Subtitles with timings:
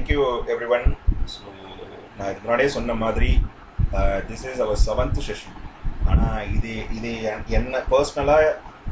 [0.00, 0.20] Thank you
[0.52, 0.84] every one
[1.30, 1.40] so
[2.16, 3.30] நான் இதுக்கு முன்னாடியே சொன்ன மாதிரி
[4.28, 5.56] this is our seventh session
[6.06, 8.44] ஆனால் இது இது என்- என்ன பர்சனலாக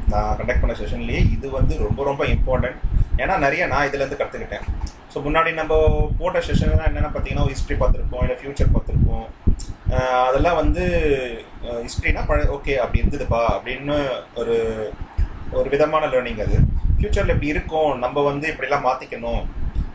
[0.07, 2.77] நான் கண்டக்ட் பண்ண செஷன்லேயே இது வந்து ரொம்ப ரொம்ப இம்பார்ட்டன்ட்
[3.19, 4.65] ஏன்னா நிறைய நான் இதுலேருந்து கற்றுக்கிட்டேன்
[5.13, 5.73] ஸோ முன்னாடி நம்ம
[6.19, 9.25] போட்ட செஷன்லாம் என்னென்ன பார்த்தீங்கன்னா ஹிஸ்ட்ரி பார்த்துருப்போம் இல்லை ஃப்யூச்சர் பார்த்துருப்போம்.
[9.91, 10.83] Uh, அதெல்லாம் வந்து
[11.63, 13.95] uh, ஹிஸ்ட்ரினா பழ ஓகே அப்படி இருந்ததுப்பா அப்படின்னு
[14.35, 14.55] ஒரு
[15.53, 16.57] ஒரு விதமான லேர்னிங் அது.
[16.93, 19.41] ஃப்யூச்சரில் இப்படி இருக்கும் நம்ம வந்து இப்படிலாம் மாற்றிக்கணும்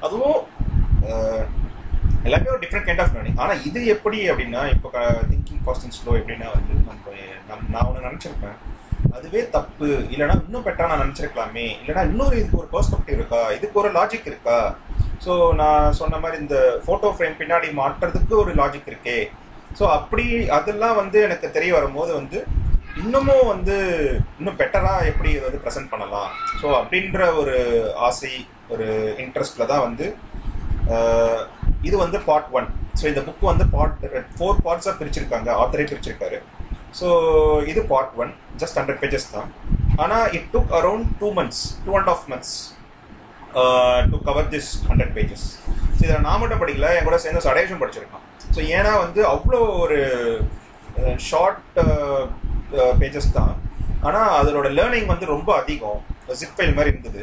[0.00, 0.38] அதுவும்
[2.26, 4.88] எல்லாமே ஒரு டிஃப்ரெண்ட் கைண்ட் ஆஃப் லேர்னிங் ஆனால் இது எப்படி அப்படின்னா இப்போ
[5.30, 7.02] திங்கிங் ஃபாஸ்ட் ஸ்லோ எப்படின்னா வந்து நம்ம
[7.48, 8.56] நம் நான் ஒன்று நினச்சிருப்பேன்.
[9.16, 9.88] அதுவே தப்பு.
[10.12, 11.66] இல்லைனா இன்னும் பெட்டராக நான் நினச்சிருக்கலாமே.
[11.80, 13.40] இல்லைனா இன்னொரு இதுக்கு ஒரு பெர்ஸ்பெக்டிவ் இருக்கா?
[13.56, 14.58] இதுக்கு ஒரு லாஜிக் இருக்கா?
[15.24, 19.18] ஸோ நான் சொன்ன மாதிரி இந்த ஃபோட்டோ ஃப்ரேம் பின்னாடி மாற்றுறதுக்கு ஒரு லாஜிக் இருக்கே.
[19.78, 20.24] ஸோ அப்படி
[20.58, 22.40] அதெல்லாம் வந்து எனக்கு தெரிய வரும்போது வந்து
[23.02, 23.76] இன்னமும் வந்து
[24.38, 26.30] இன்னும் பெட்டராக எப்படி இதை வந்து ப்ரெசென்ட் பண்ணலாம்?
[26.60, 27.56] ஸோ அப்படின்ற ஒரு
[28.08, 28.32] ஆசை
[28.74, 28.86] ஒரு
[29.24, 30.06] இன்ட்ரெஸ்டில் தான் வந்து
[31.88, 34.02] இது வந்து பார்ட் ஒன் ஸோ இந்த புக் வந்து பார்ட்
[34.36, 35.48] ஃபோர் பார்ட்ஸாக பிரிச்சிருக்காங்க.
[35.62, 36.38] ஆத்தரே பிரிச்சிருக்காரு.
[36.98, 37.06] ஸோ
[37.72, 39.48] இது part one just hundred pages தான்.
[40.02, 42.54] ஆனால் it took around two months two and half months
[44.12, 45.46] to cover this hundred pages
[45.96, 46.90] so இதில் நான் மட்டும் படிக்கல.
[46.98, 48.24] என் கூட சேர்ந்து சடேஷன் படிச்சிருக்கான்.
[48.54, 49.98] ஸோ ஏன்னா வந்து அவ்வளோ ஒரு
[51.28, 51.78] ஷார்ட்
[53.02, 53.54] பேஜஸ் தான்.
[54.08, 56.00] ஆனால் அதோட லேர்னிங் வந்து ரொம்ப அதிகம்.
[56.40, 57.22] ஜிப் ஃபைல் மாதிரி இருந்தது.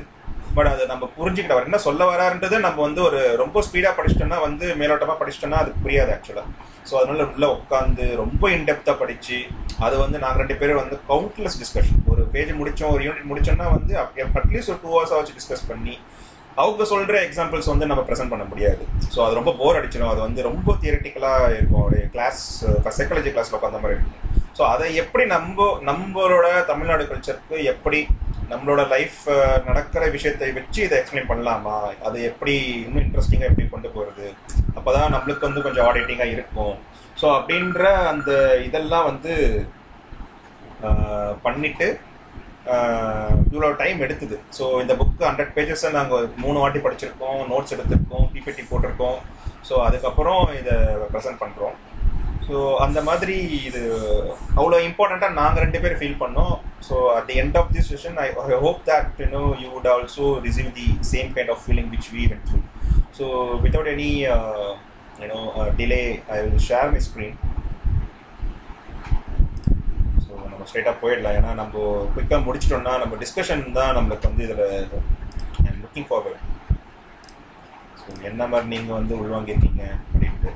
[0.56, 4.68] பட் அதை நம்ம புரிஞ்சுக்கிட்ட அவர் என்ன சொல்ல வராருன்றது நம்ம வந்து ஒரு ரொம்ப ஸ்பீடாக படிச்சிட்டோம்னா வந்து
[4.82, 6.48] மேலோட்டமாக படிச்சிட்டோம்னா அது புரியாது ஆக்சுவலாக
[6.90, 9.40] ஸோ அதனால உள்ளே உட்காந்து ரொம்ப இன்டெப்த்தாக படித்து
[9.86, 13.96] அது வந்து நாங்கள் ரெண்டு பேரும் வந்து கவுண்ட்லெஸ் டிஸ்கஷன் ஒரு பேஜ் முடித்தோம் ஒரு யூனிட் முடிச்சோம்னா வந்து
[14.42, 15.96] அட்லீஸ்ட் ஒரு டூ ஹவர்ஸ் வச்சு டிஸ்கஸ் பண்ணி
[16.62, 18.84] அவங்க சொல்கிற எக்ஸாம்பிள்ஸ் வந்து நம்ம ப்ரெசென்ட் பண்ண முடியாது.
[19.14, 20.12] ஸோ அது ரொம்ப போர் அடிச்சிடும்.
[20.14, 21.84] அது வந்து ரொம்ப தியரட்டிக்கலாக இருக்கும்.
[21.90, 22.42] ஒரு கிளாஸ்
[22.98, 24.18] சைக்காலஜி கிளாஸில் உட்காந்த மாதிரி இருக்கும்.
[24.58, 28.00] ஸோ அதை எப்படி நம்ம நம்மளோட தமிழ்நாடு கல்ச்சருக்கு எப்படி
[28.52, 29.20] நம்மளோட லைஃப்
[29.68, 31.76] நடக்கிற விஷயத்தை வச்சு இதை எக்ஸ்பிளைன் பண்ணலாமா?
[32.08, 34.28] அது எப்படி இன்னும் இன்ட்ரெஸ்டிங்காக எப்படி கொண்டு போகிறது
[34.78, 36.74] அப்போ தான் நம்மளுக்கு வந்து கொஞ்சம் ஆடிட்டிங்காக இருக்கும்.
[37.22, 38.32] ஸோ அப்படின்ற அந்த
[38.68, 39.34] இதெல்லாம் வந்து
[41.46, 41.88] பண்ணிட்டு
[43.52, 44.36] இவ்வளோ டைம் எடுத்தது.
[44.58, 47.40] ஸோ இந்த புக்கு ஹண்ட்ரட் பேஜஸை நாங்கள் மூணு வாட்டி படிச்சிருக்கோம்.
[47.52, 48.28] நோட்ஸ் எடுத்திருக்கோம்.
[48.34, 49.18] பிபிடி போட்டிருக்கோம்.
[49.70, 50.76] ஸோ அதுக்கப்புறம் இதை
[51.14, 51.78] ப்ரெசென்ட் பண்ணுறோம்
[52.46, 53.36] ஸோ அந்த மாதிரி
[53.68, 53.82] இது
[54.60, 56.54] அவ்வளோ இம்பார்ட்டண்ட்டாக நாங்கள் ரெண்டு பேரும் ஃபீல் பண்ணோம்.
[56.88, 58.26] So at the end of the session I
[58.56, 62.10] I hope that you know you would also receive the same kind of feeling which
[62.16, 62.60] we went through
[63.20, 63.26] so
[63.64, 64.10] without any
[65.24, 65.40] you know
[65.80, 66.02] delay
[66.36, 67.38] I will share my screen
[70.26, 71.38] so நம்ம ஸ்ட்ரைட்டாக போயிடலாம்.
[71.40, 71.76] ஏன்னா நம்ம
[72.16, 74.66] குயிக்காக முடிச்சிட்டோம்னா நம்ம discussion தான் நம்மளுக்கு வந்து இதில்
[75.84, 76.44] லுக்கிங் ஃபார்வர்ட்
[78.02, 80.52] ஸோ என்ன மாதிரி நீங்கள் வந்து உள்வாங்கியிருக்கீங்க அப்படின்ட்டு.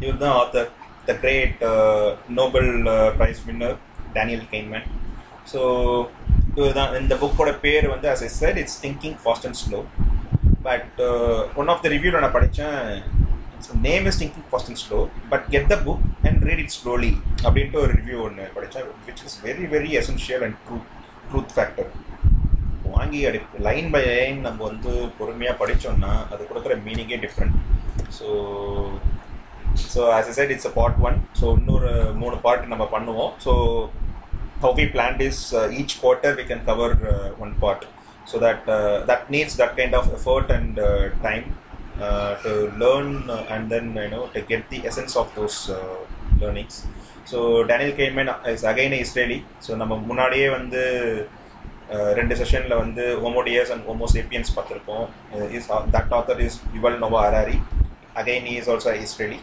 [0.00, 0.68] இவர் தான் author
[1.06, 1.62] the great
[2.38, 2.70] Nobel
[3.18, 3.76] prize winner
[4.14, 4.86] Daniel Kahneman
[5.52, 5.60] so
[6.56, 9.80] இவர் தான் இந்த புக்கோட பேர் வந்து as a said it's thinking fast and slow
[10.62, 11.00] but
[11.56, 12.78] one of the ரிவ்யூவில் நான் படித்தேன்
[13.84, 14.98] name is thinking fast and slow
[15.30, 17.12] but get the book and read it slowly
[17.44, 20.88] அப்படின்ட்டு ஒரு ரிவ்யூ ஒன்று படித்தேன் which is very very essential and truth
[21.30, 21.90] truth factor
[22.96, 27.56] வாங்கி அடி line by line நம்ம வந்து பொறுமையாக படித்தோம்னா அது கொடுக்குற மீனிங்கே different
[28.18, 28.28] so
[29.92, 31.90] so as a side it's a part one so இன்னொரு
[32.22, 33.32] மூணு பார்ட் நம்ம பண்ணுவோம்.
[33.44, 33.52] So
[34.64, 35.42] how we plan is
[35.78, 36.94] each quarter we can cover
[37.44, 37.84] one part
[38.30, 38.66] so that
[39.10, 40.78] that needs that kind of effort and
[41.26, 41.46] time
[42.44, 43.12] to learn
[43.54, 45.58] and then you know to get the essence of those
[46.42, 46.78] learnings
[47.32, 47.38] so
[47.70, 50.82] Daniel Kahneman is again Israeli so நம்ம முன்னாடியே வந்து
[52.14, 55.04] ரெண்டு செஷனில் வந்து Homo Deus and Homo Sapiens பார்த்துருக்கோம்
[55.50, 57.58] is that author is Yuval Noah Harari
[58.14, 59.40] again is also Israeli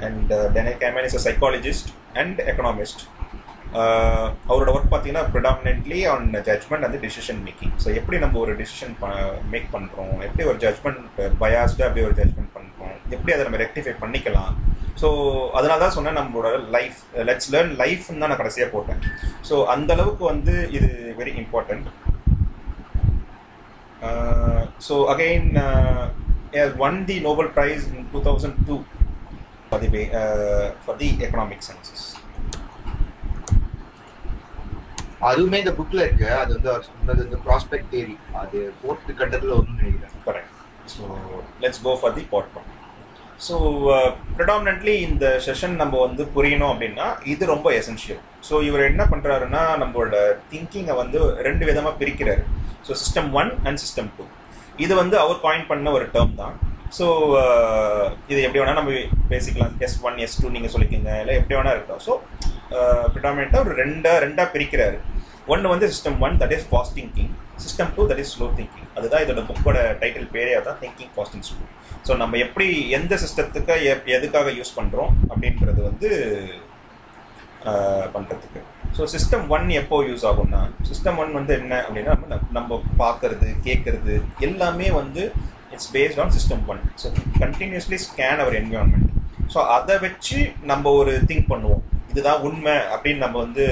[0.00, 3.02] and Daniel Kahneman is a psychologist and economist
[4.50, 8.94] அவரோட work பார்த்தீங்கன்னா predominantly on judgment and decision making so எப்படி நம்ம ஒரு decision
[9.52, 11.00] make பண்ணுறோம் எப்படி ஒரு judgement
[11.42, 14.52] பயாஸ்டாக எப்படி ஒரு ஜட்மெண்ட் பண்ணுறோம் எப்படி அதை நம்ம ரெக்டிஃபை பண்ணிக்கலாம்?
[15.00, 15.08] ஸோ
[15.58, 16.98] அதனால தான் சொன்னேன் நம்மளோட லைஃப்
[17.28, 19.00] லெட்ஸ் லேர்ன் லைஃப்னு தான் நான் கடைசியாக போட்டேன்.
[19.48, 20.90] ஸோ அந்த அளவுக்கு வந்து இது
[21.20, 21.88] very important
[24.86, 25.48] so again
[26.86, 28.76] one the Nobel prize in two thousand two
[29.68, 29.88] for the
[30.84, 31.91] for the economic sciences
[35.28, 36.28] அதுவுமே இந்த புக்ல இருக்கு.
[36.42, 40.16] அது வந்து அவர் சொன்னது வந்து ப்ராஸ்பெக்ட் தேரி அது ஃபோர்த் கட்டத்துல ஒன்று நினைக்கிறேன்.
[40.28, 40.58] Correct
[40.94, 41.02] so
[41.64, 42.48] let's go for the part
[43.46, 43.54] so
[44.36, 49.62] predominantly uh, இந்த செஷன் நம்ம வந்து புரியணும் அப்படின்னா இது ரொம்ப எசென்ஷியல் ஸோ இவர் என்ன பண்ணுறாருன்னா
[49.82, 50.14] நம்மளோட
[50.50, 52.44] திங்கிங்கை வந்து ரெண்டு விதமாக பிரிக்கிறாரு.
[52.86, 54.26] So system one and system two
[54.84, 56.54] இது வந்து அவர் காயின் பண்ண ஒரு டேர்ம் தான்.
[56.98, 57.06] ஸோ
[57.42, 58.94] uh, இது எப்படி வேணால் நம்ம
[59.34, 59.74] பேசிக்கலாம்.
[59.86, 61.12] எஸ் ஒன் எஸ் டூ நீங்கள் சொல்லிக்கோங்க.
[61.22, 62.14] இல்லை எப்படி வேணால் இருக்கட்டும் ஸோ
[63.14, 64.98] ப்ரிடாமினண்ட்டாக ஒரு ரெண்டாக ரெண்டாக பிரிக்கிறாரு.
[65.52, 67.30] ஒன்று வந்து system one that is fast thinking
[67.62, 71.64] system two that is slow thinking அதுதான் இதோட புக்கோட டைட்டில் பேரே அதான் திங்கிங் ஃபாஸ்டிங் ஸ்லோ
[72.06, 72.66] ஸோ நம்ம எப்படி
[72.98, 76.10] எந்த சிஸ்டத்துக்கு எப் எதுக்காக யூஸ் பண்ணுறோம் அப்படின்றது வந்து
[78.14, 78.60] பண்ணுறதுக்கு
[78.96, 84.14] ஸோ சிஸ்டம் ஒன் எப்போ யூஸ் ஆகும்னா சிஸ்டம் ஒன் வந்து என்ன அப்படின்னா நம்ம நம்ம பார்க்கறது கேட்கறது
[84.48, 85.22] எல்லாமே வந்து
[85.74, 87.08] it's based on system one so
[87.42, 89.08] continuously scan our environment
[89.54, 90.38] so அதை வச்சு
[90.70, 91.82] நம்ம ஒரு திங்க் பண்ணுவோம்.
[92.12, 93.64] இதுதான் உண்மை அப்படின்னு நம்ம வந்து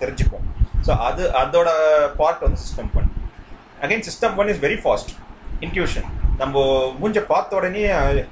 [0.00, 0.44] தெரிஞ்சுப்போம்
[0.86, 1.70] ஸோ அது அதோட
[2.20, 3.08] பார்ட் வந்து system one
[3.84, 5.12] again system one is very fast
[5.66, 6.08] intuition
[6.40, 6.62] நம்ம
[7.00, 7.82] மூஞ்ச பார்த்த உடனே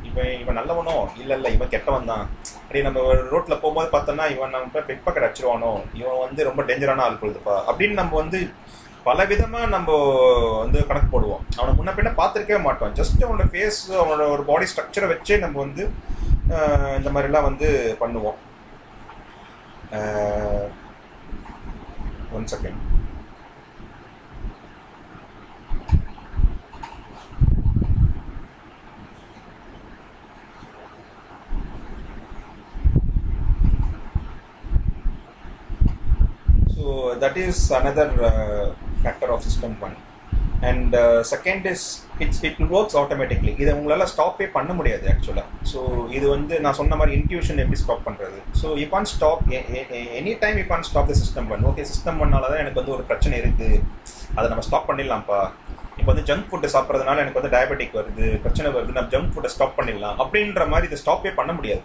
[0.08, 0.94] இவன் இவன் நல்லவனோ?
[1.20, 2.24] இல்லை இல்லை இவன் கெட்டவன் தான்.
[2.62, 5.70] அப்படி நம்ம ரோட்டில் போகும்போது பார்த்தோன்னா இவன் நம்ம பிக் பாக்கெட் அடிச்சிருவானோ?
[6.00, 8.40] இவன் வந்து ரொம்ப டேஞ்சரான ஆள் பொழுதுப்பா அப்படின்னு நம்ம வந்து
[9.08, 9.98] பல விதமாக நம்ம
[10.62, 11.44] வந்து கணக்கு போடுவோம்.
[11.58, 12.92] அவனை முன்ன பின்ன பார்த்துருக்கவே மாட்டோம்.
[12.98, 15.84] ஜஸ்ட் அவனோட ஃபேஸ் அவனோட ஒரு பாடி ஸ்ட்ரக்சரை வச்சே நம்ம வந்து
[16.98, 17.68] இந்த மாதிரிலாம் வந்து
[18.02, 18.38] பண்ணுவோம்.
[19.92, 20.68] uh,
[22.30, 22.74] one second.
[36.74, 39.96] So that is another uh, factor of system 1
[40.70, 40.94] and
[41.30, 41.86] second is
[42.24, 45.80] it's it works automatically இதை உங்களால் ஸ்டாப்பே பண்ண முடியாது ஆக்சுவலாக ஸோ
[46.16, 49.42] இது வந்து நான் சொன்ன மாதிரி இன்ட்யூஷன் எப்படி ஸ்டாப் பண்ணுறது so you can stop
[50.18, 53.06] any time you can stop the system பண்ணு ஓகே சிஸ்டம் பண்ணால தான் எனக்கு வந்து ஒரு
[53.10, 53.80] பிரச்சனை இருக்குது
[54.36, 55.40] அதை நம்ம ஸ்டாப் பண்ணிடலாம்ப்பா.
[55.98, 59.74] இப்போ வந்து ஜங்க் ஃபுட்டு சாப்பிட்றதுனால எனக்கு வந்து டயபெட்டிக் வருது பிரச்சனை வருது நம்ம ஜங்க் ஃபுட்டை ஸ்டாப்
[59.78, 60.16] பண்ணிடலாம்.
[60.22, 61.82] அப்படின்ற மாதிரி இதை ஸ்டாப்பே பண்ண முடியாது.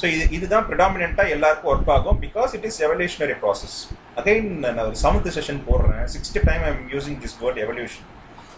[0.00, 3.76] ஸோ இது இதுதான் ப்ரிடாமினாக எல்லாருக்கும் ஒர்க் ஆகும் because it is evolutionary process
[4.20, 6.02] again நான் ஒரு செவன்த் செஷன் போடுறேன்.
[6.14, 8.08] Sixth time I'm using this word evolution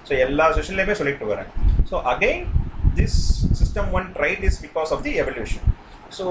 [0.08, 1.50] so எல்லா செஷன்லையுமே சொல்லிட்டு வரேன்.
[1.90, 2.44] So again
[2.98, 3.18] this
[3.60, 5.66] system one trait is because of the evolution
[6.16, 6.24] so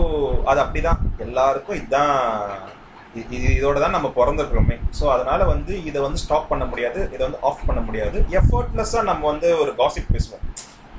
[0.52, 2.14] அது அப்படி தான் எல்லாருக்கும் இதுதான்
[3.22, 4.76] இது இதோட தான் நம்ம பிறந்திருக்கிறோமே.
[5.00, 7.00] ஸோ அதனால வந்து இதை வந்து ஸ்டாப் பண்ண முடியாது.
[7.14, 8.18] இதை வந்து ஆஃப் பண்ண முடியாது.
[8.40, 10.44] எஃபர்ட்லெஸ்ஸாக நம்ம வந்து ஒரு காசிப் பேசுவோம்.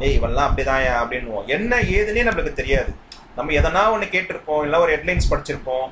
[0.05, 2.91] ஏய் இவெல்லாம் அப்படிதான் அப்படின்வோம் என்ன ஏதுன்னே நம்மளுக்கு தெரியாது.
[3.37, 4.63] நம்ம எதனா ஒன்று கேட்டிருப்போம்.
[4.67, 5.87] இல்லை ஒரு ஹெட்லைன்ஸ் படிச்சிருப்போம்.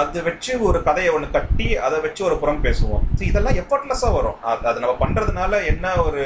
[0.00, 3.02] அது வச்சு ஒரு கதையை ஒன்று கட்டி அதை வச்சு ஒரு புறம் பேசுவோம்.
[3.18, 4.38] ஸோ இதெல்லாம் எஃபர்ட்லெஸ்ஸாக வரும்.
[4.70, 6.22] அது நம்ம பண்ணுறதுனால என்ன ஒரு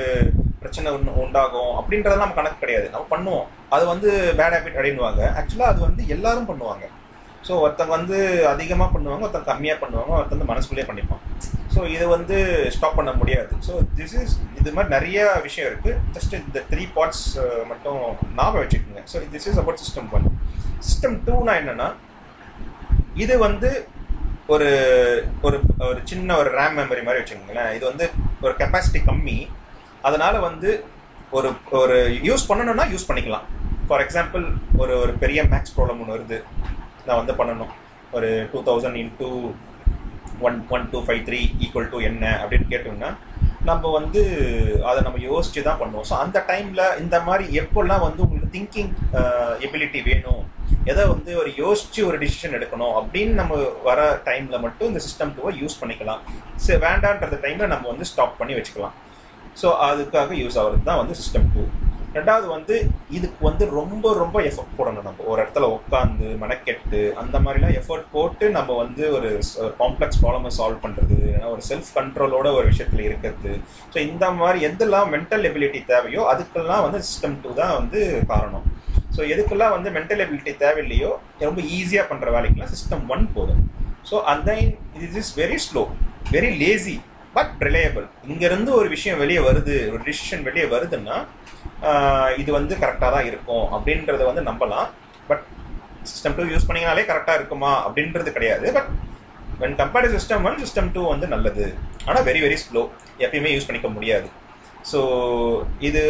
[0.63, 2.87] பிரச்சனை ஒன்று உண்டாகும் அப்படின்றதெல்லாம் நம்ம கணக்கு கிடையாது.
[2.95, 3.47] நம்ம பண்ணுவோம்.
[3.75, 6.87] அது வந்து பேட் ஹேபிட் அப்படின்வாங்க ஆக்சுவலாக அது வந்து எல்லாரும் பண்ணுவாங்க.
[7.47, 8.17] ஸோ ஒருத்தங்க வந்து
[8.53, 11.23] அதிகமாக பண்ணுவாங்க ஒருத்தங்க கம்மியாக பண்ணுவாங்க ஒருத்தங்க மனசுக்குள்ளேயே பண்ணிப்பான்
[11.75, 12.37] ஸோ இது வந்து
[12.75, 13.53] ஸ்டாப் பண்ண முடியாது.
[13.67, 17.25] ஸோ திஸ் இஸ் இது மாதிரி நிறைய விஷயம் இருக்குது ஜஸ்ட் இந்த த்ரீ பார்ட்ஸ்
[17.71, 18.01] மட்டும்
[18.39, 19.03] ஞாபகம் வச்சுக்கோங்க.
[19.13, 20.27] So this is about system one
[20.89, 21.89] system டூனா என்னென்னா
[23.25, 23.71] இது வந்து
[24.55, 24.69] ஒரு
[25.47, 25.57] ஒரு
[25.87, 27.71] ஒரு சின்ன ஒரு ரேம் மெமரி மாதிரி வச்சுக்கோங்களேன்.
[27.77, 28.07] இது வந்து
[28.45, 29.39] ஒரு கெப்பாசிட்டி கம்மி.
[30.09, 30.71] அதனால வந்து
[31.39, 31.49] ஒரு
[31.81, 31.97] ஒரு
[32.29, 33.47] யூஸ் பண்ணணும்னா யூஸ் பண்ணிக்கலாம்.
[33.89, 34.45] ஃபார் எக்ஸாம்பிள்
[34.83, 36.39] ஒரு ஒரு பெரிய மேக்ஸ் ப்ராப்ளம் ஒன்று வருது.
[37.07, 37.73] நான் வந்து பண்ணணும்.
[38.17, 39.31] ஒரு two thousand into
[40.47, 43.11] one one two five three equal to என்ன அப்படின்னு கேட்டோம்னா
[43.69, 44.21] நம்ம வந்து
[44.91, 46.07] அதை நம்ம யோசிச்சு தான் பண்ணுவோம்.
[46.11, 48.93] ஸோ அந்த டைமில் இந்த மாதிரி எப்போல்லாம் வந்து உங்களுக்கு திங்கிங்
[49.67, 50.45] எபிலிட்டி வேணும்
[50.93, 53.57] எதை வந்து ஒரு யோசிச்சு ஒரு டிசிஷன் எடுக்கணும் அப்படின்னு நம்ம
[53.89, 56.23] வர டைமில் மட்டும் இந்த சிஸ்டம் டூவை யூஸ் பண்ணிக்கலாம்.
[56.67, 58.97] சரி வேண்டான்றது டைமில் நம்ம வந்து ஸ்டாப் பண்ணி வச்சுக்கலாம்.
[59.61, 61.65] ஸோ அதுக்காக யூஸ் ஆகிறது தான் வந்து சிஸ்டம் டூ
[62.17, 62.75] ரெண்டாவது வந்து
[63.17, 65.25] இதுக்கு வந்து ரொம்ப ரொம்ப எஃபர்ட் போடணும் நம்ம.
[65.31, 69.31] ஒரு இடத்துல உட்காந்து மெனக்கெட்டு அந்த மாதிரிலாம் எஃபர்ட் போட்டு நம்ம வந்து ஒரு
[69.83, 73.53] காம்ப்ளெக்ஸ் ப்ராப்ளமை சால்வ் பண்ணுறது ஏன்னா ஒரு செல்ஃப் கண்ட்ரோலோட ஒரு விஷயத்தில் இருக்கிறது.
[73.95, 78.01] ஸோ இந்த மாதிரி எதெல்லாம் மென்டல் எபிலிட்டி தேவையோ அதுக்கெல்லாம் வந்து சிஸ்டம் டூ தான் வந்து
[78.33, 78.67] காரணம்.
[79.17, 81.13] ஸோ எதுக்கெல்லாம் வந்து மென்டல் எபிலிட்டி தேவையில்லையோ
[81.49, 83.63] ரொம்ப ஈஸியாக பண்ணுற வேலைக்கெல்லாம் சிஸ்டம் ஒன் போதும்.
[84.11, 84.51] ஸோ அந்த
[85.07, 85.85] it is very slow
[86.35, 86.97] very lazy
[87.37, 91.17] but reliable இங்கேருந்து ஒரு விஷயம் வெளியே வருது ஒரு டிசிஷன் வெளியே வருதுன்னா
[92.43, 94.89] இது வந்து கரெக்டாக தான் இருக்கும் அப்படின்றத வந்து நம்பலாம்.
[95.29, 95.45] பட்
[96.11, 98.67] சிஸ்டம் டூ யூஸ் பண்ணிங்கனாலே கரெக்டாக இருக்குமா அப்படின்றது கிடையாது.
[98.77, 98.91] But
[99.63, 101.65] when compared system one system two வந்து நல்லது.
[102.09, 102.83] ஆனால் வெரி வெரி ஸ்லோ
[103.25, 104.29] எப்பயுமே யூஸ் பண்ணிக்க முடியாது.
[104.91, 105.01] ஸோ
[105.89, 106.03] இது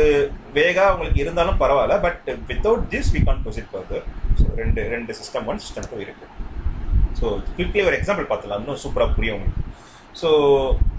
[0.57, 1.95] வேகாக உங்களுக்கு இருந்தாலும் பரவாயில்ல.
[2.07, 4.05] But without this we can proceed further
[4.41, 6.35] so ரெண்டு ரெண்டு சிஸ்டம் ஒன் சிஸ்டம் டூ இருக்குது
[7.19, 9.63] ஸோ குவிக்லி ஒரு எக்ஸாம்பிள் பார்த்துலாம் இன்னும் சூப்பராக புரியும் உங்களுக்கு.
[10.21, 10.29] ஸோ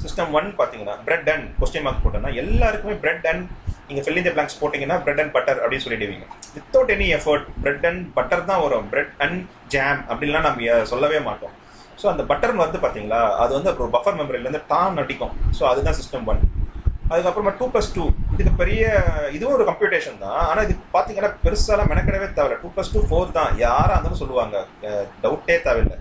[0.04, 3.46] சிஸ்டம் ஒன் பார்த்தீங்கன்னா பிரெட் அண்ட் கொஸ்டின் மார்க் போட்டோம்னா எல்லாருக்குமே பிரெட் அண்ட்
[3.90, 6.26] நீங்கள் ஃபில் இந்த பிளாங்க்ஸ் போட்டிங்கன்னா பிரெட் அண்ட் பட்டர் அப்படின்னு சொல்லிடுவீங்க.
[6.56, 8.86] Without any effort bread and butter தான் வரும்.
[8.92, 9.40] பிரெட் அண்ட்
[9.74, 11.56] ஜாம் அப்படின்லாம் நம்ம சொல்லவே மாட்டோம்.
[12.02, 16.28] ஸோ அந்த பட்டர் வந்து பார்த்தீங்களா அது வந்து அப்புறம் பஃபர் மெமரியிலேருந்து டான் அடிக்கும் ஸோ அதுதான் சிஸ்டம்
[16.34, 16.44] ஒன்
[17.14, 18.04] அதுக்கப்புறமா டூ ப்ளஸ் டூ
[18.34, 18.82] இதுக்கு பெரிய
[19.36, 20.38] இதுவும் ஒரு கம்ப்யூட்டேஷன் தான்.
[20.50, 22.58] ஆனால் இது பார்த்தீங்கன்னா பெருசாலாம் மெனக்கிடவே தேவையில்ல.
[22.64, 23.52] டூ ப்ளஸ் டூ ஃபோர் தான்.
[23.66, 24.58] யாராக இருந்தாலும் சொல்லுவாங்க.
[25.24, 25.98] டவுட்டே தேவையில்லை.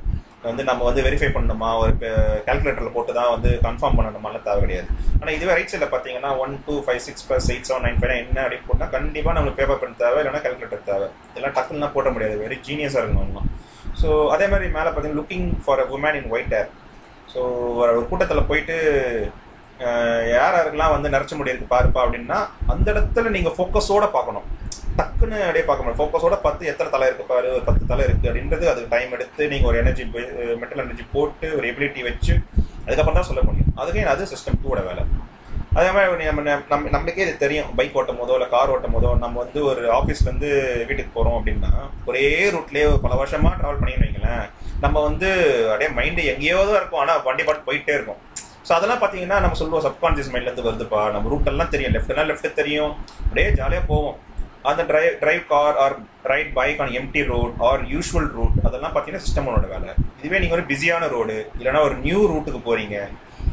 [0.47, 1.69] வந்து நம்ம வந்து வெரிஃபை பண்ணணுமா?
[1.83, 1.93] ஒரு
[2.49, 4.89] கால்குலேட்டரில் போட்டு தான் வந்து கன்ஃபார்ம் பண்ணணுமாலாம் தேவை கிடையாது.
[5.19, 8.39] ஆனால் இதுவே ரைட் சைடில் பார்த்தீங்கன்னா one two five six plus eight seven nine five என்ன
[8.45, 11.09] அப்படின்னு போட்டால் கண்டிப்பாக நம்மளுக்கு பேப்பர் பென் தேவை இல்லைனா கால்குலேட்டர் தேவை.
[11.33, 12.37] இதெல்லாம் டக்குலாம் போட முடியாது.
[12.45, 13.49] வெரி ஜீனியஸாக இருக்கணும்
[14.03, 16.71] ஸோ அதே மாதிரி மேலே பார்த்தீங்கன்னா looking for a woman in white air
[17.33, 17.41] so
[17.81, 18.77] ஒரு கூட்டத்தில் போயிட்டு
[20.35, 22.39] யார் யாருக்கெல்லாம் வந்து நிறச்ச முடியிருக்கு பாருப்பா அப்படின்னா
[22.73, 24.47] அந்த இடத்துல நீங்கள் ஃபோக்கஸோட பார்க்கணும்.
[25.01, 28.65] டக்குன்னு அப்படியே பார்க்க முடியும் ஃபோக்கஸோட பார்த்து எத்தனை தலை இருக்கு பாரு ஒரு பத்து தலை இருக்கு அப்படின்றது
[28.73, 30.05] அதுக்கு டைம் எடுத்து நீங்கள் ஒரு எனர்ஜி
[30.63, 32.35] மெட்டல் எனர்ஜி போட்டு ஒரு எபிலிட்டி வச்சு
[32.85, 33.73] அதுக்கப்புறம் தான் சொல்ல முடியும்.
[33.81, 35.03] அதுக்கே அது சிஸ்டம் டூட வேலை.
[35.79, 37.69] அதே மாதிரி நம்ம நம்ம நம்மளுக்கே இது தெரியும்.
[37.79, 40.51] பைக் ஓட்டும் போதோ இல்லை கார் ஓட்டும் போதோ நம்ம வந்து ஒரு ஆஃபீஸ்லேருந்து
[40.89, 41.73] வீட்டுக்கு போகிறோம் அப்படின்னா
[42.11, 42.25] ஒரே
[42.55, 44.47] ரூட்லேயே பல வருஷமாக ட்ராவல் பண்ணின்னு வைங்களேன்
[44.85, 45.29] நம்ம வந்து
[45.73, 47.03] அப்படியே மைண்டு எங்கேயோ தான் இருக்கும்.
[47.03, 48.23] ஆனால் வண்டி பாட்டு போயிட்டே இருக்கும்.
[48.69, 51.03] ஸோ அதெல்லாம் பார்த்தீங்கன்னா நம்ம சொல்லுவோம் சப்கான்சியஸ் மைண்ட்லேருந்து வருதுப்பா.
[51.17, 51.95] நம்ம ரூட் எல்லாம் தெரியும்.
[51.97, 52.93] லெஃப்ட்னா லெஃப்ட் தெரியும்.
[53.27, 54.17] அப்படியே ஜாலியாக போவோம்.
[54.71, 55.95] அந்த drive drive car or
[56.31, 59.93] ride bike on empty road or usual route அதெல்லாம் பார்த்தீங்கன்னா சிஸ்டமோட வேலை.
[60.21, 62.97] இதுவே நீங்கள் ஒரு பிஸியான ரோடு இல்லைன்னா ஒரு நியூ ரூட்டுக்கு போகிறீங்க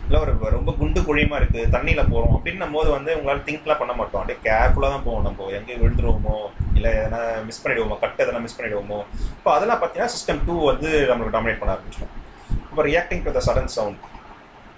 [0.07, 4.19] இல்லை ஒரு ரொம்ப குண்டு குழியமாக இருக்குது தண்ணியில் போகிறோம் அப்படின்னும் போது வந்து உங்களால் திங்க்லாம் பண்ண மாட்டோம்.
[4.21, 5.47] அப்படியே கேர்ஃபுல்லாக தான் போவோம் நம்ம.
[5.59, 6.35] எங்கே விழுந்துருவோமோ
[6.77, 8.99] இல்லை எதனா மிஸ் பண்ணிடுவோமோ கட் எதனா மிஸ் பண்ணிடுவோமோ.
[9.37, 12.13] இப்போ அதெல்லாம் பார்த்தீங்கன்னா சிஸ்டம் டூ வந்து நம்மளுக்கு டாமினேட் பண்ண ஆரம்பிச்சிடும்.
[12.69, 14.03] இப்போ reacting to the sudden sound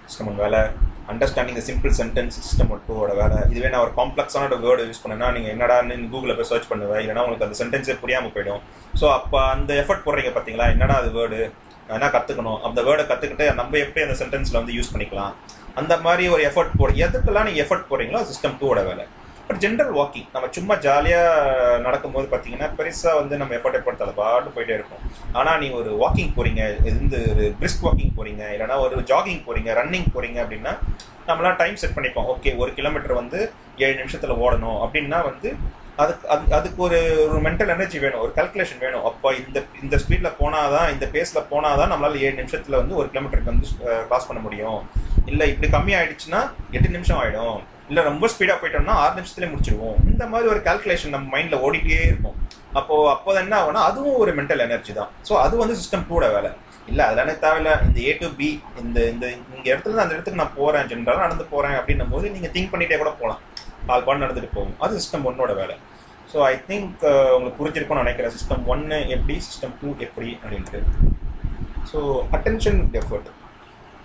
[0.07, 0.61] system வேலை
[1.11, 3.37] அண்டர்ஸ்டாண்டிங் சிம்பிள் சென்டென்ஸ் சிஸ்டம் டூவோட வேலை.
[3.51, 7.23] இதுவே நான் ஒரு காம்ப்ளெக்ஸான ஒரு வேர்டு யூஸ் பண்ணேன்னா நீங்கள் என்னடான்னு கூகுளில் போய் சர்ச் பண்ணுவேன் இல்லைன்னா
[7.25, 8.61] உங்களுக்கு அந்த சென்டென்ஸே புரியாமல் போயிடும்.
[9.01, 11.39] ஸோ அப்போ அந்த எஃபர்ட் போடுறீங்க பார்த்தீங்களா என்னடா அது வேர்டு
[11.97, 15.33] என்ன கற்றுக்கணும் அந்த வேர்டை கற்றுக்கிட்டு நம்ம எப்படி அந்த சென்டென்ஸில் வந்து யூஸ் பண்ணிக்கலாம்?
[15.81, 19.05] அந்த மாதிரி ஒரு எஃபர்ட் போடு எதுக்கெல்லாம் நீங்கள் எஃபர்ட் போடுறீங்களோ சிஸ்டம் டூவோட வேலை.
[19.47, 24.53] பட் ஜென்ரல் வாக்கிங் நம்ம சும்மா ஜாலியாக நடக்கும்போது பார்த்தீங்கன்னா பெருசாக வந்து நம்ம எஃபர்ட் எஃபர்ட் தலை பாட்டு
[24.55, 25.03] போயிட்டே இருக்கும்.
[25.39, 30.09] ஆனால் நீங்கள் ஒரு வாக்கிங் போகிறீங்க இருந்து ஒரு பிரிஸ்க் வாக்கிங் போகிறீங்க இல்லைனா ஒரு ஜாகிங் போகிறீங்க ரன்னிங்
[30.15, 30.73] போகிறீங்க அப்படின்னா
[31.29, 32.27] நம்மளாம் டைம் செட் பண்ணிப்போம்.
[32.33, 33.39] ஓகே ஒரு கிலோமீட்டர் வந்து
[33.85, 35.49] ஏழு நிமிஷத்தில் ஓடணும் அப்படின்னா வந்து
[36.03, 36.97] அதுக்கு அது அதுக்கு ஒரு
[37.29, 39.05] ஒரு மென்டல் எனர்ஜி வேணும் ஒரு கல்குலேஷன் வேணும்.
[39.09, 43.07] அப்போ இந்த இந்த ஸ்பீடில் போனால் தான் இந்த பேஸில் போனால் தான் நம்மளால் ஏழு நிமிஷத்தில் வந்து ஒரு
[43.13, 43.69] கிலோமீட்டருக்கு வந்து
[44.09, 44.79] கிராஸ் பண்ண முடியும்.
[45.31, 46.41] இல்லை இப்படி கம்மி ஆயிடுச்சுன்னா
[46.75, 47.57] எட்டு நிமிஷம் ஆகிடும்
[47.89, 52.37] இல்லை ரொம்ப ஸ்பீடாக போயிட்டோம்னா ஆறு நிமிஷத்துலேயே முடிச்சிடுவோம் இந்த மாதிரி ஒரு கால்குலேஷன் நம்ம மைண்டில் ஓடிட்டே இருக்கும்.
[52.79, 55.11] அப்போ அப்போ என்ன ஆகும்னா அதுவும் ஒரு மென்டல் எனர்ஜி தான்.
[55.27, 56.49] ஸோ அது வந்து சிஸ்டம் கூட வேலை.
[56.91, 58.49] இல்லை அதில் எனக்கு தேவையில்ல இந்த ஏ டு பி
[58.81, 59.25] இந்த இந்த
[59.55, 63.11] இங்கே இடத்துல அந்த இடத்துக்கு நான் போகிறேன் ஜென்ரலாக நடந்து போகிறேன் அப்படின்னும் போது நீங்கள் திங்க் பண்ணிட்டே கூட
[63.21, 63.41] போகலாம்
[63.89, 64.77] கால் பண்ண நடந்துட்டு போகும்.
[64.85, 65.75] அது சிஸ்டம் ஒன்னோட வேலை.
[66.31, 67.03] ஸோ ஐ திங்க்
[67.35, 68.33] உங்களுக்கு புரிஞ்சிருக்கும்னு நினைக்கிறேன்.
[68.37, 70.81] சிஸ்டம் ஒன்று எப்படி சிஸ்டம் டூ எப்படி அப்படின்ட்டு.
[71.91, 71.99] ஸோ
[72.37, 73.29] அட்டென்ஷன் எஃபர்ட்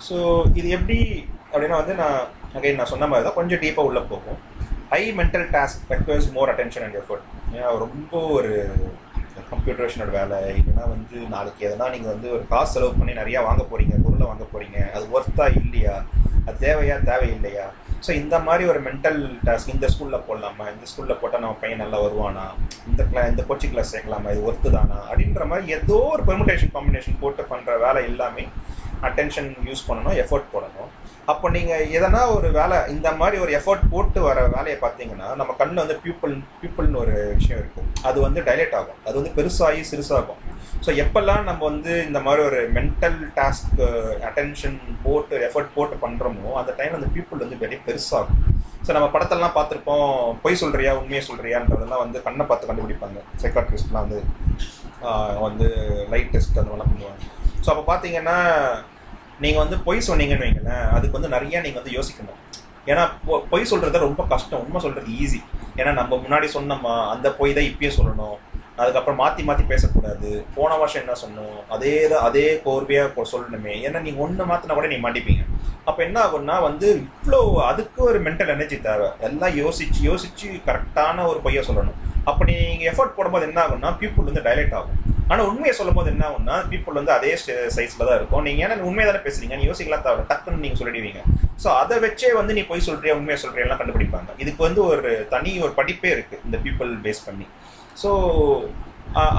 [0.09, 0.17] ஸோ
[0.61, 0.99] இது எப்படி
[1.53, 2.19] அப்படின்னா வந்து நான்
[2.59, 4.39] அகைன் நான் சொன்ன மாதிரி தான் கொஞ்சம் டீப்பாக உள்ளே போகும்.
[4.93, 8.53] High mental task requires more attention and effort ஏன்னா ரொம்ப ஒரு
[9.53, 13.97] கம்ப்யூட்டரேஷனோட வேலை இல்லைன்னா வந்து நாளைக்கு எதனா நீங்கள் வந்து ஒரு காசு செலவு பண்ணி நிறையா வாங்க போகிறீங்க
[14.05, 15.95] பொருளை வாங்க போகிறீங்க அது ஒர்த்தா இல்லையா?
[16.47, 17.67] அது தேவையா தேவையில்லையா?
[18.05, 20.65] ஸோ இந்த மாதிரி ஒரு மென்டல் டாஸ்க் இந்த ஸ்கூலில் போடலாமா?
[20.75, 22.47] இந்த ஸ்கூலில் போட்டால் நம்ம பையன் நல்லா வருவானா?
[22.91, 24.33] இந்த கிளா இந்த கோச்சிங் கிளாஸ் சேர்க்கலாமா?
[24.35, 24.99] இது ஒர்த்து தானா?
[25.11, 28.47] அப்படின்ற மாதிரி ஏதோ ஒரு பெர்முடேஷன் காம்பினேஷன் போட்டு பண்ணுற வேலை எல்லாமே
[29.09, 30.91] அட்டென்ஷன் யூஸ் பண்ணணும் எஃபர்ட் போடணும்.
[31.31, 35.83] அப்போ நீங்கள் எதனா ஒரு வேலை இந்த மாதிரி ஒரு எஃபர்ட் போட்டு வர வேலையை பார்த்தீங்கன்னா நம்ம கண்ணில்
[35.83, 37.89] வந்து பியூப்பிள் பியூப்பிள்னு ஒரு விஷயம் இருக்கும்.
[38.09, 38.99] அது வந்து டைலேட் ஆகும்.
[39.07, 40.41] அது வந்து பெருசாகி சிறுசாகும்.
[40.85, 43.83] ஸோ எப்பெல்லாம் நம்ம வந்து இந்த மாதிரி ஒரு மென்டல் டாஸ்க்
[44.29, 48.41] அட்டென்ஷன் போட்டு எஃபர்ட் போட்டு பண்ணுறோமோ அந்த டைம் அந்த பீப்புள் வந்து வெளியே பெருசாகும்.
[48.87, 50.09] ஸோ நம்ம படத்தெல்லாம் பார்த்துருப்போம்.
[50.45, 53.21] பொய் சொல்கிறியா உண்மையை சொல்கிறியான்றதெல்லாம் வந்து கண்ணை பார்த்து கண்டுபிடிப்பாங்க.
[53.43, 54.21] சைக்காட்ரிஸ்ட்லாம் வந்து
[55.47, 55.69] வந்து
[56.15, 57.23] லைட் டெஸ்ட் அந்த மாதிரிலாம் பண்ணுவாங்க.
[57.65, 58.37] ஸோ அப்போ பார்த்தீங்கன்னா
[59.41, 62.61] நீங்கள் வந்து பொய் சொன்னீங்கன்னு வைங்களேன் அதுக்கு வந்து நிறைய நீங்கள் வந்து யோசிக்கணும்.
[62.87, 64.61] ஏன்னா பொ- பொய் சொல்கிறது ரொம்ப கஷ்டம்.
[64.61, 65.43] உண்மை சொல்கிறது ஈஸி
[65.77, 68.37] ஏன்னா நம்ம முன்னாடி சொன்னோமா அந்த பொய் தான் இப்பயே சொல்லணும்.
[68.77, 70.45] அதுக்கப்புறம் மாற்றி மாற்றி பேசக்கூடாது.
[70.55, 71.69] போன வருஷம் என்ன சொன்னோம்?
[71.69, 73.89] அதே தான் அதே கோர்வையாக சொல்லணுமே.
[73.89, 75.45] ஏன்னா நீங்கள் ஒன்று மாற்றினா கூட நீங்கள் மாட்டிப்பீங்க.
[75.85, 79.09] அப்போ என்ன ஆகும்னா வந்து இவ்வளோ அதுக்கு ஒரு மென்டல் எனர்ஜி தேவை.
[79.21, 81.95] எல்லாம் யோசிச்சு யோசிச்சு கரெக்டான ஒரு பொய்யை சொல்லணும்.
[82.25, 85.02] அப்போ நீங்கள் எஃபர்ட் போடும்போது என்ன ஆகும்னா பீப்புள் வந்து டைலேட் ஆகும்.
[85.33, 87.33] ஆனால் உண்மையை சொல்லும் போது என்ன ஒன்னா பீப்புள் வந்து அதே
[87.77, 88.45] சைஸில் தான் இருக்கும்.
[88.47, 91.21] நீங்கள் ஏன்னா உண்மையை தானே பேசுறீங்க நீ யோசிக்கலாம் தவிர டக்குன்னு நீங்கள் சொல்லிடுவீங்க.
[91.65, 94.31] ஸோ அதை வச்சே வந்து நீ போய் சொல்றியா உண்மையை சொல்றியா எல்லாம் கண்டுபிடிப்பாங்க.
[94.45, 97.47] இதுக்கு வந்து ஒரு தனி ஒரு படிப்பே இருக்கு இந்த பீப்புள் பேஸ் பண்ணி.
[98.03, 98.11] ஸோ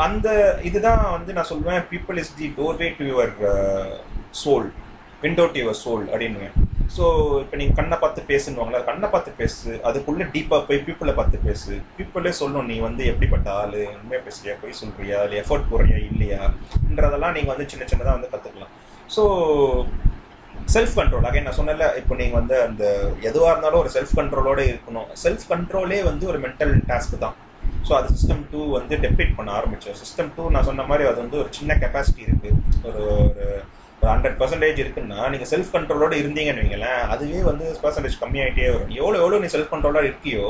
[0.05, 0.27] அந்த
[0.69, 3.35] இதுதான் வந்து நான் சொல்லுவேன் people is the doorway to your
[4.41, 4.67] soul
[5.23, 6.47] window to your soul அப்படின்னு
[6.95, 7.05] ஸோ
[7.41, 11.73] இப்போ நீங்கள் கண்ணை பார்த்து பேசுன்னுவாங்களா கண்ணை பார்த்து பேசு அதுக்குள்ளே டீப்பாக போய் பீப்புளை பார்த்து பேசு.
[11.97, 13.77] பீப்புளே சொல்லணும் நீ வந்து எப்படிப்பட்ட ஆள்?
[13.99, 14.53] உண்மையாக பேசுறியா?
[14.63, 15.99] பொய் சொல்கிறியா இல்லை எஃபோர்ட் போடுறியா?
[16.09, 18.73] இல்லையான்றதெல்லாம் நீங்கள் வந்து சின்ன சின்னதாக வந்து கற்றுக்கலாம்
[19.15, 19.23] ஸோ
[20.75, 22.83] செல்ஃப் கண்ட்ரோல் அகைன் நான் சொன்னல இப்போ நீங்கள் வந்து அந்த
[23.29, 25.07] எதுவாக இருந்தாலும் ஒரு செல்ஃப் கண்ட்ரோலோட இருக்கணும்.
[25.23, 27.37] செல்ஃப் கண்ட்ரோலே வந்து ஒரு மென்டல் டாஸ்க் தான்.
[27.87, 31.39] ஸோ அது சிஸ்டம் டூ வந்து டெப்ளிட் பண்ண ஆரம்பிச்சோம் சிஸ்டம் டூ நான் சொன்ன மாதிரி அது வந்து
[31.43, 33.45] ஒரு சின்ன கெப்பாசிட்டி இருக்குது ஒரு ஒரு
[34.03, 38.89] ஒரு ஹண்ட்ரட் பர்சன்டேஜ் இருக்குன்னா நீங்கள் செல்ஃப் கண்ட்ரோலோடு இருந்தீங்கன்னு வைங்களேன் அதுவே வந்து பர்சன்டேஜ் கம்மியாகிட்டே வரும்.
[39.01, 40.47] எவ்வளோ எவ்வளோ நீ செல்ஃப் கண்ட்ரோலோட இருக்கியோ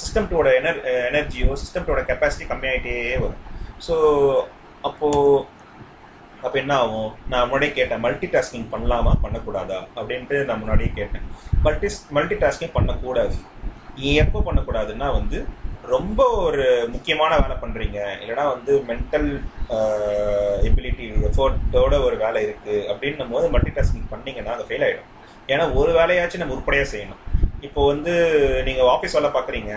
[0.00, 3.40] சிஸ்டம்டோட எனர் எனர்ஜியோ சிஸ்டம்டோட கெப்பாசிட்டி கம்மியாகிட்டே வரும்.
[3.86, 3.94] ஸோ
[4.88, 5.44] அப்போது
[6.44, 7.10] அப்போ என்ன ஆகும்?
[7.30, 9.12] நான் முன்னாடியே கேட்டேன் மல்டி டாஸ்கிங் பண்ணலாமா?
[9.24, 9.80] பண்ணக்கூடாதா?
[9.98, 11.26] அப்படின்ட்டு நான் முன்னாடியே கேட்டேன்.
[11.66, 13.36] மல்டி மல்டி டாஸ்கிங் பண்ணக்கூடாது
[14.22, 15.38] எப்போ பண்ணக்கூடாதுன்னா வந்து
[15.94, 19.28] ரொம்ப ஒரு முக்கியமான வேலை பண்ணுறீங்க இல்லைனா வந்து மென்டல்
[20.68, 25.08] எபிலிட்டி எஃபோர்ட்டோட ஒரு வேலை இருக்குது அப்படின்னும் போது மல்டி டாஸ்கிங் பண்ணீங்கன்னா அது ஃபெயில் ஆகிடும்
[25.52, 27.22] ஏன்னா ஒரு வேலையாச்சும் நம்ம உருப்படியாக செய்யணும்.
[27.66, 28.12] இப்போ வந்து
[28.66, 29.72] நீங்கள் ஆஃபீஸ் வேலை பார்க்குறீங்க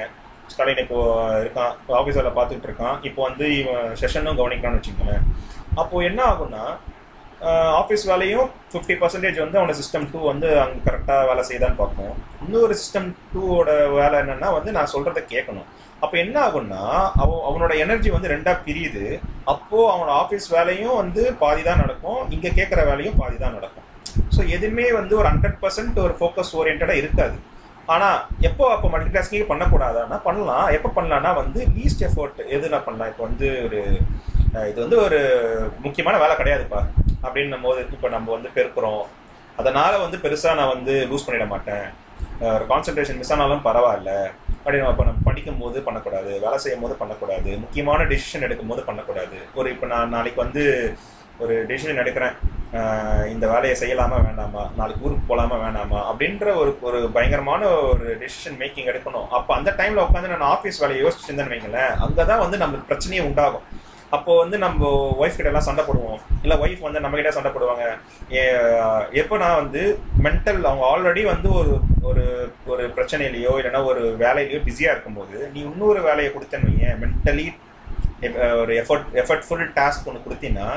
[0.51, 0.99] ஸ்டாலின் இப்போ
[1.43, 1.73] இருக்கான்.
[1.99, 2.95] ஆஃபீஸ் வேலை பார்த்துட்டு இருக்கான்.
[3.09, 5.25] இப்போ வந்து இவன் செஷனும் கவனிக்கலாம்னு வச்சுக்கோங்களேன்.
[5.81, 6.63] அப்போது என்ன ஆகும்னா
[7.79, 12.13] ஆஃபீஸ் வேலையும் ஃபிஃப்டி பர்சன்டேஜ் வந்து அவனோட சிஸ்டம் டூ வந்து அங்கே கரெக்டாக வேலை செய்தான்னு பார்ப்போம்.
[12.45, 13.69] இன்னொரு சிஸ்டம் டூவோட
[13.99, 15.67] வேலை என்னென்னா வந்து நான் சொல்கிறத கேட்கணும்.
[16.03, 16.83] அப்போ என்ன ஆகும்னா
[17.23, 19.05] அவன் அவனோட எனர்ஜி வந்து ரெண்டாக பிரியுது.
[19.53, 22.21] அப்போது அவனோட ஆஃபீஸ் வேலையும் வந்து பாதி தான் நடக்கும்.
[22.35, 23.87] இங்கே கேட்குற வேலையும் பாதி தான் நடக்கும்.
[24.35, 27.37] ஸோ எதுவுமே வந்து ஒரு ஹண்ட்ரட் பர்சன்ட் ஒரு ஃபோக்கஸ் ஓரியன்டாக இருக்காது.
[27.93, 30.67] ஆனால் எப்போ அப்போ மல்டி டாஸ்கிங் பண்ணக்கூடாதுன்னா பண்ணலாம்.
[30.75, 33.09] எப்போ பண்ணலான்னா வந்து லீஸ்ட் எஃபோர்ட் எது நான் பண்ணலாம்.
[33.11, 33.81] இப்போ வந்து ஒரு
[34.71, 35.19] இது வந்து ஒரு
[35.85, 36.81] முக்கியமான வேலை கிடையாதுப்பா.
[37.25, 39.03] அப்படின்னும் போது இப்போ நம்ம வந்து பெருக்கிறோம்.
[39.61, 41.85] அதனால் வந்து பெருசாக நான் வந்து லூஸ் பண்ணிட மாட்டேன்.
[42.55, 44.11] ஒரு கான்சன்ட்ரேஷன் மிஸ் ஆனாலும் பரவாயில்ல.
[44.63, 46.31] அப்படின்னு இப்போ நம்ம படிக்கும் போது பண்ணக்கூடாது.
[46.43, 47.49] வேலை செய்யும் போது பண்ணக்கூடாது.
[47.63, 49.37] முக்கியமான டெசிஷன் எடுக்கும் போது பண்ணக்கூடாது.
[49.59, 50.63] ஒரு இப்போ நான் நாளைக்கு வந்து
[51.43, 52.35] ஒரு டெசிஷன் எடுக்கிறேன்.
[53.33, 54.63] இந்த வேலையை செய்யலாமா வேண்டாமா?
[54.79, 55.99] நாளைக்கு ஊருக்கு போகலாமா வேண்டாமா?
[56.11, 57.61] அப்படின்ற ஒரு ஒரு பயங்கரமான
[57.91, 59.27] ஒரு டெசிஷன் மேக்கிங் எடுக்கணும்.
[59.37, 63.65] அப்போ அந்த டைமில் உட்காந்து நான் ஆஃபீஸ் வேலையை யோசிச்சிருந்தேன்னு வைங்களேன் அங்கே தான் வந்து நம்மளுக்கு பிரச்சனையே உண்டாகும்.
[64.15, 64.89] அப்போ வந்து நம்ம
[65.21, 66.19] ஒய்ஃப் கிட்ட எல்லாம் சண்டை போடுவோம்.
[66.45, 67.83] இல்லை ஒய்ஃப் வந்து நம்ம கிட்ட சண்டை போடுவாங்க.
[69.21, 69.81] எப்போ நான் வந்து
[70.25, 71.73] மென்டல் அவங்க ஆல்ரெடி வந்து ஒரு
[72.09, 72.23] ஒரு
[72.71, 77.47] ஒரு பிரச்சனையிலையோ இல்லைன்னா ஒரு வேலையிலையோ பிஸியாக இருக்கும்போது நீ இன்னொரு வேலையை கொடுத்தேன்னு வையன் மென்டலி
[78.61, 80.67] ஒரு எஃபர்ட் எஃபர்ட்ஃபுல் டாஸ்க் ஒன்று கொடுத்தீங்கன்னா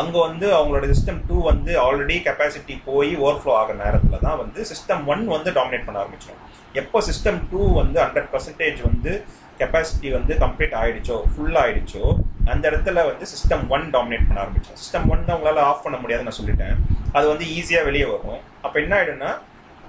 [0.00, 4.60] அங்கே வந்து அவங்களோட சிஸ்டம் டூ வந்து ஆல்ரெடி கெப்பாசிட்டி போய் ஓவர் ஃப்ளோ ஆகிற நேரத்தில் தான் வந்து
[4.70, 6.42] சிஸ்டம் ஒன் வந்து டாமினேட் பண்ண ஆரம்பிச்சிடும்.
[6.82, 9.12] எப்போ சிஸ்டம் டூ வந்து ஹண்ட்ரட் பர்சன்டேஜ் வந்து
[9.60, 12.04] கெப்பாசிட்டி வந்து கம்ப்ளீட் ஆயிடுச்சோ ஃபுல் ஆயிடுச்சோ
[12.52, 16.30] அந்த இடத்துல வந்து சிஸ்டம் ஒன் டாமினேட் பண்ண ஆரம்பிச்சோம் சிஸ்டம் ஒன் தான் உங்களால் ஆஃப் பண்ண முடியாதுன்னு
[16.30, 16.76] நான் சொல்லிட்டேன்.
[17.16, 18.40] அது வந்து ஈஸியாக வெளியே வரும்.
[18.64, 19.32] அப்போ என்ன ஆயிடும்னா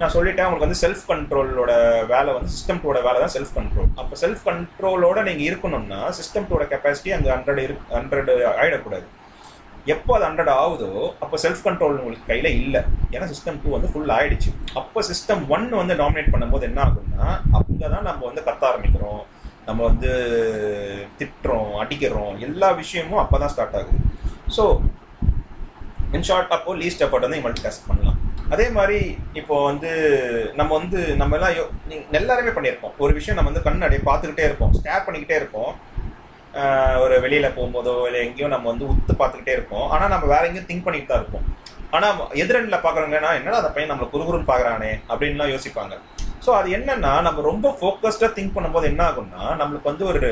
[0.00, 1.72] நான் சொல்லிட்டேன் உங்களுக்கு வந்து செல்ஃப் கண்ட்ரோலோட
[2.14, 6.64] வேலை வந்து சிஸ்டம் டூட வேலை தான் செல்ஃப் கண்ட்ரோல் அப்போ செல்ஃப் கண்ட்ரோலோட நீங்கள் இருக்கணும்னா சிஸ்டம் டூட
[6.72, 9.06] கெப்பாசிட்டி அங்கே ஹண்ட்ரட் இரு ஹண்ட்ரட் ஆகிடக்கூடாது
[9.94, 10.90] எப்போ அது ஹண்ட்ரட் ஆகுதோ
[11.24, 12.80] அப்போ செல்ஃப் கண்ட்ரோல் உங்களுக்கு கையில் இல்லை.
[13.14, 14.50] ஏன்னா சிஸ்டம் டூ வந்து ஃபுல் ஆயிடுச்சு.
[14.80, 19.22] அப்போ சிஸ்டம் ஒன் வந்து டாமினேட் பண்ணும்போது என்ன ஆகும்னா அங்கே தான் நம்ம வந்து கத்த ஆரம்பிக்கிறோம்.
[19.68, 20.10] நம்ம வந்து
[21.20, 23.98] திட்டுறோம் அடிக்கிறோம் எல்லா விஷயமும் அப்போ தான் ஸ்டார்ட் ஆகுது.
[24.56, 24.64] ஸோ
[26.16, 28.18] இன் ஷார்ட் அப்போ லீஸ்ட் எஃபர்ட் வந்து மல்டி டாஸ்க் பண்ணலாம்.
[28.54, 28.98] அதே மாதிரி
[29.40, 29.90] இப்போ வந்து
[30.58, 31.56] நம்ம வந்து நம்ம எல்லாம்
[32.18, 32.94] எல்லாருமே பண்ணியிருப்போம்.
[33.04, 34.74] ஒரு விஷயம் நம்ம வந்து கண்ணாடியை பார்த்துக்கிட்டே இருப்போம்.
[34.78, 35.72] ஸ்டேர் பண்ணிக்கிட்டே இருப்போம்.
[37.04, 39.86] ஒரு வெளியில் போகும்போதோ இல்லை எங்கேயோ நம்ம வந்து உத்து பார்த்துக்கிட்டே இருப்போம்.
[39.94, 41.46] ஆனால் நம்ம வேற எங்கேயும் திங்க் பண்ணிட்டு தான் இருப்போம்.
[41.96, 45.96] ஆனால் எதிரெண்டில் பார்க்குறவங்கன்னா என்னடா அந்த பையன் நம்மளை குறுகுறுன்னு பார்க்குறானே அப்படின்லாம் யோசிப்பாங்க.
[46.44, 50.28] ஸோ அது என்னன்னா நம்ம ரொம்ப ஃபோக்கஸ்டாக திங்க் பண்ணும்போது என்ன ஆகும்னா நம்மளுக்கு வந்து ஒரு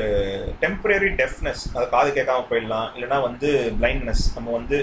[0.63, 4.77] டெம்பரரி டெஃப்னஸ் அது காது கேட்காம போயிடலாம் இல்லைனா வந்து பிளைண்ட்னஸ் நம்ம வந்து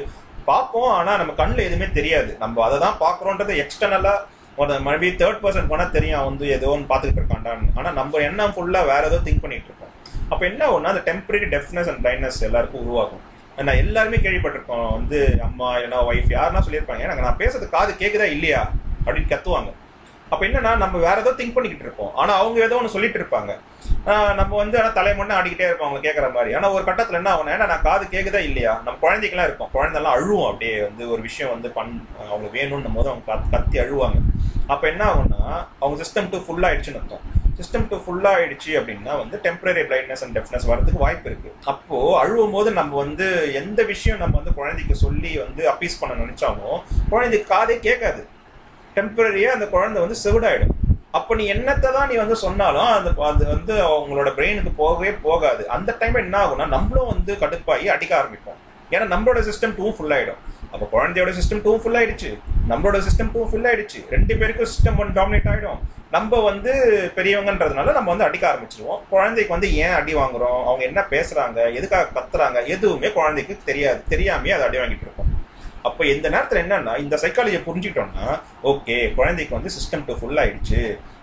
[0.50, 2.30] பார்ப்போம் ஆனால் நம்ம கண்ணில் எதுவுமே தெரியாது.
[2.38, 4.24] நம்ம அதை தான் பார்க்குறோன்றது எக்ஸ்டர்னலாக
[4.56, 8.90] ஒரு மறுபடி தேர்ட் பர்சன் போனால் தெரியும் வந்து ஏதோ ஒன்று பார்த்துக்கிட்டு இருக்காண்டான்னு ஆனால் நம்ம என்ன ஃபுல்லாக
[8.92, 9.92] வேற ஏதோ திங்க் பண்ணிட்டு இருக்கோம்
[10.30, 13.22] அப்போ என்ன ஆகுன்னா அந்த டெம்பரரி டெஃப்னஸ் அண்ட் பிளைண்ட்னஸ் எல்லாருக்கும் உருவாகும்.
[13.68, 18.61] நான் எல்லாருமே கேள்விப்பட்டிருக்கோம் வந்து அம்மா இல்லைனா ஒய்ஃப் யாருன்னா சொல்லியிருப்பாங்க எனக்கு நான் பேசுறது காது கேட்குதா இல்லையா?
[19.06, 19.70] அப்படின்னு கத்துவாங்க.
[20.32, 22.12] அப்போ என்னன்னா நம்ம வேற ஏதோ திங்க் பண்ணிக்கிட்டு இருப்போம்.
[22.20, 23.52] ஆனால் அவங்க ஏதோ ஒன்று சொல்லிட்டு இருப்பாங்க.
[24.38, 26.50] நம்ம வந்து ஆனால் தலை ஆடிக்கிட்டே இருப்போம் அவங்க கேட்குற மாதிரி.
[26.58, 28.72] ஆனால் ஒரு கட்டத்தில் என்ன ஆகணும் ஏன்னா நான் காது கேட்குதா இல்லையா?
[28.86, 29.72] நம்ம குழந்தைக்கெல்லாம் இருக்கும்.
[29.76, 31.92] குழந்தைலாம் அழுவும் அப்படியே வந்து ஒரு விஷயம் வந்து பண்
[32.30, 34.18] அவங்களுக்கு வேணும்னும் போது அவங்க கத்தி அழுவாங்க.
[34.72, 35.42] அப்போ என்ன ஆகும்னா
[35.82, 37.24] அவங்க சிஸ்டம் டூ ஃபுல் ஆயிடுச்சுன்னு அர்த்தம்.
[37.56, 41.50] சிஸ்டம் டூ ஃபுல்லாக ஆயிடுச்சு அப்படின்னா வந்து டெம்பரரி பிரைட்னஸ் அண்ட் டெஃப்னஸ் வரதுக்கு வாய்ப்பு இருக்கு.
[41.72, 43.26] அப்போ அழுவும் போது நம்ம வந்து
[43.60, 46.78] எந்த விஷயம் நம்ம வந்து குழந்தைக்கு சொல்லி வந்து அப்பீஸ் பண்ண நினைச்சாலும்
[47.12, 48.22] குழந்தைக்கு காதே கேட்காது.
[48.96, 50.74] டெம்பரரியா அந்த குழந்தை வந்து செவிடாயிடும்.
[51.18, 55.62] அப்போ நீ என்னத்தை தான் நீ வந்து சொன்னாலும் அந்த அது வந்து அவங்களோட பிரெயினுக்கு போகவே போகாது.
[55.76, 58.61] அந்த டைம் என்ன ஆகும்னா நம்மளும் வந்து கடுப்பாகி அடிக்க ஆரம்பிப்போம்.
[58.94, 60.40] ஏன்னா நம்மளோட சிஸ்டம் டூ ஃபுல் ஆயிடும்
[60.72, 62.31] அப்போ குழந்தையோட சிஸ்டம் டூ ஃபுல் ஆயிடுச்சு
[62.70, 65.81] நம்மளோட சிஸ்டம் டூ ஃபுல் ஆயிடுச்சு ரெண்டு பேருக்கும் சிஸ்டம் ஒன் டாமினேட் ஆயிடும்.
[66.16, 66.72] நம்ம வந்து
[67.16, 69.02] பெரியவங்கன்றதுனால நம்ம வந்து அடிக்க ஆரம்பிச்சிருவோம்.
[69.12, 70.61] குழந்தைக்கு வந்து ஏன் அடி வாங்குறோம்?
[70.68, 71.59] அவங்க என்ன பேசுறாங்க?
[71.78, 72.59] எதுக்காக கத்துறாங்க?
[72.74, 74.00] எதுவுமே குழந்தைக்கு தெரியாது.
[74.14, 75.31] தெரியாமையே அதை அடி வாங்கிட்டு இருக்கோம்
[75.88, 78.26] அப்போ இந்த நேரத்தில் என்னன்னா இந்த சைக்காலஜியை புரிஞ்சுக்கிட்டோம்னா
[78.70, 80.82] ஓகே குழந்தைக்கு வந்து சிஸ்டம் டூ ஃபுல் ஆயிடுச்சு.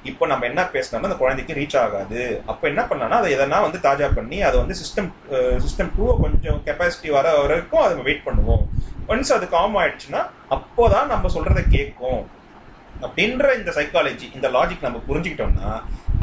[0.09, 2.21] இப்போ நம்ம என்ன பேசினாலும் அந்த குழந்தைக்கு ரீச் ஆகாது.
[2.51, 5.09] அப்போ என்ன பண்ணலாம்னா அதை எதனா வந்து தாஜா பண்ணி அதை வந்து சிஸ்டம்
[5.65, 8.65] சிஸ்டம் டூவை கொஞ்சம் கெப்பாசிட்டி வர வரைக்கும் அதை வெயிட் பண்ணுவோம்.
[9.13, 10.21] ஒன்ஸ் அது காம் ஆயிடுச்சுன்னா
[10.57, 12.21] அப்போதான் நம்ம சொல்றதை கேட்கும்.
[13.05, 15.69] அப்படின்ற இந்த சைக்காலஜி இந்த லாஜிக் நம்ம புரிஞ்சுக்கிட்டோம்னா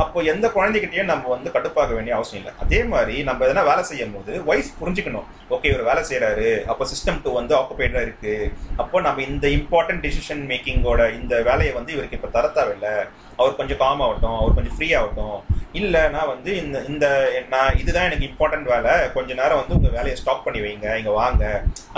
[0.03, 2.53] அப்போ எந்த குழந்தைகிட்டயும் நம்ம வந்து கட்டுப்பாக்க வேண்டிய அவசியம் இல்லை.
[2.65, 5.29] அதே மாதிரி நம்ம எதனா வேலை செய்யும் போது ஒய்ஃப் புரிஞ்சுக்கணும்.
[5.55, 8.35] ஓகே இவர் வேலை செய்யறாரு அப்போ சிஸ்டம் டூ வந்து ஆக்குபைடா இருக்கு.
[8.83, 12.95] அப்போ நம்ம இந்த இம்பார்ட்டன்ட் டிசிஷன் மேக்கிங்கோட இந்த வேலையை வந்து இவருக்கு இப்போ தர தேவையில்லை.
[13.41, 15.39] அவர் கொஞ்சம் காம் ஆகட்டும் அவர் கொஞ்சம் ஃப்ரீ ஆகட்டும்.
[15.81, 17.07] இல்லை நான் வந்து இந்த இந்த
[17.55, 18.93] நான் இதுதான் எனக்கு இம்பார்ட்டன்ட் வேலை.
[19.17, 21.45] கொஞ்ச நேரம் வந்து உங்கள் வேலையை ஸ்டாப் பண்ணி வைங்க இங்கே வாங்க.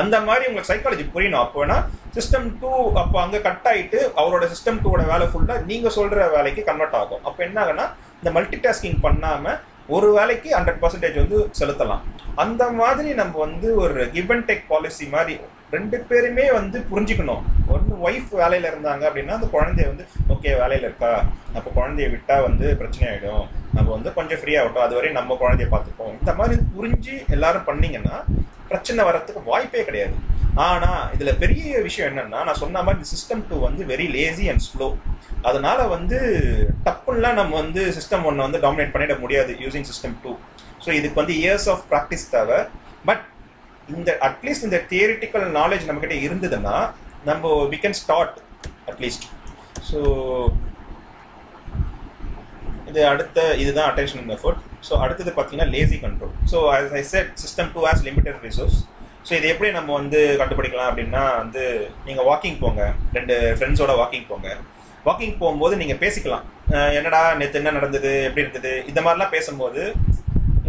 [0.03, 1.45] அந்த மாதிரி உங்களுக்கு சைக்காலஜி புரியணும்.
[1.47, 1.77] அப்போனா
[2.17, 2.73] சிஸ்டம் டூ
[3.03, 7.23] அப்போ அங்கே கட் ஆகிட்டு அவரோட சிஸ்டம் டூவோட வேலை ஃபுல்லாக நீங்கள் சொல்கிற வேலைக்கு கன்வெர்ட் ஆகும்.
[7.29, 7.87] அப்போ என்ன ஆகுனா
[8.21, 9.61] இந்த மல்டி டாஸ்கிங் பண்ணாமல்
[9.97, 12.03] ஒரு வேலைக்கு ஹண்ட்ரட் பர்சன்டேஜ் வந்து செலுத்தலாம்.
[12.43, 15.37] அந்த மாதிரி நம்ம வந்து ஒரு கிவ் அண்ட் டேக் பாலிசி மாதிரி
[15.75, 17.43] ரெண்டு பேருமே வந்து புரிஞ்சுக்கணும்.
[17.75, 20.05] ஒன்று ஒய்ஃப் வேலையில் இருந்தாங்க அப்படின்னா அந்த குழந்தைய வந்து
[20.35, 21.13] ஓகே வேலையில் இருக்கா?
[21.57, 23.45] அப்போ குழந்தைய விட்டால் வந்து பிரச்சனை ஆகிடும்
[23.77, 24.85] நம்ம வந்து கொஞ்சம் ஃப்ரீ ஆகட்டும்.
[24.87, 26.15] அது வரையும் நம்ம குழந்தைய பார்த்துப்போம்.
[26.21, 28.17] இந்த மாதிரி புரிஞ்சு எல்லாரும் பண்ணிங்கன்னா
[28.71, 30.17] பிரச்சனை வரத்துக்கு வாய்ப்பே கிடையாது.
[30.67, 34.65] ஆனால் இதில் பெரிய விஷயம் என்னன்னா நான் சொன்ன மாதிரி இந்த சிஸ்டம் டூ வந்து வெரி லேசி அண்ட்
[34.69, 34.89] ஸ்லோ
[35.49, 36.19] அதனால வந்து
[36.87, 40.33] டப்புலாம் நம்ம வந்து சிஸ்டம் ஒன்று வந்து டாமினேட் பண்ணிட முடியாது யூசிங் சிஸ்டம் டூ
[40.85, 42.59] ஸோ இதுக்கு வந்து இயர்ஸ் ஆஃப் ப்ராக்டிஸ் தேவை.
[43.09, 43.25] பட்
[43.97, 46.77] இந்த அட்லீஸ்ட் இந்த தியரிட்டிக்கல் நாலேஜ் நம்மக்கிட்ட இருந்ததுன்னா
[47.29, 48.37] நம்ம we can start
[48.91, 49.27] at least
[49.91, 50.01] so
[52.91, 57.73] இது அடுத்த இதுதான் அட்டென்ஷன் எஃபர்ட் ஸோ அடுத்தது பார்த்தீங்கன்னா lazy control so as I said system
[57.75, 58.79] two has limited resource
[59.29, 61.63] so இது எப்படி நம்ம வந்து கண்டுபிடிக்கலாம் அப்படின்னா வந்து
[62.07, 62.83] நீங்கள் வாக்கிங் போங்க.
[63.17, 64.49] ரெண்டு ஃப்ரெண்ட்ஸோட வாக்கிங் போங்க.
[65.07, 66.45] வாக்கிங் போகும்போது நீங்கள் பேசிக்கலாம்.
[66.99, 69.83] என்னடா நேற்று என்ன நடந்தது எப்படி இருந்தது இந்த மாதிரிலாம் பேசும்போது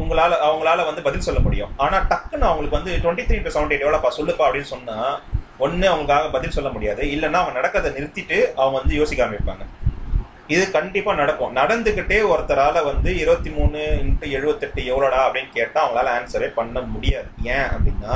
[0.02, 1.72] உங்களால அவங்களால வந்து பதில் சொல்ல முடியும்.
[1.78, 5.20] ஆனா டக்குன்னு அவங்களுக்கு வந்து டுவெண்ட்டி த்ரீ டு செவன்டி எவ்வளோ சொல்லுப்பா அப்படின்னு சொன்னா
[5.58, 7.04] ஒன்று அவங்களுக்காக பதில் சொல்ல முடியாது.
[7.04, 9.66] இல்லைன்னா அவங்க நடக்கிறத நிறுத்திட்டு அவங்க வந்து யோசிக்க ஆரம்பிப்பாங்க.
[10.48, 11.56] இது கண்டிப்பா நடக்கும்.
[11.56, 17.28] நடந்துகிட்டே ஒருத்தரால வந்து இருபத்தி மூணு இன்ட்டு எழுபத்தெட்டு எவ்வளோடா அப்படின்னு கேட்டா அவங்களால ஆன்சரே பண்ண முடியாது.
[17.44, 18.16] ஏன் அப்படின்னா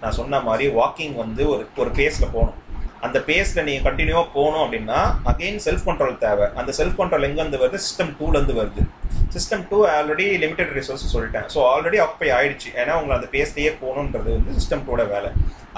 [0.00, 2.58] நான் சொன்ன மாதிரி வாக்கிங் வந்து ஒரு ஒரு பேஸ்ல போகணும்.
[3.06, 6.46] அந்த பேஸில் நீங்க கண்டினியூவாக போகணும் அப்படின்னா அகைன் செல்ஃப் கண்ட்ரோல் தேவை.
[6.60, 7.78] அந்த செல்ஃப் கண்ட்ரோல் எங்கேருந்து வருது?
[7.88, 8.82] சிஸ்டம் டூலேருந்து வருது.
[9.34, 11.46] System two already limited resource சொல்லிட்டேன்.
[11.54, 12.70] ஸோ ஆல்ரெடி ஆக்குப்பை ஆயிடுச்சு.
[12.80, 15.30] ஏன்னா உங்களை அந்த பேஸ்லயே போகணுன்றது வந்து சிஸ்டம் டூட வேலை.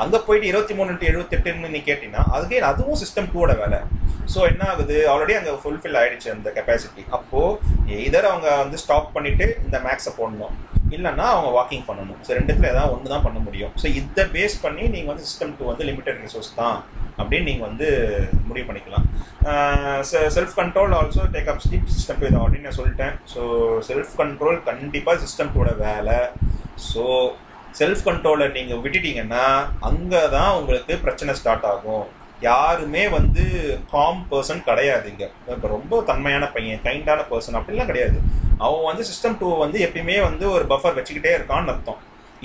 [0.03, 3.81] அங்க போயிட்டு இருபத்தி மூணு டு எழுபத்தெட்டுன்னு நீ கேட்டீங்கன்னா அதுக்கே அதுவும் சிஸ்டம் டூவோட வேலை.
[4.33, 4.97] ஸோ என்ன ஆகுது?
[5.13, 7.41] ஆல்ரெடி அங்கே ஃபுல்ஃபில் ஆயிடுச்சு அந்த கெப்பாசிட்டி அப்போ
[8.09, 10.55] இதர் அவங்க வந்து ஸ்டாப் பண்ணிட்டு இந்த மேக்ஸை போடணும்.
[10.97, 12.21] இல்லைன்னா அவங்க வாக்கிங் பண்ணணும்.
[12.27, 13.73] ஸோ ரெண்டுத்துல ஏதாவது ஒன்று தான் பண்ண முடியும்.
[13.83, 16.79] ஸோ இதை பேஸ் பண்ணி நீங்கள் வந்து சிஸ்டம் டூ வந்து லிமிடெட் ரிசோர்ஸ் தான்
[17.21, 17.89] அப்படின்னு நீங்கள் வந்து
[18.49, 19.07] முடிவு பண்ணிக்கலாம்.
[20.37, 23.15] Self control also take up sleep system two இதை ஆல்ரெடி நான் சொல்லிட்டேன்.
[23.35, 23.43] ஸோ
[23.91, 26.19] செல்ஃப் கண்ட்ரோல் கண்டிப்பாக சிஸ்டம் டூட வேலை.
[26.91, 27.05] ஸோ
[27.78, 29.44] செல்ஃப் கண்ட்ரோலை நீங்கள் விட்டுட்டீங்கன்னா
[29.88, 32.06] அங்கே தான் உங்களுக்கு பிரச்சனை ஸ்டார்ட் ஆகும்.
[32.48, 33.42] யாருமே வந்து
[33.94, 38.18] காம் பர்சன் கிடையாது இங்கே இப்போ ரொம்ப தன்மையான பையன் கைண்டான பர்சன் அப்படிலாம் கிடையாது.
[38.66, 42.00] அவன் வந்து சிஸ்டம் டூ வந்து எப்பயுமே வந்து ஒரு பஃபர் வச்சுக்கிட்டே இருக்கான்னு அர்த்தம்.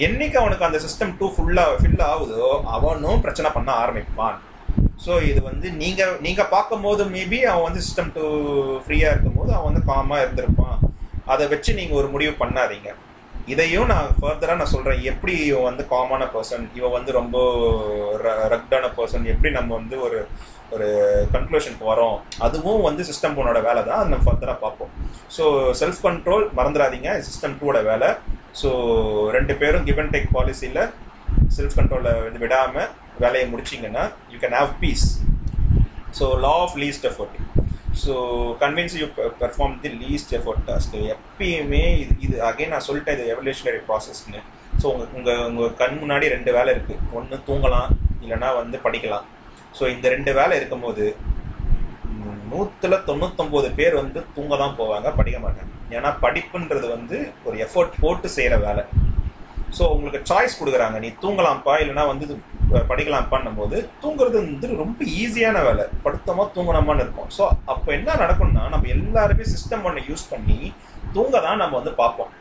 [0.07, 4.37] என்னைக்கு அவனுக்கு அந்த சிஸ்டம் டூ ஃபுல்லாக ஃபில் ஆகுதோ அவனும் பிரச்சனை பண்ண ஆரம்பிப்பான்.
[5.05, 8.25] ஸோ இது வந்து நீங்கள் நீங்கள் பார்க்கும்போது மேபி அவன் வந்து சிஸ்டம் டூ
[8.83, 10.77] ஃப்ரீயாக இருக்கும்போது அவன் வந்து காமாக இருந்திருப்பான்.
[11.33, 12.91] அதை வச்சு நீங்கள் ஒரு முடிவு பண்ணாதீங்க.
[13.53, 17.37] இதையும் நான் ஃபர்தராக நான் சொல்கிறேன் எப்படி இவன் வந்து காமான பர்சன் இவன் வந்து ரொம்ப
[18.53, 20.19] ரக்டான பர்சன் எப்படி நம்ம வந்து ஒரு
[20.75, 20.87] ஒரு
[21.33, 22.15] கன்க்ளூஷனுக்கு வரோம்.
[22.45, 24.01] அதுவும் வந்து சிஸ்டம் டூனோட வேலை தான்.
[24.11, 24.91] நம்ம ஃபர்தராக பார்ப்போம்.
[25.35, 25.43] ஸோ
[25.81, 28.09] செல்ஃப் கண்ட்ரோல் மறந்துடாதீங்க சிஸ்டம் டூவோட வேலை.
[28.61, 28.69] ஸோ
[29.37, 30.81] ரெண்டு பேரும் கிவ் அண்ட் டேக் பாலிசியில்
[31.57, 32.89] செல்ஃப் கண்ட்ரோலை வந்து விடாமல்
[33.23, 35.05] வேலையை முடிச்சிங்கன்னா you can have peace
[36.19, 37.37] so law of least effort
[38.03, 38.13] so
[38.63, 39.05] convince you
[39.41, 44.41] perform the least effort task எப்பயுமே இது இது அகைன் நான் சொல்லிட்டேன் இது எவல்யூஷனரி ப்ராசஸ்னு
[44.81, 47.91] ஸோ உங்கள் உங்கள் உங்கள் கண் முன்னாடி ரெண்டு வேலை இருக்குது ஒன்று தூங்கலாம்
[48.23, 49.25] இல்லைனா வந்து படிக்கலாம்.
[49.77, 51.05] ஸோ இந்த ரெண்டு வேலை இருக்கும்போது
[52.51, 55.71] நூற்றில் தொண்ணூத்தொம்பது பேர் வந்து தூங்க தான் போவாங்க படிக்க மாட்டாங்க.
[55.95, 58.83] ஏன்னா படிப்புன்றது வந்து ஒரு எஃபர்ட் போட்டு செய்கிற வேலை.
[59.77, 60.97] ஸோ உங்களுக்கு சாய்ஸ் கொடுக்குறாங்க.
[61.05, 62.25] நீ தூங்கலாம்ப்பா இல்லைனா வந்து
[62.91, 65.85] படிக்கலாம்ப்பான்னும் போது தூங்குறது வந்து ரொம்ப ஈஸியான வேலை.
[66.05, 67.29] படுத்தமா தூங்கணுமான்னு இருக்கும்.
[67.37, 70.59] ஸோ அப்போ என்ன நடக்கும்னா நம்ம எல்லாருமே சிஸ்டம் ஒன்றை யூஸ் பண்ணி
[71.17, 72.31] தூங்க தான் நம்ம வந்து பார்ப்போம்.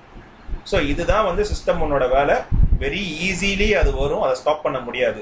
[0.70, 2.36] ஸோ இதுதான் வந்து சிஸ்டம் ஒன்னோட வேலை.
[2.82, 4.22] வெரி ஈஸிலி அது வரும்.
[4.26, 5.20] அதை ஸ்டாப் பண்ண முடியாது.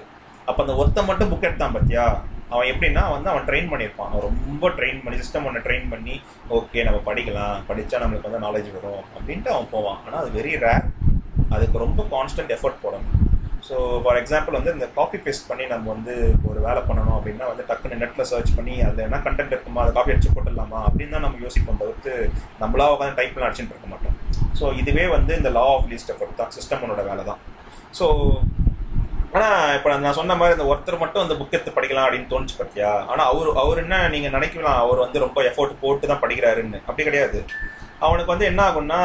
[0.49, 2.05] அப்போ அந்த ஒருத்த மட்டும் புக் எடுத்தான் பார்த்தியா
[2.53, 4.11] அவன் எப்படின்னா வந்து அவன் ட்ரெயின் பண்ணியிருப்பான்.
[4.13, 6.15] அவன் ரொம்ப ட்ரெயின் பண்ணி சிஸ்டம் ஒன்று ட்ரெயின் பண்ணி
[6.57, 7.57] ஓகே நம்ம படிக்கலாம்.
[7.69, 9.03] படித்தா நம்மளுக்கு வந்து நாலேஜ் வரும்.
[9.17, 10.01] அப்படின்ட்டு அவன் போவான்.
[10.05, 10.87] ஆனால் அது வெரி ரேர்
[11.57, 13.19] அதுக்கு ரொம்ப கான்ஸ்டன்ட் எஃபர்ட் போடணும்.
[13.67, 16.15] ஸோ ஃபார் எக்ஸாம்பிள் வந்து இந்த காப்பி பேஸ்ட் பண்ணி நம்ம வந்து
[16.49, 20.13] ஒரு வேலை பண்ணணும் அப்படின்னா வந்து டக்குன்னு நெட்டில் சர்ச் பண்ணி அதில் என்ன கண்டென்ட் இருக்குமா அதை காப்பி
[20.15, 22.15] அடிச்சு போட்டுடலாமா அப்படின்னு தான் நம்ம யோசிப்போம் தவிர்த்து
[22.63, 24.17] நம்மளா உட்காந்து டைப் பண்ண அடிச்சுட்டு இருக்க மாட்டோம்.
[24.61, 27.41] ஸோ இதுவே வந்து இந்த லா ஆஃப் லீஸ்ட் எஃபர்ட் தான் சிஸ்டமனோட வேலை தான்.
[28.01, 28.07] ஸோ
[29.37, 32.91] ஆனால் இப்போ நான் சொன்ன மாதிரி இந்த ஒருத்தர் மட்டும் அந்த புக் எடுத்து படிக்கலாம் அப்படின்னு தோணுச்சு பார்த்தியா
[33.13, 36.81] ஆனால் அவர் அவர் என்ன நீங்கள் நினைக்கலாம் அவர் வந்து ரொம்ப எஃபோர்ட் போட்டு தான் படிக்கிறாருன்னு.
[36.89, 37.39] அப்படி கிடையாது.
[38.07, 39.01] அவனுக்கு வந்து என்ன ஆகும்னா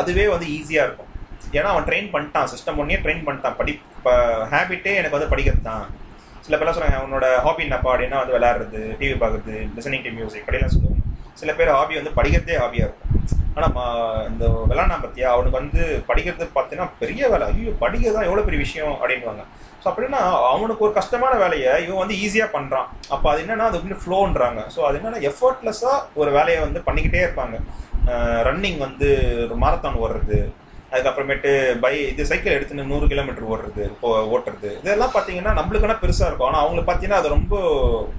[0.00, 1.07] அதுவே வந்து ஈஸியாக இருக்கும்.
[1.56, 3.56] ஏன்னா அவன் ட்ரெயின் பண்ணிட்டான் சிஸ்டம் ஒன்னே ட்ரெயின் பண்ணிட்டான்.
[3.60, 4.12] படி இப்போ
[4.52, 5.84] ஹேபிட்டே எனக்கு வந்து படிக்கிறது தான்
[6.46, 10.74] சில பேர்லாம் சொல்லுவாங்க அவனோட ஹாபி என்னப்பா அப்படின்னா வந்து விளையாடுறது டிவி பார்க்குறது லிசனிங் டு மியூசிக் அப்படிலாம்
[10.74, 11.00] சொல்லுவாங்க.
[11.40, 13.04] சில பேர் ஹாபி வந்து படிக்கிறதே ஹாபியாக இருக்கும்.
[13.56, 17.46] ஆனால் இந்த விளாண்டா பார்த்தியா அவனுக்கு வந்து படிக்கிறது பார்த்தீங்கன்னா பெரிய வேலை.
[17.52, 19.42] ஐயோ படிக்கிறது தான் எவ்வளோ பெரிய விஷயம் அப்படின்வாங்க
[19.82, 20.20] ஸோ அப்படின்னா
[20.52, 24.80] அவனுக்கு ஒரு கஷ்டமான வேலையை இவன் வந்து ஈஸியாக பண்ணுறான் அப்போ அது என்னன்னா அது வந்து ஃப்ளோன்றாங்க ஸோ
[24.88, 27.58] அது என்னன்னா எஃபர்ட்லெஸ்ஸாக ஒரு வேலையை வந்து பண்ணிக்கிட்டே இருப்பாங்க.
[28.48, 29.08] ரன்னிங் வந்து
[29.46, 30.38] ஒரு மாரத்தான் ஓடுறது
[30.92, 31.50] அதுக்கப்புறமேட்டு
[31.82, 34.70] பை இது சைக்கிள் எடுத்துன்னு நூறு கிலோமீட்டர் ஓடுறது இப்போ ஓட்டுறது.
[34.82, 36.48] இதெல்லாம் பார்த்தீங்கன்னா நம்மளுக்குனா பெருசாக இருக்கும்.
[36.50, 37.56] ஆனால் அவங்களுக்கு பார்த்தீங்கன்னா அது ரொம்ப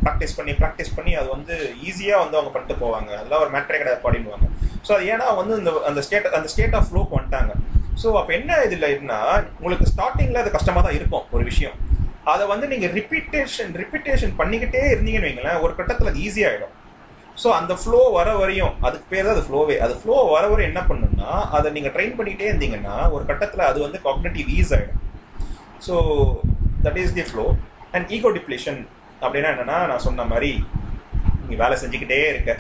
[0.06, 1.56] ப்ராக்டிஸ் பண்ணி ப்ராக்டிஸ் பண்ணி அது வந்து
[1.88, 3.12] ஈஸியாக வந்து அவங்க பண்ணிட்டு போவாங்க.
[3.20, 4.48] அதெல்லாம் ஒரு மேட்ரே கிடையாது பாடிடுவாங்க
[4.88, 7.54] ஸோ அது ஏன்னா வந்து இந்த அந்த ஸ்டேட் அந்த ஸ்டேட் ஆஃப் ஃப்ளோக்கு வந்துட்டாங்க.
[8.02, 9.14] ஸோ அப்போ என்ன இதில் என்ன
[9.60, 11.78] உங்களுக்கு ஸ்டார்டிங்கில் அது கஷ்டமாக தான் இருக்கும் ஒரு விஷயம்.
[12.34, 16.76] அதை வந்து நீங்கள் ரிப்பீட்டேஷன் ரிப்பீட்டேஷன் பண்ணிக்கிட்டே இருந்தீங்கன்னு வைங்களேன் ஒரு கட்டத்தில் அது ஈஸியாகிடும்
[17.44, 20.82] ஸோ அந்த ஃப்ளோ வர வரையும் அதுக்கு பேர் தான் அது ஃப்ளோவே அது ஃப்ளோ வர வரையும் என்ன
[20.90, 25.00] பண்ணுன்னா அதை நீங்கள் ட்ரெயின் பண்ணிகிட்டே இருந்தீங்கன்னா ஒரு கட்டத்தில் அது வந்து காக்னேட்டிவ் ஈஸ் ஆகிடும்
[25.88, 25.96] so
[26.88, 27.46] that is the flow
[27.96, 28.82] and ego depletion
[29.24, 30.52] அப்படின்னா என்னென்னா நான் சொன்ன மாதிரி
[31.48, 32.52] நீ வேலை செஞ்சுக்கிட்டே இருக்க.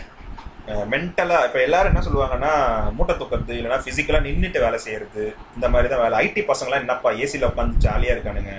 [0.92, 2.52] மென்டலாக இப்போ எல்லாரும் என்ன சொல்லுவாங்கன்னா
[2.96, 5.24] மூட்டை தூக்கிறது இல்லைனா ஃபிசிக்கலாக நின்றுட்டு வேலை செய்கிறது
[5.56, 6.18] இந்த மாதிரி தான் வேலை.
[6.26, 8.54] ஐடி பசங்களாம் என்னப்பா ஏசியில் உட்காந்து ஜாலியாக இருக்கானுங்க.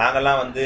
[0.00, 0.64] நாங்கள்லாம் வந்து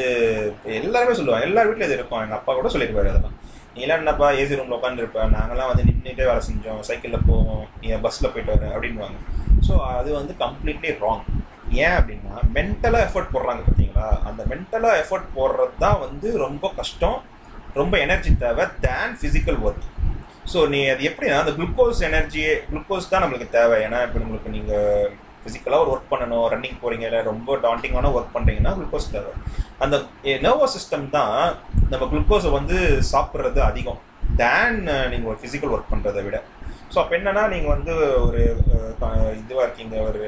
[0.80, 1.48] எல்லாருமே சொல்லுவாங்க.
[1.48, 2.22] எல்லார் வீட்டில் இது இருக்கும்.
[2.24, 3.36] எங்கள் அப்பா கூட சொல்லியிருப்பாரு அதெல்லாம்.
[3.80, 6.80] நீலாம் என்னப்பா ஏசி ரூமில் உட்காந்துருப்பேன் நாங்கள்லாம் வந்து நின்றுட்டே வேலை செஞ்சோம்.
[6.88, 7.62] சைக்கிளில் போவோம்.
[7.80, 9.18] நீ பஸ்ஸில் போயிட்டு வர அப்படின்வாங்க
[9.66, 11.24] ஸோ அது வந்து கம்ப்ளீட்லி ராங்
[11.82, 14.06] ஏன் அப்படின்னா மென்டலாக எஃபர்ட் போடுறாங்க பார்த்தீங்களா?
[14.28, 17.18] அந்த மென்டலாக எஃபர்ட் போடுறது தான் வந்து ரொம்ப கஷ்டம்
[17.80, 19.86] ரொம்ப எனர்ஜி தேவை தேன் ஃபிசிக்கல் ஒர்க்
[20.52, 23.76] ஸோ நீ அது எப்படின்னா அந்த குளுக்கோஸ் எனர்ஜியே குளுக்கோஸ் தான் நம்மளுக்கு தேவை.
[23.86, 25.10] ஏன்னா இப்போ உங்களுக்கு நீங்கள்
[25.42, 29.32] ஃபிசிக்கலாக ஒரு ஒர்க் பண்ணணும் ரன்னிங் போகிறீங்க இல்லை ரொம்ப டாண்டிங்கான ஒர்க் பண்ணுறீங்கன்னா குளுக்கோஸ் தேவை
[29.84, 29.96] அந்த
[30.46, 31.36] நர்வஸ் சிஸ்டம் தான்
[31.92, 32.78] நம்ம குளுக்கோஸை வந்து
[33.12, 34.00] சாப்பிட்றது அதிகம்
[34.42, 34.80] தேன்
[35.12, 36.38] நீங்கள் ஒரு ஃபிசிக்கல் ஒர்க் பண்ணுறதை விட.
[36.92, 37.94] ஸோ அப்போ என்னென்னா நீங்கள் வந்து
[38.26, 38.40] ஒரு
[39.40, 40.22] இதுவாக இருக்கீங்க ஒரு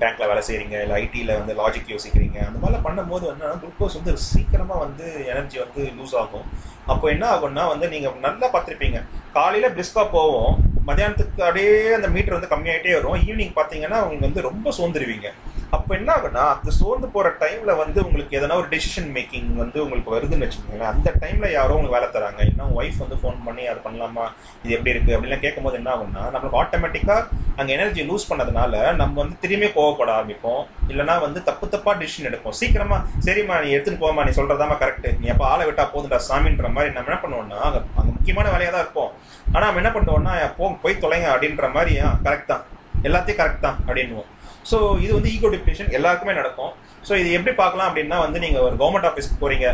[0.00, 4.84] பேங்க்கில் வேலை செய்கிறீங்க இல்லை ஐடியில் வந்து லாஜிக் யோசிக்கிறீங்க அந்த மாதிரிலாம் பண்ணும்போது என்னன்னா குளுக்கோஸ் வந்து சீக்கிரமாக
[4.84, 6.46] வந்து எனர்ஜி வந்து லூஸ் ஆகும்.
[6.92, 8.98] அப்போ என்ன ஆகும்னா வந்து நீங்கள் நல்லா பார்த்துருப்பீங்க.
[9.32, 10.54] காலையில் பிரிஸ்காக போவோம்.
[10.86, 13.18] மத்தியானத்துக்கு அப்படியே அந்த மீட்டர் வந்து கம்மியாகிட்டே வரும்.
[13.26, 15.28] ஈவினிங் பார்த்தீங்கன்னா உங்களுக்கு வந்து ரொம்ப சோர்ந்துருவீங்க.
[15.74, 20.12] அப்போ என்ன ஆகுனா அந்த சோர்ந்து போகிற டைமில் வந்து உங்களுக்கு எதனா ஒரு டெசிஷன் மேக்கிங் வந்து உங்களுக்கு
[20.14, 20.90] வருதுன்னு வச்சுக்கோங்களேன்.
[20.92, 22.40] அந்த டைமில் யாரோ உங்களுக்கு வேலை தராங்க.
[22.46, 24.26] இல்லைன்னா ஒய்ஃப் வந்து ஃபோன் பண்ணி அது பண்ணலாமா?
[24.64, 27.22] இது எப்படி இருக்குது அப்படிலாம் கேட்கும்போது என்ன ஆகும்னா நம்மளுக்கு ஆட்டோமேட்டிக்காக
[27.58, 30.62] அங்கே எனர்ஜி லூஸ் பண்ணதுனால நம்ம வந்து திரும்பி கோவப்பட ஆரம்பிப்போம்.
[30.92, 32.56] இல்லைனா வந்து தப்பு தப்பாக டெசிஷன் எடுப்போம்.
[32.60, 36.94] சீக்கிரமா சரிம்மா நீ எடுத்துன்னு போமா நீ சொல்றதாமா கரெக்ட் நீ அப்ப ஆளை விட்டா போதுண்டா சாமின்ற மாதிரி
[36.98, 39.10] நம்ம என்ன பண்ணுவோம்னா அங்கே அங்க முக்கியமான வேலையாக தான் இருப்போம்.
[39.54, 41.94] ஆனால் நம்ம என்ன பண்ணுவோம்னா போ போய் தொலைங்க அப்படின்ற மாதிரி
[42.28, 42.64] கரெக்ட் தான்.
[43.08, 44.28] எல்லாத்தையும் கரெக்ட் தான் அப்படின்வோம்
[44.70, 46.72] ஸோ இது வந்து ஈகோ டிப்ரேஷன் எல்லாருக்குமே நடக்கும்.
[47.08, 49.66] ஸோ இது எப்படி பார்க்கலாம் அப்படின்னா வந்து நீங்கள் ஒரு கவர்மெண்ட் ஆஃபீஸ்க்கு போகிறீங்க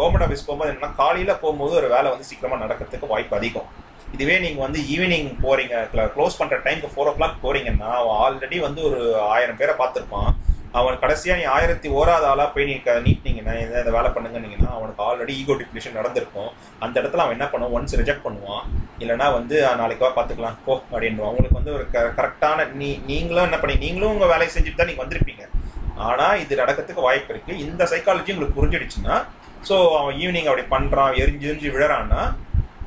[0.00, 3.68] கவர்மெண்ட் ஆஃபீஸ் போகும்போது என்னன்னா காலையில் போகும்போது ஒரு வேலை வந்து சீக்கிரமாக நடக்கிறதுக்கு வாய்ப்பு அதிகம்.
[4.14, 5.74] இதுவே நீங்கள் வந்து ஈவினிங் போகிறீங்க
[6.14, 9.00] க்ளோஸ் பண்ணுற டைமுக்கு ஃபோர் ஓ கிளாக் போகிறீங்கன்னா அவன் ஆல்ரெடி வந்து ஒரு
[9.34, 10.30] ஆயிரம் பேரை பார்த்துருப்பான்.
[10.78, 12.74] அவன் கடைசியாக நீ ஆயிரத்தி ஓராத ஆளாக போய் நீ
[13.06, 16.50] நீட்டினீங்கன்னா இந்த வேலை பண்ணுங்கன்னீங்கன்னா அவனுக்கு ஆல்ரெடி ஈகோ டிப்ளேஷன் நடந்திருக்கும்.
[16.84, 17.74] அந்த இடத்துல அவன் என்ன பண்ணுவான்?
[17.78, 18.66] ஒன்ஸ் ரிஜெக்ட் பண்ணுவான்.
[19.02, 20.56] இல்லைனா வந்து நாளைக்கு வா பார்த்துக்கலாம்.
[20.66, 21.84] போ அப்படின்னு உங்களுக்கு வந்து ஒரு
[22.18, 25.44] கரெக்டான நீ நீங்களும் என்ன பண்ணி நீங்களும் உங்கள் வேலையை செஞ்சுட்டு தான் நீங்கள் வந்திருப்பீங்க.
[26.08, 29.16] ஆனால் இது நடக்கிறதுக்கு வாய்ப்பு இருக்குது இந்த சைக்காலஜி உங்களுக்கு புரிஞ்சிடுச்சுன்னா
[29.68, 32.22] ஸோ அவன் ஈவினிங் அப்படி பண்ணுறான் எரிஞ்சு எரிஞ்சு விழறான்னா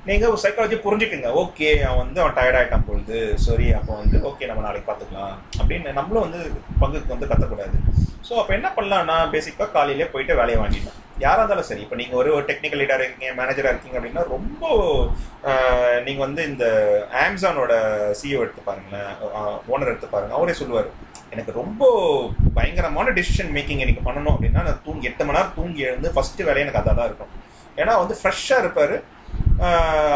[0.07, 1.29] நீங்கள் ஒரு சைக்காலஜி புரிஞ்சுக்குங்க.
[1.41, 3.17] ஓகே அவன் வந்து அவன் டயர்ட் ஆகிட்டான் பொழுது.
[3.43, 5.35] சரி அப்போ வந்து ஓகே நம்ம நாளைக்கு பார்த்துக்கலாம்.
[5.59, 6.41] அப்படின்னு நம்மளும் வந்து
[6.81, 7.77] பங்குக்கு வந்து கத்தக்கூடாது.
[8.27, 10.99] ஸோ அப்போ என்ன பண்ணலாம்னா பேசிக்காக காலையிலே போயிட்டு வேலையை வாங்கிடலாம்.
[11.25, 14.63] யாராக இருந்தாலும் சரி இப்போ நீங்கள் ஒரு டெக்னிக்கல் லீடராக இருக்கீங்க மேனேஜராக இருக்கீங்க அப்படின்னா ரொம்ப
[16.07, 16.65] நீங்கள் வந்து இந்த
[17.23, 17.73] ஆம்சானோட
[18.19, 19.11] சிஇஓ எடுத்து பாருங்களேன்
[19.73, 20.89] ஓனர் எடுத்து பாருங்கள் அவரே சொல்லுவார்
[21.35, 21.83] எனக்கு ரொம்ப
[22.57, 26.65] பயங்கரமான டெசிஷன் மேக்கிங் எனக்கு பண்ணணும் அப்படின்னா நான் தூங்கி எட்டு மணி நேரம் தூங்கி எழுந்து ஃபஸ்ட்டு வேலையை
[26.65, 27.31] எனக்கு அதாக தான் இருக்கும்
[27.81, 28.95] ஏன்னா வந்து ஃப்ரெஷ்ஷாக இருப்பார்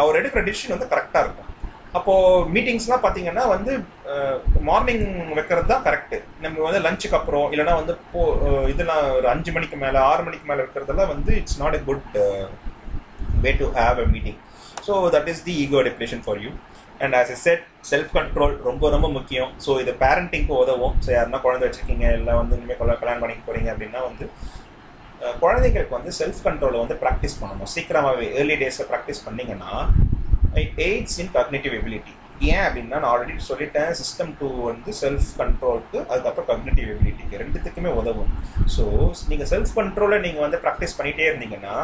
[0.02, 1.47] அவர் எடுக்கிற டிசிஷன் வந்து கரெக்டாக இருக்கும்.
[1.94, 3.72] அப்போது மீட்டிங்ஸ்லாம் பார்த்தீங்கன்னா வந்து
[4.70, 5.06] மார்னிங்
[5.38, 8.22] வைக்கிறது தான் கரெக்டு நம்ம வந்து லஞ்சுக்கு அப்புறம் இல்லைனா வந்து போ
[8.74, 12.18] இதெல்லாம் ஒரு அஞ்சு மணிக்கு மேலே ஆறு மணிக்கு மேலே வைக்கிறதெல்லாம் வந்து it's not a good
[13.46, 14.40] way to have a meeting
[14.88, 16.52] so that is the ego depletion for you
[17.06, 19.50] and as I said self control ரொம்ப ரொம்ப முக்கியம்.
[19.66, 20.96] ஸோ இது பேரண்டிங்க்கு உதவும்.
[21.06, 24.28] ஸோ யாருன்னா குழந்தை வச்சுருக்கீங்க இல்லை வந்து இனிமேல் கல்யாணம் பண்ணிக்க போகிறீங்க அப்படின்னா வந்து
[25.44, 27.70] குழந்தைங்களுக்கு வந்து செல்ஃப் கண்ட்ரோலை வந்து ப்ராக்டிஸ் பண்ணணும்.
[27.76, 29.72] சீக்கிரமாகவே ஏர்லி டேஸில் ப்ராக்டிஸ் பண்ணிங்கன்னா
[30.64, 32.14] it aids in cognitive ability
[32.50, 38.32] ஏன் அப்படின்னா நான் ஆல்ரெடி சொல்லிட்டேன் சிஸ்டம் டூ வந்து செல்ஃப் கண்ட்ரோலுக்கு அதுக்கப்புறம் கம்யூனிட்டிவ் எபிலிட்டிக்கு ரெண்டுத்துக்குமே உதவும்.
[38.76, 38.84] ஸோ
[39.30, 41.76] நீங்கள் செல்ஃப் கண்ட்ரோலை நீங்கள் வந்து ப்ராக்டிஸ் பண்ணிகிட்டே இருந்தீங்கன்னா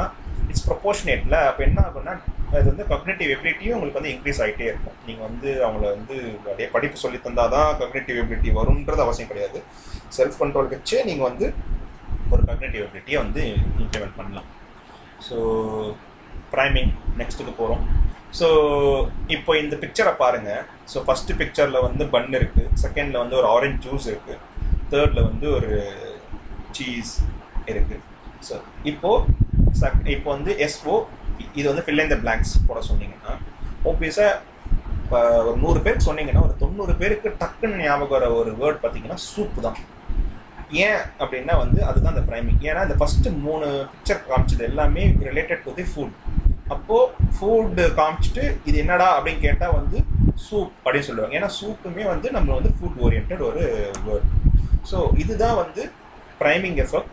[0.49, 2.13] இட்ஸ் ப்ரொபோஷனேட்டில் அப்போ என்ன ஆகும்னா
[2.55, 4.97] அது வந்து கம்யூனிட்டிவ் எபிலிட்டியும் உங்களுக்கு வந்து இன்க்ரீஸ் ஆகிட்டே இருக்கும்.
[5.07, 6.15] நீங்கள் வந்து அவங்கள வந்து
[6.47, 9.61] அப்படியே படிப்பு சொல்லி தந்தால் தான் கம்யூனிட்டிவ் எபிலிட்டி வரும்ன்றது அவசியம் கிடையாது.
[10.17, 11.47] செல்ஃப் கண்ட்ரோல் வச்சே நீங்கள் வந்து
[12.33, 13.43] ஒரு கக்னேட்டிவ் எபிலிட்டியை வந்து
[13.83, 14.47] இம்ப்ளிமெண்ட் பண்ணலாம்.
[15.27, 15.37] ஸோ
[16.53, 17.83] ப்ரைமிங் நெக்ஸ்ட்டுக்கு போகிறோம்
[18.33, 18.47] ஸோ
[19.27, 20.61] இப்போ இந்த பிக்சரை பாருங்கள்
[20.93, 24.39] ஸோ ஃபஸ்ட்டு பிக்சரில் வந்து பன் இருக்குது செகண்டில் வந்து ஒரு ஆரஞ்ச் ஜூஸ் இருக்குது
[24.89, 25.71] தேர்டில் வந்து ஒரு
[26.71, 27.13] சீஸ்
[27.67, 28.01] இருக்குது
[28.41, 29.41] ஸோ இப்போது
[30.11, 30.95] இப்போ வந்து எஸ்ஓ
[31.55, 33.33] இது வந்து ஃபில் இந்த பிளாங்க்ஸ் போட சொன்னீங்கன்னா
[33.85, 34.39] ஓபியஸாக
[34.97, 39.61] இப்போ ஒரு நூறு பேருக்கு சொன்னீங்கன்னா ஒரு தொண்ணூறு பேருக்கு டக்குன்னு ஞாபகம் வர ஒரு வேர்ட் பார்த்தீங்கன்னா சூப்பு
[39.61, 39.79] தான்.
[40.83, 45.73] ஏன் அப்படின்னா வந்து அதுதான் அந்த ப்ரைமிங் ஏன்னா இந்த ஃபஸ்ட்டு மூணு பிக்சர் காமிச்சது எல்லாமே ரிலேட்டட் டு
[45.73, 46.15] தி ஃபுட்
[46.75, 46.97] அப்போ
[47.35, 49.07] ஃபுட்டு காமிச்சிட்டு இது என்னடா?
[49.17, 49.97] அப்படின்னு கேட்டால் வந்து
[50.45, 51.35] சூப் அப்படின்னு சொல்லுவாங்க.
[51.39, 53.63] ஏன்னா சூப்புமே வந்து நம்ம வந்து ஃபுட் ஓரியன்ட் ஒரு
[54.07, 54.29] வேர்ட்
[54.91, 55.83] ஸோ இதுதான் வந்து
[56.41, 57.11] ப்ரைமிங் எஃபெக்ட்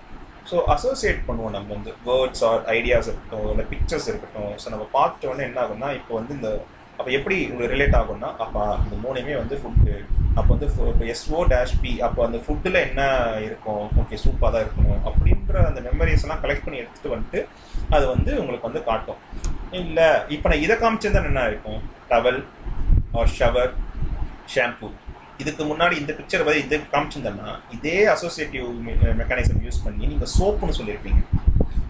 [0.50, 1.92] ஸோ அசோசியேட் பண்ணுவோம் நம்ம வந்து.
[2.08, 4.52] வேர்ட்ஸ் ஆர் ஐடியாஸ் இருக்கட்டும் இல்லை பிக்சர்ஸ் இருக்கட்டும்.
[4.62, 6.50] ஸோ நம்ம பார்த்துட்டோன்னே என்ன ஆகும்னா இப்போ வந்து இந்த
[7.00, 9.94] அப்போ எப்படி உங்களுக்கு ரிலேட் ஆகும்னா அப்போ இந்த மூணுமே வந்து ஃபுட்டு
[10.38, 13.02] அப்போ வந்து இப்போ எஸ்ஓ டேஷ் பி அப்போ அந்த ஃபுட்டில் என்ன
[13.46, 13.84] இருக்கும்?
[14.00, 15.00] ஓகே சூப்பாக தான் இருக்கணும்.
[15.08, 17.40] அப்படின்ற அந்த மெமரிஸ் எல்லாம் கலெக்ட் பண்ணி எடுத்துகிட்டு வந்துட்டு
[17.96, 19.20] அது வந்து உங்களுக்கு வந்து காட்டும்.
[19.80, 21.80] இல்லை இப்போ நான் இதை காமிச்சிருந்தா என்ன இருக்கும்?
[22.12, 22.40] டவல்
[23.20, 23.72] ஆர் ஷவர்
[24.54, 24.90] ஷாம்பு
[25.42, 28.68] இதுக்கு முன்னாடி இந்த பிக்சர் பதில் இது காமிச்சிருந்தேன்னா இதே அசோசியேட்டிவ்
[29.20, 31.22] மெக்கானிசம் யூஸ் பண்ணி நீங்கள் சோப்புன்னு சொல்லியிருப்பீங்க.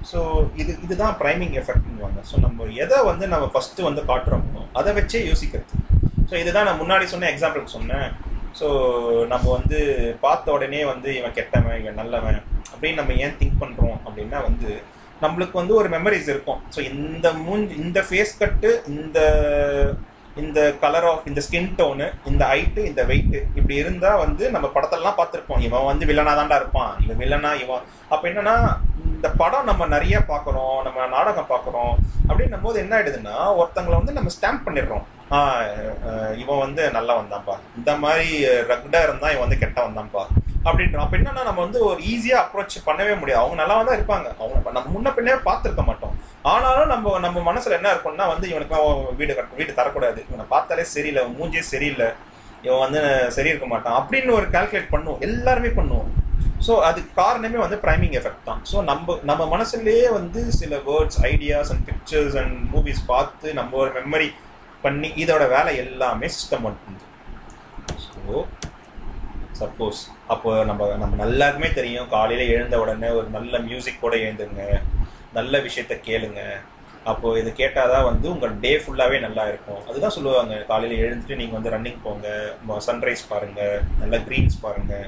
[0.09, 0.19] ஸோ
[0.63, 5.73] இது இதுதான் ப்ரைமிங் எஃபெக்ட்னுவாங்க ஸோ நம்ம எதை வந்து நம்ம ஃபஸ்ட்டு வந்து காட்டுறோமோ அதை வச்சே யோசிக்கிறது.
[6.31, 8.09] ஸோ இதுதான் நான் முன்னாடி சொன்ன எக்ஸாம்பிளுக்கு சொன்னேன்.
[8.59, 8.69] ஸோ
[9.33, 9.79] நம்ம வந்து
[10.25, 12.41] பார்த்த உடனே வந்து இவன் கெட்டவன் இவன் நல்லவன்
[12.73, 14.71] அப்படின்னு நம்ம ஏன் திங்க் பண்ணுறோம் அப்படின்னா வந்து
[15.25, 16.61] நம்மளுக்கு வந்து ஒரு மெமரிஸ் இருக்கும்.
[16.75, 19.19] ஸோ இந்த மூஞ்சி இந்த ஃபேஸ் கட்டு இந்த
[20.43, 25.19] இந்த கலர் ஆஃப் இந்த ஸ்கின் டோனு இந்த ஹைட்டு இந்த வெயிட்டு இப்படி இருந்தால் வந்து நம்ம படத்தெல்லாம்
[25.21, 25.65] பார்த்துருப்போம்.
[25.69, 26.93] இவன் வந்து வில்லனா தாண்டா இருப்பான்.
[27.05, 28.57] இவன் வில்லனா இவன் அப்போ என்னன்னா
[29.13, 30.79] இந்த படம் நம்ம நிறைய பார்க்குறோம்.
[30.87, 31.95] நம்ம நாடகம் பார்க்குறோம்.
[32.29, 35.07] அப்படின்னும் போது என்ன ஆயிடுதுன்னா ஒருத்தங்களை வந்து நம்ம ஸ்டாம்ப் பண்ணிடுறோம்.
[36.43, 38.31] இவன் வந்து நல்லா வந்தான்ப்பா இந்த மாதிரி
[38.71, 40.23] ரக்டா இருந்தா இவன் வந்து கெட்ட வந்தான்ப்பா
[40.69, 43.43] அப்படின்றோம் அப்ப என்னன்னா நம்ம வந்து ஒரு ஈஸியா அப்ரோச் பண்ணவே முடியாது.
[43.43, 44.29] அவங்க நல்லா தான் இருப்பாங்க.
[44.41, 46.17] அவங்க நம்ம முன்ன பின்னே பார்த்துருக்க மாட்டோம்.
[46.53, 50.21] ஆனாலும் நம்ம நம்ம மனசுல என்ன இருக்கும்னா வந்து இவனுக்கு வீடு கட்ட வீடு தரக்கூடாது.
[50.29, 52.09] இவனை பார்த்தாலே சரியில்லை மூஞ்சே மூஞ்சியே சரியில்லை.
[52.67, 53.01] இவன் வந்து
[53.37, 53.97] சரி இருக்க மாட்டான்.
[54.01, 55.23] அப்படின்னு ஒரு கால்குலேட் பண்ணுவோம்.
[55.29, 56.11] எல்லாருமே பண்ணுவோம்.
[56.67, 58.61] ஸோ அதுக்கு காரணமே வந்து ப்ரைமிங் எஃபெக்ட் தான்.
[58.71, 63.93] ஸோ நம்ம நம்ம மனசுலேயே வந்து சில words ideas and pictures and movies பார்த்து நம்ம ஒரு
[63.99, 64.31] மெமரி
[64.85, 67.07] பண்ணி இதோட வேலை எல்லாமே சிஸ்டம் பண்ணுது
[68.07, 68.43] ஸோ
[69.61, 70.01] சப்போஸ்
[70.33, 72.11] அப்போ நம்ம நம்ம எல்லாருக்குமே தெரியும்.
[72.17, 74.63] காலையில் எழுந்த உடனே ஒரு நல்ல மியூசிக் கூட எழுந்துங்க
[75.39, 76.43] நல்ல விஷயத்த கேளுங்க.
[77.11, 79.81] அப்போ இது கேட்டாதான் வந்து உங்கள் டே ஃபுல்லாகவே நல்லா இருக்கும்.
[79.89, 80.55] அதுதான் சொல்லுவாங்க.
[80.71, 82.27] காலையில் எழுந்துட்டு நீங்கள் வந்து ரன்னிங் போங்க.
[82.87, 85.07] சன்ரைஸ் பாருங்கள் நல்ல க்ரீன்ஸ் பாருங்கள்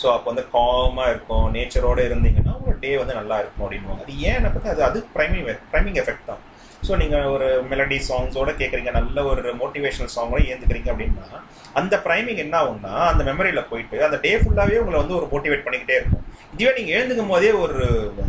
[0.00, 1.46] ஸோ அப்போ வந்து காமாக இருக்கும்.
[1.56, 6.00] நேச்சரோடு இருந்தீங்கன்னா உங்கள் டே வந்து நல்லா இருக்கும் அப்படின்வாங்க அது ஏன் பார்த்தா அது அது ப்ரைமிங் ப்ரைமிங்
[6.02, 6.42] எஃபெக்ட் தான்.
[6.86, 11.38] ஸோ நீங்கள் ஒரு மெலடி சாங்ஸோட கேட்குறீங்க நல்ல ஒரு மோட்டிவேஷனல் சாங்கோட ஏந்துக்கிறீங்க அப்படின்னா
[11.80, 15.96] அந்த ப்ரைமிங் என்ன ஆகும்னா அந்த மெமரியில் போயிட்டு அந்த டே ஃபுல்லாகவே உங்களை வந்து ஒரு மோட்டிவேட் பண்ணிக்கிட்டே
[16.00, 16.24] இருக்கும்.
[16.54, 17.78] இதுவே நீங்கள் எழுந்துக்கும் போதே ஒரு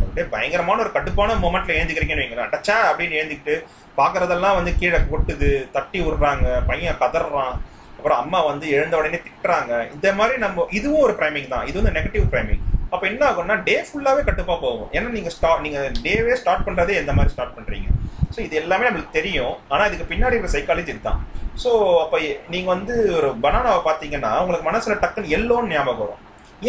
[0.04, 2.50] அப்படியே பயங்கரமான ஒரு கட்டுப்பான மொமெண்ட்டில் ஏந்துக்கிறீங்கன்னு வைங்களேன்.
[2.54, 3.56] டச்சா அப்படின்னு ஏந்திக்கிட்டு
[4.00, 7.54] பார்க்குறதெல்லாம் வந்து கீழே கொட்டுது தட்டி விடுறாங்க பையன் கதறான்
[7.98, 9.72] அப்புறம் அம்மா வந்து எழுந்த உடனே திட்டுறாங்க.
[9.94, 11.66] இந்த மாதிரி நம்ம இதுவும் ஒரு ப்ரைமிங் தான்.
[11.68, 14.90] இது வந்து நெகட்டிவ் ப்ரைமிங் அப்போ என்ன ஆகும்னா டே ஃபுல்லாகவே கட்டுப்பாக போகும்.
[14.96, 17.88] ஏன்னா நீங்கள் ஸ்டா நீங்கள் டேவே ஸ்டார்ட் பண்ணுறதே எந்த மாதிரி ஸ்டார்ட் பண்ணுறீங்க
[18.36, 19.54] ஸோ இது எல்லாமே நம்மளுக்கு தெரியும்.
[19.72, 21.20] ஆனால் இதுக்கு பின்னாடி இருக்கிற சைக்காலஜி இதுதான்.
[21.62, 21.70] ஸோ
[22.04, 22.16] அப்போ
[22.54, 26.22] நீங்கள் வந்து ஒரு பனானாவை பார்த்தீங்கன்னா உங்களுக்கு மனசில் டக்குன்னு எல்லோன்னு ஞாபகம் வரும்.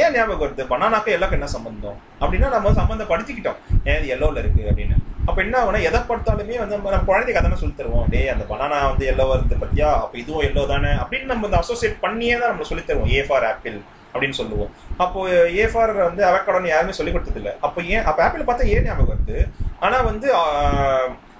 [0.03, 0.63] ஏன் ஞாபகம் வருது?
[0.71, 3.59] பனானாக்கு எல்லாருக்கும் என்ன சம்மந்தம் அப்படின்னா நம்ம சம்மந்தம் படிச்சுக்கிட்டோம்.
[3.89, 4.95] ஏன் இது எல்லோவில் இருக்குது அப்படின்னு.
[5.27, 8.07] அப்போ என்ன ஆகுனா எதை பார்த்தாலுமே வந்து நம்ம குழந்தைக்கு அதானே சொல்லி தருவோம்.
[8.13, 9.89] டே அந்த பனானா வந்து எல்லோ வருது பத்தியா?
[10.03, 10.91] அப்போ இதுவும் எல்லோ தானே?
[11.03, 13.13] அப்படின்னு நம்ம இந்த அசோசியேட் பண்ணியே தான் நம்ம சொல்லி தருவோம்.
[13.17, 13.77] ஏ ஃபார் ஆப்பிள்
[14.13, 14.71] அப்படின்னு சொல்லுவோம்.
[15.03, 15.19] அப்போ
[15.59, 17.53] ஏ ஃபார் வந்து அவக்கடோன்னு யாருமே சொல்லி கொடுத்ததில்லை.
[17.67, 19.39] அப்போ ஏன் அப்போ ஆப்பிள் பார்த்தா ஏன் ஞாபகம் வருது?
[19.85, 20.29] ஆனால் வந்து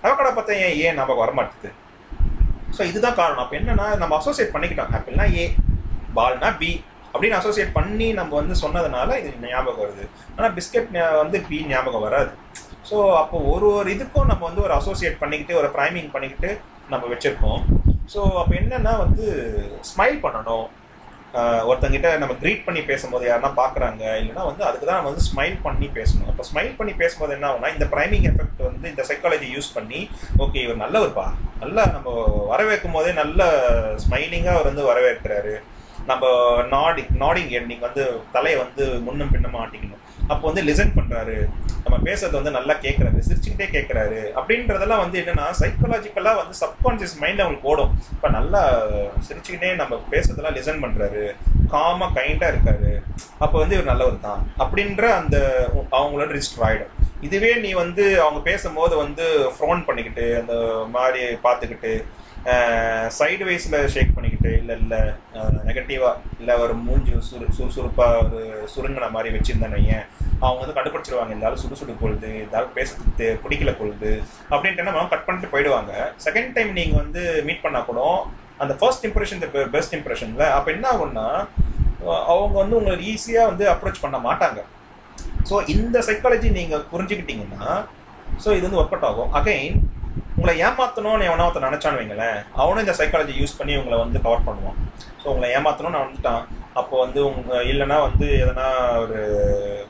[0.04, 1.70] அவக்கடை பார்த்தா ஏன் ஏன் ஞாபகம் வரமாட்டுது
[2.76, 3.44] ஸோ இதுதான் காரணம்.
[3.44, 4.94] அப்போ என்னன்னா நம்ம அசோசியேட் பண்ணிக்கிட்டோம்.
[4.98, 5.46] ஆப்பிள்னா ஏ
[6.18, 6.72] பால்னா பி
[7.12, 10.06] அப்படின்னு அசோசியேட் பண்ணி நம்ம வந்து சொன்னதுனால இது ஞாபகம் வருது.
[10.36, 10.90] ஆனால் பிஸ்கட்
[11.22, 12.32] வந்து பி ஞாபகம் வராது.
[12.90, 16.52] ஸோ அப்போ ஒரு ஒரு இதுக்கும் நம்ம வந்து ஒரு அசோசியேட் பண்ணிக்கிட்டு ஒரு ப்ரைமிங் பண்ணிக்கிட்டு
[16.92, 17.62] நம்ம வச்சுருக்கோம்.
[18.14, 19.26] ஸோ அப்போ என்னென்னா வந்து
[19.92, 20.68] ஸ்மைல் பண்ணணும்.
[21.70, 25.88] ஒருத்தங்கிட்ட நம்ம க்ரீட் பண்ணி பேசும்போது யாருன்னா பார்க்குறாங்க இல்லைன்னா வந்து அதுக்கு தான் நம்ம வந்து ஸ்மைல் பண்ணி
[25.98, 26.30] பேசணும்.
[26.32, 30.02] அப்போ ஸ்மைல் பண்ணி பேசும்போது என்ன ஆகும்னா இந்த ப்ரைமிங் எஃபெக்ட் வந்து இந்த சைக்காலஜி யூஸ் பண்ணி
[30.46, 31.28] ஓகே இவர் நல்லவர்ப்பா?
[31.64, 32.10] நல்லா நம்ம
[32.54, 33.50] வரவேற்கும் போதே நல்ல
[34.06, 35.56] ஸ்மைலிங்காக அவர் வந்து வரவேற்கிறாரு.
[36.12, 36.26] நம்ம
[36.76, 38.04] நாடி நாடிங் எண்டிங் வந்து
[38.36, 41.36] தலையை வந்து முன்னும் பின்னமா ஆட்டிக்கணும் அப்போ வந்து லிசன் பண்றாரு.
[41.84, 47.72] நம்ம பேசுறது வந்து நல்லா கேட்கறாரு சிரிச்சுக்கிட்டே கேட்கறாரு அப்படின்றதெல்லாம் வந்து என்னன்னா சைக்கலாஜிக்கலா வந்து சப்கான்சியஸ் மைண்ட் அவங்களுக்கு
[47.74, 47.94] ஓடும்.
[48.16, 48.62] இப்ப நல்லா
[49.28, 51.24] சிரிச்சுக்கிட்டே நம்ம பேசுறதெல்லாம் லிசன் பண்றாரு.
[51.76, 52.92] காமா கைண்டா இருக்காரு.
[53.46, 54.44] அப்போ வந்து இவர் நல்லவர் தான்.
[54.66, 55.38] அப்படின்ற அந்த
[55.98, 56.94] அவங்களோட ரிஜிஸ்டர் ஆயிடும்.
[57.28, 60.56] இதுவே நீ வந்து அவங்க பேசும்போது வந்து ஃப்ரோன் பண்ணிக்கிட்டு அந்த
[60.96, 61.94] மாதிரி பார்த்துக்கிட்டு
[63.16, 65.00] சைடு வைஸில் ஷேக் பண்ணிக்கிட்டு இல்லை இல்லை
[65.68, 68.42] நெகட்டிவாக இல்லை ஒரு மூஞ்சி சுறு சுறுசுறுப்பாக ஒரு
[68.74, 70.06] சுருங்கின மாதிரி வச்சுருந்தேன்னு வையன்.
[70.46, 74.12] அவங்க வந்து கண்டுபிடிச்சிருவாங்க இந்த சுடு சுடு கொள்ளுது இந்த பேசுறது பிடிக்கல கொள்ளுது
[74.54, 75.92] அப்படின்ட்டு நம்ம கட் பண்ணிட்டு போயிடுவாங்க.
[76.26, 78.02] செகண்ட் டைம் நீங்கள் வந்து மீட் பண்ணால் கூட
[78.64, 79.42] அந்த ஃபர்ஸ்ட் இம்ப்ரெஷன்
[79.76, 81.28] பெஸ்ட் இம்ப்ரெஷன்ல அப்போ என்ன ஆகும்னா
[82.32, 84.60] அவங்க வந்து உங்களை ஈஸியாக வந்து அப்ரோச் பண்ண மாட்டாங்க.
[85.50, 87.66] ஸோ இந்த சைக்காலஜி நீங்கள் புரிஞ்சுக்கிட்டீங்கன்னா
[88.44, 89.32] ஸோ இது வந்து ஒர்க் அவுட் ஆகும்.
[89.40, 89.78] அகைன்
[90.38, 94.78] உங்களை ஏமாத்தணும்னு எவனா ஒருத்தன் நினைச்சான்னு வைங்களேன் அவனும் இந்த சைக்காலஜி யூஸ் பண்ணி உங்களை வந்து கவர் பண்ணுவான்.
[95.22, 96.44] ஸோ உங்களை ஏமாத்தணும்னு வந்துட்டான்.
[96.80, 98.68] அப்போ வந்து உங்க இல்லைன்னா வந்து எதனா
[99.04, 99.20] ஒரு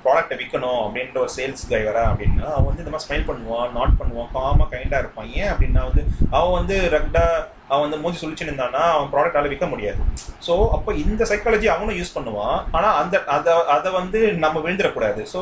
[0.03, 3.97] ப்ராடக்ட்டை விற்கணும் அப்படின்ற ஒரு சேல்ஸ் கை வரா அப்படின்னா அவன் வந்து இந்த மாதிரி ஸ்மைல் பண்ணுவான் நாட்
[3.99, 5.29] பண்ணுவான் காமாக கைண்டாக இருப்பான்.
[5.41, 6.03] ஏன் அப்படின்னா வந்து
[6.38, 10.01] அவன் வந்து ரெக்டாக அவன் வந்து மூஞ்சி சொல்லிச்சுன்னு இருந்தானா அவன் ப்ராடக்டால விற்க முடியாது.
[10.47, 12.57] ஸோ அப்போ இந்த சைக்காலஜி அவனும் யூஸ் பண்ணுவான்.
[12.77, 15.23] ஆனால் அந்த அதை அதை வந்து நம்ம விழுந்துடக்கூடாது.
[15.33, 15.41] ஸோ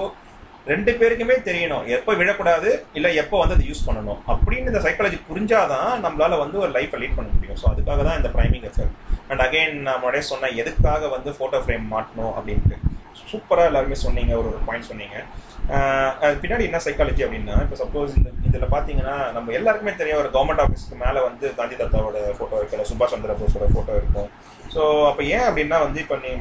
[0.71, 1.83] ரெண்டு பேருக்குமே தெரியணும்.
[1.95, 4.21] எப்போ விழக்கூடாது இல்லை எப்போ வந்து அதை யூஸ் பண்ணணும்.
[4.33, 7.59] அப்படின்னு இந்த சைக்காலஜி புரிஞ்சாதான் நம்மளால வந்து ஒரு லைஃப்பை லீட் பண்ண முடியும்.
[7.61, 8.95] ஸோ அதுக்காக தான் இந்த ப்ரைமிங் எஃபெக்ட்
[9.29, 12.33] அண்ட் அகைன் நான் முன்னாடியே சொன்னேன் எதுக்காக வந்து ஃபோட்டோ ஃப்ரேம் மாட்டணும்?
[12.37, 12.77] அப்படின்ட்டு.
[13.31, 15.17] சூப்பராக எல்லாருமே சொன்னீங்க ஒரு ஒரு பாயிண்ட் சொன்னீங்க.
[16.23, 20.63] அது பின்னாடி என்ன சைக்காலஜி அப்படின்னா இப்போ சப்போஸ் இந்த இதில் பார்த்தீங்கன்னா நம்ம எல்லாருக்குமே தெரியும் ஒரு கவர்மெண்ட்
[20.63, 24.29] ஆஃபீஸ்க்கு மேலே வந்து காந்தி தாத்தாவோட ஃபோட்டோ இருக்கு சுபாஷ் சந்திர போஸோட ஃபோட்டோ இருக்கும்.
[24.73, 26.31] ஸோ அப்போ ஏன் அப்படின்னா வந்து இப்போ நீ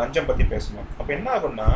[0.00, 0.88] லஞ்சம் பற்றி பேசணும்.
[0.98, 1.68] அப்போ என்ன ஆகும்னா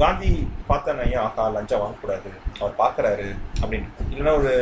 [0.00, 0.30] காந்தி
[0.66, 2.30] பார்த்தேன் ஏன் ஆகா லஞ்சம் வாங்கக்கூடாது
[2.60, 3.28] அவர் பார்க்குறாரு
[3.62, 3.88] அப்படின்னு.
[4.10, 4.52] இல்லைன்னா ஒரு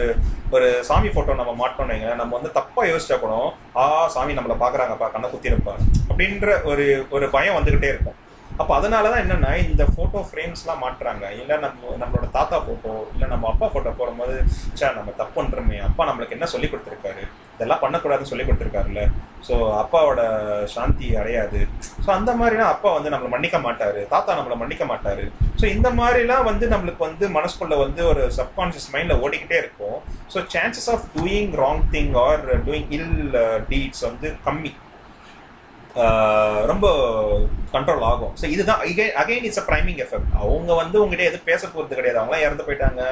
[0.56, 3.32] ஒரு சாமி ஃபோட்டோ நம்ம மாட்டோம்னு நம்ம வந்து தப்பாக யோசிச்சா கூட
[3.80, 3.84] ஆ
[4.16, 5.74] சாமி நம்மளை பார்க்குறாங்கப்பா கண்ணை குத்திருப்பா
[6.10, 8.18] அப்படின்ற ஒரு ஒரு பயம் வந்துக்கிட்டே இருக்கும்.
[8.60, 11.24] அப்போ அதனால தான் என்னென்னா இந்த ஃபோட்டோ ஃப்ரேம்ஸ்லாம் மாட்டுறாங்க.
[11.40, 14.36] இல்லை நம்ம நம்மளோட தாத்தா ஃபோட்டோ இல்லை நம்ம அப்பா ஃபோட்டோ போடும்போது
[14.78, 17.24] சே நம்ம தப்பு பண்ணுறோமே அப்பா நம்மளுக்கு என்ன சொல்லி கொடுத்துருக்காரு?
[17.56, 19.02] இதெல்லாம் பண்ணக்கூடாதுன்னு சொல்லி கொடுத்துருக்காருல்ல.
[19.48, 20.22] ஸோ அப்பாவோட
[20.74, 21.60] சாந்தி அடையாது.
[22.04, 24.00] ஸோ அந்த மாதிரிலாம் அப்பா வந்து நம்மளை மன்னிக்க மாட்டார்.
[24.14, 25.24] தாத்தா நம்மளை மன்னிக்க மாட்டார்.
[25.60, 29.98] ஸோ இந்த மாதிரிலாம் வந்து நம்மளுக்கு வந்து மனசுக்குள்ள வந்து ஒரு சப்கான்ஷியஸ் மைண்டில் ஓடிக்கிட்டே இருக்கும்.
[30.34, 33.14] So chances of doing wrong thing or doing ill
[33.70, 34.72] deeds வந்து கம்மி.
[36.70, 36.86] ரொம்ப
[37.74, 38.32] கண்ட்ரோல் ஆகும்.
[38.40, 38.80] ஸோ இதுதான்
[39.22, 42.18] again it's a priming effect அவங்க வந்து உங்ககிட்ட எதுவும் பேச போகிறது கிடையாது.
[42.20, 43.02] அவங்களாம் இறந்து போயிட்டாங்க.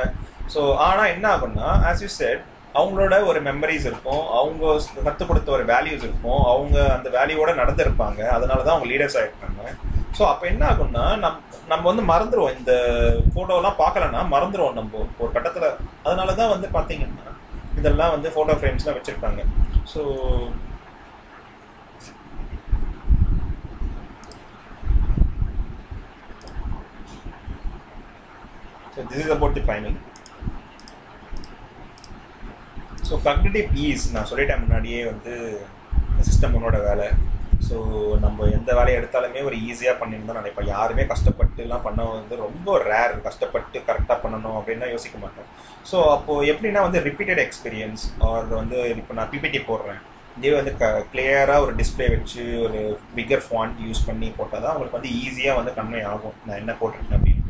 [0.54, 2.42] ஸோ ஆனால் என்ன ஆகும்னா ஆஸ் யூ செட்
[2.78, 4.22] அவங்களோட ஒரு மெமரிஸ் இருக்கும்.
[4.38, 4.62] அவங்க
[5.06, 6.42] கற்றுக் கொடுத்த ஒரு வேல்யூஸ் இருக்கும்.
[6.52, 8.20] அவங்க அந்த வேல்யூவோட நடந்திருப்பாங்க.
[8.36, 9.52] அதனால தான் அவங்க லீடர்ஸ் ஆகிருக்காங்க
[10.16, 11.38] ஸோ அப்போ என்ன ஆகும்னா நம்
[11.70, 12.72] நம்ம வந்து மறந்துடுவோம் இந்த
[13.32, 15.00] ஃபோட்டோலாம் பார்க்கலன்னா மறந்துடுவோம் நம்ம.
[15.22, 15.78] ஒரு கட்டத்தில்.
[16.06, 17.32] அதனால தான் வந்து பார்த்தீங்கன்னா
[17.80, 19.40] இதெல்லாம் வந்து ஃபோட்டோ ஃப்ரேம்ஸ்லாம் வச்சுருப்பாங்க.
[19.92, 20.02] So
[28.94, 30.00] so this is about the priming
[33.08, 35.32] so cognitive ease நான் சொல்லிட்டேன் முன்னாடியே வந்து
[36.28, 37.08] சிஸ்டம் உன்னோட வேலை.
[37.66, 37.76] ஸோ
[38.22, 40.70] நம்ம எந்த வேலையை எடுத்தாலுமே ஒரு ஈஸியாக பண்ணியிருந்தோம் நினைப்பேன்.
[40.74, 45.48] யாருமே கஷ்டப்பட்டுலாம் பண்ண வந்து ரொம்ப ரேர் கஷ்டப்பட்டு கரெக்டாக பண்ணணும் அப்படின்னு யோசிக்க மாட்டோம்.
[45.90, 50.00] ஸோ அப்போது எப்படின்னா வந்து ரிப்பீட்டட் எக்ஸ்பீரியன்ஸ் ஆர் வந்து இப்போ நான் பிபிடி போடுறேன்.
[50.38, 52.80] இதே வந்து க கிளியராக ஒரு டிஸ்பிளே வச்சு ஒரு
[53.18, 56.38] பிக்கர் ஃபாண்ட் யூஸ் பண்ணி போட்டால் தான் அவங்களுக்கு வந்து ஈஸியாக வந்து கன்வே ஆகும்.
[56.46, 57.43] நான் என்ன போட்டிருக்கேன் அப்படின்னு.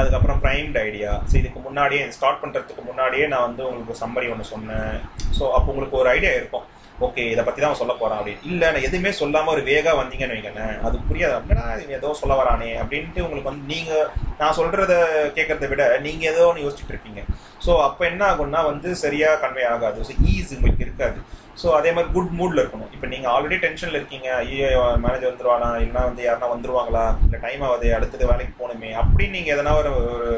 [0.00, 4.94] அதுக்கப்புறம் ப்ரைம்ட் ஐடியா ஸோ இதுக்கு முன்னாடியே ஸ்டார்ட் பண்ணுறதுக்கு முன்னாடியே நான் வந்து உங்களுக்கு சம்மரி ஒன்று சொன்னேன்.
[5.38, 6.66] ஸோ அப்போ உங்களுக்கு ஒரு ஐடியா இருக்கும்.
[7.06, 8.44] ஓகே இதை பற்றி தான் சொல்ல போகிறான் அப்படின்னு.
[8.50, 10.74] இல்லை நான் எதுவுமே சொல்லாமல் ஒரு வேகாக வந்தீங்கன்னு வைங்களேன்.
[10.86, 11.34] அது புரியாது.
[11.38, 11.64] அப்படின்னா
[11.98, 14.08] ஏதோ சொல்ல வரானே அப்படின்ட்டு உங்களுக்கு வந்து நீங்கள்
[14.40, 14.94] நான் சொல்கிறத
[15.36, 17.22] கேட்குறத விட நீங்கள் ஏதோ ஒன்று யோசிச்சுட்டு இருப்பீங்க
[17.66, 20.00] ஸோ அப்போ என்ன ஆகும்னா வந்து சரியாக கன்வே ஆகாது.
[20.08, 21.18] ஸோ ஈஸ் உங்களுக்கு இருக்காது.
[21.60, 22.90] ஸோ அதே மாதிரி குட் மூடில் இருக்கணும்.
[22.94, 24.28] இப்போ நீங்கள் ஆல்ரெடி டென்ஷனில் இருக்கீங்க.
[24.42, 25.68] ஐயோ மேனேஜர் வந்துருவானா?
[25.84, 27.04] இல்லைனா வந்து யாருனா வந்துருவாங்களா?
[27.24, 28.90] இல்லை டைம் ஆகுது அடுத்தது வேலைக்கு போகணுமே.
[29.02, 30.30] அப்படின்னு நீங்கள் எதனா ஒரு ஒரு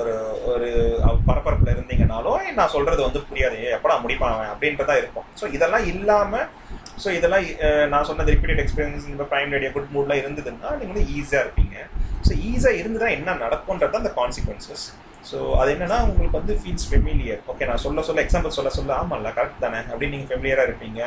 [0.00, 0.12] ஒரு
[0.52, 0.68] ஒரு
[1.28, 3.58] பரபரப்பில் இருந்தீங்கனாலும் நான் சொல்கிறது வந்து புரியாது.
[3.76, 4.52] எப்படா முடிப்பான் அவன்?
[4.52, 5.26] அப்படின்றதா இருக்கும்.
[5.40, 6.46] ஸோ இதெல்லாம் இல்லாமல்
[7.02, 7.44] ஸோ இதெல்லாம்
[7.92, 11.76] நான் சொன்னது ரிப்பீட்டட் எக்ஸ்பீரியன்ஸ் இந்த ப்ரைம் ரேடியோ குட் மூட்லாம் இருந்ததுன்னா நீங்கள் வந்து ஈஸியாக இருப்பீங்க.
[12.26, 14.84] ஸோ ஈஸியாக இருந்ததுன்னா என்ன நடக்கும்ன்றது அந்த கான்சிக்வன்சஸ்
[15.30, 19.30] ஸோ அது என்னன்னா உங்களுக்கு வந்து ஃபீல்ஸ் ஃபெமிலியர் ஓகே நான் சொல்ல சொல்ல எக்ஸாம்பிள் சொல்ல சொல்ல ஆமாம்ல
[19.38, 21.00] கரெக்ட் தானே அப்படின்னு நீங்கள் ஃபெமிலியராக இருப்பீங்க.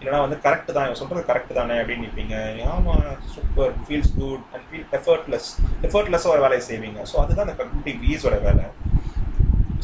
[0.00, 2.36] இல்லைனா வந்து கரெக்ட் தான் இவன் சொல்கிறது கரெக்ட் தானே அப்படின்னு நிற்பீங்க
[2.74, 3.04] ஆமாம்
[3.34, 5.48] super feels good and feel effortless
[5.88, 7.00] எஃபர்ட்லெஸ்ஸாக ஒரு வேலையை செய்வீங்க.
[7.10, 8.66] ஸோ அதுதான் அந்த கம்யூனிட்டி வீஸோட வேலை.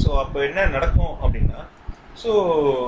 [0.03, 1.61] ஸோ அப்போ என்ன நடக்கும் அப்படின்னா
[2.22, 2.30] ஸோ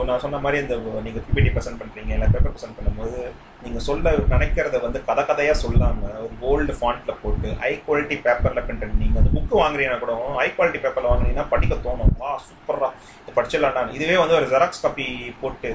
[0.08, 0.76] நான் சொன்ன மாதிரி இந்த
[1.06, 3.18] நீங்கள் பிபிடி ப்ரெசென்ட் பண்ணுறீங்க இல்லை பேப்பர் ப்ரெசென்ட் பண்ணும்போது
[3.64, 8.96] நீங்கள் சொல்ல நினைக்கிறத வந்து கதை கதையாக சொல்லாமல் ஒரு கோல்டு ஃபாண்ட்டில் போட்டு ஹை குவாலிட்டி பேப்பரில் பிரிண்ட்
[9.02, 12.12] நீங்கள் வந்து புக்கு வாங்குறீங்கன்னா கூட ஹை குவாலிட்டி பேப்பரில் வாங்குனீங்கன்னா படிக்க தோணும்.
[12.22, 12.90] வா சூப்பராக
[13.22, 15.06] இது படிச்சிடலாம் இதுவே வந்து ஒரு ஜெராக்ஸ் காப்பி
[15.42, 15.70] போட்டு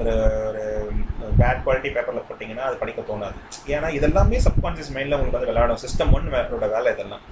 [0.00, 0.12] ஒரு
[0.50, 3.36] ஒரு பேட் குவாலிட்டி பேப்பரில் போட்டிங்கன்னா அது படிக்க தோணாது.
[3.74, 5.82] ஏன்னா இதெல்லாமே சப்கான்ஷியஸ் மைண்டில் உங்களுக்கு வந்து விளையாடும்.
[5.84, 7.24] சிஸ்டம் ஒன்னோட வேலை இதெல்லாம்.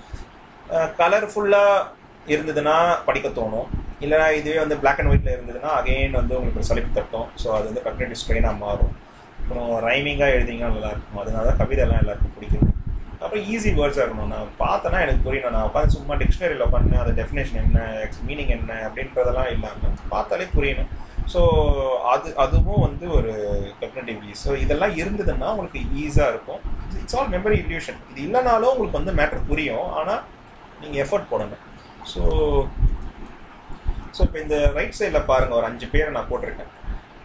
[1.02, 1.86] கலர்ஃபுல்லாக
[2.32, 2.74] இருந்ததுன்னா
[3.06, 3.68] படிக்க தோணும்.
[4.04, 7.28] இல்லைனா இதுவே வந்து பிளாக் அண்ட் ஒயிட்டில் இருந்ததுன்னா அகைன் வந்து உங்களுக்கு ஒரு தட்டும்.
[7.42, 8.92] ஸோ அது வந்து கக்னேட்டிவ் ஸ்ட்ரெயினாக மாறும்.
[9.50, 11.16] அப்புறம் ரைமிங்காக எழுதிங்கன்னா நல்லாயிருக்கும்.
[11.20, 12.66] அதனால தான் கவிதைலாம் எல்லாருக்கும் பிடிக்கும்.
[13.22, 14.28] அப்புறம் ஈஸி வேர்ட்ஸாக இருக்கணும்.
[14.32, 15.54] நான் பார்த்தேன்னா எனக்கு புரியணும்.
[15.54, 17.80] நான் உட்காந்து சும்மா டிக்ஷனரியில் உட்காந்து அந்த டெஃபினேஷன் என்ன
[18.26, 20.90] மீனிங் என்ன அப்படின்றதெல்லாம் இல்லாமல் பார்த்தாலே புரியணும்.
[21.32, 21.40] ஸோ
[22.12, 23.32] அது அதுவும் வந்து ஒரு
[23.80, 26.60] டெஃபினட்டிவ்லி ஸோ இதெல்லாம் இருந்ததுன்னா உங்களுக்கு ஈஸியாக இருக்கும்.
[27.00, 29.90] இட்ஸ் ஆல் மெமரி இல்யூஷன் இது இல்லைனாலும் உங்களுக்கு வந்து மேட்ரு புரியும்.
[30.00, 30.22] ஆனால்
[30.84, 31.64] நீங்கள் எஃபர்ட் போடணும்.
[32.12, 32.22] ஸோ
[34.14, 36.72] ஸோ இப்போ இந்த ரைட் சைடில் பாருங்கள் ஒரு அஞ்சு பேரை நான் போட்டிருக்கேன்.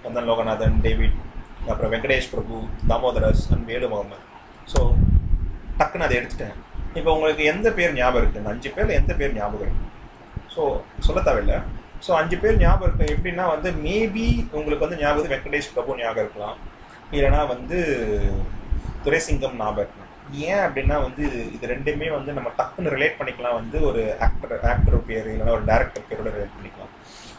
[0.04, 1.22] கந்தன் லோகநாதன் டேவிட்
[1.70, 2.56] அப்புறம் வெங்கடேஷ் பிரபு
[2.92, 3.90] தாமோதரஸ் அண்ட் வேலு
[4.74, 4.80] ஸோ
[5.80, 6.56] டக்குன்னு அதை எடுத்துட்டேன்.
[7.00, 9.90] இப்போ உங்களுக்கு எந்த பேர் ஞாபகம் இருக்குது இந்த அஞ்சு பேரில் எந்த பேர் ஞாபகம் இருக்கு?
[10.54, 10.62] ஸோ
[11.08, 11.56] சொல்ல தேவையில்ல.
[12.06, 14.26] ஸோ அஞ்சு பேர் ஞாபகம் இருக்கும் எப்படின்னா வந்து மேபி
[14.58, 16.58] உங்களுக்கு வந்து ஞாபகம் வெங்கடேஷ் பிரபு ஞாபகம் இருக்கலாம்.
[17.16, 17.78] இல்லைன்னா வந்து
[19.06, 20.12] துரைசிங்கம் ஞாபகம் இருக்கலாம்.
[20.46, 25.06] ஏன் அப்படின்னா வந்து இது இது ரெண்டுமே வந்து நம்ம டக்குன்னு ரிலேட் பண்ணிக்கலாம் வந்து ஒரு ஆக்டர் ஆக்டர்
[25.10, 26.94] பேர் இல்லைன்னா ஒரு டேரக்டர் பேரோட ரிலேட் பண்ணிக்கலாம்.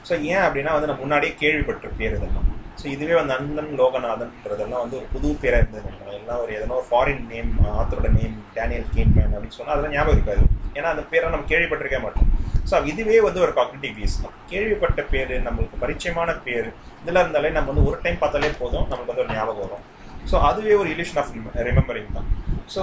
[0.08, 2.50] ஸோ ஏன் அப்படின்னா வந்து நம்ம முன்னாடியே கேள்விப்பட்ட பேர் இதெல்லாம்.
[2.80, 5.90] ஸோ இதுவே வந்து அண்ணன் லோகநாதன்ன்றதெல்லாம் வந்து ஒரு புது பேராக இருந்தது.
[6.18, 7.50] எல்லாம் ஒரு எதனா ஒரு ஃபாரின் நேம்
[7.80, 10.44] ஆத்தரோட நேம் டேனியல் கேன்மேன் அப்படின்னு சொன்னால் அதெல்லாம் ஞாபகம் இருக்காது.
[10.78, 12.30] ஏன்னா அந்த பேரை நம்ம கேள்விப்பட்டிருக்க மாட்டோம்.
[12.70, 14.16] ஸோ இதுவே வந்து ஒரு காக்னிட்டிவ் பீஸ்
[14.52, 16.68] கேள்விப்பட்ட பேர் நம்மளுக்கு பரிச்சயமான பேர்
[17.02, 19.84] இதெல்லாம் இருந்தாலே நம்ம வந்து ஒரு டைம் பார்த்தாலே போதும் நமக்கு வந்து ஒரு ஞாபகம் வரும்.
[20.30, 21.32] ஸோ அதுவே ஒரு இல்யூஷன் ஆஃப்
[21.68, 22.28] ரிமெம்பரிங் தான்.
[22.74, 22.82] ஸோ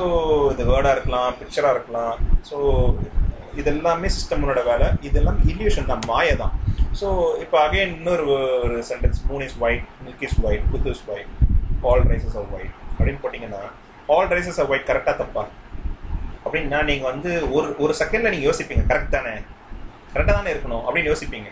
[0.53, 2.15] இது வேர்டாக இருக்கலாம் பிக்சராக இருக்கலாம்.
[2.49, 2.57] ஸோ
[3.59, 4.87] இது எல்லாமே சிஸ்டமோட வேலை.
[5.09, 6.53] இதெல்லாம் இல்யூஷன் தான் மாய தான்.
[6.99, 7.07] ஸோ
[7.43, 8.23] இப்போ அகைன் இன்னொரு
[8.65, 11.31] ஒரு sentence moon is white milk is white புத் is white
[11.89, 13.61] all rices are white அப்படின்னு போட்டிங்கன்னா
[14.15, 15.43] ஆல் ரைசஸ் ஆர் ஒயிட் கரெக்டாக தப்பா?
[16.45, 19.33] அப்படின்னா நீங்கள் வந்து ஒரு ஒரு செகண்டில் நீங்கள் யோசிப்பீங்க கரெக்ட் தானே?
[20.13, 21.49] கரெக்டாக தானே இருக்கணும் அப்படின்னு யோசிப்பீங்க.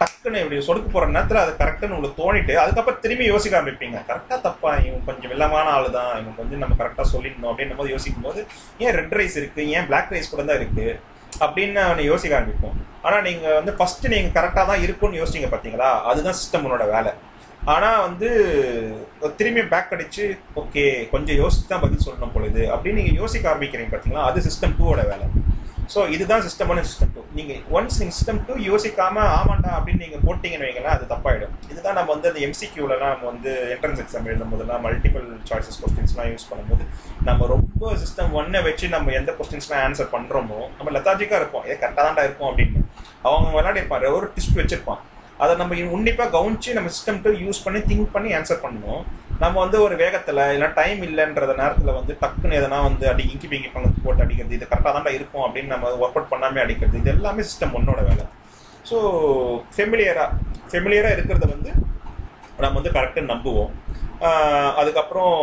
[0.00, 3.98] டக்குன்னு இப்படி சொடுக்கு போகிற நேரத்தில் அது கரெக்டுன்னு உங்களுக்கு தோணிட்டு அதுக்கப்புறம் திரும்பி யோசிக்க ஆரம்பிப்பீங்க.
[4.10, 4.70] கரெக்டாக தப்பா?
[4.86, 8.40] இவன் கொஞ்சம் வெள்ளமான ஆள் தான் இவன் கொஞ்சம் நம்ம கரெக்டாக சொல்லிடணும் அப்படின்னும் போது யோசிக்கும் போது
[8.84, 10.94] ஏன் ரெட் ரைஸ் இருக்குது ஏன் பிளாக் ரைஸ் கூட தான் இருக்குது
[11.44, 12.78] அப்படின்னு அவனை யோசிக்க ஆரம்பிப்போம்.
[13.06, 17.12] ஆனால் நீங்கள் வந்து ஃபஸ்ட்டு நீங்கள் கரெக்டாக தான் இருக்கும்னு யோசிச்சிங்க பார்த்தீங்களா அதுதான் சிஸ்டமோட வேலை.
[17.72, 18.28] ஆனால் வந்து
[19.38, 20.24] திரும்பி பேக் அடிச்சு
[20.60, 25.02] ஓகே கொஞ்சம் யோசிச்சு தான் பதில் சொல்லணும் பொழுது அப்படின்னு நீங்கள் யோசிக்க ஆரம்பிக்கிறீங்க பார்த்தீங்களா அது சிஸ்டம் டூவோட
[25.12, 25.26] வேலை.
[25.92, 30.66] ஸோ இதுதான் சிஸ்டமான சிஸ்டம் டூ நீங்கள் ஒன்ஸ் நீங்கள் சிஸ்டம் டூ யோசிக்காம ஆமாண்டா அப்படின்னு நீங்கள் போட்டிங்கன்னு
[30.68, 31.52] வைங்கன்னா அது தப்பாயிடும்.
[31.72, 36.48] இதுதான் நம்ம வந்து அந்த எம்சிக்யூலலாம் நம்ம வந்து என்ட்ரன்ஸ் எக்ஸாம் எழுதும் போதெல்லாம் மல்டிபிள் சாய்ஸஸ் கொஸ்டின்ஸ்லாம் யூஸ்
[36.50, 36.84] பண்ணும்போது
[37.28, 41.66] நம்ம ரொம்ப சிஸ்டம் ஒன்னை வச்சு நம்ம எந்த கொஸ்டின்ஸ்லாம் ஆன்சர் பண்ணுறோமோ நம்ம லெத்தாஜிக்காக இருப்போம்.
[41.70, 42.82] ஏ கரெக்டாக தான்டா இருக்கும் அப்படின்னு.
[43.28, 45.02] அவங்க விளையாடிருப்பான் ஒரு டிஸ்ட் வச்சிருப்பான்.
[45.42, 49.02] அதை நம்ம உன்னிப்பாக கவனிச்சு நம்ம சிஸ்டம் டூ யூஸ் பண்ணி திங்க் பண்ணி ஆன்சர் பண்ணணும்.
[49.42, 53.70] நம்ம வந்து ஒரு வேகத்தில் இல்லை டைம் இல்லைன்றத நேரத்தில் வந்து டக்குன்னு எதனா வந்து அடி இங்கி பிங்கி
[53.74, 57.44] பங்கு போட்டு அடிக்கிறது இது கரெக்டாக தான் இருக்கும் அப்படின்னு நம்ம ஒர்க் அவுட் பண்ணாமல் அடிக்கிறது இது எல்லாமே
[57.48, 58.24] சிஸ்டம் ஒன்னோட வேலை.
[58.90, 58.96] ஸோ
[59.74, 60.28] ஃபெமிலியராக
[60.70, 61.72] ஃபெமிலியராக இருக்கிறத வந்து
[62.62, 63.72] நம்ம வந்து கரெக்டாக நம்புவோம்.
[64.80, 65.34] அதுக்கப்புறம்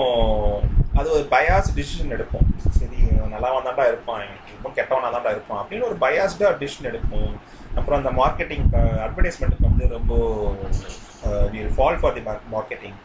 [0.99, 2.47] அது ஒரு பயாஸ் டிசிஷன் எடுப்போம்.
[2.77, 3.01] சரி
[3.33, 4.23] நல்லா வந்தாண்டா இருப்பான்
[4.55, 7.33] ரொம்ப கெட்டவனா தான்டா இருப்பான் அப்படின்னு ஒரு பயாஸ்டாக டிசிஷன் எடுப்போம்.
[7.77, 8.65] அப்புறம் அந்த மார்க்கெட்டிங்
[9.05, 10.13] அட்வர்டைஸ்மெண்ட்டுக்கு வந்து ரொம்ப
[11.77, 12.23] fall for the
[12.55, 12.97] marketing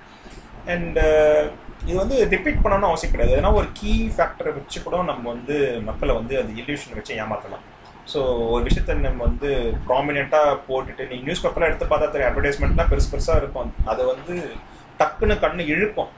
[0.73, 1.43] and uh,
[1.87, 3.33] இது வந்து ரிப்பீட் பண்ணணும்னு அவசியம் கிடையாது.
[3.39, 5.57] ஏன்னா ஒரு கீ ஃபேக்டரை வச்சு கூட நம்ம வந்து
[5.89, 7.65] மக்களை வந்து அந்த இல்யூஷன் வச்சு ஏமாற்றலாம்
[8.13, 8.21] ஸோ
[8.55, 9.51] ஒரு விஷயத்த நம்ம வந்து
[9.89, 13.73] ப்ராமினெண்ட்டாக போட்டுட்டு நீங்கள் நியூஸ் பேப்பர்லாம் எடுத்து பார்த்தா தெரியும் அட்வர்டைஸ்மெண்ட்லாம் பெருசு பெருசாக இருக்கும்.
[13.93, 14.35] அது வந்து
[15.01, 16.11] டக்குன்னு கண்ணு இழுக்கும்.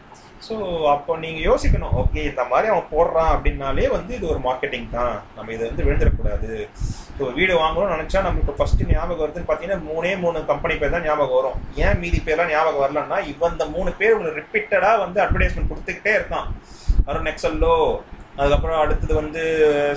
[0.47, 0.55] ஸோ
[0.93, 5.15] அப்போ நீங்கள் யோசிக்கணும் ஓகே இந்த மாதிரி அவன் போடுறான் அப்படின்னாலே வந்து இது ஒரு மார்க்கெட்டிங் தான்.
[5.37, 6.51] நம்ம இதை வந்து விழுந்துடக்கூடாது.
[7.19, 11.37] ஸோ வீடு வாங்கணும்னு நினச்சா நமக்கு ஃபஸ்ட்டு ஞாபகம் வருதுன்னு பார்த்தீங்கன்னா மூணே மூணு கம்பெனி பேர் தான் ஞாபகம்
[11.39, 11.61] வரும்.
[11.85, 16.49] ஏன் மீதி பேர்லாம் ஞாபகம் வரலன்னா இவன் இந்த மூணு பேர் உங்களுக்கு ரிப்பீட்டடாக வந்து அட்வர்டைஸ்மெண்ட் கொடுத்துக்கிட்டே இருக்கான்.
[17.11, 17.75] அருண் எக்ஸல்லோ
[18.39, 19.43] அதுக்கப்புறம் அடுத்தது வந்து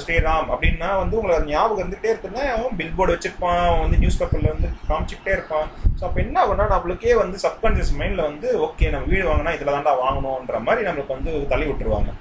[0.01, 4.53] ஸ்ரீராம் அப்படின்னா வந்து உங்களுக்கு ஞாபகம் இருந்துகிட்டே இருக்குன்னா அவன் பில் போர்டு வச்சிருப்பான் அவன் வந்து நியூஸ் பேப்பரில்
[4.53, 5.67] வந்து காமிச்சிக்கிட்டே இருப்பான்.
[5.99, 9.93] ஸோ அப்போ என்ன பண்ணா நம்மளுக்கே வந்து சப்கான்சியஸ் மைண்டில் வந்து ஓகே நம்ம வீடு வாங்கினா இதில் தாண்டா
[10.03, 12.11] வாங்கணுன்ற மாதிரி நம்மளுக்கு வந்து தள்ளி விட்டுருவாங்க.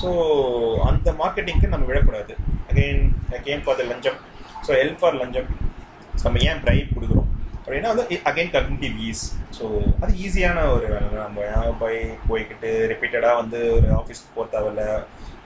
[0.00, 0.08] ஸோ
[0.90, 2.34] அந்த மார்க்கெட்டிங்க்கு நம்ம விழக்கூடாது.
[2.70, 3.02] அகெயின்
[3.48, 4.18] கேம் ஃபார் த லஞ்சம்.
[4.66, 5.48] ஸோ ஹெல்ப் ஃபார் லஞ்சம்.
[6.24, 7.30] நம்ம ஏன் பிரைப் கொடுக்குறோம்?
[7.58, 9.22] அப்படின்னா வந்து அகைன் கக்னிட்டிவ் ஈஸ்
[9.58, 9.64] ஸோ
[10.02, 11.08] அது ஈஸியான ஒரு வேலை.
[11.18, 11.98] நம்ம போய்
[12.28, 14.84] போய்கிட்டு ரிப்பீட்டடாக வந்து ஒரு ஆஃபீஸ்க்கு போக தேவையில்ல.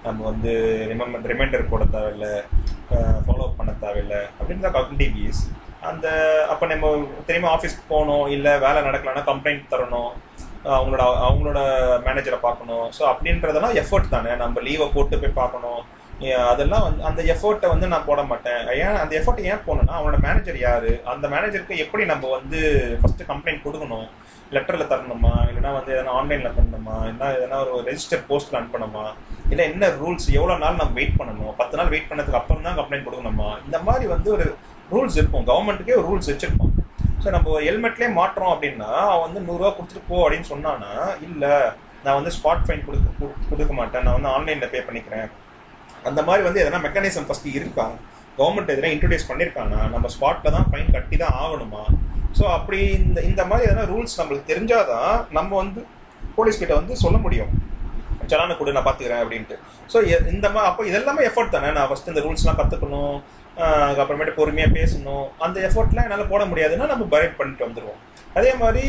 [0.09, 0.53] நம்ம வந்து
[0.93, 2.29] ரிமெம்பர் ரிமைண்டர் போட தேவையில்ல
[3.27, 5.43] ஃபாலோ பண்ண தேவையில்ல அப்படின்னு தான் கக்னிட்டிவ்
[5.89, 6.07] அந்த
[6.53, 6.87] அப்போ நம்ம
[7.27, 10.11] திரும்ப ஆஃபீஸ்க்கு போகணும் இல்லை வேலை நடக்கலன்னா கம்ப்ளைண்ட் தரணும்
[10.77, 11.61] அவங்களோட அவங்களோட
[12.07, 12.87] மேனேஜரை பார்க்கணும்.
[12.97, 14.33] ஸோ அப்படின்றதெல்லாம் எஃபர்ட் தானே.
[14.41, 15.83] நம்ம லீவை போட்டு போய் பார்க்கணும்.
[16.51, 18.63] அதெல்லாம் வந்து அந்த எஃபர்ட்டை வந்து நான் போட மாட்டேன்.
[18.85, 20.93] ஏன் அந்த எஃபர்ட் ஏன் போகணும்னா அவனோட மேனேஜர் யாரு?
[21.13, 22.61] அந்த மேனேஜருக்கு எப்படி நம்ம வந்து
[23.03, 24.09] ஃபஸ்ட்டு கம்ப்ளைண்ட் கொடுக்கணும்?
[24.57, 25.33] லெட்டரில் தரணுமா?
[25.49, 26.97] இல்லைனா வந்து எதனா ஆன்லைனில் பண்ணணுமா?
[27.09, 29.05] இல்லைனா எதனா ஒரு ரெஜிஸ்டர் போஸ்ட்டில் அனுப்பணுமா?
[29.53, 31.53] இல்லை என்ன ரூல்ஸ் எவ்வளோ நாள் நம்ம வெயிட் பண்ணணும்?
[31.61, 33.49] பத்து நாள் வெயிட் பண்ணதுக்கு அப்புறம் தான் கம்ப்ளைண்ட் கொடுக்கணுமா?
[33.67, 34.47] இந்த மாதிரி வந்து ஒரு
[34.95, 35.47] ரூல்ஸ் இருக்கும்.
[35.51, 36.75] கவர்மெண்ட்டுக்கே ஒரு ரூல்ஸ் வச்சிருப்போம்
[37.23, 40.93] ஸோ நம்ம ஹெல்மெட்லேயே மாட்டுறோம் அப்படின்னா அவன் வந்து நூறுரூவா கொடுத்துட்டு போ அப்படின்னு சொன்னான்னா
[41.27, 41.55] இல்லை
[42.05, 44.05] நான் வந்து ஸ்பாட் ஃபைன் கொடுக்க கொடுக்க மாட்டேன்.
[44.07, 45.29] நான் வந்து ஆன்லைனில் பே பண்ணிக்கிறேன்.
[46.09, 47.87] அந்த மாதிரி வந்து எதனா மெக்கானிசம் ஃபஸ்ட்டு இருக்கா?
[48.41, 51.85] கவர்மெண்ட் எதனா இன்ட்ரடியூஸ் பண்ணியிருக்காங்கன்னா நம்ம ஸ்பாட்டில் தான் ஃபைன் கட்டி தான் ஆகணுமா?
[52.39, 55.81] ஸோ அப்படி இந்த இந்த மாதிரி எதனா ரூல்ஸ் நம்மளுக்கு தெரிஞ்சாதான் நம்ம வந்து
[56.37, 57.53] போலீஸ் கிட்ட வந்து சொல்ல முடியும்.
[58.31, 59.57] சலான கொடு நான் பார்த்துக்கிறேன் அப்படின்ட்டு.
[59.93, 59.99] ஸோ
[60.33, 61.69] இந்த மாதிரி அப்போ இதெல்லாமே எஃபர்ட் தானே?
[61.77, 63.15] நான் ஃபஸ்ட்டு இந்த ரூல்ஸ்லாம் கற்றுக்கணும்
[63.85, 65.25] அதுக்கப்புறமேட்டு பொறுமையாக பேசணும்.
[65.45, 68.03] அந்த எஃபர்ட்லாம் என்னால் போட முடியாதுன்னா நம்ம பரேட் பண்ணிட்டு வந்துடுவோம்
[68.39, 68.83] அதே மாதிரி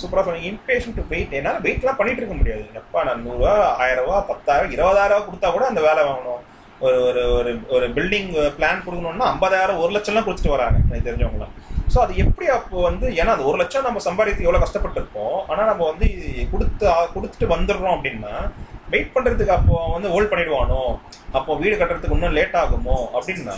[0.00, 2.64] சூப்பராக சொன்னீங்க இம்பேஷன் டு வெயிட் என்னால் வெயிட்லாம் பண்ணிட்டு இருக்க முடியாது.
[2.80, 3.54] எப்பா நான் நூறுரூவா
[3.84, 6.42] ஆயிரரூவா பத்தாயிரம் இருபதாயிரரூவா கொடுத்தா கூட அந்த வேலை வாங்கணும்.
[6.80, 11.54] ஒரு ஒரு ஒரு ஒரு பில்டிங் பிளான் uh, கொடுக்கணும்னா ஐம்பதாயிரம் ஒரு லட்சம்லாம் கொடுத்துட்டு வராங்க எனக்கு தெரிஞ்சவங்களாம்
[11.92, 15.82] ஸோ அது எப்படி அப்போ வந்து ஏன்னா அது ஒரு லட்சம் நம்ம சம்பாதித்து எவ்வளோ கஷ்டப்பட்டுருப்போம் ஆனால் நம்ம
[15.90, 16.06] வந்து
[16.52, 18.34] கொடுத்து கொடுத்துட்டு வந்துடுறோம் அப்படின்னா
[18.92, 20.82] வெயிட் பண்ணுறதுக்கு அப்போ வந்து ஹோல்ட் பண்ணிடுவானோ?
[21.36, 22.98] அப்போ வீடு கட்டுறதுக்கு இன்னும் லேட் ஆகுமோ?
[23.16, 23.56] அப்படின்னா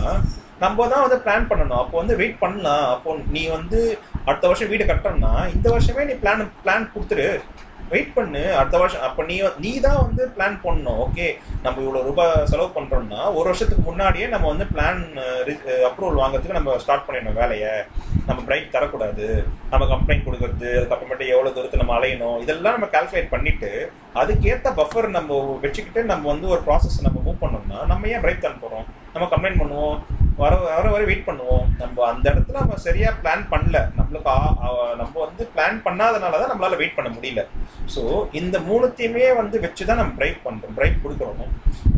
[0.63, 1.81] நம்ம தான் வந்து பிளான் பண்ணணும்.
[1.83, 2.87] அப்போ வந்து வெயிட் பண்ணலாம்.
[2.95, 3.81] அப்போ நீ வந்து
[4.25, 7.29] அடுத்த வருஷம் வீடு கட்டணும்னா இந்த வருஷமே நீ பிளான் பிளான் கொடுத்துரு
[7.93, 11.27] வெயிட் பண்ணு அடுத்த வருஷம் அப்போ நீ நீ தான் வந்து பிளான் பண்ணணும் ஓகே
[11.65, 15.03] நம்ம இவ்வளோ ரூபாய் செலவு பண்ணுறோம்னா ஒரு வருஷத்துக்கு முன்னாடியே நம்ம வந்து பிளான்
[15.89, 17.73] அப்ரூவல் வாங்குறதுக்கு நம்ம ஸ்டார்ட் பண்ணிடணும் வேலையை.
[18.29, 19.27] நம்ம பிரைட் தரக்கூடாது.
[19.73, 23.71] நம்ம கம்ப்ளைண்ட் கொடுக்கறது அதுக்கப்புறமேட்டு எவ்வளோ தூரத்தை நம்ம அலையணும் இதெல்லாம் நம்ம கால்குலேட் பண்ணிட்டு
[24.21, 28.55] அதுக்கேற்ற பஃபர் நம்ம வச்சுக்கிட்டு நம்ம வந்து ஒரு ப்ராசஸ் நம்ம மூவ் பண்ணோம்னா நம்ம ஏன் பிரைட் தர
[28.65, 29.99] போகிறோம் நம்ம கம்ப்ளைண்ட் பண்ணுவோம்.
[30.41, 31.65] வர வர வர வெயிட் பண்ணுவோம்.
[31.81, 33.79] நம்ம அந்த இடத்துல நம்ம சரியா பிளான் பண்ணல.
[33.99, 34.35] நம்மளுக்கு
[35.01, 37.43] நம்ம வந்து பிளான் பண்ணாதனால தான் நம்மளால வெயிட் பண்ண முடியல.
[37.95, 38.03] ஸோ
[38.41, 41.51] இந்த மூணுத்தையுமே வந்து வச்சு தான் நம்ம பிரைட் பண்ணுறோம் பிரைட் கொடுக்குறோம்?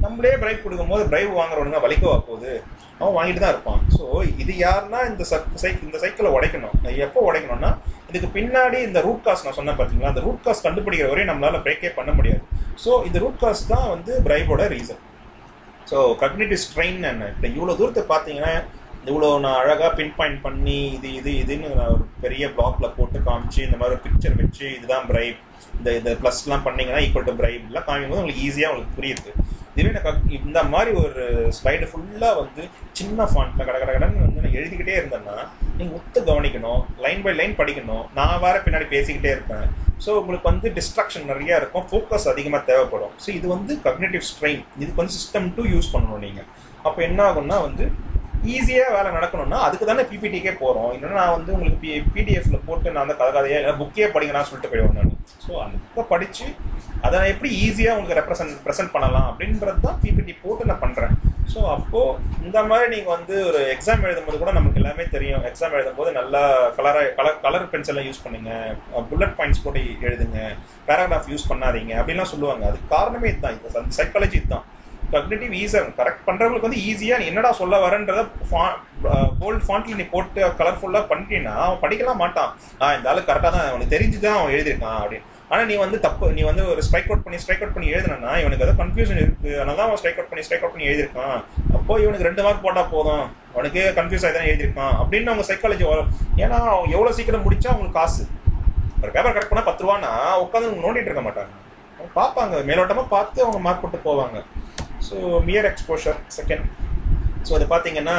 [0.04, 2.52] நம்மளே பிரைட் கொடுக்கும்போது பிரைவ் வாங்குறவனுங்க வலிக்கவா போகுது?
[3.00, 3.82] அவன் வாங்கிட்டு தான் இருப்பான்.
[3.96, 4.04] ஸோ
[4.42, 5.26] இது யாருன்னா இந்த
[5.62, 6.74] சைக் இந்த சைக்கிளை உடைக்கணும்.
[7.08, 7.70] எப்போ உடைக்கணும்னா
[8.11, 11.92] இதுக்கு பின்னாடி இந்த ரூட் காஸ்ட் நான் சொன்னேன் பார்த்தீங்களா அந்த ரூட் காஸ்ட் கண்டுபிடிக்கிற வரையும் நம்மளால பிரேக்கே
[12.00, 12.42] பண்ண முடியாது.
[12.86, 15.02] ஸோ இந்த ரூட் காஸ்ட் தான் வந்து பிரைவோட ரீசன்
[15.91, 17.28] ஸோ கக்னிட்டிவ் ஸ்ட்ரெயின் என்ன?
[17.34, 18.53] இப்போ இவ்வளோ தூரத்தை பார்த்தீங்கன்னா
[19.11, 23.61] இவ்வளோ நான் அழகாக பின் பாயிண்ட் பண்ணி இது இது இதுன்னு நான் ஒரு பெரிய பிளாக்ல போட்டு காமிச்சு
[23.66, 25.38] இந்த மாதிரி ஒரு பிக்சர் வச்சு இதுதான் பிரைப்
[25.78, 29.32] இந்த இந்த ப்ளஸ்லாம் பண்ணீங்கன்னா ஈக்குவல் டு பிரைப்லாம் காமிக்கும்போது உங்களுக்கு ஈஸியாக உங்களுக்கு புரியுது.
[29.74, 31.24] திடீர்னு இந்த மாதிரி ஒரு
[31.58, 32.62] ஸ்லைடு ஃபுல்லாக வந்து
[32.98, 35.36] சின்ன ஃபாண்ட்டில் கட கட கடன்னு வந்து நான் எழுதிக்கிட்டே இருந்தேன்னா
[35.78, 38.04] நீங்கள் உத்து கவனிக்கணும் லைன் பை லைன் படிக்கணும்.
[38.18, 39.66] நான் வேற பின்னாடி பேசிக்கிட்டே இருப்பேன்.
[40.04, 43.14] ஸோ உங்களுக்கு வந்து டிஸ்ட்ராக்ஷன் நிறையா இருக்கும் ஃபோக்கஸ் அதிகமாக தேவைப்படும்.
[43.24, 46.48] ஸோ இது வந்து கக்னேட்டிவ் ஸ்ட்ரெயின் இதுக்கு வந்து சிஸ்டம் டூ யூஸ் பண்ணணும் நீங்கள்
[46.86, 47.86] அப்போ என்ன ஆகும்னா வந்து
[48.55, 53.05] ஈஸியாக வேலை நடக்கணும்னா அதுக்கு தானே பிபிடிக்கே போகிறோம் இல்லைன்னா நான் வந்து உங்களுக்கு பி பிடிஎஃப்ல போட்டு நான்
[53.07, 55.16] அந்த கதை கதையாக இல்லை புக்கே படிங்கன்னு சொல்லிட்டு போயிடுவேன் நான்.
[55.47, 56.47] ஸோ அந்த புக்கை படித்து
[57.05, 61.14] அதை நான் எப்படி ஈஸியாக உங்களுக்கு ரெப்ரசன்ட் ப்ரெசென்ட் பண்ணலாம் அப்படின்றது தான் பிபிடி போட்டு நான் பண்ணுறேன்
[61.53, 62.16] ஸோ அப்போது
[62.47, 65.45] இந்த மாதிரி நீங்கள் வந்து ஒரு எக்ஸாம் எழுதும்போது கூட நமக்கு எல்லாமே தெரியும்.
[65.49, 66.43] எக்ஸாம் எழுதும்போது நல்லா
[66.76, 68.51] கலராக கலர் கலர் பென்சிலாம் யூஸ் பண்ணுங்க.
[69.11, 70.41] புல்லட் பாயிண்ட்ஸ் போட்டு எழுதுங்க.
[70.88, 71.93] பேராகிராஃப் யூஸ் பண்ணாதீங்க.
[72.01, 72.64] அப்படின்லாம் சொல்லுவாங்க.
[72.70, 73.57] அதுக்கு காரணமே இதுதான்.
[73.57, 74.66] இது சைக்காலஜி இதுதான்.
[75.14, 78.20] கக்னேட்டிவ் ஈஸியாக கரெக்ட் பண்ணுறவங்களுக்கு வந்து ஈஸியாக நீ என்னடா சொல்ல வரன்றத
[79.40, 82.50] போல்ட் ஃபாண்ட்ல நீ போட்டு கலர்ஃபுல்லாக பண்ணிட்டீங்கன்னா அவன் படிக்கலாம் மாட்டான்.
[82.82, 85.26] ஆ இந்த ஆளு கரெக்டாக தான் அவனுக்கு தெரிஞ்சு தான் அவன் எழுதியிருக்கான் அப்படின்னு.
[85.52, 88.64] ஆனால் நீ வந்து தப்பு நீ வந்து ஒரு ஸ்ட்ரைக் அவுட் பண்ணி ஸ்ட்ரைக் அவுட் பண்ணி எழுதுனா இவனுக்கு
[88.66, 89.48] ஏதோ கன்ஃபியூஷன் இருக்கு.
[89.56, 91.38] அதனால தான் அவன் ஸ்ட்ரைக் அவுட் பண்ணி ஸ்ட்ரைக் அவுட் பண்ணி எழுதியிருக்கான்.
[91.78, 93.24] அப்போ இவனுக்கு ரெண்டு மார்க் போட்டால் போதும்.
[93.54, 94.94] அவனுக்கு கன்ஃபியூஸ் ஆகி தான் எழுதியிருக்கான்.
[95.02, 96.12] அப்படின்னு அவங்க சைக்காலஜி வரும்
[96.44, 98.22] ஏன்னா அவன் எவ்வளோ சீக்கிரம் முடிச்சா அவங்களுக்கு காசு.
[99.02, 100.12] ஒரு பேப்பர் கரெக்ட் பண்ணால் பத்து ரூபானா
[100.44, 101.52] உட்காந்து நோண்டிட்டு இருக்க மாட்டாங்க.
[102.18, 102.56] பார்ப்பாங்க.
[102.68, 104.38] மேலோட்டமாக பார்த்து அவங்க மார்க் போட்டு போவாங்க.
[105.09, 105.16] So
[105.48, 106.66] mere exposure second
[107.48, 108.16] so அது பார்த்தீங்கன்னா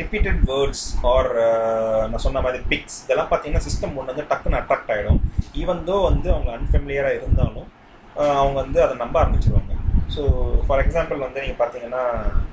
[0.00, 1.30] ரிப்பீட்டட் வேர்ட்ஸ் ஆர்
[2.10, 5.20] நான் சொன்ன மாதிரி பிக்ஸ் இதெல்லாம் பார்த்தீங்கன்னா சிஸ்டம் ஒன்று வந்து டக்குன்னு அட்ராக்ட் ஆகிடும்
[5.62, 7.68] ஈவன் தோ வந்து அவங்க அன்ஃபெமிலியராக இருந்தாலும்
[8.40, 9.70] அவங்க வந்து அதை நம்ப ஆரம்பிச்சிருவாங்க.
[10.14, 10.22] ஸோ
[10.66, 12.02] ஃபார் எக்ஸாம்பிள் வந்து நீங்கள் பார்த்தீங்கன்னா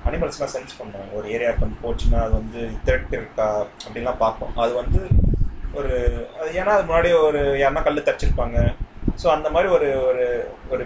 [0.09, 3.47] அனிமல்ஸ்லாம் சென்ஸ் பண்ணுவாங்க ஒரு ஏரியாவுக்கு வந்து போச்சுன்னா அது வந்து த்ரெட் இருக்கா?
[3.85, 4.53] அப்படின்லாம் பார்ப்போம்.
[4.63, 5.01] அது வந்து
[5.79, 5.91] ஒரு
[6.39, 8.57] அது ஏன்னா அது முன்னாடி ஒரு யாருன்னா கல் தச்சிருப்பாங்க.
[9.21, 10.25] ஸோ அந்த மாதிரி ஒரு ஒரு
[10.73, 10.83] ஒரு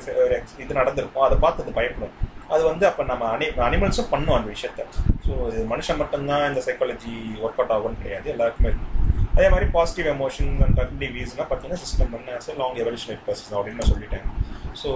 [0.63, 1.25] இது நடந்திருக்கும்.
[1.27, 2.15] அதை பார்த்து அது பயப்படும்.
[2.53, 4.83] அது வந்து அப்போ நம்ம அனி அனிமல்ஸும் பண்ணும் அந்த விஷயத்த.
[5.25, 8.27] ஸோ இது மனுஷன் மட்டும்தான் இந்த சைக்காலஜி ஒர்க் அவுட் ஆகும்னு கிடையாது.
[8.35, 8.91] எல்லாருக்குமே இருக்கும்.
[9.37, 13.91] அதே மாதிரி பாசிட்டிவ் எமோஷன் அண்ட் கக்னிட்டிவ் வீஸ்லாம் பார்த்தீங்கன்னா சிஸ்டம் பண்ண லாங் எவல்யூஷனரி ப்ராசஸ் அப்படின்னு நான்
[13.93, 14.25] சொல்லிட்டேன்.
[14.81, 14.89] ஸோ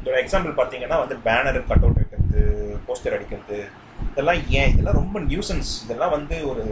[0.00, 2.42] இதோட எக்ஸாம்பிள் பார்த்தீங்கன்னா வந்து பேனர் கட் அவுட் வைக்கிறது
[2.88, 3.58] போஸ்டர் அடிக்கிறது
[4.10, 4.70] இதெல்லாம் ஏன்?
[4.72, 6.64] இதெல்லாம் ரொம்ப நியூசன்ஸ் இதெல்லாம் வந்து ஒரு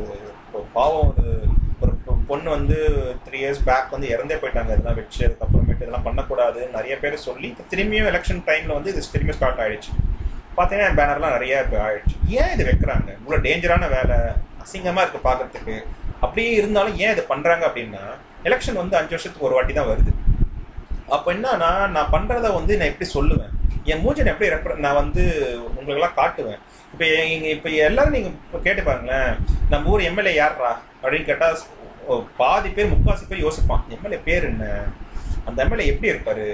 [0.76, 1.26] பாவம் ஒரு
[2.30, 2.76] பொண்ணு வந்து
[3.26, 4.70] த்ரீ இயர்ஸ் பேக் வந்து இறந்தே போயிட்டாங்க.
[4.74, 6.60] இதெல்லாம் வச்சு அதுக்கப்புறமேட்டு இதெல்லாம் பண்ணக்கூடாது.
[6.76, 9.92] நிறைய பேர் சொல்லி திரும்பியும் எலெக்ஷன் டைமில் வந்து இது திரும்பி ஸ்டார்ட் ஆயிடுச்சு.
[10.58, 12.16] பார்த்தீங்கன்னா பேனர்லாம் நிறைய இப்போ ஆயிடுச்சு.
[12.40, 13.08] ஏன் இது வைக்கிறாங்க?
[13.20, 14.18] இவ்வளோ டேஞ்சரான வேலை.
[14.64, 15.76] அசிங்கமாக இருக்குது பார்க்கறதுக்கு
[16.24, 18.04] அப்படியே இருந்தாலும் ஏன் இது பண்ணுறாங்க அப்படின்னா
[18.48, 20.12] எலெக்ஷன் வந்து அஞ்சு வருஷத்துக்கு ஒரு வாட்டி தான் வருது.
[21.14, 23.52] அப்போ என்னன்னா நான் பண்ணுறத வந்து நான் எப்படி சொல்லுவேன்?
[23.92, 25.22] என் மூஞ்சை நான் எப்படி ரெப்ர நான் வந்து
[25.78, 26.60] உங்களுக்கெல்லாம் காட்டுவேன்.
[26.92, 29.32] இப்போ இங்க இப்போ எல்லாரும் நீங்கள் இப்போ கேட்டு பாருங்களேன்.
[29.72, 30.72] நம்ம ஊர் எம்எல்ஏ யார்ரா
[31.02, 31.58] அப்படின்னு கேட்டால்
[32.40, 34.64] பாதி பேர் முக்காசி பேர் யோசிப்பான் எம்எல்ஏ பேர் என்ன?
[35.48, 36.46] அந்த எம்எல்ஏ எப்படி இருப்பாரு?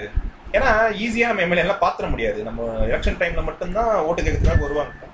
[0.57, 0.69] ஏன்னா
[1.05, 2.41] ஈஸியா நம்ம எம்எல்ஏ எல்லாம் பாத்திர முடியாது.
[2.49, 5.07] நம்ம எலெக்ஷன் டைம்ல மட்டும்தான் ஓட்டு கேட்கறதுக்காக வருவாங்க.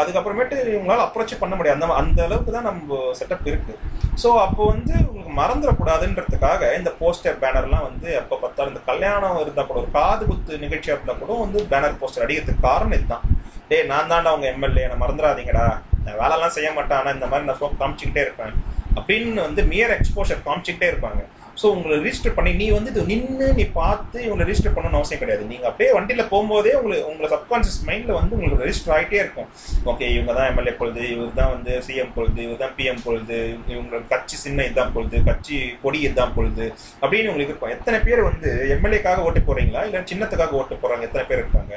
[0.00, 1.76] அதுக்கப்புறமேட்டு இவங்களால அப்ரோச்சே பண்ண முடியாது.
[1.78, 3.74] அந்த அந்த அளவுக்கு தான் நம்ம செட்டப் இருக்கு.
[4.22, 9.78] ஸோ அப்போ வந்து உங்களுக்கு மறந்துடக்கூடாதுன்றதுக்காக இந்த போஸ்டர் பேனர்லாம் வந்து எப்போ பார்த்தாலும் இந்த கல்யாணம் இருந்தால் கூட
[9.82, 13.26] ஒரு காது குத்து நிகழ்ச்சியாக இருந்தால் கூட வந்து பேனர் போஸ்டர் அடிக்கிறதுக்கு காரணம் இதுதான்.
[13.70, 15.66] டேய் நான் தான்டா அவங்க எம்எல்ஏ நான் மறந்துடாதீங்கடா.
[16.04, 16.98] நான் வேலைலாம் செய்ய மாட்டேன்.
[17.00, 18.54] ஆனால் இந்த மாதிரி நான் சோப் காமிச்சிக்கிட்டே இருப்பேன்.
[18.98, 21.22] அப்படின்னு வந்து மியர் எக்ஸ்போஷர் காமிச்சிக்கிட்டே இருப்பாங்க.
[21.60, 25.44] ஸோ உங்களை ரிஜிஸ்டர் பண்ணி நீ வந்து இது நின்று நீ பார்த்து இவங்களை ரிஜிஸ்டர் பண்ணணும்னு அவசியம் கிடையாது.
[25.50, 29.48] நீங்கள் அப்படியே வண்டியில் போகும்போதே உங்களுக்கு உங்களை சப்கான்சியஸ் மைண்டில் வந்து உங்களுக்கு ரெஜிஸ்டர் ஆகிட்டே இருக்கும்.
[29.90, 33.38] ஓகே இவங்க தான் எம்எல்ஏ பொழுது இவர் தான் வந்து சிஎம் பொழுது இவர் தான் பிஎம் பொழுது
[33.72, 36.66] இவங்களோட கட்சி சின்ன இதுதான் பொழுது கட்சி கொடி இதுதான் பொழுது
[37.02, 37.74] அப்படின்னு உங்களுக்கு இருக்கும்.
[37.76, 41.74] எத்தனை பேர் வந்து எம்எல்ஏக்காக ஓட்டு போகிறீங்களா இல்லை சின்னத்துக்காக ஓட்டு போகிறாங்க எத்தனை பேர் இருக்காங்க?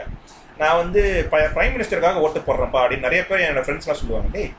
[0.61, 1.01] நான் வந்து
[1.57, 4.29] பிரைம் மினிஸ்டருக்காக ஓட்டு போடுறேன்ப்பா அப்படின்னு நிறைய பேர் என்னோட ஃப்ரெண்ட்ஸ்லாம் சொல்லுவாங்க.
[4.37, 4.53] டேய்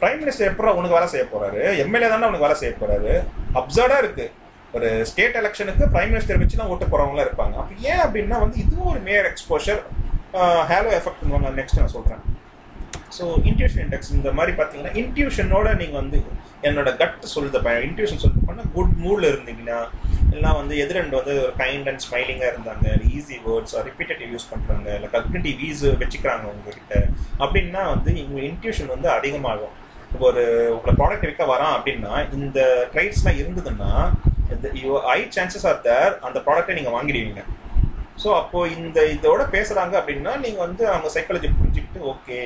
[0.00, 1.62] பிரைம் மினிஸ்டர் எப்போ உனக்கு வேலை செய்ய போறாரு?
[1.84, 3.12] எம்எல்ஏ தானே உனக்கு வேலை செய்ய போறாரு.
[3.60, 4.26] அப்சர்டா இருக்கு.
[4.76, 7.54] ஒரு ஸ்டேட் எலெக்ஷனுக்கு பிரைம் மினிஸ்டர் வச்சு தான் ஓட்டு போறவங்களாம் இருப்பாங்க.
[7.60, 9.80] அப்போ ஏன் அப்படின்னா வந்து இதுவும் ஒரு மேயர் எக்ஸ்போஷர்
[10.70, 12.24] ஹேலோ எஃபெக்ட் பண்ணுவாங்க நெக்ஸ்ட் நான் சொல்றேன்.
[13.16, 16.18] ஸோ இன்ட்யூஷன் இண்டெக்ஸ் இந்த மாதிரி பார்த்தீங்கன்னா இன்ட்யூஷனோட நீங்கள் வந்து
[16.68, 19.78] என்னோட கட் சொல்லுது இன்ட்யூஷன் சொல்லுது பண்ணால் குட் மூடில் இருந்தீங்கன்னா
[20.34, 22.86] எல்லாம் வந்து எதிரெண்டு வந்து ஒரு கைண்ட் அண்ட் ஸ்மைலிங்காக இருந்தாங்க
[23.16, 26.94] ஈஸி வேர்ட்ஸ் ரிப்பீட்டடிவ் யூஸ் பண்ணுறாங்க இல்லை கக்னிட்டிவ் வீஸ் வச்சுக்கிறாங்க உங்ககிட்ட.
[27.44, 29.74] அப்படின்னா வந்து இவங்க இன்ட்யூஷன் வந்து அதிகமாகும்.
[30.28, 30.42] ஒரு
[30.74, 32.60] உங்களை ப்ராடக்ட் விற்க வரான் அப்படின்னா இந்த
[32.94, 33.92] ட்ரைட்ஸ்லாம் இருந்ததுன்னா
[35.16, 37.42] ஐ சான்சஸ் ஆர் தேர் அந்த ப்ராடக்ட்டை நீங்கள் வாங்கிடுவீங்க.
[38.22, 42.38] ஸோ அப்போ இந்த இதோட பேசுகிறாங்க அப்படின்னா நீங்கள் வந்து அவங்க சைக்காலஜி புரிஞ்சுக்கிட்டு ஓகே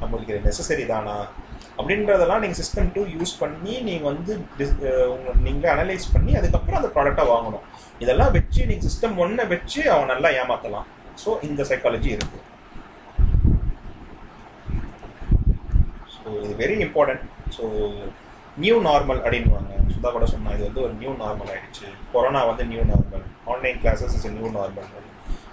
[0.00, 1.16] நம்மளுக்கு இது நெசசரி தானா?
[1.78, 4.32] அப்படின்றதெல்லாம் நீங்கள் சிஸ்டம் டூ யூஸ் பண்ணி நீங்கள் வந்து
[4.90, 7.66] uh, நீங்களே அனலைஸ் பண்ணி அதுக்கப்புறம் அந்த ப்ராடக்டை வாங்கணும்.
[7.98, 10.88] இதெல்லாம் வச்சு நீங்கள் சிஸ்டம் ஒன்றை வச்சு அவன் நல்லா ஏமாற்றலாம்
[11.24, 12.44] ஸோ இந்த சைக்காலஜி இருக்குது
[16.28, 17.22] ஸோ இது very important
[17.56, 17.64] so
[18.62, 21.86] new normal அப்படின்வாங்க சுதா கூட சொன்னால் இது வந்து ஒரு நியூ நார்மல் ஆயிடுச்சு.
[22.14, 24.88] கொரோனா வந்து new normal online classes is new normal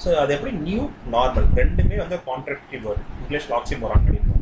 [0.04, 0.52] so அது எப்படி?
[0.68, 0.82] நியூ
[1.16, 4.34] நார்மல் ரெண்டுமே வந்து கான்ட்ராக்டிவ் வேர்ட் இங்கிலீஷ் லாக்ஸி போகிறாங்க அப்படின்னு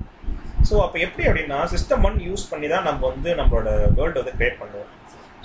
[0.69, 3.69] ஸோ அப்போ எப்படி அப்படின்னா சிஸ்டம் ஒன் யூஸ் பண்ணி தான் நம்ம வந்து நம்மளோட
[3.99, 4.89] வேர்ல்டு வந்து கிரியேட் பண்ணுவோம்.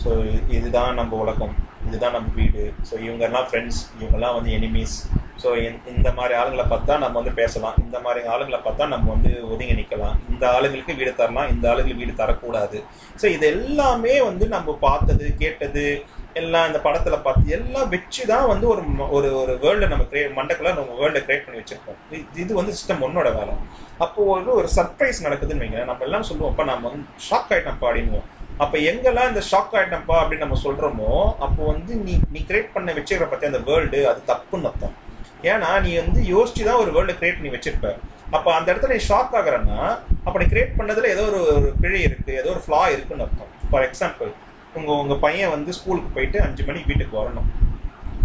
[0.04, 1.54] ஸோ இதுதான் நம்ம உலகம்.
[1.86, 2.72] இதுதான் நம்ம வீடு.
[2.90, 4.96] ஸோ இவங்கெல்லாம் ஃப்ரெண்ட்ஸ் இவங்கெல்லாம் வந்து எனிமீஸ்
[5.42, 7.74] ஸோ இந்த மாதிரி ஆளுங்களை பார்த்தா நம்ம வந்து பேசலாம்.
[7.78, 11.50] இந்த மாதிரி ஆளுங்களை பார்த்தா நம்ம வந்து ஒதுங்கி நிற்கலாம் இந்த ஆளுங்களுக்கு வீடு தரலாம்.
[11.50, 12.82] இந்த ஆளுங்களுக்கு வீடு தரக்கூடாது.
[13.22, 18.68] ஸோ இது எல்லாமே வந்து நம்ம பார்த்தது கேட்டது எல்லாம் இந்த படத்தில் பார்த்து எல்லாம் வச்சு தான் வந்து
[18.68, 22.14] ஒரு ஒரு ஒரு வேர்ல்டை நம்ம கிரே மண்டக்குள்ள நம்ம வேர்ல்டை கிரியேட் பண்ணி வச்சிருக்கோம்.
[22.14, 23.54] இது- இது வந்து சிஸ்டம் ஒன்னோட வேலை.
[23.98, 28.24] அப்போது ஒரு ஒரு சர்ப்ரைஸ் நடக்குதுன்னு வைங்க நம்ம எல்லாம் சொல்லுவோம் அப்போ நம்ம வந்து ஷாக் ஆயிட்டோம்ப்பா அப்படின்வோம்.
[28.64, 31.10] அப்ப எங்கெல்லாம் இந்த ஷாக் ஆயிட்டப்பா அப்படின்னு நம்ம சொல்றோமோ
[31.44, 34.94] அப்போ வந்து நீ நீ கிரியேட் பண்ண வச்சுக்கிற பத்தி அந்த வேர்ல்டு அது தப்புன்னு அர்த்தம்.
[35.50, 37.90] ஏன்னா நீ வந்து யோசிச்சு தான் ஒரு வேர்ல்டு கிரியேட் பண்ணி வச்சிருப்ப.
[38.36, 39.78] அப்ப அந்த இடத்துல நீ ஷாக் ஆகுறன்னா
[40.26, 43.52] அப்ப நீ கிரியேட் பண்ணதுல ஏதோ ஒரு ஒரு பிழை இருக்கு ஏதோ ஒரு ஃப்ளா இருக்குன்னு அர்த்தம்.
[43.70, 44.32] ஃபார் எக்ஸாம்பிள்
[44.78, 47.48] உங்க உங்க பையன் வந்து ஸ்கூலுக்கு போயிட்டு அஞ்சு மணிக்கு வீட்டுக்கு வரணும்.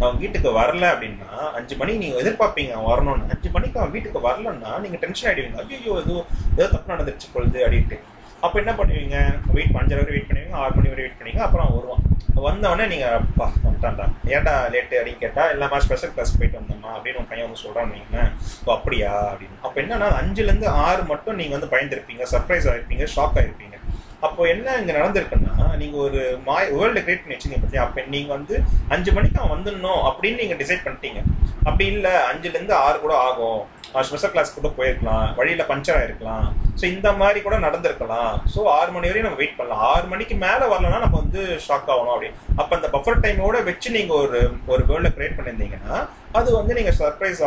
[0.01, 3.29] அவன் வீட்டுக்கு வரல அப்படின்னா அஞ்சு மணி நீங்க எதிர்பார்ப்பீங்க அவன் வரணும்னு.
[3.35, 5.59] அஞ்சு மணிக்கு அவன் வீட்டுக்கு வரலன்னா நீங்க டென்ஷன் ஆயிடுவீங்க.
[5.63, 6.15] ஐயோ ஏதோ
[6.57, 7.99] ஏதோ தப்பு நடந்துருச்சு பொழுது அப்படின்ட்டு.
[8.45, 9.17] அப்போ என்ன பண்ணுவீங்க?
[9.55, 12.01] வெயிட் அஞ்சரை வரை வெயிட் பண்ணுவீங்க ஆறு மணி வரை வெயிட் பண்ணுவீங்க அப்புறம் வருவான்.
[12.47, 14.05] வந்தவொடனே நீங்கள் அப்பா வந்துட்டான்டா.
[14.33, 18.31] ஏன்டா லேட்டு அப்படின்னு கேட்டால் எல்லாமே ஸ்பெஷல் கிளாஸ் போயிட்டு வந்தோம்மா அப்படின்னு உங்கள் பையன் வந்து சொல்கிறான்னு வைங்களேன்.
[18.65, 19.11] ஓ அப்படியா?
[19.31, 19.57] அப்படின்னு.
[19.61, 23.77] அப்போ என்னன்னா அஞ்சுலேருந்து ஆறு மட்டும் நீங்கள் வந்து பயந்துருப்பீங்க சர்ப்ரைஸ் ஆகிருப்பீங்க ஷாக் ஆகிருப்பீங்க
[24.25, 27.85] அப்போ என்ன இங்க நடந்திருக்குன்னா நீங்க ஒரு மாய் வேர்ல்டு கிரியேட் பண்ணி வச்சீங்க பத்தியா?
[27.85, 28.55] அப்ப நீங்க வந்து
[28.95, 31.21] அஞ்சு மணிக்கு அவன் வந்துடணும் அப்படின்னு நீங்க டிசைட் பண்ணிட்டீங்க.
[31.67, 33.61] அப்படி இல்ல அஞ்சுல இருந்து ஆறு கூட ஆகும்.
[34.07, 35.25] ஸ்பெஷல் கிளாஸ் கூட போயிருக்கலாம்.
[35.39, 36.45] வழியில பஞ்சர் ஆயிருக்கலாம்.
[36.79, 38.31] ஸோ இந்த மாதிரி கூட நடந்திருக்கலாம்.
[38.53, 39.83] ஸோ ஆறு மணி வரையும் நம்ம வெயிட் பண்ணலாம்.
[39.93, 44.13] ஆறு மணிக்கு மேலே வரலன்னா நம்ம வந்து ஷாக் ஆகணும் அப்படின்னு அப்ப அந்த பஃபர் டைமோட வச்சு நீங்க
[44.23, 44.39] ஒரு
[44.75, 45.99] ஒரு வேர்ல்ட கிரியேட் பண்ணியிருந்தீங்கன்னா
[46.39, 47.43] அது வந்து நீங்க சர்ப்ரைஸ்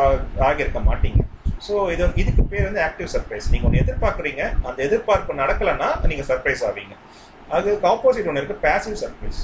[0.49, 1.23] ஆகியிருக்க மாட்டீங்க.
[1.65, 6.63] ஸோ இது இதுக்கு பேர் வந்து ஆக்டிவ் சர்ப்ரைஸ் நீங்கள் ஒன்று எதிர்பார்க்குறீங்க அந்த எதிர்பார்ப்பு நடக்கலைன்னா நீங்கள் சர்ப்ரைஸ்
[6.69, 6.95] ஆவீங்க.
[7.57, 9.41] அதுக்கு ஆப்போசிட் ஒன்று இருக்குது பேசிவ் சர்ப்ரைஸ்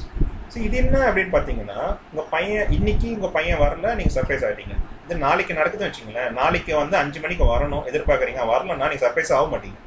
[0.53, 5.17] ஸோ இது என்ன அப்படின்னு பார்த்தீங்கன்னா உங்கள் பையன் இன்னைக்கு உங்கள் பையன் வரல நீங்கள் சர்ப்ரைஸ் ஆகிட்டீங்க இது
[5.27, 8.43] நாளைக்கு நடக்குதுன்னு வச்சுங்களேன் நாளைக்கு வந்து அஞ்சு மணிக்கு வரணும் எதிர்பார்க்குறீங்க.
[8.53, 9.79] வரலன்னா நீங்கள் சர்ப்ரைஸ் ஆக மாட்டீங்க.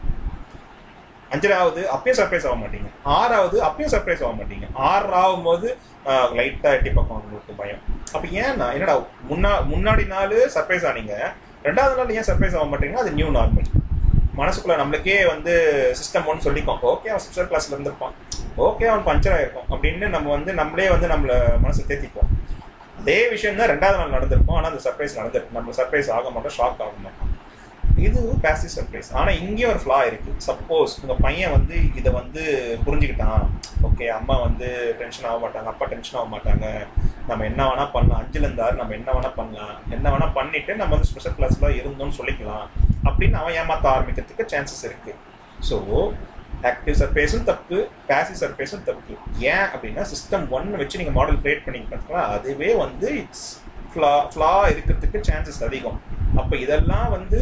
[1.36, 2.90] அஞ்சராவது அப்பயும் சர்ப்ரைஸ் ஆக மாட்டீங்க.
[3.18, 4.66] ஆறாவது அப்பயும் சர்ப்ரைஸ் ஆக மாட்டீங்க.
[4.90, 5.68] ஆறு ஆகும்போது
[6.38, 7.82] லைட்டாக எட்டி பக்கம் உங்களுக்கு பயம்.
[8.14, 8.96] அப்போ ஏன்னா என்னடா
[9.32, 11.16] முன்னா முன்னாடி நாள் சர்ப்ரைஸ் ஆனீங்க.
[11.68, 13.70] ரெண்டாவது நாள் ஏன் சர்ப்ரைஸ் ஆக மாட்டீங்கன்னா அது நியூ நார்மல்
[14.40, 15.54] மனசுக்குள்ள நம்மளுக்கே வந்து
[16.00, 16.80] சிஸ்டம் ஒன்று சொல்லிக்கோம்.
[16.92, 18.16] ஓகே அவன் சிஸ்டர் கிளாஸ்ல இருந்திருப்பான்.
[18.66, 19.68] ஓகே அவன் பஞ்சர் ஆயிருக்கும்.
[19.74, 21.34] அப்படின்னு நம்ம வந்து நம்மளே வந்து நம்மள
[21.66, 22.32] மனசு தேத்திப்போம்
[23.00, 24.58] அதே விஷயம் தான் ரெண்டாவது நாள் நடந்திருக்கும்.
[24.58, 25.58] ஆனால் அந்த சர்ப்ரைஸ் நடந்திருக்கு.
[25.58, 27.32] நம்ம சர்ப்ரைஸ் ஆக மாட்டோம் ஷாக் ஆக மாட்டோம்.
[28.06, 32.42] இது பேசிவ் சர்ப்ரைஸ் ஆனால் இங்கே ஒரு ஃப்ளா இருக்குது சப்போஸ் உங்கள் பையன் வந்து இதை வந்து
[32.86, 33.44] புரிஞ்சுக்கிட்டான்.
[33.88, 34.68] ஓகே அம்மா வந்து
[35.02, 36.66] டென்ஷன் ஆக மாட்டாங்க அப்பா டென்ஷன் ஆக மாட்டாங்க.
[37.30, 38.22] நம்ம என்ன வேணால் பண்ணலாம்.
[38.22, 39.76] அஞ்சுல இருந்தாரு நம்ம என்ன வேணால் பண்ணலாம்.
[39.98, 42.66] என்ன வேணால் பண்ணிவிட்டு நம்ம வந்து ஸ்பெஷல் கிளாஸில் இருந்தோம்னு சொல்லிக்கலாம்.
[43.10, 45.20] அப்படின்னு அவன் ஏமாற்ற ஆரம்பிக்கிறதுக்கு சான்சஸ் இருக்குது
[45.70, 45.78] ஸோ
[46.70, 47.78] ஆக்டிவ் சர்ஃபேஸும் தப்பு
[48.10, 49.14] பேசிவ் சர்ஃபேஸும் தப்பு.
[49.52, 53.48] ஏன் அப்படின்னா சிஸ்டம் ஒன்று வச்சு நீங்கள் மாடல் கிரியேட் பண்ணி பார்த்தீங்கன்னா அதுவே வந்து இட்ஸ்
[53.94, 56.00] ஃப்ளா ஃப்ளா இருக்கிறதுக்கு சான்சஸ் அதிகம்.
[56.42, 57.40] அப்போ இதெல்லாம் வந்து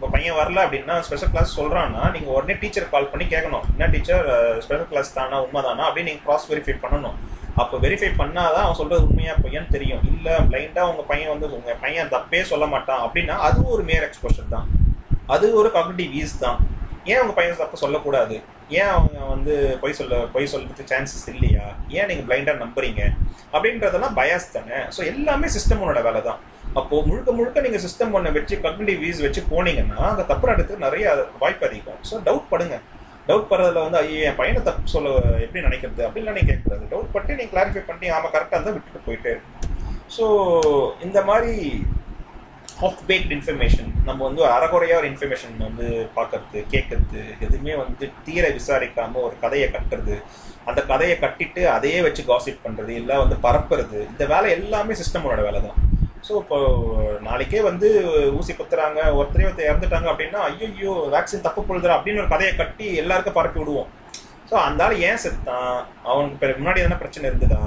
[0.00, 4.28] இப்போ பையன் வரல அப்படின்னா ஸ்பெஷல் கிளாஸ் சொல்கிறான்னா நீங்கள் உடனே டீச்சர் கால் பண்ணி கேட்கணும் என்ன டீச்சர்
[4.64, 7.16] ஸ்பெஷல் கிளாஸ் தானா உண்மைதானா அப்படின்னு நீங்கள் கிராஸ் வெரிஃபை பண்ணணும்.
[7.62, 10.00] அப்போ வெரிஃபை பண்ணாதான் அவன் சொல்கிறது உண்மையாக பையன் தெரியும்.
[10.10, 14.48] இல்லை பிளைண்டாக உங்கள் பையன் வந்து உங்கள் பையன் தப்பே சொல்ல மாட்டான் அப்படின்னா அதுவும் ஒரு மேயர் எக்ஸ்போஷர்
[14.54, 14.66] தான்.
[15.34, 16.58] அது ஒரு காக்னிட்டிவ் ஈஸ் தான்.
[17.12, 18.36] ஏன் உங்க பையன் தப்பு சொல்லக்கூடாது?
[18.78, 21.64] ஏன் அவங்க வந்து பொய் சொல்ல பொய் சொல்றதுக்கு சான்சஸ் இல்லையா?
[21.98, 23.02] ஏன் நீங்க பிளைண்டா நம்புறீங்க?
[23.54, 24.78] அப்படின்றதெல்லாம் பயாஸ் தானே.
[24.96, 26.40] ஸோ எல்லாமே சிஸ்டமோட வேலை தான்
[26.80, 31.14] அப்போ முழுக்க முழுக்க நீங்க சிஸ்டம் ஒன்றை வச்சு கம்யூனிட்டி வீஸ் வச்சு போனீங்கன்னா அந்த தப்பு நடத்துக்கு நிறைய
[31.42, 32.00] வாய்ப்பு அதிகம்.
[32.10, 32.76] ஸோ டவுட் படுங்க.
[33.28, 35.14] டவுட் படுறதுல வந்து ஐயோ என் பையனை தப்பு சொல்ல
[35.46, 36.02] எப்படி நினைக்கிறது?
[36.06, 36.84] அப்படின்லாம் நீங்க கேட்கக்கூடாது.
[36.92, 39.34] டவுட் பட்டு நீங்க கிளாரிஃபை பண்ணி ஆமா கரெக்டாக இருந்தால் விட்டுட்டு போயிட்டே
[40.16, 40.24] ஸோ
[41.06, 41.54] இந்த மாதிரி
[42.80, 49.24] ஹாஃப் பேக்ட் இன்ஃபர்மேஷன் நம்ம வந்து அறகுறையா ஒரு இன்ஃபர்மேஷன் வந்து பார்க்கறது கேட்கறது எதுவுமே வந்து தீர விசாரிக்காமல்
[49.28, 50.14] ஒரு கதையை கட்டுறது.
[50.68, 53.98] அந்த கதையை கட்டிட்டு அதையே வச்சு காசிப் பண்ணுறது இல்லை வந்து பரப்புறது.
[54.12, 55.78] இந்த வேலை எல்லாமே சிஸ்டமோட வேலை தான்.
[56.26, 56.58] ஸோ இப்போ
[57.28, 57.88] நாளைக்கே வந்து
[58.38, 63.38] ஊசி குத்துறாங்க ஒருத்தரே ஒருத்தர் இறந்துட்டாங்க அப்படின்னா ஐயோ வேக்சின் தப்பு பொழுதுறா அப்படின்னு ஒரு கதையை கட்டி எல்லாருக்கும்
[63.38, 63.88] பரப்பி விடுவோம்.
[64.50, 65.72] ஸோ அந்த ஆள் ஏன் செத்தான்?
[66.10, 67.62] அவனுக்கு முன்னாடி எதனா பிரச்சனை இருந்ததா?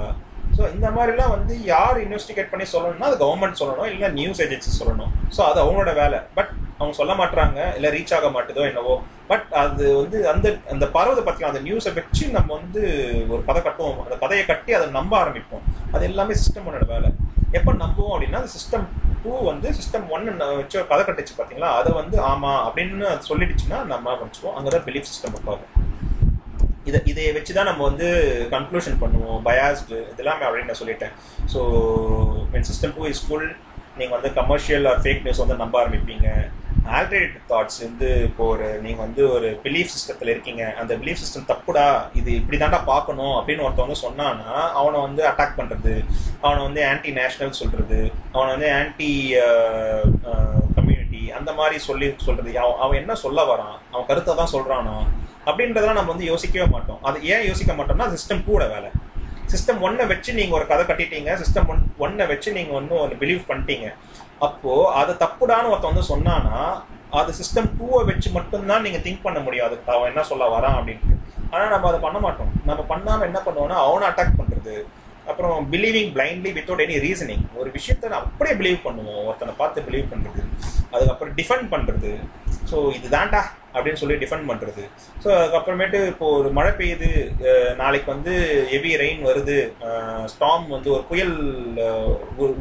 [0.56, 5.12] ஸோ இந்த மாதிரிலாம் வந்து யார் இன்வெஸ்டிகேட் பண்ணி சொல்லணும்னா அது கவர்மெண்ட் சொல்லணும் இல்லை நியூஸ் ஏஜென்சி சொல்லணும்.
[5.36, 6.20] ஸோ அது அவங்களோட வேலை.
[6.36, 8.94] பட் அவங்க சொல்ல மாட்டாங்க இல்லை ரீச் ஆக மாட்டுதோ என்னவோ.
[9.30, 12.82] பட் அது வந்து அந்த அந்த பறவை பார்த்தீங்கன்னா அந்த நியூஸை வச்சு நம்ம வந்து
[13.32, 14.00] ஒரு கதை கட்டுவோம்.
[14.06, 15.64] அந்த கதையை கட்டி அதை நம்ப ஆரம்பிப்போம்.
[15.94, 17.10] அது எல்லாமே சிஸ்டமோட வேலை.
[17.58, 18.86] எப்போ நம்புவோம் அப்படின்னா அந்த சிஸ்டம்
[19.24, 20.26] டூ வந்து சிஸ்டம் ஒன்
[20.60, 24.56] வச்சு கதை கட்டுச்சு பார்த்தீங்களா அதை வந்து ஆமாம் அப்படின்னு அது சொல்லிடுச்சுன்னா நம்ம வச்சுக்குவோம்.
[24.58, 25.70] அங்கே தான் பிலீஃப் சிஸ்டம் உட்காரும்
[26.88, 28.08] இதை இதை வச்சு தான் நம்ம வந்து
[28.54, 29.38] கன்க்ளூஷன் பண்ணுவோம்.
[29.48, 31.14] பயாஸ்டு இதெல்லாமே அப்படின்னு நான் சொல்லிட்டேன்.
[31.52, 31.60] So
[32.54, 33.48] men system two is full
[33.98, 36.28] நீங்கள் வந்து கமர்ஷியல் ஆர் ஃபேக் நியூஸ் வந்து நம்ப ஆரம்பிப்பீங்க.
[36.96, 40.62] ஆல்டர்னேட்டிவ் தாட்ஸ் வந்து இப்போ ஒரு நீங்கள் வந்து ஒரு பிலீஃப் சிஸ்டத்தில் இருக்கீங்க.
[40.80, 41.86] அந்த பிலீஃப் சிஸ்டம் தப்புடா
[42.20, 45.94] இது இப்படி தாண்டா பார்க்கணும் அப்படின்னு ஒருத்தவங்க சொன்னான்னா அவனை வந்து அட்டாக் பண்ணுறது
[46.44, 48.00] அவனை வந்து ஆன்டி நேஷனல் சொல்கிறது
[48.36, 49.10] அவனை வந்து ஆன்டி
[50.76, 53.76] கம்யூனிட்டி uh, uh, அந்த மாதிரி சொல்லி சொல்கிறது அவன் அவன் என்ன சொல்ல வரான்?
[53.92, 54.96] அவன் கருத்தை தான் சொல்கிறானா
[55.48, 57.00] அப்படின்றதெல்லாம் நம்ம வந்து யோசிக்கவே மாட்டோம்.
[57.08, 58.90] அது ஏன் யோசிக்க மாட்டோம்னா சிஸ்டம் கூட வேலை.
[59.52, 61.30] சிஸ்டம் ஒன்னை வச்சு நீங்கள் ஒரு கதை கட்டிட்டீங்க.
[61.42, 63.88] சிஸ்டம் ஒன் ஒன்னை வச்சு நீங்கள் ஒன்றும் ஒரு பிலீவ் பண்ணிட்டீங்க.
[64.46, 66.58] அப்போது அது தப்புடான்னு ஒருத்தன் வந்து சொன்னான்னா
[67.18, 71.16] அது சிஸ்டம் டூவை வச்சு மட்டும்தான் நீங்கள் திங்க் பண்ண முடியாது அவன் என்ன சொல்ல வரான் அப்படின்ட்டு.
[71.52, 72.52] ஆனால் நம்ம அதை பண்ண மாட்டோம்.
[72.68, 74.74] நம்ம பண்ணாமல் என்ன பண்ணுவோம்னா அவனை அட்டாக் பண்ணுறது
[75.30, 79.20] அப்புறம் believing blindly without any reasoning ஒரு விஷயத்த நான் அப்படியே பிலீவ் பண்ணுவோம்.
[79.28, 80.42] ஒருத்தனை பார்த்து பிலீவ் பண்ணுறது
[80.94, 82.10] அதுக்கப்புறம் டிஃபெண்ட் பண்ணுறது
[82.70, 83.42] ஸோ இதுதான்டா.
[83.74, 84.82] அப்படின்னு சொல்லி டிஃபெண்ட் பண்ணுறது
[85.24, 87.08] ஸோ அதுக்கப்புறமேட்டு இப்போ ஒரு மழை பெய்யுது
[87.76, 88.34] நாளைக்கு வந்து
[88.72, 89.56] ஹெவி ரெயின் வருது
[90.26, 91.34] ஸ்டாம் வந்து ஒரு புயல்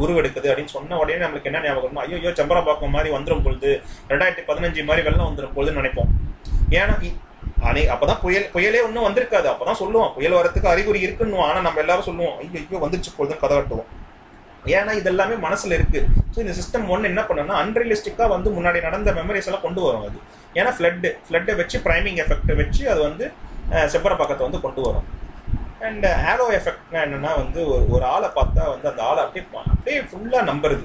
[0.04, 3.72] உருவெடுக்குது அப்படின்னு சொன்ன உடனே நம்மளுக்கு என்ன ஞாபகம் ஐயோ ஐயோ சம்பரபாக்கம் மாதிரி வந்துடும் பொழுது
[4.10, 6.12] ரெண்டாயிரத்தி பதினஞ்சு மாதிரி வெள்ளம் வந்துடும் பொழுதுன்னு நினைப்போம்.
[6.80, 7.18] ஏன்னா இ-
[7.70, 9.48] அனை அப்பதான் புயல் புயலே ஒன்றும் வந்திருக்காது.
[9.52, 13.58] அப்பதான் சொல்லுவோம் புயல் வரத்துக்கு அறிகுறி இருக்குன்னு ஆனால் நம்ம எல்லாரும் சொல்லுவோம் ஐயோ ஐயோ வந்துருச்சு பொழுதுன்னு கதை
[13.58, 13.90] கட்டுவோம்.
[14.78, 16.00] ஏன்னா இது எல்லாமே மனசுல இருக்கு.
[16.34, 20.20] ஸோ இந்த சிஸ்டம் ஒன்று என்ன பண்ணுன்னா அன்ரியலிஸ்டிக்காக வந்து முன்னாடி நடந்த மெமரிஸ் எல்லாம் கொண்டு வரும் அது.
[20.60, 23.26] ஏன்னா ஃப்ளட்டு ஃப்ளட்டை வச்சு ப்ரைமிங் எஃபெக்ட்டை வச்சு அது வந்து
[23.94, 25.08] செப்பர பக்கத்தை வந்து கொண்டு வரும்.
[25.88, 30.44] அண்ட் ஆரோ எஃபெக்ட்னா என்னென்னா வந்து ஒரு ஒரு ஆளை பார்த்தா வந்து அந்த ஆளை அப்படியே அப்படியே ஃபுல்லாக
[30.52, 30.84] நம்புறது.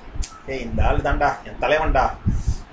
[0.53, 2.05] ஏய் இந்த ஆள் தான்டா என் தலைவன்டா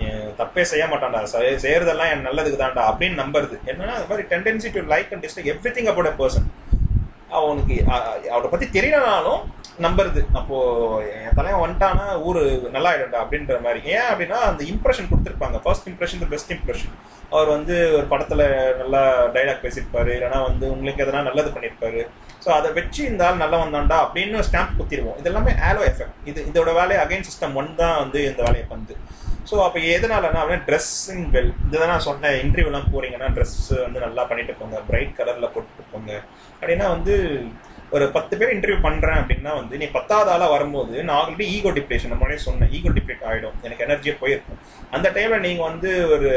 [0.05, 1.19] என் தப்பே செய்ய மாட்டான்டா
[1.65, 3.55] செய்யறதெல்லாம் என் நல்லதுக்கு தான்டா அப்படின்னு நம்புறது.
[3.71, 6.47] என்னன்னா அது மாதிரி tendency to like and dislike everything about a person
[7.39, 9.43] அவனுக்கு அவரை அவனை பத்தி தெரியலனாலும்
[9.85, 10.21] நம்புறது.
[10.39, 10.57] அப்போ
[11.13, 12.41] என் தலைவன் வந்துட்டானா ஊரு
[12.75, 13.79] நல்லா ஆயிடும்டா அப்படின்ற மாதிரி.
[13.95, 15.57] ஏன் அப்படின்னா அந்த இம்ப்ரெஷன் கொடுத்துருப்பாங்க.
[15.65, 16.93] First impression the best impression
[17.33, 18.41] அவர் வந்து ஒரு படத்துல
[18.81, 19.01] நல்லா
[19.35, 20.11] டைலாக் பேசியிருப்பாரு.
[20.17, 22.01] இல்லைன்னா வந்து உங்களுக்கு எதனா நல்லது பண்ணியிருப்பாரு.
[22.45, 25.17] ஸோ அதை வச்சு இந்த ஆள் நல்லா வந்தான்டா அப்படின்னு ஸ்டாம்ப் குத்திடுவோம்.
[25.21, 28.95] இது எல்லாமே ஆலோ எஃபெக்ட் இது இதோட வேலையை அகைன் சிஸ்டம் ஒன் தான் வந்து இந்த வேலையை பண்ணுது.
[29.49, 34.53] ஸோ அப்போ எதனாலனா அப்படின்னா ட்ரெஸ்ஸிங் வெல் இதுதான் நான் சொன்னேன் இன்டர்வியூலாம் போறீங்கன்னா ட்ரெஸ் வந்து நல்லா பண்ணிட்டு
[34.59, 34.77] போங்க.
[34.89, 36.11] பிரைட் கலரில் போட்டு போங்க.
[36.59, 37.15] அப்படின்னா வந்து
[37.95, 42.11] ஒரு பத்து பேர் இன்டர்வியூ பண்ணுறேன் அப்படின்னா வந்து நீ பத்தாவது ஆளாக வரும்போது நான் ஆல்ரெடி ஈகோ டிப்ரேஷன்
[42.11, 43.57] நம்ம முன்னாடியே சொன்னேன் ஈகோ டிப்ரேட் ஆயிடும்.
[43.65, 44.59] எனக்கு எனர்ஜியாக போயிருக்கும்.
[44.95, 46.31] அந்த டைமில் நீங்கள் வந்து ஒரு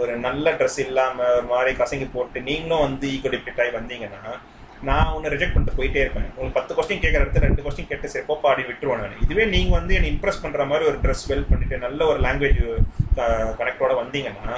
[0.00, 4.34] ஒரு நல்ல ட்ரெஸ் இல்லாமல் ஒரு மாதிரி கசங்கி போட்டு நீங்களும் வந்து ஈகோ டிப்ரேட் ஆகி வந்தீங்கன்னா
[4.88, 6.28] நான் உன்னை ரிஜெக்ட் பண்ணிட்டு போயிட்டே இருப்பேன்.
[6.36, 9.96] உங்களுக்கு பத்து கொஸ்டின் கேட்குற இடத்துல ரெண்டு கொஸ்டின் கேட்டு சரி போப்பா அப்படி விட்டுருவேன் இதுவே நீங்கள் வந்து
[9.96, 12.60] என்னை இம்ப்ரெஸ் பண்ணுற மாதிரி ஒரு ட்ரெஸ் வெல் பண்ணிட்டு நல்ல ஒரு லாங்குவேஜ்
[13.60, 14.54] கனெக்டோட வந்தீங்கன்னா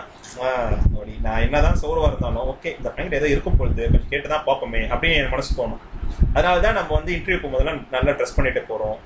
[0.93, 4.83] அப்படி நான் என்னதான் சோர்வாக இருந்தாலும் ஓகே இந்த பையன் ஏதோ இருக்கும் பொழுது கொஞ்சம் கேட்டு தான் பார்ப்போமே
[4.93, 5.83] அப்படின்னு என் மனசு தோணும்.
[6.37, 8.99] அதனால தான் நம்ம வந்து இன்டர்வியூ போகும்போதெல்லாம் நல்லா ட்ரெஸ் பண்ணிட்டு போகிறோம்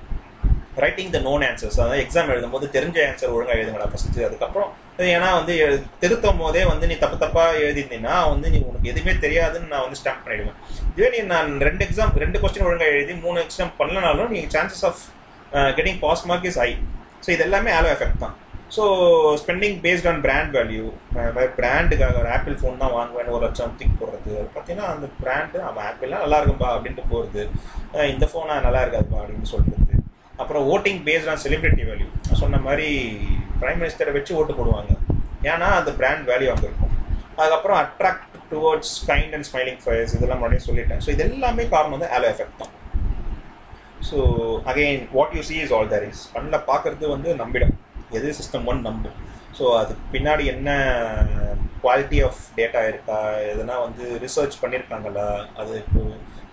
[0.83, 4.73] ரைட்டிங் த நோன் ஆன்சர்ஸ் அதாவது எக்ஸாம் எழுதும்போது தெரிஞ்ச ஆன்சர் ஒழுங்காக எழுதுங்கடா ஃபஸ்ட்டு அதுக்கப்புறம்
[5.13, 5.53] ஏன்னா வந்து
[6.01, 10.23] திருத்தும் போதே வந்து நீ தப்பு தப்பாக எழுதியிருந்தீங்கன்னா வந்து நீ உனக்கு எதுவுமே தெரியாதுன்னு நான் வந்து ஸ்டாம்ப்
[10.25, 10.59] பண்ணிடுவேன்.
[10.97, 15.01] இதே நீ நான் ரெண்டு எக்ஸாம் ரெண்டு கொஸ்டின் ஒழுங்காக எழுதி மூணு எக்ஸாம் பண்ணலனாலும் நீ chances of
[15.77, 16.69] getting pass mark is high
[17.23, 18.33] so இது எல்லாமே ஆலோ எஃபெக்ட் தான்.
[18.75, 18.83] So
[19.41, 20.85] spending based on brand value
[21.59, 26.23] பிராண்டுக்காக ஒரு ஆப்பிள் ஃபோன் தான் வாங்குவேன் ஒரு லட்சம் திங்க் போடுறது பார்த்தீங்கன்னா அந்த பிராண்டு அவன் ஆப்பிள்லாம்
[26.25, 27.43] நல்லா இருக்கும்பா அப்படின்ட்டு போகிறது
[28.13, 30.01] இந்த ஃபோனாக நல்லா இருக்காதுப்பா அப்படின்னு சொல்கிறது
[30.43, 32.09] அப்புறம் voting based on celebrity value
[32.41, 32.89] சொன்ன மாதிரி
[33.61, 34.91] பிரைம் மினிஸ்டரை வச்சு ஓட்டு போடுவாங்க.
[35.51, 36.93] ஏன்னா அந்த பிராண்ட் வேல்யூ அங்கே இருக்கும்.
[37.39, 41.01] அதுக்கப்புறம் attract towards kind and smiling faces இதெல்லாம் முன்னாடியே சொல்லிட்டேன்.
[41.05, 42.73] ஸோ இது எல்லாமே காரணம் வந்து ஆலோ எஃபெக்ட் தான்.
[44.09, 44.17] So
[44.71, 47.75] again what you see is all there is கண்ணில் பார்க்குறது வந்து நம்பிடும்.
[48.17, 49.17] எது சிஸ்டம் ஒன் நம்பும்
[49.57, 50.69] ஸோ அதுக்கு பின்னாடி என்ன
[51.83, 53.17] குவாலிட்டி ஆஃப் டேட்டா இருக்கா?
[53.53, 55.25] எதுனா வந்து ரிசர்ச் பண்ணியிருக்காங்களா
[55.61, 56.01] அது இப்போ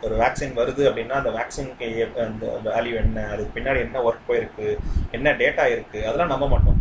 [0.07, 1.87] ஒரு வேக்சின் வருது அப்படின்னா அந்த வேக்சினுக்கு
[2.25, 3.21] அந்த வேல்யூ என்ன?
[3.33, 4.67] அதுக்கு பின்னாடி என்ன ஒர்க் போயிருக்கு?
[5.17, 6.81] என்ன டேட்டா இருக்குது அதெல்லாம் நம்ப மாட்டோம்.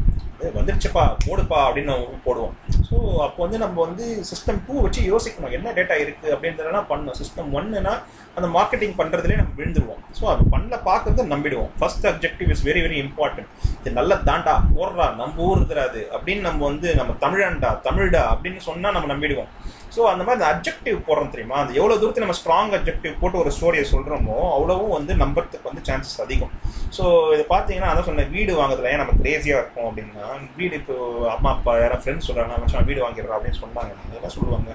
[0.57, 2.53] வந்துருச்சுப்பா போடுப்பா அப்படின்னு நம்ம போடுவோம்.
[2.89, 7.19] ஸோ அப்போ வந்து நம்ம வந்து சிஸ்டம் டூ வச்சு யோசிக்கணும் என்ன டேட்டா இருக்குது அப்படின்றதெல்லாம் பண்ணணும்.
[7.21, 7.93] சிஸ்டம் ஒன்னுனா
[8.37, 10.01] அந்த மார்க்கெட்டிங் பண்ணுறதுலேயே நம்ம விழுந்துருவோம்.
[10.19, 11.71] ஸோ அது பண்ண பார்க்கறது நம்பிடுவோம்.
[11.79, 16.63] First objective is very very important இது நல்ல தாண்டா போடுறா நம்ம ஊர் அது அப்படின்னு நம்ம
[16.71, 19.51] வந்து நம்ம தமிழன்டா தமிழ்டா அப்படின்னு சொன்னால் நம்ம நம்பிடுவோம்.
[19.95, 21.57] ஸோ அந்த மாதிரி அந்த அப்ஜெக்டிவ் போடுறோம் தெரியுமா?
[21.61, 26.21] அந்த எவ்வளோ தூரத்தில் நம்ம ஸ்ட்ராங் அப்ஜெக்டிவ் போட்டு ஒரு ஸ்டோரியை சொல்கிறோமோ அவ்வளவும் வந்து நம்புறதுக்கு வந்து சான்சஸ்
[26.23, 26.53] அதிகம்.
[26.97, 27.03] ஸோ
[27.35, 30.25] இது பார்த்தீங்கன்னா அதான் சொன்னேன் வீடு வாங்குறதுல ஏன் நம்ம கிரேசியாக இருக்கும் அப்படின்னா
[30.59, 30.95] வீடு இப்போ
[31.35, 34.71] அம்மா அப்பா யாரும் ஃப்ரெண்ட்ஸ் சொல்கிறாங்க மச்சான் வீடு வாங்கிடுறா அப்படின்னு சொன்னாங்க அதெல்லாம் சொல்லுவாங்க.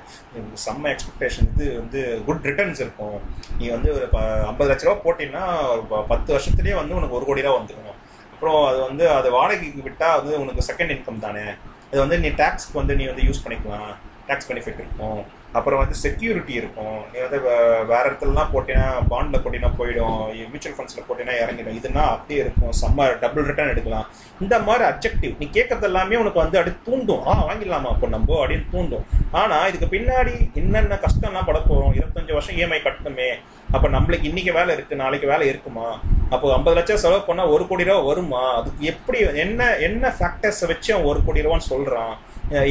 [0.66, 3.18] செம்ம எக்ஸ்பெக்டேஷன் இது வந்து குட் ரிட்டர்ன்ஸ் இருக்கும்.
[3.58, 4.06] நீ வந்து ஒரு
[4.50, 7.96] ஐம்பது லட்ச ரூபா போட்டிங்கன்னா ஒரு பத்து வருஷத்துலேயே வந்து உனக்கு ஒரு கோடி ரூபா வந்துடும்
[8.32, 11.44] அப்புறம் அது வந்து அது வாடகைக்கு விட்டால் அது உனக்கு செகண்ட் இன்கம் தானே.
[11.90, 13.90] அது வந்து நீ டேக்ஸ்க்கு வந்து நீ வந்து யூஸ் பண்ணிக்கலாம்.
[14.28, 15.20] டேக்ஸ் பெனிஃபிட் இருக்கும்.
[15.52, 17.02] அப்புறம் வந்து செக்யூரிட்டி இருக்கும்.
[17.12, 20.34] நீ வந்து வே- வேற இடத்துலலாம் போட்டீங்கன்னா பாண்டில் போட்டினா போயிடும்.
[20.34, 21.74] மியூச்சுவல் ஃபண்ட்ஸில் போட்டீங்கன்னா இறங்கிடும்.
[21.74, 22.70] இதுனா அப்படியே இருக்கும்.
[22.82, 24.06] செம்ம டபுள் ரிட்டர்ன் எடுக்கலாம்.
[24.40, 27.26] இந்த மாதிரி அப்ஜெக்டிவ் நீ கேட்கறது எல்லாமே உனக்கு வந்து அப்படியே தூண்டும்.
[27.26, 28.46] ஆ வாங்கிடலாமா அப்போ நம்ம?
[28.46, 29.06] அப்படின்னு தூண்டும்.
[29.30, 33.34] ஆனால் இதுக்கு பின்னாடி என்னென்ன கஷ்டம்லாம் பட போகிறோம் இருபத்தஞ்சு வருஷம் இஎம்ஐ கட்டணுமே.
[33.70, 36.00] அப்போ நம்மளுக்கு இன்னைக்கு வேலை இருக்குது நாளைக்கு வேலை இருக்குமா?
[36.30, 38.54] அப்போ ஐம்பது லட்சம் செலவு பண்ணால் ஒரு கோடி ரூபா வருமா?
[38.54, 42.18] அதுக்கு எப்படி என்ன என்ன ஃபேக்டர்ஸை வச்சு அவன் ஒரு கோடி ரூபான்னு சொல்கிறான்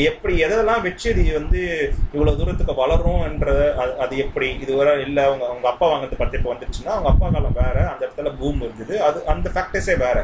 [0.09, 1.59] எப்படி எதெல்லாம் வச்சு இது வந்து
[2.13, 4.47] இவ்வளோ தூரத்துக்கு வளரும்ன்றது அது அது எப்படி?
[4.63, 8.32] இதுவரை இல்லை அவங்க அவங்க அப்பா வாங்குறது பத்தி இப்போ வந்துருச்சுன்னா அவங்க அப்பா காலம் வேற அந்த இடத்துல
[8.39, 8.95] பூம் இருந்தது.
[9.07, 10.17] அது அந்த ஃபேக்டர்ஸே வேற.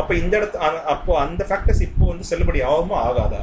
[0.00, 0.58] அப்போ இந்த இடத்து
[0.94, 3.42] அப்போ அந்த ஃபேக்டர்ஸ் இப்போ வந்து செல்லுபடி ஆகுமா ஆகாதா?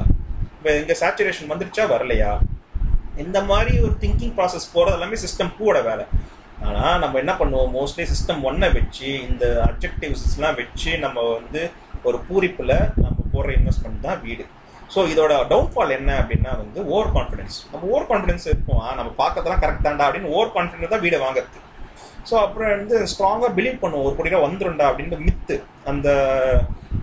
[0.56, 2.32] இப்போ இங்கே சேச்சுரேஷன் வந்துருச்சா வரலையா?
[3.24, 6.06] இந்த மாதிரி ஒரு திங்கிங் ப்ராசஸ் போகிறது எல்லாமே சிஸ்டம் கூட வேலை.
[6.68, 7.72] ஆனால் நம்ம என்ன பண்ணுவோம்?
[7.78, 11.60] மோஸ்ட்லி சிஸ்டம் ஒன்னை வச்சு இந்த அப்ஜெக்டிவ்ஸ்லாம் வச்சு நம்ம வந்து
[12.08, 14.46] ஒரு பூரிப்பில் நம்ம போடுற இன்வெஸ்ட்மெண்ட் தான் வீடு.
[14.94, 19.86] ஸோ இதோட டவுன்ஃபால் என்ன அப்படின்னா வந்து ஓவர் கான்ஃபிடன்ஸ் நம்ம ஓவர் கான்ஃபிடன்ஸ் இருப்போம் நம்ம பார்க்கறதெல்லாம் கரெக்ட்
[19.86, 21.58] தான்டா அப்படின்னு ஓவர் கான்ஃபிடன்ஸ் தான் வீடை வாங்குறது.
[22.30, 24.02] ஸோ அப்புறம் வந்து ஸ்ட்ராங்காக பிலீவ் பண்ணுவோம்.
[24.02, 26.08] ஒரு கோடி ரூபா வந்துருண்டா அப்படின்னு மித்து அந்த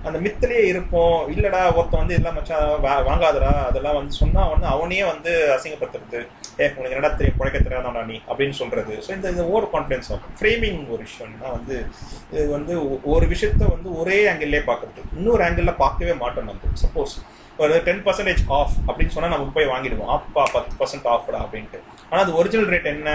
[0.04, 1.32] அந்த மித்துலேயே இருப்போம்.
[1.32, 3.66] இல்லடா ஒருத்தன் வந்து இதெல்லாம் மச்சான் வா- வாங்காதடா.
[3.66, 6.28] அதெல்லாம் வந்து சொன்னால் வந்து அவனே வந்து அசிங்கப்படுத்துறது.
[6.60, 7.40] ஏ உனக்கு என்னடா தெரியும்?
[7.40, 8.20] குழைக்க தெரியாதாடா நீ?
[8.28, 10.36] அப்படின்னு சொல்கிறது ஸோ இந்த இந்த ஓவர் கான்ஃபிடன்ஸ் ஆகும்.
[10.42, 11.86] ஃப்ரேமிங் ஒரு விஷயம்னா வந்து
[12.32, 15.02] இது வந்து ஒ- ஒரு விஷயத்த வந்து ஒரே ஆங்கிள்லேயே பார்க்கறது.
[15.16, 16.62] இன்னொரு ஆங்கிளில் பார்க்கவே மாட்டோம் நம்ம.
[16.74, 17.16] சப்போஸ்
[17.64, 20.12] ஒரு டென் பர்சன்டேஜ் ஆஃப் அப்படின்னு சொன்னால் நம்ம போய் வாங்கிடுவோம்.
[20.18, 21.80] அப்பா பத்து பர்சன்ட் ஆஃப்டா அப்படின்ட்டு.
[22.10, 23.12] ஆனால் அது ஒரிஜினல் ரேட் என்ன?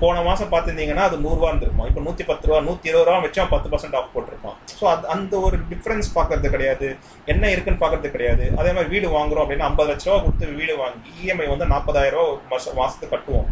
[0.00, 1.88] போன மாதம் பார்த்துருந்தீங்கன்னா அது நூறுரூவா இருந்திருக்கும்.
[1.90, 4.56] இப்போ நூற்றி பத்து ரூபா நூற்றி இருபது ரூபா வச்சு பத்து பர்சன்ட் ஆஃப் போட்டிருப்பான்.
[4.78, 6.88] ஸோ அது அந்த ஒரு டிஃப்ரென்ஸ் பார்க்கறது கிடையாது.
[7.32, 8.46] என்ன இருக்குன்னு பார்க்கறது கிடையாது.
[8.60, 12.58] அதே மாதிரி வீடு வாங்குறோம் அப்படின்னா ஐம்பது லட்ச ரூபா கொடுத்து வீடு வாங்கி இஎம்ஐ வந்து நாற்பதாயிரம் ரூபா
[12.80, 13.48] மாசம் கட்டுவோம்.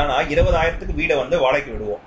[0.00, 2.04] ஆனால் இருபதாயிரத்துக்கு வீடை வந்து வாடகைக்கு விடுவோம்.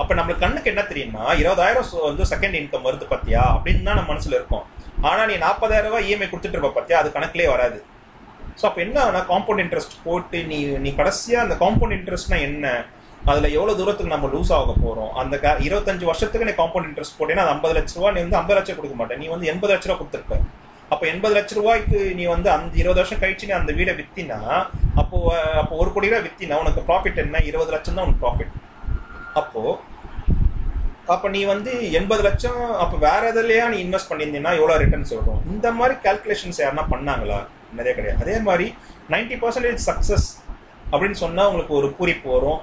[0.00, 4.38] அப்போ நம்மளுக்கு கண்ணுக்கு என்ன தெரியும்னா இருபதாயிரம் வந்து செகண்ட் இன்கம் வருது பார்த்தியா அப்படின்னு தான் நம்ம மனசில்
[4.38, 4.64] இருக்கும்.
[5.02, 6.98] ஆனா நீ நாற்பதாயிரம் ரூபாய் இஎம்ஐ கொடுத்துட்டு இருப்ப பாத்தியா?
[6.98, 7.84] அது கணக்குலேயே வராது.
[8.62, 12.86] ஸோ அப்போ என்ன காம்பவுண்ட் இன்ட்ரெஸ்ட் போட்டு நீ நீ கடைசியா அந்த காம்பவுண்ட் இன்ட்ரெஸ்ட்னா என்ன?
[13.24, 15.12] அதுல எவ்வளவு தூரத்துக்கு நம்ம லூஸ் ஆக போறோம்?
[15.12, 18.54] அந்த க- இருபத்தஞ்சு வருஷத்துக்கு நீ காம்பவுண்ட் இன்ட்ரெஸ்ட் போட்டேன்னா அது ஐம்பது லட்ச ரூபா நீ வந்து ஐம்பது
[18.54, 20.36] லட்சம் கொடுக்க மாட்டேன் நீ வந்து எண்பது லட்ச ரூபா கொடுத்துருப்ப.
[20.88, 24.38] அப்போ எண்பது லட்ச ரூபாய்க்கு நீ வந்து அந்த இருபது வருஷம் கழிச்சு நீ அந்த வீடை வித்தினா
[24.94, 25.16] அப்போ
[25.56, 27.38] அப்போ ஒரு கோடி ரூபா வித்தினா உனக்கு ப்ராஃபிட் என்ன?
[27.44, 28.54] இருபது லட்சம் தான் உனக்கு ப்ராஃபிட்
[29.34, 29.62] அப்போ
[31.12, 35.42] அப்போ நீ வந்து எண்பது லட்சம் அப்போ வேற எதுலையா நீ இன்வெஸ்ட் பண்ணியிருந்தீங்கன்னா எவ்வளோ ரிட்டர்ன்ஸ் வரும்?
[35.52, 37.38] இந்த மாதிரி கால்குலேஷன்ஸ் யாருன்னா பண்ணாங்களா?
[37.78, 38.18] நிறைய கிடையாது.
[38.24, 38.66] அதே மாதிரி
[39.14, 40.26] நைன்டி பர்சன்டேஜ் சக்ஸஸ்
[40.92, 42.60] அப்படின்னு சொன்னால் உங்களுக்கு ஒரு குறிப்பு வரும்.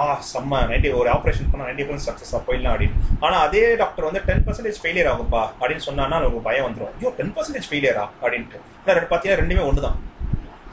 [0.00, 0.60] ஆ செம்ம.
[0.70, 2.96] நைன்டி ஒரு ஆப்ரேஷன் பண்ணால் நைன்டி பர்சன்ட் சக்ஸஸாக போயிடலாம் அப்படின்னு.
[3.24, 7.34] ஆனால் அதே டாக்டர் வந்து டென் பர்சன்டேஜ் ஃபெயிலியர் ஆகும்பா அப்படின்னு சொன்னான்னா உங்களுக்கு பயம் வந்துடும் ஐயோ டென்
[7.36, 8.58] பர்சன்டேஜ் ஃபெயிலியரா அப்படின்ட்டு.
[8.80, 9.98] இல்லை ரெண்டு பார்த்தீங்கன்னா ரெண்டுமே ஒன்று தான்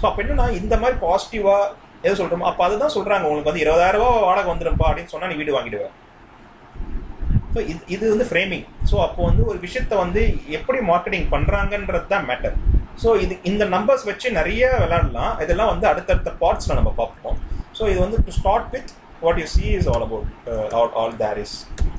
[0.01, 1.71] ஸோ அப்போ என்னன்னா இந்த மாதிரி பாசிட்டிவாக
[2.07, 5.55] எது சொல்கிறோமோ அப்போ அதுதான் சொல்கிறாங்க உங்களுக்கு வந்து இருபதாயிரம் ரூபா வாடகை வந்துடும்ப்பா அப்படின்னு சொன்னால் நீ வீடு
[5.57, 5.95] வாங்கிடுவேன்
[7.57, 10.21] ஸோ இது இது வந்து ஃப்ரேமிங் ஸோ அப்போ வந்து ஒரு விஷயத்த வந்து
[10.57, 12.55] எப்படி மார்க்கெட்டிங் பண்ணுறாங்கன்றது தான் மேட்டர்
[13.03, 17.37] ஸோ இது இந்த நம்பர்ஸ் வச்சு நிறைய விளாடலாம் இதெல்லாம் வந்து அடுத்தடுத்த பார்ட்ஸில் நம்ம பார்ப்போம்.
[17.77, 18.91] ஸோ இது வந்து to start with
[19.23, 20.29] what you see is all about
[20.79, 21.55] all all there is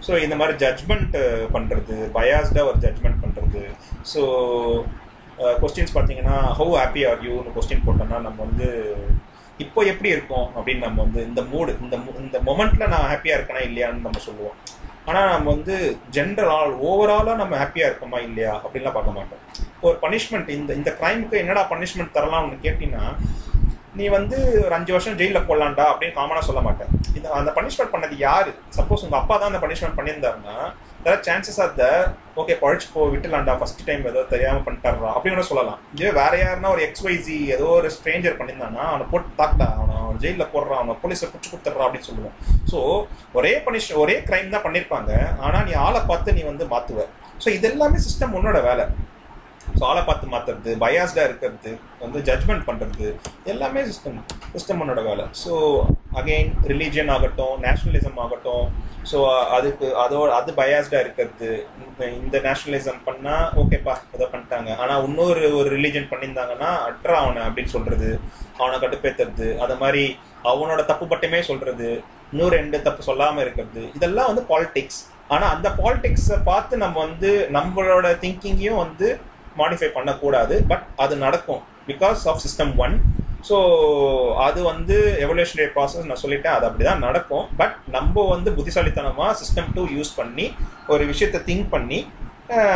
[0.07, 1.17] so இந்த மாதிரி ஜட்ஜ்மெண்ட்
[1.57, 3.63] பண்ணுறது பயாஸ்டாக ஒரு ஜட்ஜ்மெண்ட் பண்ணுறது
[4.13, 4.23] ஸோ
[5.63, 8.69] கொஸ்டின்ஸ் பார்த்தீங்கன்னா ஹவு ஹாப்பி ஆர் யூன்னு கொஸ்டின் போட்டோம்னா நம்ம வந்து
[9.61, 14.07] இப்போ எப்படி இருக்கும் அப்படின்னு நம்ம வந்து இந்த மூடு இந்த இந்த மொமெண்ட்டில் நான் ஹாப்பியாக இருக்கேனா இல்லையான்னு
[14.09, 14.59] நம்ம சொல்லுவோம்.
[15.09, 15.75] ஆனால் நம்ம வந்து
[16.17, 18.55] ஜென்ரல் ஓவராலாக நம்ம ஹாப்பியாக இருக்கோமா இல்லையா?
[18.65, 19.43] அப்படின்லாம் பார்க்க மாட்டோம்.
[19.87, 23.07] ஒரு பனிஷ்மெண்ட் இந்த இந்த க்ரைமுக்கு என்னடா பனிஷ்மெண்ட் தரலாம்னு கேட்டிங்கன்னா
[23.99, 26.91] நீ வந்து ஒரு அஞ்சு வருஷம் ஜெயிலில் போடலாம்டா அப்படின்னு காமனாக சொல்ல மாட்டேன்.
[27.17, 28.51] இந்த அந்த பனிஷ்மெண்ட் பண்ணது யார்?
[28.79, 30.57] சப்போஸ் உங்கள் அப்பா தான் அந்த பனிஷ்மெண்ட் பண்ணியிருந்தாருன்னா
[31.05, 31.85] தர சான்சஸ் ஆர் த
[32.41, 35.79] ஓகே பழிச்சு போ விட்டுலாண்டா ஃபர்ஸ்ட் டைம் ஏதோ தெரியாமல் பண்ணிட்டாரா அப்படின்னு கூட சொல்லலாம்.
[35.95, 40.51] இதுவே வேற யாருன்னா ஒரு எக்ஸ்வைசி ஏதோ ஒரு ஸ்ட்ரேஞ்சர் பண்ணியிருந்தானா அவனை போட்டு தாக்கடா அவனை அவன் ஜெயிலில்
[40.55, 42.35] போடுறான் அவனை போலீஸை பிடிச்சி கொடுத்துட்றா அப்படின்னு சொல்லுவோம்.
[42.73, 42.81] ஸோ
[43.39, 45.13] ஒரே பனிஷ் ஒரே கிரைம் தான் பண்ணியிருப்பாங்க.
[45.47, 47.07] ஆனால் நீ ஆளை பார்த்து நீ வந்து மாற்றுவ
[47.45, 48.87] ஸோ இது எல்லாமே சிஸ்டம் உன்னோட வேலை.
[49.75, 53.07] ஸோ ஆளை பார்த்து மாற்றுறது பயாஸ்டாக இருக்கிறது வந்து ஜட்ஜ்மெண்ட் பண்ணுறது
[53.45, 54.19] எல்லாமே சிஸ்டம்
[54.55, 55.25] சிஸ்டம் வேலை.
[55.43, 55.53] ஸோ
[56.15, 58.67] அகெயின் ரிலீஜியன் ஆகட்டும் நேஷ்னலிசம் ஆகட்டும்
[59.11, 59.19] ஸோ
[59.51, 61.51] அதுக்கு அதோட அது பயாஸ்டாக இருக்கிறது.
[61.81, 62.37] இந்த- இந்த
[63.07, 64.71] பண்ணால் ஓகேப்பா இதை பண்ணிட்டாங்க.
[64.79, 68.11] ஆனால் இன்னொரு ஒரு ரிலீஜன் பண்ணியிருந்தாங்கன்னா அட்ரா அவனை அப்படின்னு சொல்கிறது
[68.59, 70.05] அவனை கட்டுப்பேற்றுறது அது மாதிரி
[70.45, 71.89] அவனோட தப்பு மட்டுமே சொல்கிறது
[72.33, 78.07] இன்னும் ரெண்டு தப்பு சொல்லாமல் இருக்கிறது இதெல்லாம் வந்து பாலிடிக்ஸ் ஆனால் அந்த பாலிடிக்ஸை பார்த்து நம்ம வந்து நம்மளோட
[78.21, 79.09] திங்கிங்கையும் வந்து
[79.61, 82.97] மாடிஃபை பண்ணக்கூடாது பட் அது நடக்கும் because of system one
[83.49, 83.57] so
[84.47, 87.45] அது வந்து எவல்யூஷனரி ப்ராசஸ் நான் சொல்லிட்டேன் அது அப்படிதான் நடக்கும்.
[87.61, 90.47] பட் நம்ம வந்து புத்திசாலித்தனமாக சிஸ்டம் டூ யூஸ் பண்ணி
[90.95, 92.01] ஒரு விஷயத்தை திங்க் பண்ணி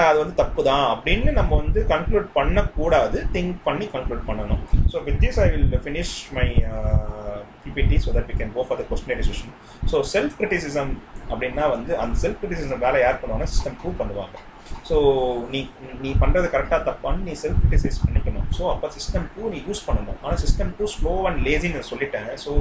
[0.08, 4.62] அது வந்து தப்பு தான் அப்படின்னு நம்ம வந்து கன்க்ளூட் பண்ணக்கூடாது திங்க் பண்ணி கன்க்ளூட் பண்ணணும்.
[4.92, 6.46] So with this I will finish my
[7.64, 9.52] PPT so that we can go for the question decision
[9.92, 10.92] so self criticism
[11.30, 14.36] அப்படின்னா வந்து அந்த செல்ஃப் கிரிட்டிசிசம் வேலை யார் பண்ணுவாங்கன்னா சிஸ்டம் டூ பண்ணுவாங்க.
[14.88, 14.96] ஸோ
[15.52, 15.60] நீ
[16.04, 18.46] நீ பண்ணுறது கரெக்டாக தப்பான்னு நீ செல்ஃப் கிரிட்டிசைஸ் பண்ணிக்கணும்.
[18.56, 20.18] ஸோ அப்போ சிஸ்டம் டூ நீ யூஸ் பண்ணணும்.
[20.22, 22.30] ஆனால் சிஸ்டம் டூ ஸ்லோ அண்ட் லேசின்னு சொல்லிட்டேன்.
[22.44, 22.52] ஸோ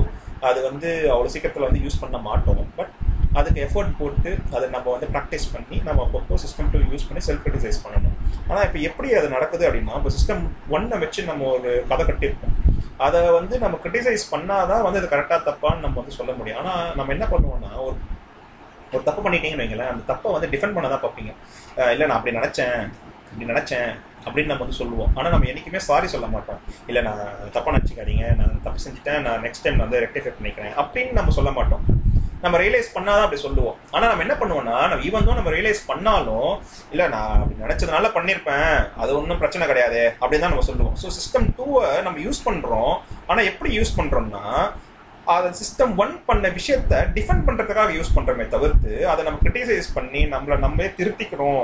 [0.49, 2.67] அது வந்து அவ்வளோ சீக்கிரத்தில் வந்து யூஸ் பண்ண மாட்டோம்.
[2.79, 2.93] பட்
[3.39, 7.43] அதுக்கு எஃபோர்ட் போட்டு அதை நம்ம வந்து ப்ராக்டிஸ் பண்ணி நம்ம அப்பப்போ சிஸ்டம் டூ யூஸ் பண்ணி செல்ஃப்
[7.45, 8.15] கிரிட்டிசைஸ் பண்ணணும்.
[8.49, 10.41] ஆனால் இப்போ எப்படி அது நடக்குது அப்படின்னா இப்போ சிஸ்டம்
[10.75, 12.55] ஒன்னை வச்சு நம்ம ஒரு கதை கட்டியிருப்போம்.
[13.05, 16.59] அதை வந்து நம்ம கிரிட்டிசைஸ் பண்ணாதான் வந்து அது கரெக்டாக தப்பான்னு நம்ம வந்து சொல்ல முடியும்.
[16.61, 17.97] ஆனால் நம்ம என்ன பண்ணுவோம்னா ஒரு
[18.95, 21.31] ஒரு தப்பு பண்ணிட்டீங்கன்னு வைங்களேன் அந்த தப்பை வந்து டிஃபெண்ட் பண்ண தான் பார்ப்பீங்க.
[21.93, 22.79] இல்லை நான் அப்படி நினச்சேன்
[23.31, 23.89] இப்படி நினச்சேன்
[24.25, 25.11] அப்படின்னு நம்ம வந்து சொல்லுவோம்.
[25.17, 26.59] ஆனால் நம்ம என்றைக்குமே சாரி சொல்ல மாட்டோம்.
[26.89, 27.23] இல்லை நான்
[27.55, 31.85] தப்பாக நினச்சிக்காதீங்க நான் தப்பு செஞ்சுட்டேன் நான் நெக்ஸ்ட் டைம் வந்து ரெக்டிஃபை பண்ணிக்கிறேன் அப்படின்னு நம்ம சொல்ல மாட்டோம்.
[32.43, 33.75] நம்ம ரியலைஸ் பண்ணாதான் அப்படி சொல்லுவோம்.
[33.95, 36.53] ஆனால் நம்ம என்ன பண்ணுவோம்னா நம்ம ஈவன் தான் நம்ம ரியலைஸ் பண்ணாலும்
[36.93, 40.95] இல்லை நான் அப்படி நினச்சதுனால பண்ணியிருப்பேன் அது ஒன்றும் பிரச்சனை கிடையாது அப்படின்னு தான் நம்ம சொல்லுவோம்.
[41.01, 42.93] ஸோ சிஸ்டம் டூவை நம்ம யூஸ் பண்ணுறோம்
[43.29, 44.45] ஆனால் எப்படி யூஸ் பண்ணுறோம்னா
[45.33, 50.57] அதை சிஸ்டம் ஒன் பண்ண விஷயத்த டிஃபெண்ட் பண்றதுக்காக யூஸ் பண்றோமே தவிர்த்து அதை நம்ம கிரிட்டிசைஸ் பண்ணி நம்மள
[50.65, 51.63] நம்மளே திருத்திக்கணும்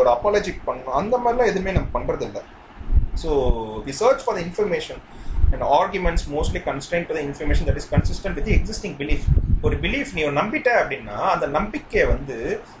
[0.00, 2.42] ஒரு அப்பாலஜிக் பண்ணணும் அந்த மாதிரிலாம் எதுவுமே நம்ம பண்றது இல்லை
[3.22, 3.30] so
[3.86, 5.00] we search for the information
[5.52, 9.24] and arguments mostly constant to the information that is consistent with existing belief
[9.66, 12.36] ஒரு பிலீஃப் நீ ஒரு நம்பிட்ட அப்படின்னா அந்த நம்பிக்கையை வந்து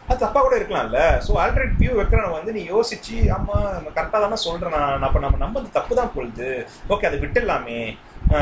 [0.08, 1.00] அது தப்பா கூட இருக்கலாம்ல.
[1.26, 5.40] ஸோ ஆல்ரெடி வியூ வைக்கிறவங்க வந்து நீ யோசிச்சு ஆமா நம்ம கரெக்டாக தானே சொல்றேன் நான் அப்போ நம்ம
[5.44, 6.48] நம்பது தப்பு தான் பொழுது.
[6.94, 7.80] ஓகே அதை விட்டுடலாமே.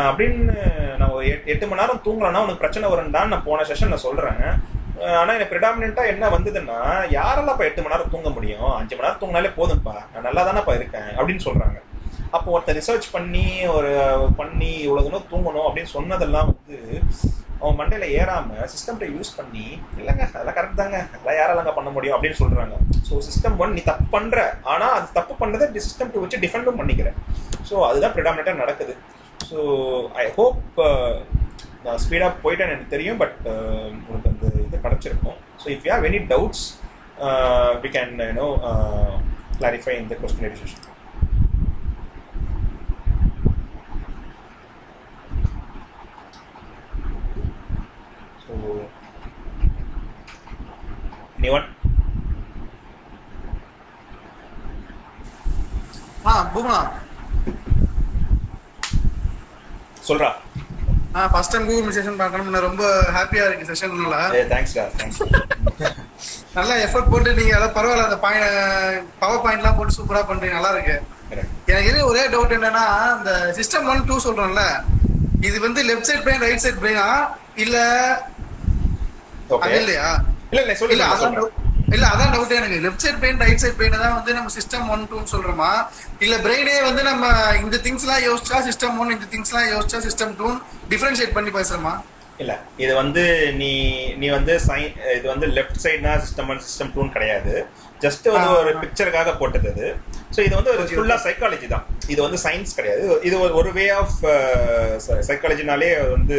[0.08, 0.56] அப்படின்னு
[1.00, 4.42] நான் ஒரு எட்டு எட்டு மணி நேரம் தூங்கலன்னா உனக்கு பிரச்சனை வரும்டான்னு நான் போன செஷன் சொல்றேன்.
[5.20, 6.78] ஆனா எனக்கு ப்ரிடாமினா என்ன வந்ததுன்னா
[7.18, 8.70] யாரெல்லாம் இப்போ எட்டு மணி நேரம் தூங்க முடியும்?
[8.78, 11.10] அஞ்சு மணி நேரம் தூங்கினாலே போதும்ப்பா நான் நல்லா தானேப்பா இருக்கேன்.
[11.18, 11.78] அப்படின்னு சொல்றாங்க.
[12.36, 13.92] அப்போ ஒருத்தர் ரிசர்ச் பண்ணி ஒரு
[14.40, 16.76] பண்ணி இவ்வளோ தூரம் தூங்கணும் அப்படின்னு சொன்னதெல்லாம் வந்து
[17.60, 19.64] அவன் மண்டையில ஏறாம சிஸ்டம்கிட்ட யூஸ் பண்ணி
[20.00, 20.98] இல்லைங்க அதெல்லாம் கரெக்ட் தாங்க.
[21.14, 22.16] அதெல்லாம் யாராலங்க பண்ண முடியும்?
[22.16, 22.74] அப்படின்னு சொல்றாங்க.
[23.08, 24.44] ஸோ சிஸ்டம் ஒன் நீ தப்பு பண்ற.
[24.72, 27.12] ஆனா அது தப்பு பண்ணதை சிஸ்டம் டூ வச்சு டிஃபெண்டும் பண்ணிக்கிற
[27.70, 28.94] ஸோ அதுதான் ப்ரிடாமினா நடக்குது.
[29.47, 29.59] ஸோ
[30.22, 30.78] ஐ ஹோப்
[31.84, 33.39] நான் ஸ்பீடாக போயிட்டேன்னு எனக்கு தெரியும் பட்
[33.99, 35.39] உங்களுக்கு அந்த இது கிடச்சிருக்கும்.
[35.62, 36.64] So if you have any doubts
[37.84, 38.49] we can you know
[39.59, 40.86] clarify இந்த question decision
[48.45, 48.53] so
[51.57, 51.66] one
[56.26, 56.78] ah Booma
[60.09, 60.30] சொல்றா.
[61.16, 62.56] ஆ ஃபர்ஸ்ட் டைம் கூகுள் செஷன் பார்க்கணும்.
[62.68, 62.82] ரொம்ப
[63.16, 63.76] ஹாப்பியா இருக்கு
[64.52, 65.20] தேங்க்ஸ்டா தேங்க்ஸ்
[66.59, 68.18] நல்லா எஃபர்ட் போட்டு நீங்க அதாவது பரவாயில்ல அந்த
[69.22, 70.96] பவர் பாயிண்ட்லாம் போட்டு சூப்பரா பண்றீங்க நல்லா இருக்கு.
[71.70, 72.84] எனக்கு இது ஒரே டவுட் என்னன்னா
[73.18, 74.64] இந்த சிஸ்டம் ஒன் டூ சொல்றோம்ல
[75.48, 77.06] இது வந்து left side brain right side பிரெயினா
[77.64, 77.76] இல்ல
[79.64, 80.09] அது இல்லையா?
[80.50, 80.96] இல்ல இல்ல சொல்லி.
[81.93, 82.89] இல்ல அதான் டவுட் எனக்கு.
[82.89, 85.70] Left side brain right side brain தான் வந்து நம்ம சிஸ்டம் ஒன் டூன்னு சொல்றோமா?
[86.18, 87.24] இல்ல பிரெயினே வந்து நம்ம
[87.62, 90.49] இந்த திங்ஸ் எல்லாம் யோசிச்சா சிஸ்டம் ஒன் இந்த திங்ஸ் எல்லாம் யோசிச்சா சிஸ்டம் டூ
[90.91, 92.01] டிஃபரன்ஷியேட் பண்ணி பேசுறோமா?
[92.39, 93.22] இல்ல இது வந்து
[93.53, 93.70] நீ
[94.16, 97.66] நீ வந்து சைன் இது வந்து லெஃப்ட் சைடுனா சிஸ்டம் ஒன் சிஸ்டம் டூன்னு கிடையாது.
[98.01, 98.72] ஜஸ்ட் வந்து ஒரு.
[98.78, 99.86] பிக்சருக்காக போட்டது அது
[100.36, 101.86] ஸோ இது வந்து ஒரு Okay, ஃபுல்லா சைக்காலஜி தான்.
[102.07, 103.20] இது வந்து சயின்ஸ் கிடையாது.
[103.22, 104.18] இது ஒரு- வே ஆஃப்
[105.28, 106.36] சைக்காலஜினாலே வந்து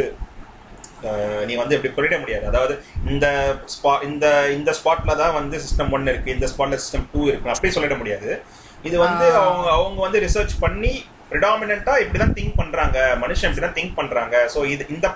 [1.45, 2.47] நீ வந்து இப்படி புரிட முடியாது.
[2.47, 7.25] அதாவது இந்த ஸ்பா இந்த இந்த ஸ்பாட்ல தான் வந்து சிஸ்டம் ஒன் இருக்கு இந்த ஸ்பாட்ல சிஸ்டம் டூ
[7.25, 7.49] இருக்கு.
[7.49, 8.41] அப்படி சொல்லிட முடியாது.
[8.83, 9.25] இது வந்து.
[9.33, 13.17] அவங்க அவங்க வந்து ரிசர்ச் பண்ணி ப்ரிடாமினா இப்படிதான் திங்க் பண்றாங்க.
[13.21, 14.51] மனுஷன் இப்படிதான் திங்க் பண்றாங்க.
[14.55, 15.13] ஸோ இது இந்த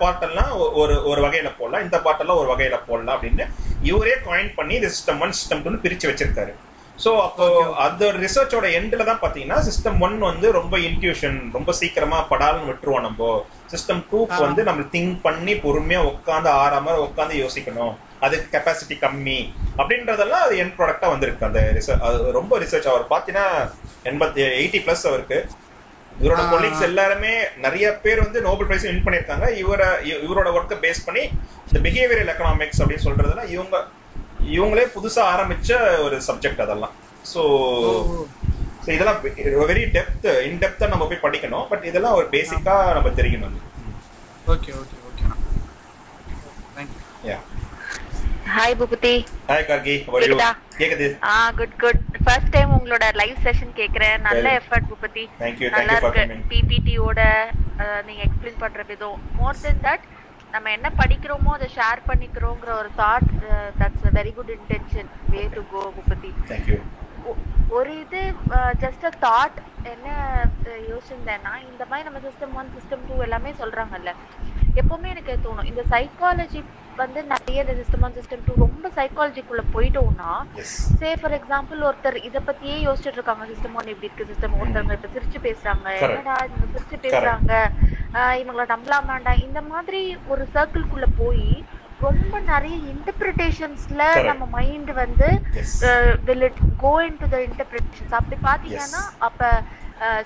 [0.51, 1.83] ஒ- ஒரு ஒரு வகையில போடலாம்.
[1.83, 3.47] இந்த பார்ட் எல்லாம் ஒரு வகையில போடலாம் அப்படின்னு
[3.81, 6.53] இவரே காயின் பண்ணி இந்த சிஸ்டம் ஒன் சிஸ்டம் டூன்னு பிரிச்சு வச்சிருக்காரு.
[6.99, 12.67] ஸோ அப்போ அந்த ரிசர்ச்சோட எண்டில் தான் பார்த்தீங்கன்னா சிஸ்டம் ஒன் வந்து ரொம்ப இன்ட்யூஷன் ரொம்ப சீக்கிரமா படாலும்
[12.67, 13.29] விட்டுருவோம் நம்ம.
[13.71, 14.45] சிஸ்டம் டூக்கு ஆ.
[14.45, 17.93] வந்து நம்ம திங்க் பண்ணி பொறுமையா உட்காந்து ஆறாம உட்காந்து யோசிக்கணும்.
[18.21, 19.39] அதுக்கு கெப்பாசிட்டி கம்மி.
[19.77, 21.45] அப்படின்றதெல்லாம் அது என் ப்ராடக்டா வந்திருக்கு.
[21.45, 23.47] அந்த ரிசர்ச் அது ரொம்ப ரிசர்ச் அவர் பார்த்தீங்கன்னா
[24.05, 25.39] எண்பத்தி எயிட்டி ப்ளஸ் அவருக்கு.
[26.15, 26.41] இவரோட.
[26.49, 29.47] கொலீக்ஸ் எல்லாருமே நிறைய பேர் வந்து நோபல் பிரைஸ் வின் பண்ணியிருக்காங்க.
[29.55, 29.87] இவரை
[30.25, 31.23] இவரோட ஒர்க்கை பேஸ் பண்ணி
[31.67, 33.75] இந்த பிஹேவியரல் எக்கனாமிக்ஸ் அப்படின்னு சொல்றதுல இவங்க
[34.55, 35.71] இவங்களே புதுசா ஆரம்பிச்ச
[36.05, 36.93] ஒரு சப்ஜெக்ட் அதெல்லாம்.
[37.31, 37.41] ஸோ
[38.85, 39.19] ஸோ இதெல்லாம்
[39.71, 41.65] வெரி டெப்த் இன் டெப்த்தாக நம்ம போய் படிக்கணும்.
[41.71, 43.57] பட் இதெல்லாம் ஒரு பேசிக்கா நம்ம தெரியணும்
[44.53, 45.25] okay okay okay
[47.29, 47.37] yeah
[48.55, 49.13] hi Bhupathi
[49.49, 49.93] hi Kargi?
[50.79, 51.07] கேக்குதா?
[51.29, 54.17] Ah good good first time உங்களோட லைவ் செஷன் கேக்குறேன்.
[54.27, 56.37] நல்ல effort Bhupathi thank you, thank நல்லா இருக்கு.
[56.51, 57.19] பிபிடியோட
[58.07, 60.03] நீங்க எக்ஸ்பிளைன் பண்ற விதம் மோர் தென் தட்
[60.53, 63.29] நம்ம என்ன படிக்கிறோமோ அதை ஷேர் பண்ணிக்கிறோங்கிற ஒரு thought
[63.79, 66.79] that's very good intention way to go Bhupathi Thank you.
[67.25, 67.39] ஒ-
[67.69, 68.21] ஒரு இது
[68.79, 70.07] ஜஸ்ட் அ தாட் என்ன
[70.89, 74.11] யோசிச்சிருந்தேன்னா இந்த மாதிரி நம்ம சிஸ்டம் ஒன் சிஸ்டம் டூ எல்லாமே சொல்றாங்கல்ல.
[74.75, 76.61] எப்பவுமே எனக்கு தோணும் இந்த சைக்காலஜி
[77.01, 80.31] வந்து நிறைய இந்த சிஸ்டம் சிஸ்டம் டூ ரொம்ப சைக்காலஜிக்குள்ள போயிட்டோம்னா.
[81.01, 83.45] சே ஃபார் எக்ஸாம்பிள் ஒருத்தர் இத பத்தியே யோசிச்சுட்டு இருக்காங்க.
[83.51, 84.29] சிஸ்டம் ஒன் இப்படி இருக்கு?
[84.31, 85.87] சிஸ்டம் ஒருத்தவங்க இப்ப சிரிச்சு பேசுறாங்க.
[86.07, 87.53] என்னடா இவங்க சிரிச்சு பேசுறாங்க?
[88.41, 89.33] இவங்கள நம்பலாமாண்டா?
[89.47, 90.01] இந்த மாதிரி
[90.33, 91.47] ஒரு சர்க்கிள்குள்ள போய்
[92.05, 94.03] ரொம்ப நிறைய இன்டர்பிரிட்டேஷன்ஸ்ல.
[94.29, 95.27] நம்ம மைண்ட் வந்து.
[96.27, 99.51] Will it go into the interpretations அப்படி பாத்தீங்கன்னா அப்ப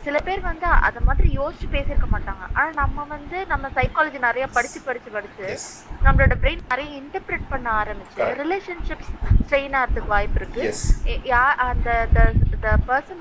[0.03, 4.81] சில பேர் வந்து அத மாதிரி யோசிச்சு பேசியிருக்க மாட்டாங்க ஆனா நம்ம வந்து நம்ம சைக்காலஜி நிறைய படிச்சு
[4.81, 5.57] படிச்சு படிச்சு.
[6.03, 8.21] நம்மளோட பிரெயின் நிறைய இன்டர்பிரட் பண்ண ஆரம்பிச்சு.
[8.43, 9.11] ரிலேஷன்ஷிப்ஸ்
[9.45, 10.73] ஸ்ட்ரெயின் ஆகிறதுக்கு வாய்ப்பு இருக்கு
[11.57, 11.89] அந்த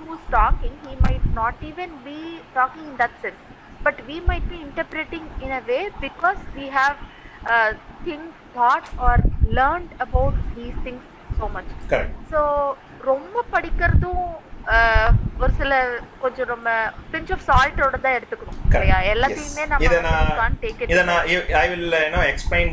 [0.07, 3.37] who's talking he might not even be talking in that sense
[3.83, 6.97] but we might be interpreting in a way because we have
[7.47, 7.74] uh,
[8.05, 8.23] think
[8.55, 9.16] thought or
[9.51, 11.03] learned about these things
[11.39, 12.15] so much Correct.
[12.33, 12.41] So
[13.01, 14.27] ரொம்ப படிக்கிறதும்
[15.43, 15.73] ஒரு சில
[16.23, 16.69] கொஞ்சம் நம்ம
[17.11, 18.57] pinch of சால்ட்டோட தான் எடுத்துக்கணும்.
[18.77, 18.97] இல்லையா?
[19.13, 19.65] எல்லாத்தையுமே.
[19.73, 20.57] நம்ம இதை நான்
[20.93, 21.23] இதை நான்
[21.63, 22.73] ஐ வில் யூனோ எக்ஸ்பிளைன்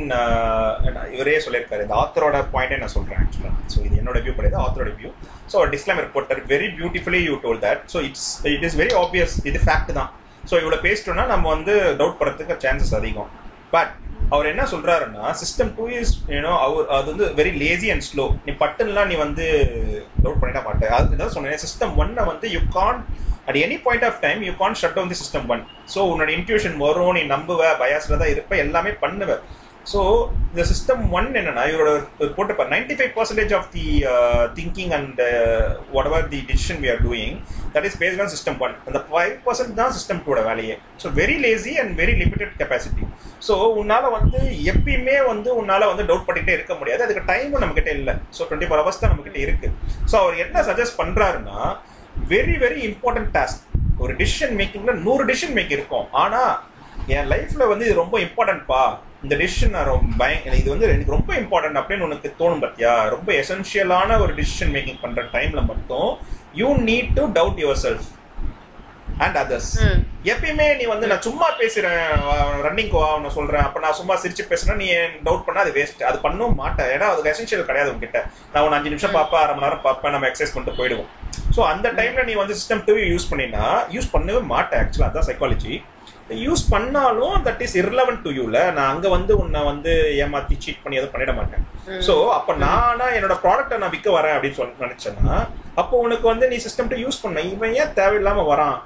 [1.16, 1.86] இவரே சொல்லியிருக்காரு.
[1.86, 5.12] இந்த ஆத்தரோட பாயிண்டே நான் சொல்றேன் ஆக்சுவலாக ஸோ இது என்னோட வியூ கிடையாது ஆத்தரோட வியூ
[5.54, 9.62] ஸோ டிஸ்க்ளைமர் போட்டார் very beautifully you told that so it's it is very obvious இது
[9.68, 10.12] ஃபேக்ட் தான்.
[10.52, 13.30] ஸோ இவ்வளோ பேசிட்டோம்னா நம்ம வந்து டவுட் படுறதுக்கு சான்சஸ் அதிகம்.
[13.76, 13.94] பட்
[14.34, 18.54] அவர் என்ன சொல்றாருன்னா system two is you know அவர் அது வந்து வெரி லேசி அண்ட் ஸ்லோ நீ
[18.62, 19.46] பட்டன்லாம் நீ வந்து
[20.24, 23.00] லோட் பண்ணிட மாட்டேன் அது தான் சொன்னேன் சிஸ்டம் ஒன்னை வந்து you can
[23.48, 26.78] at any point of time you can shut down the system one so உன்னோட இன்ட்யூஷன்
[26.84, 29.34] வரும் நீ நம்புவ பயாஸ்ல தான் இருப்ப எல்லாமே பண்ணுவ.
[29.92, 30.00] ஸோ
[30.50, 31.92] இந்த சிஸ்டம் ஒன் என்னன்னா இவரோட
[32.36, 33.86] போட்டுப்பார் ninety five percentage of the
[34.58, 35.20] thinking and
[36.10, 37.36] whatever the decision we are doing
[37.74, 40.76] that is based on system one அந்த ஃபைவ் பர்சன்ட் தான் சிஸ்டம் டூட வேலையே.
[41.04, 43.06] So very lazy and very limited capacity
[43.48, 44.42] so உன்னால் வந்து
[44.74, 47.06] எப்பயுமே வந்து உன்னால் வந்து டவுட் பண்ணிக்கிட்டே இருக்க முடியாது.
[47.08, 48.16] அதுக்கு டைமும் நம்மக்கிட்ட இல்லை.
[48.38, 49.74] ஸோ டுவெண்ட்டி ஃபோர் ஹவர்ஸ் தான் நம்மக்கிட்ட இருக்குது
[50.12, 51.58] ஸோ அவர் என்ன சஜஸ்ட் பண்ணுறாருன்னா
[52.34, 53.64] வெரி வெரி இம்பார்ட்டன்ட் டாஸ்க்
[54.04, 56.06] ஒரு டிசிஷன் மேக்கிங்கில் நூறு டிசிஷன் மேக் இருக்கும்.
[56.22, 56.54] ஆனால்
[57.16, 58.84] என் லைஃப்பில் வந்து இது ரொம்ப இம்பார்ட்டன்ட்ப்பா
[59.24, 63.30] இந்த டிசிஷன் நான் ரொம்ப பய இது வந்து எனக்கு ரொம்ப இம்பார்ட்டன்ட் அப்படின்னு உனக்கு தோணும் பார்த்தியா ரொம்ப
[63.42, 66.10] எசென்ஷியலான ஒரு டிசிஷன் மேக்கிங் பண்ற டைம்ல மட்டும்
[66.62, 68.10] you need to doubt yourself
[69.24, 69.72] and others.
[70.32, 72.00] எப்பயுமே நீ வந்து நான் சும்மா பேசுறேன்
[72.66, 72.94] ரன்னிங்
[73.24, 74.88] நான் சொல்றேன் அப்ப நான் சும்மா சிரிச்சு பேசுறேன் நீ
[75.28, 76.90] டவுட் பண்ணா அது வேஸ்ட் அது பண்ணவும் மாட்டேன்.
[76.96, 78.20] ஏன்னா அது எசென்ஷியல் கிடையாது உங்ககிட்ட
[78.54, 81.10] நான் ஒரு அஞ்சு நிமிஷம் பார்ப்பேன் அரை மணி நேரம் பார்ப்பேன் நம்ம எக்ஸசைஸ் பண்ணிட்டு போயிடுவோம்.
[81.56, 83.66] ஸோ அந்த டைம்ல நீ வந்து சிஸ்டம் டூ யூஸ் பண்ணினா
[83.98, 84.82] யூஸ் பண்ணவே மாட்டேன்.
[84.84, 85.74] ஆக்சுவலா அதான் சைக்காலஜி
[86.46, 89.92] யூஸ் பண்ணாலும் தட் இஸ் irrelevant டு யூல நான் அங்க வந்து உன்னை வந்து
[90.24, 91.64] ஏமாத்தி சீட் பண்ணி எதுவும் பண்ணிட மாட்டேன்.
[92.08, 95.36] சோ அப்ப நானா என்னோட ப்ராடக்ட்டை நான் விற்க வரேன் அப்படின்னு சொல்லி நினைச்சேன்னா
[95.82, 98.78] அப்போ உனக்கு வந்து நீ சிஸ்டம் யூஸ் பண்ண இவன் ஏன் தேவையில்லாம வரான்?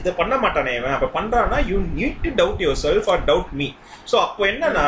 [0.00, 0.94] இதை பண்ண மாட்டானே இவன்.
[0.96, 3.68] அப்ப பண்றான்னா you need to doubt yourself or doubt me
[4.12, 4.86] so அப்போ என்னன்னா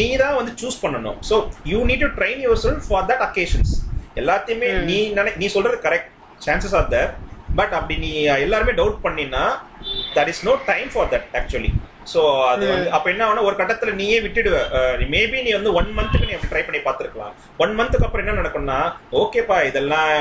[0.00, 1.18] நீ தான் வந்து சூஸ் பண்ணணும்.
[1.28, 1.36] So
[1.72, 3.72] you need to train yourself for that occasions
[4.22, 6.10] எல்லாத்தையுமே நீ நினை நீ சொல்றது correct
[6.46, 7.10] chances are there
[7.58, 8.10] but அப்படி நீ
[8.44, 9.42] எல்லாருமே டவுட் பண்ணினா
[10.16, 11.70] that is no time for that actually
[12.12, 12.20] so
[12.50, 14.56] அது வந்து அப்போ என்ன ஆகும்னா ஒரு கட்டத்துல நீயே விட்டுடுவ.
[15.14, 17.32] மேபி நீ வந்து ஒன் மந்த்துக்கு நீ அப்படி ட்ரை பண்ணி பார்த்துருக்கலாம்.
[17.64, 18.76] ஒன் மந்த்துக்கு அப்புறம் என்ன நடக்கும்னா
[19.22, 20.12] ஓகேப்பா இதெல்லாம்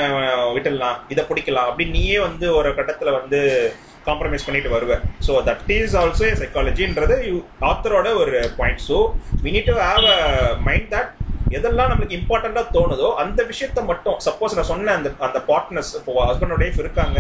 [0.56, 0.98] விட்டுடலாம்.
[1.14, 1.68] இதை பிடிக்கலாம்.
[1.72, 3.42] அப்படி நீயே வந்து ஒரு கட்டத்துல வந்து
[4.08, 7.16] காம்ப்ரமைஸ் பண்ணிட்டு வருவேன் ஸோ தட் இஸ் ஆல்சோ சைக்காலஜின்றது
[7.70, 8.98] ஆத்தரோட ஒரு point so
[9.46, 10.20] we need to have a
[10.68, 11.12] mind that
[11.58, 16.64] எதெல்லாம் நம்மளுக்கு இம்பார்ட்டண்டா தோணுதோ அந்த விஷயத்த மட்டும் சப்போஸ் நான் சொன்னேன் அந்த அந்த பார்ட்னர்ஸ் இப்போ ஹஸ்பண்டோட
[16.66, 17.20] ஒய்ஃப் இருக்காங்க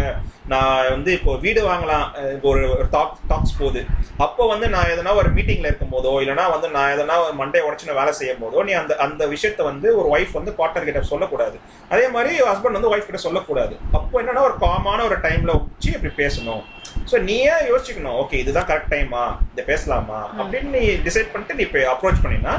[0.53, 3.81] நான் வந்து இப்போ வீடு வாங்கலாம் இப்போ ஒரு டாக் டாக்ஸ் போகுது.
[4.25, 7.89] அப்போ வந்து நான் எதனா ஒரு மீட்டிங்ல இருக்கும் போதோ இல்லைனா வந்து நான் எதனா ஒரு மண்டே உடச்சு
[7.89, 11.57] நான் வேலை செய்யும் போதோ நீ அந்த அந்த விஷயத்த வந்து ஒரு ஒய்ஃப் வந்து பார்ட்னர் கிட்ட சொல்லக்கூடாது.
[11.93, 13.75] அதே மாதிரி ஹஸ்பண்ட் வந்து ஒய்ஃப் கிட்ட சொல்லக்கூடாது.
[13.99, 16.63] அப்போ என்னன்னா ஒரு காமான ஒரு டைம்ல வச்சு இப்படி பேசணும்.
[17.11, 18.17] ஸோ நீயே யோசிச்சுக்கணும்?
[18.23, 20.19] ஓகே இதுதான் கரெக்ட் டைமா இதை பேசலாமா?
[20.39, 22.55] அப்படின்னு நீ டிசைட் பண்ணிட்டு நீ இப்போ அப்ரோச் பண்ணினா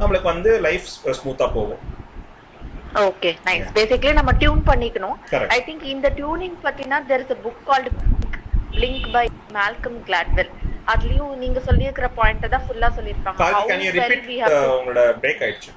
[0.00, 0.86] நம்மளுக்கு வந்து லைஃப்
[1.18, 1.82] ஸ்மூத்தா போகும்.
[3.02, 5.16] ஓகே நைஸ் பேசிக்கலி நம்ம டியூன் பண்ணிக்கணும்.
[5.48, 7.88] ஐ திங்க் இந்த டியூனிங் பத்தினா there is a book called
[8.82, 9.24] link by
[9.54, 10.50] Malcolm Gladwell
[10.86, 12.88] அதுலயும் நீங்க சொல்லியிருக்கிற பாயிண்ட் தான் ஃபுல்லா
[13.96, 15.72] well repeat we have to- உங்களோட பிரேக் ஆயிடுச்சு?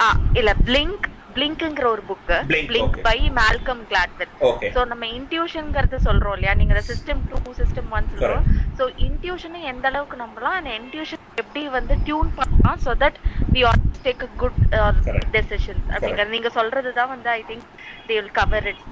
[0.00, 1.04] ஆ இல்ல பிளிங்க்
[1.36, 2.96] பிளிங்க்ங்கிற ஒரு book Blink, blink.
[3.06, 4.32] By Malcolm Gladwell
[4.76, 6.54] so நம்ம இன்ட்யூஷன்ங்கிறது சொல்றோம் இல்லையா?
[6.60, 8.46] நீங்க சிஸ்டம் டூ சிஸ்டம் ஒன் சொல்றோம்.
[8.78, 10.56] சோ இன்ட்யூஷனை எந்த அளவுக்கு நம்பலாம்?
[10.60, 12.78] அந்த இன்ட்யூஷன் எப்படி வந்து டியூன் பண்ணலாம்?
[12.86, 13.18] So that
[13.56, 14.58] we all take a good.
[15.36, 17.66] Decisions அப்படிங்கிறது நீங்க சொல்றது தான் வந்து I think
[18.08, 18.82] they will cover it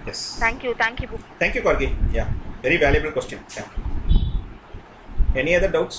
[0.45, 1.89] thank you thank you book Thank you, Kargi.
[2.19, 2.29] Yeah,
[2.67, 3.41] very valuable question.
[3.59, 3.69] Yeah.
[5.43, 5.99] Any other doubts?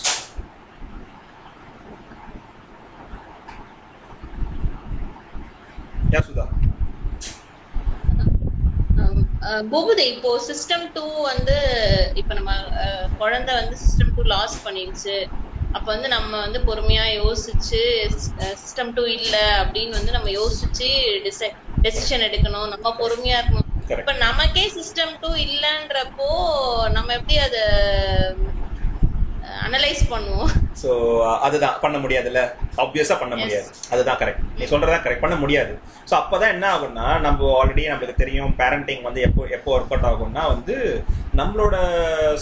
[6.12, 6.46] Yeah Sudha
[9.72, 11.56] Bhupathi இப்போ system two வந்து
[12.22, 12.52] இப்ப நம்ம
[12.84, 15.16] அஹ், குழந்தை வந்து சிஸ்டம் டூ லாஸ் பண்ணிடுச்சு.
[15.74, 17.82] அப்ப வந்து நம்ம வந்து பொறுமையா யோசிச்சு
[18.56, 20.90] சிஸ்டம் டூ இல்ல அப்படின்னு வந்து நம்ம யோசிச்சு
[21.84, 22.70] டெசிஷன் எடுக்கணும்.
[22.74, 23.70] நம்ம பொறுமையா இருக்கணும்.
[23.96, 26.30] இப்ப நமக்கே சிஸ்டம் டூ இல்லன்றப்போ
[26.96, 27.58] நம்ம எப்படி அத
[29.66, 30.52] அனலைஸ் பண்ணுவோம்.
[30.82, 30.90] ஸோ
[31.46, 31.76] அதுதான்.
[31.84, 32.42] பண்ண முடியாதுல்ல?
[32.84, 33.36] ஆப்வியஸாக பண்ண.
[33.42, 33.70] முடியாது.
[33.94, 35.74] அதுதான் கரெக்ட் நீ சொல்றதா கரெக்ட் பண்ண முடியாது.
[36.10, 40.44] ஸோ அப்பதான் என்ன ஆகும்னா நம்ம ஆல்ரெடி நம்மளுக்கு தெரியும் பேரண்டிங் வந்து எப்போ எப்போ ஒர்க் அவுட் ஆகும்னா
[40.54, 40.76] வந்து
[41.40, 41.76] நம்மளோட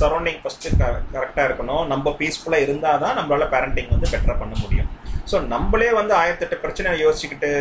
[0.01, 0.67] சரௌண்டிங் ஃபர்ஸ்ட்
[1.15, 1.83] கரெக்டாக இருக்கணும்.
[1.93, 4.89] நம்ம பீஸ்ஃபுல்லாக இருந்தால் தான் நம்மளால பேரண்டிங் வந்து பெட்டராக பண்ண முடியும்.
[5.31, 7.51] ஸோ நம்மளே வந்து ஆயிரத்தெட்டு பிரச்சனை யோசிச்சுக்கிட்டு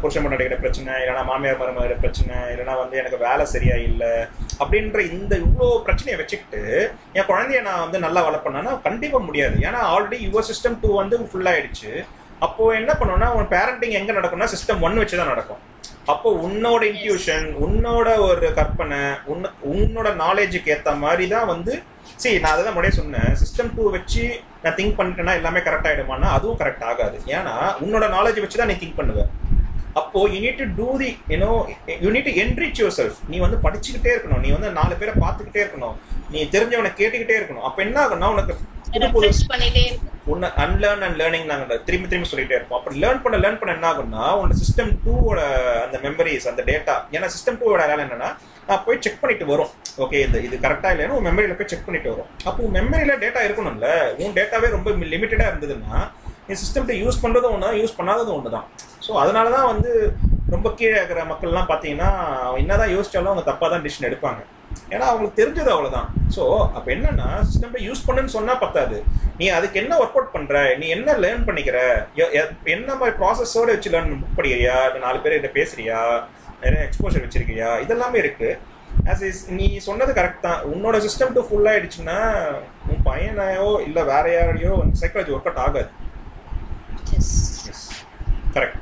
[0.00, 4.12] புருஷன் பொண்டாட்டிகிட்ட பிரச்சனை இல்லைனா மாமியார் மருமகிற பிரச்சனை இல்லைனா வந்து எனக்கு வேலை சரியா இல்லை
[4.60, 6.62] அப்படின்ற இந்த இவ்வளோ பிரச்சனையை வச்சுக்கிட்டு
[7.18, 9.56] என் குழந்தைய நான் வந்து நல்லா வளர்ப்பேன்னா கண்டிப்பாக முடியாது.
[9.68, 11.92] ஏன்னா ஆல்ரெடி யுவர் சிஸ்டம் டூ வந்து ஃபுல் ஆயிடுச்சு.
[12.46, 15.60] அப்போ என்ன பண்ணுவோம்னா உன் பேரண்டிங் எங்கே நடக்கும்னா சிஸ்டம் ஒன் வச்சு தான் நடக்கும்.
[16.12, 19.02] அப்போ உன்னோட இன்ட்யூஷன் உன்னோட ஒரு கற்பனை
[19.32, 21.74] உன்ன உன்னோட நாலேஜுக்கு ஏற்ற மாதிரி தான் வந்து
[22.22, 23.30] சரி நான் அதை தான் முன்னாடியே சொன்னேன்.
[23.40, 24.24] சிஸ்டம் டூ வச்சு
[24.62, 27.16] நான் திங்க் பண்ணிட்டேன்னா எல்லாமே கரெக்ட் ஆகிடுமானா அதுவும் கரெக்ட் ஆகாது.
[27.36, 27.54] ஏன்னா
[27.84, 29.30] உன்னோட நாலேஜ் வச்சு தான் நீ திங்க் பண்ணுவேன்
[30.00, 31.48] அப்போ you need to do the you know
[32.04, 34.42] you need to enrich yourself நீ வந்து படிச்சுக்கிட்டே இருக்கணும்.
[34.44, 35.96] நீ வந்து நாலு பேரை பார்த்துக்கிட்டே இருக்கணும்.
[36.34, 37.66] நீ தெரிஞ்சவனை கேட்டுக்கிட்டே இருக்கணும்.
[37.68, 38.54] அப்போ என்ன ஆகும்னா உனக்கு
[40.32, 43.86] உன்னை அன்லேர்ன் அண்ட் லேர்னிங் நாங்கள் திரும்பி திரும்பி சொல்லிட்டே இருப்போம் அப்படி லேர்ன் பண்ண லேர்ன் பண்ண என்ன
[43.90, 45.40] ஆகும்னா உன்னோட சிஸ்டம் டூவோட
[45.84, 48.28] அந்த மெமரிஸ் அந்த டேட்டா ஏன்னா சிஸ்டம் டூவோட வேலை என்னன்னா
[48.68, 49.70] நான் போய் செக் பண்ணிட்டு வரும்.
[50.04, 52.28] ஓகே இந்த இது கரெக்டா இல்லைன்னு உன் மெமரியில போய் செக் பண்ணிட்டு வரும்.
[52.48, 53.88] அப்போ உன் மெமரியில டேட்டா இருக்கணும்ல
[54.22, 55.96] உன் டேட்டாவே ரொம்ப லிமிட்டடா இருந்ததுன்னா
[56.46, 58.66] நீ சிஸ்டம்ட்ட யூஸ் பண்றதும் ஒன்று யூஸ் பண்ணாததும் ஒன்று தான்
[59.06, 59.90] ஸோ அதனால தான் வந்து
[60.54, 62.10] ரொம்ப கீழே இருக்கிற மக்கள்லாம் பார்த்தீங்கன்னா
[62.62, 64.40] என்னதான் யோசிச்சாலும் அவங்க தப்பாக தான் டிசிஷன் எடுப்பாங்க.
[64.94, 66.08] ஏன்னா அவங்களுக்கு தெரிஞ்சது அவ்வளவுதான்.
[66.36, 66.44] ஸோ
[66.76, 68.96] அப்போ என்னன்னா சிஸ்டம் யூஸ் பண்ணுன்னு சொன்னா பத்தாது.
[69.38, 70.60] நீ அதுக்கு என்ன ஒர்க் அவுட் பண்ற?
[70.80, 71.78] நீ என்ன லேர்ன் பண்ணிக்கிற?
[72.74, 74.76] என்ன மாதிரி ப்ராசஸோட வச்சு லேர்ன் புக் படிக்கிறியா?
[74.88, 76.00] இல்லை நாலு பேர் கிட்ட பேசுறியா?
[76.64, 77.70] நிறைய எக்ஸ்போஷர் வச்சிருக்கியா?
[77.86, 78.50] இதெல்லாமே இருக்கு.
[79.12, 80.60] ஆஸ் இஸ் நீ சொன்னது கரெக்ட் தான்.
[80.72, 82.18] உன்னோட சிஸ்டம் டு ஃபுல் ஆயிடுச்சுன்னா
[82.90, 85.90] உன் பையனையோ இல்லை வேற யாரையோ வந்து சைக்காலஜி ஒர்க் அவுட் ஆகாது
[88.56, 88.80] correct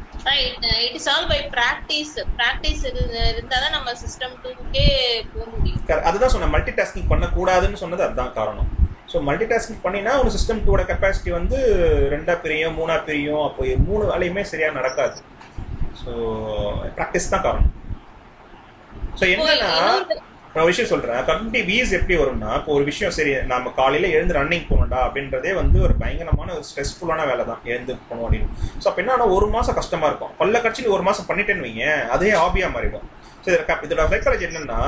[0.87, 4.87] it is all by practice practice இருந்தாதான் நம்ம சிஸ்டம் டூக்கே
[5.33, 5.81] போக முடியும்.
[6.11, 6.55] அதுதான் சொன்னேன்.
[6.55, 8.71] மல்டி டாஸ்கிங் பண்ணக்கூடாதுன்னு சொன்னது அதுதான் காரணம்.
[9.13, 11.59] ஸோ மல்டி டாஸ்கிங் பண்ணினா ஒரு சிஸ்டம் டூட கெப்பாசிட்டி வந்து
[12.15, 13.45] ரெண்டா பிரியும் மூணா பிரியும்.
[13.49, 15.19] அப்போ மூணு வேலையுமே சரியா நடக்காது.
[16.03, 16.11] ஸோ
[16.99, 17.73] ப்ராக்டிஸ் தான் காரணம்.
[19.21, 19.73] ஸோ என்னன்னா
[20.55, 21.21] நான் விஷயம் சொல்றேன்.
[21.29, 25.79] கம்யூனிட்டி வீஸ் எப்படி வரும்னா இப்போ ஒரு விஷயம் சரி நம்ம காலையில எழுந்து ரன்னிங் போகணும்டா அப்படின்றதே வந்து
[25.87, 28.49] ஒரு பயங்கரமான ஒரு ஸ்ட்ரெஸ்ஃபுல்லான வேலை தான் எழுந்து போகணும் அப்படின்னு.
[28.83, 30.33] ஸோ அப்போ என்ன ஒரு மாசம் கஷ்டமா இருக்கும்.
[30.41, 31.87] பல்ல கட்சி ஒரு மாசம் பண்ணிட்டேன்னு வைங்க
[32.17, 33.07] அதே ஹாபியா மாறிடும்.
[33.45, 34.81] ஸோ இதோட இதோட சைக்காலஜி என்னன்னா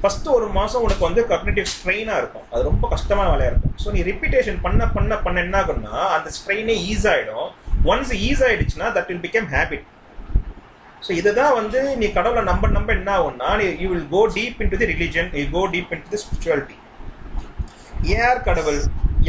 [0.00, 2.46] ஃபர்ஸ்ட் ஒரு மாசம் உனக்கு வந்து கக்னிட்டிவ் ஸ்ட்ரெயினா இருக்கும்.
[2.52, 3.74] அது ரொம்ப கஷ்டமான வேலையா இருக்கும்.
[3.82, 7.48] ஸோ நீ ரிப்பீட்டேஷன் பண்ண பண்ண பண்ண என்ன ஆகும்னா அந்த ஸ்ட்ரெயினே ஈஸ் ஆயிடும்.
[7.92, 9.86] ஒன்ஸ் ஈஸ் ஆயிடுச்சுன்னா that will become habit
[11.06, 14.78] so இதுதான் வந்து நீ கடவுளை நம்ப நம்ப என்ன ஆகும்னா நீ you will go deep into
[14.82, 16.76] the religion you go deep into the spirituality
[18.12, 18.80] யார் கடவுள்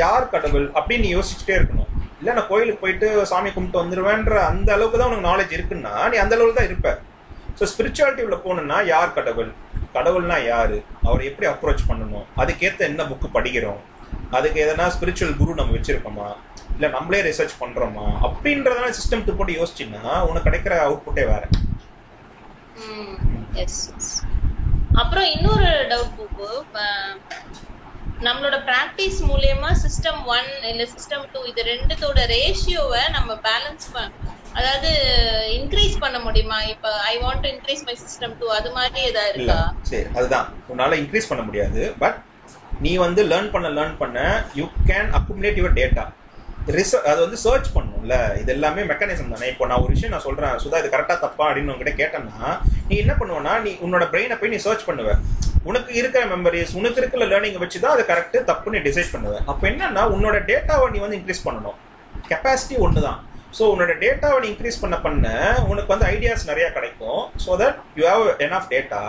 [0.02, 1.90] யார் கடவுள் அப்படின்னு நீ யோசிச்சுட்டே இருக்கணும்.
[2.20, 6.34] இல்லை நான் கோயிலுக்கு போயிட்டு சாமி கும்பிட்டு வந்துடுவேன்ற அந்த அளவுக்கு தான் உனக்கு நாலேஜ் இருக்குன்னா நீ அந்த
[6.36, 6.90] அளவுக்கு தான் இருப்ப.
[7.60, 9.52] ஸோ ஸ்பிரிச்சுவாலிட்டி உள்ள போகணுன்னா யார் கடவுள்?
[9.98, 10.76] கடவுள்னா யார்?
[11.08, 12.26] அவரை எப்படி அப்ரோச் பண்ணணும்?
[12.42, 13.80] அதுக்கேற்ற என்ன புக்கு படிக்கிறோம்?
[14.38, 16.28] அதுக்கு எதனா ஸ்பிரிச்சுவல் குரு நம்ம வச்சுருக்கோமா?
[16.76, 18.06] இல்லை நம்மளே ரிசர்ச் பண்றோமா?
[18.28, 21.44] அப்படின்றதான சிஸ்டம் போட்டு யோசிச்சின்னா உனக்கு கிடைக்கிற அவுட்புட்டே வேற.
[23.64, 23.82] எஸ்
[25.02, 26.86] அப்புறம் இன்னொரு டவுட் பூப்பு
[28.26, 33.88] நம்மளோட பிராக்டிஸ் மூலியமா சிஸ்டம் ஒன் இல்ல சிஸ்டம் டூ இது ரெண்டுத்தோட ரேஷியோவை நம்ம பேலன்ஸ்
[34.60, 34.90] அதாவது
[35.58, 36.58] இன்க்ரீஸ் பண்ண முடியுமா?
[36.74, 39.60] இப்ப I want to increase my system two அது மாதிரி ஏதாவது இல்ல இருக்கா?
[39.82, 40.48] சரி அதுதான்.
[40.74, 42.20] உன்னால இன்க்ரீஸ் பண்ண முடியாது பட்
[42.82, 44.20] நீ வந்து லேர்ன் பண்ண லேர்ன் பண்ண
[44.56, 46.06] you can accumulate your data
[47.10, 48.14] அது வந்து சர்ச் பண்ணும்ல.
[48.42, 49.48] இது எல்லாமே மெக்கானிசம் தானே.
[49.54, 52.38] இப்போ நான் ஒரு விஷயம் நான் சொல்றேன் சுதா இது கரெக்டா தப்பா அப்படின்னு உங்ககிட்ட கேட்டேன்னா
[52.90, 55.12] நீ என்ன பண்ணுவேன்னா நீ உன்னோட பிரெயினை போய் நீ சர்ச் பண்ணுவ.
[55.70, 59.36] உனக்கு இருக்கிற மெமரிஸ் உனக்கு இருக்கிற லேர்னிங் வச்சு தான் அது கரெக்ட் தப்புன்னு டிசைட் பண்ணுவ.
[59.52, 61.78] அப்போ என்னன்னா உன்னோட டேட்டாவை நீ வந்து இன்க்ரீஸ் பண்ணணும்.
[62.32, 63.20] கெப்பாசிட்டி ஒன்று தான்
[63.58, 65.28] ஸோ உன்னோட டேட்டாவை நீ இன்க்ரீஸ் பண்ண பண்ண
[65.72, 67.22] உனக்கு வந்து ஐடியாஸ் நிறையா கிடைக்கும்.
[67.44, 68.26] So that you have
[68.60, 69.02] enough data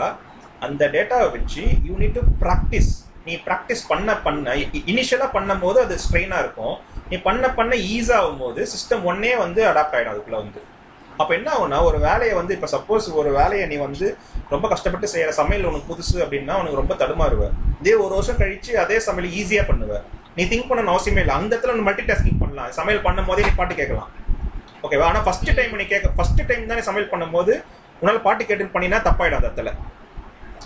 [0.66, 2.92] அந்த டேட்டாவை வச்சு யூ நீட் டு ப்ராக்டிஸ்
[3.28, 4.54] நீ ப்ராக்டிஸ் பண்ண பண்ண
[4.92, 6.76] இனிஷியலாக பண்ணும் போது அது ஸ்ட்ரெயினாக இருக்கும்.
[7.10, 10.60] நீ பண்ண பண்ண ஈஸி ஆகும்போது சிஸ்டம் ஒன்னே வந்து அடாப்ட் ஆகிடும் அதுக்குள்ளே வந்து.
[11.20, 14.06] அப்போ என்ன ஆகும்னா ஒரு வேலையை வந்து இப்போ சப்போஸ் ஒரு வேலையை நீ வந்து
[14.54, 18.98] ரொம்ப கஷ்டப்பட்டு செய்கிற சமையல் உனக்கு புதுசு அப்படின்னா உனக்கு ரொம்ப தடுமாறுவேன் இதே ஒரு வருஷம் கழிச்சு அதே
[19.06, 20.04] சமையல் ஈஸியாக பண்ணுவேன்
[20.38, 21.34] நீ திங்க் பண்ணணும் அவசியமே இல்லை.
[21.40, 22.72] அந்த இடத்துல மல்டி டாஸ்கிங் பண்ணலாம்.
[22.78, 24.10] சமையல் பண்ணும் போதே நீ பாட்டு கேட்கலாம்.
[24.84, 27.52] ஓகேவா ஆனால் ஃபர்ஸ்ட் டைம் நீ கேட்க ஃபர்ஸ்ட் டைம் தானே சமையல் பண்ணும்போது
[28.00, 29.72] உன்னால் பாட்டு கேட்டு பண்ணினா தப்பாயிடும் அந்த இடத்துல.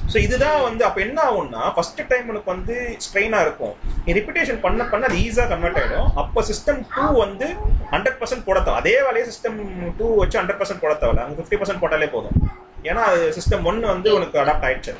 [0.04, 2.74] ஸோ இதுதான் வந்து அப்போ என்ன ஆகும்னா ஃபர்ஸ்ட் டைம் உனக்கு வந்து
[3.04, 3.74] ஸ்ட்ரெயினாக இருக்கும்
[4.04, 7.48] நீ ரிப்பிட்டேஷன் பண்ண பண்ண அது ஈஸியாக கன்வெர்ட் ஆகிடும் அப்போ சிஸ்டம் டூ வந்து
[7.92, 9.58] ஹண்ட்ரட் பர்சன்ட் போட தேவை அதே வேலையை சிஸ்டம்
[9.98, 12.38] டூ வச்சு ஹண்ட்ரட் பர்சன்ட் போட தேவையில்ல அங்கே ஃபிஃப்டி பர்சன்ட் போட்டாலே போதும்
[12.86, 14.94] ஏன்னா அது சிஸ்டம் ஒன்று வந்து உனக்கு அடாப்ட் ஆயிடுச்சு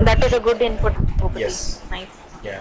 [0.00, 0.94] That is a good input.
[1.12, 1.40] Bhupati.
[1.40, 1.56] Yes.
[1.90, 2.14] Nice.
[2.44, 2.58] Yeah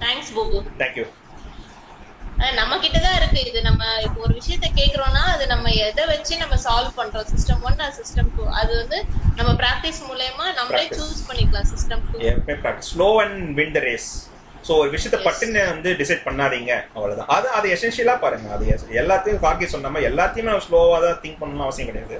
[0.00, 1.17] thanks Bhupu thank you ah
[2.58, 3.40] நம்ம கிட்ட தான் இருக்கு.
[3.50, 7.26] இது நம்ம இப்போ ஒரு விஷயத்த கேக்குறோம்னா அது நம்ம எதை வச்சு நம்ம சால்வ் பண்றோம்?
[7.32, 8.98] சிஸ்டம் ஒன் அது சிஸ்டம் டூ அது வந்து
[9.38, 10.84] நம்ம பிராக்டிஸ் மூலயமா நம்மளே.
[10.98, 12.18] சூஸ் பண்ணிக்கலாம் system two
[12.90, 14.10] slow and win the race
[14.66, 15.18] so ஒரு விஷயத்த.
[15.26, 16.72] பட்டுன்னு வந்து டிசைட் பண்ணாதீங்க.
[16.96, 17.30] அவ்வளவுதான்.
[17.36, 18.48] அது அது எசென்ஷியலாக பாருங்க.
[18.56, 18.64] அது
[19.02, 22.18] எல்லாத்தையும் கார்கி சொன்ன மாதிரி எல்லாத்தையுமே ஸ்லோவாக தான் திங்க் பண்ணணும்னு அவசியம் கிடையாது.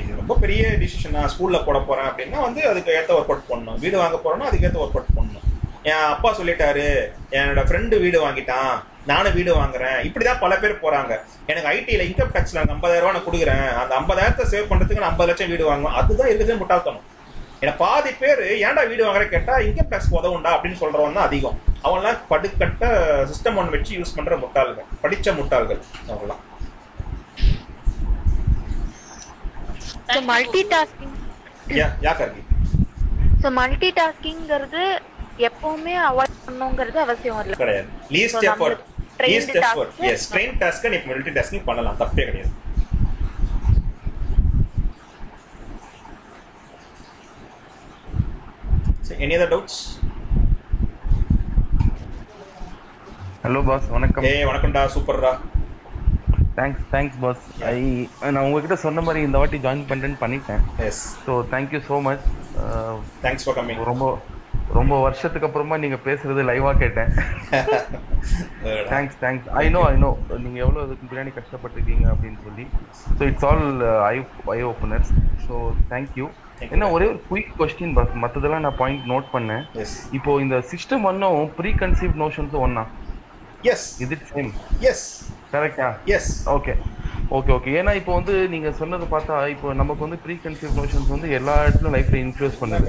[0.00, 3.78] இது ரொம்ப பெரிய டிசிஷன் நான் ஸ்கூலில் போட போகிறேன் அப்படின்னா வந்து அதுக்கு ஏற்ற ஒர்க் அவுட் பண்ணணும்.
[3.84, 5.46] வீடு வாங்க போகிறோன்னா அதுக்கு ஏற்ற ஒர்க் அவுட் பண்ணணும்.
[5.90, 6.86] என் அப்பா சொல்லிட்டாரு
[7.38, 8.72] என்னோட ஃப்ரெண்டு வீடு வாங்கிட்டான்.
[9.10, 9.98] நானும் வீடு வாங்குறேன்.
[10.08, 11.12] இப்படிதான் பல பேர் போறாங்க.
[11.50, 13.68] எனக்கு ஐடியில் இன்கம் டேக்ஸ்ல ஐம்பதாயிரம் நான் கொடுக்குறேன்.
[13.82, 15.96] அந்த ஐம்பதாயிரத்தை சேவ் பண்றதுக்கு நான் ஐம்பது லட்சம் வீடு வாங்குவேன்.
[16.02, 17.06] அதுதான் இருக்கிறதே முட்டாள்தனம்.
[17.62, 21.58] ஏன்னா பாதி பேர் ஏன்டா வீடு வாங்குற கேட்டா இன்கம் டேக்ஸ் உதவுண்டா அப்படின்னு சொல்றவன் தான் அதிகம்.
[21.88, 22.84] அவன்லாம் படுக்கட்ட
[23.30, 24.88] சிஸ்டம் ஒன்று வச்சு யூஸ் பண்ற முட்டாள்கள்.
[25.02, 25.82] படிச்ச முட்டாள்கள்
[26.12, 26.44] அவங்களாம்
[30.12, 31.12] So multitasking.
[31.78, 32.40] யா கார்கி.
[33.42, 34.82] So multitasking-ங்கிறது
[35.48, 37.56] எப்பவுமே அவாய்ட் பண்ணுங்கிறது அவசியம் இல்லை.
[37.60, 37.88] கிடையாது.
[38.14, 38.82] Least effort
[39.28, 40.98] effort task- strain டாஸ்க்கை நீ
[41.64, 42.52] பண்ணலாம் தப்பே கிடையாது.
[49.20, 49.80] Any other doubts
[53.44, 54.24] hello boss வணக்கம்.
[54.28, 54.82] ஏய் வணக்கம்டா.
[54.94, 55.32] சூப்பர்டா.
[56.58, 57.76] தேங்க்ஸ் தேங்க்ஸ் பாஸ் ஐ
[58.30, 62.24] நான் உங்ககிட்ட சொன்ன மாதிரி இந்த வாட்டி ஜாயின் பண்ணுறேன்னு பண்ணிட்டேன் yes so thank you so much
[63.22, 64.06] thanks for coming ரொம்ப
[64.78, 67.10] ரொம்ப வருஷத்துக்கு அப்புறமா நீங்க பேசுறது லைவா கேட்டேன்.
[68.92, 70.10] Thanks thanks I know I know
[70.44, 72.64] நீங்க எவ்வளவு இதுக்கு பின்னாடி கஷ்டப்பட்டிருக்கீங்க அப்படின்னு சொல்லி.
[73.18, 73.66] So it's all
[74.12, 74.14] eye
[74.56, 75.10] eye openers
[75.46, 75.54] so
[75.92, 76.26] thank you.
[76.74, 79.62] என்ன ஒரே ஒரு குயிக் கொஸ்டின் மற்றதெல்லாம் நான் பாயிண்ட் நோட் பண்ணேன்.
[80.18, 82.84] இப்போ இந்த சிஸ்டம் ஒன்னும் ப்ரீ கன்சீவ் நோஷன்ஸும் ஒன்னா
[83.72, 84.50] எஸ் இது சேம்
[84.90, 85.04] எஸ்
[85.52, 86.74] கரெக்டா எஸ் ஓகே
[87.36, 91.28] ஓகே ஓகே ஏன்னா இப்போ வந்து நீங்க சொன்னது பார்த்தா இப்போ நமக்கு வந்து ப்ரீ கன்சீவ் நோஷன்ஸ் வந்து
[91.38, 92.88] எல்லா இடத்துலயும் லைஃப்ல இன்ஃப்ளூயன்ஸ் பண்ணுது.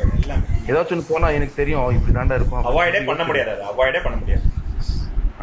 [0.70, 2.66] ஏதாச்சும் ஒன்று போனா எனக்கு தெரியும் இப்படி தாண்டா இருக்கும்.
[2.72, 4.44] அவாய்டே பண்ண முடியாது அவாய்டே பண்ண முடியாது.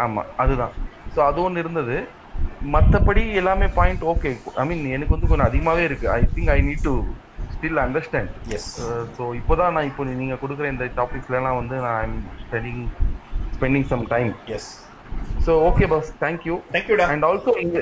[0.04, 0.74] ஆமா அதுதான்.
[1.14, 1.96] ஸோ அது ஒன்று இருந்தது.
[2.74, 4.30] மற்றபடி எல்லாமே பாயிண்ட் ஓகே
[4.62, 6.06] ஐ மீன் எனக்கு வந்து கொஞ்சம் அதிகமாகவே இருக்கு.
[6.16, 6.94] I think I need to
[7.54, 8.68] still understand yes
[9.16, 12.84] so இப்போதான் நான் இப்போ நீங்க கொடுக்குற இந்த டாபிக்ஸ்லாம் வந்து நான் I'm studying
[13.56, 14.70] spending some time yes
[15.46, 17.78] so okay boss thank you தேங்க்யூடா and also இங்க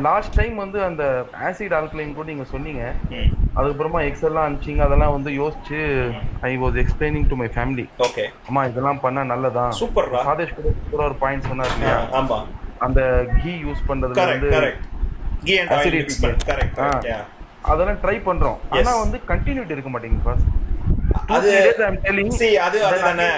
[0.00, 1.02] லாஸ்ட் டைம் வந்து அந்த
[1.48, 2.82] ஆசிட் ஆல்கலைன் கூட நீங்க சொன்னீங்க.
[3.56, 4.82] அதுக்கப்புறமா எக்ஸல்லாம் அனுப்பிச்சிங்க.
[4.82, 5.78] அதெல்லாம் வந்து யோசிச்சு
[6.40, 8.24] I was explaining to my family okay.
[8.48, 11.96] அம்மா இதெல்லாம் பண்ணா நல்லதான் சூப்பர்ரா சாதேஷ் கூட கூட ஒரு பாயிண்ட் சொன்னார் இல்லையா?
[12.20, 12.38] ஆமா.
[12.78, 13.00] அந்த
[13.40, 14.50] கீ யூஸ் கரெக்ட் வந்து
[17.72, 18.58] அதெல்லாம் ட்ரை பண்றோம்.
[18.72, 18.92] ஆனா.
[19.04, 20.44] வந்து கண்டினியூட்டி இருக்க மாட்டேங்குது பாஸ்
[21.26, 21.74] அது
[22.38, 23.28] see அது அதுதானே.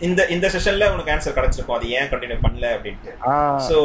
[0.00, 1.74] இந்த- இந்த செஷன்ல உனக்கு ஆன்சர் கிடைச்சிருக்கும்.
[1.74, 3.12] அது ஏன் கண்டினியூ பண்ணல அப்படின்ட்டு.
[3.68, 3.76] So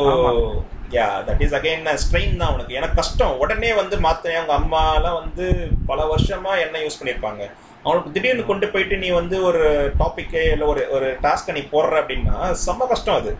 [0.92, 2.74] yeah that is again strain தான் உனக்கு.
[2.74, 3.40] எனக்கு கஷ்டம்.
[3.40, 7.52] உடனே வந்து மாத்தேன் அவங்க அம்மாலாம் வந்து பல வருஷமா என்ன யூஸ் பண்ணிருப்பாங்க
[7.84, 12.56] அவனுக்கு திடீர்னு கொண்டு போயிட்டு நீ வந்து ஒரு டாபிக்கே இல்லை ஒரு ஒரு டாஸ்க்கை நீ போடுற அப்படின்னா
[12.66, 13.38] செம்ம கஷ்டம் அது.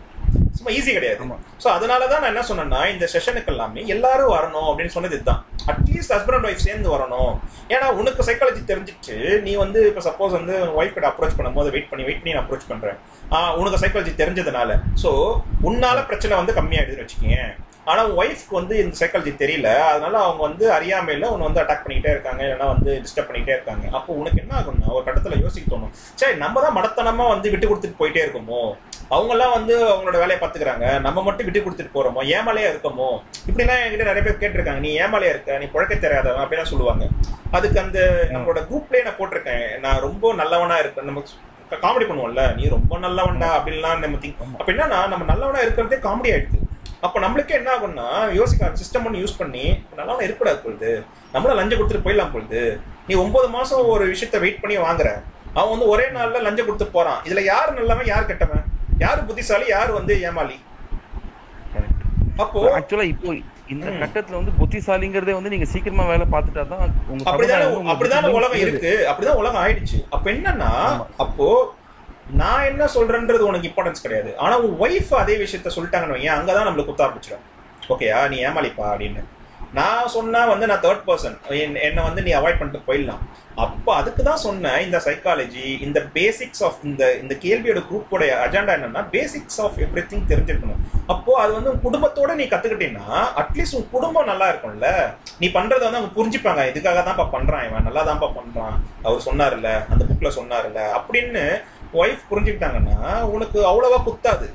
[0.64, 1.24] சும்மா ஈஸி கிடையாது.
[1.64, 5.44] ஸோ அதனால தான் நான் என்ன சொன்னேன்னா இந்த செஷனுக்கு எல்லாமே எல்லாரும் வரணும் அப்படின்னு சொன்னது இதுதான்.
[5.66, 7.34] அட்லீஸ்ட் ஹஸ்பண்ட் அண்ட் ஒய்ஃப் சேர்ந்து வரணும்.
[7.68, 12.04] ஏன்னா உனக்கு சைக்காலஜி தெரிஞ்சிட்டு நீ வந்து இப்போ சப்போஸ் வந்து ஒய்ஃப் கிட்ட அப்ரோச் பண்ணும்போது வெயிட் பண்ணி
[12.04, 12.98] வெயிட் பண்ணி நான் அப்ரோச் பண்றேன்.
[13.30, 14.80] ஆஹ் உனக்கு சைக்காலஜி தெரிஞ்சதுனால.
[15.02, 15.12] ஸோ
[15.62, 17.52] உன்னால பிரச்சனை வந்து கம்மியாயிடுதுன்னு வச்சுக்கேன்
[17.84, 19.70] ஆனா ஒய்ஃப்க்கு வந்து இந்த சைக்காலஜி தெரியல.
[19.90, 23.84] அதனால அவங்க வந்து அறியாமையில உன்னை வந்து அட்டாக் பண்ணிக்கிட்டே இருக்காங்க இல்லைன்னா வந்து டிஸ்டர்ப் பண்ணிக்கிட்டே இருக்காங்க.
[23.98, 25.92] அப்போ உனக்கு என்ன ஆகும்னா ஒரு கட்டத்துல யோசிக்க தோணும்.
[26.14, 28.60] சரி நம்ம தான் மடத்தனமா வந்து விட்டு கொடுத்துட்டு போயிட்டே இருக்கோமோ?
[29.10, 31.00] அவங்கெல்லாம் வந்து அவங்களோட வேலையை பார்த்துக்கிறாங்க.
[31.00, 32.22] நம்ம மட்டும் விட்டு கொடுத்துட்டு போறோமோ?
[32.36, 33.08] ஏமாலையா இருக்கோமோ?
[33.48, 34.78] இப்படிலாம் என்கிட்ட நிறைய பேர் கேட்டிருக்காங்க.
[34.78, 35.58] நீ ஏமாலையா இருக்க?
[35.58, 37.06] நீ புழக்க தெரியாதவன் அப்படிலாம் சொல்லுவாங்க.
[37.50, 39.78] அதுக்கு அந்த நம்மளோட குரூப்லயே நான் போட்டிருக்கேன்.
[39.78, 41.22] நான் ரொம்ப நல்லவனா இருக்கேன் நம்ம
[41.84, 42.42] காமெடி பண்ணுவோம்ல.
[42.54, 46.60] நீ ரொம்ப நல்லவன்டா அப்படின்லாம் நம்ம திங்க் அப்படின்னா நம்ம நல்லவனா இருக்கிறதே காமெடி ஆயிடுது.
[47.06, 48.08] அப்ப நம்மளுக்கே என்ன ஆகும்னா
[48.38, 49.64] யோசிக்க சிஸ்டம் ஒன்று யூஸ் பண்ணி
[49.96, 50.90] நல்லவனா இருக்கக்கூடாது பொழுது.
[51.34, 52.60] நம்மளும் லஞ்சம் கொடுத்துட்டு போயிடலாம் பொழுது.
[53.08, 55.08] நீ ஒன்பது மாசம் ஒரு விஷயத்த வெயிட் பண்ணி வாங்குற.
[55.58, 57.20] அவன் வந்து ஒரே நாள்ல லஞ்சம் கொடுத்து போறான்.
[57.28, 58.64] இதுல யார் நல்லவன் யார் கெட்டவன்?
[59.04, 60.56] யாரு புத்திசாலி யார் வந்து ஏமாளி?
[62.44, 63.28] அப்போ ஆக்சுவலா இப்போ
[63.72, 63.90] இந்த.
[64.02, 66.82] கட்டத்துல வந்து புத்திசாலிங்கிறதே வந்து நீங்க சீக்கிரமா வேலை பார்த்துட்டா தான்
[67.30, 68.62] அப்படிதானே அப்படிதானே உலகம்.
[68.64, 68.92] இருக்கு.
[69.10, 69.98] அப்படிதான் உலகம் ஆயிடுச்சு.
[70.16, 70.70] அப்ப என்னன்னா.
[71.24, 71.46] அப்போ
[72.30, 74.38] நான் என்ன சொல்றேன்றது உனக்கு இம்பார்ட்டன்ஸ் கிடையாது.
[74.38, 76.36] ஆனா உன் ஒய்ஃப் அதே விஷயத்த சொல்லிட்டாங்கன்னு வையேன்.
[76.38, 77.44] அங்கதான் நம்மளுக்கு குத்த ஆரம்பிச்சிடும்.
[77.88, 79.24] ஓகேயா நீ ஏமாளிப்பா அப்படின்னு.
[79.72, 81.36] நான் சொன்னா வந்து நான் தேர்ட் பர்சன்
[81.74, 83.18] என்னை வந்து நீ அவாய்ட் பண்ணிட்டு போயிடலாம்.
[83.54, 89.04] அப்போ அதுக்கு தான் சொன்னேன் இந்த சைக்காலஜி இந்த பேசிக்ஸ் ஆஃப் இந்த இந்த கேள்வியோட குரூப்போட அஜெண்டா என்னன்னா
[89.10, 90.80] பேசிக்ஸ் ஆஃப் எவ்ரி திங் தெரிஞ்சிருக்கணும்.
[91.06, 95.14] அப்போ அது வந்து உன் குடும்பத்தோட நீ கத்துக்கிட்டீங்கன்னா அட்லீஸ்ட் உன் குடும்பம் நல்லா இருக்கும்ல.
[95.38, 96.64] நீ பண்றதை வந்து அவங்க புரிஞ்சுப்பாங்க.
[96.72, 98.76] இதுக்காக தான்ப்பா பண்றான் இவன் நல்லா தான்ப்பா பண்றான்.
[99.02, 101.62] அவர் சொன்னார்ல அந்த புக்ல சொன்னார்ல அப்படின்னு
[102.00, 102.98] ஒய்ஃப் புரிஞ்சுக்கிட்டாங்கன்னா
[103.34, 104.46] உனக்கு அவ்வளவா குத்தாது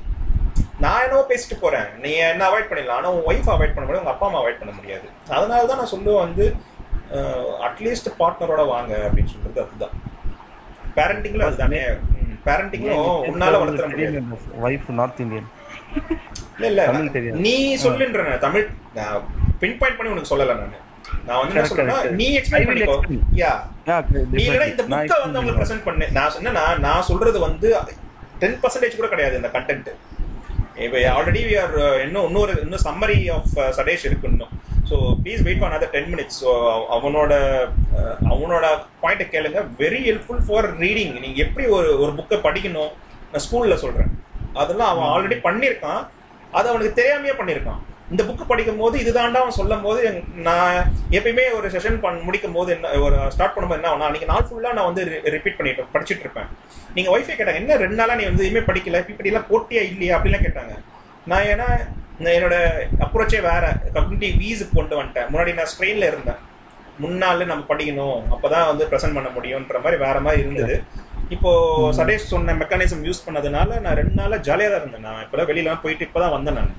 [0.84, 1.88] நான் என்னவோ பேசிட்டு போறேன்.
[2.02, 2.98] நீ என்ன அவாய்ட் பண்ணிடலாம்.
[3.00, 5.06] ஆனா உன் ஒய்ஃப் அவாய்ட் பண்ண முடியும் உங்க அப்பா அம்மா அவாய்ட் பண்ண முடியாது.
[5.36, 6.44] அதனால தான் நான் சொல்லுவேன் வந்து
[7.66, 9.96] அட்லீஸ்ட் பார்ட்னரோட வாங்க அப்படின்னு சொல்றது அதுதான்.
[10.98, 11.80] பேரண்டிங்ல அதுதானே?
[12.46, 14.20] பேரண்டிங்லும் உன்னால வளர்த்துற முடியாது.
[14.64, 15.48] வைஃப் நார்த் இந்தியன்
[16.56, 16.82] இல்ல இல்ல.
[17.46, 17.54] நீ
[17.84, 18.66] சொல்லுன்ற தமிழ்
[19.62, 20.78] பின் பாயிண்ட் பண்ணி உனக்கு சொல்லல நானு.
[21.26, 21.96] நான் வந்து என்ன சொல்றேன்னா.
[22.18, 22.96] நீ எக்ஸ்பிளைன் பண்ணிக்கோ.
[23.40, 23.52] யா
[24.32, 26.06] நீ இந்த புக்கை வந்து உங்களுக்கு ப்ரெசென்ட் பண்ணு.
[26.16, 27.68] நான் என்னன்னா நான் சொல்றது வந்து
[28.42, 29.90] டென் பர்சன்டேஜ் கூட கிடையாது இந்த கண்டென்ட்
[30.84, 31.74] இப்போ ஆல்ரெடி வி ஆர்
[32.04, 34.52] இன்னும் இன்னொரு இன்னும் சம்மரி ஆஃப் சடேஷ் இருக்கு இன்னும்.
[34.90, 36.52] So please wait for another ten minutes so
[36.94, 37.32] அவனோட
[37.96, 38.64] அஹ், அவனோட
[39.02, 39.60] பாயிண்ட்டை கேளுங்க.
[39.78, 42.92] வெரி ஹெல்ப்ஃபுல் ஃபார் ரீடிங் நீங்கள் எப்படி ஒரு ஒரு புக்கை படிக்கணும்?
[43.32, 44.10] நான் ஸ்கூலில் சொல்கிறேன்
[44.56, 46.00] அதெல்லாம் அவன் ஆல்ரெடி பண்ணியிருக்கான்.
[46.52, 47.80] அது அவனுக்கு தெரியாமையே பண்ணியிருக்கான்.
[48.12, 50.00] இந்த புக்கு படிக்கும் போது இதுதாண்டா அவன் சொல்லும் போது
[50.46, 50.78] நான்
[51.16, 54.76] எப்பயுமே ஒரு செஷன் பண் முடிக்கும் போது என்ன ஒரு ஸ்டார்ட் பண்ணும்போது என்ன ஆகும்னா அன்னைக்கு நாள் ஃபுல்லாக
[54.78, 55.02] நான் வந்து
[55.34, 56.48] ரிப்பீட் பண்ணிட்டு படிச்சிட்டு இருப்பேன்.
[56.96, 59.00] நீங்கள் ஒய்ஃபை கேட்டாங்க என்ன ரெண்டு நாளாக நீ வந்து எதுவுமே படிக்கல?
[59.08, 60.16] பிபிடிலாம் போட்டியா இல்லையா?
[60.18, 60.74] அப்படிலாம் கேட்டாங்க.
[61.32, 61.68] நான் ஏன்னா
[62.36, 62.56] என்னோட
[63.06, 63.64] அப்ரோச்சே வேற.
[63.96, 65.28] கம்யூனிட்டி வீஸுக்கு கொண்டு வந்துட்டேன்.
[65.32, 66.40] முன்னாடி நான் ஸ்ட்ரெயினில் இருந்தேன்.
[67.04, 68.18] முன்னால நம்ம படிக்கணும்.
[68.34, 70.74] அப்பதான் வந்து ப்ரெசென்ட் பண்ண முடியும்ன்ற மாதிரி வேற மாதிரி இருந்தது.
[71.34, 71.50] இப்போ
[71.98, 75.06] சடேஷ் சொன்ன மெக்கானிசம் யூஸ் பண்ணதுனால நான் ரெண்டு நாளா ஜாலியாக தான் இருந்தேன்.
[75.08, 76.72] நான் இப்போதான் வெளியில போயிட்டு இப்பதான் வந்தேன் நான்.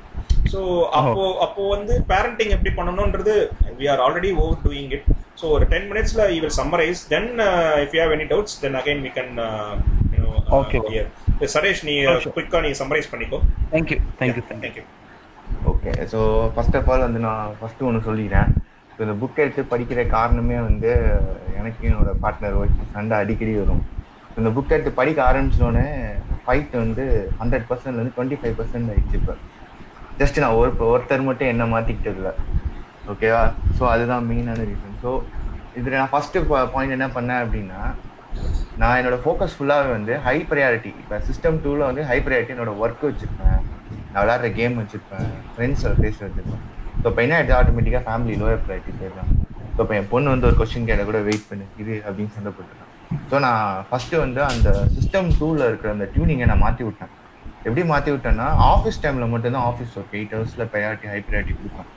[0.51, 0.59] ஸோ
[0.99, 3.35] அப்போ அப்போ வந்து பேரண்டிங் எப்படி பண்ணணும்ன்றது
[3.79, 5.07] we are already over doing it
[5.39, 7.29] so ஒரு டென் மினிட்ஸ்ல you will summarize then
[7.83, 9.35] if you have any doubts then again we can
[10.55, 10.79] Okay.
[11.53, 12.31] Saresh நீ Oh, sure.
[12.35, 13.37] குயிக்கா நீ சம்மரைஸ் பண்ணிக்கோ.
[13.71, 14.83] Thank you thank you thank you thank you
[15.71, 16.19] okay so
[16.55, 18.49] first of all வந்து நான் first ஒன்று சொல்லிக்கிறேன்
[18.91, 20.91] so இந்த book எடுத்து படிக்கிற காரணமே வந்து
[21.59, 23.81] எனக்கு என்னோட பார்ட்னர் ஒய்ஃப் சண்டை அடிக்கடி வரும்.
[24.37, 25.87] இந்த புக் எடுத்து படிக்க ஆரம்பிச்சோடனே
[26.43, 27.05] ஃபைட் வந்து
[27.39, 29.35] ஹண்ட்ரட் பர்சன்ட்லேருந்து டுவெண்ட்டி ஃபைவ் பர்சன்ட் ஆயிடுச்சு இப்போ.
[30.19, 32.31] ஜஸ்ட் நான் ஒரு ஒருத்தர் மட்டும் என்ன மாற்றிக்கிட்டதில்ல
[33.11, 33.43] ஓகேவா
[33.77, 35.11] ஸோ அதுதான் மெயினான ரீசன் ஸோ
[35.79, 37.81] இதில் நான் ஃபஸ்ட்டு பாயிண்ட் என்ன பண்ணேன் அப்படின்னா
[38.81, 43.03] நான் என்னோட ஃபோக்கஸ் ஃபுல்லாகவே வந்து ஹை ப்ரையாரிட்டி இப்போ சிஸ்டம் டூவில் வந்து ஹை ப்ரையாரிட்டி என்னோட ஒர்க்
[43.07, 43.57] வச்சுருப்பேன்.
[44.11, 45.27] நான் விளாட்ற கேம் வச்சுருப்பேன்.
[45.53, 46.63] ஃப்ரெண்ட்ஸோட பேச வச்சுருப்பேன்.
[47.01, 49.31] ஸோ இப்போ என்ன எடுத்து ஆட்டோமேட்டிக்காக ஃபேமிலி லோயர் ப்ரையாரிட்டி போயிடலாம்
[49.75, 51.65] ஸோ இப்போ என் பொண்ணு வந்து ஒரு கொஸ்டின் கேட்ட கூட வெயிட் பண்ணு.
[51.81, 52.89] இது அப்படின்னு சண்டை போட்டுருக்கேன்
[53.31, 57.13] ஸோ நான் ஃபஸ்ட்டு வந்து அந்த சிஸ்டம் டூவில் இருக்கிற அந்த டியூனிங்கை நான் மாற்றி விட்டேன்.
[57.65, 61.89] எப்படி மாற்றி விட்டேன்னா ஆஃபீஸ் டைமில் மட்டும்தான் ஆஃபீஸ் ஒர்க் எயிட் ஹவர்ஸில் ப்ரையாரிட்டி ஹை ப்ரையாரிட்டி கொடுப்பேன்.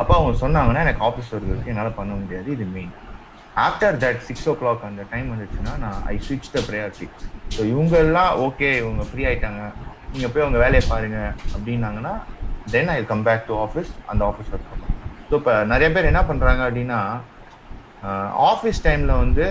[0.00, 2.92] அப்போ அவங்க சொன்னாங்கன்னா எனக்கு ஆஃபீஸ் ஒர்க் இருக்குது என்னால் பண்ண முடியாது இது main
[3.66, 7.08] after that six o'clock அந்த டைம் வந்துச்சுன்னா நான் ஐ ஸ்விட்ச் த ப்ரையாரிட்டி
[7.56, 9.62] ஸோ இவங்க எல்லாம் ஓகே இவங்க ஃப்ரீ ஆயிட்டாங்க.
[10.12, 11.18] நீங்கள் போய் உங்கள் வேலையை பாருங்க
[11.54, 12.14] அப்படின்னாங்கன்னா
[12.72, 14.70] then I come back to office அந்த ஆஃபீஸ் ஒர்க்
[15.28, 16.98] ஸோ இப்போ நிறைய பேர் என்ன பண்ணுறாங்க அப்படின்னா
[18.50, 19.44] ஆஃபீஸ் டைமில் வந்து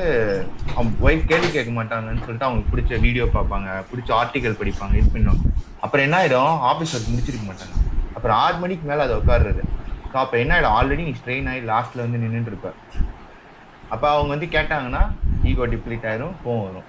[1.08, 5.44] ஒய்ஃப் கேள்வி கேட்க மாட்டாங்கன்னு சொல்லிட்டு அவங்களுக்கு பிடிச்ச வீடியோ பார்ப்பாங்க பிடிச்ச ஆர்டிகல் படிப்பாங்க இது பண்ணுவாங்க.
[5.86, 7.76] அப்புறம் என்ன ஆகிடும் ஆஃபீஸ் ஒர்க் முடிச்சிருக்க மாட்டாங்க.
[8.16, 9.64] அப்புறம் ஆறு மணிக்கு மேலே அதை உட்காடுறது
[10.12, 12.70] ஸோ அப்போ என்ன ஆகிடும் ஆல்ரெடி நீ ஸ்ட்ரெயின் ஆகி லாஸ்ட்டில் வந்து நின்றுட்டு இருப்ப.
[13.94, 15.04] அப்போ அவங்க வந்து கேட்டாங்கன்னா
[15.52, 16.88] ஈகோ டிப்ளீட் ஆயிரும் கோவம் வரும்.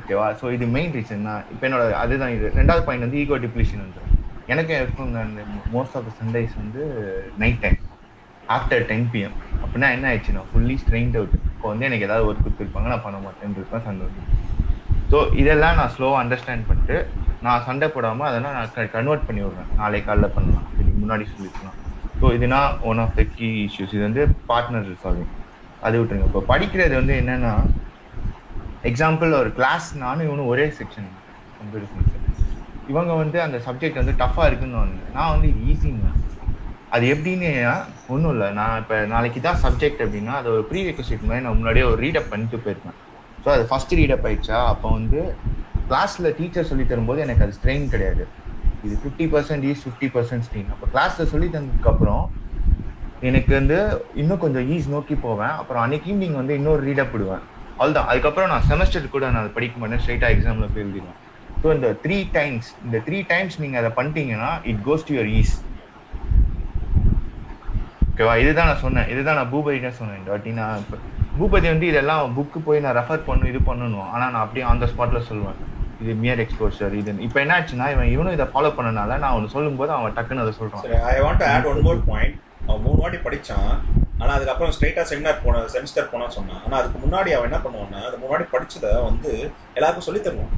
[0.00, 1.42] ஓகேவா ஸோ இது மெயின் ரீசன் தான்.
[1.52, 2.48] இப்போ என்னோட அதுதான் இது.
[2.60, 4.02] ரெண்டாவது பாயிண்ட் வந்து ஈகோ டிப்ளீஷன் வந்து
[4.52, 5.42] எனக்கு எப்பவும் அந்த
[5.76, 6.82] மோஸ்ட் ஆஃப் த சண்டேஸ் வந்து
[7.42, 7.78] night time
[8.56, 12.90] after ten PM அப்படின்னா என்ன ஆயிடுச்சுன்னா ஃபுல்லி ஸ்ட்ரெயின்ட் அவுட் இப்போ வந்து எனக்கு ஏதாவது ஒர்க் கொடுத்துருப்பாங்க
[12.92, 14.28] நான் பண்ண மாட்டேன்னு இருப்பேன் சந்தோஷம்
[15.10, 16.96] ஸோ இதெல்லாம் நான் ஸ்லோவாக அண்டர்ஸ்டாண்ட் பண்ணிட்டு
[17.46, 19.70] நான் சண்டை போடாமல் அதெல்லாம் நான் கன்வெர்ட் பண்ணி விடுறேன்.
[19.80, 20.66] நாளை காலைல பண்ணலாம்.
[20.80, 21.76] இதுக்கு முன்னாடி சொல்லிக்கலாம்
[22.20, 22.58] ஸோ இதுனா
[22.90, 25.30] one of the key issues இது வந்து பார்ட்னர் ரிசால்விங்
[25.86, 26.26] அது விட்டுருங்க.
[26.30, 27.52] இப்போ படிக்கிறது வந்து என்னன்னா
[28.90, 31.08] எக்ஸாம்பிள் ஒரு கிளாஸ் நானும் இவனும் ஒரே செக்ஷன்
[31.58, 32.42] கம்ப்யூட்டர் சயின்ஸ்
[32.92, 36.10] இவங்க வந்து அந்த சப்ஜெக்ட் வந்து டஃப்பாக இருக்குன்னு வந்து நான் வந்து இது ஈஸிங்க
[36.94, 37.50] அது எப்படின்னு
[38.12, 38.48] ஒன்றும் இல்லை.
[38.58, 42.30] நான் இப்போ நாளைக்கு தான் சப்ஜெக்ட் அப்படின்னா அது ஒரு ப்ரீ ரெக்வஸ்ட் மாதிரி நான் முன்னாடியே ஒரு ரீடப்
[42.32, 42.96] பண்ணிட்டு போயிருப்பேன்.
[43.44, 44.58] ஸோ அது ஃபஸ்ட் ரீடப் ஆயிடுச்சா?
[44.72, 45.20] அப்போ வந்து
[45.90, 48.24] கிளாஸில் டீச்சர் சொல்லி தரும்போது எனக்கு அது ஸ்ட்ரெயின் கிடையாது.
[48.86, 52.24] இது fifty percent ease fifty percent strain அப்போ கிளாஸில் சொல்லி தந்ததுக்கப்புறம்
[53.28, 53.78] எனக்கு வந்து
[54.20, 55.54] இன்னும் கொஞ்சம் ஈஸ் நோக்கி போவேன்.
[55.60, 57.42] அப்புறம் அன்னைக்கு ஈவினிங் வந்து இன்னொரு ரீடப் விடுவேன்.
[57.78, 60.00] அவ்வளோதான் அதுக்கப்புறம் நான் செமஸ்டர் கூட நான் அதை படிக்க மாட்டேன்.
[60.04, 61.18] ஸ்ட்ரைட்டாக எக்ஸாமில் போய் எழுதிடுவேன்.
[61.62, 65.54] ஸோ இந்த த்ரீ டைம்ஸ் இந்த த்ரீ டைம்ஸ் நீங்கள் அதை பண்ணிட்டீங்கன்னா it goes to your ease
[68.20, 69.06] ஓகேவா இதுதான் நான் சொன்னேன்.
[69.12, 70.50] இதுதான் நான் பூபதினே சொன்னேன் இந்த வாட்டி.
[70.58, 70.82] நான்
[71.36, 74.86] பூபதி வந்து இதெல்லாம் புக்கு போய் நான் ரெஃபர் பண்ணும் இது பண்ணணும் ஆனால் நான் அப்படியே ஆன் த
[74.90, 75.56] ஸ்பாட்ல சொல்லுவேன்.
[76.02, 79.94] இது மியர் எக்ஸ்போஷர் இது இப்போ என்ன ஆச்சுன்னா இவன் இவனும் இதை ஃபாலோ பண்ணனால நான் அவனு சொல்லும்போது
[79.96, 82.36] அவன் டக்குன்னு அதை சொல்கிறான் I want to add one more point
[82.66, 83.72] அவன் மூணு வாட்டி படித்தான்
[84.20, 86.60] ஆனால் அதுக்கப்புறம் ஸ்ட்ரெயிட்டாக செமினார் போன செமிஸ்டர் போனான்னு சொன்னான்.
[86.66, 89.32] ஆனால் அதுக்கு முன்னாடி அவன் என்ன பண்ணுவான்னா அது முன்னாடி படித்ததை வந்து
[89.78, 90.54] எல்லாருக்கும் சொல்லி தருவான்.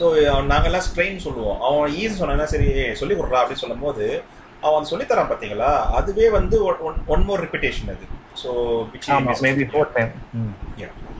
[0.00, 0.04] ஸோ
[0.52, 1.58] நாங்கெல்லாம் ஸ்ட்ரெயின் சொல்லுவோம்.
[1.70, 2.70] அவன் ஈஸி சொன்னா சரி
[3.02, 4.06] சொல்லி கொடுறா அப்படின்னு சொல்லும்போது
[4.68, 6.56] அவன் சொல்லித்தரான் பார்த்தீங்களா அதுவே வந்து
[7.14, 8.04] ஒன் மோர் ரிப்பிட்டேஷன் அது.
[8.42, 8.50] ஸோ
[9.46, 10.12] மேபி ஃபோர் டைம்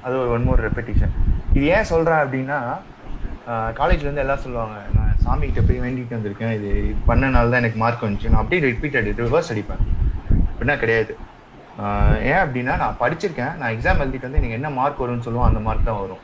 [0.04, 1.12] அது ஒரு ஒன் மோர் ரெப்படிஷன்
[1.56, 2.58] இது ஏன் சொல்றேன் அப்படின்னா
[3.78, 6.54] காலேஜ்ல இருந்து எல்லாம் சொல்லுவாங்க நான் சாமி கிட்ட போய் வேண்டிட்டு வந்திருக்கேன்.
[6.58, 6.70] இது
[7.08, 8.30] பண்ணனால தான் எனக்கு மார்க் வந்துச்சு.
[8.32, 9.82] நான் அப்படியே ரிப்பீட்டட் ரிவர்ஸ் அடிப்பேன்.
[10.50, 11.12] அப்படின்னா கிடையாது.
[12.30, 13.54] ஏன் அப்படின்னா நான் படிச்சிருக்கேன்.
[13.60, 16.22] நான் எக்ஸாம் எழுதிட்டு வந்து எனக்கு என்ன மார்க் வரும்னு சொல்லுவோம் அந்த மார்க் தான் வரும்.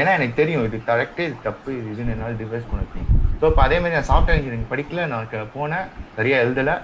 [0.00, 3.04] ஏன்னா எனக்கு தெரியும் இது கரெக்டு இது தப்பு இது இதுன்னு என்னால் டிவைஸ் பண்ணி
[3.40, 5.86] ஸோ இப்போ அதே மாதிரி நான் சாஃப்ட்வேர் இன்ஜினியரிங் படிக்கல நான் போனேன்
[6.18, 6.74] சரியாக எழுதலை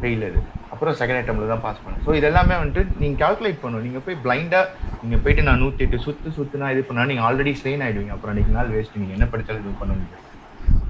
[0.00, 0.40] ஃபெயில் அது.
[0.72, 2.02] அப்புறம் செகண்ட் அட்டம்ல தான் பாஸ் பண்ணேன்.
[2.04, 3.84] ஸோ இதெல்லாமே வந்துட்டு நீங்கள் கால்குலேட் பண்ணணும்.
[3.86, 4.66] நீங்கள் போய் பிளைண்டாக
[5.02, 8.52] நீங்கள் போயிட்டு நான் நூற்றி எட்டு சுற்று சுற்றுனா இது பண்ணால் நீங்கள் ஆல்ரெடி ஸ்ட்ரெயின் ஆகிடுவீங்க அப்புறம் அன்றைக்கி
[8.58, 10.24] நாள் வேஸ்ட் நீங்கள் என்ன படித்தாலும் இது பண்ண முடியாது.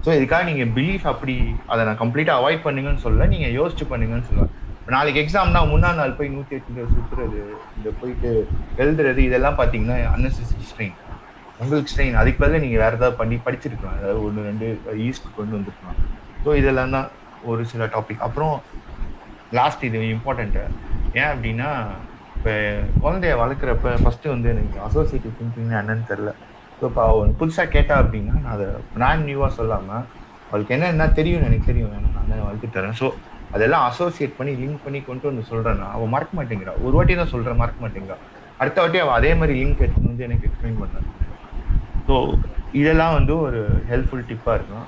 [0.04, 1.36] ஸோ இதுக்காக நீங்கள் பிலீஃப் அப்படி
[1.72, 4.54] அதை நான் கம்ப்ளீட்டாக அவாய்ட் பண்ணுங்கன்னு சொல்ல நீங்கள் யோசிச்சு பண்ணுங்கன்னு சொல்லுவேன்
[4.96, 7.40] நாளைக்கு எக்ஸாம்னா முன்னாள் நாள் போய் நூற்றி எட்டு சுற்றுறது
[7.78, 8.30] இந்த போயிட்டு
[8.82, 10.96] எழுதுறது இதெல்லாம் பார்த்தீங்கன்னா அன்னெசரி ஸ்ட்ரெயின்
[11.62, 13.96] உங்களுக்கு ஸ்ட்ரெயின் அதுக்கு பதிலாக நீங்கள் வேறு ஏதாவது பண்ணி படிச்சிருக்கலாம்.
[14.00, 14.66] ஏதாவது ஒன்று ரெண்டு
[15.06, 15.98] ஈஸ்ட் கொண்டு வந்துருக்கலாம்.
[16.44, 17.08] ஸோ இதெல்லாம் தான்
[17.50, 18.54] ஒரு சில டாபிக் அப்புறம்
[19.58, 20.62] லாஸ்ட் இது இம்பார்ட்டண்ட்டு
[21.18, 21.68] ஏன் அப்படின்னா
[22.36, 22.52] இப்போ
[23.02, 26.30] குழந்தைய வளர்க்குறப்ப ஃபஸ்ட்டு வந்து எனக்கு அசோசியேட்டிவ் திங்கிங்னு என்னன்னு தெரில
[26.78, 30.04] ஸோ இப்போ அவன் புதுசாக கேட்டா அப்படின்னா நான் அதை பிராண்ட் நியூவாக சொல்லாமல்
[30.50, 31.90] அவளுக்கு என்ன என்ன தெரியும் எனக்கு தெரியும்.
[31.96, 32.96] ஏன்னா நான் தான் வளர்த்து தரேன்.
[33.00, 33.08] ஸோ
[33.54, 36.74] அதெல்லாம் அசோசியேட் பண்ணி லிங்க் பண்ணி கொண்டு வந்து சொல்கிறேன்னா அவள் மறக்க மாட்டேங்கிறா.
[36.84, 38.16] ஒரு வாட்டி தான் சொல்கிறேன் மறக்க மாட்டேங்கிறா.
[38.62, 41.08] அடுத்த வாட்டி அவள் அதே மாதிரி லிங்க் எடுத்துன்னு வந்து எனக்கு எக்ஸ்பிளைன் பண்ணான்
[42.10, 42.16] ஸோ
[42.78, 43.58] இதெல்லாம் வந்து ஒரு
[43.88, 44.86] ஹெல்ப்ஃபுல் டிப்பாக இருக்கும்.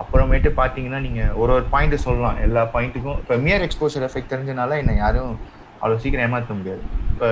[0.00, 2.36] அப்புறமேட்டு பார்த்தீங்கன்னா நீங்கள் ஒரு ஒரு பாயிண்ட்டு சொல்லலாம்.
[2.46, 5.30] எல்லா பாயிண்ட்டுக்கும் இப்போ மியர் எக்ஸ்போசர் எஃபெக்ட் தெரிஞ்சனால என்னை யாரும்
[5.80, 6.82] அவ்வளோ சீக்கிரம் ஏமாற்ற முடியாது.
[7.12, 7.28] இப்போ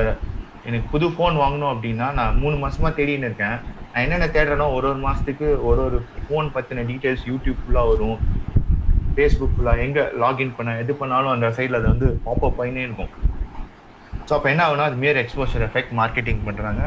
[0.68, 3.58] எனக்கு புது ஃபோன் வாங்கணும் அப்படின்னா நான் மூணு மாதமாக தேடின்னு இருக்கேன்.
[3.90, 8.18] நான் என்னென்ன தேடுறேனோ ஒரு ஒரு மாதத்துக்கு ஒரு ஒரு ஃபோன் பற்றின டீட்டெயில்ஸ் யூடியூப் ஃபுல்லாக வரும்.
[9.16, 13.12] ஃபேஸ்புக் ஃபுல்லாக எங்கே லாகின் பண்ண எது பண்ணாலும் அந்த சைடில் அது வந்து பாப்பப் ஆயினே இருக்கும்.
[14.28, 16.82] ஸோ அப்போ என்ன ஆகுனா அது மியர் எக்ஸ்போசர் எஃபெக்ட் மார்க்கெட்டிங் பண்ணுறாங்க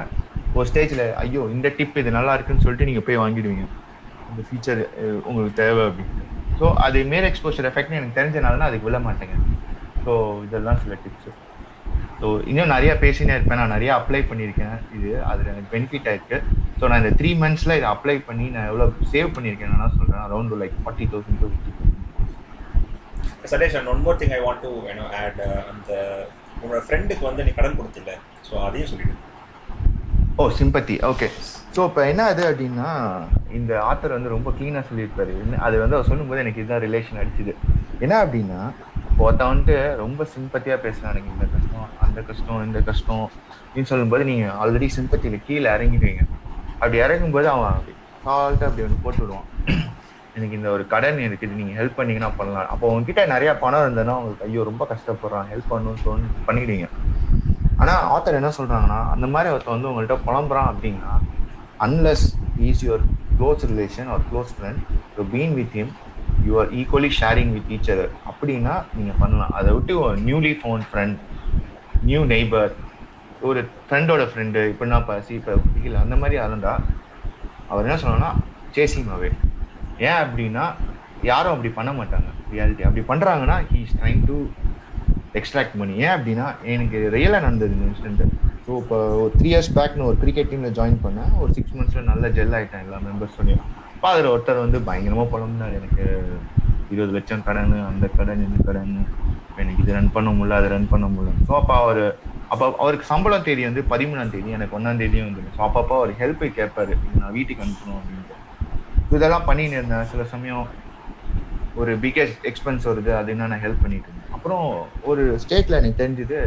[0.57, 3.65] ஒரு ஸ்டேஜில் ஐயோ இந்த டிப் இது நல்லா இருக்குன்னு சொல்லிட்டு நீங்கள் போய் வாங்கிடுவீங்க.
[4.31, 4.81] இந்த ஃபீச்சர்
[5.27, 6.25] உங்களுக்கு தேவை அப்படின்னு.
[6.59, 9.35] ஸோ அது மேல் எக்ஸ்போஷர் எஃபெக்ட்னு எனக்கு தெரிஞ்சனால நான் அதுக்கு விழ மாட்டேங்க.
[10.05, 10.13] ஸோ
[10.47, 11.29] இதெல்லாம் சில டிப்ஸ்
[12.21, 13.59] ஸோ இன்னும் நிறைய பேசினே இருப்பேன்.
[13.61, 14.75] நான் நிறைய அப்ளை பண்ணியிருக்கேன்.
[14.97, 16.37] இது அதில் எனக்கு பெனிஃபிட் ஆயிருக்கு.
[16.79, 20.57] ஸோ நான் இந்த த்ரீ மந்த்ஸில் இதை அப்ளை பண்ணி நான் எவ்வளோ சேவ் பண்ணியிருக்கேன் நான் சொல்கிறேன் around
[20.63, 21.71] like forty thousand to fifty
[23.53, 25.91] சதேஷ் and one more thing I want to வேணும் ஆட் அந்த
[26.61, 28.13] உங்களோட ஃப்ரெண்டுக்கு வந்து நீ கடன் கொடுத்தில்ல.
[28.49, 29.27] ஸோ அதையும் சொல்லிவிட்டு
[30.39, 31.27] ஓ சிம்பத்தி ஓகே
[31.75, 32.87] ஸோ இப்போ என்ன அது அப்படின்னா
[33.53, 35.41] இந்த ஆத்தர் வந்து ரொம்ப க்ளீனாக சொல்லியிருப்பாரு.
[35.41, 37.55] என்ன- அது வந்து அவர் சொல்லும்போது எனக்கு இதுதான் ரிலேஷன் அடிச்சுது.
[37.99, 38.71] என்ன அப்படின்னா
[39.11, 43.29] இப்போ ஒருத்தன் வந்துட்டு ரொம்ப சிம்பத்தியாக பேசுகிறான் எனக்கு இந்த கஷ்டம் அந்த கஷ்டம் இந்த கஷ்டம்
[43.65, 46.19] அப்படின்னு சொல்லும்போது நீங்கள் ஆல்ரெடி சிம்பத்தியில் கீழே இறங்கிடுவீங்க.
[46.73, 47.95] அப்படி இறங்கும்போது அவன் அப்படி
[48.25, 49.43] சால்ட்டு அப்படி ஒன்று போட்டு விடுவான்.
[50.35, 51.53] எனக்கு இந்த ஒரு கடன் இருக்குது.
[51.53, 52.69] நீங்கள் ஹெல்ப் பண்ணீங்கன்னா பண்ணலாம்.
[52.69, 55.45] அப்போ உங்ககிட்ட நிறையா பணம் இருந்ததுன்னா உங்களுக்கு ஐயோ ரொம்ப கஷ்டப்படுறான்.
[55.53, 56.89] ஹெல்ப் பண்ணணும்னு தோணு பண்ணிடுவீங்க.
[57.79, 61.11] ஆனால் ஆத்தர் என்ன சொல்கிறாங்கன்னா அந்த மாதிரி ஒருத்தர் வந்து உங்கள்கிட்ட புலம்புறான் அப்படின்னா
[61.79, 62.25] unless
[62.67, 63.03] is your
[63.37, 64.81] close relation or close friend
[65.17, 65.91] you been with him
[66.47, 69.53] you are equally sharing with each other அப்படின்னா நீங்கள் பண்ணலாம்.
[69.59, 69.93] அதை விட்டு
[70.27, 71.17] newly phone friend
[72.09, 72.71] new neighbour
[73.41, 76.73] ஒரு ஃப்ரெண்டோட ஃப்ரெண்டு இப்படின்னா பசி இப்போ பிடிக்கல அந்த மாதிரி இருந்தா
[77.69, 78.31] அவர் என்ன சொன்னான்னா
[78.75, 79.29] சேசிங் அவே
[80.07, 80.65] ஏன் அப்படின்னா
[81.23, 84.37] யாரும் அப்படி பண்ண மாட்டாங்க ரியாலிட்டி அப்படி பண்ணுறாங்கன்னா he is trying to
[85.39, 86.45] extract பண்ணி ஏன் அப்படின்னா
[86.75, 88.23] எனக்கு ரியலாக நடந்தது இந்த இன்சிடென்ட்
[88.65, 91.31] ஸோ இப்போ ஒரு த்ரீ இயர்ஸ் பேக் நான் ஒரு கிரிக்கெட் டீமில் ஜாயின் பண்ணேன்.
[91.41, 93.63] ஒரு சிக்ஸ் மந்த்ஸில் நல்ல ஜெல் ஆகிட்டேன் எல்லா மெம்பர்ஸோடையும்
[93.95, 95.77] அப்போ அதில் ஒருத்தர் வந்து பயங்கரமாக புலம்புனார்.
[95.79, 96.03] எனக்கு
[96.93, 98.93] இருபது லட்சம் கடன் அந்த கடன் இந்த கடன்.
[99.61, 101.31] எனக்கு இது ரன் பண்ண முடியல அதை ரன் பண்ண முடியல.
[101.47, 102.01] ஸோ அப்போ அவர்
[102.53, 106.49] அப்போ அவருக்கு சம்பளம் தேதி வந்து பதிமூணாம் தேதி எனக்கு ஒன்றாம் தேதியும் வந்துடும் ஸோ அப்பப்போ அவர் ஹெல்ப்பை
[106.59, 108.37] கேட்பாரு நான் வீட்டுக்கு அனுப்பணும் அப்படின்ட்டு.
[109.17, 110.07] இதெல்லாம் பண்ணின்னு இருந்தேன்.
[110.13, 110.65] சில சமயம்
[111.81, 113.11] ஒரு பிகெஸ்ட் எக்ஸ்பென்ஸ் வருது.
[113.19, 114.18] அது என்ன நான் ஹெல்ப் பண்ணிட்டு இருந்தேன்.
[114.35, 114.65] அப்புறம்
[115.09, 116.39] ஒரு ஸ்டேட்ல எனக்கு தெரிஞ்சது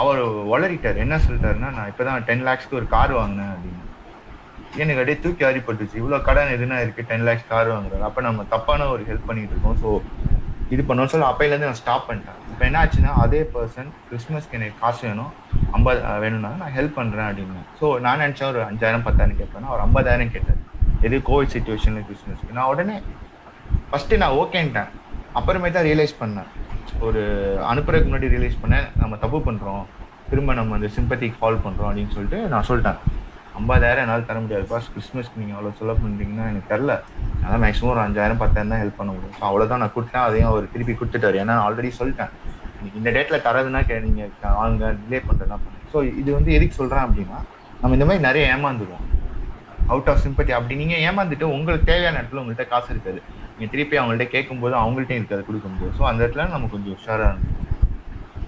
[0.00, 0.20] அவர்
[0.52, 1.02] வளரிட்டார்.
[1.04, 3.82] என்ன சொல்லிட்டாருன்னா நான் இப்பதான் டென் லேக்ஸ்க்கு ஒரு கார் வாங்கினேன் அப்படின்னு.
[4.82, 7.08] எனக்கு அப்படியே தூக்கி அறிப்பட்டுச்சு இவ்வளோ கடன் எதுனா இருக்கு?
[7.10, 9.78] டென் லேக்ஸ் கார் வாங்குறாரு அப்போ நம்ம தப்பான ஒரு ஹெல்ப் பண்ணிட்டு இருக்கோம்.
[9.82, 9.90] ஸோ
[10.74, 12.38] இது பண்ணோம்னு சொல்லி அப்பையிலேருந்து நான் ஸ்டாப் பண்ணிட்டேன்.
[12.52, 15.32] இப்போ என்ன ஆச்சுன்னா அதே பர்சன் கிறிஸ்மஸ்க்கு எனக்கு காசு வேணும்.
[15.76, 17.62] ஐம்பது வேணும்னா நான் ஹெல்ப் பண்ணுறேன் அப்படின்னு.
[17.80, 20.60] ஸோ நான் நினச்சேன் ஒரு அஞ்சாயிரம் பத்தாயிரம் கேட்பேன் அவர் ஐம்பதாயிரம் கேட்டார்.
[21.06, 22.96] எது கோவிட் சுச்சுவேஷனில் கிறிஸ்மஸ்க்கு நான் உடனே
[23.90, 24.90] ஃபஸ்ட்டு நான் ஓகேன்ட்டேன்
[25.40, 26.50] அப்புறமே தான் ரியலைஸ் பண்ணேன்.
[27.06, 27.22] ஒரு
[27.70, 29.84] அனுப்புறதுக்கு முன்னாடி ரியலைஸ் பண்ணேன் நம்ம தப்பு பண்ணுறோம்
[30.30, 32.98] திரும்ப நம்ம அந்த சிம்பத்திக்கு ஃபால் பண்ணுறோம் அப்படின்னு சொல்லிட்டு நான் சொல்லிட்டேன்.
[33.58, 34.64] ஐம்பதாயிரம் என்னால் தர முடியாது.
[34.70, 36.92] பாஸ் கிறிஸ்மஸ்க்கு நீங்கள் அவ்வளோ செலவு பண்ணுறீங்கன்னா எனக்கு தெரில
[37.42, 39.34] அதனால் மேக்ஸிமம் ஒரு அஞ்சாயிரம் பத்தாயிரம் தான் ஹெல்ப் பண்ண முடியும்.
[39.38, 40.24] ஸோ அவ்வளோதான் நான் கொடுத்தேன்.
[40.28, 41.38] அதையும் அவர் திருப்பி கொடுத்துட்டாரு.
[41.42, 42.32] ஏன்னா ஆல்ரெடி சொல்லிட்டேன்.
[42.78, 45.86] இன்னைக்கு இந்த டேட்டில் தரதுன்னா கே நீங்கள் வாங்க டிலே பண்ணுறதுனா பண்ணுங்க.
[45.92, 47.40] ஸோ இது வந்து எதுக்கு சொல்கிறேன் அப்படின்னா
[47.80, 49.06] நம்ம இந்த மாதிரி நிறைய ஏமாந்துருவோம்.
[49.92, 53.20] அவுட் ஆஃப் சிம்பத்தி அப்படி நீங்கள் ஏமாந்துட்டு உங்களுக்கு தேவையான இடத்துல உங்கள்கிட்ட காசு இருக்காது.
[53.58, 57.62] நீங்கள் திருப்பி அவங்கள்ட்ட கேட்கும்போது அவங்கள்ட்டையும் இருக்காது கொடுக்க முடியும் ஸோ அந்த இடத்துல நம்ம கொஞ்சம் உஷாராக இருந்தோம்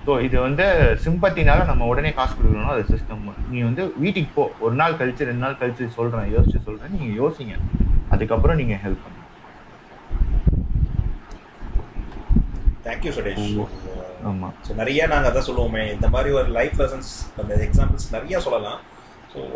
[0.07, 0.65] ஸோ இது வந்து
[1.05, 4.45] சிம்பத்தினால நம்ம உடனே காசு கொடுக்கணும் அது சிஸ்டம் நீ வந்து வீட்டுக்கு போ.
[4.65, 7.55] ஒரு நாள் கழிச்சு ரெண்டு நாள் கழிச்சு சொல்கிறேன் யோசிச்சு சொல்கிறேன் நீங்கள் யோசிங்க.
[8.15, 9.25] அதுக்கப்புறம் நீங்கள் ஹெல்ப் பண்ணுங்க.
[12.87, 13.51] தேங்க்யூ சுரேஷ்
[14.31, 14.49] ஆமா.
[14.67, 17.11] ஸோ நிறைய நாங்கள் அதான் சொல்லுவோமே இந்த மாதிரி ஒரு லைஃப் லெசன்ஸ்
[17.41, 18.79] அந்த எக்ஸாம்பிள்ஸ் நிறைய சொல்லலாம்.
[19.39, 19.47] So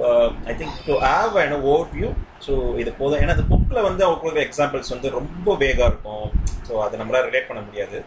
[0.50, 1.54] I think to have and
[1.94, 2.08] overview
[2.46, 3.20] so இது போதும்.
[3.22, 6.26] ஏன்னா அந்த புக்கில் வந்து அவங்களுக்கு எக்ஸாம்பிள்ஸ் வந்து ரொம்ப வேகாக இருக்கும்.
[6.68, 7.98] ஸோ அதை நம்மளால் ரிலேட் பண்ண முடியாது.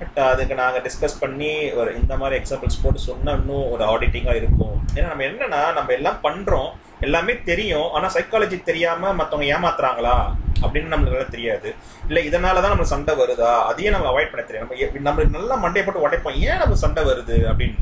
[0.00, 1.50] பட் uh, அதுக்கு நாங்கள் டிஸ்கஸ் பண்ணி
[1.80, 4.76] ஒரு இந்த மாதிரி எக்ஸாம்பிள்ஸ் போட்டு சொன்னால் இன்னும் ஒரு ஆடிட்டிங்காக இருக்கும்.
[4.96, 6.70] ஏன்னா நம்ம என்னன்னா நம்ம எல்லாம் பண்ணுறோம்
[7.06, 7.88] எல்லாமே தெரியும்.
[7.96, 10.16] ஆனால் சைக்காலஜி தெரியாமல் மற்றவங்க ஏமாத்துறாங்களா?
[10.64, 11.68] அப்படின்னு நம்மளுக்கு நல்லா தெரியாது.
[12.08, 13.52] இல்லை இதனால தான் நம்ம சண்டை வருதா?
[13.70, 16.40] அதையும் நம்ம அவாய்ட் பண்ண தெரியும் நம்ம நம்மளுக்கு நல்லா மண்டையை போட்டு உடைப்போம்.
[16.48, 17.78] ஏன் நம்ம சண்டை வருது அப்படின்னு?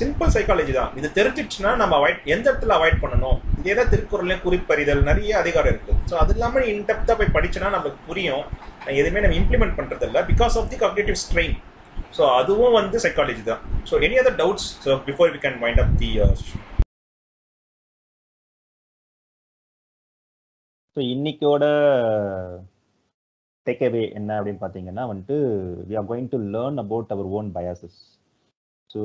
[0.00, 0.92] சிம்பிள் சைக்காலஜி தான்.
[0.98, 3.38] இது தெரிஞ்சிச்சுன்னா நம்ம அவாய்ட் எந்த இடத்துல அவாய்ட் பண்ணணும்?
[3.60, 5.94] இதே தான் திருக்குறள்லையும் குறிப்பறிதல் நிறைய அதிகாரம் இருக்கு.
[6.10, 8.44] ஸோ அது இல்லாமல் இன்டெப்த்தாக போய் படிச்சோன்னா நமக்கு புரியும்.
[9.00, 11.56] எதுவுமே நம்ம இம்ப்ளிமெண்ட் பண்ணுறது இல்லை because of the cognitive strain
[12.16, 13.62] so அதுவும் வந்து சைக்காலஜி தான்.
[13.90, 16.10] So any other doubts so before we can mind up the
[20.96, 21.64] so இன்னைக்கோட
[23.66, 25.36] takeaway என்ன அப்படின்னு பார்த்தீங்கன்னா வந்துட்டு
[25.90, 28.00] we are going to learn about our own biases
[28.90, 29.02] so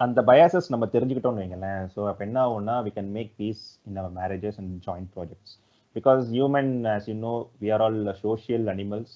[0.00, 1.82] அந்த பயாசஸ் நம்ம தெரிஞ்சுக்கிட்டோம்னு வைங்களேன்.
[1.92, 5.54] ஸோ அப்போ என்ன ஆகும்னா we can make peace in our marriages and joint projects
[5.96, 9.14] because human as you know we are all social animals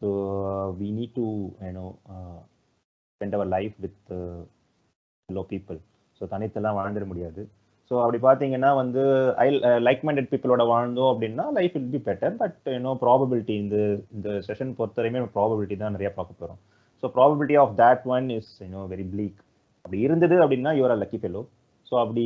[0.00, 0.10] so
[0.80, 1.26] we need to
[1.68, 1.86] you know
[3.14, 4.12] spend our life with
[5.28, 5.80] low people
[6.20, 7.42] so தனித்தெல்லாம் வாழ்ந்துட முடியாது.
[7.90, 9.02] So அப்படி பார்த்தீங்கன்னா வந்து
[9.44, 9.46] I
[9.86, 13.76] like minded பீப்புளோட வாழ்ந்தோம் அப்படின்னா life will be better but you know probability இந்த
[14.16, 16.60] இந்த செஷன் பொறுத்தவரையுமே ப்ராபபிலிட்டி தான் நிறைய பார்க்க போகிறோம்
[17.02, 19.40] so probability of that one is you know very bleak
[19.84, 21.42] அப்படி இருந்தது அப்படின்னா your are lucky fellow
[21.92, 22.24] so அப்படி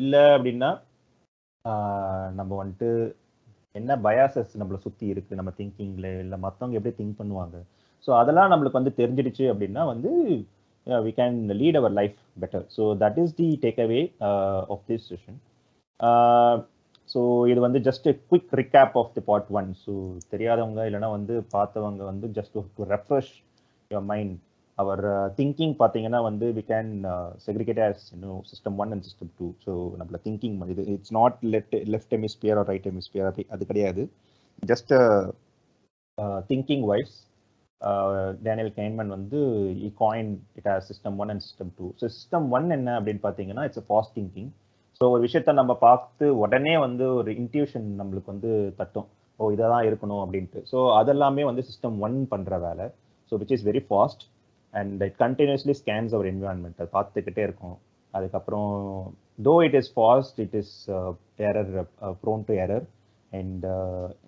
[0.00, 0.70] இல்லை அப்படின்னா
[2.38, 2.88] நம்ம வந்துட்டு
[3.74, 7.56] என்ன பயாசஸ் நம்மளை சுற்றி இருக்குது நம்ம திங்கிங்கில் இல்லை மற்றவங்க எப்படி திங்க் பண்ணுவாங்க.
[8.08, 10.10] ஸோ அதெல்லாம் நம்மளுக்கு வந்து தெரிஞ்சிடுச்சு அப்படின்னா வந்து
[10.86, 13.48] we can lead our life better so that is the
[13.86, 14.00] takeaway
[14.74, 15.38] of this session
[17.08, 17.20] so
[17.50, 19.92] இது வந்து just quick recap of the part one so
[20.32, 23.32] தெரியாதவங்க இல்லைன்னா வந்து பார்த்தவங்க வந்து just to refresh
[23.90, 24.34] your mind
[24.78, 25.04] our
[25.38, 26.90] thinking uh, பார்த்தீங்கன்னா வந்து we can
[27.46, 31.76] segregate as இன்னும் system one and system two so நம்மள திங்கிங் இது it's not left
[31.94, 34.04] left hemisphere or right hemisphere அப்படி அது கிடையாது.
[34.62, 34.92] Just
[36.52, 37.16] thinking wise
[38.46, 39.40] Daniel Kahneman வந்து
[39.88, 43.66] he coined it as system one and system two so system one என்ன அப்படின்னு பார்த்தீங்கன்னா
[43.68, 44.50] it's fast thinking
[45.00, 49.08] so ஒரு விஷயத்த நம்ம பார்த்து உடனே வந்து ஒரு இன்ட்யூஷன் நம்மளுக்கு வந்து தட்டும்.
[49.38, 50.60] ஓ இதை தான் இருக்கணும் அப்படின்ட்டு.
[50.70, 52.86] ஸோ அதெல்லாமே வந்து சிஸ்டம் ஒன் பண்ணுற வேலை.
[53.32, 54.22] So which is very fast
[54.74, 57.76] and it continuously scans our environment அது பார்த்துக்கிட்டே இருக்கும்.
[58.14, 58.70] அதுக்கப்புறம்
[59.46, 60.76] though it is fast it is
[61.48, 61.72] error
[62.22, 62.86] prone to error
[63.32, 63.64] and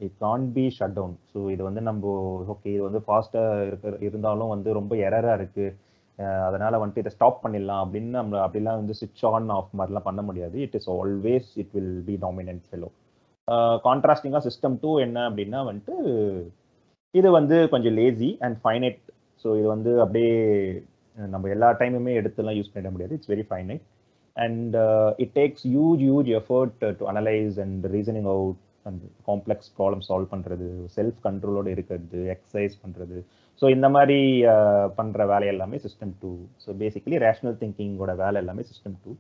[0.07, 2.12] it can be shut down so இது வந்து நம்ம
[2.55, 5.69] ஓகே இது வந்து ஃபாஸ்ட்டாக இருக்கிற இருந்தாலும் வந்து ரொம்ப எரராக இருக்குது
[6.19, 10.23] uh, அதனால் வந்துட்டு இதை ஸ்டாப் பண்ணிடலாம் அப்படின்னு நம்ம அப்படிலாம் வந்து சுவிட்ச் ஆன் ஆஃப் மாதிரிலாம் பண்ண
[10.29, 10.57] முடியாது.
[10.67, 12.91] It is always it will be dominant fellow
[13.87, 15.95] கான்ட்ராஸ்டிங்காக system two என்ன அப்படின்னா வந்துட்டு
[17.15, 19.01] இது வந்து கொஞ்சம் லேசி அண்ட் ஃபைனைட்
[19.45, 20.35] ஸோ இது வந்து அப்படியே
[21.17, 23.15] நம்ம எல்லா டைமுமே எடுத்துலாம் யூஸ் பண்ணிட முடியாது.
[23.19, 23.85] It's very finite
[24.37, 24.75] and
[25.25, 30.69] it takes huge huge effort to analyse and reasoning out and complex problem solve பண்ணுறது
[30.97, 33.19] செல்ஃப் கண்ட்ரோலோடு இருக்கிறது எக்ஸசைஸ் பண்ணுறது
[33.62, 34.19] ஸோ இந்த மாதிரி
[34.53, 36.31] uh, பண்ணுற வேலை எல்லாமே system two
[36.65, 39.11] so basically rational திங்கிங்கோட வேலை எல்லாமே system two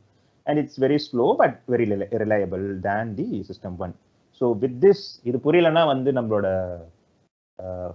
[0.46, 1.86] and it's very slow but very
[2.24, 3.92] reliable then the system one
[4.40, 6.48] so with this இது புரியலன்னா வந்து நம்மளோட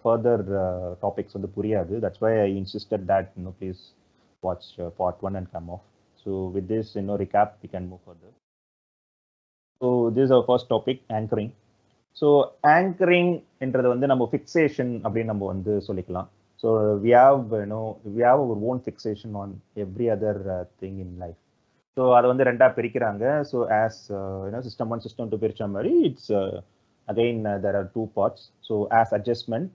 [0.04, 0.44] ஃபர்தர்
[1.04, 1.94] டாபிக்ஸ் வந்து புரியாது.
[2.06, 3.82] That's why I insisted that இன்னும் please
[4.44, 4.70] watch
[5.02, 5.86] part one and come off
[6.24, 8.34] so with this இன்னும் recap we can move further
[9.82, 9.88] so
[10.18, 11.54] this our first topic anchoring
[12.18, 12.28] so
[12.76, 13.32] anchoring
[13.66, 16.28] என்றது வந்து நம்ம ஃபிக்ஸேஷன் அப்படின்னு நம்ம வந்து சொல்லிக்கலாம்.
[16.64, 16.68] So
[17.06, 17.82] we have you know
[18.18, 20.40] we have ஒரு own fixation on every other
[20.84, 21.40] thing in life
[21.98, 23.26] so அதை வந்து ரெண்டாக பிரிக்கிறாங்க.
[23.50, 24.00] ஸோ ஆஸ்
[24.48, 26.32] ஏன்னா சிஸ்டம் ஒன் சிஸ்டம் டூ பிரித்த மாதிரி it's
[27.08, 29.70] again there are two parts so as adjustment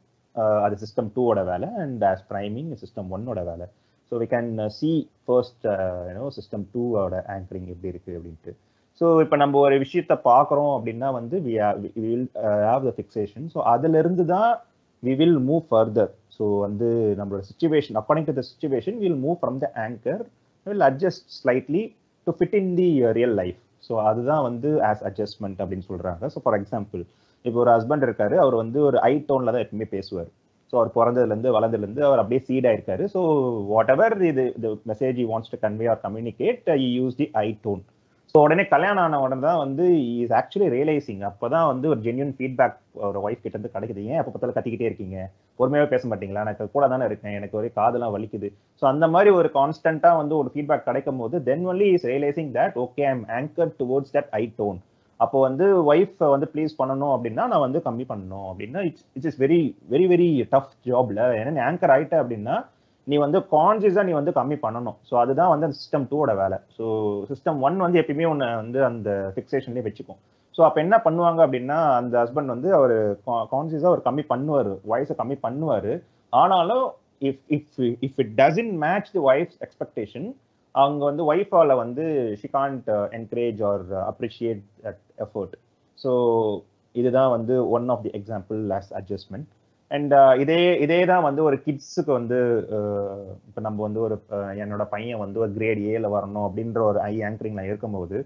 [0.65, 3.67] அது system டூவோட வேலை அண்ட் ஆஸ் ப்ரைமிங் சிஸ்டம் ஒன்னோட வேலை.
[4.13, 4.91] So we can see
[5.25, 5.65] first
[6.09, 8.53] you know system டூவோட ஆங்கரிங் எப்படி இருக்குது அப்படின்ட்டு.
[9.01, 11.53] ஸோ இப்போ நம்ம ஒரு விஷயத்த பார்க்குறோம் அப்படின்னா வந்து we
[12.07, 12.27] will
[12.71, 14.51] have the fixation so அதுலேருந்து தான்
[15.03, 16.89] we will move further so வந்து
[17.21, 20.23] நம்மளோட situation according to the situation will move from the anchor
[20.67, 21.83] will adjust slightly
[22.27, 22.89] to fit in the
[23.19, 23.59] real life
[23.89, 27.03] so அதுதான் வந்து as adjustment அப்படின்னு சொல்கிறாங்க so for example
[27.45, 30.31] இப்போ ஒரு ஹஸ்பண்ட் இருக்காரு அவர் வந்து ஒரு ஐ டோனில் தான் எப்பவுமே பேசுவார்.
[30.73, 33.05] ஸோ அவர் பிறந்ததுலேருந்து வளர்ந்ததுலேருந்து அவர் அப்படியே சீட் ஆயிருக்காரு.
[33.15, 33.21] ஸோ
[33.71, 34.45] வாட் எவர் இது
[34.91, 36.69] message you wants to convey or communicate
[36.99, 37.83] use the I tone
[38.35, 39.85] so உடனே கல்யாணம் ஆன உடனே தான் வந்து
[40.25, 42.77] இஸ் ஆக்சுவலி ரியலைசிங் அப்போ தான் வந்து ஒரு ஜென்யூன் ஃபீட்பேக்
[43.07, 44.03] ஒரு ஒய்ஃப் கிட்ட இருந்து கிடைக்குது.
[44.11, 45.17] ஏன் எப்போ பார்த்தாலும் கத்திக்கிட்டே இருக்கீங்க?
[45.59, 46.45] பொறுமையாக பேச மாட்டீங்களா?
[46.47, 47.35] எனக்கு கூட தானே இருக்கேன்.
[47.39, 48.51] எனக்கு ஒரே காதெல்லாம் வலிக்குது.
[48.83, 52.79] ஸோ அந்த மாதிரி ஒரு கான்ஸ்டன்ட்டாக வந்து ஒரு ஃபீட்பேக் கிடைக்கும் போது then only is realising that
[52.85, 54.79] okay I'm anchor towards that I tone
[55.25, 59.41] அப்போ வந்து ஒய்ஃப் வந்து ப்ளீஸ் பண்ணணும் அப்படின்னா நான் வந்து கம்மி பண்ணணும் அப்படின்னா it's it's is
[59.45, 59.61] very
[59.95, 62.57] very very tough ஜாப்ல ஏன்னா நீ ஆங்கர் ஆயிட்ட அப்படின்னா
[63.07, 64.97] நீ வந்து கான்சியஸா நீ வந்து கம்மி பண்ணணும்.
[65.09, 66.59] ஸோ அதுதான் வந்து அந்த சிஸ்டம் டூவோட வேலை.
[66.77, 66.85] ஸோ
[67.31, 70.21] சிஸ்டம் ஒன் வந்து எப்பயுமே உன்னை வந்து அந்த ஃபிக்ஸேஷன்லேயே வச்சுக்கும்.
[70.55, 72.95] ஸோ அப்போ என்ன பண்ணுவாங்க அப்படின்னா அந்த ஹஸ்பண்ட் வந்து அவர்
[73.55, 74.71] கான்சியஸாக அவர் கம்மி பண்ணுவார்.
[74.93, 75.93] வாய்ஸை கம்மி பண்ணுவார்.
[76.33, 76.85] ஆனாலும்
[77.29, 80.29] if if if it doesn't match the wife expectation
[80.75, 82.05] அவங்க வந்து ஒய்ஃபால வந்து
[82.41, 85.55] she can't encourage or appreciate that effort
[85.99, 86.13] so
[86.95, 89.49] இதுதான் வந்து one of the example less adjustment
[89.91, 92.39] and இதே இதே தான் வந்து ஒரு கிட்ஸுக்கு வந்து
[92.77, 97.01] uh, இப்போ நம்ம வந்து ஒரு uh, என்னோட பையன் வந்து ஒரு கிரேட் ஏல வரணும் அப்படின்ற ஒரு
[97.07, 98.19] ஐ ஆங்கரிங்ல இருக்கும்போது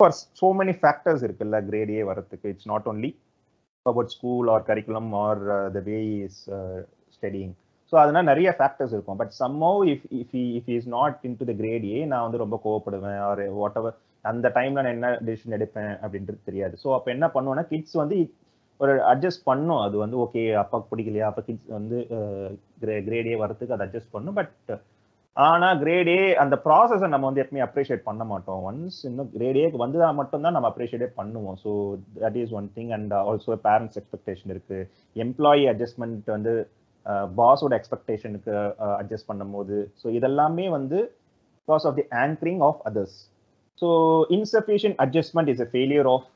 [0.00, 3.10] ஃபார் சோ மெனி ஃபேக்டர்ஸ் இருக்குல்ல கிரேட் ஏ வரத்துக்கு it's not only
[3.86, 5.42] about school or curriculum or
[5.76, 6.42] the way is
[7.14, 7.54] studying
[7.92, 9.18] so அதனால நிறைய ஃபேக்டர்ஸ் இருக்கும்.
[9.20, 13.20] But somehow if if if is not into the grade A நான் வந்து ரொம்ப கோவப்படுவேன்.
[13.28, 16.74] Or whatever அந்த டைம்ல நான் என்ன டிசிஷன் எடுப்பேன் அப்படின்றது தெரியாது.
[16.84, 18.18] ஸோ அப்போ என்ன பண்ணுவேன்னா கிட்ஸ் வந்து
[18.80, 19.80] ஒரு அட்ஜஸ்ட் பண்ணும்.
[19.86, 21.28] அது வந்து ஓகே அப்பாவுக்கு பிடிக்கலையா?
[21.30, 21.98] அப்போ கிட்ஸ் வந்து
[22.84, 24.38] கிரேட் ஏ வரதுக்கு அதை அட்ஜஸ்ட் பண்ணும்.
[24.40, 24.72] பட்
[25.36, 28.62] ஆனால் கிரேட் ஏ அந்த ப்ராசஸை நம்ம வந்து எப்பவுமே அப்ரிஷியேட் பண்ண மாட்டோம்.
[28.68, 31.58] ஒன்ஸ் இன்னும் கிரேட் ஏக்கு வந்ததா மட்டும்தான் நம்ம அப்ரிஷியேட்டே பண்ணுவோம்.
[31.64, 31.72] So
[32.22, 34.78] that is one thing and also parents expectation இருக்கு.
[35.24, 36.54] எம்ப்ளாயி அட்ஜஸ்ட்மெண்ட் வந்து
[37.38, 38.52] பாஸோட எக்ஸ்பெக்டேஷனுக்கு
[38.98, 39.76] அட்ஜஸ்ட் பண்ணும்போது.
[40.00, 40.98] ஸோ இதெல்லாமே வந்து
[41.68, 43.18] because of the anchoring of others
[43.78, 43.88] so
[44.36, 46.28] insufficient adjustment is a failure of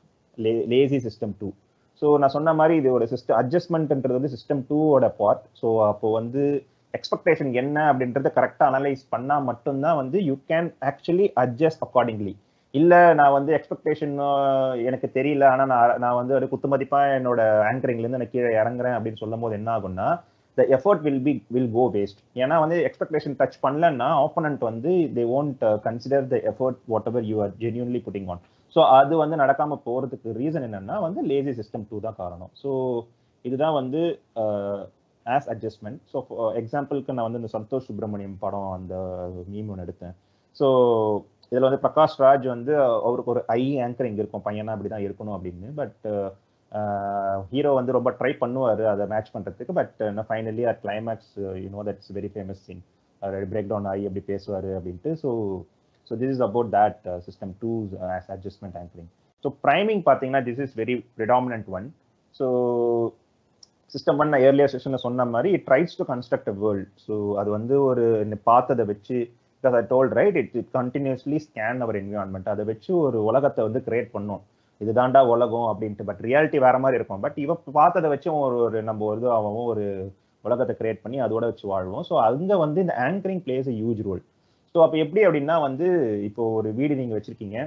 [0.73, 1.49] lazy system two
[2.01, 6.43] so நான் சொன்ன மாதிரி இது ஒரு சிஸ்டம் அட்ஜஸ்ட்மெண்ட்ன்றது வந்து சிஸ்டம் டூவோட பார்ட் ஸோ அப்போ வந்து
[6.93, 12.33] எக்ஸ்பெக்டேஷன் என்ன அப்படின்றத கரெக்டாக அனலைஸ் பண்ணால் மட்டும்தான் வந்து you can actually adjust accordingly
[12.73, 18.21] இல்லை நான் வந்து எக்ஸ்பெக்டேஷன் uh, எனக்கு தெரியல ஆனால் நான் நான் வந்து ஒரு குத்துமதிப்பாக என்னோட ஆங்கரிங்லேருந்து
[18.21, 20.07] நான் கீழே இறங்குறேன் அப்படின்னு சொல்லும் போது என்ன ஆகும்னா
[20.57, 25.25] the effort will be will go waste ஏன்னா வந்து எக்ஸ்பெக்டேஷன் டச் பண்ணலன்னா ஆப்போனண்ட் வந்து they
[25.37, 26.81] won't consider the effort
[27.11, 28.43] whatever you are genuinely putting on
[28.75, 32.51] so அது வந்து நடக்காம போறதுக்கு ரீசன் என்னன்னா வந்து லேசி சிஸ்டம் டூ தான் காரணம்.
[32.61, 32.69] ஸோ
[33.45, 34.01] இதுதான் வந்து
[35.25, 36.17] ஆஸ் அட்ஜஸ்ட்மெண்ட் ஸோ
[36.61, 38.95] எக்ஸாம்பிளுக்கு நான் வந்து இந்த சந்தோஷ் சுப்பிரமணியம் படம் அந்த
[39.51, 40.15] மீம் ஒன்று எடுத்தேன்.
[40.55, 40.67] ஸோ
[41.51, 42.73] இதில் வந்து பிரகாஷ் ராஜ் வந்து
[43.07, 44.45] அவருக்கு ஒரு ஐ ஆங்கரிங் இருக்கும்.
[44.47, 45.69] பையனா அப்படி தான் இருக்கணும் அப்படின்னு.
[45.81, 46.05] பட்
[47.51, 51.33] ஹீரோ வந்து ரொம்ப ட்ரை பண்ணுவார் அதை மேட்ச் பண்ணுறதுக்கு but finally at climax
[51.63, 52.83] you know that's very famous scene
[53.53, 55.11] break down ஆகி அப்படி பேசுவார் அப்படின்ட்டு.
[55.23, 55.29] So
[56.07, 57.73] so this is about that system two
[58.15, 59.11] as adjustment anchoring
[59.43, 61.87] so priming பார்த்தீங்கன்னா this is very predominant one
[62.35, 62.47] so
[63.91, 67.49] system one நான் earlier செஷனில் சொன்ன மாதிரி it tries to construct a world so அது
[67.57, 68.05] வந்து ஒரு
[68.49, 69.17] பார்த்ததை வச்சு
[69.57, 73.81] because I told right it it continuously scan our environment அதை வச்சு ஒரு உலகத்தை வந்து
[73.87, 74.41] கிரியேட் பண்ணும்.
[74.83, 76.07] இதுதான்டா உலகம் அப்படின்ட்டு.
[76.09, 77.23] பட் ரியாலிட்டி வேற மாதிரி இருக்கும்.
[77.25, 79.85] பட் இவன் பார்த்ததை வச்சு ஒரு ஒரு நம்ம ஒரு இதுவாகவும் ஒரு
[80.45, 82.05] உலகத்தை கிரியேட் பண்ணி அதோட வச்சு வாழ்வோம்.
[82.09, 84.23] ஸோ அங்கே வந்து இந்த anchoring plays huge role
[84.75, 85.87] so அப்போ எப்படி அப்படின்னா வந்து
[86.27, 87.57] இப்போ ஒரு வீடு நீங்கள் வச்சுருக்கீங்க.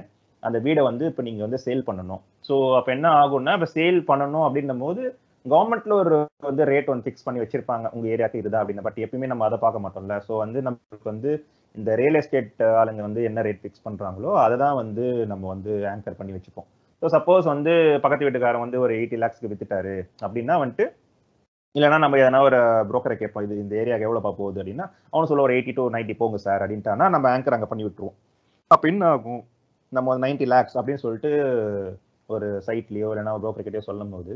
[0.43, 2.21] அந்த வீடை வந்து இப்போ நீங்கள் வந்து சேல் பண்ணணும்.
[2.47, 5.01] ஸோ அப்போ என்ன ஆகும்னா இப்போ சேல் பண்ணணும் அப்படின்னும் போது
[5.45, 6.15] கவர்மெண்ட்ல ஒரு
[6.49, 7.85] வந்து ரேட் ஒன்று ஃபிக்ஸ் பண்ணி வச்சிருப்பாங்க.
[7.95, 8.85] உங்க ஏரியாவுக்கு இதுதான் அப்படின்னு.
[8.87, 10.15] பட் எப்பயுமே நம்ம அதை பார்க்க மாட்டோம்ல.
[10.27, 11.31] ஸோ வந்து நம்மளுக்கு வந்து
[11.75, 16.19] இந்த ரியல் எஸ்டேட் ஆளுங்க வந்து என்ன ரேட் ஃபிக்ஸ் பண்றாங்களோ அதை தான் வந்து நம்ம வந்து ஆங்கர்
[16.19, 16.67] பண்ணி வச்சுப்போம்.
[17.01, 19.95] ஸோ சப்போஸ் வந்து பக்கத்து வீட்டுக்காரன் வந்து ஒரு எயிட்டி லேக்ஸ்க்கு வித்துட்டாரு
[20.25, 20.85] அப்படின்னா வந்துட்டு
[21.75, 22.59] இல்லைன்னா நம்ம எதனா ஒரு
[22.89, 26.37] புரோக்கரை கேட்போம் இது இந்த ஏரியாவுக்கு எவ்வளோப்பா போகுது அப்படின்னா அவனு சொல்ல ஒரு எயிட்டி டு நைன்ட்டி போங்க
[26.45, 28.15] சார் அப்படின்ட்டானா நம்ம ஆங்கர் அங்கே பண்ணி விட்டுருவோம்.
[28.71, 29.41] அப்போ என்ன ஆகும்?
[29.91, 31.31] நம்ம நைன்ட்டி லேக்ஸ் அப்படின்னு சொல்லிட்டு
[32.29, 34.33] ஒரு சைட்லேயோ இல்லைன்னா புரோக்கர் கிட்டயோ சொல்லும் போது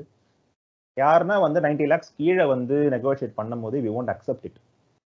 [0.98, 4.60] யாருன்னா வந்து நைன்டி லேக்ஸ் கீழே வந்து நெகோஷியேட் பண்ணும் போது வி ஒன்ட் அக்செப்ட் இட்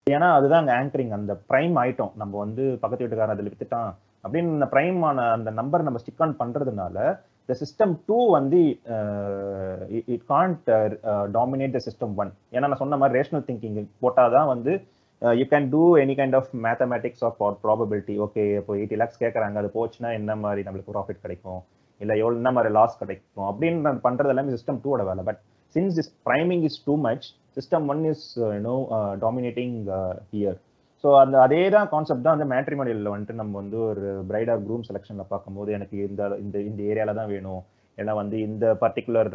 [0.07, 2.13] ஏன்னா அதுதான் அங்கே ஆங்கரிங் அந்த ப்ரைம் ஆயிட்டோம்.
[2.21, 3.91] நம்ம வந்து பக்கத்து வீட்டுக்காரன் அதில் வித்துட்டான்
[4.23, 6.97] அப்படின்னு இந்த ப்ரைமான அந்த நம்பர் நம்ம ஸ்டிக் ஆன் பண்ணுறதுனால
[7.49, 8.59] த சிஸ்டம் டூ வந்து
[10.15, 10.69] it can't
[11.37, 14.73] dominate the system one ஏன்னா நான் சொன்ன மாதிரி ரேஷனல் திங்கிங் போட்டால் தான் வந்து
[15.21, 19.69] you can do any kind of mathematics of probability okay இப்போ எயிட்டி லேக்ஸ் கேட்குறாங்க அது
[19.77, 21.61] போச்சுன்னா என்ன மாதிரி நம்மளுக்கு ப்ராஃபிட் கிடைக்கும்?
[22.01, 23.47] இல்லை எவ்வளோ என்ன மாதிரி லாஸ் கிடைக்கும்?
[23.49, 25.23] அப்படின்னு பண்ணுறது எல்லாமே சிஸ்டம் டூவோட வேலை.
[25.29, 25.39] But
[25.75, 27.25] since this priming is too much
[27.57, 28.25] system one is
[28.67, 28.75] no
[29.25, 29.75] dominating
[30.33, 30.57] here
[31.03, 34.85] so அந்த அதே தான் கான்செப்ட் தான் வந்து மேட்ரிமோனியலில் வந்துட்டு நம்ம வந்து ஒரு பிரைட் ஆர் க்ரூம்
[34.87, 37.61] செலெக்ஷனில் பார்க்கும்போது எனக்கு இந்த இந்த இந்த ஏரியாவில் தான் வேணும்.
[37.97, 39.31] ஏன்னா வந்து இந்த பர்டிகுலர்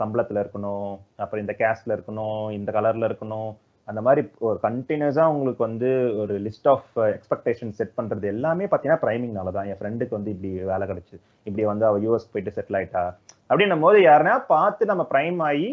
[0.00, 0.88] சம்பளத்தில் இருக்கணும்.
[1.22, 2.42] அப்புறம் இந்த கேஸ்டில் இருக்கணும்.
[2.58, 3.50] இந்த கலரில் இருக்கணும்.
[3.88, 5.88] அந்த மாதிரி ஒரு கண்டினியூஸாக உங்களுக்கு வந்து
[6.22, 9.66] ஒரு லிஸ்ட் ஆஃப் எக்ஸ்பெக்டேஷன் செட் பண்ணுறது எல்லாமே பார்த்தீங்கன்னா ப்ரைமிங்னால தான்.
[9.70, 11.16] என் ஃப்ரெண்டுக்கு வந்து இப்படி வேலை கிடச்சி.
[11.48, 13.02] இப்படி வந்து அவள் யூஎஸ் போயிட்டு செட்டில் ஆயிட்டா.
[13.50, 15.68] அப்படின்னும் போது யாருன்னா பார்த்து நம்ம ப்ரைம் ஆகி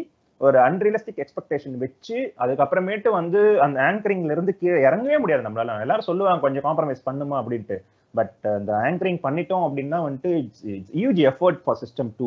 [0.46, 5.76] ஒரு அன்ரியலிஸ்டிக் எக்ஸ்பெக்டேஷன் வச்சு அதுக்கப்புறமேட்டு வந்து அந்த ஆங்கரிங்ல இருந்து கீழே இறங்கவே முடியாது நம்மளால.
[5.84, 7.36] எல்லாரும் சொல்லுவாங்க கொஞ்சம் காம்ப்ரமைஸ் பண்ணுமா?
[7.42, 7.76] அப்படின்ட்டு.
[8.14, 10.64] பட் அந்த ஆங்கரிங் பண்ணிட்டோம் அப்படின்னா வந்துட்டு it's
[10.98, 12.26] huge effort for system two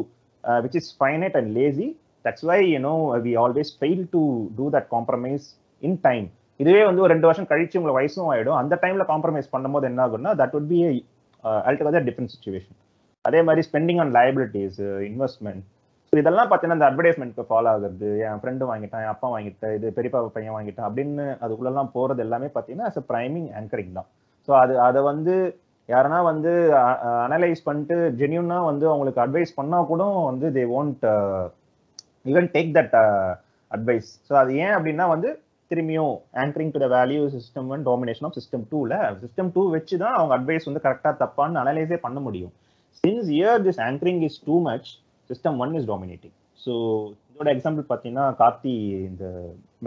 [0.65, 1.87] which is finite and lazy
[2.25, 4.21] that's why you know we always fail to
[4.59, 5.45] do that compromise
[5.89, 6.25] in time
[6.63, 8.57] இதுவே வந்து ஒரு ரெண்டு வருஷம் கழிச்சு உங்களுக்கு வயசும் ஆயிடும்.
[8.61, 10.79] அந்த டைம்ல காம்ப்ரமைஸ் பண்ணும்போது என்ன ஆகும்னா that would be
[11.69, 12.77] altogether different situation
[13.29, 14.79] அதே மாதிரி ஸ்பெண்டிங் ஆன் லயபிலிட்டிஸ்
[15.11, 15.63] இன்வெஸ்ட்மெண்ட்
[16.21, 20.55] இதெல்லாம் பார்த்தீங்கன்னா இந்த அட்வர்டைஸ்மெண்ட்க்கு ஃபாலோ ஆகுறது என் ஃப்ரெண்டு வாங்கிட்டான் என் அப்பா வாங்கிட்டேன் இது பெரியப்பா பையன்
[20.57, 24.07] வாங்கிட்டான் அப்படின்னு அதுக்குள்ளெல்லாம் போகிறது எல்லாமே பார்த்தீங்கன்னா அஸ் அ ப்ரைமிங் ஆங்கரிங் தான்.
[24.47, 25.35] ஸோ அது அதை வந்து
[25.89, 26.51] யாருன்னா வந்து
[27.25, 31.05] அனலைஸ் பண்ணிட்டு ஜென்யூனா வந்து அவங்களுக்கு அட்வைஸ் பண்ணால் கூட வந்து they won't
[32.31, 32.95] even take that
[33.71, 35.31] advice so அது ஏன் அப்படின்னா வந்து
[35.71, 36.13] திரும்பியும்
[36.43, 40.33] anchoring to the value system and domination of system டூவில் சிஸ்டம் டூ வச்சு தான் அவங்க
[40.37, 42.53] அட்வைஸ் வந்து கரெக்டாக தப்பான்னு அனலைஸே பண்ண முடியும்.
[43.03, 44.89] Since here this anchoring is too much
[45.29, 46.73] system one is dominating so
[47.29, 48.73] இதோட எக்ஸாம்பிள் பார்த்தீங்கன்னா கார்த்தி
[49.09, 49.23] இந்த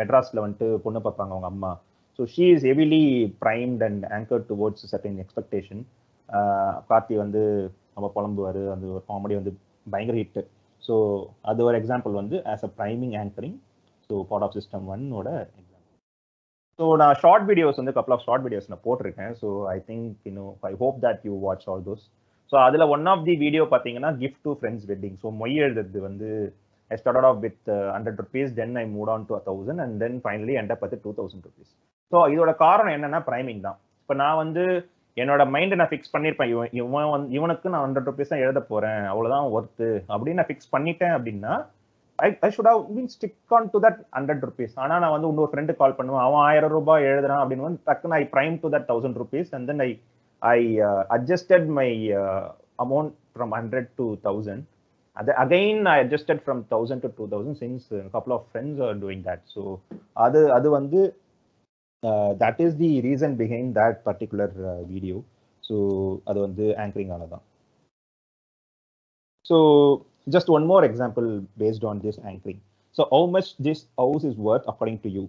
[0.00, 1.70] மெட்ராஸில் வந்துட்டு பொண்ணு பார்ப்பாங்க அவங்க அம்மா.
[2.18, 3.02] So she is heavily
[3.42, 5.82] primed and anchor towards certain expectation
[6.90, 7.42] Karthi வந்து
[7.94, 9.52] நம்ம புலம்புவார் அந்த ஒரு காமெடி வந்து
[9.94, 10.42] பயங்கர ஹிட்டு
[10.82, 10.94] ஸோ
[11.50, 13.56] அது ஒரு எக்ஸாம்பிள் வந்து as a priming anchoring
[14.10, 15.28] so part of system ஒன்னோட
[15.60, 15.74] எக்ஸாம்பிள்
[16.78, 19.32] ஸோ நான் ஷார்ட் வீடியோஸ் வந்து கப்பல் ஆஃப் ஷார்ட் வீடியோஸ் நான் போட்டிருக்கேன்.
[19.40, 22.04] ஸோ ஐ திங்க் இன்னும் I hope that you watch all those
[22.52, 26.28] so அதில் ஒன் ஆஃப் தி வீடியோ பார்த்தீங்கன்னா gift to friends wedding so மொய் எழுதுறது வந்து
[26.90, 30.54] I start off with hundred rupees then I moved on to thousand and then finally
[30.60, 31.72] என்ட பார்த்து two thousand rupees
[32.12, 33.78] so இதோட காரணம் என்னன்னா ப்ரைமிங் தான்.
[34.02, 34.62] இப்போ நான் வந்து
[35.16, 39.02] என்னோட மைண்டை நான் ஃபிக்ஸ் பண்ணியிருப்பேன் இவன் இவன் வந்து இவனுக்கு நான் ஹண்ட்ரட் ருபீஸ் தான் எழுத போகிறேன்
[39.12, 41.52] அவ்வளோதான் ஒர்த்து அப்படின்னு நான் ஃபிக்ஸ் பண்ணிட்டேன் அப்படின்னா
[42.18, 45.50] I I should have mean stick on to that hundred rupees ஆனால் நான் வந்து இன்னொரு
[45.52, 46.24] ஃப்ரெண்டு கால் பண்ணுவேன்.
[46.26, 49.82] அவன் ஆயிரம் ரூபாய் எழுதுறான் அப்படின்னு வந்து டக்குன்னு I prime to that thousand rupees and then
[49.86, 49.90] I
[50.42, 54.66] I uh, adjusted my uh, amount from 100 to 1000.
[55.36, 59.42] Again, I adjusted from 1000 to 2000 since a couple of friends are doing that.
[59.46, 59.80] So,
[60.16, 61.12] other, other one, the,
[62.02, 65.24] that is the reason behind that particular uh, video.
[65.60, 67.12] So, other one, the anchoring.
[69.42, 72.60] So, just one more example based on this anchoring.
[72.92, 75.28] So, how much this house is worth according to you?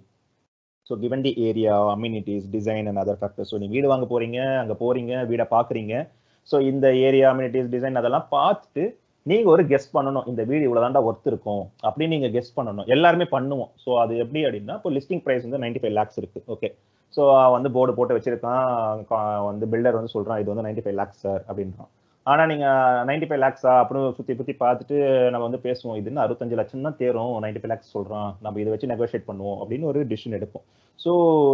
[0.90, 4.78] So given the area amenities design and other factors so நீங்க வீடு வாங்க போறீங்க அங்கே
[4.84, 5.94] போறீங்க வீடை பார்க்குறீங்க
[6.52, 8.86] so இந்த area amenities design அதெல்லாம் பார்த்துட்டு
[9.26, 10.28] நீங்க ஒரு கெஸ்ட் பண்ணணும்.
[10.32, 11.64] இந்த வீடு இவ்வளோதான்டா ஒர்த் இருக்கும்.
[11.88, 12.88] அப்படின்னு நீங்க கெஸ்ட் பண்ணணும்.
[12.96, 13.72] எல்லாருமே பண்ணுவோம்.
[13.84, 16.70] ஸோ அது எப்படி அப்படின்னா இப்போ லிஸ்டிங் ப்ரைஸ் வந்து நைன்டி ஃபைவ் லேக்ஸ் இருக்கு ஓகே
[17.14, 17.22] ஸோ
[17.56, 18.66] வந்து போர்டு போட்டு வச்சிருக்கான்.
[19.50, 21.92] வந்து பில்டர் வந்து சொல்றான் இது வந்து நைன்டி ஃபைவ் லேக்ஸ் சார் அப்படின்றான்.
[22.32, 22.66] ஆனா நீங்க
[23.10, 24.98] நைன்டி ஃபைவ் லேக்ஸா அப்படின்னு சுத்தி சுத்தி பார்த்துட்டு
[25.34, 25.98] நம்ம வந்து பேசுவோம்.
[26.00, 27.34] இதுன்னு அறுபத்தஞ்சு லட்சம் தான் தேரும்.
[27.44, 28.30] நைன்டி ஃபைவ் லேக்ஸ் சொல்றான்.
[28.46, 30.66] நம்ம இதை வச்சு நெகோஷியேட் பண்ணுவோம் அப்படின்னு ஒரு டிசிஷன் எடுப்போம்.
[31.04, 31.12] ஸோ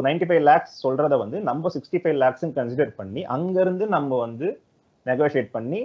[0.08, 4.48] நைன்டி ஃபைவ் லேக்ஸ் சொல்றத வந்து நம்ம சிக்ஸ்டி ஃபைவ் லேக்ஸ் கன்சிடர் பண்ணி அங்கிருந்து நம்ம வந்து
[5.06, 5.82] நெகோஷியேட் பண்ணி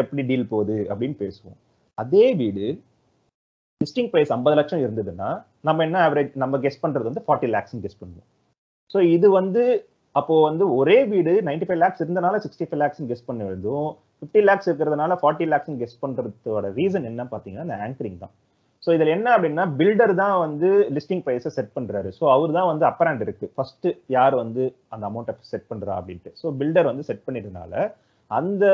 [0.00, 1.58] எப்படி டீல் போகுது அப்படின்னு பேசுவோம்.
[2.02, 2.66] அதே வீடு
[3.80, 5.28] லிஸ்டிங் ப்ரைஸ் ஐம்பது லட்சம் இருந்ததுன்னா
[5.68, 8.28] நம்ம என்ன ஆவரேஜ் நம்ம கெஸ் பண்றது வந்து ஃபார்ட்டி லேக்ஸ் கெஸ் பண்ணுவோம்.
[8.92, 9.62] ஸோ இது வந்து
[10.14, 13.88] அப்போ வந்து ஒரே வீடு நைன்டி ஃபைவ் லேக்ஸ் இருந்தனால சிக்ஸ்டி ஃபைவ் லேக்ஸ் கெஸ் பண்ண வேண்டும்
[14.20, 18.34] ஃபிஃப்டி லேக்ஸ் இருக்கிறதுனால ஃபார்ட்டி லேக்ஸ் கெஸ்ட் பண்றதோட ரீசன் என்ன பார்த்தீங்கன்னா அந்த ஆங்கரிங் தான்.
[18.84, 22.10] ஸோ இதில் என்ன அப்படின்னா பில்டர் தான் வந்து லிஸ்டிங் ப்ரைஸை செட் பண்றாரு.
[22.18, 23.46] ஸோ அவர் தான் வந்து அப்பர் ஹேண்ட் இருக்கு.
[23.56, 24.62] ஃபர்ஸ்ட் யார் வந்து
[24.94, 26.30] அந்த அமௌண்ட்டை செட் பண்றா அப்படின்ட்டு.
[26.40, 27.74] ஸோ பில்டர் வந்து செட் பண்ணிட்டனால
[28.30, 28.64] அந்த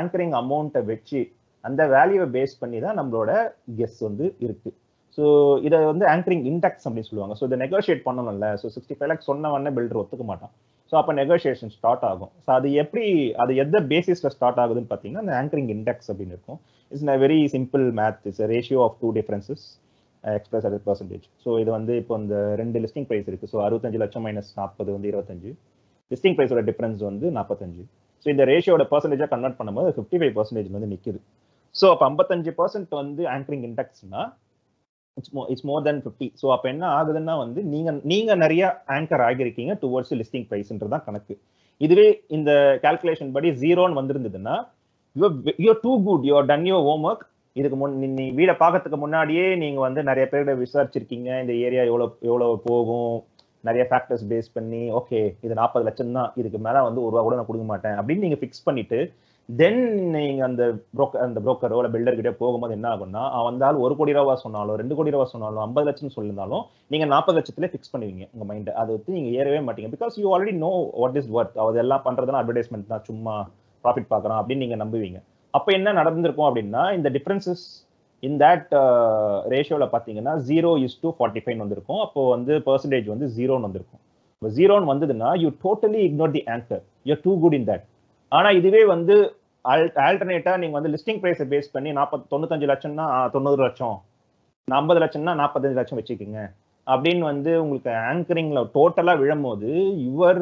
[0.00, 1.20] ஆங்கரிங் அமௌண்ட்டை வச்சு
[1.64, 3.30] அந்த வேல்யூவை பேஸ் பண்ணி தான் நம்மளோட
[3.78, 4.70] கெஸ் வந்து இருக்கு.
[5.18, 5.24] ஸோ
[5.66, 7.34] இதை வந்து ஆங்கரிங் இண்டெக்ஸ் அப்படின்னு சொல்லுவாங்க.
[7.38, 8.48] ஸோ இதை நெகோஷியேட் பண்ணணும்ல.
[8.62, 10.52] ஸோ சிக்ஸ்டி ஃபைவ் லேக்ஸ் சொன்ன உடனே பில்டர் ஒத்துக்க மாட்டான்.
[10.90, 12.32] ஸோ அப்போ நெகோசியேஷன் ஸ்டார்ட் ஆகும்.
[12.44, 13.06] ஸோ அது எப்படி
[13.42, 16.58] அது எந்த பேசிஸில் ஸ்டார்ட் ஆகுதுன்னு பார்த்தீங்கன்னா அந்த ஆங்கரிங் இண்டெக்ஸ் அப்படின்னு இருக்கும்.
[16.92, 19.64] It's a very simple math it's ratio of two differences
[20.24, 24.24] express at percentage so இது வந்து இப்போ இந்த ரெண்டு லிஸ்டிங் ப்ரைஸ் இருக்குது ஸோ அறுபத்தஞ்சு லட்சம்
[24.26, 25.50] மைனஸ் நாற்பது வந்து இருபத்தஞ்சு.
[26.10, 27.84] லிஸ்டிங் ப்ரைஸோட டிஃபரன்ஸ் வந்து நாற்பத்தஞ்சு.
[28.22, 31.20] ஸோ இந்த ரேஷியோட பர்சன்டேஜாக கன்வெர்ட் பண்ணும்போது ஃபிஃப்டி ஃபைவ் பர்சன்டேஜ் வந்து நிற்குது
[31.74, 34.20] ஸோ அப்போ ஐம்பத்தஞ்சு பர்சன்ட் வந்து anchoring இண்டெக்ஸ்னா
[35.16, 38.62] it's mo it's more than fifty so அப்போ என்ன ஆகுதுன்னா வந்து நீங்கள் நீங்கள் நிறைய
[38.96, 41.34] ஆங்கர் ஆகியிருக்கீங்க டுவர்ட்ஸ் லிஸ்டிங் ப்ரைஸ்ன்றது தான் கணக்கு.
[41.80, 42.50] இதுவே இந்த
[42.84, 44.56] கால்குலேஷன் படி ஜீரோன்னு வந்திருந்ததுன்னா
[45.64, 47.24] you're too good you're done your homework
[47.56, 51.28] இதுக்கு முன் நீ வீடை பார்க்கறதுக்கு முன்னாடியே நீங்கள் வந்து நிறைய பேர்கிட்ட விசாரிச்சிருக்கீங்க.
[51.42, 53.14] இந்த ஏரியா எவ்வளோ எவ்வளோ போகும்.
[53.64, 57.36] நிறைய ஃபேக்டர்ஸ் பேஸ் பண்ணி ஓகே இது நாற்பது லட்சம் தான் இதுக்கு மேலே வந்து ஒரு ரூபா கூட
[57.38, 58.98] நான் கொடுக்க மாட்டேன் அப்படின்னு நீங்கள் ஃபிக்ஸ் பண்ணிட்டு
[59.48, 59.82] தென்
[60.14, 60.62] நீங்க அந்த
[60.96, 64.94] புரோக்கர் அந்த புரோக்கரோ இல்லை பில்டர்கிட்டே போகும்போது என்ன ஆகும்னா அவன் வந்தாலும் ஒரு கோடி ரூபா சொன்னாலும் ரெண்டு
[64.98, 69.14] கோடி ரூபா சொன்னாலும் ஐம்பது லட்சம் சொல்லியிருந்தாலும் நீங்க நாற்பது லட்சத்துல ஃபிக்ஸ் பண்ணுவீங்க உங்க மைண்ட் அதை வந்து
[69.18, 69.90] நீங்க ஏறவே மாட்டீங்க.
[69.94, 73.06] Because you already know what is worth அது எல்லாம் பண்றதுனா அட்வர்டைஸ்மெண்ட் தான்.
[73.10, 73.34] சும்மா
[73.84, 75.20] ப்ராஃபிட் பார்க்குறோம் அப்படின்னு நீங்க நம்புவீங்க.
[75.54, 77.66] அப்போ என்ன நடந்திருக்கும் அப்படின்னா இந்த டிஃபரன்சஸ்
[78.22, 78.70] இன் தட்
[79.54, 82.00] ரேஷியோவில் பார்த்தீங்கன்னா zero is to forty five வந்திருக்கும்.
[82.06, 84.02] அப்போ வந்து பர்சன்டேஜ் வந்து ஜீரோன்னு வந்திருக்கும்.
[84.36, 87.86] இப்போ ஜீரோன்னு வந்ததுன்னா you totally ignore the anchor you too good in that
[88.32, 89.14] ஆனா இதுவே வந்து
[90.06, 93.96] ஆல்டர்னேட்டா நீங்க வந்து லிஸ்டிங் பிரைஸை பேஸ் பண்ணி நாற்பத்தி தொண்ணூத்தஞ்சு லட்சம்னா தொண்ணூறு லட்சம்.
[94.68, 96.40] ஐம்பது லட்சம்னா நாற்பத்தஞ்சு லட்சம் வச்சுக்கோங்க.
[96.86, 99.70] அப்படின்னு வந்து உங்களுக்கு ஆங்கரிங்ல டோட்டலா விழும்போது
[100.06, 100.40] your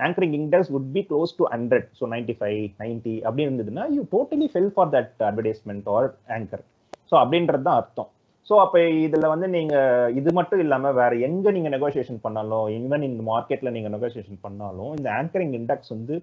[0.00, 4.46] anchoring index would be close to hundred so ninety five ninety அப்படி இருந்ததுன்னா you totally
[4.52, 6.64] fell for that advertisement or anchor
[7.10, 8.08] so அப்படின்றது தான் அர்த்தம்.
[8.48, 13.22] ஸோ அப்போ இதில் வந்து நீங்கள் இது மட்டும் இல்லாமல் வேற எங்கே நீங்கள் நெகோசியேஷன் பண்ணாலும் ஈவன் இந்த
[13.32, 16.16] மார்க்கெட்டில் நீங்கள் நெகோசியேஷன் பண்ணாலும் இந்த ஆங்கரிங் இண்டெக்ஸ் வந்து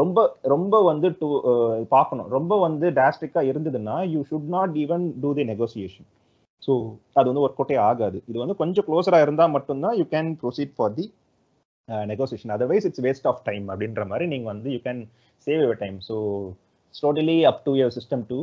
[0.00, 0.18] ரொம்ப
[0.54, 1.28] ரொம்ப வந்து டு
[1.94, 2.28] பார்க்கணும்.
[2.36, 6.08] ரொம்ப வந்து டிராஸ்டிக்கா இருந்ததுன்னா you should not even do the negotiation
[6.66, 6.72] so
[7.18, 8.18] அது வந்து ஒர்க் அவுட்டே ஆகாது.
[8.30, 11.06] இது வந்து கொஞ்சம் க்ளோஸராக இருந்தால் மட்டும்தான் you can proceed for the
[12.12, 15.02] negotiation otherwise it's waste of time அப்படின்ற மாதிரி நீங்கள் வந்து you can
[15.46, 16.16] save your time so
[16.94, 18.38] totally up to your system two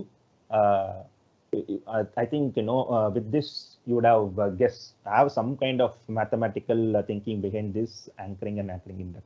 [2.23, 2.79] I think you know
[3.17, 7.41] with this this you would have uh, guess have some kind of mathematical uh, thinking
[7.41, 9.25] behind this anchoring and anchoring index.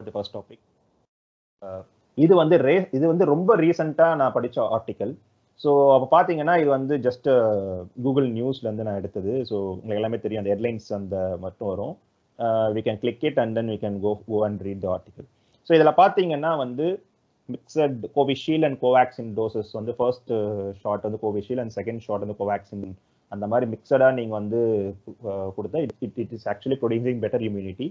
[0.00, 0.58] The first topic.
[2.18, 5.12] இது வந்து ரே இது வந்து ரொம்ப ரீசெண்டாக நான் படித்த article
[5.60, 7.28] so அப்போ பார்த்தீங்கன்னா இது வந்து ஜஸ்ட்
[8.04, 9.32] கூகுள் நியூஸ்லேருந்து நான் எடுத்தது.
[9.50, 11.94] ஸோ உங்களுக்கு எல்லாமே தெரியும் அந்த ஹெட்லைன்ஸ் அந்த மட்டும் வரும்.
[12.76, 15.26] We can click it and then we can go go and read the article
[15.70, 16.86] so இதில் பார்த்தீங்கன்னா வந்து
[17.48, 20.32] mixed Covishield and Covaxin doses வந்து ஃபர்ஸ்ட்
[20.82, 22.84] ஷாட் வந்து கோவிஷீல்ட் அண்ட் செகண்ட் ஷாட் வந்து கோவேக்சின்
[23.32, 24.60] அந்த மாதிரி மிக்சடாக நீங்கள் வந்து
[25.56, 27.86] கொடுத்தா it it it is actually producing better immunity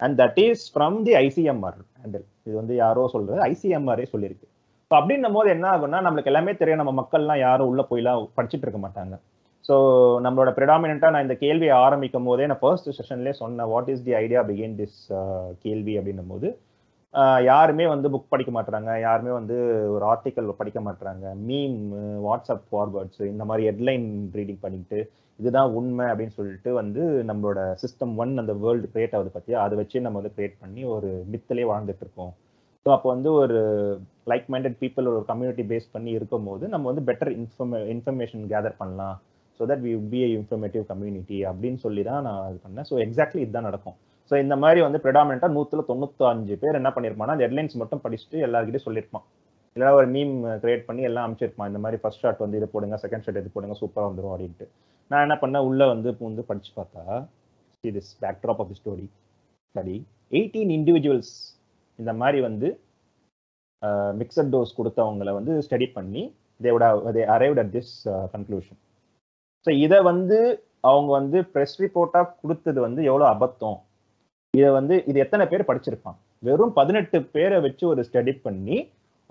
[0.00, 4.46] and that is from the ICMR handle இது வந்து யாரோ சொல்றது ஐசிஎம்ஆரே சொல்லியிருக்கு
[4.90, 6.80] ஸோ அப்படின்னும் போது என்ன ஆகும்னா நம்மளுக்கு எல்லாமே தெரியும்.
[6.80, 9.14] நம்ம மக்கள்லாம் யாரும் உள்ள போய்லாம் படிச்சுட்டு இருக்க மாட்டாங்க.
[9.64, 9.74] ஸோ
[10.24, 14.40] நம்மளோட ப்ரிடாமினாக நான் இந்த கேள்வியை ஆரம்பிக்கும் போதே நான் ஃபர்ஸ்ட் செஷன்லேயே சொன்னேன் what is the idea
[14.48, 14.98] begin this
[15.64, 15.94] கேள்வி?
[16.00, 16.48] அப்படின்னும் போது
[17.48, 19.56] யாருமே வந்து புக் படிக்க மாட்டாங்க யாருமே வந்து
[19.94, 21.78] ஒரு ஆர்டிக்கல் படிக்க மாட்டாங்க மீம்
[22.26, 24.06] வாட்ஸ்அப் ஃபார்வர்ட்ஸ் இந்த மாதிரி ஹெட்லைன்
[24.38, 24.98] ரீடிங் பண்ணிட்டு
[25.38, 30.04] இதுதான் உண்மை அப்படின்னு சொல்லிட்டு வந்து நம்மளோட சிஸ்டம் ஒன் அந்த வேர்ல்டு கிரியேட் ஆகுது பற்றியா அதை வச்சு
[30.06, 32.32] நம்ம வந்து கிரியேட் பண்ணி ஒரு மித்திலே வாழ்ந்துட்டு இருக்கோம்.
[32.86, 33.58] ஸோ அப்போ வந்து ஒரு
[34.30, 38.80] லைக் மைண்டட் பீப்புள் ஒரு கம்யூனிட்டி பேஸ் பண்ணி இருக்கும் போது நம்ம வந்து பெட்டர் இன்ஃபர்மே இன்ஃபர்மேஷன் கேதர்
[38.80, 39.16] பண்ணலாம்.
[39.60, 42.88] So that we be informative community அப்படின்னு சொல்லி தான் நான் இது பண்ணேன்.
[42.90, 43.96] ஸோ எக்ஸாக்ட்லி இதுதான் நடக்கும்.
[44.30, 48.88] ஸோ இந்த மாதிரி வந்து ப்ரிடாமினா நூற்றுல தொண்ணூத்தஞ்சு பேர் என்ன பண்ணியிருப்பான்னா அந்த ஹெட்லைன்ஸ் மட்டும் படிச்சுட்டு எல்லாருக்கிட்டையும்
[48.88, 49.26] சொல்லியிருப்பான்
[49.76, 53.24] இல்லைனா ஒரு மீம் கிரியேட் பண்ணி எல்லாம் அமைச்சிருப்பான் இந்த மாதிரி ஃபர்ஸ்ட் ஷாட் வந்து இது போடுங்க செகண்ட்
[53.26, 54.66] ஷாட் இது போடுங்க சூப்பராக வந்துடும் அப்படின்ட்டு.
[55.10, 55.66] நான் என்ன பண்ணேன்?
[55.68, 57.02] உள்ள வந்து பூந்து படிச்சு பார்த்தா
[57.84, 59.06] this backdrop of story
[59.68, 59.96] study
[60.32, 61.34] eighteen individuals
[61.98, 62.68] இந்த மாதிரி வந்து
[63.82, 66.22] uh, மிக்சட் டோஸ் கொடுத்தவங்களை வந்து ஸ்டடி பண்ணி
[66.60, 66.84] தேவோட
[67.16, 67.94] they arrived at this
[68.34, 68.78] conclusion
[69.66, 70.38] so இதை வந்து
[70.90, 73.78] அவங்க வந்து ப்ரெஸ் ரிப்போர்ட்டாக கொடுத்தது வந்து எவ்வளோ அபத்தம்?
[74.54, 78.76] இதை வந்து இது எத்தனை பேர் படிச்சிருப்பான் வெறும் பதினெட்டு பேரை வச்சு ஒரு ஸ்டடி பண்ணி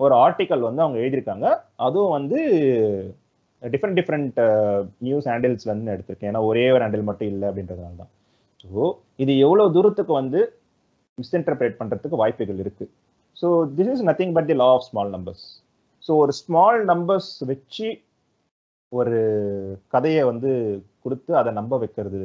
[0.00, 1.48] ஒரு ஆர்டிக்கல் வந்து அவங்க எழுதியிருக்காங்க.
[1.86, 2.38] அதுவும் வந்து
[3.72, 4.38] டிஃப்ரெண்ட் டிஃப்ரெண்ட்
[5.06, 6.30] நியூஸ் ஹேண்டில்ஸ்லேருந்து எடுத்திருக்கேன்.
[6.32, 8.12] ஏன்னா ஒரே ஒரு ஹேண்டில் மட்டும் இல்லை அப்படின்றதுனால தான்.
[8.64, 8.84] ஸோ
[9.22, 10.40] இது எவ்வளோ தூரத்துக்கு வந்து
[11.18, 12.84] மிஸ்இன்டர்பிரேட் பண்ணுறதுக்கு வாய்ப்புகள் இருக்கு.
[13.40, 13.48] So
[13.78, 15.44] this is nothing but the law of small numbers
[16.06, 17.88] so ஒரு ஸ்மால் நம்பர்ஸ் வச்சு
[18.92, 19.18] ஒரு
[19.94, 20.50] கதையை வந்து
[21.04, 22.22] கொடுத்து அதை நம்ப வைக்கிறது.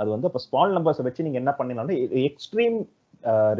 [0.00, 1.98] அது வந்து அப்போ ஸ்மால் நம்பர்ஸை வச்சு நீங்கள் என்ன பண்ணினாலும்
[2.28, 2.78] எக்ஸ்ட்ரீம்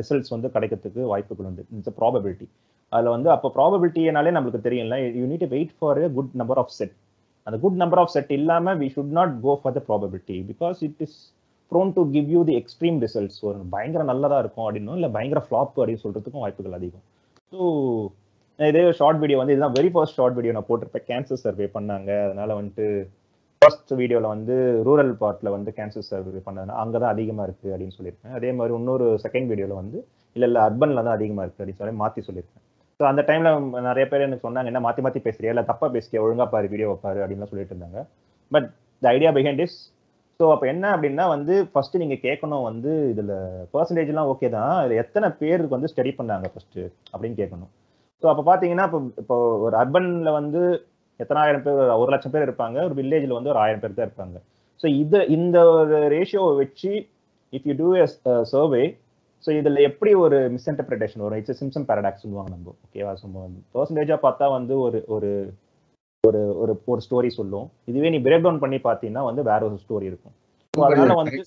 [0.01, 1.63] ரிசல்ட்ஸ் வந்து கிடைக்கிறதுக்கு வாய்ப்புகள் உண்டு.
[1.79, 2.47] இட்ஸ் ப்ராபபிலிட்டி
[2.93, 6.95] அதில் வந்து அப்போ ப்ராபபிலிட்டினாலே நம்மளுக்கு தெரியல you need wait for a good number of set
[7.47, 11.03] அந்த குட் நம்பர் ஆஃப் செட் இல்லாமல் we should not go for the probability because it
[11.07, 11.19] is
[11.73, 15.75] prone to give you the extreme results ஒரு பயங்கர நல்லதாக இருக்கும் அப்படின்னும் இல்லை பயங்கர ஃப்ளாப்
[15.81, 17.05] அப்படின்னு சொல்கிறதுக்கும் வாய்ப்புகள் அதிகம்.
[17.53, 17.61] ஸோ
[18.59, 21.07] இதே ஷார்ட் வீடியோ வந்து இதுதான் வெரி ஃபர்ஸ்ட் ஷார்ட் வீடியோ நான் போட்டிருப்பேன்.
[21.11, 22.11] கேன்சர் சர்வே பண்ணாங்க.
[22.27, 22.87] அதனால வந்துட்டு
[23.63, 24.55] ஃபர்ஸ்ட் வீடியோவில் வந்து
[24.87, 28.35] ரூரல் பார்ட்டில் வந்து கேன்சர் சர்வே பண்ணதுனா அங்கே தான் அதிகமாக இருக்குது அப்படின்னு சொல்லியிருக்கேன்.
[28.39, 29.99] அதே மாதிரி இன்னொரு செகண்ட் வீடியோவில் வந்து
[30.37, 32.65] இல்லை இல்லை அர்பனில் தான் அதிகமாக இருக்குது அப்படின்னு சொல்லி மாற்றி சொல்லியிருக்கேன்.
[33.01, 35.53] ஸோ அந்த டைமில் நிறைய பேர் எனக்கு சொன்னாங்க என்ன மாற்றி மாற்றி பேசுறியா?
[35.53, 36.21] இல்லை தப்பாக பேசுறியா?
[36.25, 38.01] ஒழுங்காக பாரு வீடியோ பாரு அப்படின்லாம் சொல்லிட்டு இருந்தாங்க.
[38.55, 38.69] But
[39.03, 39.77] the idea behind is
[40.41, 43.35] so அப்போ என்ன அப்படின்னா வந்து ஃபர்ஸ்ட் நீங்கள் கேட்கணும் வந்து இதில்
[43.75, 44.75] பர்சன்டேஜ்லாம் ஓகே தான்.
[44.85, 46.81] இதில் எத்தனை பேருக்கு வந்து ஸ்டடி பண்ணாங்க ஃபர்ஸ்ட்
[47.13, 47.71] அப்படின்னு கேட்கணும்
[48.23, 49.37] ஸோ அப்போ பார்த்தீங்கன்னா இப்போ இப்போ
[49.67, 50.63] ஒரு அர்பனில் வந்து
[51.21, 52.77] எத்தனாயிரம் பேர் ஒரு லட்சம் பேர் இருப்பாங்க.
[52.89, 54.37] ஒரு வில்லேஜில் வந்து ஒரு ஆயிரம் பேர் தான் இருப்பாங்க.
[54.81, 56.93] ஸோ இது இந்த ஒரு ரேஷியோவை வச்சு
[57.53, 58.07] if you do a
[58.55, 58.85] survey
[59.47, 62.73] so இதில் எப்படி ஒரு மிஸ்இன்டர்பிரிட்டேஷன் வரும் இட்ஸ் சிம்சம் பேரடாக்ஸ் சொல்லுவாங்க நம்ம?
[62.87, 63.27] ஓகேவா ஸோ
[63.75, 65.31] பர்சன்டேஜாக பார்த்தா வந்து ஒரு ஒரு
[66.25, 67.67] ஒரு ஒரு ஒரு ஸ்டோரி சொல்லும்.
[67.91, 70.35] இதுவே நீ பிரேக் டவுன் பண்ணி பார்த்தீங்கன்னா வந்து வேற ஒரு ஸ்டோரி இருக்கும்.
[70.75, 71.39] அதனால வந்து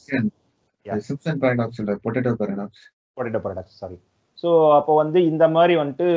[1.08, 2.86] சிம்சன் பாரடாக்ஸ் இல்ல potato paradox
[3.18, 3.98] potato paradox sorry
[4.44, 6.08] so அப்போ வந்து இந்த மாதிரி வந்துட்டு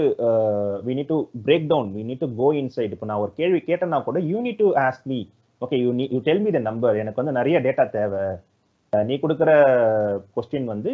[0.86, 4.00] we need to break down we need to go inside இப்போ நான் ஒரு கேள்வி கேட்டேன்னா
[4.09, 5.20] கூட you need to ask me
[5.62, 8.22] okay you நீ you tell me the number எனக்கு வந்து நிறைய டேட்டா தேவை.
[8.93, 9.51] நீ கொடுக்குற
[10.36, 10.90] கொஸ்டின் வந்து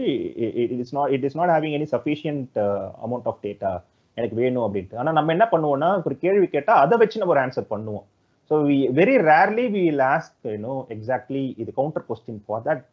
[0.64, 2.58] it is not it is not having any sufficient
[3.04, 3.72] amount of data
[4.16, 4.98] எனக்கு வேணும் அப்படின்ட்டு.
[5.00, 8.04] ஆனால் நம்ம என்ன பண்ணுவோம்னா ஒரு கேள்வி கேட்டால் அதை வச்சு நம்ம ஒரு ஆன்சர் பண்ணுவோம்.
[8.50, 12.86] So we very rarely we will ask you know exactly இது counter question for that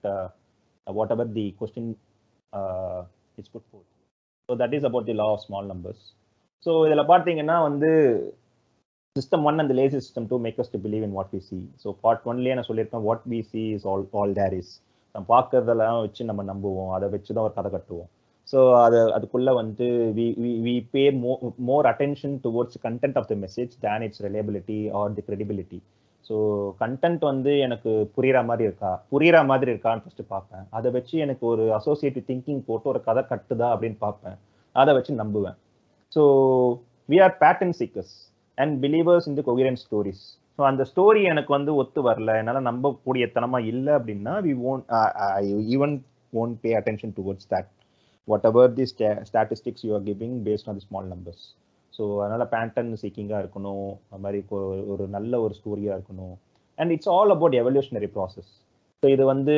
[1.15, 1.91] whatever the question
[3.37, 3.85] it's put for
[4.49, 6.03] so that is about the law of small numbers
[6.63, 7.91] so இதில் பார்த்தீங்கன்னா வந்து
[9.15, 11.89] system one அந்த lazy system two make us to believe in what we see so
[12.03, 14.73] part ஒன்லேயே நான் சொல்லியிருக்கேன் what we see is all all there is
[15.15, 16.93] நம்ம பார்க்கறதெல்லாம் வச்சு நம்ம நம்புவோம்.
[16.97, 18.09] அதை வச்சு தான் ஒரு கதை கட்டுவோம்.
[18.47, 19.85] ஸோ அது அதுக்குள்ள வந்து
[20.17, 20.25] we
[20.65, 21.33] we pay mo
[21.69, 25.79] more attention towards content of the message than its reliability or the credibility
[26.25, 26.35] so
[26.81, 28.91] content வந்து எனக்கு புரிகிற மாதிரி இருக்கா?
[29.13, 30.63] புரியுற மாதிரி இருக்கான்னு ஃபஸ்ட்டு பார்ப்பேன்.
[30.77, 34.37] அதை வச்சு எனக்கு ஒரு அசோசியேட்டிவ் திங்கிங் போட்டு ஒரு கதை கட்டுதா அப்படின்னு பார்ப்பேன்.
[34.75, 35.57] அதை வச்சு நம்புவேன்.
[36.15, 36.23] So
[37.09, 38.15] we are pattern seekers
[38.57, 40.25] and believers in the coherent stories
[40.59, 42.33] so அந்த ஸ்டோரி எனக்கு வந்து ஒத்து வரல.
[42.41, 44.83] என்னால் நம்பக்கூடிய தனமா இல்லை அப்படின்னா we won't
[45.75, 45.95] even
[46.41, 47.69] won't pay attention towards that
[48.49, 48.85] whatever the
[49.29, 51.43] statistics you are giving based on the small numbers
[51.93, 53.89] so அதனால் பேண்டன் சீக்கிங்காக இருக்கணும்.
[54.11, 56.33] அது மாதிரி ஒரு ஒரு நல்ல ஒரு ஸ்டோரியாக இருக்கணும்.
[56.77, 58.49] And it's all about evolutionary process
[59.03, 59.53] so இது வந்து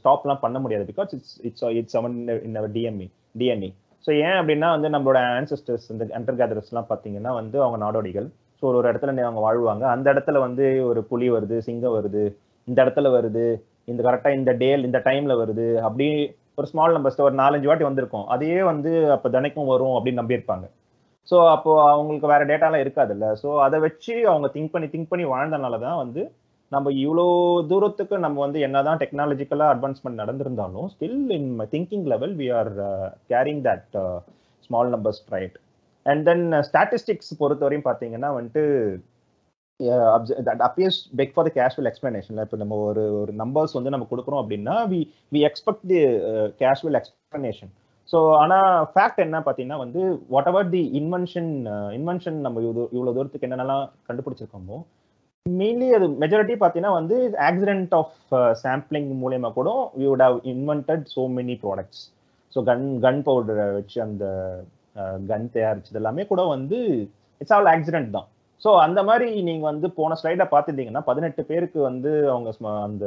[0.00, 0.84] ஸ்டாப்லாம் பண்ண முடியாது.
[0.90, 2.16] பிகாஸ் இட்ஸ் இட்ஸ் இட்ஸ் அவன்
[2.48, 3.06] in our DNA
[3.42, 3.70] DNA
[4.04, 8.28] so ஏன் அப்படின்னா வந்து நம்மளோட ஆன்சஸ்டர்ஸ் இந்த அண்டர் கேதரர்ஸ்லாம் பார்த்தீங்கன்னா வந்து அவங்க நாடோடிகள்.
[8.58, 9.84] ஸோ ஒரு ஒரு இடத்துல அவங்க வாழ்வாங்க.
[9.94, 12.22] அந்த இடத்துல வந்து ஒரு புலி வருது சிங்கம் வருது.
[12.68, 13.44] இந்த இடத்துல வருது.
[13.84, 15.66] இந்த கரெக்டாக இந்த டேல் இந்த டைம்ல வருது.
[15.80, 16.06] அப்படி
[16.54, 18.26] ஒரு ஸ்மால் நம்பர்ஸ் ஒரு நாலஞ்சு வாட்டி வந்திருக்கும்.
[18.26, 20.66] அதையே வந்து அப்போ தினைக்கும் வரும் அப்படின்னு நம்பியிருப்பாங்க
[21.28, 23.26] ஸோ அப்போ அவங்களுக்கு வேற டேட்டாலாம் இருக்காதுல்ல.
[23.42, 26.22] ஸோ அதை வச்சு அவங்க திங்க் பண்ணி திங்க் பண்ணி வாழ்ந்தனால தான் வந்து
[26.72, 27.26] நம்ம இவ்வளோ
[27.68, 32.70] தூரத்துக்கு நம்ம வந்து என்னதான் டெக்னாலஜிக்கலாக advancement நடந்திருந்தாலும் still in thinking level we are
[33.30, 33.96] carrying that
[34.70, 35.56] small numbers right
[36.08, 38.64] and then statistics பொறுத்தவரையும் பார்த்தீங்கன்னா வந்துட்டு
[40.46, 44.40] that appears beg for the casual explanation இப்போ நம்ம ஒரு ஒரு நம்பர்ஸ் வந்து நம்ம கொடுக்குறோம்
[44.42, 45.00] அப்படின்னா we
[45.32, 46.00] we expect the
[46.60, 47.72] casual explanation
[48.08, 51.50] so ஆனால் ஃபேக்ட் என்ன பார்த்தீங்கன்னா வந்து whatever the invention
[51.98, 54.78] invention நம்ம இவ்வளோ இவ்வளோ தூரத்துக்கு என்னென்னலாம் கண்டுபிடிச்சிருக்கோமோ
[55.46, 57.16] மெயின்லி அது மெஜாரிட்டி பார்த்தீங்கன்னா வந்து
[57.48, 58.16] ஆக்சிடென்ட் ஆஃப்
[58.62, 59.70] சாம்பிளிங் மூலயமா கூட
[60.00, 62.02] we would have invented so many products
[62.52, 64.24] so gun gun பவுடரை வச்சு அந்த
[65.30, 66.78] கன் தயாரிச்சது எல்லாமே கூட வந்து
[67.40, 68.28] இட்ஸ் ஆல் ஆக்சிடென்ட் தான்.
[68.62, 72.50] ஸோ அந்த மாதிரி நீங்க வந்து போன ஸ்லைட பார்த்துட்டீங்கன்னா பதினெட்டு பேருக்கு வந்து அவங்க
[72.88, 73.06] அந்த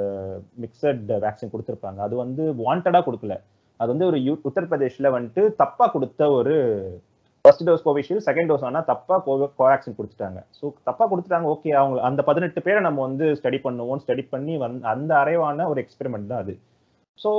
[0.64, 2.00] மிக்சட் வேக்சின் கொடுத்துருப்பாங்க.
[2.08, 3.38] அது வந்து வாண்டடா கொடுக்கல.
[3.80, 6.56] அது வந்து ஒரு யூ உத்தரப்பிரதேஷ்ல வந்துட்டு தப்பா கொடுத்த ஒரு
[7.46, 9.16] first dose Covishield second dose ஆனால் தப்பா
[9.60, 10.40] கோவேக்சின் கொடுத்துட்டாங்க.
[10.58, 14.76] ஸோ தப்பா கொடுத்துட்டாங்க ஓகே அவங்க அந்த பதினெட்டு பேரை நம்ம வந்து ஸ்டடி பண்ணுவோம் ஸ்டடி பண்ணி வந்
[14.92, 16.54] அந்த அறைவான ஒரு எக்ஸ்பெரிமெண்ட் தான் அது.
[17.20, 17.30] ஸோ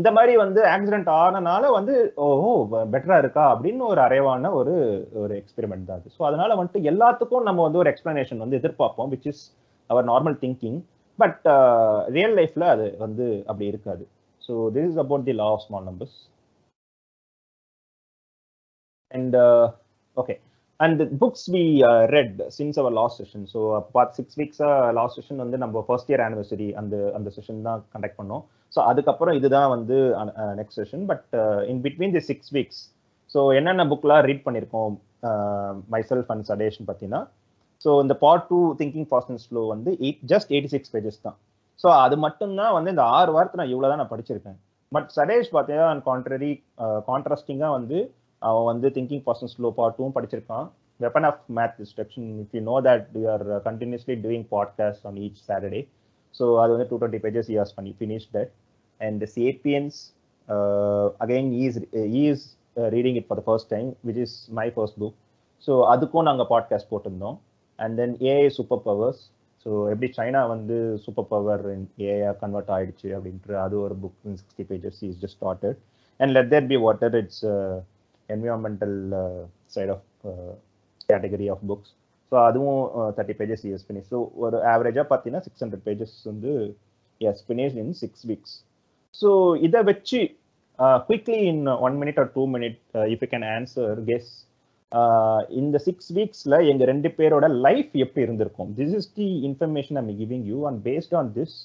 [0.00, 1.94] இந்த மாதிரி வந்து ஆக்சிடென்ட் ஆனனால வந்து
[2.26, 2.50] ஓஹோ
[2.92, 3.44] பெட்டரா இருக்கா?
[3.54, 4.74] அப்படின்னு ஒரு அரைவான ஒரு
[5.22, 6.14] ஒரு எக்ஸ்பெரிமெண்ட் தான் அது.
[6.16, 9.42] ஸோ அதனால வந்துட்டு எல்லாத்துக்கும் நம்ம வந்து ஒரு எக்ஸ்பிளனேஷன் வந்து எதிர்பார்ப்போம் which is
[9.90, 10.78] our normal thinking
[11.18, 11.42] but
[12.16, 14.04] real லைஃப்ல அது வந்து அப்படி இருக்காது.
[14.42, 16.16] So this is about the law of small numbers
[19.10, 19.36] and
[20.16, 20.34] okay
[20.80, 21.64] and books we
[22.16, 23.60] read since our last session so
[23.96, 28.20] பார்த்து சிக்ஸ் வீக்ஸாக லாஸ்ட் செஷன் வந்து நம்ம ஃபர்ஸ்ட் இயர் ஆனிவர்சரி அந்த அந்த செஷன் தான் கண்டக்ட்
[28.20, 28.44] பண்ணோம்.
[28.74, 29.96] ஸோ அதுக்கப்புறம் இதுதான் வந்து
[30.60, 31.26] next session but
[31.72, 32.82] in between the six weeks
[33.34, 34.94] so என்னென்ன புக்லாம் ரீட் பண்ணியிருக்கோம்
[35.94, 37.22] மை செல்ஃப் அண்ட் சடேஷன் பார்த்தீங்கன்னா
[37.84, 41.36] ஸோ இந்த part two thinking fast and slow வந்து eight just eighty six pages தான்.
[41.80, 44.58] ஸோ அது மட்டும்தான் வந்து இந்த ஆறு வாரத்தை நான் இவ்வளோ தான் நான் படிச்சிருக்கேன்.
[44.92, 46.52] பட் சடேஷ் பார்த்தீங்கன்னா கான்ட்ரரி
[47.08, 47.98] கான்ட்ராஸ்டிங்காக வந்து
[48.42, 50.66] அவன் வந்து thinking fast and slow part டூவும் படிச்சிருக்கான்.
[51.00, 55.40] Weapon of math destruction if you know that you are continuously doing podcast on each
[55.48, 55.80] Saturday
[56.34, 58.52] so அது வந்து டூ டுவெண்ட்டி பேஜஸ் யூஸ் பண்ணி finish that
[59.02, 59.98] and Sapiens
[61.20, 61.78] again is
[62.20, 62.44] is
[62.94, 65.16] reading it for the first time which is my first book
[65.68, 67.36] so அதுக்கும் நாங்கள் podcast போட்டிருந்தோம்.
[67.78, 69.22] And then AI super powers
[69.66, 71.62] so எப்படி China வந்து super power
[72.06, 75.78] AI convert ஆயிடுச்சு அப்படின்ட்டு அது ஒரு book sixty pages is just started
[76.20, 77.42] and let there be water it's
[78.28, 78.96] environmental
[79.66, 80.04] side of
[81.10, 81.92] category of books
[82.32, 82.82] so அதுவும்
[83.16, 86.52] thirty pages years finish so ஒரு ஆவரேஜாக பார்த்தீங்கன்னா சிக்ஸ் ஹண்ட்ரட் பேஜஸ் வந்து
[87.20, 88.56] is finish in six weeks
[89.20, 89.30] so
[89.66, 90.20] இதை வச்சு
[91.08, 92.80] quickly in one minute or two minute
[93.12, 94.30] if you can answer guess
[95.60, 98.70] இந்த six வீக்ஸில் எங்கள் ரெண்டு பேரோட லைஃப் எப்படி இருந்திருக்கும்?
[98.78, 101.56] This is the information I'm giving you and based on this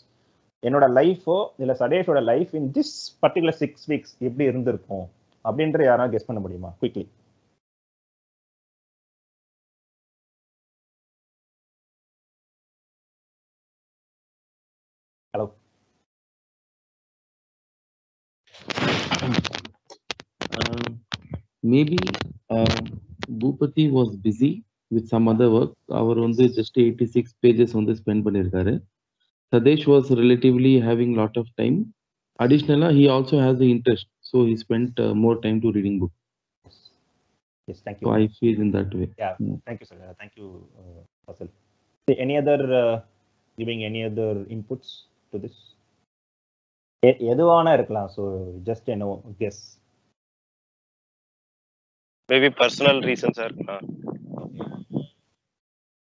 [0.64, 2.94] என்னோட லைஃபோ இல்லை சடேஷோட life in this
[3.24, 5.06] particular six weeks எப்படி இருந்திருக்கும்?
[5.46, 6.70] அப்படின்ற யாராவது கெஸ் பண்ண முடியுமா?
[6.82, 7.06] Quickly
[21.65, 21.99] Maybe
[23.43, 24.51] Boopathi was busy
[24.91, 28.75] with some other work அவர் வந்து ஜஸ்ட் எயிட்டி சிக்ஸ் பேஜஸ் வந்து ஸ்பெண்ட் பண்ணியிருக்காரு
[29.53, 31.79] Sathesh was relatively having lot of time
[32.39, 36.17] அடிஷ்னலாக he also has the interest so he spend more time to reading book
[37.69, 38.15] Yes, thank so you.
[38.15, 39.35] I feel in that way Yeah,
[39.67, 39.99] thank you, sir.
[40.03, 40.47] Uh, Thank you,
[40.81, 41.49] uh, Fasil.
[42.09, 42.95] Any other, uh,
[43.59, 44.89] giving any other inputs
[45.33, 45.55] to this?
[47.03, 48.23] எ- எதுவானா இருக்கலாம் so
[48.69, 49.07] just என்ன
[49.39, 49.63] guess
[52.30, 53.86] Maybe personal ரீசன்ஸா இருக்கலாம்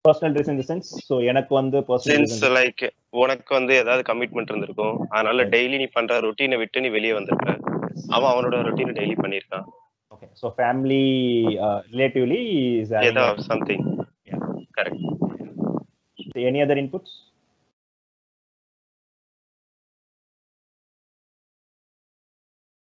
[0.04, 2.82] personal reason sense so எனக்கு வந்து personal like
[3.22, 7.50] உனக்கு வந்து ஏதாவது commitment இருந்திருக்கும் அதனால டெய்லி நீ பண்ற ரொட்டீனை விட்டு நீ வெளியே வந்திருக்க.
[8.16, 9.66] அவன் அவனோட ரொட்டீனை டெய்லி பண்ணியிருக்கான்.
[10.12, 11.02] Okay so family
[11.92, 12.40] relatively
[12.80, 12.94] is
[13.50, 13.84] something
[14.78, 15.06] correct
[16.50, 17.16] any other inputs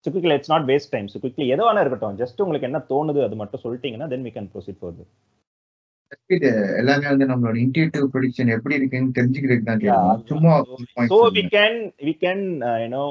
[0.05, 2.15] so quickly it's not waste time so quickly எது வேணா இருக்கட்டும்.
[2.21, 5.09] ஜஸ்ட் உங்களுக்கு என்ன தோணுது அது மட்டும் சொல்லிட்டீங்கன்னா then we can proceed further
[6.35, 6.47] இது
[6.79, 10.23] எல்லாமே வந்து நம்மளோட இன்டியூட்டிவ் ப்ரொடிக்ஷன் எப்படி இருக்குன்னு தெரிஞ்சுக்கிறதுக்கு தான் கேட்கணும்.
[10.31, 10.53] சும்மா
[11.11, 12.43] so we can we can
[12.83, 13.03] you know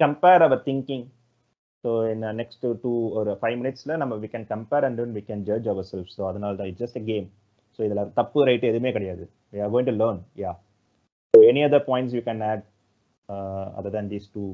[0.00, 1.04] compare our thinking
[1.84, 1.90] so
[2.40, 6.10] next two ஒரு ஃபைவ் மினிட்ஸில் நம்ம we can compare and we can judge our self
[6.16, 7.26] so அதனால தான் it's just a game
[7.78, 9.24] so இதில் தப்பு ரைட் எதுவுமே கிடையாது.
[9.54, 10.52] We are going to learn yeah
[11.34, 12.64] so any other points you can add
[13.78, 14.44] other than these two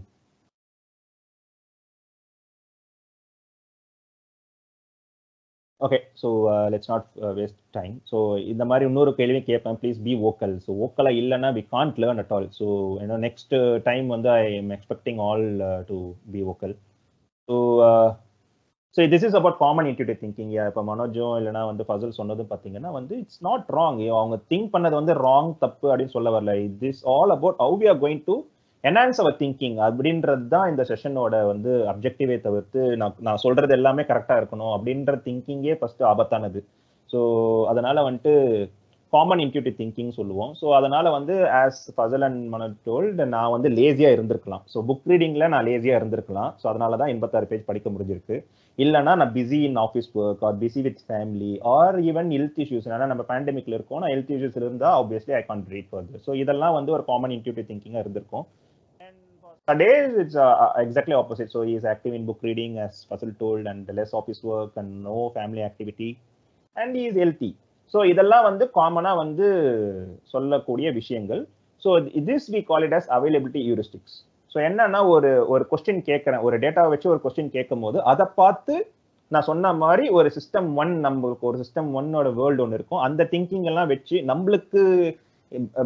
[5.83, 6.29] okay so
[6.73, 7.07] let's not
[7.39, 11.63] waste time so இந்த மாதிரி இன்னொரு கேள்வியும் கேட்பேன் ப்ளீஸ் பி ஓக்கல் ஸோ ஓக்கலாக இல்லைன்னா we
[11.73, 12.67] can't learn at all so
[13.03, 13.55] ஏன்னா next
[13.85, 15.47] time வந்து I am expecting all
[15.89, 15.97] to
[16.31, 16.75] be vocal
[17.49, 17.57] so
[18.97, 23.15] so this is about common intuitive thinking இப்போ மனோஜும் இல்லைனா வந்து ஃபசல் சொன்னதும் பார்த்தீங்கன்னா வந்து
[23.23, 26.55] இட்ஸ் நாட் ராங் அவங்க திங்க் பண்ணது வந்து ராங் தப்பு அப்படின்னு சொல்ல வரல.
[26.83, 28.35] This all about how we are going to
[28.89, 34.41] enhance our thinking அப்படின்றது தான் இந்த செஷனோட வந்து அப்ஜெக்டிவே தவிர்த்து நான் நான் சொல்றது எல்லாமே கரெக்டாக
[34.41, 36.61] இருக்கணும் அப்படின்ற திங்கிங்கே ஃபர்ஸ்ட் ஆபத்தானது.
[37.11, 37.21] ஸோ
[37.73, 38.33] அதனால வந்துட்டு
[39.13, 40.53] காமன் இன்க்யூட்டிவ் திங்கிங் சொல்லுவோம்.
[40.61, 44.65] ஸோ அதனால வந்து ஆஸ் ஃபசல் அண்ட் மனோஜ் நான் வந்து லேசியாக இருந்திருக்கலாம்.
[44.73, 46.51] ஸோ புக் ரீடிங்கில் நான் லேசியாக இருந்திருக்கலாம்.
[46.63, 48.39] ஸோ அதனால தான் எண்பத்தாறு பேஜ் படிக்க முடிஞ்சிருக்கு.
[48.79, 53.11] இல்லைனா நான் busy in office work or busy with family or even health issues ஏன்னா
[53.13, 54.01] நம்ம பேண்டமிக்ல இருக்கோம்.
[54.03, 57.69] நான் ஹெல்த் இஷ்யூஸ் இருந்தால் obviously I can read further so இதெல்லாம் வந்து ஒரு காமன் இன்க்யூட்டிவ்
[57.71, 58.47] திங்கிங்காக இருந்திருக்கும்.
[59.69, 61.53] Nowadays, it's uh, uh, exactly opposite.
[61.53, 65.05] So he is active in book reading, as Fasil told, and less office work and
[65.05, 66.19] no family activity,
[66.77, 67.53] and he is healthy.
[67.93, 69.47] So இதெல்லாம் வந்து காமனாக வந்து
[70.33, 71.41] சொல்லக்கூடிய விஷயங்கள்.
[71.83, 71.91] So
[72.29, 74.15] this we call it as availability heuristics
[74.53, 76.43] so என்னன்னா ஒரு ஒரு question கேட்குறேன்.
[76.47, 78.75] ஒரு டேட்டாவை வச்சு ஒரு கொஸ்டின் கேட்கும் போது அதை பார்த்து
[79.35, 83.03] நான் சொன்ன மாதிரி ஒரு சிஸ்டம் ஒன் நம்மளுக்கு ஒரு சிஸ்டம் ஒன்னோட வேர்ல்டு ஒன்று இருக்கும்.
[83.09, 84.83] அந்த திங்கிங் எல்லாம் வச்சு நம்மளுக்கு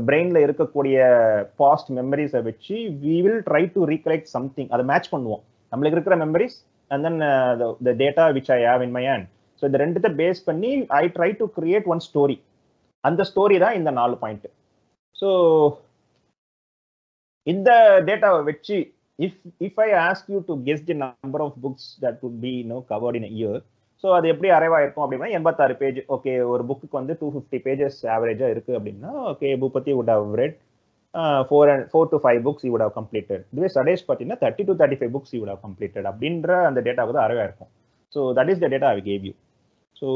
[0.07, 0.97] பிரெயின்ல இருக்கக்கூடிய
[1.63, 2.75] பாஸ்ட் மெமரிஸை வச்சு
[3.05, 5.43] we will try to recollect something அதை மேட்ச் பண்ணுவோம்.
[5.73, 6.57] நம்மளுக்கு இருக்கிற memories
[6.91, 7.19] and then
[7.87, 9.27] the data which I have in my hand
[9.63, 10.71] so இந்த ரெண்டுத்தை பேஸ் பண்ணி
[11.01, 12.37] I try to create one story
[13.05, 14.47] அந்த ஸ்டோரி தான் இந்த நாலு பாயிண்ட்
[15.17, 15.29] ஸோ
[17.47, 17.71] இந்த
[18.09, 18.77] டேட்டாவை வச்சு
[19.19, 19.37] if
[19.67, 23.19] if I ask you to guess the number of books that would be no covered
[23.21, 23.59] in year
[24.07, 27.97] so அது எப்படி அரைவா இருக்கும் அப்படின்னா எண்பத்தாறு பேஜ் ஓகே ஒரு புக்கு வந்து டூ ஃபிஃப்டி பேஜஸ்
[28.17, 30.55] ஆவரேஜாக இருக்கு அப்படின்னா okay Boopathi would have read
[31.49, 34.99] four and four to five books would have completed இதுவே சடேஷ் பார்த்தீங்கன்னா thirty to thirty
[35.01, 37.71] five books would have completed அப்படின்ற அந்த டேட்டாவுக்கு தான் அரைவா இருக்கும்
[38.13, 39.35] so that is the data I gave you
[39.97, 40.09] so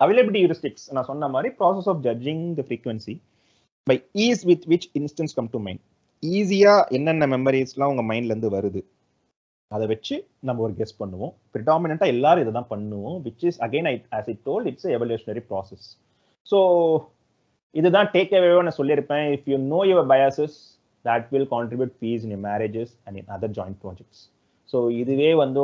[0.00, 3.16] availability heuristics நான் சொன்ன மாதிரி process of judging the frequency
[3.86, 3.96] by
[4.26, 5.82] ease with which instance come to mind
[6.22, 8.80] ஈஸியாக என்னென்ன மெமரிஸ்லாம் உங்கள் மைண்ட்லேருந்து வருது.
[9.76, 10.16] அதை வச்சு
[10.48, 11.32] நம்ம ஒரு கெஸ் பண்ணுவோம்.
[11.54, 15.86] ப்ரிடாமினாக எல்லாரும் இதை தான் பண்ணுவோம் which is again I as it told it's evolutionary process
[16.46, 16.58] so
[17.74, 19.24] இதுதான் டேக் அவேவோ நான் சொல்லியிருப்பேன்.
[19.36, 20.56] If you know your biases
[21.04, 24.22] that will contribute fees in marriages and in other joint projects
[24.72, 25.60] so இதுவே வந்து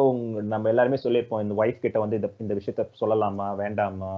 [0.52, 1.43] நம்ம எல்லாருமே சொல்லியிருப்போம்.
[1.44, 4.12] இந்த ஒய்ஃப் கிட்ட வந்து இந்த இந்த விஷயத்த சொல்லலாமா வேண்டாமா?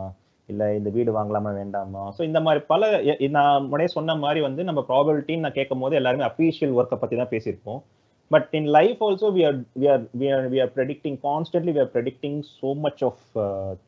[0.49, 2.03] இல்லை இந்த வீடு வாங்கலாமா வேண்டாமா?
[2.17, 2.91] ஸோ இந்த மாதிரி பல
[3.37, 7.33] நான் முன்னே சொன்ன மாதிரி வந்து நம்ம ப்ராபபிலிட்டின்னு நான் கேட்கும் போது எல்லாருமே அஃபீஷியல் ஒர்க்கை பற்றி தான்
[7.33, 7.81] பேசியிருப்போம்.
[8.31, 9.59] But in life also we are
[10.21, 13.25] we we are predicting constantly we are predicting so much of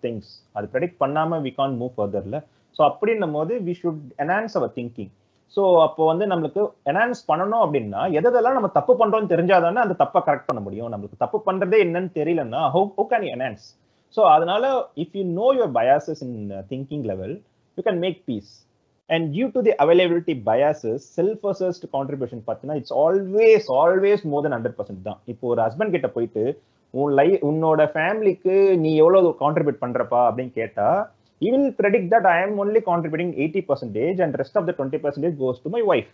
[0.01, 2.39] things அது ப்ரெடிக்ட் பண்ணாமல் வி கான் மூவ் ஃபர்தர்ல
[2.77, 5.12] ஸோ அப்படின்னும் போது we should enhance our thinking
[5.56, 10.47] so அப்போ வந்து நம்மளுக்கு என்ஹான்ஸ் பண்ணணும் அப்படின்னா எதெல்லாம் நம்ம தப்பு பண்றோம்னு தெரிஞ்சாதானே அந்த தப்பை கரெக்ட்
[10.47, 10.90] பண்ண முடியும்.
[10.93, 13.66] நம்மளுக்கு தப்பு பண்றதே என்னன்னு தெரியலன்னா how how can enhance
[14.15, 14.65] so அதனால
[14.97, 16.36] if you know your biases in
[16.70, 17.35] thinking level
[17.78, 18.52] you can make peace
[19.10, 24.56] and due to the availability biases self assessed contribution பார்த்தீங்கன்னா it's always always more than
[24.56, 25.20] hundred percent தான்.
[25.32, 26.44] இப்போ ஒரு husband கிட்ட போயிட்டு
[26.94, 30.20] உன் லை உன்னோட ஃபேமிலிக்கு நீ எவ்வளோ கான்ட்ரிபியூட் பண்றப்பா?
[30.30, 31.01] அப்படின்னு கேட்டால்
[31.43, 34.98] he will predict that I am only contributing 80 percentage and rest of the 20
[35.05, 36.09] percentage goes to my wife.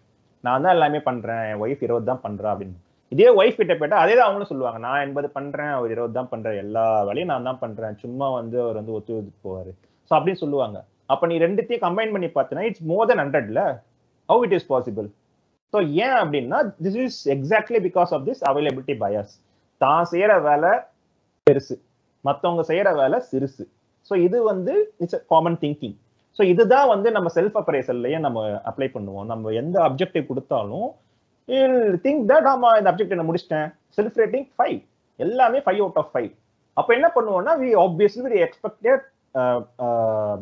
[0.45, 2.75] நான் தான் எல்லாமே பண்ணுறேன் என் ஒய்ஃப் இருபது தான் பண்ணுறா அப்படின்னு.
[3.13, 6.59] இதே ஒய்ஃப் கிட்ட போயிட்டா அதே தான் அவங்களும் சொல்லுவாங்க நான் எண்பது பண்ணுறேன் அவர் இருபது தான் பண்ணுறேன்
[6.65, 9.15] எல்லா வேலையும் நான் தான் பண்ணுறேன் சும்மா வந்து அவர் வந்து ஒத்து
[9.47, 9.71] போவார்.
[10.11, 10.79] ஸோ அப்படின்னு சொல்லுவாங்க.
[11.11, 13.63] அப்ப நீ ரெண்டுத்தையும் கம்பைன் பண்ணி பார்த்தீங்கன்னா இட்ஸ் மோர் தென் ஹண்ட்ரட்ல
[14.29, 15.09] how it is possible
[15.73, 19.33] so ஏன் அப்படின்னா this is exactly because of this availability bias
[19.81, 20.73] தான் செய்யற வேலை
[21.47, 21.75] பெருசு.
[22.25, 23.65] மற்றவங்க செய்யற வேலை சிறுசு.
[24.11, 24.73] ஸோ இது வந்து
[25.05, 25.97] இட்ஸ் காமன் திங்கிங்
[26.37, 28.39] ஸோ இதுதான் வந்து நம்ம செல்ஃப் அப்ரைசல்லையே நம்ம
[28.71, 29.27] அப்ளை பண்ணுவோம்.
[29.33, 30.89] நம்ம எந்த அப்ஜெக்டிவ் கொடுத்தாலும்
[32.05, 33.69] திங்க் தட் ஆமா இந்த அப்ஜெக்ட் நான் முடிச்சிட்டேன்.
[33.97, 34.79] செல்ஃப் ரேட்டிங் ஃபைவ்
[35.21, 36.31] எல்லாமே ஃபைவ் அவுட் ஆஃப் ஃபைவ்
[36.77, 39.05] அப்போ என்ன பண்ணுவோம்னா we obviously we expected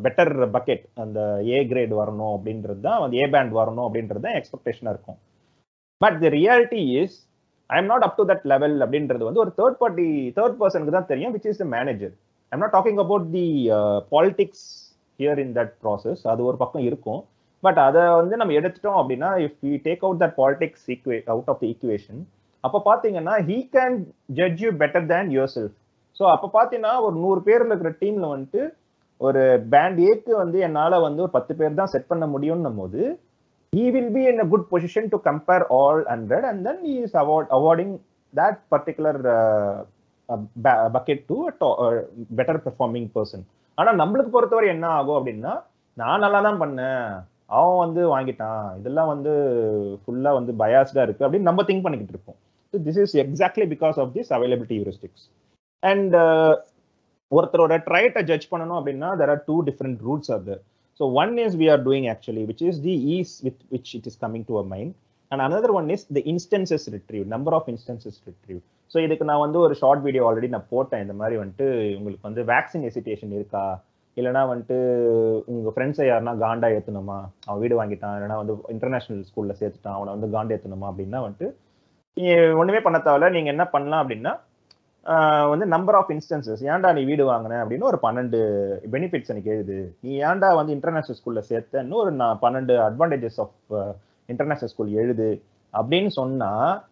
[0.03, 1.19] better bucket அந்த
[1.51, 5.19] ஏ கிரேட் வரணும் அப்படின்றது தான் வந்து ஏ பேண்ட் வரணும் அப்படின்றது தான் எக்ஸ்பெக்டேஷனாக இருக்கும்.
[6.01, 7.17] But the reality is
[7.69, 10.07] I am not up to that level அப்படின்றது வந்து ஒரு தேர்ட் பார்ட்டி
[10.37, 12.13] தேர்ட் பர்சனுக்கு தான் தெரியும் which is the manager
[12.51, 13.45] I'm not talking about the
[14.13, 14.65] politics
[15.19, 17.21] here in that process அது ஒரு பக்கம் இருக்கும்.
[17.63, 21.61] பட் அதை வந்து நம்ம எடுத்துட்டோம் அப்படின்னா if you take out that politics ஈக்குவே out of
[21.61, 22.21] the equation
[22.63, 23.95] அப்போ பார்த்தீங்கன்னா he can
[24.39, 25.75] judge you better than yourself
[26.17, 28.61] so அப்போ பார்த்தீங்கன்னா ஒரு நூறு பேர்ல இருக்கிற டீமில் வந்துட்டு
[29.23, 33.19] ஒரு பேண்ட் ஏக்கு வந்து என்னால வந்து ஒரு பத்து பேர் தான் செட் பண்ண முடியும்னும் போது
[33.75, 37.13] he will be in a good position to compare all 100 and then he is
[37.13, 37.91] award, awarding
[38.35, 39.83] that particular uh,
[40.29, 42.03] uh, better uh, bucket to a to- uh,
[42.37, 43.41] better performing person.
[43.73, 45.63] ஆனா நம்மளுக்கு பொறுத்தவரை என்ன ஆகும் அப்படின்னா
[45.93, 49.31] நான் நல்லா தான் பண்ணேன் அவன் வந்து வாங்கிட்டான் இதெல்லாம் வந்து
[50.05, 52.39] ஃபுல்லா வந்து பயாஸ்டா இருக்கு அப்படின்னு நம்ம திங்க் பண்ணிக்கிட்டு இருப்போம்.
[52.77, 55.25] This is exactly because of this availability heuristics
[55.79, 56.15] and
[57.37, 60.61] ஒருத்தரோட ட்ரைட்டை ஜட்ஜ் பண்ணணும் அப்படின்னா there are two different routes are there
[60.99, 64.19] so one is we are doing actually which is the ease with which it is
[64.25, 64.93] coming to a mind
[65.31, 68.61] and another one is the instances retrieve number of instances retrieve
[68.91, 71.01] so இதுக்கு நான் வந்து ஒரு short video already நான் போட்டேன்.
[71.03, 73.63] இந்த மாதிரி வந்துட்டு உங்களுக்கு வந்து வேக்சின் எசிட்டேஷன் இருக்கா?
[74.17, 74.75] இல்லைனா வந்துட்டு
[75.51, 78.15] உங்கள் ஃப்ரெண்ட்ஸை யாருன்னா காண்டா ஏற்றணுமா அவன் வீடு வாங்கிட்டான்.
[78.17, 79.97] இல்லைனா வந்து இன்டர்நேஷனல் ஸ்கூலில் சேர்த்துட்டான்.
[79.97, 81.47] அவனை வந்து காண்டா ஏற்றணுமா அப்படின்னா வந்துட்டு
[82.17, 83.29] நீங்கள் ஒன்றுமே பண்ண தேவையில்ல.
[83.37, 84.33] நீங்கள் என்ன பண்ணலாம் அப்படின்னா
[85.49, 87.55] வந்து நம்பர் ஆஃப் இன்ஸ்டன்சஸ் ஏன்டா நீ வீடு வாங்கின?
[87.63, 88.39] அப்படின்னு ஒரு பன்னெண்டு
[88.91, 89.95] பெனிஃபிட்ஸ் எனக்கு எழுது.
[89.99, 95.41] நீ ஏன்டா வந்து இன்டர்நேஷனல் ஸ்கூல்ல சேர்த்தன்னு ஒரு நான் பன்னெண்டு அட்வான்டேஜஸ் ஆஃப் இன்டர்நேஷனல் ஸ்கூல் எழுது.
[95.73, 96.83] அப்படின்னு சொன்னா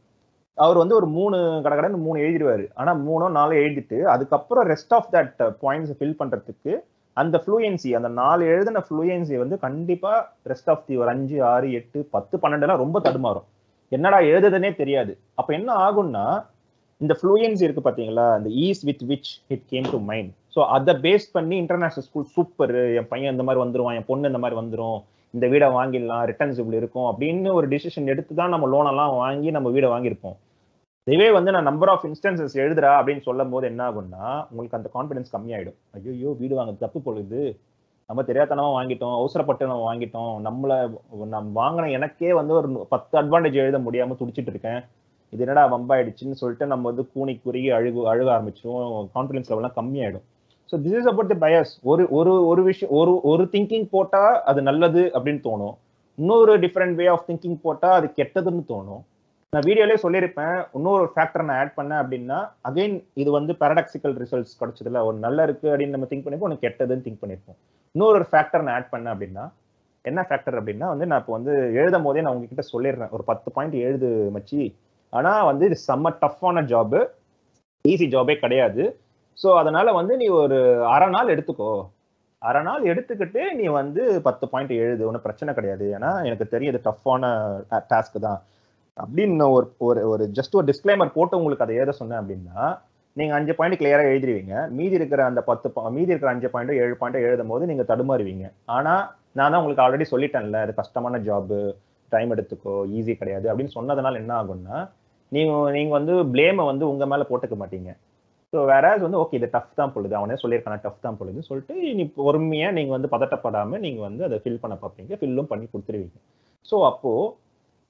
[0.53, 5.55] அவர் வந்து ஒரு மூணு கடகடன்னு மூணு எழுதிடுவாரு ஆனா மூணோ நாலோ எழுதிட்டு அதுக்கப்புறம் rest of that
[5.61, 6.73] points fill பண்றதுக்கு
[7.13, 12.07] அந்த ஃப்ளூயன்சி அந்த நாலு எழுதின ஃப்ளூயன்சி வந்து கண்டிப்பா ரெஸ்ட் ஆஃப் தி ஒரு அஞ்சு ஆறு எட்டு
[12.11, 13.47] பத்து பன்னெண்டுலாம் ரொம்ப தடுமாறும்.
[13.89, 15.17] என்னடா எழுதுதுன்னே தெரியாது.
[15.33, 16.25] அப்ப என்ன ஆகும்னா
[17.01, 18.25] இந்த ஃப்ளூயன்சி இருக்கு பாத்தீங்களா?
[18.39, 22.73] இந்த ease with which it came to mind so அதை பேஸ் பண்ணி இன்டர்நேஷனல் ஸ்கூல் சூப்பர்
[22.99, 24.99] என் பையன் இந்த மாதிரி வந்துருவான் என் பொண்ணு இந்த மாதிரி வந்துடும்
[25.33, 29.67] இந்த வீடை வாங்கிடலாம் ரிட்டர்ன்ஸ் இப்படி இருக்கும் அப்படின்னு ஒரு டிசிஷன் எடுத்து தான் நம்ம லோனெல்லாம் வாங்கி நம்ம
[29.75, 30.37] வீடை வாங்கியிருப்போம்.
[31.07, 35.33] இதுவே வந்து நான் நம்பர் ஆஃப் இன்ஸ்டன்சஸ் எழுதுறா அப்படின்னு சொல்லும் போது என்ன ஆகும்னா உங்களுக்கு அந்த கான்ஃபிடன்ஸ்
[35.35, 35.77] கம்மியாயிடும்.
[35.97, 37.41] ஐயோ வீடு வாங்க தப்பு பொழுது
[38.09, 40.33] நம்ம தெரியாதனமா வாங்கிட்டோம் அவசரப்பட்டு நம்ம வாங்கிட்டோம்.
[40.47, 40.77] நம்மளை
[41.35, 44.81] நம்ம வாங்கின எனக்கே வந்து ஒரு பத்து அட்வான்டேஜ் எழுத முடியாம துடிச்சிட்டு இருக்கேன்.
[45.33, 50.25] இது என்னடா வம்பாயிடுச்சுன்னு சொல்லிட்டு நம்ம வந்து கூனி குறுகி அழுகு அழுக ஆரம்பிச்சிடும் கான்ஃபிடன்ஸ் லெவல்லாம் கம்மியாயிடும்.
[50.71, 54.59] So this is about the bias ஒரு ஒரு ஒரு விஷயம் ஒரு ஒரு திங்கிங் போட்டா அது
[54.69, 55.75] நல்லது அப்படின்னு தோணும்.
[56.17, 59.01] இன்னொரு டிஃப்ரெண்ட் வே ஆஃப் திங்கிங் போட்டா அது கெட்டதுன்னு தோணும்.
[59.53, 60.57] நான் வீடியோலேயே சொல்லியிருப்பேன்.
[60.77, 62.37] இன்னொரு ஃபேக்டர் நான் ஆட் பண்ணேன் அப்படின்னா
[62.67, 64.99] அகைன் இது வந்து பேரடாக்சிக்கல் ரிசல்ட்ஸ் கிடைச்சதுல.
[65.07, 67.57] ஒரு நல்ல இருக்கு அப்படின்னு நம்ம திங்க் பண்ணிப்போம் ஒன்று கெட்டதுன்னு திங்க் பண்ணியிருப்போம்
[67.95, 69.45] இன்னொரு ஃபேக்டர் நான் ஆட் பண்ணேன் அப்படின்னா
[70.05, 73.11] என்ன ஃபேக்டர் அப்படின்னா வந்து நான் இப்போ வந்து எழுதும் போதே நான் உங்ககிட்ட சொல்லிடுறேன்.
[73.15, 74.61] ஒரு பத்து பாயிண்ட் எழுது மச்சி.
[75.13, 76.99] ஆனா வந்து இது செம்ம டஃப்பான ஜாபு
[77.85, 78.83] ஈஸி ஜாபே கிடையாது.
[79.41, 80.57] ஸோ அதனால வந்து நீ ஒரு
[80.93, 81.71] அரை நாள் எடுத்துக்கோ.
[82.41, 85.01] அரை நாள் எடுத்துக்கிட்டு நீ வந்து பத்து பாயிண்ட் எழுது.
[85.07, 85.85] ஒன்றும் பிரச்சனை கிடையாது.
[85.97, 87.33] ஏன்னா எனக்கு தெரியுது டஃப்பான
[87.91, 88.39] டாஸ்க் தான்.
[88.97, 92.63] அப்படின்னு ஒரு ஒரு ஒரு ஜஸ்ட் ஒரு டிஸ்க்ளைமர் போட்டு உங்களுக்கு அதை எழுத சொன்னேன் அப்படின்னா
[93.17, 94.55] நீங்கள் அஞ்சு பாயிண்ட் கிளியராக எழுதிருவீங்க.
[94.77, 98.45] மீதி இருக்கிற அந்த பத்து மீதி இருக்கிற அஞ்சு பாயிண்ட் ஏழு பாயிண்ட் எழுதும் போது நீங்கள் தடுமாறுவீங்க.
[98.75, 99.03] ஆனால்
[99.39, 101.53] நான் தான் உங்களுக்கு ஆல்ரெடி சொல்லிட்டேன்ல அது கஷ்டமான ஜாப்
[102.11, 102.75] டைம் எடுத்துக்கோ.
[102.97, 103.45] ஈஸி கிடையாது.
[103.51, 104.77] அப்படின்னு சொன்னதுனால என்ன ஆகும்னா
[105.35, 107.91] நீங்க நீங்க வந்து பிளேமை வந்து உங்க மேல போட்டுக்க மாட்டீங்க.
[108.53, 110.13] ஸோ வேற வந்து ஓகே இது டஃப் தான் பொழுது.
[110.19, 114.63] அவனே சொல்லியிருக்கான டஃப் தான் பொழுதுன்னு சொல்லிட்டு நீ பொறுமையா நீங்க வந்து பதட்டப்படாம நீங்க வந்து அதை ஃபில்
[114.63, 115.11] பண்ண பார்ப்பீங்க.
[115.19, 116.17] ஃபில்லும் பண்ணி கொடுத்துருவீங்க.
[116.69, 117.11] ஸோ அப்போ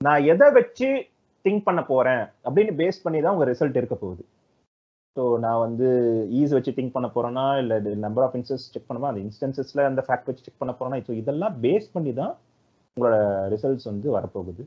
[0.02, 0.90] நான் எதை வச்சு
[1.46, 4.24] திங்க் பண்ண போறேன் அப்படின்னு பேஸ் பண்ணி தான் உங்க ரிசல்ட் இருக்க போகுது.
[5.16, 5.88] ஸோ நான் வந்து
[6.40, 10.30] ஈஸ் வச்சு திங்க் பண்ண போறேன்னா இல்லை நம்பர் ஆஃப் இன்ஸ்டன்ஸ் செக் பண்ணுமா அந்த இன்ஸ்டன்சஸ்ல அந்த ஃபேக்ட்
[10.30, 12.34] வச்சு செக் பண்ண போறேன்னா ஸோ இதெல்லாம் பேஸ் பண்ணி தான்
[12.98, 13.18] உங்களோட
[13.54, 14.64] ரிசல்ட்ஸ் வந்து வரப்போகுது.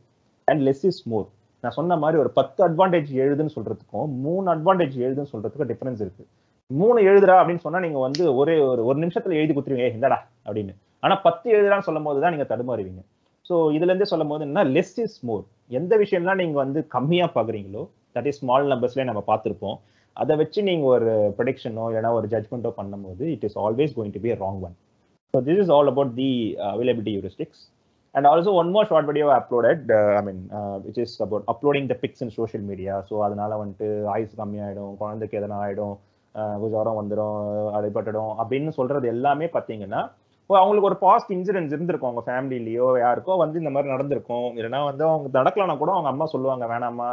[0.49, 1.27] அண்ட் லெஸ் இஸ் மோர்
[1.65, 6.25] நான் சொன்ன மாதிரி ஒரு பத்து அட்வான்டேஜ் எழுதுன்னு சொல்றதுக்கும் மூணு அட்வான்டேஜ் எழுதுன்னு சொல்றதுக்கும் டிஃபரன்ஸ் இருக்கு.
[6.71, 9.87] மூணு எழுதுறா அப்படின்னு சொன்னா நீங்க வந்து ஒரே ஒரு ஒரு நிமிஷத்துல எழுதி கொடுத்துருவீங்க.
[9.87, 10.73] "ஏய், இந்தடா அப்படின்னு.
[11.03, 13.03] ஆனா பத்து எழுதுறான்னு சொல்லும் போது தான் நீங்க தடுமாறுவீங்க.
[13.47, 17.83] ஸோ இதுல இருந்தே சொல்லும் போது என்ன லெஸ் இஸ் மோர் எந்த விஷயம்லாம் நீங்க வந்து கம்மியா பாக்குறீங்களோ
[18.17, 19.77] தட் இஸ் ஸ்மால் நம்பர்ஸ்லேயே நம்ம பார்த்துருப்போம்.
[20.17, 21.09] அதை வச்சு நீங்க ஒரு
[21.39, 24.75] ப்ரொடிக்ஷனோ இல்லைனா ஒரு ஜட்மெண்ட்டோ பண்ணும்போது it is always going to be wrong one
[25.35, 26.31] so this is all about the
[26.73, 27.15] availability
[28.15, 29.85] and also one more short video uploaded
[30.19, 30.43] I mean
[30.85, 35.39] which is about uploading the pics in social media so அதனால வந்துட்டு ஆயுஸ் கம்மியாயிடும் குழந்தைக்கு
[35.41, 35.95] எதனா ஆயிடும்
[36.63, 37.41] குஜாரம் uh, வந்துடும்
[37.79, 40.01] அடிபட்டுடும் அப்படின்னு சொல்றது எல்லாமே பார்த்தீங்கன்னா
[40.41, 42.09] இப்போ அவங்களுக்கு ஒரு பாஸ்ட் இன்சூரன்ஸ் இருந்திருக்கும்.
[42.11, 44.49] அவங்க ஃபேமிலிலேயோ யாருக்கோ வந்து இந்த மாதிரி நடந்திருக்கும்.
[44.57, 47.09] இல்லைன்னா வந்து அவங்க நடக்கலனா கூட அவங்க அம்மா சொல்லுவாங்க வேணாம்மா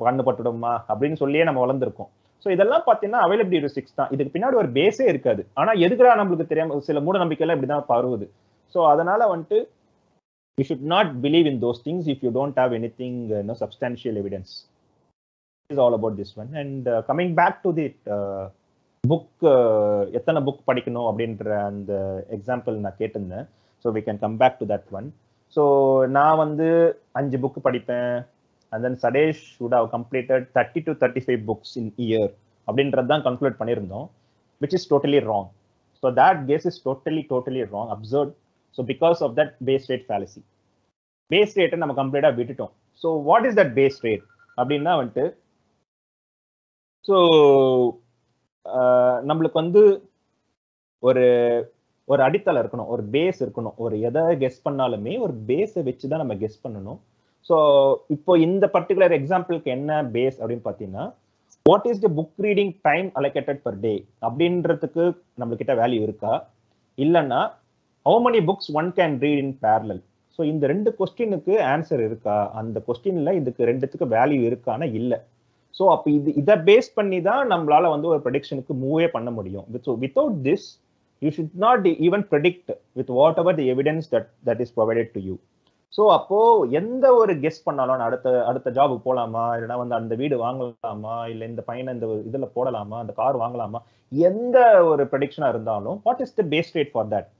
[0.00, 2.10] கண்ணு பட்டுடுமா அப்படின்னு சொல்லியே நம்ம வளர்ந்துருக்கோம்.
[2.46, 4.10] ஸோ இதெல்லாம் பார்த்தீங்கன்னா அவைலபிலிட்டி சிக்ஸ் தான்.
[4.14, 5.44] இதுக்கு பின்னாடி ஒரு பேஸே இருக்காது.
[5.60, 8.28] ஆனால் எதுக்குடா நம்மளுக்கு தெரியாம சில மூட இப்படி தான் பரவுது.
[8.74, 9.58] ஸோ அதனால வந்துட்டு
[10.58, 13.16] you should not believe in those things if you don't have anything
[13.48, 14.52] no substantial evidence
[15.70, 17.86] is all about this one and coming back to the
[19.04, 19.44] book
[20.18, 21.92] எத்தனை புக் படிக்கணும் அப்படின்ற அந்த
[22.36, 23.46] எக்ஸாம்பிள் நான் கேட்டிருந்தேன்.
[23.84, 25.08] So we can come back to that one
[25.56, 25.64] so
[26.16, 26.68] நான் வந்து
[27.20, 28.14] அஞ்சு book படிப்பேன்.
[28.72, 32.30] And then Satesh would have completed thirty to thirty five books in year
[32.68, 34.06] அப்படின்றது தான் கன்க்ளூட் பண்ணியிருந்தோம்.
[34.60, 35.50] Which is totally wrong
[36.02, 38.32] so that case is totally totally wrong absurd
[38.76, 40.40] so because of that base rate fallacy
[41.30, 42.72] base ரேட்டை நம்ம கம்ப்ளீட்டாக விட்டுட்டோம்.
[43.02, 44.24] So what is that base rate
[44.58, 45.24] அப்படின்னா வந்துட்டு
[47.08, 47.16] so
[49.30, 49.82] நம்மளுக்கு வந்து
[51.02, 51.24] ஒரு
[52.08, 52.90] ஒரு அடித்தளம் இருக்கணும்.
[52.94, 53.76] ஒரு பேஸ் இருக்கணும்.
[53.84, 56.98] ஒரு எதை கெஸ் பண்ணாலுமே ஒரு பேஸை வச்சு தான் நம்ம கெஸ் பண்ணணும்.
[57.48, 57.56] ஸோ
[58.14, 61.04] இப்போ இந்த பர்டிகுலர் எக்ஸாம்பிளுக்கு என்ன பேஸ் அப்படின்னு பார்த்தீங்கன்னா
[61.66, 63.92] what is the book reading time allocated per day
[64.28, 65.04] அப்படின்றதுக்கு
[65.40, 66.32] நம்மளுக்கிட்ட வேல்யூ இருக்கா?
[66.98, 67.40] இல்லைன்னா
[68.06, 70.00] how many books one can read in parallel
[70.38, 72.34] so இந்த ரெண்டு கொஸ்டினுக்கு ஆன்சர் இருக்கா?
[72.60, 75.18] அந்த கொஸ்டினில் இதுக்கு ரெண்டுத்துக்கு வேல்யூ இருக்கானா இல்லை.
[75.74, 79.64] ஸோ அப்போ இது இதை பேஸ் பண்ணி தான் நம்மளால வந்து ஒரு ப்ரெடிக்ஷனுக்கு மூவே பண்ண முடியும்.
[79.74, 80.66] With without this
[81.22, 83.12] you should not even predict with
[83.42, 85.36] whatever the evidence that that is provided to you
[85.92, 86.40] so அப்போ
[86.80, 91.14] எந்த ஒரு கெஸ் பண்ணாலும் நான் அடுத்த அடுத்த ஜாபுக்கு போகலாமா இல்லைன்னா வந்து அந்த வீடு வாங்கலாமா?
[91.32, 92.98] இல்லை இந்த பையனை இந்த இதில் போடலாமா?
[93.04, 93.80] அந்த கார் வாங்கலாமா?
[94.12, 94.58] எந்த
[94.90, 97.30] ஒரு ப்ரெடிக்ஷனாக இருந்தாலும் what is the base rate for that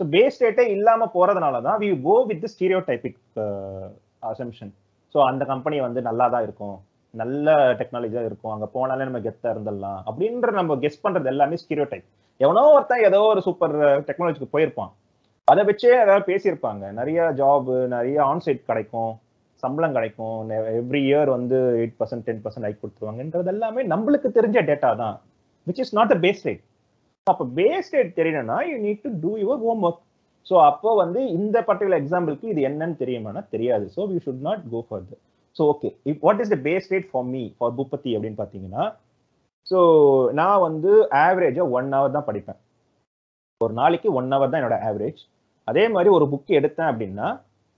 [0.00, 2.46] so base ரேட்டே இல்லாமல் போகிறதுனால தான் we go with
[2.90, 3.18] stereotypic
[4.30, 4.72] assumption
[5.14, 6.76] so அந்த கம்பெனி வந்து நல்லா தான் இருக்கும்.
[7.14, 8.52] நல்ல டெக்னாலஜியாக இருக்கும்.
[8.54, 10.00] அங்கே போனாலே நம்ம கெத்தாக இருந்துடலாம்.
[10.10, 12.06] அப்படின்ற நம்ம கெஸ் பண்ணுறது எல்லாமே ஸ்டீரியோ டைப்
[12.40, 13.74] எவனோ ஒருத்தன் ஏதோ ஒரு சூப்பர்
[14.08, 14.92] டெக்னாலஜிக்கு uh, போயிருப்பான்.
[15.48, 16.84] அதை வச்சே ஏதாவது பேசியிருப்பாங்க.
[16.98, 19.12] நிறைய ஜாப் நிறைய ஆன்சைட் கிடைக்கும்.
[19.62, 20.36] சம்பளம் கிடைக்கும்.
[20.80, 25.16] எவ்ரி இயர் வந்து eight percent ten percent hike கொடுத்துருவாங்கன்றது எல்லாமே நம்மளுக்கு தெரிஞ்ச டேட்டா தான்.
[25.66, 26.62] Which is not the base rate
[27.30, 30.00] அப்போ பேஸ் ரேட் தெரியணும்னா you need to do your homework
[30.46, 33.84] so அப்போ வந்து இந்த பர்டிகுலர் எக்ஸாம்பிளுக்கு இது என்னன்னு தெரியுமானா தெரியாது.
[33.96, 35.20] So we should not go further
[35.56, 38.84] so okay if what is the base rate for me for Boopathi அப்படின்னு பார்த்தீங்கன்னா
[39.66, 39.78] ஸோ
[40.38, 40.92] நான் வந்து
[41.24, 42.58] ஆவரேஜாக ஒன் ஹவர் தான் படிப்பேன்.
[43.60, 45.20] ஒரு நாளைக்கு ஒன் ஹவர் தான் என்னோட ஆவரேஜ்
[45.68, 47.28] அதே மாதிரி ஒரு புக் எடுத்தேன் அப்படின்னா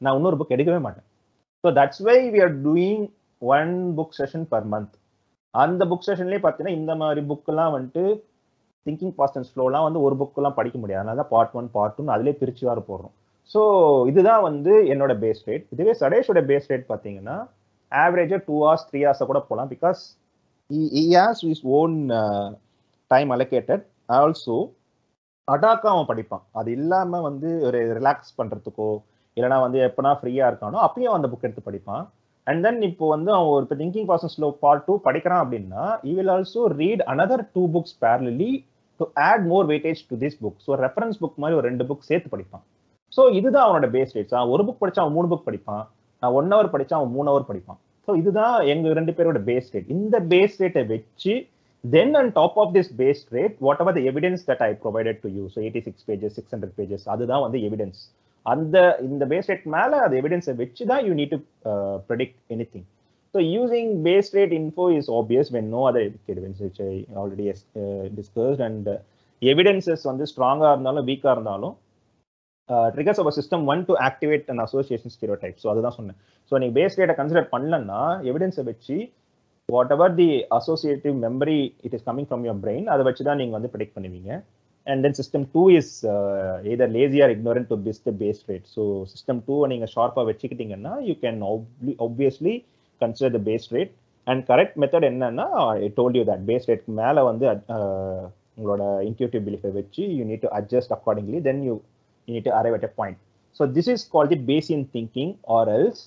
[0.01, 1.07] நான் இன்னொரு புக் எடுக்கவே மாட்டேன்.
[1.65, 3.05] So that's why we are doing
[3.43, 4.95] one book session per month
[5.55, 8.05] அந்த புக் செஷன்லேயே பார்த்தீங்கன்னா இந்த மாதிரி புக்கெல்லாம் வந்துட்டு
[8.87, 11.03] திங்கிங் ஃபாஸ்ட் அண்ட் ஸ்லோலாம் வந்து ஒரு புக்கெல்லாம் படிக்க முடியாது.
[11.03, 13.15] அதனால தான் பார்ட் ஒன் பார்ட் டூ அதிலே பிரிச்சு வேறு போடுறோம்.
[13.53, 13.61] ஸோ
[14.11, 17.37] இதுதான் வந்து என்னோட பேஸ் ரேட் இதுவே சடேஷோட பேஸ் ரேட் பார்த்தீங்கன்னா
[17.93, 20.03] ஆவரேஜாக டூ ஹவர்ஸ் த்ரீ ஹவர்ஸை கூட போகலாம் because
[21.15, 21.97] has is own
[23.11, 23.85] time allocated
[24.19, 24.57] also
[25.49, 26.43] அடாக்கா அவன் படிப்பான்.
[26.59, 28.91] அது இல்லாமல் வந்து ஒரு ரிலாக்ஸ் பண்ணுறதுக்கோ
[29.37, 32.05] இல்லைனா வந்து எப்போனா ஃப்ரீயாக இருக்கானோ அப்பயும் அந்த புக் எடுத்து படிப்பான்.
[32.47, 36.13] அண்ட் தென் இப்போ வந்து அவன் ஒரு இப்போ thinking process slow part two படிக்கிறான் அப்படின்னா he
[36.19, 38.51] will also read another two books parallelly
[39.01, 42.31] to add more weightage to this book so reference book மாதிரி ஒரு ரெண்டு புக் சேர்த்து
[42.35, 42.65] படிப்பான்.
[43.13, 45.85] ஸோ இதுதான் அவனோட பேஸ் ரேட்ஸ் அவன் ஒரு புக் படிச்சா அவன் மூணு புக் படிப்பான்.
[46.23, 47.81] நான் ஒன் ஹவர் படிச்சா அவன் மூணு ஹவர் படிப்பான்.
[48.09, 51.35] ஸோ இதுதான் எங்க ரெண்டு பேரோட பேஸ் ரேட் இந்த பேஸ் ரேட்டை வச்சு
[51.85, 55.45] then and top of this base rate whatever the evidence that I provided to you
[55.55, 58.01] so eighty six pages six hundred pages அதுதான் வந்து எவிடன்ஸ்
[58.47, 58.77] அந்த
[59.09, 61.41] இந்த பேஸ் ரேட் மேலே அந்த எவிடன்ஸை வச்சு தான் you need to
[62.09, 62.39] predict
[62.73, 62.87] anything
[63.35, 66.93] so using base rate info is obvious when no other evidence which I
[67.23, 67.47] already
[68.19, 68.89] discussed and
[69.43, 71.75] evidences வந்து ஸ்ட்ராங்காக இருந்தாலும் வீக்காக இருந்தாலும்
[72.95, 76.19] triggers our system one to activate and association stereotype so அதுதான் சொன்னேன்.
[76.49, 78.01] So நீங்கள் base ரேட்டை consider பண்ணலன்னா
[78.31, 78.97] எவிடன்ஸை வச்சு
[79.97, 80.29] whatever the
[80.59, 84.31] associative memory it is coming from your brain அதை வச்சு தான் நீங்கள் வந்து ப்ரெடிக்ட் பண்ணுவீங்க.
[84.87, 85.93] And then system two is
[86.73, 90.95] either lazy or ignorant to fix the base rate so system டூவை நீங்கள் ஷார்ப்பாக வச்சுக்கிட்டீங்கன்னா
[91.09, 91.43] you can
[92.07, 92.55] obviously
[93.03, 93.93] consider the base rate
[94.27, 95.47] and correct method என்னன்னா
[95.85, 97.47] I told you that base ரேட்க்கு மேலே வந்து
[97.77, 98.23] uh,
[98.57, 101.75] உங்களோட intuitive பிலீஃபை வச்சு you need to adjust accordingly then you
[102.29, 103.21] you need to arrive at a point
[103.61, 106.03] so this is call the Bayesian thinking or else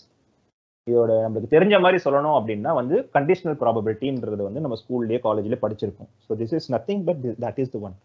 [0.87, 6.09] இதோட நம்மளுக்கு தெரிஞ்ச மாதிரி சொல்லணும் அப்படின்னா வந்து கண்டிஷனல் ப்ராபபிலிட்டின்றது வந்து நம்ம ஸ்கூல்லேயே காலேஜ்லேயே படிச்சிருப்போம்.
[6.25, 7.95] So this is nothing but that is the one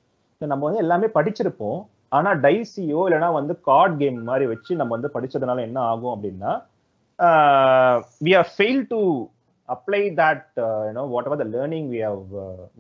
[0.41, 1.81] so நம்ம வந்து எல்லாமே படிச்சிருப்போம்.
[2.19, 6.53] ஆனால் டைசியோ இல்லைனா வந்து கார்ட் கேம் மாதிரி வச்சு நம்ம வந்து படிச்சதுனால என்ன ஆகும் அப்படின்னா
[8.27, 9.01] we are fail to
[9.69, 10.47] apply that
[10.89, 12.23] you know whatever the learning we have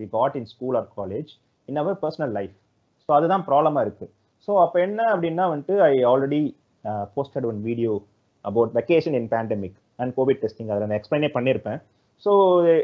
[0.00, 1.30] we got in school or college
[1.68, 2.54] in our personal life
[3.02, 4.12] so அதுதான் ப்ராப்ளமாக இருக்குது
[4.48, 6.42] ஸோ அப்போ என்ன அப்படின்னா வந்துட்டு I already
[7.16, 7.92] posted one video
[8.44, 11.80] about vacation in pandemic and covid testing அதில் நான் எக்ஸ்பிளைனே பண்ணியிருப்பேன்
[12.26, 12.32] ஸோ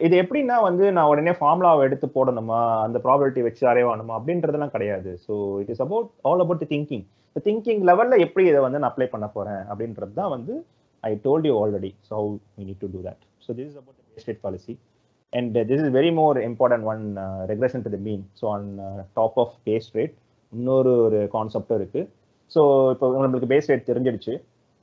[0.07, 2.61] இது எப்படின்னா வந்து நான் உடனே ஃபார்முலாவை எடுத்து போடணுமா?
[2.85, 5.11] அந்த ப்ராபபிலிட்டி வச்சு அரைவானுமா அப்படின்றதுலாம் கிடையாது.
[5.27, 7.05] So it is about all about the thinking
[7.47, 10.55] thinking லெவலில் எப்படி இதை வந்து நான் அப்ளை பண்ண போகிறேன் அப்படின்றது தான் வந்து
[11.09, 11.91] I told you already
[12.59, 13.20] we need to do that.
[13.47, 14.74] So so is is the base rate policy
[15.33, 17.03] and this is very more important one
[17.51, 18.66] regression to the mean so on
[19.19, 20.15] top of base rate
[20.53, 22.03] இன்னொரு ஒரு கான்செப்டும் இருக்கு.
[22.55, 22.61] So
[22.95, 24.35] இப்போ நம்மளுக்கு base rate தெரிஞ்சிடுச்சு.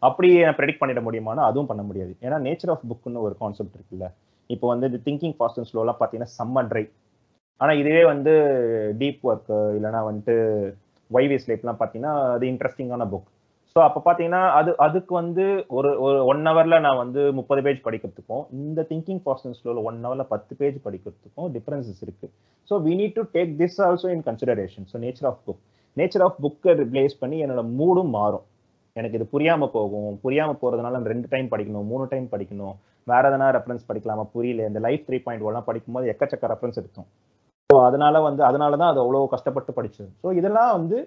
[0.01, 0.29] அப்படி
[0.59, 2.13] predict பண்ணிட முடியுமானா அதுவும் பண்ண முடியாது.
[2.25, 4.07] ஏன்னா நேச்சர் ஆஃப் புக்குன்னு ஒரு கான்செப்ட் இருக்குல்ல.
[4.49, 6.85] இப்போ வந்து இந்த திங்கிங் ஃபாஸ்ட் அண்ட் ஸ்லோலாம் பார்த்தீங்கன்னா செம்ம ட்ரை
[7.61, 8.33] ஆனால் இதுவே வந்து
[9.01, 10.35] டீப் ஒர்க் இல்லைனா வந்துட்டு
[11.11, 13.29] வைவேஸ் லைஃப்லாம் பார்த்தீங்கன்னா அது இன்ட்ரெஸ்டிங்கான புக்
[13.75, 15.43] ஸோ அப்போ பார்த்தீங்கன்னா அது அதுக்கு வந்து
[15.77, 20.29] ஒரு ஒரு ஒன் ஹவரில் நான் வந்து முப்பது பேஜ் படிக்கிறதுக்கும் இந்த திங்கிங் ஃபாஸ்ட் உள்ள ஒன் ஹவரில்
[20.33, 22.27] பத்து பேஜ் படிக்கிறதுக்கும் டிஃப்ரென்சஸ் இருக்கு.
[22.69, 25.61] So we need to take this also in consideration so nature of book
[25.97, 28.45] nature of புக்கை ரிப்ளேஸ் பண்ணி என்னோட மூடும் மாறும்.
[28.95, 30.11] எனக்கு இது புரியாமல் போகும்.
[30.25, 32.75] புரியாமல் போகிறதுனால ரெண்டு டைம் படிக்கணும் மூணு டைம் படிக்கணும்.
[33.07, 34.23] வேற எதனா ரெஃபரன்ஸ் படிக்கலாமா?
[34.35, 34.67] புரியல.
[34.71, 37.07] இந்த லைஃப் த்ரீ பாயிண்ட் ஒன்லாம் படிக்கும்போது எக்கச்சக்க ரெஃபரன்ஸ் இருக்கும்
[37.69, 40.09] ஸோ அதனால வந்து அதனால தான் அது அவ்வளோ கஷ்டப்பட்டு படிச்சது.
[40.23, 40.97] ஸோ இதெல்லாம் வந்து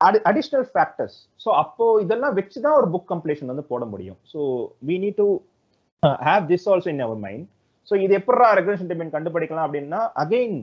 [0.00, 4.18] அடிஷ்னல் ஃபேக்டர்ஸ் ஸோ அப்போ இதெல்லாம் வச்சு தான் ஒரு புக் கம்ப்ளீஷன் வந்து போட முடியும்.
[4.32, 4.40] So
[4.88, 5.28] we need to
[6.28, 7.46] have this also in our mind
[7.88, 10.58] so இது எப்படா ரெகுலேஷன் டெபின் கண்டுபிடிக்கலாம் அப்படின்னா again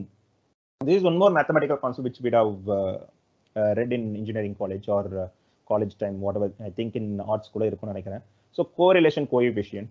[0.80, 2.38] this one more mathematical concept which with
[2.68, 2.78] we
[3.78, 5.10] read in engineering college or
[5.70, 8.22] college time whatever I think in arts கூட இருக்கும்னு நினைக்கிறேன்.
[8.56, 9.88] So correlation coefficient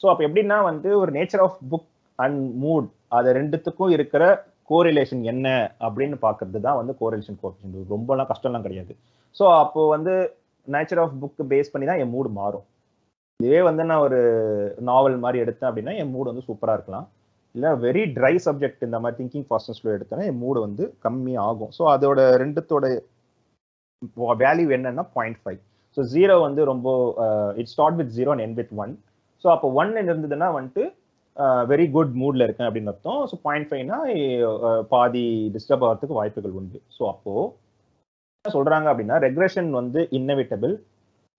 [0.00, 1.88] so அப்போ எப்படின்னா வந்து ஒரு nature of book
[2.18, 2.88] and mood
[3.18, 4.24] அது ரெண்டுத்துக்கும் இருக்கிற
[4.70, 5.46] கோரிலேஷன் என்ன
[5.86, 8.92] அப்படின்னு பார்க்கறது தான் வந்து கோரிலேஷன் கோஎஃபிஷியன் ரொம்பலாம் கஷ்டம்லாம் கிடையாது.
[9.38, 10.14] ஸோ அப்போ வந்து
[10.68, 12.64] நேச்சர் ஆஃப் புக் பேஸ் பண்ணி தான் என் மூடு மாறும்.
[13.40, 14.20] இதே வந்து நான் ஒரு
[14.88, 17.06] நாவல் மாதிரி எடுத்தேன் அப்படின்னா என் மூடு வந்து சூப்பராக இருக்கலாம்.
[17.54, 21.72] இல்லை வெரி ட்ரை சப்ஜெக்ட் இந்த மாதிரி திங்கிங் ஃபாஸ்டன்ஸ்ல எடுத்தேன்னா என் மூடு வந்து கம்மி ஆகும்.
[21.78, 22.86] ஸோ அதோட ரெண்டுத்தோட
[24.44, 25.60] வேல்யூ என்னன்னா பாயிண்ட் ஃபைவ்
[25.96, 26.88] ஸோ ஜீரோ வந்து ரொம்ப
[27.60, 28.92] it start with zero and end with one
[29.44, 30.84] so அப்போ ஒன் இருந்ததுன்னா வந்துட்டு
[31.70, 33.20] வெரி குட் மூட்ல இருக்கேன் அப்படின்னு அர்த்தம்.
[33.30, 33.98] ஸோ பாயிண்ட் ஃபைவ்னா
[34.94, 35.24] பாதி
[35.54, 36.78] டிஸ்டர்ப் ஆகிறதுக்கு வாய்ப்புகள் உண்டு.
[36.96, 37.32] ஸோ அப்போ
[38.36, 40.74] என்ன சொல்றாங்க அப்படின்னா ரெக்ரெஷன் வந்து inevitable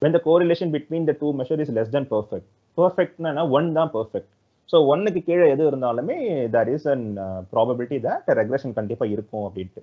[0.02, 4.32] when the correlation between the two measure is less than perfect பர்ஃபெக்ட்னா one தான் பர்ஃபெக்ட்
[4.72, 6.16] ஸோ ஒன்னுக்கு கீழே எது இருந்தாலுமே
[6.56, 7.06] there is an
[7.54, 9.82] probability that regression கண்டிப்பாக இருக்கும் அப்படின்ட்டு.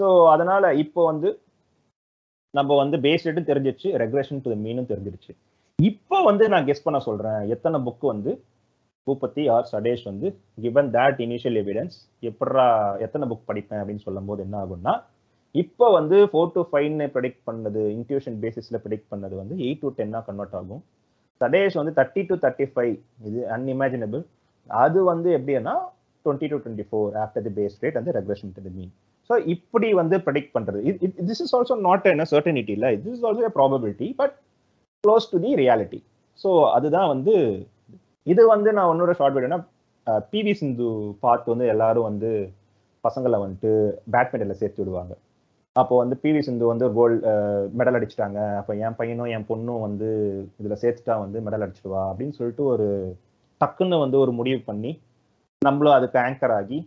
[0.00, 1.28] ஸோ அதனால இப்போ வந்து
[2.58, 5.32] நம்ம வந்து பேஸ் ரேட்டும் தெரிஞ்சிருச்சு ரெக்ரெஷன் டு மீனும் தெரிஞ்சிருச்சு.
[5.78, 7.40] இப்போ வந்து நான் கெஸ் பண்ண சொல்றேன்.
[7.54, 8.32] எத்தனை புக் வந்து
[9.06, 10.28] பூபதி ஆர் சடேஷ் வந்து
[10.64, 12.64] கிவன் தட் இனிஷியல் எவிடன்ஸ் எப்படா
[13.06, 14.94] எத்தனை புக் படிப்பேன் அப்படின்னு சொல்லும் போது என்ன ஆகும்னா
[15.54, 20.24] இப்போ வந்து ஃபோர் டு ஃபைவ்னு ப்ரெடிக்ட் பண்ணது இன்ட்யூஷன் பேசிஸில் ப்ரெடிக்ட் பண்ணது வந்து எயிட் டு டென்னாக
[20.28, 20.82] கன்வெர்ட் ஆகும்.
[21.40, 22.94] சடேஷ் வந்து தேர்ட்டி டு தேர்ட்டி ஃபைவ்
[23.28, 24.22] இது அன்இமேஜினபிள்
[24.68, 25.74] அது வந்து எப்படின்னா
[26.24, 28.92] twenty to twenty four after the base rate வந்து regression to the mean
[29.30, 30.80] so இப்படி வந்து ப்ரெடிக்ட் பண்ணுறது
[31.28, 32.90] திஸ் இஸ் ஆல்சோ நாட் என்ன சர்டனிட்டி இல்லை?
[33.04, 34.34] This is also probability but
[35.04, 36.00] close to the reality
[36.40, 37.34] so அதுதான் வந்து
[38.32, 39.58] இது வந்து நான் இன்னொரு ஷார்ட் வீடியோனா
[40.32, 40.88] பிவி சிந்து
[41.24, 42.30] பார்த்து வந்து எல்லாரும் வந்து
[43.04, 43.70] பசங்களை வந்துட்டு
[44.12, 45.12] பேட்மிண்டனில் சேர்த்து விடுவாங்க.
[45.76, 47.32] அப்போ வந்து பிவி சிந்து வந்து கோல்டு
[47.78, 48.40] மெடல் அடிச்சிட்டாங்க.
[48.60, 50.08] அப்போ என் பையனும் என் பொண்ணும் வந்து
[50.60, 52.86] இதில் சேர்த்துட்டா வந்து மெடல் அடிச்சிடுவா அப்படின்னு சொல்லிட்டு ஒரு
[53.60, 54.92] டக்குன்னு வந்து ஒரு முடிவு பண்ணி
[55.62, 56.78] நம்மளும் அதுக்கு ஆங்கர் ஆகி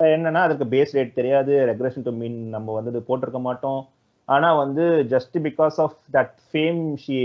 [0.00, 3.80] என்னன்னா அதுக்கு பேஸ் ரேட் தெரியாது ரெகுலேஷன் டு மீன் நம்ம வந்து இது போட்டிருக்க மாட்டோம்.
[4.28, 7.18] ஆனால் வந்து just because of that fame she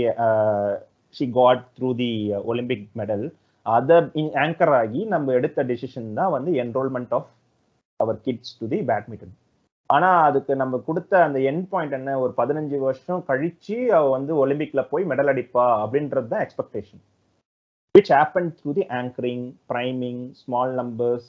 [1.14, 2.10] she got through the
[2.50, 3.24] Olympic medal
[3.66, 3.96] அதை
[4.44, 7.28] ஆங்கர் ஆகி நம்ம எடுத்த டெசிஷன் தான் வந்து enrolment of
[8.00, 9.34] our kids to the badminton
[9.90, 12.10] ஆனா அதுக்கு நம்ம கொடுத்த அந்த என் பாயிண்ட் என்ன?
[12.22, 17.02] ஒரு பதினஞ்சு வருஷம் கழிச்சு அவ வந்து ஒலிம்பிக்ல போய் மெடல் அடிப்பா அப்படின்றது தான் expectation
[17.94, 21.28] which happen through the anchoring priming small numbers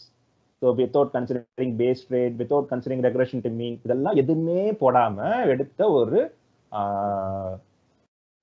[0.61, 6.21] so without considering base rate without considering regulation to mean இதெல்லாம் எதுவுமே போடாம எடுத்த ஒரு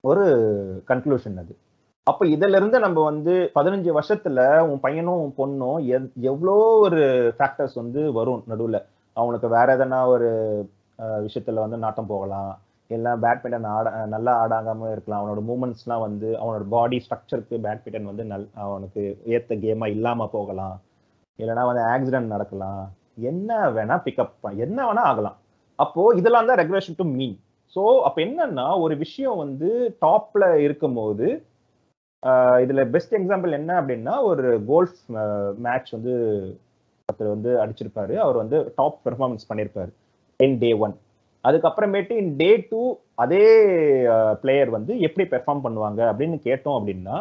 [0.03, 0.23] ஒரு
[0.89, 1.53] கன்க்ளூஷன் அது.
[2.07, 5.79] அப்ப இதுல இருந்து நம்ம வந்து பதினஞ்சு வருஷத்துல உன் பையனும் உன் பொண்ணும்
[6.31, 6.55] எவ்வளோ
[6.85, 7.01] ஒரு
[7.37, 8.77] ஃபேக்டர்ஸ் வந்து வரும் நடுவுல.
[9.17, 10.29] அவனுக்கு வேற எதனா ஒரு
[11.25, 12.51] விஷயத்துல வந்து நாட்டம் போகலாம்.
[12.89, 15.21] எல்லாம் பேட்மிண்டன் ஆட நல்லா ஆடாகாம இருக்கலாம்.
[15.21, 19.03] அவனோட மூமெண்ட்ஸ்லாம் வந்து அவனோட பாடி ஸ்ட்ரக்சருக்கு பேட்மிண்டன் வந்து நல் அவனுக்கு
[19.35, 20.75] ஏத்த கேமா இல்லாம போகலாம்.
[21.39, 22.83] இல்லைன்னா வந்து ஆக்சிடென்ட் நடக்கலாம்.
[23.31, 25.37] என்ன வேணா பிக்கப் என்ன வேணா ஆகலாம்.
[25.79, 27.37] அப்போ இதெல்லாம் தான் ரெகுலேஷன் டு மீன்
[27.75, 29.69] ஸோ அப்போ என்னன்னா ஒரு விஷயம் வந்து
[30.05, 31.27] டாப்ல இருக்கும்போது
[32.63, 34.99] இதுல பெஸ்ட் எக்ஸாம்பிள் என்ன அப்படின்னா ஒரு கோல்ஃப்
[35.65, 36.13] மேட்ச் வந்து
[37.09, 38.13] ஒருத்தர் வந்து அடிச்சிருப்பாரு.
[38.23, 39.91] அவர் வந்து டாப் பெர்ஃபார்மன்ஸ் பண்ணியிருப்பாரு
[40.39, 40.93] இன் டே ஒன்
[41.45, 42.81] அதுக்கப்புறமேட்டு இன் டே டூ
[43.23, 43.45] அதே
[44.43, 47.17] பிளேயர் வந்து எப்படி பெர்ஃபார்ம் பண்ணுவாங்க அப்படின்னு கேட்டோம் அப்படின்னா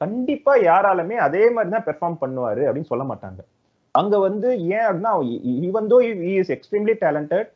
[0.00, 3.40] கண்டிப்பா யாராலுமே அதே மாதிரி தான் பெர்ஃபார்ம் பண்ணுவாரு அப்படின்னு சொல்ல மாட்டாங்க.
[3.94, 5.12] அங்க வந்து ஏன் அப்படின்னா
[5.68, 5.98] even though
[6.40, 7.48] is extremely talented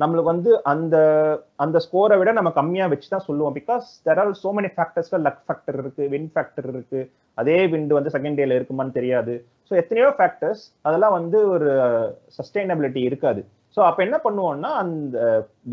[0.00, 0.96] நம்மளுக்கு வந்து அந்த
[1.64, 5.40] அந்த ஸ்கோரை விட நம்ம கம்மியா வச்சு தான் சொல்லுவோம் because there are so many factors luck
[5.46, 7.00] factor இருக்கு வின் ஃபேக்டர் இருக்கு.
[7.38, 9.34] அதே விண்டு வந்து செகண்ட் டேல இருக்குமான்னு தெரியாது.
[9.68, 11.70] ஸோ எத்தனையோ ஃபேக்டர்ஸ் அதெல்லாம் வந்து ஒரு
[12.38, 13.42] சஸ்டைனபிலிட்டி இருக்காது.
[13.76, 15.18] ஸோ அப்போ என்ன பண்ணுவோம்னா அந்த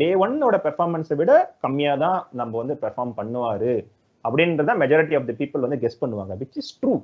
[0.00, 1.32] டே ஒன்னோட பெர்ஃபார்மன்ஸை விட
[1.64, 3.72] கம்மியாக தான் நம்ம வந்து பெர்ஃபார்ம் பண்ணுவார்.
[4.24, 6.94] அப்படின்றத மெஜாரிட்டி ஆஃப் த பீப்புள் வந்து கெஸ் பண்ணுவாங்க which is true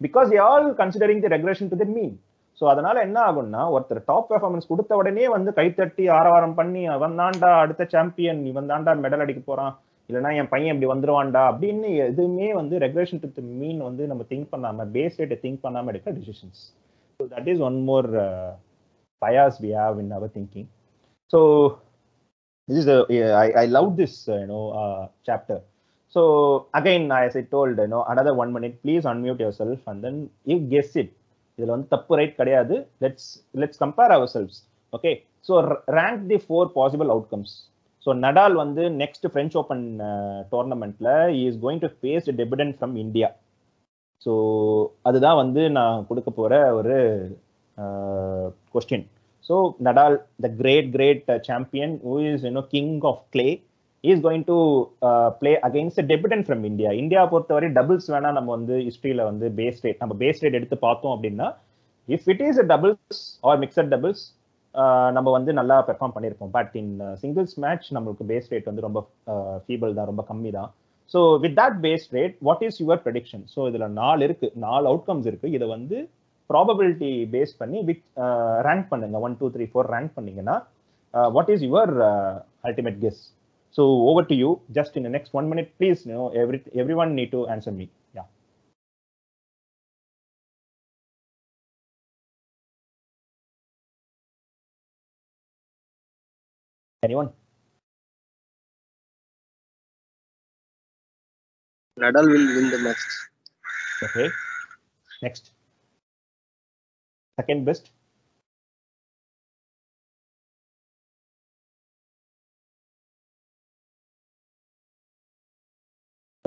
[0.00, 2.14] because all considering the regulation to the mean
[2.60, 7.50] so அதனால என்ன ஆகும்னா ஒருத்தர் டாப் பெர்ஃபார்மன்ஸ் கொடுத்த உடனே வந்து கைத்தட்டி ஆரவாரம் பண்ணி அவன் தாண்டா
[7.64, 9.74] அடுத்த சாம்பியன் இவன் தாண்டா மெடல் அடிக்க போறான்
[10.08, 14.86] இல்லைன்னா என் பையன் இப்படி வந்துருவான்டா அப்படின்னு எதுவுமே வந்து ரெகுலேஷன் டு மீன் வந்து நம்ம திங்க் பண்ணாம
[14.96, 16.62] பேஸ் ரேட்டை திங்க் பண்ணாம எடுக்க decisions
[17.20, 18.08] so that is one more
[19.22, 20.70] bias we have in our thinking
[21.32, 21.40] so
[22.68, 22.96] this is the
[23.34, 25.60] I, I love this uh, you know uh, chapter.
[26.14, 26.22] So
[26.74, 30.58] again, as I told, you know, another one minute, please unmute yourself and then you
[30.72, 31.10] guess it.
[31.58, 32.74] இதில் வந்து தப்பு right கிடையாது.
[33.02, 34.58] Let's let's compare our selves
[34.92, 35.10] okay
[35.48, 35.54] so
[35.92, 37.54] rank the four possible outcomes
[38.06, 39.82] so so Nadal வந்து next French Open
[40.52, 41.08] டோர்னமெண்ட்ல
[41.40, 43.28] is going to face debutant from India
[44.22, 44.32] so
[45.02, 46.96] அதுதான் வந்து நான் கொடுக்க போகிற ஒரு
[48.74, 49.06] question
[49.44, 53.48] so Nadal the great great champion who is you know king of clay
[54.10, 54.56] is going to
[55.40, 60.02] play against debutant from India India பொறுத்தவரை doubles வேணா நம்ம வந்து ஹிஸ்டரியில வந்து பேஸ் ரேட்
[60.02, 61.48] நம்ம பேஸ் ரேட் எடுத்து பார்த்தோம் அப்படின்னா
[62.08, 64.24] if it is doubles or mixed doubles
[65.16, 66.52] நம்ம வந்து நல்லா பெர்ஃபார்ம் பண்ணியிருப்போம்.
[66.56, 69.00] பட் இன் சிங்கிள்ஸ் மேட்ச் நம்மளுக்கு பேஸ் ரேட் வந்து ரொம்ப
[69.32, 70.70] uh, ஃபீபிள் தான் ரொம்ப கம்மி தான்.
[71.12, 75.28] So with that base rate what is your prediction so இதில் நாலு இருக்கு நாலு அவுட்கம்ஸ்
[75.30, 75.48] இருக்கு.
[75.56, 75.98] இதை வந்து
[76.50, 78.04] ப்ராபபிலிட்டி பேஸ் பண்ணி வித்
[78.68, 79.16] ரேங்க் uh, பண்ணுங்க.
[79.28, 80.56] One two three four rank பண்ணீங்கன்னா
[81.36, 81.92] what is your
[82.68, 83.22] ultimate guess
[83.70, 84.60] So over to you.
[84.72, 86.04] Just in the next one minute, please.
[86.04, 87.90] You know, every everyone need to answer me.
[88.14, 88.24] Yeah.
[97.02, 97.32] Anyone?
[102.00, 103.02] Nadal will win the match.
[104.02, 104.30] Okay.
[105.22, 105.52] Next.
[107.36, 107.90] Second best.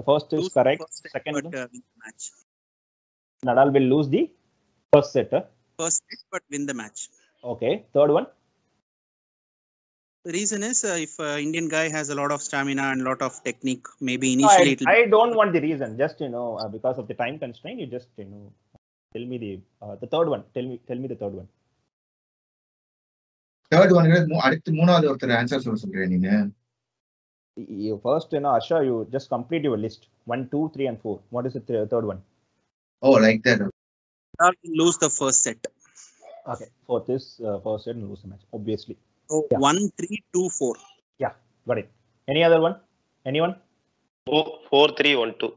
[0.00, 0.80] The first is Lose correct.
[0.82, 2.24] first set, Second but one, uh, win the match.
[3.42, 4.22] Nadal will lose the
[4.92, 5.30] first set.
[5.30, 5.42] huh?
[5.78, 7.08] First set, but win the match.
[7.44, 7.72] Okay.
[7.94, 8.26] Third one.
[10.24, 13.05] The reason is uh, if uh, Indian guy has a lot of stamina and a
[13.10, 15.96] lot of technique, maybe No, initially I, it'll I don't want the reason.
[15.96, 18.42] Just you know, uh, because of the time constraint, you just you know,
[19.14, 19.52] tell me the
[19.84, 20.42] uh, the third one.
[20.55, 21.48] Tell me, tell me the third one.
[23.72, 24.08] Third one
[24.46, 26.28] அடுத்து மூணாவது ஒருத்தர் answer சொல்ல சொல்றேன் நீங்க
[27.55, 30.07] you first you know asha you just complete your list.
[30.25, 31.21] One two three and four.
[31.30, 32.21] What is the th- third one?
[33.01, 33.61] Oh, like that.
[34.39, 35.65] Not lose the first set.
[36.47, 36.65] Okay.
[36.88, 38.97] For this uh, first set and lose the match obviously.
[39.30, 39.57] So yeah.
[39.57, 40.75] one three two four.
[41.19, 41.33] Yeah.
[41.67, 41.89] Got it.
[42.27, 42.75] Any other one?
[43.25, 43.55] Anyone?
[44.25, 45.53] Four four three one two.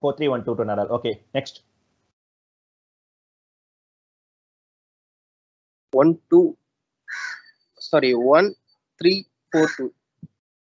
[0.00, 0.90] Four three one two to nadal.
[0.90, 1.20] Okay.
[1.34, 1.62] Next.
[5.92, 6.56] One two.
[7.78, 8.14] Sorry.
[8.14, 8.54] One
[8.98, 9.92] three four two.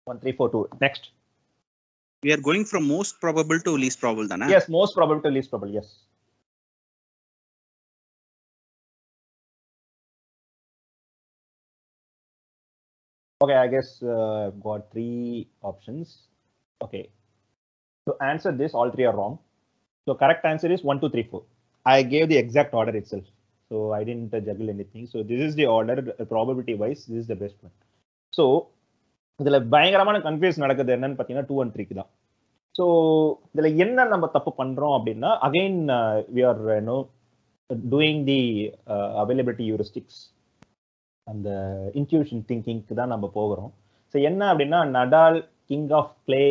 [0.06, 0.68] One, three, four, two.
[0.82, 1.10] Next.
[2.24, 4.50] We are going from most probable to least probable, Dana.
[4.50, 5.74] Yes, most probable to least probable.
[5.74, 5.96] Yes.
[13.42, 16.28] Okay, I guess uh, I've got three options.
[16.82, 17.10] Okay.
[18.08, 19.40] To answer this, all three are wrong.
[20.06, 21.44] So correct answer is one, two, three, four.
[21.86, 23.24] I gave the exact order itself.
[23.70, 25.08] So I didn't uh, juggle anything.
[25.08, 27.72] So this is the order, uh, probability wise, this is the best one.
[28.32, 28.70] So
[29.40, 32.10] இதுல பயங்கரமான confuse நடக்குது என்னன்னு பார்த்தீங்கன்னா two and த்ரீக்கு தான்.
[32.76, 32.86] So
[33.54, 35.80] இதுல என்ன நம்ம தப்பு பண்றோம் அப்படின்னா again
[36.36, 36.98] we are no
[37.94, 38.42] doing the
[39.22, 40.20] availability heuristics
[41.28, 41.50] அந்த
[42.00, 43.72] இன்ட்யூஷன் திங்கிங்க்கு தான் நம்ம போகிறோம்.
[44.14, 45.40] ஸோ என்ன அப்படின்னா Nadal
[45.72, 46.44] king of play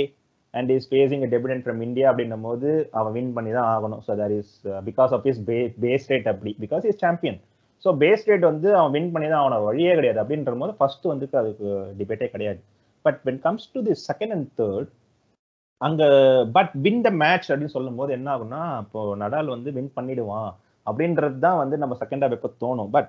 [0.55, 4.03] and is facing debutant from India அப்படின்னும் போது அவன் வின் பண்ணி தான் ஆகணும்.
[4.07, 4.53] So that is
[4.89, 7.39] because of is pay base rate அப்படி because is champion
[7.85, 10.21] so base rate வந்து அவன் வின் பண்ணி தான் அவனை வழியே கிடையாது.
[10.23, 12.61] அப்படின்ற போது ஃபர்ஸ்ட் வந்து அதுக்கு uh, டிபேட்டே கிடையாது.
[13.05, 14.91] But when comes to the second and third
[15.81, 16.03] அங்க
[16.57, 20.51] பட் வின் த மேட்ச் அப்படின்னு சொல்லும் போது என்ன ஆகும்னா இப்போ நடால் வந்து வின் பண்ணிடுவான்
[20.87, 22.91] அப்படின்றது தான் வந்து நம்ம செகண்ட் ஹாஃப் எப்போ தோணும்.
[22.97, 23.09] But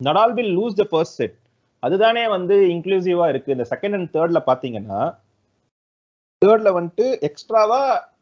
[0.00, 1.36] Nadal will lose the first set
[1.82, 3.54] அதுதானே வந்து இன்க்ளூசிவா இருக்கு.
[3.56, 5.00] இந்த செகண்ட் அண்ட் தேர்ட்ல பாத்தீங்கன்னா
[6.42, 7.80] தேர்ட்ல வந்துட்டு எக்ஸ்ட்ராவா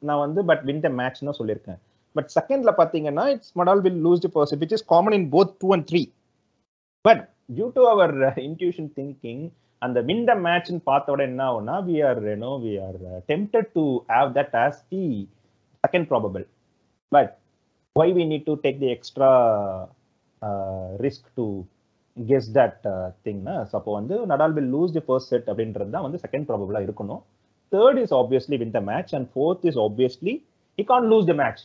[0.09, 1.81] நான் வந்து பட் வின் த மேட்ச் தான் சொல்லியிருக்கேன்.
[2.17, 5.71] பட் செகண்ட்ல பாத்தீங்கன்னா it's Nadal will lose the person which is common in both two
[5.77, 6.03] and three
[7.05, 7.23] but
[7.57, 8.15] due to our
[8.49, 9.43] intuition thinking
[9.83, 12.99] அந்த வின் த மேட்ச்னு பார்த்த உடனே என்ன ஆகும்னா we are you know we are
[13.33, 15.03] tempted to have that as the
[15.85, 16.45] second probable
[17.13, 17.33] but
[17.97, 19.33] why we need to take the extra
[21.05, 21.47] risk to
[22.17, 22.81] guess that
[23.27, 26.89] திங்னா so அப்போ வந்து Nadal will lose the first set அப்படின்றது தான் வந்து second ப்ராபபிளாக
[26.89, 27.23] இருக்கணும்
[27.73, 30.35] third is obviously win the match and fourth is obviously
[30.79, 31.61] he can't lose the match.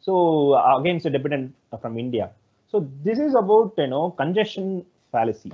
[0.00, 2.30] So against a dependent from India.
[2.74, 4.84] So this is about you know congestion
[5.14, 5.52] fallacy.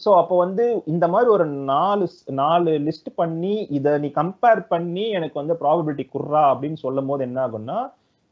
[0.00, 2.04] So அப்போ வந்து இந்த மாதிரி ஒரு நாலு
[2.40, 7.38] நாலு list பண்ணி இதை நீ கம்பேர் பண்ணி எனக்கு வந்து ப்ராபபிலிட்டி குர்றா அப்படின்னு சொல்லும் போது என்ன
[7.46, 7.78] ஆகும்னா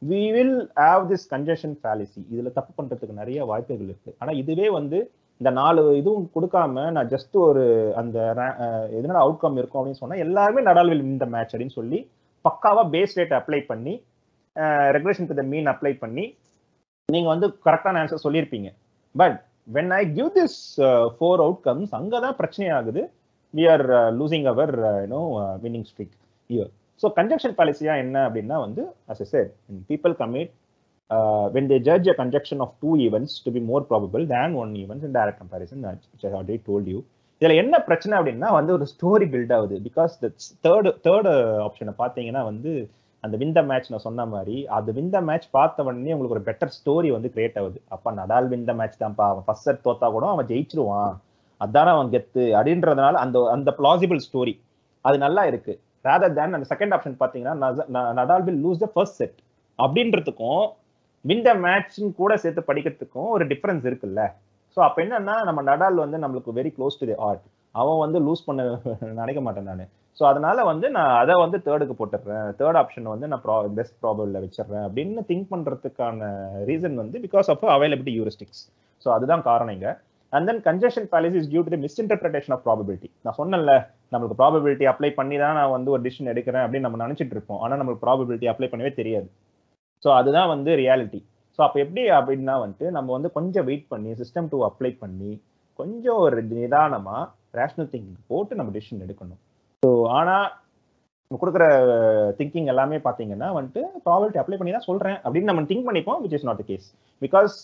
[0.02, 4.10] we will have this congestion fallacy இதில் தப்பு பண்ணுறதுக்கு நிறைய வாய்ப்புகள் இருக்கு.
[4.20, 4.98] ஆனால் இதுவே வந்து
[5.40, 7.64] இந்த நாலு இதுவும் கொடுக்காம நான் ஜஸ்ட் ஒரு
[8.00, 8.16] அந்த
[8.98, 11.98] எதனால அவுட்கம் இருக்கும் அப்படின்னு சொன்னால் எல்லாருமே நடால் வில் இந்த மேட்ச் அப்படின்னு சொல்லி
[12.44, 13.94] பக்காவாக பேஸ் ரேட் அப்ளை பண்ணி
[14.96, 16.24] regulation to the mean apply பண்ணி
[17.08, 18.68] நீங்கள் வந்து கரெக்டான answer சொல்லியிருப்பீங்க.
[19.14, 19.36] But
[19.68, 20.58] when I give this
[21.16, 23.02] four outcomes அங்கே தான் பிரச்சனை ஆகுது
[23.54, 23.84] we are
[24.18, 24.72] losing our
[25.02, 25.22] you know
[25.64, 26.14] winning streak
[26.50, 26.70] here
[27.02, 29.48] so conjunction பாலிசியா என்ன அப்படின்னா வந்து as a share
[29.90, 30.52] people commit
[31.54, 35.06] when they judge a conjunction of two events to be more probable than one events
[35.08, 36.98] in direct comparison already told you
[37.40, 39.76] இதில் என்ன பிரச்சனை அப்படின்னா வந்து ஒரு story build ஆகுது.
[39.86, 40.26] பிகாஸ் த
[40.64, 41.28] தேர்ட் தேர்ட்
[41.66, 42.70] ஆப்ஷனை பார்த்தீங்கன்னா வந்து
[43.24, 47.08] அந்த விந்த மேட்ச் நான் சொன்ன மாதிரி அது விந்த மேட்ச் பார்த்த உடனே உங்களுக்கு ஒரு பெட்டர் ஸ்டோரி
[47.14, 47.78] வந்து கிரியேட் ஆகுது.
[47.94, 49.26] அப்ப நடால் விந்த மேட்ச் தான்ப்பா.
[49.32, 51.14] அவன் ஃபர்ஸ்ட் செட் தோத்தா கூட அவன் ஜெயிச்சிருவான்.
[51.60, 54.54] அதான அவன் கெத்து அப்படின்றதுனால அந்த அந்த பிளாசிபிள் ஸ்டோரி
[55.04, 55.74] அது நல்லா இருக்கு.
[56.08, 57.54] ரேதர் தேன் அந்த செகண்ட் ஆப்ஷன் பாத்தீங்கன்னா
[58.20, 59.38] Nadal will lose the first set
[59.78, 60.64] அப்படின்றதுக்கும்
[61.24, 64.22] win the மேட்ச்னு கூட சேர்த்து படிக்கிறதுக்கும் ஒரு டிஃபரன்ஸ் இருக்குல்ல.
[64.76, 68.46] ஸோ அப்போ என்னன்னா நம்ம நடால் வந்து நம்மளுக்கு very close to the heart அவன் வந்து லூஸ்
[68.48, 68.62] பண்ண
[69.20, 69.86] நினைக்க மாட்டேன் நான்.
[70.18, 72.46] ஸோ அதனால வந்து நான் அதை வந்து தேர்டுக்கு போட்டுடுறேன்.
[72.58, 76.28] தேர்ட் ஆப்ஷன் வந்து நான் ப்ரா பெஸ்ட் ப்ராபபிளில் வச்சிடுறேன் அப்படின்னு திங்க் பண்ணுறதுக்கான
[76.70, 78.62] ரீசன் வந்து because of availability heuristics
[79.02, 79.92] so அதுதான் காரணம் இங்கே.
[80.32, 83.72] And then congestion policy is due to misinterpretation of probability நான் சொன்னேன்ல
[84.12, 87.60] நம்மளுக்கு ப்ராபபிலிட்டி அப்ளை பண்ணி தான் நான் வந்து ஒரு டிசிஷன் எடுக்கிறேன் அப்படின்னு நம்ம நினச்சிட்டு இருப்போம்.
[87.64, 89.28] ஆனால் நம்மளுக்கு ப்ராபபிலிட்டி அப்ளை பண்ணவே தெரியாது.
[90.02, 91.20] ஸோ அதுதான் வந்து ரியாலிட்டி
[91.58, 95.30] ஸோ அப்போ எப்படி அப்படின்னா வந்துட்டு நம்ம வந்து கொஞ்சம் வெயிட் பண்ணி சிஸ்டம் டூ அப்ளை பண்ணி
[95.78, 97.22] கொஞ்சம் ஒரு நிதானமாக
[97.58, 99.40] ரேஷனல் திங்கிங் போட்டு நம்ம டிசிஷன் எடுக்கணும்.
[99.86, 100.46] ஸோ ஆனால்
[101.30, 101.64] கொடுக்குற
[102.38, 106.46] திங்கிங் எல்லாமே பார்த்தீங்கன்னா வந்துட்டு ப்ராபபிலிட்டி அப்ளை பண்ணி தான் சொல்கிறேன் அப்படின்னு நம்ம திங்க் பண்ணிப்போம் which is
[106.48, 106.86] not the case
[107.22, 107.54] because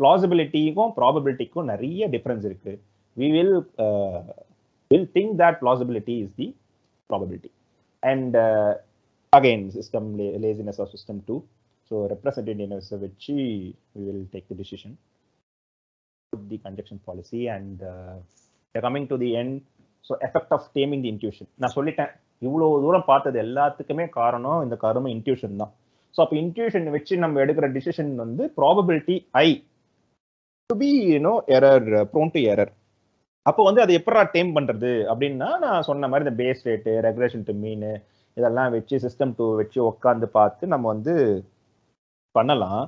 [0.00, 2.72] பிளாசிபிலிட்டிக்கும் ப்ராபபிலிட்டிக்கும் நிறைய டிஃப்ரென்ஸ் இருக்கு.
[3.16, 3.54] We will
[4.90, 6.46] will think that plausibility is the
[7.10, 7.50] probability
[8.02, 8.36] and
[9.32, 10.08] again system
[10.44, 11.36] laziness of system two
[11.90, 13.36] so ரெப்ரசன்டேட்டிவ்னஸை வச்சு
[13.96, 14.96] we will take the decision
[16.32, 17.84] the conjunction policy and
[18.74, 19.60] coming to the end
[20.08, 22.10] so effect of taming the intuition நான் சொல்லிட்டேன்.
[22.46, 25.72] இவ்வளோ தூரம் பார்த்தது எல்லாத்துக்குமே காரணம் இந்த கரும இன்ட்யூஷன் தான்.
[26.14, 29.48] ஸோ அப்போ இன்ட்யூஷன் வச்சு நம்ம எடுக்கிற டிசிஷன் வந்து probability I
[30.70, 32.72] to be you know error prone to error
[33.46, 37.52] அப்போ வந்து அதை எப்படா டேம் பண்ணுறது அப்படின்னா நான் சொன்ன மாதிரி இந்த base rate regulation to
[37.62, 37.86] mean
[38.36, 41.14] இதெல்லாம் வச்சு சிஸ்டம் டூ வச்சு உட்காந்து பார்த்து நம்ம வந்து
[42.34, 42.82] பண்ணலாம்.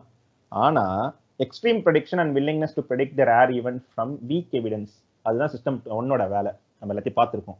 [0.52, 1.00] ஆனால்
[1.44, 4.92] extreme prediction and willingness to predict the rare event from weak evidence
[5.24, 6.52] அதுதான் சிஸ்டம் ஒன்னோட வேலை.
[6.82, 7.58] நம்ம எல்லாத்தையும் பார்த்துருக்கோம்.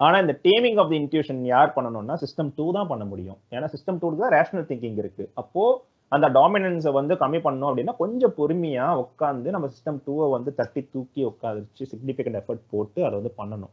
[0.00, 3.38] ஆனா இந்த டேமிங் ஆஃப் தி இன்ட்யூஷன் யார் பண்ணணும்னா சிஸ்டம் டூ தான் பண்ண முடியும்.
[3.56, 5.24] ஏன்னா சிஸ்டம் டூ தான் ரேஷனல் திங்கிங் இருக்கு.
[5.42, 5.64] அப்போ
[6.12, 11.22] அந்த டாமினன்ஸை வந்து கம்மி பண்ணோம் அப்படின்னா கொஞ்சம் பொறுமையா உட்காந்து நம்ம சிஸ்டம் டூவை வந்து தட்டி தூக்கி
[11.30, 13.72] உட்காந்துச்சு சிக்னிஃபிகண்ட் எஃபர்ட் போட்டு அதை வந்து பண்ணணும்.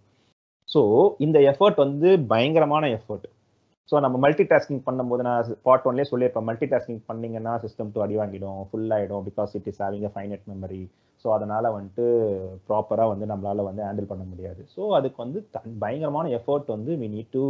[0.73, 0.81] ஸோ
[1.25, 3.27] இந்த எஃபர்ட் வந்து பயங்கரமான எஃபர்ட்
[3.89, 6.47] ஸோ நம்ம மல்டி டாஸ்கிங் பண்ணும்போது நான் பார்ட் ஒன்லேயே சொல்லியிருப்பேன்.
[6.49, 8.59] மல்டி டாஸ்கிங் பண்ணீங்கன்னா சிஸ்டம் டூ அடி வாங்கிடும்.
[8.69, 10.81] ஃபுல் ஆகிடும் because it is having a finite memory
[11.23, 12.05] so அதனால் வந்துட்டு
[12.67, 14.61] ப்ராப்பராக வந்து நம்மளால் வந்து ஹேண்டில் பண்ண முடியாது.
[14.75, 15.39] ஸோ அதுக்கு வந்து
[15.83, 17.45] பயங்கரமான எஃபர்ட் வந்து we need to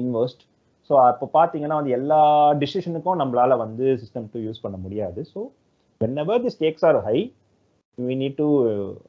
[0.00, 0.42] invest
[0.90, 2.20] so அப்போ பார்த்தீங்கன்னா வந்து எல்லா
[2.62, 5.20] டிசிஷனுக்கும் நம்மளால வந்து சிஸ்டம் டூ யூஸ் பண்ண முடியாது.
[5.32, 5.40] So
[6.22, 7.18] whenever the stakes are high
[7.98, 8.48] we need to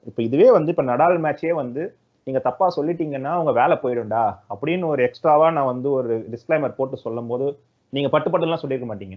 [0.09, 1.83] இப்போ இதுவே வந்து இப்போ நடால் மேட்சே வந்து
[2.27, 7.29] நீங்கள் தப்பாக சொல்லிட்டீங்கன்னா உங்கள் வேலை போயிடும்டா அப்படின்னு ஒரு எக்ஸ்ட்ராவாக நான் வந்து ஒரு டிஸ்க்ளைமர் போட்டு சொல்லும்
[7.31, 7.45] போது
[7.93, 9.15] நீங்கள் பட்டு பட்டுலாம் சொல்லியிருக்க மாட்டீங்க.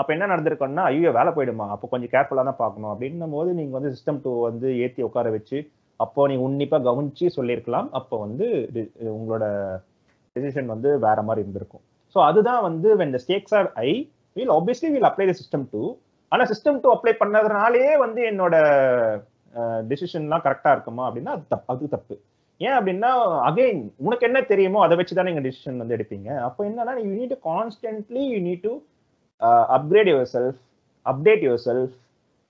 [0.00, 2.90] அப்போ என்ன நடந்திருக்கோம்னா ஐயோ வேலை போயிடுமா அப்போ கொஞ்சம் கேர்ஃபுல்லாக தான் பார்க்கணும்.
[2.92, 5.58] அப்படின்னும் போது நீங்கள் வந்து சிஸ்டம் டூ வந்து ஏற்றி உட்கார வச்சு
[6.04, 7.88] அப்போ நீங்கள் உன்னிப்பாக கவனிச்சு சொல்லியிருக்கலாம்.
[7.98, 8.46] அப்போ வந்து
[9.18, 9.44] உங்களோட
[10.36, 11.84] டெசிஷன் வந்து வேற மாதிரி இருந்திருக்கும்.
[12.14, 13.90] ஸோ அதுதான் வந்து when the stakes are high
[14.38, 15.82] will obviously will apply the system two
[16.32, 18.54] ஆனால் சிஸ்டம் டூ அப்ளை பண்ணதுனாலே வந்து என்னோட
[19.90, 22.14] டிசிஷன்லாம் கரெக்டாக இருக்குமா அப்படின்னா அது தப்பு அது தப்பு.
[22.60, 23.10] ஏன் அப்படின்னா
[23.48, 26.28] அகைன் உனக்கு என்ன தெரியுமோ அதை வச்சு தான் நீங்கள் டிசிஷன் வந்து எடுப்பீங்க.
[26.48, 28.72] அப்போ என்னன்னா you need constantly you need to
[29.76, 30.58] upgrade yourself
[31.06, 31.94] update yourself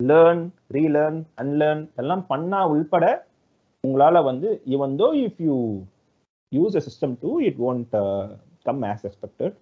[0.00, 3.06] learn relearn unlearn எல்லாம் பண்ணா உள்பட
[3.84, 5.56] உங்களால வந்து even though if you
[6.52, 7.94] use a system two it won't
[8.66, 9.54] come as expected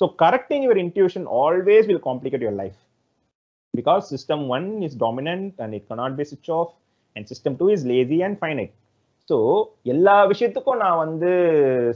[0.00, 2.78] so correcting your intuition always will complicate your life
[3.74, 6.72] because system one is dominant and it cannot be switch off
[7.16, 8.72] and system two is lazy and finite
[9.28, 9.36] so
[9.92, 11.30] எல்லா விஷயத்துக்கும் நான் வந்து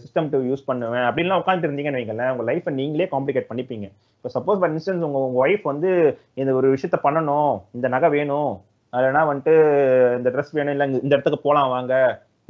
[0.03, 1.07] system two use பண்ணுவேன்.
[1.09, 3.87] அப்படின்லாம் உட்காந்துருந்தீங்கன்னு வைங்களேன் உங்கள் லைஃப்பை நீங்களே காம்ப்ளிகேட் பண்ணிப்பீங்க.
[4.17, 5.91] இப்போ சப்போஸ் ஃபார் இன்ஸ்டன்ஸ் உங்கள் உங்கள் ஒய்ஃப் வந்து
[6.41, 8.53] இந்த ஒரு விஷயத்த பண்ணணும் இந்த நகை வேணும்
[8.93, 9.55] இல்லைனா வந்துட்டு
[10.19, 11.95] இந்த ட்ரெஸ் வேணும் இல்லை இந்த இடத்துக்கு போகலாம் வாங்க.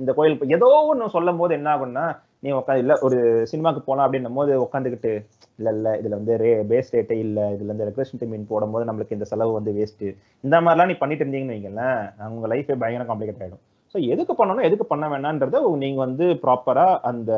[0.00, 2.04] இந்த கோயில் ஏதோ ஒன்று சொல்லும் போது என்ன ஆகும்னா
[2.44, 3.18] நீ உட்காந்து இல்லை ஒரு
[3.50, 5.12] சினிமாக்கு போகலாம் அப்படின்னும் போது உட்காந்துக்கிட்டு
[5.58, 7.44] இல்லை இல்லை இதில் வந்து ரே பேஸ் ரேட்டே இல்லை.
[7.56, 10.08] இதில் வந்து ரெக்ரேஷன் மீன் போடும்போது நம்மளுக்கு இந்த செலவு வந்து வேஸ்ட்டு
[10.46, 12.00] இந்த மாதிரிலாம் நீ பண்ணிட்டு இருந்தீங்கன்னு வைங்களேன்
[12.36, 13.62] உங்கள் லைஃபே பயங்கர காம்ப்ளிகேட் ஆகிடும்
[13.94, 17.32] ஸோ எதுக்கு பண்ணணும் எதுக்கு பண்ண வேணான்றத நீங்கள் வந்து ப்ராப்பராக அந்த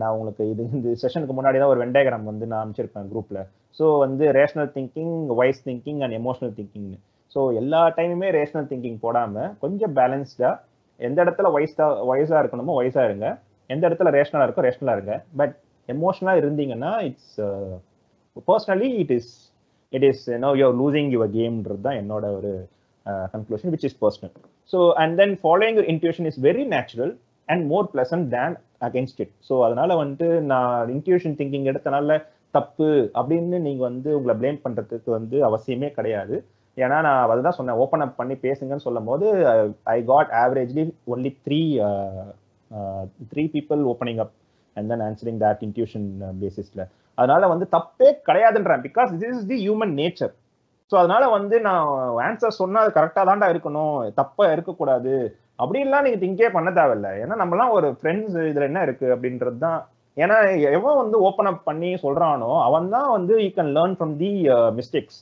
[0.00, 3.40] நான் உங்களுக்கு இது இந்த செஷனுக்கு முன்னாடி தான் ஒரு வெண்டயகிராம் வந்து நான் அமைச்சிருப்பேன் குரூப்பில்
[3.78, 6.98] ஸோ வந்து rational thinking wise thinking and emotional திங்கிங்னு
[7.36, 10.54] so எல்லா டைமுமே ரேஷனல் திங்கிங் போடாமல் கொஞ்சம் பேலன்ஸ்டாக
[11.00, 13.26] எந்த இடத்துல வயசாக வயசாக இருக்கணுமோ வயசாக இருங்க.
[13.70, 15.14] எந்த இடத்துல ரேஷனலாக இருக்கோ ரேஷனலாக இருங்க.
[15.40, 15.54] பட்
[15.88, 17.36] எமோஷனலாக இருந்தீங்கன்னா it's
[18.48, 19.30] personally it is
[19.92, 22.52] it is no you are losing your கேம்ன்றது தான் என்னோட ஒரு
[23.34, 24.34] conclusion which is personal
[24.72, 27.12] so and then following your intuition is very natural
[27.48, 32.16] and more pleasant than against it so அதனால வந்துட்டு நான் intuition thinking எடுத்தனால
[32.54, 36.36] தப்பு அப்படின்னு நீங்கள் வந்து உங்களை பிளேம் பண்ணுறதுக்கு வந்து அவசியமே கிடையாது.
[36.76, 39.26] ஏன்னா நான் அதுதான் சொன்னேன் ஓப்பன் அப் பண்ணி பேசுங்கன்னு சொல்லும் போது
[39.94, 41.60] I got averagely only three
[43.32, 44.34] three people opening up
[44.76, 46.06] and then answering that intuition
[46.42, 46.84] பேசிஸில்
[47.18, 50.32] அதனால வந்து தப்பே கிடையாதுன்றேன் because this is the human nature
[50.90, 51.86] so அதனால வந்து நான்
[52.26, 53.96] ஆன்சர் சொன்னா அது கரெக்டாக தான்டா இருக்கணும்.
[54.20, 55.14] தப்பா இருக்கக்கூடாது.
[55.62, 57.08] அப்படின்லாம் நீங்க திங்கே பண்ண தேவையில்ல.
[57.22, 59.80] ஏன்னா நம்மலாம் ஒரு ஃப்ரெண்ட்ஸ் இதுல என்ன இருக்கு அப்படின்றது தான்.
[60.16, 60.36] ஏன்னா
[60.76, 64.30] எவன் வந்து ஓப்பன் அப் பண்ணி சொல்றானோ அவன் தான் வந்து you can learn from the
[64.78, 65.18] mistakes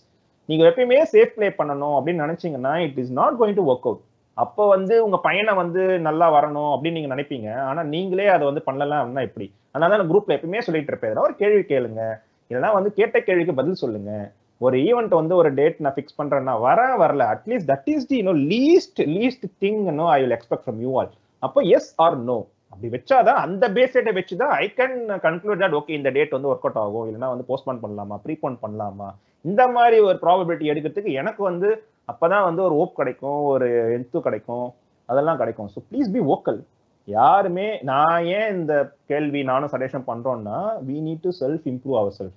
[0.49, 4.03] நீங்க எப்பயுமே சேஃப் ப்ளே பண்ணணும் அப்படின்னு நினைச்சீங்கன்னா it is not going to work out
[4.37, 7.49] அப்போ வந்து உங்க பையனை வந்து நல்லா வரணும் அப்படின்னு நீங்க நினைப்பீங்க.
[7.69, 11.23] ஆனா நீங்களே அதை வந்து பண்ணலாம் அப்படின்னா எப்படி அதனால தான் குரூப்ல எப்பயுமே சொல்லிட்டு இருப்பேன்.
[11.27, 12.03] ஒரு கேள்வி கேளுங்க.
[12.51, 14.11] இல்லைன்னா வந்து கேட்ட கேள்விக்கு பதில் சொல்லுங்க.
[14.61, 17.25] ஒரு ஈவெண்ட் வந்து ஒரு டேட் நான் ஃபிக்ஸ் பண்றேன்னா வர வரல.
[17.35, 21.11] At least that is the no least least thing no I will expect from you all
[21.43, 22.39] அப்போ எஸ் ஆர் நோ
[22.73, 26.51] அப்படி வச்சாதான் அந்த பேஸ் டேட்டை வச்சு தான் I can conclude that okay இந்த டேட் வந்து
[26.53, 27.05] ஒர்க் அவுட் ஆகும்.
[27.09, 28.17] இல்லைன்னா வந்து போஸ்ட்போன் பண்ணலாமா?
[28.25, 29.09] ப்ரீபோன் பண்ணலாமா?
[29.45, 31.69] இந்த மாதிரி ஒரு ப்ராபபிலிட்டி எடுக்கிறதுக்கு எனக்கு வந்து
[32.13, 33.69] அப்பதான் வந்து ஒரு ஓப் கிடைக்கும் ஒரு
[33.99, 34.67] எந்து கிடைக்கும்
[35.09, 35.69] அதெல்லாம் கிடைக்கும்.
[35.75, 36.61] ஸோ ப்ளீஸ் பி ஓக்கல்
[37.09, 38.75] யாருமே நான் ஏன் இந்த
[39.11, 42.37] கேள்வி நானும் சஜஷன் பண்றோம்னா we need to self improve our self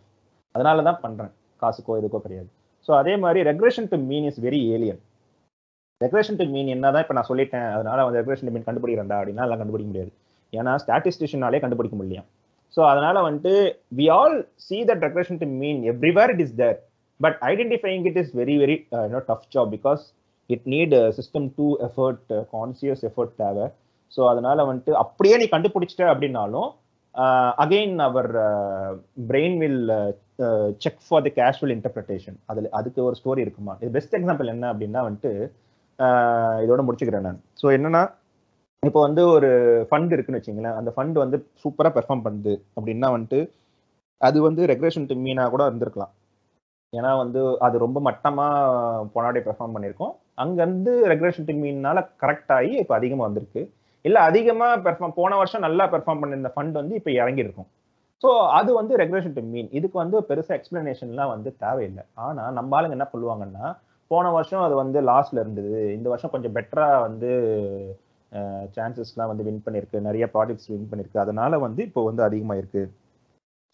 [0.56, 1.31] அதனால தான் பண்றேன்.
[1.63, 2.49] காசுக்கோ இதுக்கோ கிடையாது.
[2.88, 4.99] ஸோ அதே மாதிரி regression to mean is very alien
[6.01, 9.61] regression to mean என்னதான் இப்போ நான் சொல்லிட்டேன் அதனால வந்து ரெக்ரேஷன் டு மீன் கண்டுபிடிக்கிறா அப்படின்னா எல்லாம்
[9.61, 10.11] கண்டுபிடிக்க முடியாது.
[10.53, 12.27] ஏன்னா ஸ்டாட்டிஸ்டிஷனாலே கண்டுபிடிக்க முடியும்
[12.75, 13.53] ஸோ அதனால வந்துட்டு
[13.99, 16.77] we all see that regression to mean everywhere it is there
[17.19, 18.77] but identifying it is very very
[19.11, 20.03] you know tough job because
[20.49, 23.65] it need system two effort conscious effort தேவை.
[24.13, 26.69] ஸோ அதனால வந்துட்டு அப்படியே நீ கண்டுபிடிச்சிட்ட அப்படின்னாலும்
[27.63, 28.31] again our
[29.29, 29.91] brain will
[30.84, 33.74] check for the casual interpretation அதில் அதுக்கு ஒரு ஸ்டோரி இருக்குமா?
[33.82, 35.32] இது பெஸ்ட் எக்ஸாம்பிள் என்ன அப்படின்னா வந்துட்டு
[36.66, 37.40] இதோட முடிச்சுக்கிறேன் நான்.
[37.61, 38.03] ஸோ என்னன்னா
[38.84, 39.50] இப்போ வந்து ஒரு
[39.88, 40.77] ஃபண்ட் இருக்குன்னு வச்சிங்களேன்.
[40.80, 42.53] அந்த ஃபண்ட் வந்து சூப்பராக பெர்ஃபார்ம் பண்ணுது.
[42.77, 43.40] அப்படின்னா வந்துட்டு
[44.27, 46.14] அது வந்து ரெகுலேஷன் டு மீனாக கூட இருந்திருக்கலாம்.
[46.93, 50.14] ஏன்னா வந்து அது ரொம்ப மட்டமாக போனாடி பெர்ஃபார்ம் பண்ணியிருக்கோம்.
[50.43, 53.61] அங்கேருந்து ரெகுலேஷன் டு மீனால கரெக்ட் ஆகி இப்போ அதிகமாக வந்திருக்கு.
[54.06, 57.69] இல்லை அதிகமாக பெர்ஃபார்ம் போன வருஷம் நல்லா பெர்ஃபார்ம் பண்ணியிருந்த ஃபண்ட் வந்து இப்போ இறங்கியிருக்கும்.
[58.23, 62.03] ஸோ அது வந்து ரெகுலேஷன் டு மீன் இதுக்கு வந்து பெருசாக எக்ஸ்பிளனேஷன்லாம் வந்து தேவையில்லை.
[62.25, 63.67] ஆனால் நம்ம ஆளுங்க என்ன சொல்லுவாங்கன்னா
[64.11, 65.80] போன வருஷம் அது வந்து லாஸ்ட்ல இருந்தது.
[65.98, 67.30] இந்த வருஷம் கொஞ்சம் பெட்டராக வந்து
[68.75, 69.99] சான்சஸ்லாம் வந்து வின் பண்ணியிருக்கு.
[70.07, 71.23] நிறைய ப்ராடக்ட்ஸ் வின் பண்ணியிருக்கு.
[71.25, 72.83] அதனால வந்து இப்போ வந்து அதிகமாக இருக்கு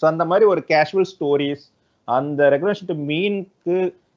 [0.01, 1.64] ஸோ அந்த மாதிரி ஒரு கேஷுவல் ஸ்டோரிஸ்
[2.07, 3.75] அந்த ரெகுலேஷன் டு மீனுக்கு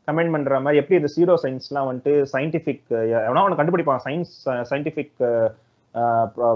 [0.08, 2.86] கமெண்ட் பண்ணுற மாதிரி எப்படி இந்த சீரோ சயின்ஸ்லாம் வந்துட்டு சயின்டிஃபிக்
[3.26, 4.02] எவனா ஒன்று கண்டுபிடிப்பான்.
[4.06, 4.32] சயின்ஸ்
[4.70, 5.18] சயின்டிஃபிக்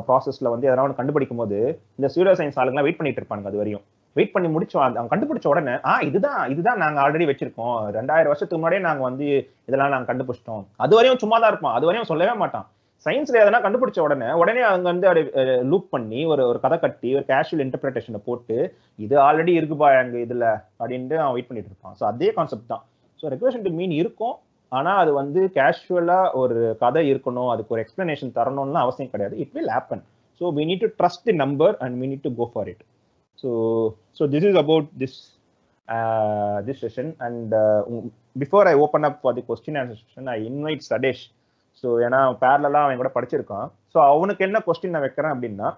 [0.09, 1.59] ப்ராசஸ்ல வந்து எதனா ஒன்று கண்டுபிடிக்கும் போது
[1.99, 3.85] இந்த சீரோ சயின்ஸ் ஆளுங்கலாம் வெயிட் பண்ணிட்டு இருப்பாங்க அது வரையும்.
[4.17, 7.77] வெயிட் பண்ணி முடிச்சோம் அவங்க கண்டுபிடிச்ச உடனே ஆ இதுதான் இதுதான் நாங்க ஆல்ரெடி வச்சிருக்கோம்.
[7.99, 9.27] ரெண்டாயிரம் வருஷத்துக்கு முன்னாடியே நாங்க வந்து
[9.69, 10.65] இதெல்லாம் நாங்க கண்டுபிடிச்சிட்டோம்.
[10.85, 12.67] அது வரையும் சும்மா தான் இருப்போம் அது வரையும் சொல்லவே மாட்டான்.
[13.07, 15.23] சயின்ஸ்ல எதனா கண்டுபிடிச்ச உடனே உடனே அவங்க வந்து அப்படி
[15.71, 18.57] லூப் பண்ணி ஒரு ஒரு கதை கட்டி ஒரு கேஷுவல் இன்டர்பிரேஷனை போட்டு
[19.05, 20.47] இது ஆல்ரெடி இருக்குப்பா எங்க இதுல
[20.81, 21.97] அப்படின்ட்டு அவன் வெயிட் பண்ணிட்டு இருப்பான்.
[22.01, 22.85] ஸோ அதே கான்செப்ட் தான்.
[23.21, 24.37] ஸோ ரெகுலேஷன் டு மீன் இருக்கும்.
[24.79, 29.35] ஆனா அது வந்து கேஷுவலா ஒரு கதை இருக்கணும் அதுக்கு ஒரு எக்ஸ்பிளனேஷன் தரணும்னு அவசியம் கிடையாது.
[29.43, 30.03] It will happen
[30.41, 32.83] so we need to trust the number and we need to go for it
[33.43, 33.51] so
[34.19, 35.19] so this is about this
[36.67, 37.55] this session and
[38.43, 41.25] before I open up for the question answer session I invite சடேஷ்
[41.85, 43.69] so ஏன்னா பேரலாம் அவன் கூட படிச்சிருக்கான்.
[43.93, 45.69] So அவனுக்கு என்ன question நான் வைக்கிறேன் அப்படின்னா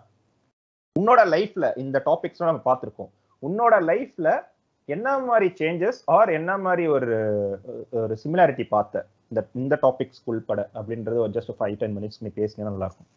[0.96, 3.10] உன்னோட லைஃப்ல இந்த டாபிக்ஸ்லாம் நம்ம பார்த்துருக்கோம்.
[3.42, 4.28] உன்னோட லைஃப்ல
[4.88, 7.12] என்ன மாதிரி சேஞ்சஸ் ஆர் என்ன மாதிரி ஒரு
[8.00, 9.02] ஒரு சிமிலாரிட்டி பார்த்த?
[9.30, 13.10] இந்த இந்த டாபிக்ஸ் உள்பட அப்படின்றது ஒரு ஜஸ்ட் ஃபைவ் டென் மினிட்ஸ் நீ பேசினா நல்லா இருக்கும்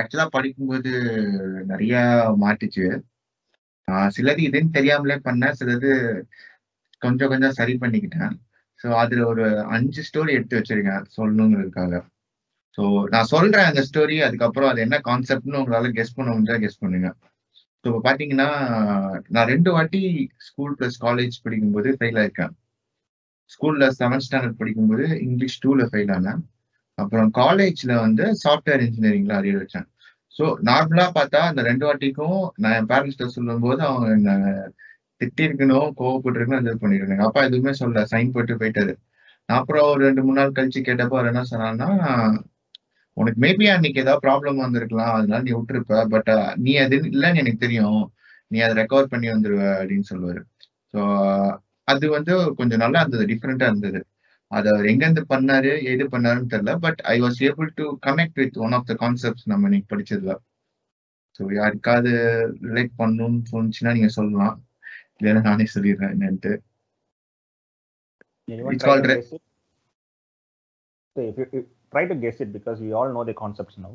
[0.00, 0.92] ஆக்சுவலா படிக்கும்போது
[1.72, 1.94] நிறைய
[2.44, 2.86] மாட்டுச்சு.
[4.16, 5.90] சிலது இதுன்னு தெரியாமலே பண்ணேன் சிலது
[7.02, 8.32] கொஞ்சம் கொஞ்சம் சரி பண்ணிக்கிட்டேன்.
[8.80, 9.44] ஸோ அதுல ஒரு
[9.76, 12.00] அஞ்சு ஸ்டோரி எடுத்து வச்சிருக்கேன் சொல்லணுங்கிறதுக்காக.
[12.78, 12.82] ஸோ
[13.14, 17.10] நான் சொல்றேன் அந்த ஸ்டோரி அதுக்கப்புறம் அது என்ன கான்செப்ட்னு உங்களால கெஸ் பண்ண முடிஞ்சா கெஸ் பண்ணுங்க.
[17.84, 18.46] ஸோ இப்போ பார்த்தீங்கன்னா
[19.34, 20.00] நான் ரெண்டு வாட்டி
[20.46, 22.52] ஸ்கூல் ப்ளஸ் காலேஜ் படிக்கும்போது ஃபெயில் ஆயிருக்கேன்.
[23.54, 26.40] ஸ்கூல்ல செவன்த் ஸ்டாண்டர்ட் படிக்கும்போது இங்கிலீஷ் டூல ஃபெயில் ஆனேன்.
[26.98, 29.86] அப்புறம் காலேஜ்ல வந்து சாஃப்ட்வேர் இன்ஜினியரிங்ல அறிய வச்சேன்.
[30.36, 34.30] ஸோ நார்மலா பார்த்தா அந்த ரெண்டு வாட்டிக்கும் நான் என் பேரண்ட்ஸ்ட சொல்லும் போது அவங்க என்ன
[35.20, 37.26] திட்டிருக்கணும் கோவப்பட்டிருக்கணும் இது பண்ணிருக்காங்க.
[37.28, 38.94] அப்பா எதுவுமே சொல்ல சைன் போட்டு போயிட்டாரு.
[39.48, 41.88] நான் அப்புறம் ஒரு ரெண்டு மூணு நாள் கழிச்சு கேட்டப்போ அவர் என்ன சொன்னான்னா
[43.16, 46.06] உனக்கு மேபி அன்னைக்கு ஏதாவது ப்ராப்ளம் வந்திருக்கலாம் அதனால நீ விட்டுருப்ப.
[46.08, 48.00] பட் நீ அது இல்லைன்னு எனக்கு தெரியும்.
[48.50, 50.40] நீ அதை ரெக்கவர் பண்ணி வந்துருவ அப்படின்னு சொல்லுவாரு.
[50.94, 51.00] ஸோ
[51.88, 54.00] அது வந்து கொஞ்சம் நல்லா இருந்தது டிஃப்ரெண்டா இருந்தது.
[54.50, 56.74] அது அவர் எங்கேருந்து பண்ணாரு எது பண்ணாருன்னு தெரியல.
[56.78, 60.34] But I was able to connect with one of the concepts நம்ம இன்னைக்கு படிச்சதுல.
[61.38, 62.12] ஸோ யாருக்காவது
[62.62, 64.56] ரிலேட் பண்ணணும்னு தோணுச்சுன்னா நீங்க சொல்லலாம்.
[65.18, 66.52] இல்லைன்னா நானே சொல்லிடுறேன் என்னன்ட்டு.
[71.16, 73.92] Re- Try to guess it because we all know the concepts now.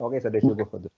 [0.00, 0.92] Okay, Sadesh, you go for this.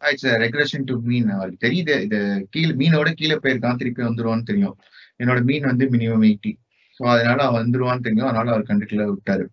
[0.00, 1.94] It's regression to mean அவருக்கு தெரியுது.
[2.06, 2.18] இது
[2.54, 4.76] கீழே மீனோட கீழே போயிருக்கான் திருப்பி வந்துருவான்னு தெரியும்.
[5.20, 6.52] என்னோட மீன் வந்து மினிமம் எயிட்டி
[6.98, 8.28] ஸோ அதனால அவன் வந்துருவான்னு தெரியும்.
[8.30, 9.44] அதனால அவர் கண்டுக்கல விட்டாரு.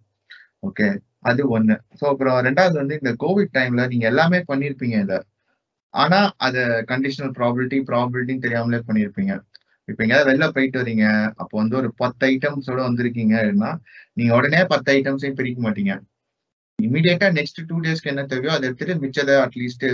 [0.67, 0.87] ஓகே
[1.31, 1.75] அது ஒண்ணு.
[1.99, 5.19] ஸோ அப்புறம் ரெண்டாவது வந்து இந்த கோவிட் டைம்ல நீங்க எல்லாமே பண்ணிருப்பீங்க இதை.
[6.03, 6.57] ஆனா அத
[6.93, 9.33] கண்டிஷனல் ப்ராபிலிட்டி ப்ராபிலிட்டின்னு தெரியாமலே பண்ணிருப்பீங்க.
[9.87, 11.05] இப்ப எங்கேயாவது வெளில போயிட்டு வரீங்க
[11.41, 13.71] அப்போ வந்து ஒரு பத்து ஐட்டம்ஸோட வந்திருக்கீங்கன்னா
[14.19, 15.93] நீங்க உடனே பத்து ஐட்டம்ஸையும் பிரிக்க மாட்டீங்க.
[16.79, 19.85] இமீடியட்டா நெக்ஸ்ட் டூ டேஸ்க்கு என்ன தேவையோ அதை எடுத்துட்டு மிச்சதை அட்லீஸ்ட்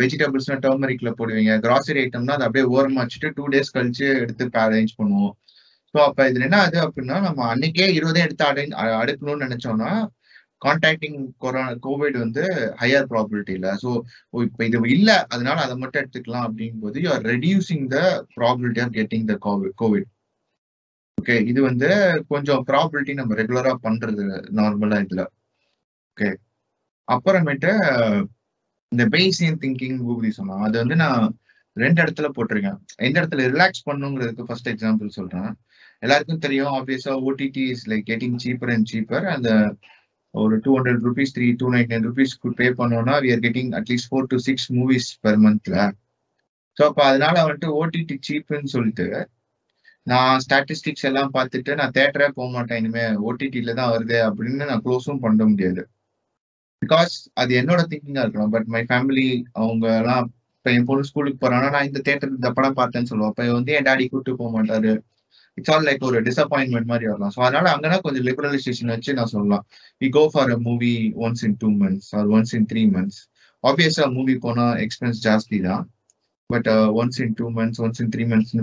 [0.00, 1.52] வெஜிடபிள்ஸ்னா டர்மரிக்ல போடுவீங்க.
[1.64, 5.32] கிராசரி ஐட்டம்னா அதை அப்படியே ஓரமா வச்சுட்டு டூ டேஸ் கழிச்சு எடுத்து அரேஞ்ச் பண்ணுவோம்.
[5.94, 8.64] ஸோ அப்ப இதுல என்ன அது அப்படின்னா நம்ம அன்னைக்கே இருபதே எடுத்து அடை
[9.00, 9.90] அடுக்கணும்னு நினைச்சோம்னா
[10.62, 12.44] கான்டாக்டிங் கொரோனா கோவிட் வந்து
[12.82, 13.90] ஹையர் ப்ராபிலிட்டி ஸோ
[14.46, 17.98] இப்போ இது இல்லை அதனால அதை மட்டும் எடுத்துக்கலாம் அப்படிங்கும் போது you are reducing the
[18.38, 20.08] probability of getting the covid covid
[21.18, 21.88] okay இது வந்து
[22.32, 24.24] கொஞ்சம் ப்ராபிலிட்டி நம்ம ரெகுலரா பண்றது
[24.58, 25.22] நார்மலா இதுல.
[26.16, 26.28] ஓகே
[27.08, 27.70] அப்புறமேட்டு
[28.92, 31.24] இந்த பேசியன் திங்கிங் பூபதி சொன்னா அது வந்து நான்
[31.76, 32.78] ரெண்டு இடத்துல போட்டிருக்கேன்.
[33.06, 35.50] எந்த இடத்துல ரிலாக்ஸ் பண்ணுங்கிறதுக்கு ஃபர்ஸ்ட் எக்ஸாம்பிள் சொல்றேன்.
[36.02, 39.50] எல்லாருக்கும் தெரியும் obviously OTT is like getting cheaper and cheaper அந்த
[40.38, 44.10] ஒரு two hundred rupees three two nine nine ருபீஸ்க்கு பே பண்ணோம்னா we are getting at least
[44.10, 45.76] four to six movies per மந்த்ல
[46.76, 49.06] ஸோ அப்போ அதனால வந்துட்டு ஓடிடி சீப்புன்னு சொல்லிட்டு
[50.06, 55.24] நான் ஸ்டாட்டிஸ்டிக்ஸ் எல்லாம் பார்த்துட்டு நான் தேட்டரே போக மாட்டேன் இனிமே ஓடிடியில தான் வருது அப்படின்னு நான் க்ளோஸும்
[55.24, 55.82] பண்ண முடியாது.
[56.82, 58.52] பிகாஸ் அது என்னோட திங்கிங்கா இருக்கணும்.
[58.56, 59.26] பட் மை ஃபேமிலி
[59.60, 60.26] அவங்க எல்லாம்
[60.56, 63.88] இப்போ என் பொண்ணு ஸ்கூலுக்கு போறாங்கன்னா நான் இந்த தேட்டர் இந்த படம் பார்த்தேன்னு சொல்லுவேன் அப்போ வந்து என்
[63.88, 64.92] டாடி கூப்பிட்டு போக மாட்டாரு.
[65.58, 67.32] இட்ஸ் ஆல் லைக் ஒரு டிசப்பாயின்மெண்ட் மாதிரி வரலாம்.
[67.36, 69.64] ஸோ அதனால அங்கன்னா கொஞ்சம் லிபரலைசேஷன் வச்சு நான் சொல்லலாம்.
[70.00, 70.94] We go for a movie
[71.26, 73.20] once in two months or once in three months
[73.64, 75.84] obviously movie போனா எக்ஸ்பென்ஸ் ஜாஸ்தி தான்.
[76.50, 76.68] But
[77.00, 78.54] once in two months once in three months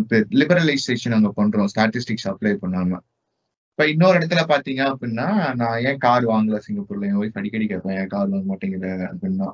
[0.41, 1.69] liberalisation அங்கே பண்றோம்.
[1.73, 2.99] ஸ்டாட்டிஸ்டிக்ஸ் அப்ளை பண்ணாம.
[3.71, 5.25] இப்போ இன்னொரு இடத்துல பார்த்தீங்க அப்படின்னா
[5.61, 7.07] நான் ஏன் கார் வாங்கல சிங்கப்பூர்ல?
[7.09, 8.89] என் ஒய்ஃப் அடிக்கடி கேட்பேன் ஏன் கார் வாங்க மாட்டேங்கிற?
[9.11, 9.47] அப்படின்னா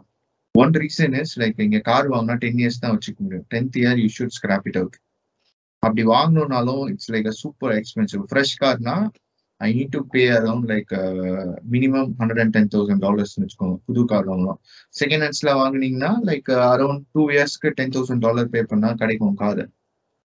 [0.56, 3.48] ஒன் ரீசன் இஸ் லைக் இங்க கார் வாங்கினா டென் இயர்ஸ் தான் வச்சுக்க முடியும்.
[3.54, 4.98] Tenth year you should scrap it out
[5.86, 8.96] அப்படி வாங்கணும்னாலும் it's like a super expensive fresh Karnaugh
[9.62, 10.92] I need to pay around like
[11.74, 14.60] minimum hundred and ten thousand டாலர்ஸ்னு வச்சுக்கோங்க புது car வாங்கலாம்.
[15.00, 19.64] Second ஹேண்ட்ஸ்ல வாங்குனீங்கன்னா லைக் அரௌண்ட் டூ இயர்ஸ்க்கு டென் தௌசண்ட் டாலர் பே பண்ணா கிடைக்கும் car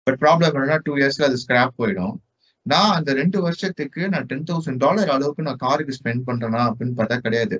[0.07, 2.15] but problem என்னன்னா டூ இயர்ஸ்ல அது ஸ்கிராப் போயிடும்.
[2.65, 7.17] நான் அந்த ரெண்டு வருஷத்துக்கு நான் டென் தௌசண்ட் டாலர் அளவுக்கு நான் காருக்கு ஸ்பெண்ட் பண்றேனா அப்படின்னு பார்த்தா
[7.25, 7.57] கிடையாது.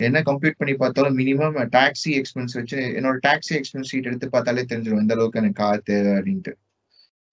[0.00, 5.02] என்ன கம்ப்ளீட் பண்ணி பார்த்தாலும் மினிமம் டாக்ஸி எக்ஸ்பென்ஸ் வச்சு என்னோட டாக்ஸி எக்ஸ்பென்ஸ் ஷீட் எடுத்து பார்த்தாலே தெரிஞ்சிடும்
[5.04, 6.52] எந்த அளவுக்கு எனக்கு கார் தேவை அப்படின்ட்டு.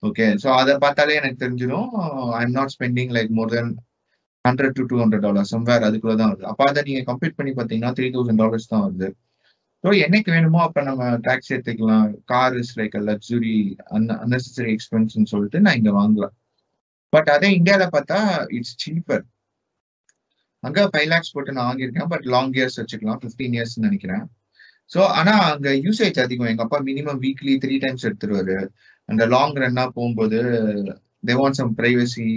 [0.08, 1.90] ஓகே ஸோ அதை பார்த்தாலே எனக்கு தெரிஞ்சிடும்.
[2.38, 3.72] I am not spending like more than
[4.46, 6.48] hundred to two hundred dollar somewhere அதுக்குள்ள தான் வருது.
[6.52, 9.10] அப்போ அதை நீங்க கம்ப்ளீட் பண்ணி பார்த்தீங்கன்னா த்ரீ தௌசண்ட் டாலர்ஸ் தான் வருது.
[9.84, 13.58] ஸோ என்னைக்கு வேணுமோ அப்போ நம்ம டாக்ஸி எடுத்துக்கலாம் car is like luxury
[13.96, 16.36] un unnecessary எக்ஸ்பென்ஸ்னு சொல்லிட்டு நான் இங்கே வாங்கலாம்.
[17.14, 18.20] பட் அதே இந்தியாவில் பார்த்தா
[18.58, 19.24] இட்ஸ் சீப்பர்
[20.68, 22.10] அங்க ஃபைவ் லேக்ஸ் போட்டு நான் வாங்கியிருக்கேன்.
[22.14, 24.24] பட் லாங் இயர்ஸ் வச்சுக்கலாம் ஃபிஃப்டீன் இயர்ஸ் நினைக்கிறேன்.
[24.94, 26.50] ஸோ ஆனா அங்க யூசேஜ் அதிகம்.
[26.52, 28.58] எங்க அப்பா மினிமம் வீக்லி த்ரீ டைம்ஸ் எடுத்துருவாரு.
[29.10, 30.38] அந்த லாங் ரன்னா போகும்போது
[31.24, 32.28] they want some privacy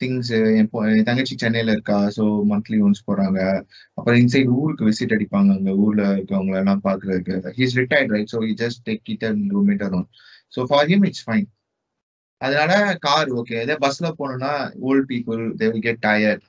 [0.00, 3.38] things என் என் தங்கச்சி சென்னையில இருக்கா ஸோ மந்த்லி ஒன்ஸ் போறாங்க.
[3.98, 7.34] அப்புறம் இன்சைட் ஊருக்கு விசிட் அடிப்பாங்க அங்க ஊர்ல இருக்கவங்க எல்லாம் பாக்குறதுக்கு.
[7.58, 10.08] He's retired right so he just take it and roam it around
[10.54, 11.48] so for him it's fine
[12.40, 14.52] அதனால கார் ஓகே இதே பஸ்ல போனோம்னா
[14.88, 16.44] old people they will get tired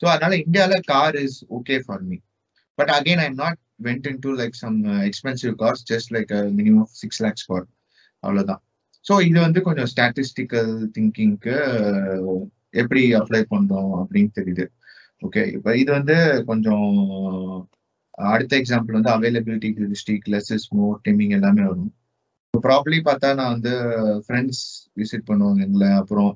[0.00, 2.18] so அதனால இந்தியாவில் car is okay for me
[2.78, 7.22] but again I not went in to like some expensive cars just like minimum six
[7.26, 7.66] lakhs for
[8.22, 8.62] அவ்வளோதான்
[9.08, 11.56] so இது வந்து கொஞ்சம் statistical திங்கிங்க்கு
[12.80, 14.64] எப்படி apply பண்ணோம் அப்படின்னு தெரியுது.
[15.22, 16.16] ஓகே இப்போ இது வந்து
[16.50, 16.88] கொஞ்சம்
[18.32, 21.92] அடுத்த எக்ஸாம்பிள் வந்து availability heuristic less more dimming எல்லாமே வரும்.
[22.54, 23.72] ப்ராப்ளி பார்த்தா நான் வந்து
[24.26, 24.62] ஃப்ரெண்ட்ஸ்
[25.00, 25.90] விசிட் பண்ணுவாங்க எங்களை.
[26.02, 26.30] அப்புறம்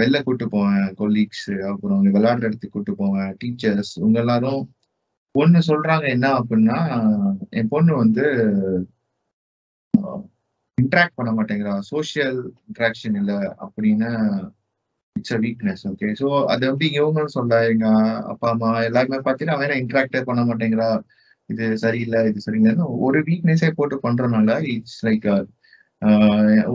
[0.00, 4.60] வெளில கூப்பிட்டு போவேன் கொலீக்ஸ் அப்புறம் விளையாடுற இடத்துக்கு கூப்பிட்டு போவேன் டீச்சர்ஸ் இவங்க எல்லாரும்
[5.34, 6.78] பொண்ணு சொல்றாங்க என்ன அப்படின்னா
[7.50, 8.26] என் பொண்ணு வந்து
[10.78, 12.38] இன்ட்ராக்ட் பண்ண மாட்டேங்கிறான் சோஷியல்
[12.68, 14.08] இன்ட்ராக்ஷன் இல்லை அப்படின்னு
[15.16, 17.54] it's a weakness okay so அது வந்து இவங்கன்னு சொல்ல?
[17.72, 17.86] எங்க
[18.32, 20.88] அப்பா அம்மா எல்லாருமே பார்த்தீங்கன்னா அவன் இன்ட்ராக்டே பண்ண மாட்டேங்கிறா.
[21.50, 25.26] இது சரியில்லை இது சரியில்லைன்னு ஒரு வீக்னஸே போட்டு பண்றதுனால இட்ஸ் லைக்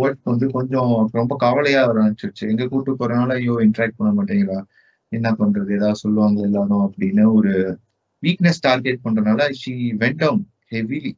[0.02, 2.44] ஒர்க் வந்து கொஞ்சம் ரொம்ப கவலையா ஆரம்பிச்சிருச்சு.
[2.52, 4.60] எங்க கூட்டு போறதுனால ஐயோ இன்ட்ராக்ட் பண்ண மாட்டேங்கிறா.
[5.12, 5.70] என்ன பண்றது?
[5.80, 7.54] ஏதாவது சொல்லுவாங்க எல்லாரும் அப்படின்னு ஒரு
[8.24, 10.42] வீக்னஸ் டார்கெட் பண்றதுனால ஷி வெண்ட் டவுன்
[10.74, 11.12] ஹெவிலி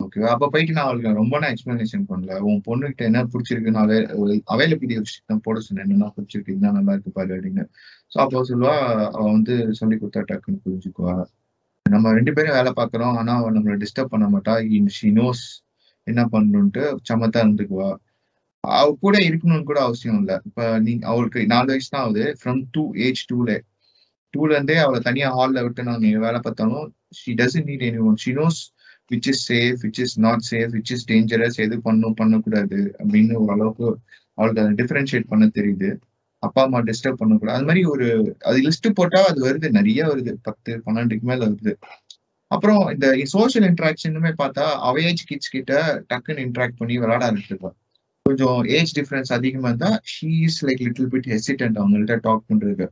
[0.00, 2.32] ஓகேவா அப்ப போயிட்டு நான் அவளுக்கு ரொம்ப நான் எக்ஸ்பிளனேஷன் பண்ணல.
[2.48, 3.96] உன் பொண்ணுகிட்ட என்ன பிடிச்சிருக்குன்னு அவை
[4.54, 4.96] அவைலபிலிட்டி
[5.30, 5.84] தான் போட சொன்னேன்.
[5.86, 7.64] என்னென்ன பிடிச்சிருக்கு என்ன நல்லா இருக்கு பாரு அப்படின்னு.
[8.12, 8.74] ஸோ அப்போ சொல்லுவா
[9.16, 11.14] அவ வந்து சொல்லி கொடுத்தா டக்குன்னு புரிஞ்சுக்குவா.
[11.86, 13.16] நம்ம ரெண்டு பேரும் வேலை பார்க்குறோம்.
[13.20, 14.54] ஆனா அவ நம்மளை டிஸ்டர்ப் பண்ண மாட்டா.
[14.98, 15.44] ஷி நோஸ்
[16.06, 17.90] என்ன பண்ணணுன்ட்டு சமத்தா இருந்துக்குவா.
[18.64, 20.36] அவ கூட இருக்கணும்னு கூட அவசியம் இல்லை.
[20.48, 22.24] இப்ப நீங்க அவளுக்கு நாலு வயசு தான் ஆகுது.
[22.40, 23.50] ஃப்ரம் டூ ஏஜ் டூல
[24.34, 26.86] டூல இருந்தே அவளை தனியா ஹால்ல விட்டு நான் வேலை பார்த்தாலும்
[27.18, 28.58] she doesn't need any one she knows
[29.12, 33.98] which is safe which is not safe which is dangerous எது பண்ணும் பண்ணக்கூடாது அப்படின்னு ஓரளவுக்கு
[34.34, 35.96] அவளுக்கு அதை டிஃபரன்ஷியேட் பண்ண தெரியுது.
[36.38, 37.58] அப்பா அம்மா டிஸ்டர்ப் பண்ணக்கூடாது.
[37.58, 40.34] அது மாதிரி ஒரு அது லிஸ்ட் போட்டா அது வருது நிறைய வருது.
[40.42, 41.74] பத்து பன்னெண்டுக்கு மேல வருது.
[42.46, 47.70] அப்புறம் இந்த சோஷியல் இன்ட்ராக்ஷனுமே பார்த்தா அவ ஏஜ் கிட்ஸ் கிட்ட டக்குன்னு இன்ட்ராக்ட் பண்ணி விளையாட ஆரம்பிச்சிருப்பா.
[48.22, 52.88] கொஞ்சம் ஏஜ் டிஃபரன்ஸ் அதிகமா இருந்தா she is like little bit hesitant அவங்கள்ட்ட டாக் பண்றதுக்கு.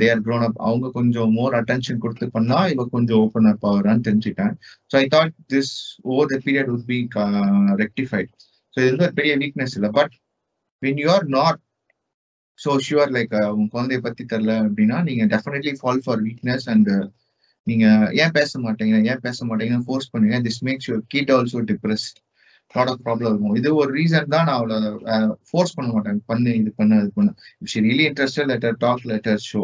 [0.00, 4.06] தே ஆர் க்ரோன் அப் அவங்க கொஞ்சம் மோர் அட்டென்ஷன் கொடுத்து பண்ணா இவ கொஞ்சம் ஓப்பன் அப் ஆகுறான்னு
[4.08, 4.54] தெரிஞ்சுட்டேன்
[4.90, 5.72] so I thought this
[6.12, 6.98] over the period would be
[7.84, 8.30] rectified
[8.74, 9.90] so இது வந்து ஒரு பெரிய வீக்னஸ் இல்லை.
[9.98, 10.14] But
[10.82, 11.60] when you are not
[12.58, 16.90] so sure like உங்க குழந்தைய பத்தி தெரில அப்படின்னா நீங்க definitely fall for weakness and
[17.66, 17.86] நீங்க
[18.22, 18.96] ஏன் பேச மாட்டீங்க?
[19.10, 20.36] ஏன் பேச மாட்டீங்கன்னு ஃபோர்ஸ் பண்ணுங்க.
[20.48, 22.18] This makes your kid also depressed
[22.74, 24.76] lot of problem இருக்கும் இது ஒரு ரீசன் தான் நான் அவளை
[25.50, 26.20] ஃபோர்ஸ் பண்ண மாட்டேன்.
[26.30, 27.32] பண்ணு இது பண்ணு அது பண்ணு.
[27.62, 29.62] If she really interested let her talk let her show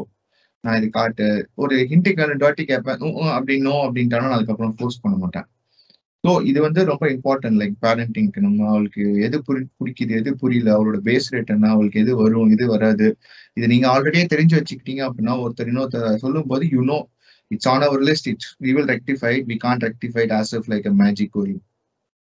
[0.65, 1.27] நான் இது காட்டு.
[1.63, 3.05] ஒரு ஹிண்டிக்கு ரெண்டு கேட்பேன்.
[3.37, 3.57] அப்படி
[3.87, 5.47] அப்படின்ட்டாலும் நான் அதுக்கப்புறம் ஃபோர்ஸ் பண்ண மாட்டேன்.
[6.25, 10.99] ஸோ இது வந்து ரொம்ப இம்பார்ட்டன்ட் லைக் பேரண்டிங்க்கு நம்ம அவளுக்கு எது புரி பிடிக்குது எது புரியல அவளோட
[11.07, 13.07] பேஸ் ரேட் என்ன அவளுக்கு எது வரும் எது வராது.
[13.57, 16.99] இது நீங்கள் ஆல்ரெடியே தெரிஞ்சு வச்சுக்கிட்டீங்க அப்படின்னா ஒருத்தர் இன்னொருத்தர் சொல்லும் போது you know
[17.51, 20.95] it's on our list it's we will rectified we can rectified as if like a
[21.05, 21.61] magic கோயில்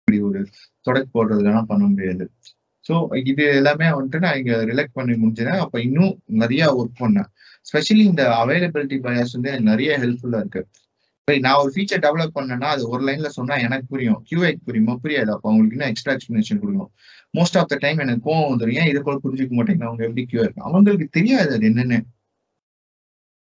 [0.08, 0.40] இப்படி ஒரு
[0.86, 2.24] தொடக்கு போடுறதுலாம் பண்ண முடியாது.
[2.86, 2.94] ஸோ
[3.30, 6.12] இது எல்லாமே வந்துட்டு நான் இங்க ரிலெக்ட் பண்ணி முடிஞ்சேன் அப்போ இன்னும்
[6.42, 7.28] நிறைய ஒர்க் பண்ணேன்.
[7.66, 10.62] ஸ்பெஷலி இந்த அவைலபிலிட்டி பயாஸ் வந்து எனக்கு நிறைய ஹெல்ப்ஃபுல்லா இருக்கு.
[11.20, 14.20] இப்போ நான் ஒரு ஃபீச்சர் டெவலப் பண்ணேன்னா அது ஒரு லைன்ல சொன்னா எனக்கு புரியும்.
[14.28, 14.94] கியூஐக்கு புரியுமா?
[15.02, 15.30] புரியாது.
[15.34, 16.90] அப்போ அவங்களுக்கு இன்னும் எக்ஸ்ட்ரா எக்ஸ்பிளேஷன் கொடுக்கும்
[17.34, 20.40] மோஸ்ட் ஆஃப் த டைம் எனக்கு கோவம் வந்துடும் ஏன் இதை கூட புரிஞ்சுக்க மாட்டேங்க அவங்க எப்படி கியூ
[20.44, 21.98] இருக்கு அவங்களுக்கு தெரியாது அது என்னன்னு.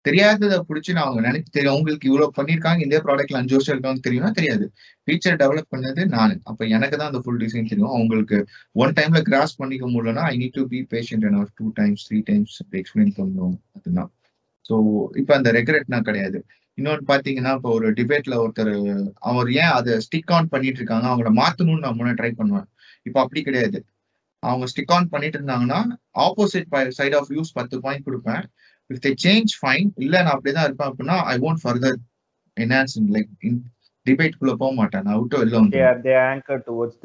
[0.07, 4.31] தெரியாததை பிடிச்சி நான் அவங்க நினைச்சு தெரியும் அவங்களுக்கு இவ்வளவு பண்ணிருக்காங்க இந்த ப்ராடக்ட்ல அஞ்சு வருஷம் இருக்காங்க தெரியும்னா
[4.39, 4.65] தெரியாது.
[5.07, 6.35] ஃபீச்சர் டெவலப் பண்ணது நான்.
[6.51, 7.93] அப்ப எனக்கு தான் அந்த ஃபுல் டிசைன் தெரியும்.
[7.97, 8.39] அவங்களுக்கு
[8.83, 12.55] ஒன் டைம்ல கிராஸ் பண்ணிக்க முடியலன்னா I need to be patient என்ன two times three times
[12.81, 14.11] explain பண்ணணும் அதுதான்.
[14.69, 14.75] ஸோ
[15.21, 16.39] இப்போ அந்த ரெக்ரெட்னா கிடையாது.
[16.77, 18.73] இன்னொன்று பார்த்தீங்கன்னா இப்போ ஒரு டிபேட்ல ஒருத்தர்
[19.29, 22.67] அவர் ஏன் அதை ஸ்டிக் ஆன் பண்ணிட்டு இருக்காங்க அவங்கள மாத்தணும்னு நான் முன்னாடி ட்ரை பண்ணுவேன்.
[23.07, 23.79] இப்போ அப்படி கிடையாது.
[24.43, 25.79] அவங்க ஸ்டிக் ஆன் பண்ணிட்டு இருந்தாங்கன்னா
[26.25, 28.43] ஆப்போசிட் சைட் ஆஃப் வியூஸ் பத்து பாயிண்ட் கொடுப்பேன்.
[28.89, 31.97] இஃப் தே சேஞ்ச் ஃபைன் இல்ல நான் அப்படிதான் இருப்பேன் அப்படின்னா I won't further
[32.57, 33.31] enhance like
[34.05, 35.03] debate குள்ள போக மாட்டேன்.
[35.05, 35.79] நான் விட்டு வெளில வந்து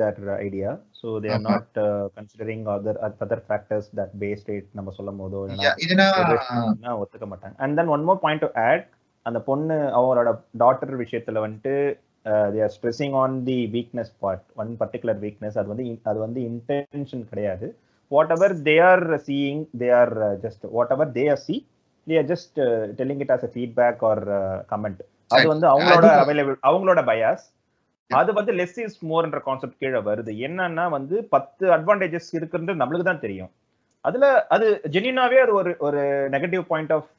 [0.01, 0.71] that uh, idea.
[1.01, 1.53] So they are ஆமா.
[1.53, 2.95] not uh, considering other
[3.25, 5.41] other factors that base rate நம்ம சொல்லும் போதோ
[5.85, 6.07] இதுனா
[7.03, 7.55] ஒத்துக்க மாட்டாங்க.
[7.65, 8.85] And then one more point to add
[9.27, 10.31] அந்த பொண்ணு அவங்களோட
[10.63, 11.75] டாட்டர் விஷயத்துல வந்துட்டு
[12.55, 17.25] they are stressing on the weakness part one particular weakness அது வந்து அது வந்து இன்டென்ஷன்
[17.33, 17.67] கிடையாது.
[18.37, 20.65] Whatever they are seeing they are just
[20.97, 21.57] whatever they are see
[22.07, 22.59] are just
[22.99, 24.25] telling it as feedback or
[24.73, 25.03] comment
[25.37, 27.45] அது வந்து அவங்களோட அவைலபிள் அவங்களோட bias
[28.11, 30.33] அது வந்து லெஸ் இஸ் மோர்ன்ற கான்செப்ட் கீழே வருது.
[30.47, 33.51] என்னன்னா வந்து பத்து அட்வான்டேஜஸ் இருக்குன்றது நம்மளுக்கு தான் தெரியும்.
[34.05, 34.25] அதுல
[34.55, 36.01] அது ஜெனினாவே அது ஒரு ஒரு
[36.35, 37.11] நெகட்டிவ் பாயிண்ட் ஆஃப்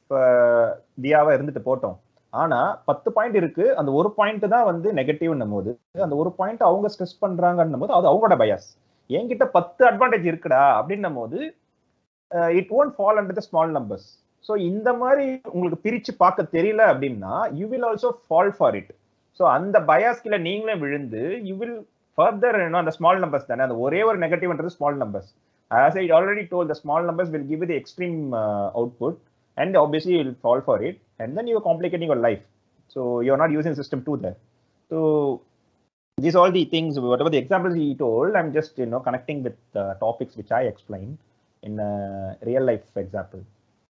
[1.03, 1.98] தியாவா இருந்துட்டு போட்டோம்.
[2.34, 3.66] ஆனா பத்து பாயிண்ட் இருக்கு.
[3.80, 5.72] அந்த ஒரு பாயிண்ட் தான் வந்து நெகட்டிவ்னும் போது
[6.08, 8.70] அந்த ஒரு பாயிண்ட் அவங்க ஸ்ட்ரெஸ் பண்றாங்கன்னும் போது அது அவங்களோட பயாஸ்
[9.10, 11.40] என்கிட்ட பத்து அட்வான்டேஜ் இருக்குடா அப்படின்னும் போது
[12.60, 14.10] it won't fall under the small numbers
[14.48, 18.92] so இந்த மாதிரி உங்களுக்கு பிரிச்சு பார்க்க தெரியல அப்படின்னா you will also fall for it
[19.40, 21.78] so அந்த பயாஸ்கில நீங்களே விழுந்து யூ வில்
[22.18, 25.30] ஃபர்தர் என்ன அந்த ஸ்மால் நம்பர்ஸ் தானே அந்த ஒரே ஒரு நெகட்டிவ்ன்றது small numbers
[25.72, 28.20] as I already told the small numbers will give the extreme
[28.80, 29.18] output
[29.58, 32.44] and obviously will fall for it and then you complicating your life
[32.96, 34.38] so you are not using system two there
[34.92, 35.00] so
[36.18, 39.58] these all the things whatever the examples he told i'm just you know connecting with
[39.76, 41.16] uh, topics which i explained
[41.64, 41.94] in a
[42.42, 42.84] real life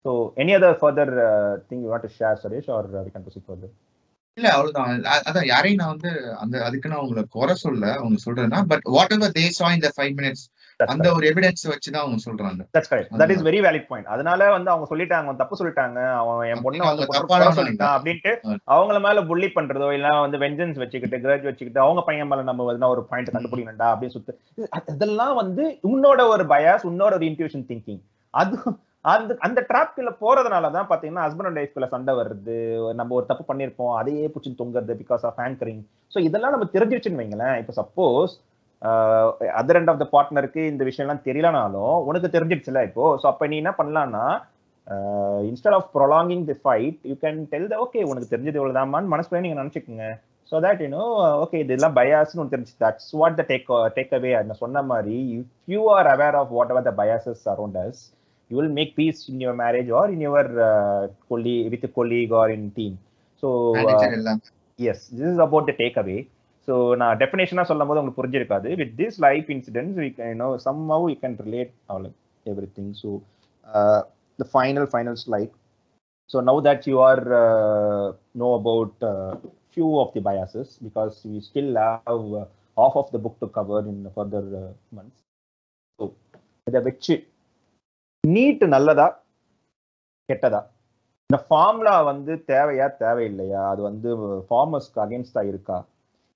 [0.06, 3.22] So any other further uh, thing you want to share, Suresh, or uh, we can
[3.22, 3.69] proceed further?
[4.34, 8.80] இல்ல அவ்வளவுதான் அதான் யாரையும் நான் வந்து அந்த அதுக்கு நான் உங்களை குறை சொல்ல அவங்க சொல்றேன்னா but
[8.84, 10.43] whatever they saw இந்த ஃபைவ் மினிட்ஸ்
[10.85, 11.14] அந்த.
[11.14, 13.08] ஒரு எவிடன்ஸ் வச்சுதான் அவங்க சொல்றாங்க That's correct.
[13.11, 13.43] That is அதுதான்.
[13.43, 14.06] very valid point.
[14.06, 17.98] அதனால வந்து அவங்க சொல்லிட்டாங்க அவன் தப்பு சொல்லிட்டாங்க அவன் என் பொண்ணை அவங்க குறை சொல்லிட்டான்.
[17.98, 18.58] அப்படின்ட்டு.
[18.67, 22.88] அவங்கள மேல புள்ளி பண்றதோ இல்ல வந்து வெஞ்சன்ஸ் வச்சுக்கிட்டு கிரேஜ் வச்சுக்கிட்டு அவங்க பையன் மேல நம்ம வந்து
[22.88, 28.01] ஒரு பாயிண்ட் கண்டுபிடிக்கணும்டா அப்படின்னு சுத்து அது- அதெல்லாம் வந்து உன்னோட ஒரு பயாஸ் உன்னோட ஒரு இன்ட்யூஷன் திங்கிங்
[28.30, 28.58] அது
[29.11, 32.58] அந்த அந்த ட்ராப்குள்ள போறதுனால தான் பாத்தீங்கன்னா ஹஸ்பண்ட் அண்ட் ஒய்ஃப்குள்ள சண்டை வருது.
[33.00, 35.82] நம்ம ஒரு தப்பு பண்ணிருப்போம் அதையே பிடிச்சி தொங்குறது பிகாஸ் ஆஃப் ஆங்கரிங்
[36.14, 37.56] ஸோ இதெல்லாம் நம்ம தெரிஞ்சு வச்சுன்னு வைங்களேன்.
[37.61, 38.34] இப்போ suppose
[39.60, 43.06] other end of the பார்ட்னருக்கு இந்த விஷயம்லாம் தெரியலனாலும் உனக்கு தெரிஞ்சிடுச்சுல இப்போ.
[43.22, 44.26] ஸோ அப்போ நீ என்ன பண்ணலாம்னா
[45.50, 49.61] instead of prolonging the fight you can tell the okay உனக்கு தெரிஞ்சது இவ்வளோதாமான்னு மனசுலேயே நீங்கள்
[49.61, 50.06] நினச்சிக்கோங்க.
[50.52, 51.06] ஸோ தட் யூனோ
[51.44, 53.66] ஓகே இதெல்லாம் பயாஸ்னு ஒன்று தெரிஞ்சு that's what the take
[53.98, 57.80] take away நான் சொன்ன மாதிரி if you are aware of what our the biases around
[57.86, 58.03] us
[58.51, 60.50] you will make peace in your marriage or in your
[61.30, 62.95] colly with colleague or in team
[63.43, 64.42] so manager எல்லாம்.
[64.80, 66.17] Yes this is about the take away
[66.67, 68.69] so நான் டெஃபினேஷனாக சொல்லும் போது உங்களுக்கு புரிஞ்சிருக்காது.
[68.82, 70.50] With this life incidents we can know
[70.93, 72.09] somehow you can relate all
[72.80, 73.11] everything so
[74.40, 75.53] the final final slide
[76.30, 77.24] so now that you are
[78.43, 78.98] know about
[79.77, 82.45] few of the biases because we still have uh,
[82.77, 85.19] half of the book to cover in further uh, months.
[86.00, 86.03] So
[86.67, 87.16] இதை வச்சு
[88.33, 89.06] NEET நல்லதா
[90.30, 90.59] கெட்டதா?
[91.30, 93.61] இந்த formula வந்து தேவையா தேவையில்லையா?
[93.72, 94.09] அது வந்து
[94.47, 95.77] ஃபார்மர்ஸ்க்கு அகேன்ஸ்டா இருக்கா?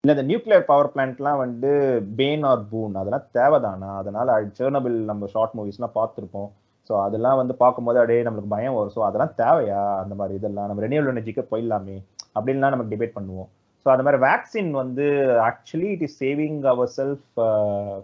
[0.03, 1.71] இல்லை இந்த நியூக்ளியர் பவர் பிளான்ட்லாம் வந்து
[2.19, 3.89] பேன் ஆர் பூன் அதெல்லாம் தேவைதானா?
[4.01, 6.49] அதனால சேர்னபிள் நம்ம ஷார்ட் மூவிஸ்லாம் பார்த்துருப்போம்.
[6.89, 8.95] ஸோ அதெல்லாம் வந்து பார்க்கும்போது அப்படியே நம்மளுக்கு பயம் வரும்.
[8.97, 9.81] ஸோ அதெல்லாம் தேவையா?
[10.03, 11.97] அந்த மாதிரி இதெல்லாம் நம்ம ரெனியூவல் எனர்ஜிக்கு போயிடலாமே
[12.35, 13.49] அப்படின்லாம் நம்ம டிபேட் பண்ணுவோம்.
[13.85, 15.05] ஸோ அந்த மாதிரி வேக்சின் வந்து
[15.49, 17.27] actually it is saving our self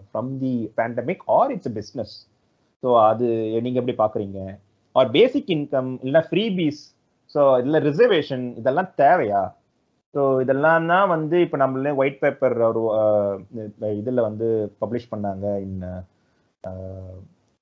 [0.08, 2.14] from the pandemic or it's business
[2.82, 3.26] so அது
[3.62, 4.40] நீங்கள் எப்படி பார்க்குறீங்க
[4.96, 6.80] ஆர் பேசிக் இன்கம் இல்லைன்னா ஃப்ரீபீஸ்
[7.34, 9.40] ஸோ இதில் ரிசர்வேஷன் இதெல்லாம் தேவையா?
[10.14, 12.82] ஸோ இதெல்லாம் தான் வந்து இப்போ நம்மளே ஒயிட் பேப்பர் ஒரு
[14.00, 14.46] இதில் வந்து
[14.82, 15.82] பப்ளிஷ் பண்ணாங்க இன்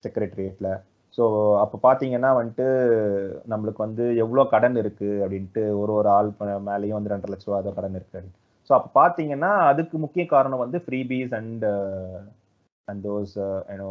[0.05, 0.71] செக்ரட்டரியேட்டில்
[1.19, 1.25] ஸோ
[1.63, 2.67] அப்போ பார்த்தீங்கன்னா வந்துட்டு
[3.49, 6.31] நம்மளுக்கு வந்து எவ்வளோ கடன் இருக்குது அப்படின்ட்டு ஒரு ஒரு ஆள்
[6.71, 8.39] மேலேயும் வந்து ரெண்டரை லட்ச ரூபா கடன் இருக்குது அப்படின்னு.
[8.71, 11.65] ஸோ அப்போ பார்த்தீங்கன்னா அதுக்கு முக்கிய காரணம் வந்து freebies and
[12.91, 13.33] and those
[13.71, 13.89] you know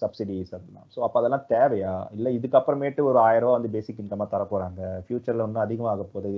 [0.00, 1.94] subsidies அதெல்லாம் ஸோ அப்போ அதெல்லாம் தேவையா?
[2.16, 6.30] இல்லை இதுக்கப்புறமேட்டு ஒரு ஆயிரம் ரூபா வந்து பேசிக் இன்கமாக தர போகிறாங்க ஃபியூச்சரில் இன்னும் அதிகமாக போகுது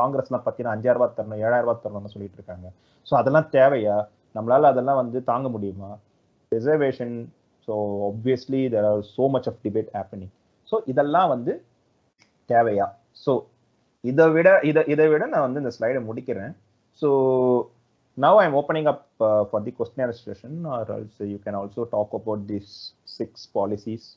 [0.00, 2.66] காங்கிரஸ்லாம் பார்த்தீங்கன்னா அஞ்சாயிரம் ரூபா தரணும் ஏழாயிரம் ரூபா தரணும்னு சொல்லிட்டு இருக்காங்க.
[3.06, 3.96] ஸோ அதெல்லாம் தேவையா?
[4.36, 5.90] நம்மளால் அதெல்லாம் வந்து தாங்க முடியுமா?
[6.52, 7.14] Reservation
[7.68, 7.74] so
[8.10, 10.32] obviously there are so much of debate happening
[10.68, 11.52] so இதெல்லாம் வந்து
[12.50, 12.86] தேவையா?
[13.24, 13.32] ஸோ
[14.04, 16.52] இதை விட இதை இதை விட நான் வந்து இந்த ஸ்லைடை முடிக்கிறேன்.
[17.02, 17.08] So
[18.18, 22.12] now i'm opening up uh, for the questionnaire session or else you can also talk
[22.12, 24.16] about these six policies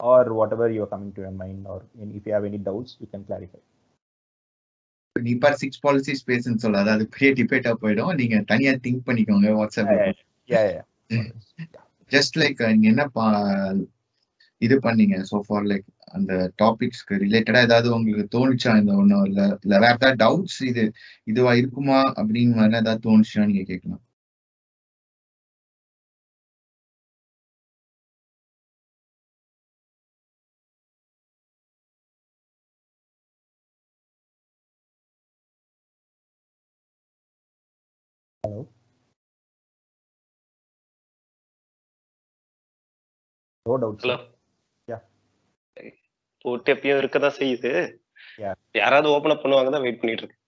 [0.00, 1.82] or whatever you are coming to your mind or
[2.18, 3.62] if you have any doubts you can clarify
[5.42, 9.90] for six policies பேசுன்னு சொல்லாத அது பெரிய டிபேட்டா போயிடும் நீங்க தனியா think பண்ணிக்கோங்க WhatsApp
[10.48, 10.84] yeah yeah
[12.10, 13.04] just like நீங்க என்ன
[14.60, 19.74] இது பண்ணீங்க சோ ஃபார் லைக் அந்த டாபிக்ஸ்க்கு ரிலேட்டடா ஏதாவது உங்களுக்கு தோணுச்சா இந்த ஒண்ணும் இல்ல இல்ல
[19.78, 20.84] வேற ஏதாவது டவுட்ஸ் இது
[21.24, 22.00] இதுவா இருக்குமா?
[22.20, 24.02] அப்படின்னு மாதிரி ஏதாவது தோணுச்சா நீங்க கேட்கலாம்.
[38.44, 38.62] Hello?
[43.66, 44.04] No doubts.
[44.04, 44.37] Hello Yeah.
[46.48, 47.72] போட்டு எப்பயும் இருக்கதான் செய்யுது.
[48.82, 50.44] யாராவது ஓபன் அப் பண்ணுவாங்க தான் வெயிட் பண்ணிட்டு இருக்கேன்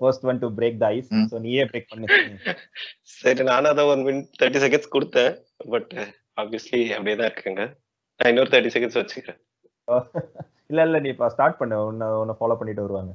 [0.00, 0.88] first one to break the.
[1.30, 2.06] So நீயே பிரேக் பண்ணு
[3.20, 5.32] சரி நானும் அதான் ஒன் மினிட் தேர்ட்டி செகண்ட்ஸ் கொடுத்தேன்.
[5.72, 5.92] பட்
[6.42, 7.64] ஆப்வியஸ்லி அப்படியே தான் இருக்குங்க.
[8.20, 9.40] நான் இன்னொரு தேர்ட்டி செகண்ட்ஸ் வச்சுக்கிறேன்.
[10.70, 11.76] இல்ல இல்ல நீ இப்ப ஸ்டார்ட் பண்ணு.
[11.90, 13.12] உன்னை உன்னை ஃபாலோ பண்ணிட்டு வருவாங்க.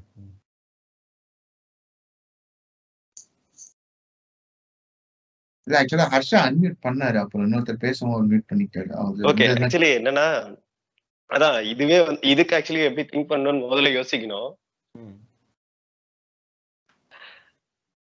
[5.67, 7.17] இல்ல ஆக்சுவலா ஹர்ஷா அன்மியூட் பண்ணாரு.
[7.23, 8.91] அப்புறம் இன்னொருத்தர் பேசும்போது மியூட் பண்ணிட்டாரு.
[9.01, 10.27] அவர் ஓகே ஆக்சுவலி என்னன்னா
[11.29, 14.49] அதான் இதுவே வந்து இதுக்கு ஆக்சுவலி எப்படி திங்க் பண்ணணும்னு முதல்ல யோசிக்கணும்.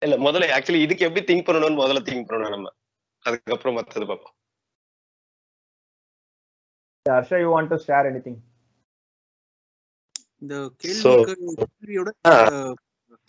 [0.02, 2.68] இல்ல முதல்ல ஆக்சுவலி இதுக்கு எப்படி திங்க் பண்ணணும்னு முதல்ல திங்க் பண்ணணும் நம்ம.
[3.24, 4.34] அதுக்கப்புறம் மத்தது பார்ப்போம்.
[7.06, 8.38] Harsha you want to share anything
[10.42, 10.54] இந்த
[11.02, 12.10] So, கேள்விக்கு கேள்வியோட.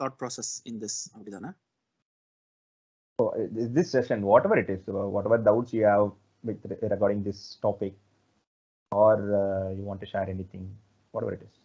[0.02, 1.50] தாட் ப்ராசஸ் இன் திஸ் அப்படிதானே?
[3.20, 6.12] So uh, this session, whatever it is, uh, whatever doubts you have
[6.44, 7.94] with re- regarding this topic,
[8.92, 10.78] or uh, you want to share anything,
[11.12, 11.56] whatever it is.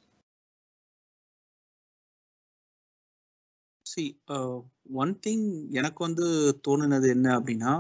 [3.87, 4.21] See
[4.93, 6.27] one thing எனக்கு வந்து
[6.67, 7.73] தோணுனது என்ன அப்படின்னா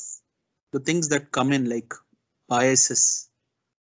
[0.72, 1.94] the things that come in like
[2.48, 3.30] biases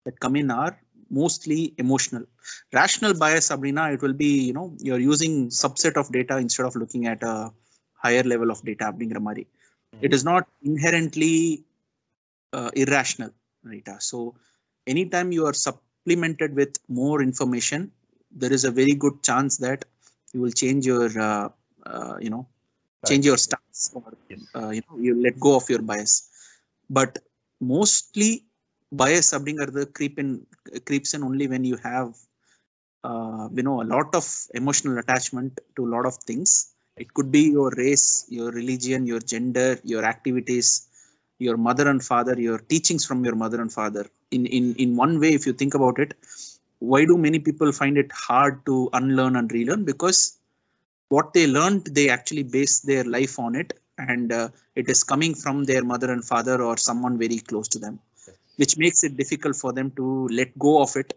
[0.06, 0.80] that come in are
[1.10, 2.26] mostly emotional
[2.72, 6.76] rational bias அப்படின்னா it will be you know you're using subset of data instead of
[6.76, 7.51] looking at a
[7.92, 9.48] higher level of data அப்படிங்கிற மாதிரி
[10.01, 11.66] it is not inherently
[12.56, 13.32] uh, irrational
[13.69, 14.35] data so
[14.88, 15.53] anytime you are
[16.02, 17.92] supplemented with more information,
[18.32, 19.86] there is a very good chance that
[20.34, 21.50] you will change your, uh,
[21.86, 22.48] uh, you know,
[23.06, 24.14] change your stance or
[24.56, 26.30] uh, you know you let go of your bias.
[26.90, 27.20] But
[27.62, 28.46] mostly
[28.92, 30.46] bias subdinger the creep in
[30.86, 32.16] creeps in only when you have
[33.04, 36.74] uh, you know a lot of emotional attachment to a lot of things.
[36.98, 40.88] It could be your race, your religion, your gender, your activities,
[41.40, 45.19] your mother and father, your teachings from your mother and father, in in in one
[45.19, 46.14] way if you think about it
[46.82, 49.85] why do many people find it hard to unlearn and relearn?
[49.85, 50.40] Because
[51.10, 55.35] what they learned they actually base their life on it and uh, it is coming
[55.35, 58.00] from their mother and father or someone very close to them
[58.56, 61.14] which makes it difficult for them to let go of it.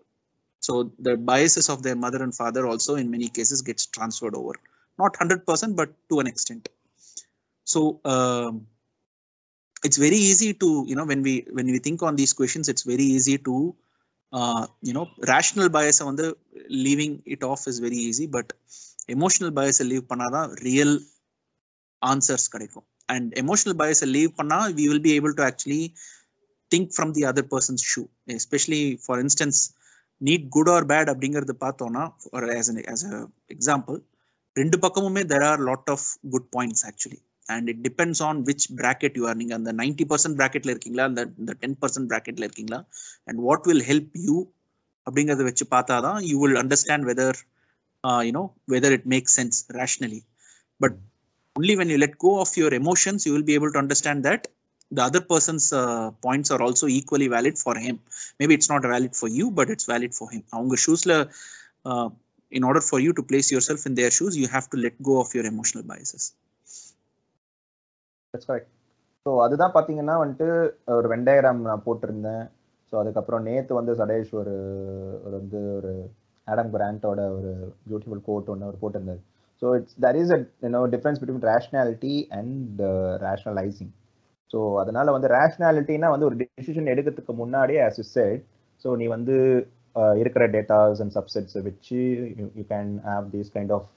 [0.60, 4.52] So the biases of their mother and father also in many cases gets transferred over.
[4.98, 6.68] Not 100% but to an extent.
[7.64, 8.66] So um,
[9.83, 12.83] it's very easy to you know when we when we think on these questions it's
[12.83, 13.75] very easy to
[14.33, 16.25] uh, you know rational bias வந்து
[16.85, 18.47] leaving it off is very easy but
[19.15, 20.91] emotional bias leave பண்ணாதான் real
[22.11, 25.83] answers கிடைக்கும் and emotional bias leave பண்ணா we will be able to actually
[26.71, 28.07] think from the other person's shoe
[28.41, 29.57] especially for instance
[30.27, 32.03] need good or bad அப்படிங்கறது பார்த்தோம்னா
[32.33, 33.17] or as an as a
[33.55, 33.97] example
[34.59, 36.01] ரெண்டு பக்கமுமே there are lot of
[36.33, 39.75] good points actually and it depends on which bracket you are நீங்க அந்த 90%
[40.11, 42.85] percent bracketல இருக்கீங்களா அந்த இந்த ten percent bracketல இருக்கீங்களா
[43.25, 44.35] and what will help you
[45.03, 47.29] அப்படிங்கறத வச்சு பார்த்தாதான் you will understand whether
[48.07, 50.21] uh, you know whether it makes sense rationally
[50.79, 50.93] but
[51.59, 54.41] only when you let go of your emotions you will be able to understand that
[54.97, 57.95] the other person's uh, points are also equally valid for him
[58.39, 61.29] maybe it's not valid for you but it's valid for him அவங்க ஷூஸ்ல
[61.89, 62.09] uh,
[62.57, 65.15] in order for you to place yourself in their shoes you have to let go
[65.23, 66.42] of your emotional biases that's correct
[69.26, 70.48] So அதுதான் பார்த்தீங்கன்னா வந்துட்டு
[70.96, 72.44] ஒரு வெண்டாயிரம் நான் போட்டிருந்தேன்.
[72.92, 74.54] So அதுக்கப்புறம் நேற்று வந்து சடேஷ் ஒரு
[75.24, 75.92] ஒரு வந்து ஒரு
[76.46, 77.52] ஆடம் பிராண்டோட ஒரு
[77.88, 79.22] பியூட்டிஃபுல் கோட் ஒன்று அவர் போட்டிருந்தார்.
[79.62, 82.80] So it's there is a you know difference between rationality and
[83.26, 83.92] rationalising
[84.50, 88.42] so அதனால வந்து ரேஷ்னாலிட்டினா வந்து ஒரு டிசிஷன் எடுக்கிறதுக்கு முன்னாடியே ஆஸ் யூ செட்
[88.84, 89.36] ஸோ நீ வந்து
[89.96, 92.00] uh, இருக்கிற டேட்டாஸ் அண்ட் சப்செட்ஸை வச்சு
[92.56, 93.90] you can have these kind of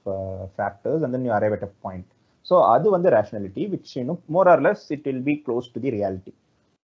[0.56, 2.10] factors and then you arrive at a point
[2.52, 5.92] so அது வந்து ரேஷனாலிட்டி விச் இன்னும் more or less it will be close to the
[5.98, 6.34] reality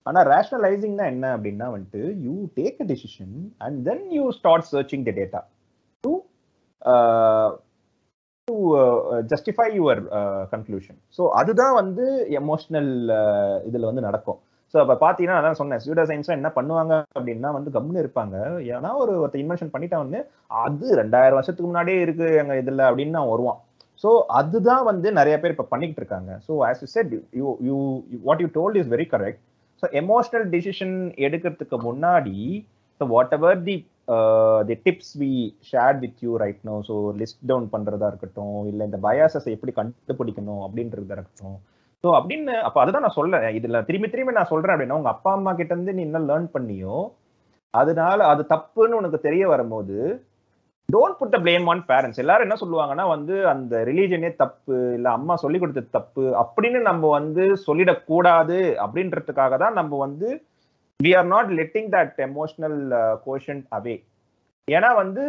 [0.06, 3.34] ஆனால் ரேஷனலைசிங்னா என்ன அப்படின்னா வந்துட்டு you take a decision
[3.66, 5.40] and then you start searching the data
[6.04, 6.12] to
[8.48, 8.54] to
[9.32, 10.00] justify your
[10.52, 12.04] conclusion so அதுதான் வந்து
[12.40, 14.38] எமோஷனல் uh, இதில் வந்து நடக்கும்.
[14.74, 15.80] ஸோ அப்போ பார்த்தீங்கன்னா அதான் சொன்னேன்.
[15.84, 18.36] ஸ்யூடா சயின்ஸ்லாம் என்ன பண்ணுவாங்க அப்படின்னா வந்து கம்னு இருப்பாங்க.
[18.74, 20.18] ஏன்னா ஒரு ஒருத்த இன்வென்ஷன் பண்ணிட்டா வந்து
[20.64, 23.58] அது ரெண்டாயிரம் வருஷத்துக்கு முன்னாடியே இருக்கு எங்க இதில் அப்படின்னு நான் வருவான்.
[24.04, 27.76] ஸோ அதுதான் வந்து நிறைய பேர் இப்போ பண்ணிக்கிட்டு இருக்காங்க so as you said you you
[28.24, 29.40] what you told is very correct
[29.82, 32.36] so emotional decision எடுக்கிறதுக்கு முன்னாடி
[33.00, 33.06] so
[33.38, 33.76] whatever the
[34.68, 35.32] the tips we
[35.70, 40.62] share with you right no so list down பண்ணுறதா இருக்கட்டும் இல்லை இந்த பயாசஸை எப்படி கண்டுபிடிக்கணும்
[40.66, 41.58] அப்படின்றதா இருக்கட்டும்.
[42.04, 45.52] ஸோ அப்படின்னு அப்போ அதுதான் நான் சொல்கிறேன் இதில் திரும்பி திரும்பி நான் சொல்கிறேன் அப்படின்னா உங்கள் அப்பா அம்மா
[45.52, 46.96] கிட்ட இருந்து நீ என்ன லேர்ன் பண்ணியோ
[47.74, 49.96] அதனால அது தப்புன்னு உனக்கு தெரிய வரும்போது
[50.94, 55.34] don't put the blame on parents எல்லாரும் என்ன சொல்லுவாங்கன்னா வந்து அந்த ரிலீஜனே தப்பு இல்ல அம்மா
[55.42, 60.28] சொல்லி கொடுத்தது தப்பு அப்படின்னு நம்ம வந்து சொல்லிடக்கூடாது அப்படின்றதுக்காக தான் நம்ம வந்து
[61.00, 62.78] we are not letting that emotional
[63.26, 63.96] caution away
[64.68, 65.22] ஏன்னா வந்து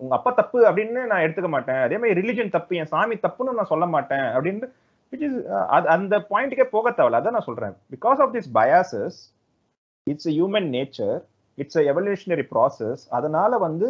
[0.00, 1.82] உங்க அப்பா தப்பு அப்படின்னு நான் எடுத்துக்க மாட்டேன்.
[1.84, 4.66] அதே மாதிரி ரிலிஜன் தப்பு என் சாமி தப்புன்னு நான் சொல்ல மாட்டேன் அப்படின்னு
[5.12, 5.38] விச் இஸ்
[5.94, 7.20] அந்த பாயிண்ட்டுக்கே போக தேவையில்ல.
[7.20, 7.74] அதான் நான் சொல்றேன்.
[7.94, 9.18] Because of this biases
[10.06, 11.16] it's human nature
[11.58, 13.88] it's evolutionary process அதனால வந்து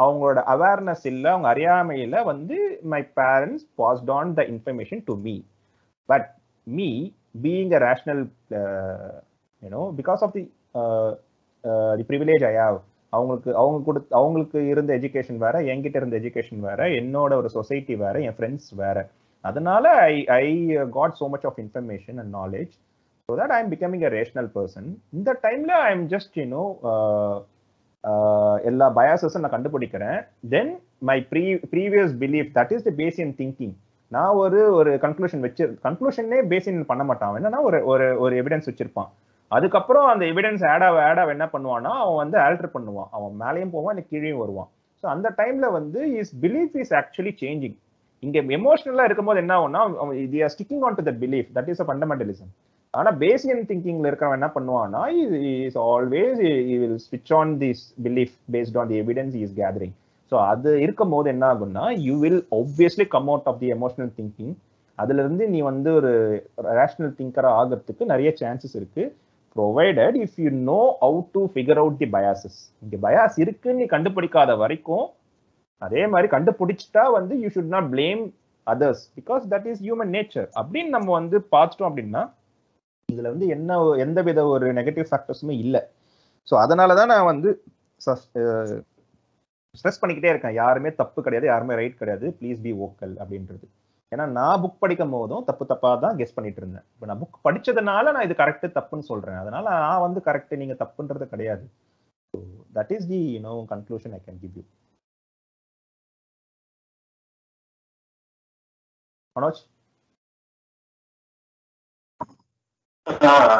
[0.00, 2.56] அவங்களோட அவேர்னஸ் இல்லை அவங்க அறியாமையில் வந்து
[2.92, 5.34] my parents passed on the information to me
[6.08, 6.28] but
[6.66, 6.88] me
[7.42, 8.22] being a rational
[9.62, 10.44] you know because of the
[11.98, 12.78] the privilege I have
[13.12, 18.16] அவங்களுக்கு அவங்க கொடு அவங்களுக்கு இருந்த எஜுகேஷன் வேற என்கிட்ட இருந்த எஜுகேஷன் வேற என்னோட ஒரு சொசைட்டி வேற
[18.26, 18.98] என் ஃப்ரெண்ட்ஸ் வேற.
[19.44, 20.46] அதனால I I
[20.96, 22.72] got so much of information and knowledge
[23.28, 24.88] so that I am becoming a rational person
[25.18, 26.64] இந்த டைம்ல ஐ எம் ஜஸ்ட் யூனோ
[28.68, 30.18] எல்லா பயாசஸும் நான் கண்டுபிடிக்கிறேன்.
[30.54, 30.72] Then
[31.08, 33.74] my pre previous belief that is the Bayesian thinking
[34.12, 37.34] நான் ஒரு ஒரு conclusion வச்சு கன்க்ளூஷனே பேசின் பண்ண மாட்டான்.
[37.38, 39.10] என்னன்னா ஒரு ஒரு ஒரு எவிடன்ஸ் வச்சிருப்பான்.
[39.50, 43.10] அதுக்கப்புறம் அந்த எவிடன்ஸ் ஆடாவ ஆடாவ என்ன பண்ணுவான்னா அவன் வந்து ஆல்டர் பண்ணுவான்.
[43.16, 44.70] அவன் மேலேயும் போவான் இல்லை கீழேயும் வருவான்.
[45.02, 47.76] ஸோ அந்த டைம்ல வந்து is belief is actually changing
[48.22, 49.82] இங்க எமோஷனலா இருக்கும்போது என்ன ஆகும்னா
[50.24, 52.50] இது sticking on to the belief that is a fundamentalism
[52.94, 55.02] ஆனா பேசியன் திங்கிங்ல இருக்கிறவன் என்ன பண்ணுவான்னா
[55.66, 56.38] இஸ் ஆல்வேஸ்
[56.72, 59.94] வில் ஸ்விட்ச் on this belief based on the evidence is gathering
[60.32, 64.54] so அது இருக்கும் போது என்ன ஆகும்னா you will obviously come out of the emotional thinking
[64.98, 66.10] அதுல இருந்து நீ வந்து ஒரு
[66.78, 69.04] ரேஷனல் திங்கரா ஆகிறதுக்கு நிறைய சான்சஸ் இருக்கு.
[69.56, 74.56] Provided if you know how to figure out the biases இங்க பயாஸ் இருக்குன்னு நீ கண்டுபிடிக்காத
[74.56, 75.06] வரைக்கும்
[75.82, 78.22] அதே மாதிரி கண்டுபிடிச்சிட்டா வந்து you should not blame
[78.66, 82.22] others because that is human nature அப்படின்னு நம்ம வந்து பார்த்துட்டோம் அப்படின்னா
[83.12, 85.82] இதுல வந்து என்ன எந்த வித ஒரு நெகட்டிவ் ஃபேக்டர்ஸுமே இல்லை.
[86.48, 87.50] ஸோ அதனால தான் நான் வந்து
[89.78, 90.56] ஸ்ட்ரெஸ் பண்ணிக்கிட்டே இருக்கேன்.
[90.62, 92.26] யாருமே தப்பு கிடையாது யாருமே ரைட் கிடையாது.
[92.38, 93.66] ப்ளீஸ் பி ஓக்கல் அப்படின்றது.
[94.12, 96.86] ஏன்னா நான் புக் படிக்கும் போதும் தப்பு தப்பா தான் கெஸ் பண்ணிட்டு இருந்தேன்.
[96.94, 99.38] இப்போ நான் புக் படிச்சதுனால நான் இது கரெக்ட் தப்புன்னு சொல்றேன்.
[99.42, 101.64] அதனால நான் வந்து கரெக்ட் நீங்க தப்புன்றது கிடையாது.
[102.34, 102.38] So
[102.78, 104.64] that is the you know conclusion I can give you
[109.36, 109.60] Manoj?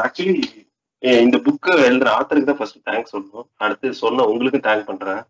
[0.04, 0.46] Actually
[1.22, 5.22] இந்த புக்கு எழுதுற ஆத்தருக்கு தான் ஃபர்ஸ்ட் தேங்க்ஸ் சொல்லணும் அடுத்து சொன்ன உங்களுக்கு தேங்க் பண்றேன்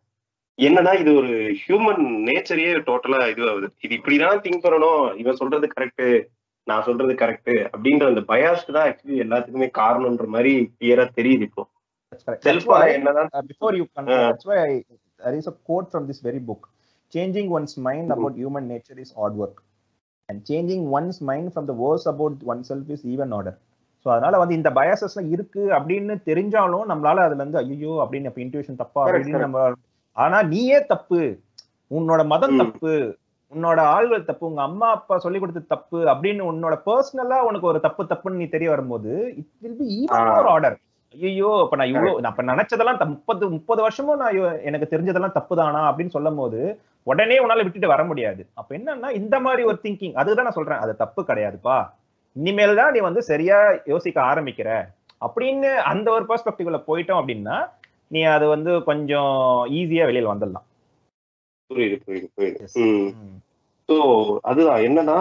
[0.58, 1.32] என்னன்னா இது ஒரு
[1.62, 6.06] ஹியூமன் நேச்சரையே டோட்டலா இது ஆகுது இது இப்படிதான் திங்க் பண்ணணும் இவன் சொல்றது கரெக்ட்
[6.66, 11.64] நான் சொல்றது கரெக்ட் அப்படின்ற அந்த பயாஸ்க்கு தான் ஆக்சுவலி எல்லாத்துக்குமே காரணம்ன்ற மாதிரி கிளியரா தெரியுது இப்போ
[12.66, 14.28] why, என்னதான் uh, before you continue, Uh.
[14.28, 14.84] that's why I,
[15.20, 16.62] there is a quote from this very book.
[17.12, 19.56] Changing one's mind about human nature is hard work.
[20.28, 23.54] And changing one's mind from the worst about oneself is even harder.
[24.06, 28.82] So அதனால வந்து இந்த பயாசஸ்லாம் இருக்கு அப்படின்னு தெரிஞ்சாலும் நம்மளால அதுல இருந்து ஐயோ அப்படின்னு அப்ப இன்ட்யூஷன்
[28.82, 29.64] தப்பா அப்படின்னு நம்ம
[30.16, 31.20] ஆனா நீயே தப்பு.
[31.90, 32.56] உன்னோட மதம்.
[32.58, 32.92] தப்பு.
[33.52, 34.44] உன்னோட ஆள்கள் தப்பு.
[34.46, 38.68] உங்க அம்மா அப்பா சொல்லி கொடுத்தது தப்பு அப்படின்னு உன்னோட பர்சனலா உனக்கு ஒரு தப்பு தப்புன்னு நீ தெரிய
[38.70, 40.28] வரும்போது it will be even.
[40.30, 40.76] More harder
[41.14, 46.14] ஐயோ அப்ப நான் இவ்வளவு நான் அப்ப நினைச்சதெல்லாம் முப்பது முப்பது வருஷமும் நான் எனக்கு தெரிஞ்சதெல்லாம் தப்புதானா அப்படின்னு
[46.16, 46.60] சொல்லும் போது
[47.06, 48.42] உடனே உன்னால விட்டுட்டு வர முடியாது.
[48.54, 50.82] அப்ப என்னன்னா இந்த மாதிரி ஒரு திங்கிங் அதுதான் நான் சொல்றேன்.
[50.84, 51.78] அது தப்பு கிடையாதுப்பா.
[52.36, 53.58] இனிமேல் தான் நீ வந்து சரியா
[53.92, 54.68] யோசிக்க ஆரம்பிக்கிற.
[55.26, 57.56] அப்படின்னு அந்த ஒரு பெர்ஸ்பெக்டிவ்ல போயிட்டோம் அப்படின்னா
[58.14, 59.32] நீ அது வந்து கொஞ்சம்
[59.78, 60.66] ஈஸியா வெளியில வந்துடலாம்.
[61.70, 62.68] புரியுது புரியுது புரியுது.
[63.88, 63.96] ஸோ
[64.50, 64.80] அதுதான்.
[64.88, 65.18] என்னன்னா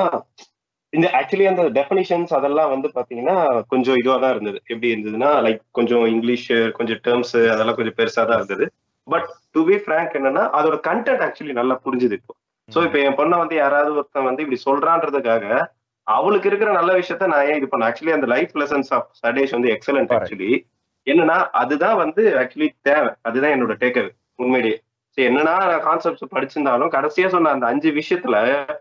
[0.93, 3.35] இந்த ஆக்சுவலி அந்த டெஃபினிஷன்ஸ் அதெல்லாம் வந்து பாத்தீங்கன்னா
[3.71, 4.57] கொஞ்சம் இதுவா தான் இருந்தது.
[4.71, 6.47] எப்படி இருந்ததுன்னா லைக் கொஞ்சம் இங்கிலீஷ்
[6.77, 8.65] கொஞ்சம் டேர்ம்ஸ் அதெல்லாம் கொஞ்சம் பெருசா தான் இருந்தது.
[9.07, 12.33] பட் டு பி ஃப்ரேங்க் என்னன்னா அதோட கண்டென்ட் ஆக்சுவலி நல்லா புரிஞ்சுது இப்போ.
[12.69, 15.45] ஸோ இப்போ என் பொண்ணை வந்து யாராவது ஒருத்தன் வந்து இப்படி சொல்றான்றதுக்காக
[16.09, 19.71] அவளுக்கு இருக்கிற நல்ல விஷயத்த நான் ஏன் இது பண்ண ஆக்சுவலி அந்த லைஃப் லெசன்ஸ் ஆஃப் சடேஷ் வந்து
[19.75, 20.25] எக்ஸலன்ட் Correct.
[20.25, 20.51] ஆக்சுவலி
[21.07, 23.09] என்னன்னா அதுதான் வந்து ஆக்சுவலி தேவை.
[23.21, 24.77] அதுதான் என்னோட டேக்கர் உண்மையிலேயே.
[25.17, 25.55] சரி என்னன்னா
[25.87, 28.35] கான்செப்ட்ஸ் படிச்சிருந்தாலும் கடைசியா சொன்ன அந்த அஞ்சு விஷயத்துல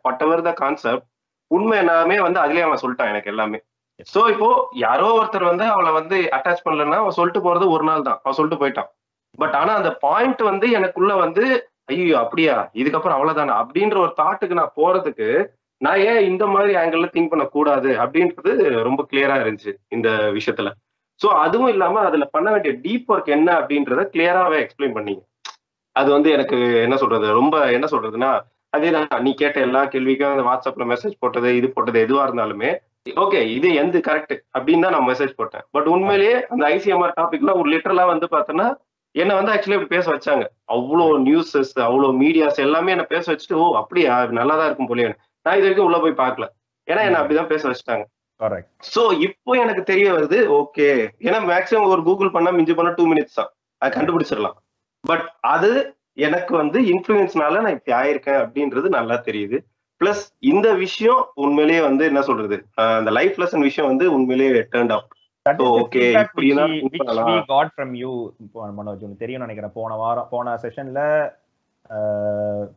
[0.07, 1.07] whatever த கான்செப்ட்
[1.51, 3.59] உண்மை எல்லாமே வந்து அதுலயே அவன் சொல்லிட்டான் எனக்கு எல்லாமே.
[4.15, 8.19] சோ இப்போ யாரோ ஒருத்தர் வந்து அவளை வந்து அட்டாச் பண்ணலன்னா அவன் சொல்லிட்டு போறது ஒரு நாள் தான்.
[8.23, 8.91] அவன் சொல்லிட்டு போயிட்டான்.
[9.39, 11.45] பட் ஆனா அந்த பாயிண்ட் வந்து எனக்குள்ள வந்து
[11.87, 12.55] ஐயோ அப்படியா?
[12.75, 13.55] இதுக்கப்புறம் அவ்வளவுதானா?
[13.63, 15.29] அப்படின்ற ஒரு தாட்டுக்கு நான் போறதுக்கு
[15.81, 18.53] நான் ஏன் இந்த மாதிரி ஆங்கிள் திங்க் பண்ண கூடாது அப்படின்றது
[18.89, 20.71] ரொம்ப கிளியரா இருந்துச்சு இந்த விஷயத்துல.
[21.21, 25.23] சோ அதுவும் இல்லாம அதுல பண்ண வேண்டிய டீப் ஒர்க் என்ன அப்படின்றத கிளியராவே எக்ஸ்பிளைன் பண்ணீங்க.
[25.97, 28.33] அது வந்து எனக்கு என்ன சொல்றது ரொம்ப என்ன சொல்றதுன்னா
[28.77, 32.71] அதே தான் நீ கேட்ட எல்லா கேள்விக்கும் அந்த வாட்ஸ்அப்ல மெசேஜ் போட்டது இது போட்டது எதுவா இருந்தாலுமே
[33.23, 35.65] ஓகே இது எந்த கரெக்ட் அப்படின்னு தான் நான் மெசேஜ் போட்டேன்.
[35.75, 38.67] பட் உண்மையிலேயே அந்த ஐசிஎம்ஆர் டாபிக்ல ஒரு லிட்டரலா வந்து பார்த்தோன்னா
[39.15, 40.45] என்ன வந்து ஆக்சுவலி இப்படி பேச வச்சாங்க.
[40.75, 45.09] அவ்வளோ நியூஸஸ் அவ்வளோ மீடியாஸ் எல்லாமே என்ன பேச வச்சுட்டு ஓ அப்படியா நல்லா தான் இருக்கும் போலயே.
[45.49, 46.47] நான் இது வரைக்கும் உள்ள போய் பார்க்கல.
[46.89, 48.07] ஏன்னா என்ன அப்படிதான் பேச வச்சுட்டாங்க.
[48.95, 50.89] சோ இப்போ எனக்கு தெரிய வருது ஓகே
[51.27, 53.51] ஏன்னா மேக்ஸிமம் ஒரு கூகுள் பண்ணா மிஞ்சி பண்ணா டூ மினிட்ஸ் தான்.
[53.83, 54.57] அது கண்டுபிடிச்சிடலாம்.
[55.05, 55.71] பட் அது
[56.27, 59.59] எனக்கு வந்து இன்ஃபுளுன்ஸ்னால நான் இப்படி ஆயிருக்கேன் அப்படின்றது நல்லா தெரியுது.
[60.01, 62.57] பிளஸ் இந்த விஷயம் உண்மையிலேயே வந்து என்ன சொல்றது?
[62.99, 65.15] அந்த லைஃப் லெசன் விஷயம் வந்து உண்மையிலேயே டேர்ன் அவுட்
[65.47, 65.67] இப்போ
[68.79, 69.77] மனோஜ் உனக்கு தெரியும் நினைக்கிறேன்.
[69.79, 71.01] போன வாரம் போன செஷன்ல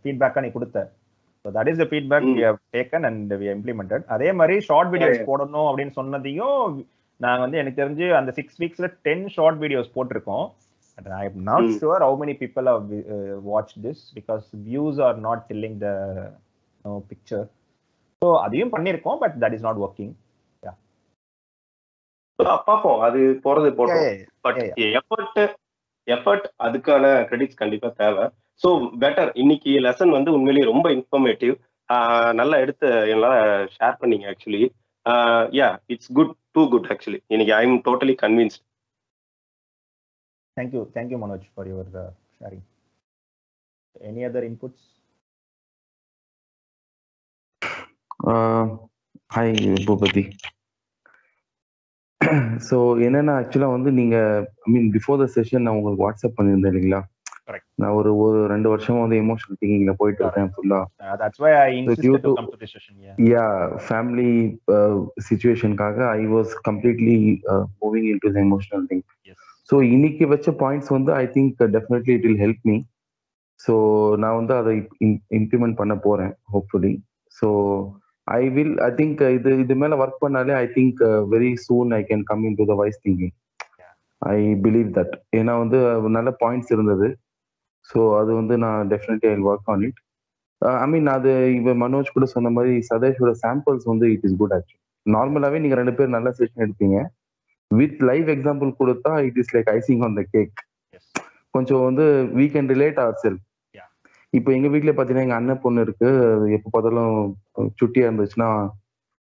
[0.01, 0.77] ஃபீட்பேக்கா நீ கொடுத்த.
[1.45, 2.27] So that is the feedback.
[2.39, 5.21] We have taken and we implemented அதே மாதிரி ஷார்ட் வீடியோஸ்.
[5.29, 6.59] போடணும் அப்படின்னு சொன்னதையும்
[7.19, 10.45] நாங்க வந்து எனக்கு தெரிஞ்சு அந்த சிக்ஸ் வீக்ஸ்ல டென் ஷார்ட் வீடியோஸ் போட்டிருக்கோம்.
[10.97, 11.67] But I am not.
[11.81, 12.87] Sure how many people have
[13.51, 15.89] watch this because views are not telling the
[17.11, 17.45] picture
[18.21, 20.13] so அதையும் பண்ணியிருக்கோம் but that is not working
[22.39, 24.05] பார்ப்போம் அது போறது போட்டோம்.
[24.45, 24.59] பட்
[24.99, 25.41] எஃபர்ட்
[26.07, 28.23] எஃபர்ட் அதுக்கான credits கண்டிப்பா தேவை.
[28.61, 28.69] ஸோ
[29.03, 31.53] பெட்டர் இன்னைக்கு லெசன் வந்து உண்மையிலேயே ரொம்ப இன்ஃபர்மேட்டிவ்
[32.39, 33.37] நல்லா எடுத்து எல்லாம்
[33.75, 34.63] ஷேர் பண்ணீங்க actually
[35.59, 38.61] yeah it's good too good actually இன்னைக்கு I am totally convinced
[40.57, 40.81] Thank you.
[40.95, 42.63] Thank you, Manoj, for your uh, sharing.
[44.01, 44.79] Any other inputs?
[49.31, 49.53] Hi
[49.85, 50.23] Boopathi
[52.67, 54.15] so என்னன்னா ஆக்சுவலாக வந்து நீங்க
[54.65, 56.99] ஐ மீன் பிஃபோர் த செஷன் நான் உங்களுக்கு WhatsApp பண்ணியிருந்தேன் இல்லைங்களா.
[57.81, 60.79] நான் ஒரு ஒரு ரெண்டு வருஷமா வந்து எமோஷனல் திங்கிங்ல போயிட்டு இருக்கேன் ஃபுல்லா
[61.79, 62.93] insisted due to to- come to this session.
[62.99, 63.15] Yeah.
[63.29, 63.45] Yeah
[63.85, 64.29] family
[65.27, 67.17] சுச்சுவேஷனுக்காக I was completely
[67.81, 69.03] moving in to the emotional thing.
[69.69, 72.77] So இன்னைக்கு வச்ச பாயிண்ட்ஸ் வந்து I think definitely it will help me
[73.59, 73.73] so
[74.17, 74.73] நான் வந்து அதை
[75.31, 76.93] implement பண்ண போறேன் hopefully
[77.37, 77.49] so
[78.27, 82.23] I will I think இது இது மேல ஒர்க் பண்ணாலே I think very soon I can
[82.23, 83.33] come in to the wise thinking
[84.21, 85.77] I believe that ஏன்னா வந்து
[86.09, 87.07] நல்ல பாயிண்ட்ஸ் இருந்தது.
[87.89, 89.99] ஸோ அது வந்து நான் definitely I work on it
[90.79, 94.79] I mean அது இவ மனோஜ் கூட சொன்ன மாதிரி சதேஷோட சாம்பிள்ஸ் வந்து இட் இஸ் குட் ஆக்சுவலி
[95.05, 96.97] நார்மலாவே நீங்க ரெண்டு பேரும் நல்ல செஷன் எடுப்பீங்க.
[97.71, 100.57] வித் லைவ் எக்ஸாம்பிள் கொடுத்தா it is like icing on the cake.
[101.53, 102.05] கொஞ்சம் வந்து
[102.37, 103.39] we can relate our self.
[104.33, 106.09] இப்போ எங்க வீட்ல பாத்தீங்கன்னா எங்க அண்ணன் பொண்ணு இருக்கு.
[106.57, 107.15] எப்போ பார்த்தாலும்
[107.79, 108.49] சுட்டியா இருந்துச்சுன்னா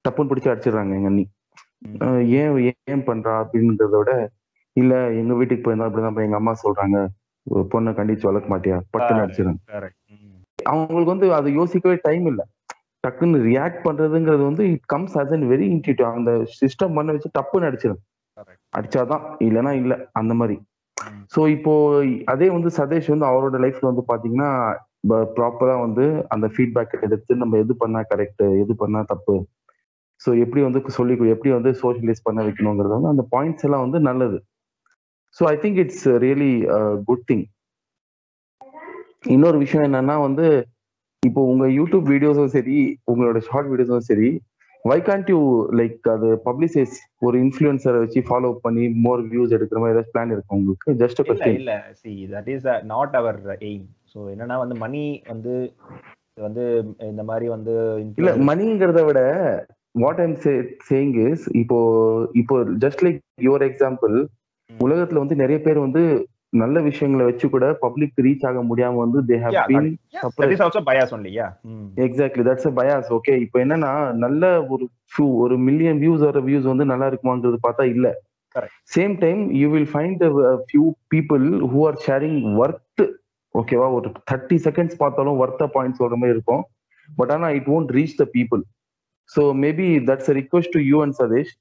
[0.06, 1.26] டப்புன்னு பிடிச்சி அடிச்சிடுறாங்க எங்க அண்ணி.
[2.40, 2.54] ஏன்
[2.92, 4.14] ஏன் பண்றா அப்படின்றத விட
[4.76, 6.98] இல்ல எங்க வீட்டுக்கு போயிருந்தா அப்படிதான் எங்க அம்மா சொல்றாங்க.
[7.04, 8.78] ஒரு பொண்ணை கண்டிச்சு வளர்க்க மாட்டியா?
[8.94, 9.54] பட்டுன்னு.
[10.10, 10.38] Mm.
[10.66, 12.42] அவங்களுக்கு வந்து அதை யோசிக்கவே டைம் இல்ல.
[13.04, 17.68] டக்குன்னு ரியாக்ட் பண்றதுங்கிறது வந்து it comes as an very intuitive அந்த சிஸ்டம் பண்ண வச்சு டப்புன்னு
[17.70, 18.02] அடிச்சிடும்.
[18.74, 20.60] அடிச்சாதான் இல்லைன்னா இல்ல அந்த மாதிரி.
[21.36, 24.50] ஸோ இப்போ அதே வந்து சதேஷ் வந்து அவரோட லைஃப்ல வந்து பாத்தீங்கன்னா
[25.10, 29.46] ப்ராப்பரா வந்து அந்த ஃபீட்பேக் எடுத்து நம்ம எது பண்ணா கரெக்ட் எது பண்ணா தப்பு.
[30.26, 34.44] ஸோ எப்படி வந்து சொல்லி எப்படி வந்து சோஷியலைஸ் பண்ண வைக்கணுங்கிறது வந்து அந்த பாயிண்ட்ஸ் எல்லாம் வந்து நல்லது.
[35.36, 36.54] So I think it's really
[37.08, 37.46] good thing
[39.36, 40.48] இன்னொரு விஷயம் என்னன்னா வந்து
[41.24, 42.78] இப்போ உங்க யூடியூப் வீடியோஸும் சரி
[43.12, 44.30] உங்களோட ஷார்ட் வீடியோஸும் சரி
[44.86, 45.40] வை கான்ட் யூ
[45.78, 50.56] லைக் அது பப்ளிசைஸ் ஒரு இன்ஃபுளுசரை வச்சு ஃபாலோ பண்ணி மோர் வியூஸ் எடுக்கிற மாதிரி ஏதாச்சும் பிளான் இருக்கு
[50.58, 50.94] உங்களுக்கு?
[51.02, 51.74] ஜஸ்ட் இல்ல இல்ல.
[52.02, 55.54] See that is not our aim so என்னன்னா வந்து மணி வந்து
[56.40, 56.64] வந்து
[57.10, 57.74] இந்த மாதிரி வந்து
[58.18, 59.20] இல்ல மணிங்கிறத விட
[59.96, 60.38] வாட் ஐம்
[60.88, 61.80] சேயிங் இஸ் இப்போ
[62.42, 64.16] இப்போ ஜஸ்ட் லைக் யுவர் எக்ஸாம்பிள்
[64.72, 66.02] உலகத்துல வந்து நிறைய பேர் வந்து
[66.54, 69.90] நல்ல விஷயங்களை வச்சு கூட பப்ளிக் ரீச் ஆக முடியாம வந்து they have been
[70.90, 71.48] bias only yeah
[72.06, 76.72] exactly that's a bias okay இப்போ என்னன்னா நல்ல ஒரு few ஒரு மில்லியன் வியூஸ் வர வியூஸ்
[76.72, 78.08] வந்து நல்லா இருக்குமான்றது பார்த்தா இல்ல.
[78.92, 80.24] Same time you will find
[80.64, 83.04] few people who are sharing worth
[83.56, 86.64] ஓகேவா ஒரு தேர்ட்டி செகண்ட்ஸ் பார்த்தாலும் ஒர்த்த பாயிண்ட் சொல்ற மாதிரி இருக்கும்.
[87.10, 88.64] பட் ஆனா it won't reach the people
[89.30, 91.52] so maybe that's request to you and Sathesh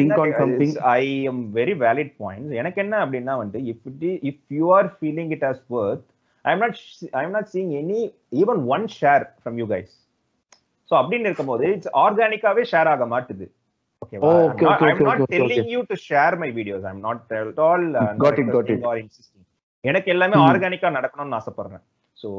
[0.00, 4.42] think on something I am very valid points எனக்கு என்ன அப்படின்னா வந்து if it if
[4.50, 6.06] you are feeling it as worth
[6.44, 6.78] I am not
[7.12, 8.00] I am not seeing any
[8.42, 9.94] even one share from you guys
[10.90, 13.46] so அப்படின்னு இருக்கும்போது it's ஆர்கானிக்காவே share ஆக மாட்டுது.
[15.90, 16.84] To share my videos
[19.84, 20.46] எனக்கு எல்லாமே Hmm.
[20.48, 21.82] ஆர்கானிக்கா நடக்கணும்னு ஆசைப்படுறேன்.
[22.24, 22.30] ஸோ.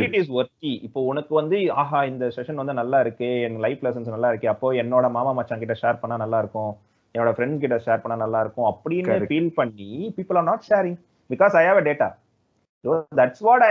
[0.00, 4.14] இட் இஸ் ஒர்த்தி இப்போ உனக்கு வந்து ஆஹா இந்த செஷன் வந்து நல்லா இருக்கு என் லைஃப் லெசன்ஸ்
[4.14, 6.70] நல்லா இருக்கு அப்போ என்னோட மாமா மச்சான் கிட்ட ஷேர் பண்ணா நல்லா இருக்கும்
[7.14, 9.04] என்னோட ஃப்ரெண்ட்ஸ் கிட்ட ஷேர் பண்ணா நல்லா இருக்கும் அப்படின்னு.
[9.30, 10.98] ஃபீல் பண்ணி people are not sharing
[11.30, 12.08] because I have data
[12.84, 13.70] so that's what I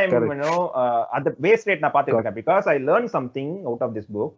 [1.16, 4.34] அந்த வேஸ்ட் ரேட் நான் பார்த்துருக்கேன் because I learn something out of this book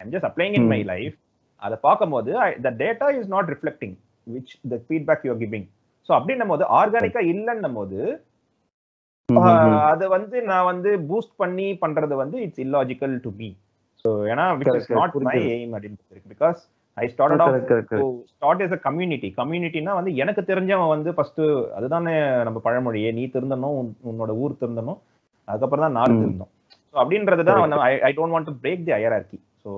[0.00, 0.80] I'm just applying in my.
[0.92, 1.16] Life
[1.62, 2.32] அதை பார்க்கும்போது
[2.64, 3.94] the data is not reflecting
[4.26, 5.66] which the feedback you giving
[6.08, 8.00] so அப்படின்னும் போது ஆர்கானிக்கா இல்லைன்னும் போது
[9.88, 13.48] அது வந்து நான் வந்து பூஸ்ட் பண்ணி பண்றது வந்து it's illogical to me
[14.04, 15.00] so ஏன்னா which Correct, is correct.
[15.00, 15.52] Not my புரியுது.
[15.54, 16.30] எய்ம் அப்படின்னு இருக்கு.
[16.32, 16.58] Because
[16.96, 17.56] I started of
[18.32, 21.42] start is a community கம்யூனிட்டினா வந்து எனக்கு தெரிஞ்சவன் வந்து ஃபர்ஸ்ட்
[21.78, 23.10] அதுதானே நம்ம பழமொழியே.
[23.12, 25.00] நீ திருந்தணும் உன்- உன்னோட ஊர் திருந்தணும்.
[25.48, 26.22] அதுக்கப்புறம் தான் நாடு ம்.
[26.22, 26.52] திருந்தோம்.
[26.88, 27.60] ஸோ அப்படின்றது தான்
[28.04, 29.70] I don't want to break the hierarchy so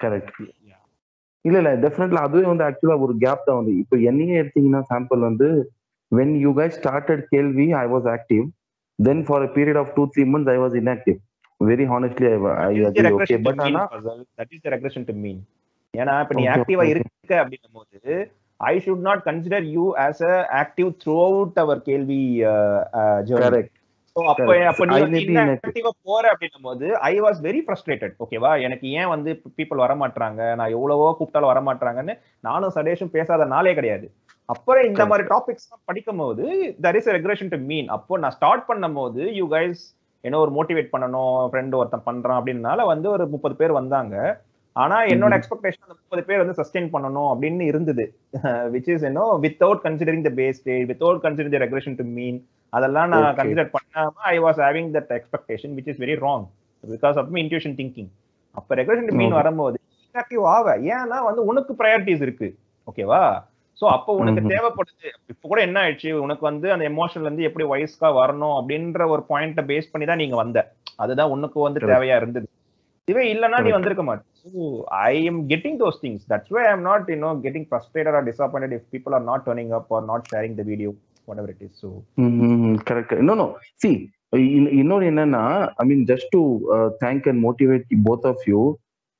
[0.00, 0.40] correct
[1.44, 3.74] இல்ல இல்ல டெஃபினெட்லி அதுவே வந்து ஆக்சுவலா ஒரு கேப் தான் வந்து.
[3.82, 5.48] இப்போ என்னையே எடுத்தீங்கன்னா சாம்பிள் வந்து
[6.12, 8.44] வென் யூ guys ஸ்டார்டட் கேள்வி I was active
[9.00, 11.18] then for a period of two three months I was inactive.
[11.60, 12.34] Very honestly I
[12.88, 13.82] agree okay but ஆனா
[14.38, 15.40] that is regression to mean
[15.94, 16.92] ஏன்னா இப்ப நீ Okay, ஆக்டிவா okay.
[16.94, 18.14] இருக்க அப்படின்னும் போது
[18.60, 20.88] I should not consider you as a active
[21.26, 22.22] throughout our கேள்வி
[23.42, 23.76] correct
[24.16, 24.68] so அப்ப Correct.
[24.70, 29.30] அப்ப நீ I inactive-ஆ போற அப்படின்னும் போது ஐ வாஸ் வெரி ஃப்ரஸ்ட்ரேட்டட் ஓகேவா எனக்கு ஏன் வந்து
[29.58, 32.14] பீப்புள் வர மாட்டாங்க நான் எவ்வளவோ கூப்பிட்டாலும் வர மாட்டாங்கன்னு
[32.48, 34.06] நானும் சடேஷும் பேசாத நாளே கிடையாது.
[34.52, 36.44] அப்புறம் இந்த மாதிரி டாபிக்ஸ் படிக்கும் போது
[36.84, 39.82] there is regression to mean அப்போ நான் ஸ்டார்ட் பண்ணும் போது யூ கைஸ்
[40.24, 44.14] என்ன ஒரு மோட்டிவேட் பண்ணணும் ஃப்ரெண்ட் ஒருத்தன் பண்றான் அப்படின்னால வந்து ஒரு முப்பது பேர் வந்தாங்க.
[44.76, 48.04] ஆனா என்னோட எக்ஸ்பெக்டேஷன் அந்த முப்பது பேர் வந்து சஸ்டெயின் பண்ணணும் அப்படின்னு இருந்தது.
[48.74, 52.38] விச் இஸ் என்னோ without considering the base state without considering the regulation to mean
[52.72, 53.26] அதெல்லாம் நான்.
[53.40, 56.44] கன்சிடர் பண்ணாம I was having that expectation which is very wrong
[56.84, 58.10] because of me intuition thinking
[58.54, 59.34] அப்ப ரெகுலேஷன் டு மீன்.
[59.40, 60.76] வரும்போது inactive ஆவ.
[60.96, 62.50] ஏன்னா வந்து உனக்கு ப்ரையாரிட்டிஸ் இருக்கு.
[62.88, 63.22] ஓகேவா
[63.78, 64.40] சோ அப்போ உனக்கு.
[64.52, 65.10] தேவைப்படுது.
[65.32, 66.10] இப்ப கூட என்ன ஆயிடுச்சு?
[66.24, 70.36] உனக்கு வந்து அந்த எமோஷன்ல இருந்து எப்படி வயசுக்கா வரணும் அப்படின்ற ஒரு பாயிண்ட பேஸ் பண்ணி தான் நீங்க
[70.36, 70.58] வந்த.
[70.98, 71.80] அதுதான் உனக்கு வந்து.
[71.92, 72.48] தேவையா இருந்தது.
[73.08, 73.70] இதுவே இல்லைன்னா நீ.
[73.76, 74.26] வந்திருக்க மாட்டே.
[75.06, 78.74] I am getting those things that's why I'm not you know getting frustrated or disappointed
[78.76, 80.90] if people are not turning up or not sharing the video
[81.42, 81.88] whatever it is so
[82.88, 83.46] correct இன்னொன்னு
[83.82, 83.90] see
[84.80, 85.42] இன்னொரு என்னன்னா
[85.78, 86.42] I mean just to
[87.04, 88.60] thank and motivate both of you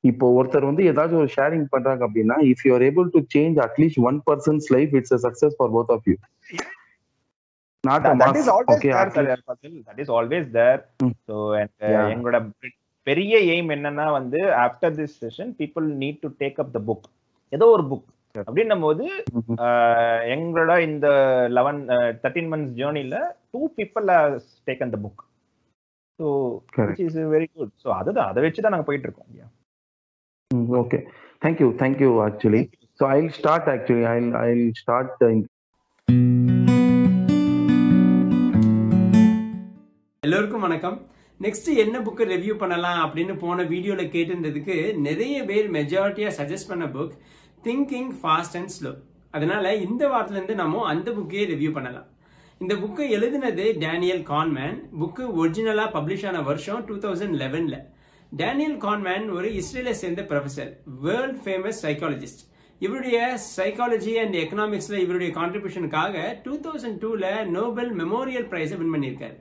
[0.05, 4.01] இப்போ ஒருத்தர் வந்து ஏதாச்சும் ஒரு sharing பண்றாங்க அப்படின்னா if you are able to change at least
[4.09, 6.17] one person's life it's a success for both of you
[7.85, 8.07] not
[8.39, 10.81] is always okay there fossil that is always there.
[11.29, 11.35] So
[11.85, 12.07] Yeah.
[12.13, 12.39] எங்களோட
[13.07, 17.07] பெரிய aim என்னன்னா வந்து after this session people need to take up the book
[17.53, 19.05] ஏதோ ஒரு book அப்படின்னும் போது
[19.61, 21.07] ஆஹ், எங்களோட இந்த
[21.57, 21.81] eleven
[22.21, 23.17] thirteen months ஜேர்னில
[23.53, 24.07] two people
[24.69, 25.23] taken the book
[26.19, 26.27] so
[27.05, 28.31] is very good so அதுதான்.
[28.31, 29.31] அதை வச்சு தான் நாங்கள் போயிட்டு இருக்கோம்.
[30.51, 30.99] Okay
[31.43, 32.63] thank you thank you actually
[33.01, 35.23] so I start actually I I start
[40.23, 40.97] எல்லோருக்கும் வணக்கம்.
[41.41, 47.15] நெக்ஸ்ட் என்ன புக்கு ரிவ்யூ பண்ணலாம் அப்படின்னு போன வீடியோல கேட்டிருந்ததுக்கு நிறைய பேர் மெஜாரிட்டியா சஜஸ்ட் பண்ண book
[47.65, 48.93] thinking fast and slow
[49.35, 52.09] அதனால இந்த வாரத்துல இருந்து நம்ம அந்த புக்கே ரிவ்யூ பண்ணலாம்.
[52.61, 57.77] இந்த புக்கை எழுதினது டேனியல் கான்மேன் புக்கு ஒரிஜினலா பப்ளிஷ் ஆன வருஷம் டூ தௌசண்ட் லெவன்ல
[58.33, 60.69] டேனியல் கான்மேன் ஒரு இஸ்ரேலை சேர்ந்த ப்ரொஃபசர்
[61.05, 62.43] வேர்ல்ட் ஃபேமஸ் சைக்காலஜிஸ்ட்
[62.81, 63.17] இவருடைய
[63.57, 69.37] சைக்காலஜி அண்ட் எக்கனாமிக்ஸ்ல இவருடைய கான்ட்ரிபியூஷனுக்காக டூ தௌசண்ட் டூல நோபல் மெமோரியல் பிரைஸை வின் பண்ணியிருக்காரு.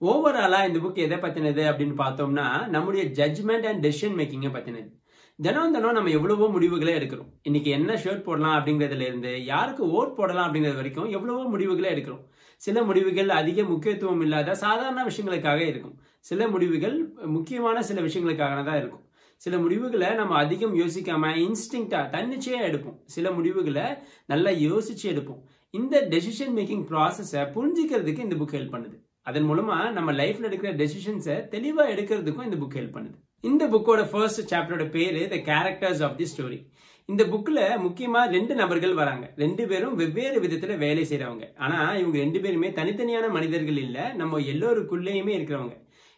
[0.00, 4.88] ஓவராலா இந்த புக் எதை பத்தினது அப்படின்னு பார்த்தோம்னா நம்முடைய ஜட்ஜ்மெண்ட் அண்ட் டெசிஷன் மேக்கிங்கை பத்தினது.
[5.38, 7.30] தினம் தினம் நம்ம எவ்வளவோ முடிவுகளை எடுக்கிறோம்.
[7.48, 12.24] இன்னைக்கு என்ன ஷர்ட் போடலாம் அப்படிங்கிறதுல இருந்து யாருக்கு ஓட் போடலாம் அப்படிங்கிறது வரைக்கும் எவ்வளவோ முடிவுகளை எடுக்கிறோம்.
[12.62, 15.96] சில முடிவுகள் அதிக முக்கியத்துவம் இல்லாத சாதாரண விஷயங்களுக்காக இருக்கும்.
[16.28, 16.96] சில முடிவுகள்
[17.36, 19.02] முக்கியமான சில விஷயங்களுக்காக தான் இருக்கும்.
[19.42, 22.98] சில முடிவுகளை நம்ம அதிகம் யோசிக்காம இன்ஸ்டிங்டா தன்னிச்சையா எடுப்போம்.
[23.14, 23.86] சில முடிவுகளை
[24.26, 25.42] நல்லா யோசிச்சு எடுப்போம்.
[25.70, 28.96] இந்த டெசிஷன் மேக்கிங் ப்ராசஸை புரிஞ்சுக்கிறதுக்கு இந்த புக் ஹெல்ப் பண்ணுது.
[29.22, 33.18] அதன் மூலமா நம்ம லைஃப்ல எடுக்கிற டெசிஷன்ஸை தெளிவா எடுக்கிறதுக்கும் இந்த புக் ஹெல்ப் பண்ணுது.
[33.40, 36.60] இந்த புக்கோட ஃபர்ஸ்ட் சாப்டரோட பேரு the characters of the story
[37.08, 39.24] இந்த புக்ல முக்கியமா ரெண்டு நபர்கள் வராங்க.
[39.36, 43.98] ரெண்டு பேரும் வெவ்வேறு விதத்துல வேலை செய்யறவங்க ஆனா இவங்க ரெண்டு பேருமே தனித்தனியான மனிதர்கள் இல்ல.
[44.20, 45.74] நம்ம எல்லோருக்குள்ளேயுமே இருக்கிறவங்க.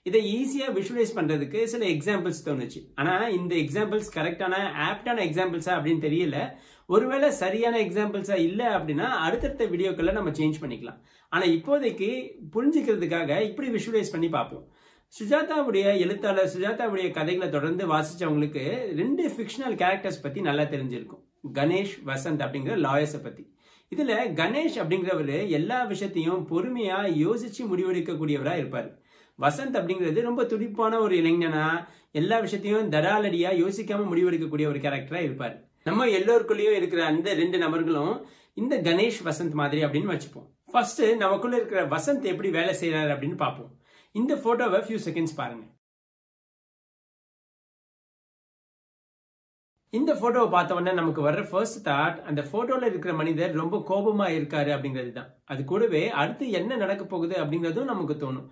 [0.08, 2.80] இதை ஈஸியாக விஷுவலைஸ் பண்ணுறதுக்கு சில எக்ஸாம்பிள்ஸ் தோணுச்சு.
[3.00, 4.54] ஆனால் இந்த எக்ஸாம்பிள்ஸ் கரெக்டான
[4.88, 6.38] ஆப்டான எக்ஸாம்பிள்ஸா அப்படின்னு தெரியல.
[6.94, 10.98] ஒருவேளை சரியான எக்ஸாம்பிள்ஸா இல்லை அப்படின்னா அடுத்தடுத்த வீடியோக்களை நம்ம சேஞ்ச் பண்ணிக்கலாம்.
[11.32, 12.10] ஆனால் இப்போதைக்கு
[12.54, 14.64] புரிஞ்சுக்கிறதுக்காக இப்படி விஷுவலைஸ் பண்ணி பார்ப்போம்.
[15.18, 18.64] சுஜாதாவுடைய எழுத்தாளர் சுஜாதாவுடைய கதைகளை தொடர்ந்து வாசிச்சவங்களுக்கு
[19.00, 21.22] ரெண்டு ஃபிக்ஷனல் கேரக்டர்ஸ் பத்தி நல்லா தெரிஞ்சிருக்கும்.
[21.58, 23.44] கணேஷ் வசந்த் அப்படிங்கிற லாயர்ஸை பத்தி.
[23.94, 24.12] இதுல
[24.42, 28.90] கணேஷ் அப்படிங்கிறவரு எல்லா விஷயத்தையும் பொறுமையா யோசிச்சு முடிவெடுக்கக்கூடியவரா இருப்பாரு.
[29.40, 31.64] வசந்த் அப்படிங்கிறது ரொம்ப துடிப்பான ஒரு இளைஞனா
[32.10, 35.56] எல்லா விஷயத்தையும் தடாலடியா யோசிக்காம முடிவெடுக்கக்கூடிய ஒரு கேரக்டரா இருப்பார்.
[35.84, 40.48] நம்ம எல்லோருக்குள்ளேயும் இருக்கிற அந்த ரெண்டு நபர்களும் இந்த கணேஷ் வசந்த் மாதிரி அப்படின்னு வச்சுப்போம்.
[40.72, 43.72] ஃபர்ஸ்ட் நமக்குள்ள இருக்கிற வசந்த் எப்படி வேலை செய்யறாரு அப்படின்னு பார்ப்போம்.
[44.12, 45.64] இந்த போட்டோவை ஃபியூ செகண்ட்ஸ் பாருங்க.
[49.90, 54.70] இந்த போட்டோவை பார்த்த உடனே நமக்கு வர்ற ஃபர்ஸ்ட் தாட் அந்த போட்டோல இருக்கிற மனிதர் ரொம்ப கோபமா இருக்காரு
[54.76, 55.30] அப்படிங்கிறது தான்.
[55.44, 58.48] அது கூடவே அடுத்து என்ன நடக்க போகுது அப்படிங்கிறதும் நமக்கு தோணும்.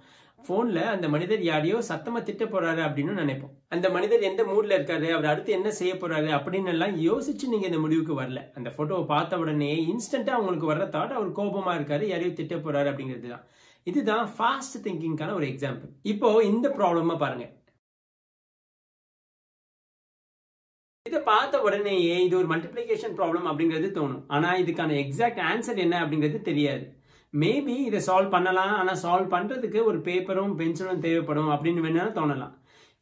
[0.46, 3.52] ஃபோனில் அந்த மனிதர் யாரையோ சத்தமாக திட்ட போகிறாரு அப்படின்னு நினைப்போம்.
[3.74, 7.80] அந்த மனிதர் எந்த மூடில் இருக்காரு அவர் அடுத்து என்ன செய்ய போகிறாரு அப்படின்னு எல்லாம் யோசிச்சு நீங்கள் இந்த
[7.84, 8.42] முடிவுக்கு வரல.
[8.58, 13.28] அந்த ஃபோட்டோவை பார்த்த உடனே இன்ஸ்டண்ட்டாக அவங்களுக்கு வர்ற தாட் அவர் கோபமாக இருக்காரு யாரையோ திட்ட போகிறாரு அப்படிங்கிறது
[13.34, 13.44] தான்.
[13.90, 17.46] இதுதான் ஃபாஸ்ட் திங்கிங்கான ஒரு எக்ஸாம்பிள் இப்போ இந்த ப்ராப்ளமாக பாருங்க.
[21.06, 24.22] இதை பார்த்த உடனேயே இது ஒரு மல்டிப்ளிகேஷன் ப்ராப்ளம் அப்படிங்கிறது தோணும்.
[24.34, 26.84] ஆனால் இதுக்கான எக்ஸாக்ட் ஆன்சர் என்ன அப்படிங்கிறது தெரியாது.
[27.42, 28.74] மேபி இதை சால்வ் பண்ணலாம்.
[28.80, 32.54] ஆனால் சால்வ் பண்ணுறதுக்கு ஒரு பேப்பரும் பென்சிலும் தேவைப்படும் அப்படின்னு வேணாலும் தோணலாம்.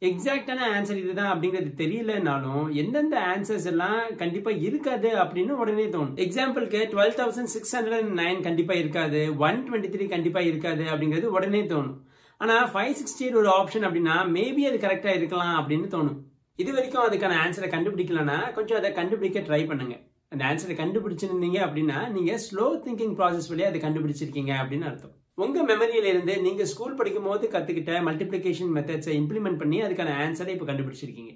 [0.07, 6.15] எக்ஸாக்டான ஆன்சர் இதுதான் அப்படிங்கிறது தெரியலனாலும் எந்தெந்த ஆன்சர்ஸ் எல்லாம் கண்டிப்பா இருக்காது அப்படின்னு உடனே தோணும்.
[6.25, 9.21] எக்ஸாம்பிளுக்கு twelve thousand six hundred nine கண்டிப்பா இருக்காது.
[9.47, 11.95] ஒன் டுவெண்ட்டி த்ரீ கண்டிப்பா இருக்காது அப்படிங்கிறது உடனே தோணும்.
[12.41, 16.19] ஆனா ஃபைவ் சிக்ஸ்டி ஒரு ஆப்ஷன் அப்படின்னா மேபி அது கரெக்டா இருக்கலாம் அப்படின்னு தோணும்.
[16.63, 19.95] இது வரைக்கும் அதுக்கான ஆன்சரை கண்டுபிடிக்கலன்னா கொஞ்சம் அதை கண்டுபிடிக்க ட்ரை பண்ணுங்க.
[20.33, 25.15] அந்த ஆன்சரை கண்டுபிடிச்சிருந்தீங்க அப்படின்னா நீங்க ஸ்லோ திங்கிங் ப்ராசஸ் வழியா அதை கண்டுபிடிச்சிருக்கீங்க அப்படின்னு அர்த்தம்.
[25.43, 30.67] உங்க மெமரியில இருந்து நீங்க ஸ்கூல் படிக்கும் போது கத்துக்கிட்ட மல்டிபிளிகேஷன் மெத்தட்ஸை இம்ப்ளிமெண்ட் பண்ணி அதுக்கான ஆன்சரை இப்போ
[30.69, 31.33] கண்டுபிடிச்சிருக்கீங்க.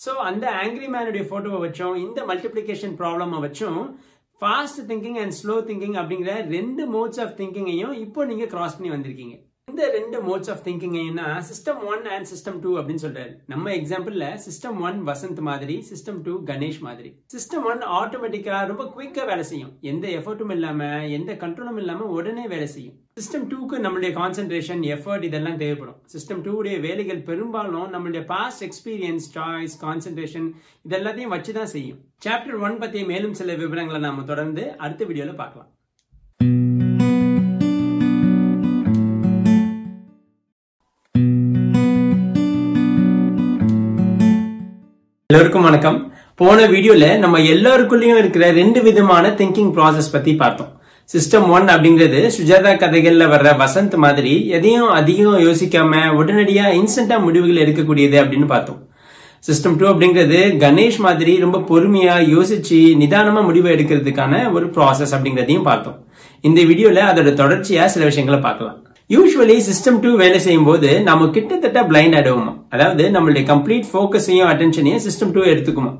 [0.00, 3.80] ஸோ அந்த ஆங்கிரி மேனுடைய போட்டோவை வச்சும் இந்த மல்டிபிளிகேஷன் ப்ராப்ளமை வச்சும்
[4.40, 9.36] fast thinking and slow thinking அப்படிங்கிற ரெண்டு மோட்ஸ் ஆஃப் திங்கிங்கையும் இப்போ நீங்க கிராஸ் பண்ணி வந்திருக்கீங்க.
[9.70, 13.32] இந்த ரெண்டு modes of திங்கிங்னா system one and system two அப்படின்னு சொல்றாரு.
[13.52, 17.10] நம்ம எக்ஸாம்பிள்ல சிஸ்டம் ஒன் வசந்த் மாதிரி சிஸ்டம் டூ கணேஷ் மாதிரி.
[17.34, 19.72] சிஸ்டம் ஒன் ஆட்டோமேட்டிக்கா ரொம்ப குயிக்கா வேலை செய்யும்.
[19.92, 20.88] எந்த எஃபர்ட்டும் இல்லாம
[21.18, 22.96] எந்த கண்ட்ரோலும் இல்லாம உடனே வேலை செய்யும்.
[23.20, 26.00] சிஸ்டம் டூக்கு நம்மளுடைய கான்சென்ட்ரேஷன் எஃபர்ட் இதெல்லாம் தேவைப்படும்.
[26.14, 30.48] சிஸ்டம் டூடைய வேலைகள் பெரும்பாலும் நம்மளுடைய பாஸ்ட் எக்ஸ்பீரியன்ஸ் சாய்ஸ் கான்சென்ட்ரேஷன்
[30.88, 32.02] இதெல்லாத்தையும் வச்சு தான் செய்யும்.
[32.26, 35.70] சாப்டர் ஒன் பத்திய மேலும் சில விவரங்களை நாம தொடர்ந்து அடுத்த வீடியோல பார்க்கலாம்.
[45.30, 46.12] எல்லோருக்கும் வணக்கம்.
[46.34, 50.68] போன வீடியோல நம்ம எல்லாருக்குள்ளயும் இருக்கிற ரெண்டு விதமான திங்கிங் ப்ராசஸ் பத்தி பார்த்தோம்.
[51.12, 58.16] சிஸ்டம் ஒன் அப்படிங்கிறது சுஜாதா கதைகள்ல வர்ற வசந்த் மாதிரி எதையும் அதிகம் யோசிக்காம உடனடியா இன்ஸ்டன்டா முடிவுகள் எடுக்கக்கூடியது
[58.22, 58.80] அப்படின்னு பார்த்தோம்.
[59.48, 66.00] சிஸ்டம் டூ அப்படிங்கிறது கணேஷ் மாதிரி ரொம்ப பொறுமையா யோசிச்சு நிதானமா முடிவு எடுக்கிறதுக்கான ஒரு ப்ராசஸ் அப்படிங்கிறதையும் பார்த்தோம்.
[66.40, 68.85] இந்த வீடியோல அதோட தொடர்ச்சியா சில விஷயங்களை பார்க்கலாம்.
[69.10, 72.62] யூஸ்வலி சிஸ்டம் டூ வேலை செய்யும் போது நம்ம கிட்டத்தட்ட பிளைண்ட் ஆயிடுவோமா?
[72.68, 75.92] அதாவது நம்மளுடைய கம்ப்ளீட் ஃபோக்கஸையும் அட்டென்ஷனையும் சிஸ்டம் டூ எடுத்துக்குமா?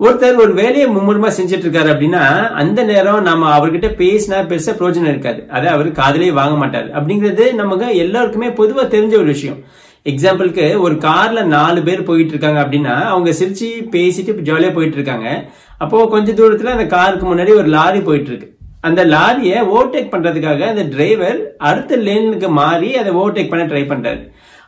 [0.00, 5.48] ஒருத்தர் ஒரு வேலையை மும்முரமா செஞ்சுட்டு இருக்காரு அப்படின்னா அந்த நேரம் நம்ம அவர்கிட்ட பேசினா பெருசா பிரோஜனம் இருக்காது.
[5.48, 6.88] அதை அவர் காதலே வாங்க மாட்டார்.
[7.00, 9.58] அப்படிங்கிறது நமக்கு எல்லாருக்குமே பொதுவா தெரிஞ்ச ஒரு விஷயம்.
[10.04, 16.06] எக்ஸாம்பிளுக்கு ஒரு கார்ல நாலு பேர் போயிட்டு இருக்காங்க அப்படின்னா அவங்க சிரிச்சு பேசிட்டு ஜாலியா போயிட்டு இருக்காங்க அப்போ
[16.06, 18.55] கொஞ்ச தூரத்துல அந்த காருக்கு முன்னாடி ஒரு லாரி போயிட்டு இருக்கு
[18.86, 21.38] அந்த லாரியை ஓவர்டேக் பண்றதுக்காக அந்த டிரைவர்
[21.70, 24.22] அடுத்த லேனுக்கு மாறி அதை ஓவர்டேக் பண்ண ட்ரை பண்றாரு.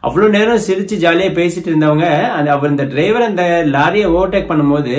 [0.07, 3.45] அவ்வளவு நேரம் சிரிச்சு ஜாலியா பேசிட்டு இருந்தவங்க அந்த அவர் இந்த டிரைவர் அந்த
[3.77, 4.95] லாரியை ஓவர்டேக் பண்ணும்போது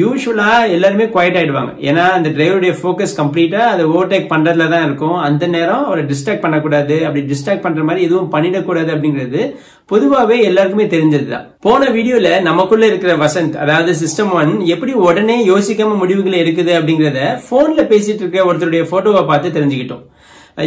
[0.00, 1.72] யூஸ்வலா எல்லாருமே குவைட் ஆயிடுவாங்க.
[1.88, 5.16] ஏன்னா அந்த டிரைவருடைய ஃபோக்கஸ் கம்ப்ளீட்டா அதை ஓவர்டேக் பண்றதுல தான் இருக்கும்.
[5.28, 6.96] அந்த நேரம் அவரை டிஸ்ட்ராக்ட் பண்ணக்கூடாது.
[7.06, 9.42] அப்படி டிஸ்ட்ராக்ட் பண்ற மாதிரி எதுவும் பண்ணிடக்கூடாது அப்படிங்கிறது
[9.86, 16.38] பொதுவாகவே எல்லாருக்குமே தெரிஞ்சதுதான் போன வீடியோல நமக்குள்ள இருக்கிற வசந்த் அதாவது சிஸ்டம் ஒன் எப்படி உடனே யோசிக்காம முடிவுகளை
[16.44, 17.20] எடுக்குது அப்படிங்கறத
[17.50, 20.04] போன்ல பேசிட்டு இருக்க ஒருத்தருடைய போட்டோவை பார்த்து தெரிஞ்சுக்கிட்டோம்.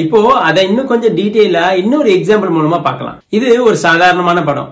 [0.05, 0.19] இப்போ
[0.49, 3.17] அதை இன்னும் கொஞ்சம் டீட்டெயிலா இன்னொரு எக்ஸாம்பிள் மூலமா பார்க்கலாம்.
[3.29, 4.69] இது ஒரு சாதாரணமான படம்.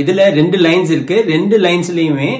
[0.00, 1.16] இதுல ரெண்டு லைன்ஸ் இருக்கு.
[1.32, 2.30] ரெண்டு லைன்ஸ்லயுமே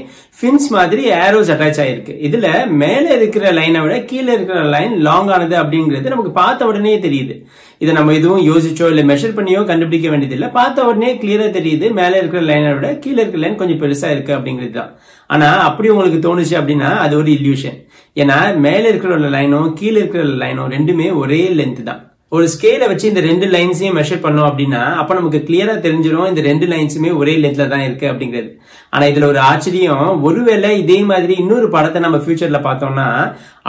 [0.41, 2.15] ஃபின்ஸ் மாதிரி ஏரோஸ் அட்டாச் ஆயிருக்கு.
[2.27, 2.49] இதுல
[2.83, 7.37] மேல இருக்கிற லைனை விட கீழே இருக்கிற லைன் லாங் ஆனது அப்படிங்கிறது நமக்கு பார்த்த உடனே தெரியுது.
[7.79, 11.89] இதை நம்ம எதுவும் யோசிச்சோ இல்ல மெஷர் பண்ணியோ கண்டுபிடிக்க வேண்டியது இல்ல பார்த்த உடனே கிளியரா தெரியுது.
[12.01, 14.93] மேல இருக்கிற லைனை விட கீழே இருக்கிற லைன் கொஞ்சம் பெருசா இருக்கு அப்படிங்கிறது தான்.
[15.27, 17.79] ஆனா அப்படி உங்களுக்கு தோணுச்சு அப்படின்னா அது ஒரு இல்யூஷன்
[18.17, 22.03] ஏன்னா மேல இருக்கிற லைனும் கீழே இருக்கிற லைனும் ரெண்டுமே ஒரே லென்த் தான்.
[22.33, 26.67] ஒரு ஸ்கேலை வச்சு இந்த ரெண்டு லைன்ஸையும் மெஷர் பண்ணோம் அப்படின்னா அப்ப நமக்கு கிளியரா தெரிஞ்சிடும் இந்த ரெண்டு
[26.67, 28.51] லைன்ஸுமே ஒரே லென்த்ல தான் இருக்கு அப்படிங்கிறது.
[28.91, 33.09] ஆனா இதுல ஒரு ஆச்சரியம் ஒருவேளை இதே மாதிரி இன்னொரு படத்தை நம்ம ஃபியூச்சர்ல பார்த்தோம்னா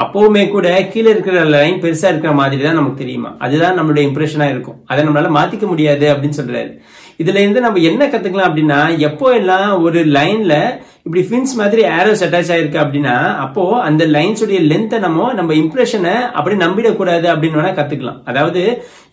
[0.03, 3.31] அப்பவுமே கூட கீழே இருக்கிற லைன் பெருசா இருக்கிற மாதிரி தான் நமக்கு தெரியுமா?
[3.37, 4.77] அதுதான் நம்மளுடைய இம்ப்ரெஷனா இருக்கும்.
[4.85, 6.71] அதை நம்மளால மாத்திக்க முடியாது அப்படின்னு சொல்றாரு.
[7.23, 10.55] இதுல இருந்து நம்ம என்ன கத்துக்கலாம் அப்படின்னா எப்போ எல்லாம் ஒரு லைன்ல
[11.05, 16.15] இப்படி ஃபின்ஸ் மாதிரி ஏரோஸ் அட்டாச் ஆயிருக்கு அப்படின்னா அப்போ அந்த லைன்ஸ் உடைய லென்த்தை நம்ம நம்ம இம்ப்ரெஷனை
[16.37, 18.19] அப்படி நம்பிடக்கூடாது அப்படின்னு வேணா கத்துக்கலாம்.
[18.31, 18.63] அதாவது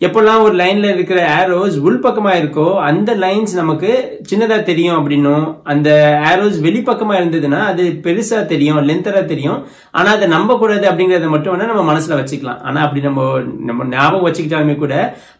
[0.05, 3.91] எப்பெல்லாம் ஒரு லைன்ல இருக்கிற ஏரோஸ் உள்பக்கமா இருக்கோ அந்த லைன்ஸ் நமக்கு
[4.31, 5.89] சின்னதா தெரியும் அப்படின்னும் அந்த
[6.31, 9.59] ஏரோஸ் வெளிப்பக்கமா இருந்ததுன்னா அது பெருசா தெரியும் லென்த்தரா தெரியும்.
[9.91, 12.61] ஆனா அதை நம்ப கூடாது அப்படிங்கறத மட்டும் வேணா நம்ம மனசுல வச்சுக்கலாம்.
[12.67, 13.23] ஆனா அப்படி நம்ம
[13.71, 14.95] நம்ம ஞாபகம் வச்சுக்கிட்டாலுமே கூட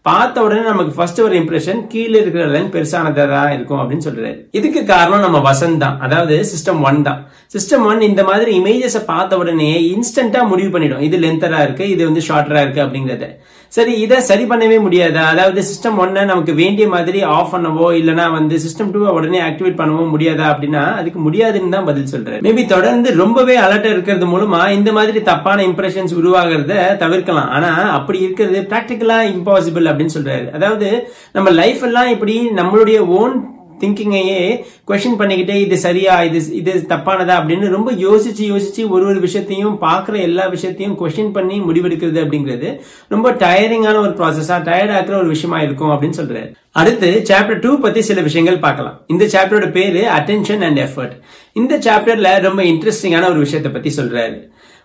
[0.10, 4.36] பார்த்த உடனே நமக்கு ஃபர்ஸ்ட் ஒரு இம்ப்ரெஷன் கீழே இருக்கிற லைன் பெருசானதா இருக்கும் அப்படின்னு சொல்றாரு.
[4.60, 7.20] இதுக்கு காரணம் நம்ம வசந்த் தான் அதாவது சிஸ்டம் ஒன் தான்.
[7.56, 11.04] சிஸ்டம் ஒன் இந்த மாதிரி இமேஜஸ் பார்த்த உடனே இன்ஸ்டன்டா முடிவு பண்ணிடும்.
[11.08, 13.28] இது லென்த்தரா இருக்கு இது வந்து ஷார்ட்டரா இருக்கு அப்படிங்கறத.
[13.76, 15.20] சரி இதை சரி பண்ணவே முடியாது?
[15.32, 20.04] அதாவது சிஸ்டம் ஒன்ன நமக்கு வேண்டிய மாதிரி ஆஃப் பண்ணவோ இல்லனா வந்து சிஸ்டம் டூ உடனே ஆக்டிவேட் பண்ணவோ
[20.14, 22.42] முடியாதா அப்படின்னா அதுக்கு முடியாதுன்னு தான் பதில் சொல்றேன்.
[22.46, 27.52] மேபி தொடர்ந்து ரொம்பவே அலர்ட் இருக்கிறது மூலமா இந்த மாதிரி தப்பான இம்ப்ரெஷன்ஸ் உருவாகிறத தவிர்க்கலாம்.
[27.58, 30.48] ஆனா அப்படி இருக்கிறது பிராக்டிக்கலா இம்பாசிபிள் அப்படின்னு சொல்றாரு.
[30.60, 30.90] அதாவது
[31.38, 33.36] நம்ம லைஃப் எல்லாம் இப்படி நம்மளுடைய ஓன்
[33.80, 34.40] திங்கிங்கையே
[34.88, 40.16] கொஸ்டின் பண்ணிக்கிட்டே இது சரியா இது இது தப்பானதா அப்படின்னு ரொம்ப யோசிச்சு யோசிச்சு ஒரு ஒரு விஷயத்தையும் பாக்குற
[40.22, 45.90] எல்லா விஷயத்தையும் கொஸ்டின் பண்ணி முடிவெடுக்கிறது அப்படிங்கிறது ரொம்ப டயரிங்கான ஒரு ப்ராசஸா டயர்ட் ஆக்குற ஒரு விஷயமா இருக்கும்
[45.90, 46.54] அப்படின்னு சொல்றாரு.
[46.72, 49.02] அடுத்து சாப்டர் டூ பத்தி சில விஷயங்கள் பார்க்கலாம்.
[49.08, 51.16] இந்த சாப்டரோட பேரு அட்டென்ஷன் அண்ட் எஃபர்ட்
[51.54, 54.38] இந்த சாப்டர்ல ரொம்ப இன்ட்ரெஸ்டிங்கான ஒரு விஷயத்தை பத்தி சொல்றாரு.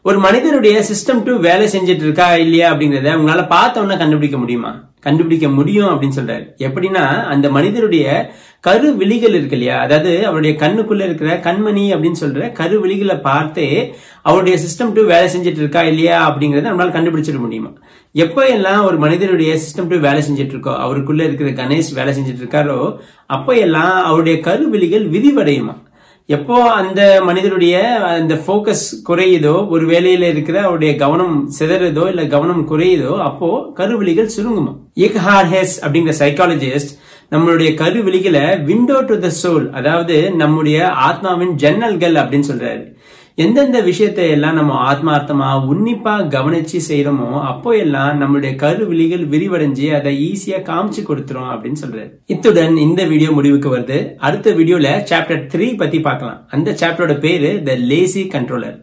[0.02, 4.90] ஒரு மனிதனுடைய சிஸ்டம் டூ வேலை செஞ்சுட்டு இருக்கா இல்லையா அப்படிங்கறத உங்களால பார்த்தோம்னா கண்டுபிடிக்க முடியுமா?
[5.00, 6.46] கண்டுபிடிக்க முடியும் அப்படின்னு சொல்றாரு.
[6.58, 9.80] எப்படின்னா அந்த மனிதனுடைய கரு விழிகள் இருக்கு இல்லையா?
[9.80, 13.66] அதாவது அவருடைய கண்ணுக்குள்ள இருக்கிற கண்மணி அப்படின்னு சொல்ற கரு விழிகளை பார்த்தே
[14.22, 17.70] அவருடைய சிஸ்டம் டூ வேலை செஞ்சுட்டு இருக்கா இல்லையா அப்படிங்கறத நம்மளால கண்டுபிடிச்சிட முடியுமா?
[18.14, 22.78] எப்போ எல்லாம் ஒரு மனிதனுடைய சிஸ்டம் டூ வேலை செஞ்சுட்டு இருக்கோ அவருக்குள்ள இருக்கிற கணேஷ் வேலை செஞ்சுட்டு இருக்காரோ
[23.26, 25.74] அப்போ எல்லாம் அவருடைய கரு விழிகள் விரிவடையுமா?
[26.28, 27.76] எப்போ அந்த மனிதனுடைய
[28.18, 34.72] அந்த போக்கஸ் குறையுதோ ஒரு வேலையில இருக்கிற அவருடைய கவனம் சிதறதோ இல்ல கவனம் குறையுதோ அப்போ கருவெளிகள் சுருங்குமா?
[34.96, 36.92] இக்ஹார் ஹெஸ் அப்படிங்கிற சைக்காலஜிஸ்ட்
[37.32, 40.78] நம்மளுடைய கருவிழிகளை விண்டோ டு த சோல் அதாவது நம்முடைய
[41.08, 42.82] ஆத்மாவின் ஜன்னல்கள் அப்படின்னு சொல்றாரு.
[43.42, 50.58] எந்தெந்த விஷயத்தை எல்லாம் நம்ம ஆத்மார்த்தமா உன்னிப்பா கவனிச்சு செய்யறோமோ அப்போ எல்லாம் நம்மளுடைய கருவிழிகள் விரிவடைஞ்சு அதை ஈஸியா
[50.68, 52.10] காமிச்சு கொடுத்துரும் அப்படின்னு சொல்றாரு.
[52.34, 53.98] இத்துடன் இந்த வீடியோ முடிவுக்கு வருது.
[54.28, 56.40] அடுத்த வீடியோல சாப்டர் த்ரீ பத்தி பார்க்கலாம்.
[56.56, 58.78] அந்த சாப்டரோட பேரு த லேசி கண்ட்ரோலர்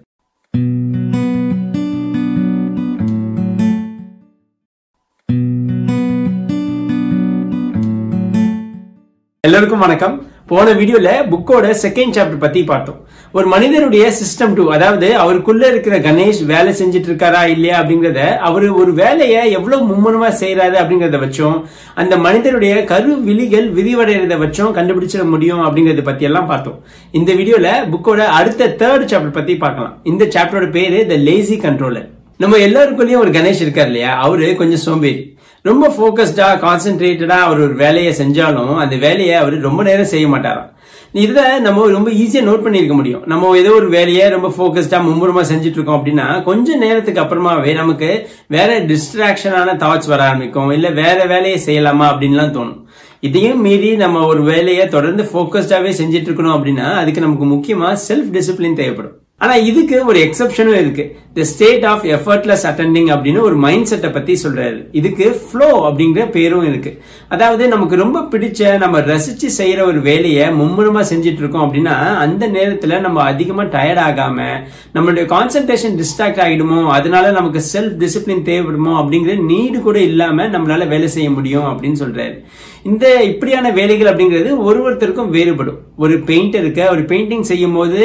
[9.50, 10.16] எல்லோருக்கும் வணக்கம்.
[10.50, 12.98] போன வீடியோல புக்கோட செகண்ட் சாப்டர் பத்தி பார்த்தோம்.
[13.38, 18.94] ஒரு மனிதனுடைய சிஸ்டம் டூ அதாவது அவருக்குள்ள இருக்கிற கணேஷ் வேலை செஞ்சுட்டு இருக்காரா இல்லையா அப்படிங்கறத அவர் ஒரு
[18.94, 21.58] வேலையை எவ்வளவு மும்முரமா செய்யறாரு அப்படிங்கறத வச்சும்
[21.96, 26.78] அந்த மனிதனுடைய கரு விழிகள் விரிவடைறத வச்சும் கண்டுபிடிச்சிட முடியும் அப்படிங்கறத பத்தி எல்லாம் பார்த்தோம்.
[27.12, 29.98] இந்த வீடியோல புக்கோட அடுத்த தேர்ட் சாப்டர் பத்தி பார்க்கலாம்.
[30.04, 34.12] இந்த சாப்டரோட பேரு த லேசி கண்ட்ரோலர் நம்ம எல்லாருக்குள்ளயும் ஒரு கணேஷ் இருக்கார் இல்லையா?
[34.26, 35.24] அவரு கொஞ்சம் சோம்பேறி.
[35.62, 40.70] ரொம்ப போக்கஸ்டா கான்சென்ட்ரேட்டடா அவர் ஒரு வேலையை செஞ்சாலும் அந்த வேலையை அவர் ரொம்ப நேரம் செய்ய மாட்டாராம்.
[41.12, 43.24] இதை நம்ம ரொம்ப ஈஸியா நோட் பண்ணிருக்க முடியும்.
[43.26, 48.80] நம்ம ஏதோ ஒரு வேலையை ரொம்ப போக்கஸ்டா மும்முரமா செஞ்சுட்டு இருக்கோம் அப்படின்னா கொஞ்ச நேரத்துக்கு அப்புறமாவே நமக்கு வேற
[48.80, 50.72] டிஸ்ட்ராக்ஷனான தாட்ஸ் வர ஆரம்பிக்கும்.
[50.72, 52.86] இல்ல வேற வேலையை செய்யலாமா அப்படின்லாம் தோணும்.
[53.20, 58.74] இதையும் மீறி நம்ம ஒரு வேலையை தொடர்ந்து போக்கஸ்டாவே செஞ்சுட்டு இருக்கணும் அப்படின்னா அதுக்கு நமக்கு முக்கியமா செல்ஃப் டிசிப்ளின்
[58.74, 59.18] தேவைப்படும்.
[59.40, 61.18] ஆனா இதுக்கு ஒரு எக்ஸப்ஷனும் இருக்கு.
[61.34, 64.86] The state of effortless attending அப்படின்னு ஒரு மைண்ட் செட்டை பத்தி சொல்றாரு.
[64.92, 67.02] இதுக்கு ஃப்ளோ அப்படிங்கிற பேரும் இருக்கு.
[67.28, 71.96] அதாவது நமக்கு ரொம்ப பிடிச்ச நம்ம ரசிச்சு செய்யற ஒரு வேலையை மும்முரமா செஞ்சுட்டு இருக்கோம் அப்படின்னா
[72.26, 74.50] அந்த நேரத்துல நம்ம அதிகமா டயர்ட் ஆகாம
[74.94, 81.08] நம்மளுடைய கான்சென்ட்ரேஷன் டிஸ்ட்ராக்ட் ஆகிடுமோ அதனால நமக்கு செல்ஃப் டிசிப்ளின் தேவைப்படுமோ அப்படிங்கிற நீடு கூட இல்லாம நம்மளால வேலை
[81.08, 82.36] செய்ய முடியும் அப்படின்னு சொல்றாரு.
[82.84, 85.80] இந்த இப்படியான வேலைகள் அப்படிங்கிறது ஒரு ஒருத்தருக்கும் வேறுபடும்.
[86.04, 88.02] ஒரு பெயிண்டருக்கு ஒரு பெயிண்டிங் செய்யும் போது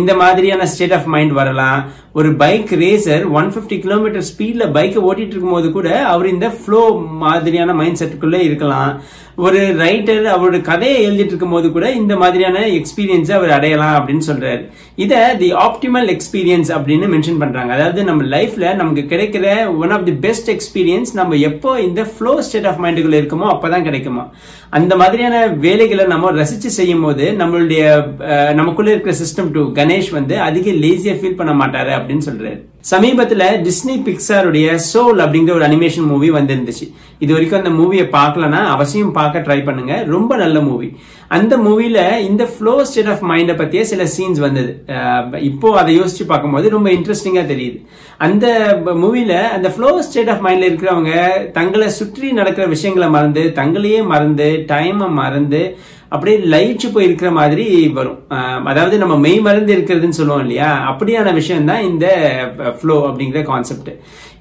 [0.00, 1.80] இந்த மாதிரியான ஸ்டேட் ஆஃப் மைண்ட் வரலாம்.
[2.18, 6.82] ஒரு bike racer one fifty kilometre ஸ்பீட்ல பைக்கை ஓட்டிட்டு இருக்கும்போது கூட அவர் இந்த ஃப்ளோ
[7.24, 8.92] மாதிரியான மைண்ட் செட்டுக்குள்ள இருக்கலாம்.
[9.46, 14.62] ஒரு ரைட்டர் அவரோட கதையை எழுதிட்டு இருக்கும் போது கூட இந்த மாதிரியான எக்ஸ்பீரியன்ஸ் அவர் அடையலாம் அப்படின்னு சொல்றாரு.
[15.04, 17.72] இதை தி ஆப்டிமல் எக்ஸ்பீரியன்ஸ் அப்படின்னு மென்ஷன் பண்றாங்க.
[17.76, 19.46] அதாவது நம்ம லைஃப்ல நமக்கு கிடைக்கிற
[19.84, 24.26] one of the best experience நம்ம எப்போ இந்த ஃப்ளோ ஸ்டேட் ஆஃப் மைண்டுக்குள்ள இருக்குமோ அப்பதான் கிடைக்குமா.
[24.78, 25.36] அந்த மாதிரியான
[25.66, 27.82] வேலைகளை நம்ம ரசிச்சு செய்யும் போது நம்மளுடைய
[28.60, 32.58] நமக்குள்ள இருக்கிற சிஸ்டம் டு கணேஷ் வந்து அதிக லேசியா ஃபீல் பண்ண மாட்டாரு அப்படின்னு சொல்றாரு.
[32.90, 36.86] சமீபத்துல டிஸ்னி பிக்சாருடைய சோல் அப்படிங்கிற ஒரு அனிமேஷன் மூவி வந்திருந்துச்சு.
[37.24, 39.94] இது வரைக்கும் அந்த மூவியை பார்க்கலனா அவசியம் பார்க்க ட்ரை பண்ணுங்க.
[40.14, 40.88] ரொம்ப நல்ல மூவி
[41.36, 44.70] அந்த மூவில இந்த ஃப்ளோ ஸ்டேட் ஆஃப் மைண்ட பத்தியே சில சீன்ஸ் வந்தது.
[45.48, 47.78] இப்போ அதை யோசிச்சு பார்க்கும்போது ரொம்ப இன்ட்ரெஸ்டிங்கா தெரியுது.
[48.26, 48.46] அந்த
[49.02, 51.12] மூவில அந்த ஃப்ளோ ஸ்டேட் ஆஃப் மைண்ட்ல இருக்கிறவங்க
[51.58, 55.62] தங்களை சுற்றி நடக்கிற விஷயங்களை மறந்து தங்களையே மறந்து டைமை மறந்து
[56.08, 57.64] அப்படியே லயிச்சு போயிருக்கிற மாதிரி
[57.98, 58.18] வரும்.
[58.70, 60.70] அதாவது நம்ம மெய் மறந்து இருக்கிறதுன்னு சொல்லுவோம் இல்லையா?
[60.90, 62.06] அப்படியான விஷயம் தான் இந்த
[62.78, 63.90] ஃப்ளோ அப்படிங்கிற கான்செப்ட்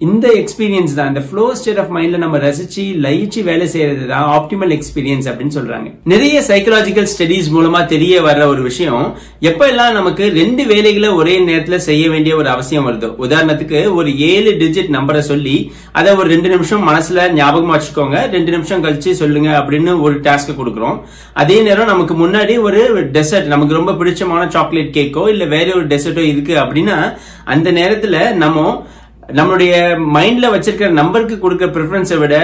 [0.06, 1.08] இந்த எக்ஸ்பீரியன்ஸ் தான்.
[1.12, 5.88] இந்த ஃப்ளோ ஸ்டேட் ஆஃப் மைண்ட்ல நம்ம ரசிச்சு லயிச்சு வேலை செய்யறது தான் ஆப்டிமல் எக்ஸ்பீரியன்ஸ் அப்படின்னு சொல்றாங்க.
[6.12, 9.06] நிறைய சைக்கலாஜிக்கல் ஸ்டடிஸ் மூலமா தெரிய வர்ற ஒரு விஷயம்
[9.50, 13.10] எப்ப எல்லாம் நமக்கு ரெண்டு வேலைகளை ஒரே நேரத்துல செய்ய வேண்டிய ஒரு அவசியம் வருதோ.
[13.26, 15.56] உதாரணத்துக்கு ஒரு ஏழு டிஜிட் நம்பரை சொல்லி
[16.00, 18.20] அதை ஒரு ரெண்டு நிமிஷம் மனசுல ஞாபகமா வச்சுக்கோங்க.
[18.36, 21.00] ரெண்டு நிமிஷம் கழிச்சு சொல்லுங்க அப்படின்னு ஒரு டாஸ்க் கொடுக்குறோம்.
[21.44, 22.84] அதே நேரம் நமக்கு முன்னாடி ஒரு
[23.18, 27.00] டெசர்ட் நமக்கு ரொம்ப பிடிச்சமான சாக்லேட் கேக்கோ இல்ல வேற ஒரு டெசர்ட்டோ இருக்கு அப்படின்னா
[27.56, 28.86] அந்த நேரத்துல நம்ம
[29.36, 29.72] நம்மளுடைய
[30.16, 32.36] மைண்ட்ல வச்சிருக்கிற நம்பருக்கு கொடுக்கற ப்ரிஃபரன்ஸை விட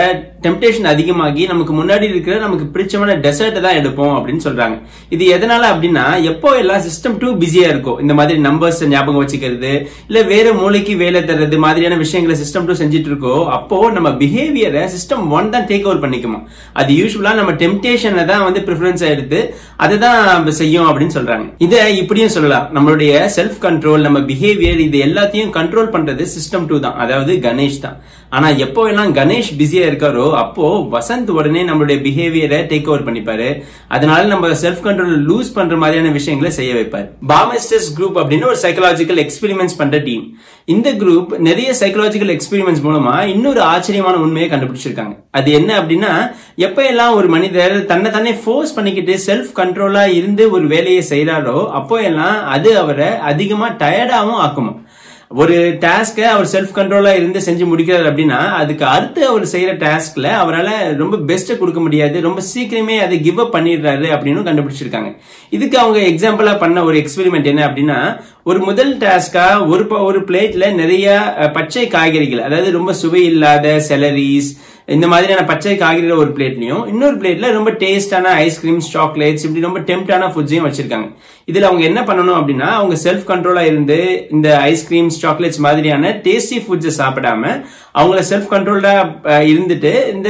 [0.46, 4.76] டெம்டேஷன் அதிகமாகி நமக்கு முன்னாடி இருக்கிற நமக்கு பிடிச்சமான டெசர்ட் தான் எடுப்போம் அப்படின்னு சொல்றாங்க.
[5.16, 9.72] இது எதனால அப்படின்னா எப்போ எல்லாம் சிஸ்டம் டூ பிஸியா இருக்கும் இந்த மாதிரி நம்பர்ஸ் ஞாபகம் வச்சுக்கிறது
[10.10, 15.24] இல்ல வேற மூளைக்கு வேலை தர்றது மாதிரியான விஷயங்களை சிஸ்டம் டூ செஞ்சுட்டு இருக்கோ அப்போ நம்ம பிஹேவியரை சிஸ்டம்
[15.38, 16.42] ஒன் தான் டேக் ஓவர் பண்ணிக்குமா.
[16.82, 19.42] அது யூஸ்வலா நம்ம டெம்டேஷனை தான் வந்து ப்ரிஃபரன்ஸ் எடுத்து
[19.86, 21.48] அதை தான் செய்யும் அப்படின்னு சொல்றாங்க.
[21.68, 22.68] இதை இப்படியும் சொல்லலாம்.
[22.76, 26.96] நம்மளுடைய செல்ஃப் கண்ட்ரோல் நம்ம பிஹேவியர் இது எல்லாத்தையும் கண்ட்ரோல் பண்றது சிஸ்டம் டூ தான்.
[26.96, 27.98] அதாவது கணேஷ் தான்.
[28.30, 33.50] ஆனா எப்போ எல்லாம் கணேஷ் பிஸியா இருக்காரோ அப்போ வசந்த் உடனே நம்மளுடைய பிஹேவியரை டேக் ஓவர் பண்ணிப்பாரு.
[33.88, 37.08] அதனால நம்ம செல்ஃப் கண்ட்ரோல் லூஸ் பண்ற மாதிரியான விஷயங்களை செய்ய வைப்பார்.
[37.34, 40.26] பாமெஸ்டர்ஸ் குரூப் அப்படின்னு ஒரு சைக்கலாஜிக்கல் எக்ஸ்பெரிமெண்ட்ஸ் பண்ற டீம்
[40.66, 45.16] இந்த குரூப் நிறைய சைக்கலாஜிக்கல் எக்ஸ்பெரிமெண்ட்ஸ் மூலமா இன்னொரு ஆச்சரியமான உண்மையை கண்டுபிடிச்சிருக்காங்க.
[45.32, 46.12] அது என்ன அப்படின்னா
[46.56, 52.02] எப்ப எல்லாம் ஒரு மனிதர் தன்னை தானே ஃபோர்ஸ் பண்ணிக்கிட்டு செல்ஃப் கண்ட்ரோலா இருந்து ஒரு வேலையை செய்யறாரோ அப்போ
[52.02, 54.74] எல்லாம் அது அவரை அதிகமா டயர்டாவும் ஆக்குமா
[55.36, 60.96] ஒரு டாஸ்க்கை அவர் செல்ஃப் கண்ட்ரோலா இருந்து செஞ்சு முடிக்கிறார் அப்படின்னா அதுக்கு அடுத்து அவர் செய்யற டாஸ்க்ல அவரால்
[60.98, 65.18] ரொம்ப பெஸ்ட் கொடுக்க முடியாது ரொம்ப சீக்கிரமே அதை கிவ் அப் பண்ணிடுறாரு அப்படின்னு கண்டுபிடிச்சிருக்காங்க.
[65.50, 70.74] இதுக்கு அவங்க எக்ஸாம்பிளா பண்ண ஒரு எக்ஸ்பெரிமெண்ட் என்ன அப்படின்னா ஒரு முதல் டாஸ்கா ஒரு ப- ஒரு பிளேட்ல
[70.74, 71.08] நிறைய
[71.54, 74.50] பச்சை காய்கறிகள் அதாவது ரொம்ப சுவை இல்லாத செலரிஸ்
[74.86, 80.30] இந்த மாதிரியான பச்சை காய்கறிகள் ஒரு பிளேட்லயும் இன்னொரு பிளேட்ல ரொம்ப டேஸ்டான ஐஸ்கிரீம்ஸ் சாக்லேட்ஸ் இப்படி ரொம்ப டெம்டான
[80.32, 81.08] ஃபுட்ஸையும் வச்சிருக்காங்க.
[81.48, 84.00] இதுல அவங்க என்ன பண்ணணும் அப்படின்னா அவங்க செல்ஃப் கண்ட்ரோலா இருந்து
[84.32, 87.44] இந்த ஐஸ்கிரீம்ஸ் சாக்லேட்ஸ் மாதிரியான டேஸ்டி ஃபுட்ஸை சாப்பிடாம
[87.96, 88.94] அவங்கள செல்ஃப் கண்ட்ரோல்டா
[89.50, 90.30] இருந்துட்டு இந்த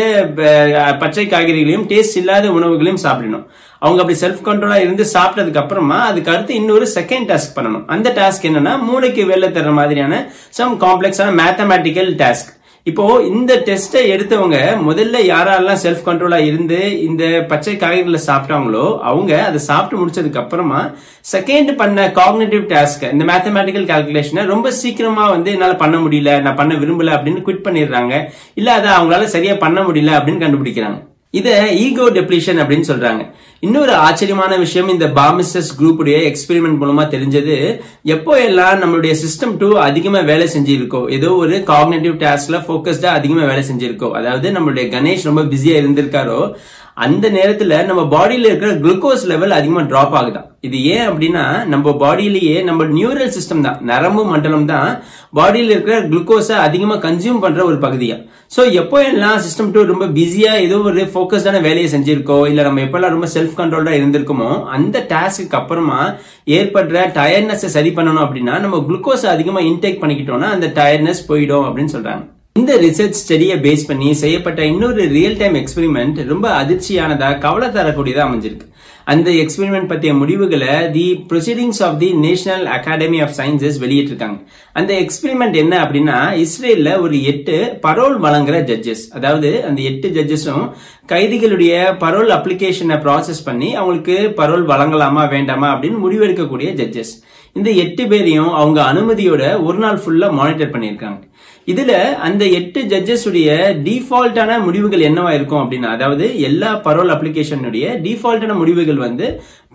[1.00, 3.45] பச்சை காய்கறிகளையும் டேஸ்ட் இல்லாத உணவுகளையும் சாப்பிடணும்.
[3.84, 7.86] அவங்க அப்படி செல்ஃப் கண்ட்ரோலா இருந்து சாப்பிட்டதுக்கு அப்புறமா அதுக்கு அடுத்து இன்னொரு செகண்ட் டாஸ்க் பண்ணணும்.
[7.95, 12.52] அந்த டாஸ்க் என்னன்னா மூளைக்கு வெளில தர்ற மாதிரியான சம் காம்ப்ளெக்ஸான மேத்தமேட்டிக்கல் டாஸ்க்
[12.84, 19.60] இப்போ இந்த டெஸ்ட்டை எடுத்தவங்க முதல்ல யாரெல்லாம் செல்ஃப் கண்ட்ரோலா இருந்து இந்த பச்சை காய்கறிகளை சாப்பிட்டாங்களோ அவங்க அதை
[19.68, 20.82] சாப்பிட்டு முடிச்சதுக்கு அப்புறமா
[21.32, 26.76] செகண்ட் பண்ண காக்னேட்டிவ் டாஸ்க் இந்த மேத்தமேட்டிக்கல் கால்குலேஷனை ரொம்ப சீக்கிரமா வந்து என்னால பண்ண முடியல நான் பண்ண
[26.84, 28.14] விரும்பல அப்படின்னு குவிட் பண்ணிடுறாங்க.
[28.53, 31.00] இல்ல அதை அவங்களால சரியா பண்ண முடியல அப்படின்னு கண்டுபிடிக்கிறாங்க.
[31.34, 33.22] இதை ஈகோ டெப்ளீஷன் அப்படின்னு சொல்றாங்க.
[33.60, 37.56] இன்னொரு ஆச்சரியமான விஷயம் இந்த பாமிசஸ் குரூப்புடைய எக்ஸ்பெரிமெண்ட் மூலமா தெரிஞ்சது
[38.03, 43.64] எப்போ எல்லாம் நம்மளுடைய சிஸ்டம் டூ அதிகமா வேலை செஞ்சிருக்கோ ஏதோ ஒரு காக்னேட்டிவ் டாஸ்க்ல போக்கஸ்டா அதிகமா வேலை
[43.70, 46.40] செஞ்சிருக்கோ அதாவது நம்மளுடைய கணேஷ் ரொம்ப பிஸியா இருந்திருக்காரோ
[46.94, 52.58] அந்த நேரத்துல நம்ம பாடியில இருக்கிற குளுக்கோஸ் லெவல் அதிகமா டிராப் ஆகுதான் இது ஏன் அப்படின்னா நம்ம பாடியிலேயே
[52.67, 53.80] நம்ம நியூரல் சிஸ்டம் தான்.
[53.90, 54.92] நரம்பு மண்டலம் தான்
[55.38, 58.17] பாடியில் இருக்கிற குளுக்கோஸை அதிகமாக கன்சியூம் பண்ற ஒரு பகுதியா.
[58.56, 63.16] ஸோ எப்போ எல்லாம் சிஸ்டம் டூ ரொம்ப பிஸியா ஏதோ ஒரு ஃபோக்கஸ்டான வேலையை செஞ்சிருக்கோ இல்லை நம்ம எப்பெல்லாம்
[63.16, 66.00] ரொம்ப செல்ஃப் கண்ட்ரோல்டா இருந்திருக்கோமோ அந்த டாஸ்க்கு அப்புறமா
[66.58, 72.24] ஏற்படுற டயர்னஸை சரி பண்ணணும் அப்படின்னா நம்ம குளுக்கோஸை அதிகமாக இன்டேக் பண்ணிக்கிட்டோம்னா அந்த டயர்னஸ் போயிடும் அப்படின்னு சொல்றாங்க.
[72.61, 78.67] இந்த ரிசர்ச் ஸ்டடியை பேஸ் பண்ணி செய்யப்பட்ட இன்னொரு ரியல் டைம் எக்ஸ்பெரிமெண்ட் ரொம்ப அதிர்ச்சியானதா கவலை தரக்கூடியதா அமைஞ்சிருக்கு.
[79.08, 84.38] அந்த எக்ஸ்பெரிமெண்ட் பற்றிய முடிவுகளை the proceedings of the national academy of sciences வெளியிட்டிருக்காங்க.
[84.74, 90.66] அந்த எக்ஸ்பெரிமெண்ட் என்ன அப்படின்னா இஸ்ரேலில் ஒரு எட்டு பரோல் வழங்குற ஜட்ஜஸ் அதாவது அந்த எட்டு ஜட்ஜஸும்
[91.14, 91.74] கைதிகளுடைய
[92.06, 97.14] பரோல் அப்ளிகேஷனை ப்ராசஸ் பண்ணி அவங்களுக்கு பரோல் வழங்கலாமா வேண்டாமா அப்படின்னு முடிவெடுக்கக்கூடிய ஜட்ஜஸ்
[97.56, 101.20] இந்த எட்டு பேரையும் அவங்க அனுமதியோட ஒரு நாள் ஃபுல்லாக மானிட்டர் பண்ணியிருக்காங்க.
[101.67, 101.92] இதுல
[102.27, 103.50] அந்த எட்டு ஜட்ஜஸ் உடைய
[103.85, 109.27] டிஃபால்ட்டான முடிவுகள் என்னவா இருக்கும் அப்படின்னா அதாவது எல்லா பரோல் அப்ளிகேஷனுடைய டிஃபால்ட்டான முடிவுகள் வந்து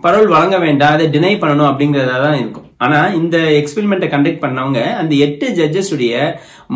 [0.03, 2.67] பரோல் வழங்க வேண்டாம் அதை டினை பண்ணணும் அப்படிங்கறதா தான் இருக்கும்.
[2.85, 6.13] ஆனா இந்த எக்ஸ்பெரிமெண்ட்டை கண்டக்ட் பண்ணவங்க அந்த எட்டு ஜட்ஜஸ் உடைய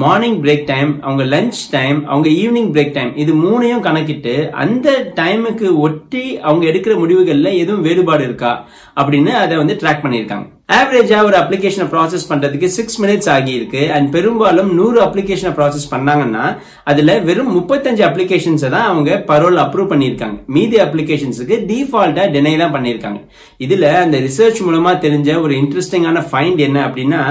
[0.04, 4.90] மார்னிங் பிரேக் டைம் அவங்க லஞ்ச் டைம் அவங்க ஈவினிங் பிரேக் டைம் இது மூணையும் கணக்கிட்டு அந்த
[5.22, 8.54] டைமுக்கு ஒட்டி அவங்க எடுக்கிற முடிவுகள்ல எதுவும் வேறுபாடு இருக்கா
[9.02, 10.48] அப்படின்னு அதை வந்து ட்ராக் பண்ணியிருக்காங்க.
[10.70, 13.82] ஆவரேஜா ஒரு அப்ளிகேஷனை ப்ராசஸ் பண்றதுக்கு சிக்ஸ் மினிட்ஸ் ஆகியிருக்கு.
[13.96, 16.46] அண்ட் பெரும்பாலும் நூறு அப்ளிகேஷனை ப்ராசஸ் பண்ணாங்கன்னா
[16.92, 20.38] அதுல வெறும் முப்பத்தஞ்சு அப்ளிகேஷன்ஸை தான் அவங்க பரோல் அப்ரூவ் பண்ணியிருக்காங்க.
[20.58, 23.20] மீதி அப்ளிகேஷன்ஸுக்கு டிஃபால்ட்டா டினை தான் பண்ணியிருக்காங்க.
[23.66, 27.22] இதுல அந்த ரிசர்ச் மூலமா தெரிஞ்ச ஒரு இன்ட்ரெஸ்டிங்கான ஃபைண்ட் என்ன அப்படின்னா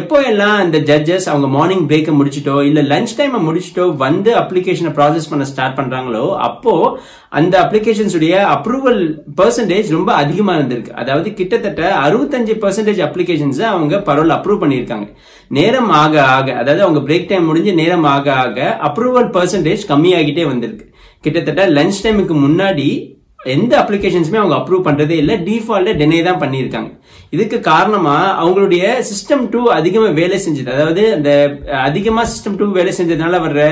[0.00, 5.30] எப்போ எல்லாம் அந்த ஜட்ஜஸ் அவங்க மார்னிங் பிரேக்கை முடிச்சிட்டோ இல்ல லஞ்ச் டைமை முடிச்சிட்டோ வந்து அப்ளிகேஷனை ப்ராசஸ்
[5.32, 6.74] பண்ண ஸ்டார்ட் பண்றாங்களோ அப்போ
[7.38, 9.00] அந்த அப்ளிகேஷன்ஸுடைய அப்ரூவல்
[9.40, 10.96] பர்சன்டேஜ் ரொம்ப அதிகமா இருந்திருக்கு.
[11.02, 15.08] அதாவது கிட்டத்தட்ட அறுபத்தஞ்சு பர்சன்டேஜ் அப்ளிகேஷன்ஸை அவங்க பரோல் அப்ரூவ் பண்ணியிருக்காங்க.
[15.48, 20.86] நேரம் ஆக ஆக அதாவது அவங்க பிரேக் டைம் முடிஞ்சு நேரம் ஆக ஆக அப்ரூவல் பர்சன்டேஜ் கம்மியாகிட்டே வந்திருக்கு.
[21.20, 23.16] கிட்டத்தட்ட லஞ்ச் டைமுக்கு முன்னாடி
[23.56, 26.90] எந்த அப்ளிகேஷன்ஸுமே அவங்க அப்ரூவ் பண்ணுறதே இல்லை டிஃபால்ட்டா டெனே தான் பண்ணியிருக்காங்க.
[27.36, 30.70] இதுக்கு காரணமாக அவங்களுடைய சிஸ்டம் டூ அதிகமாக வேலை செஞ்சது.
[30.76, 31.30] அதாவது அந்த
[31.88, 33.62] அதிகமாக சிஸ்டம் டூ வேலை செஞ்சதுனால வர்ற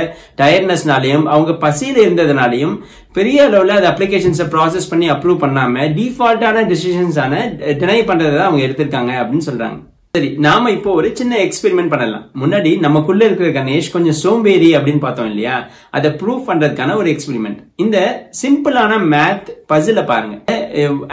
[0.43, 2.77] டயர்ட்னஸ்னாலையும் அவங்க பசியில் இருந்ததுனாலையும்
[3.19, 7.45] பெரிய அளவில் அந்த அப்ளிகேஷன்ஸை ப்ராசஸ் பண்ணி அப்ரூவ் பண்ணாமல் டிஃபால்ட்டான டிசிஷன்ஸான
[7.83, 9.79] டினை பண்ணுறதை தான் அவங்க எடுத்திருக்காங்க அப்படின்னு சொல்கிறாங்க
[10.17, 12.23] சரி நாம இப்போ ஒரு சின்ன எக்ஸ்பெரிமெண்ட் பண்ணலாம்.
[12.43, 15.57] முன்னாடி நமக்குள்ள இருக்கிற கணேஷ் கொஞ்சம் சோம்பேறி அப்படின்னு பார்த்தோம் இல்லையா?
[15.97, 17.99] அதை ப்ரூவ் பண்றதுக்கான ஒரு எக்ஸ்பெரிமெண்ட் இந்த
[18.43, 20.37] சிம்பிளான மேத் பசில பாருங்க.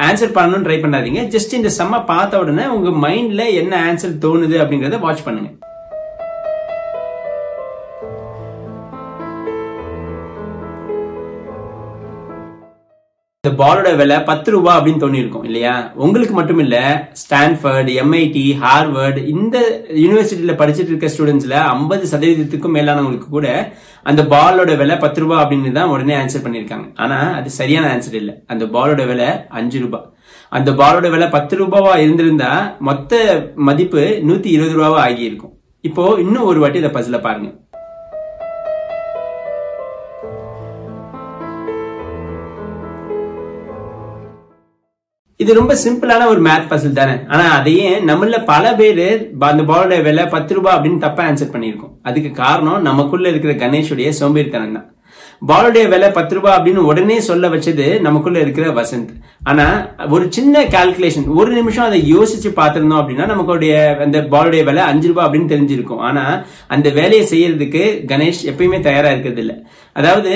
[0.08, 1.22] ஆன்சர் பண்ணணும்னு ட்ரை பண்ணாதீங்க.
[1.36, 5.50] ஜஸ்ட் இந்த செம்ம பார்த்த உடனே உங்க மைண்ட்ல என்ன ஆன்சர் தோணுது அப்படிங்கறத வாட்ச் பண்ணுங்க.
[13.44, 15.72] இந்த பாலோட விலை பத்து ரூபா அப்படின்னு தோணியிருக்கும் இல்லையா?
[16.04, 16.76] உங்களுக்கு மட்டும் இல்ல
[17.22, 19.56] ஸ்டான்ஃபர்ட் எம்ஐடி ஹார்வர்ட் இந்த
[20.04, 23.48] யூனிவர்சிட்டியில படிச்சுட்டு இருக்க ஸ்டூடெண்ட்ஸ்ல ஐம்பது சதவீதத்துக்கும் மேலானவங்களுக்கு கூட
[24.06, 26.88] அந்த பாலோட விலை பத்து ரூபா அப்படின்னு தான் உடனே ஆன்சர் பண்ணியிருக்காங்க.
[26.98, 28.34] ஆனா அது சரியான ஆன்சர் இல்ல.
[28.48, 29.28] அந்த பாலோட விலை
[29.60, 30.08] அஞ்சு ரூபாய்
[30.52, 32.54] அந்த பாலோட விலை பத்து ரூபாவா இருந்திருந்தா
[32.90, 33.12] மொத்த
[33.70, 35.54] மதிப்பு நூத்தி இருபது ரூபாவா ஆகியிருக்கும்.
[35.84, 37.52] இப்போ இன்னும் ஒரு வாட்டி இதை பஸ்ல பாருங்க.
[45.42, 47.16] இது ரொம்ப சிம்பிளான ஒரு மேத் பசில் தானே.
[47.28, 49.08] ஆனா அதையே நம்மள பல பேரு
[49.40, 51.94] அந்த பாலோட விலை பத்து ரூபாய் அப்படின்னு தப்பா ஆன்சர் பண்ணியிருக்கோம்.
[52.04, 54.88] அதுக்கு காரணம் நமக்குள்ள இருக்கிற கணேஷுடைய சோம்பேறித்தனம் தான்
[55.48, 59.12] பாலுடைய விலை பத்து ரூபாய் அப்படின்னு உடனே சொல்ல வச்சது நமக்குள்ள இருக்கிற வசந்த்.
[59.44, 59.66] ஆனா
[60.10, 63.74] ஒரு சின்ன கால்குலேஷன் ஒரு நிமிஷம் அதை யோசிச்சு பார்த்திருந்தோம் அப்படின்னா நமக்குடைய
[64.06, 66.04] அந்த பாலுடைய விலை அஞ்சு ரூபாய் அப்படின்னு தெரிஞ்சிருக்கும்.
[66.10, 66.24] ஆனா
[66.68, 69.56] அந்த வேலையை செய்யறதுக்கு கணேஷ் எப்பயுமே தயாரா இருக்கிறது இல்ல
[69.94, 70.34] அதாவது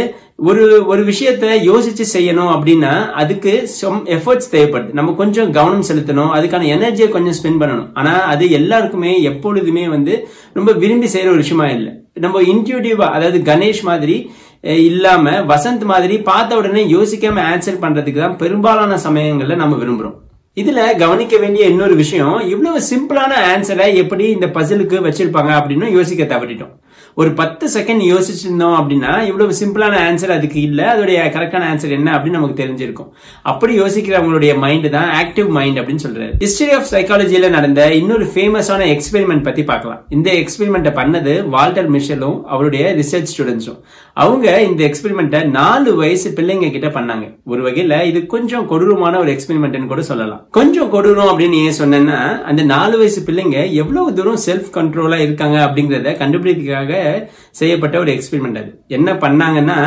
[0.50, 4.92] ஒரு ஒரு விஷயத்த யோசிச்சு செய்யணும் அப்படின்னா அதுக்கு சம் எஃபர்ட்ஸ் தேவைப்படுது.
[4.94, 7.88] நம்ம கொஞ்சம் கவனம் செலுத்தணும் அதுக்கான எனர்ஜியை கொஞ்சம் ஸ்பெண்ட் பண்ணணும்.
[7.94, 10.16] ஆனா அது எல்லாருக்குமே எப்பொழுதுமே வந்து
[10.54, 11.94] ரொம்ப விரும்பி செய்யற ஒரு விஷயமா இல்லை.
[12.26, 14.18] நம்ம இன்டியூட்டிவா அதாவது கணேஷ் மாதிரி
[14.62, 20.14] இல்லாம வசந்த் மாதிரி பார்த்த உடனே யோசிக்காம ஆன்சர் பண்றதுக்கு தான் பெரும்பாலான சமயங்கள்ல நம்ம விரும்புறோம்.
[20.56, 26.74] இதுல கவனிக்க வேண்டிய இன்னொரு விஷயம் இவ்வளவு சிம்பிளான ஆன்சரை எப்படி இந்த பசிலுக்கு வச்சிருப்பாங்க அப்படின்னு யோசிக்க தவறிட்டோம்.
[27.22, 30.86] ஒரு பத்து செகண்ட் யோசிச்சிருந்தோம் அப்படின்னா இவ்வளவு சிம்பிளான ஆன்சர் அதுக்கு இல்லை.
[30.86, 33.10] அதோடைய கரெக்டான ஆன்சர் என்ன அப்படின்னு நமக்கு தெரிஞ்சிருக்கும்.
[33.52, 36.34] அப்படி யோசிக்கிறவங்களுடைய மைண்ட் தான் ஆக்டிவ் மைண்ட் அப்படின்னு சொல்றாரு.
[36.44, 40.02] ஹிஸ்டரி ஆஃப் சைக்காலஜியில நடந்த இன்னொரு ஃபேமஸான எக்ஸ்பெரிமெண்ட் பத்தி பார்க்கலாம்.
[40.10, 43.80] இந்த எக்ஸ்பெரிமெண்ட்டை பண்ணது வால்டர் மிஷலும் அவருடைய ரிசர்ச் ஸ்டூடெண்ட்ஸும்
[44.14, 47.26] அவங்க இந்த எக்ஸ்பெரிமெண்ட்டை நாலு வயசு பிள்ளைங்க கிட்ட பண்ணாங்க.
[47.46, 50.46] ஒரு வகையில இது கொஞ்சம் கொடூரமான ஒரு எக்ஸ்பெரிமெண்ட்னு கூட சொல்லலாம்.
[50.52, 52.22] கொஞ்சம் கொடூரம் அப்படின்னு ஏன் சொன்னேன்னா
[52.52, 57.06] அந்த நாலு வயசு பிள்ளைங்க எவ்வளவு தூரம் செல்ஃப் கண்ட்ரோலா இருக்காங்க அப்படிங்கறத கண்டுபிடிக்கிறதுக்காக
[57.52, 58.72] செய்யப்பட்ட ஒரு எக்ஸ்பெரிமெண்ட் அது.
[58.88, 59.78] என்ன பண்ணாங்கன்னா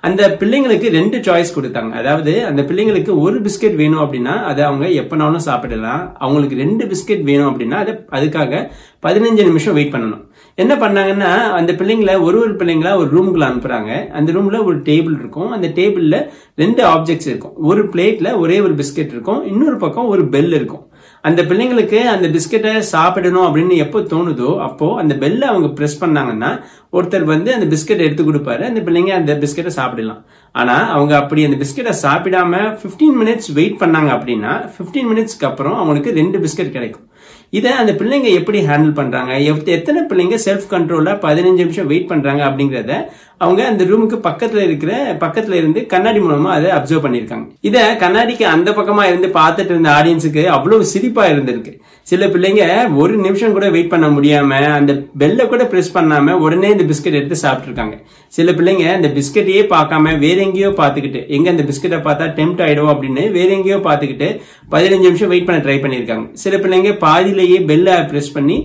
[0.00, 1.90] அந்த பிள்ளைங்களுக்கு ரெண்டு சாய்ஸ் கொடுத்தாங்க.
[2.02, 6.16] அதாவது அந்த பிள்ளைங்களுக்கு ஒரு பிஸ்கெட் வேணும் அப்படின்னா அதை அவங்க எப்பனாலும் சாப்பிடலாம்.
[6.18, 8.68] அவங்களுக்கு ரெண்டு பிஸ்கெட் வேணும் அப்படின்னா அதை அதுக்காக
[9.06, 10.24] பதினஞ்சு நிமிஷம் வெயிட் பண்ணணும்.
[10.54, 13.92] என்ன பண்ணாங்கன்னா அந்த பிள்ளைங்கள ஒரு ஒரு பிள்ளைங்களா ஒரு ரூமுக்குள்ள அனுப்புறாங்க.
[14.08, 15.50] அந்த ரூம்ல ஒரு டேபிள் இருக்கும்.
[15.50, 16.16] அந்த டேபிள்ல
[16.56, 17.54] ரெண்டு ஆப்ஜெக்ட்ஸ் இருக்கும்.
[17.56, 19.46] ஒரு பிளேட்ல ஒரே ஒரு பிஸ்கெட் இருக்கும்.
[19.46, 20.84] இன்னொரு பக்கம் ஒரு பெல் இருக்கும்.
[21.28, 26.50] அந்த பிள்ளைங்களுக்கு அந்த பிஸ்கெட்டை சாப்பிடணும் அப்படின்னு எப்போ தோணுதோ அப்போ அந்த பெல்ல அவங்க ப்ரெஸ் பண்ணாங்கன்னா
[26.92, 28.62] ஒருத்தர் வந்து அந்த பிஸ்கெட் எடுத்து கொடுப்பாரு.
[28.70, 30.24] அந்த பிள்ளைங்க அந்த பிஸ்கெட்டை சாப்பிடலாம்.
[30.52, 36.12] ஆனா அவங்க அப்படி அந்த பிஸ்கெட்டை சாப்பிடாம பிப்டீன் மினிட்ஸ் வெயிட் பண்ணாங்க அப்படின்னா பிப்டீன் மினிட்ஸ்க்கு அப்புறம் அவங்களுக்கு
[36.20, 37.06] ரெண்டு பிஸ்கெட் கிடைக்கும்.
[37.50, 39.32] இதை அந்த பிள்ளைங்க எப்படி ஹேண்டில் பண்றாங்க?
[39.76, 42.94] எத்தனை பிள்ளைங்க செல்ஃப் கண்ட்ரோலா பதினஞ்சு நிமிஷம் வெயிட் பண்றாங்க அப்படிங்கறத
[43.44, 48.70] அவங்க அந்த ரூமுக்கு பக்கத்துல இருக்கிற பக்கத்துல இருந்து கண்ணாடி மூலமா அதை அப்சர்வ் பண்ணிருக்காங்க இத கண்ணாடிக்கு அந்த
[48.78, 51.72] பக்கமா இருந்து பார்த்துட்டு இருந்த ஆடியன்ஸுக்கு அவ்வளவு சிரிப்பா இருந்திருக்கு.
[52.10, 52.62] சில பிள்ளைங்க
[53.02, 57.36] ஒரு நிமிஷம் கூட வெயிட் பண்ண முடியாம அந்த பெல்ல கூட பிரஸ் பண்ணாம உடனே இந்த பிஸ்கட் எடுத்து
[57.42, 57.96] சாப்பிட்டுருக்காங்க.
[58.36, 63.24] சில பிள்ளைங்க அந்த பிஸ்கட்டையே பார்க்காம வேற எங்கேயோ பார்த்துக்கிட்டு எங்க அந்த பிஸ்கட்டை பார்த்தா டெம்ட் ஆயிடும் அப்படின்னு
[63.38, 64.28] வேற எங்கேயோ பார்த்துக்கிட்டு
[64.74, 66.26] பதினஞ்சு நிமிஷம் வெயிட் பண்ண ட்ரை பண்ணியிருக்காங்க.
[66.44, 68.58] சில பிள்ளைங்க பாதியிலேயே பெல்ல பிரஸ் பண்ணி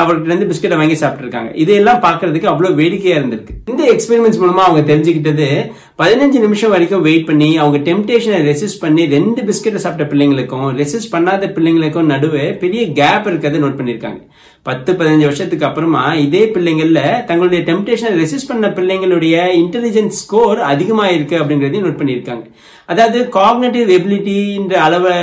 [0.00, 1.50] அவர்கிட்ட இருந்து பிஸ்கெட்டை வாங்கி சாப்பிட்டுருக்காங்க.
[1.62, 3.54] இதெல்லாம் பார்க்கறதுக்கு அவ்வளோ வேடிக்கையா இருந்திருக்கு.
[3.72, 5.48] இந்த எக்ஸ்பெரிமெண்ட்ஸ் மூலமா அவங்க தெரிஞ்சுக்கிட்டது
[6.00, 11.52] பதினஞ்சு நிமிஷம் வரைக்கும் வெயிட் பண்ணி அவங்க டெம்டேஷனை ரெசிஸ்ட் பண்ணி ரெண்டு பிஸ்கெட்டை சாப்பிட்ட பிள்ளைங்களுக்கும் ரெசிஸ்ட் பண்ணாத
[11.56, 14.20] பிள்ளைங்களுக்கும் நடுவே பெரிய கேப் இருக்கிறத நோட் பண்ணியிருக்காங்க
[14.66, 21.36] பத்து பதினஞ்சு வருஷத்துக்கு அப்புறமா இதே பிள்ளைங்கள்ல தங்களுடைய டெம்டேஷனை ரெசிஸ்ட் பண்ண பிள்ளைங்களுடைய இன்டெலிஜென்ஸ் ஸ்கோர் அதிகமா இருக்கு
[21.42, 22.46] அப்படிங்கறதையும் நோட் பண்ணியிருக்காங்க
[22.88, 25.14] அதாவது காக்னேட்டிவ் எபிலிட்டின்ற அளவை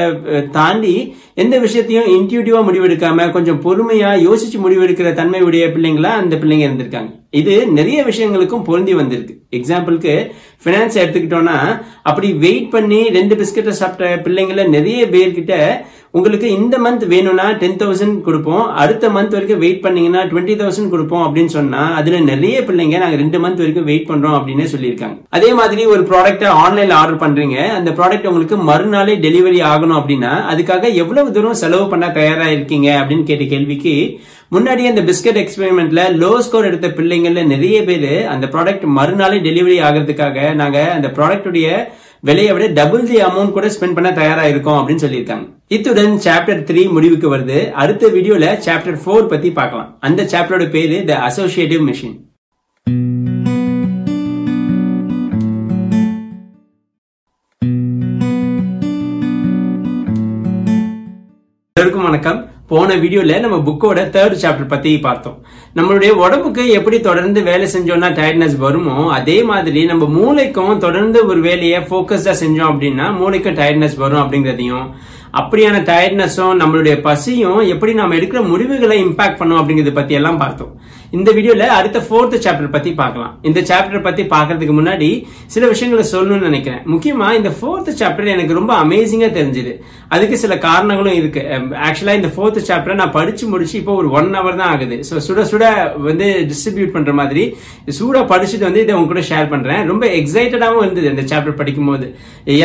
[0.51, 0.95] தாண்டி
[1.35, 7.11] எந்த விஷயத்தையும் இன்டியூட்டிவா முடிவெடுக்காம கொஞ்சம் பொறுமையா யோசிச்சு முடிவெடுக்கிற தன்மை உடைய பிள்ளைங்களா அந்த பிள்ளைங்க இருந்திருக்காங்க.
[7.31, 9.35] இது நிறைய விஷயங்களுக்கும் பொருந்தி வந்திருக்கு.
[9.51, 10.13] எக்ஸாம்பிளுக்கு
[10.63, 11.57] பினான்ஸ் எடுத்துக்கிட்டோம்னா
[12.03, 15.53] அப்படி வெயிட் பண்ணி ரெண்டு பிஸ்கெட்டை சாப்பிட்ட பிள்ளைங்கள நிறைய பேர்கிட்ட
[16.17, 18.65] உங்களுக்கு இந்த மந்த் வேணும்னா டென் தௌசண்ட் கொடுப்போம்.
[18.81, 23.37] அடுத்த மந்த் வரைக்கும் வெயிட் பண்ணீங்கன்னா டுவெண்ட்டி தௌசண்ட் கொடுப்போம் அப்படின்னு சொன்னா அதுல நிறைய பிள்ளைங்க நாங்க ரெண்டு
[23.43, 25.15] மந்த் வரைக்கும் வெயிட் பண்றோம் அப்படின்னு சொல்லியிருக்காங்க.
[25.37, 27.57] அதே மாதிரி ஒரு ப்ராடக்ட்டை ஆன்லைன்ல ஆர்டர் பண்றீங்க.
[27.77, 33.25] அந்த ப்ராடக்ட் உங்களுக்கு மறுநாளே டெலிவரி ஆகணும் அப்படின்னா அதுக்காக எவ்வளவு தூரம் செலவு பண்ண தயாரா இருக்கீங்க அப்படின்னு
[33.31, 33.95] கேட்ட கேள்விக்கு
[34.55, 40.53] முன்னாடி அந்த பிஸ்கட் எக்ஸ்பெரிமெண்ட்ல லோ ஸ்கோர் எடுத்த பிள்ளைங்கள்ல நிறைய பேர் அந்த ப்ராடக்ட் மறுநாளே டெலிவரி ஆகிறதுக்காக
[40.61, 41.67] நாங்க அந்த ப்ராடக்ட்டுடைய
[42.27, 45.45] விலையை விட டபுள் தி அமௌண்ட் கூட ஸ்பெண்ட் பண்ண தயாரா இருக்கோம் அப்படின்னு சொல்லியிருக்காங்க.
[45.75, 47.59] இத்துடன் சாப்டர் த்ரீ முடிவுக்கு வருது.
[47.81, 49.91] அடுத்த வீடியோல சாப்டர் ஃபோர் பத்தி பார்க்கலாம்.
[50.07, 52.15] அந்த சாப்டரோட பேரு த அசோசியேட்டிவ் மிஷின்
[61.75, 62.41] எல்லாருக்கும் வணக்கம்.
[62.71, 65.39] போன வீடியோல நம்ம புக்கோட தேர்ட் சாப்டர் பத்தி பார்த்தோம்.
[65.77, 71.81] நம்மளுடைய உடம்புக்கு எப்படி தொடர்ந்து வேலை செஞ்சோம்னா டயர்ட்னஸ் வருமோ அதே மாதிரி நம்ம மூளைக்கும் தொடர்ந்து ஒரு வேலையை
[71.91, 74.87] போக்கஸ்டா செஞ்சோம் அப்படின்னா மூளைக்கும் டயர்ட்னஸ் வரும் அப்படிங்கறதையும்
[75.39, 80.73] அப்படியான டயர்ட்னஸும் நம்மளுடைய பசியும் எப்படி நம்ம எடுக்கிற முடிவுகளை இம்பாக்ட் பண்ணும் அப்படிங்கறத பத்தி எல்லாம் பார்த்தோம்.
[81.17, 83.33] இந்த வீடியோல அடுத்த ஃபோர்த் சாப்டர் பத்தி பார்க்கலாம்.
[83.47, 85.09] இந்த சாப்டர் பத்தி பாக்குறதுக்கு முன்னாடி
[85.53, 86.79] சில விஷயங்களை சொல்லணும்னு நினைக்கிறேன்.
[86.93, 89.73] முக்கியமா இந்த ஃபோர்த் சாப்டர் எனக்கு ரொம்ப அமேசிங்கா தெரிஞ்சுது.
[90.15, 91.41] அதுக்கு சில காரணங்களும் இருக்கு.
[91.87, 94.97] ஆக்சுவலா இந்த ஃபோர்த் சாப்டர் நான் படிச்சு முடிச்சு இப்போ ஒரு ஒன் ஹவர் தான் ஆகுது.
[95.09, 95.65] ஸோ சுட சுட
[96.09, 97.43] வந்து டிஸ்ட்ரிபியூட் பண்ற மாதிரி
[97.99, 99.83] சூடா படிச்சுட்டு வந்து இதை உங்க கூட ஷேர் பண்றேன்.
[99.91, 102.09] ரொம்ப எக்ஸைட்டடாகவும் இருந்தது இந்த சாப்டர் படிக்கும் போது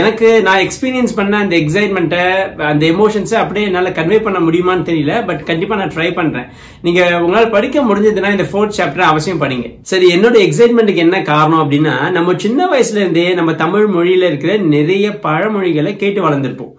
[0.00, 2.24] எனக்கு நான் எக்ஸ்பீரியன்ஸ் பண்ண அந்த எக்ஸைட்மெண்ட்டை
[2.58, 6.46] அந்த எமோஷன்ஸை அப்படியே என்னால் கன்வே பண்ண முடியுமான்னு தெரியல பட் கண்டிப்பா நான் ட்ரை பண்றேன்.
[6.82, 9.78] நீங்க உங்களால் படிக்க முடிஞ்சதுன்னா இந்த ஃபோர்த் சாப்டர் அவசியம் படிங்க.
[9.82, 15.18] சரி என்னோட எக்ஸைட்மெண்ட்டுக்கு என்ன காரணம் அப்படின்னா நம்ம சின்ன வயசுல இருந்தே நம்ம தமிழ் மொழியில் இருக்கிற நிறைய
[15.18, 16.74] பழமொழிகளை கேட்டு வளர்ந்துருப்போம்.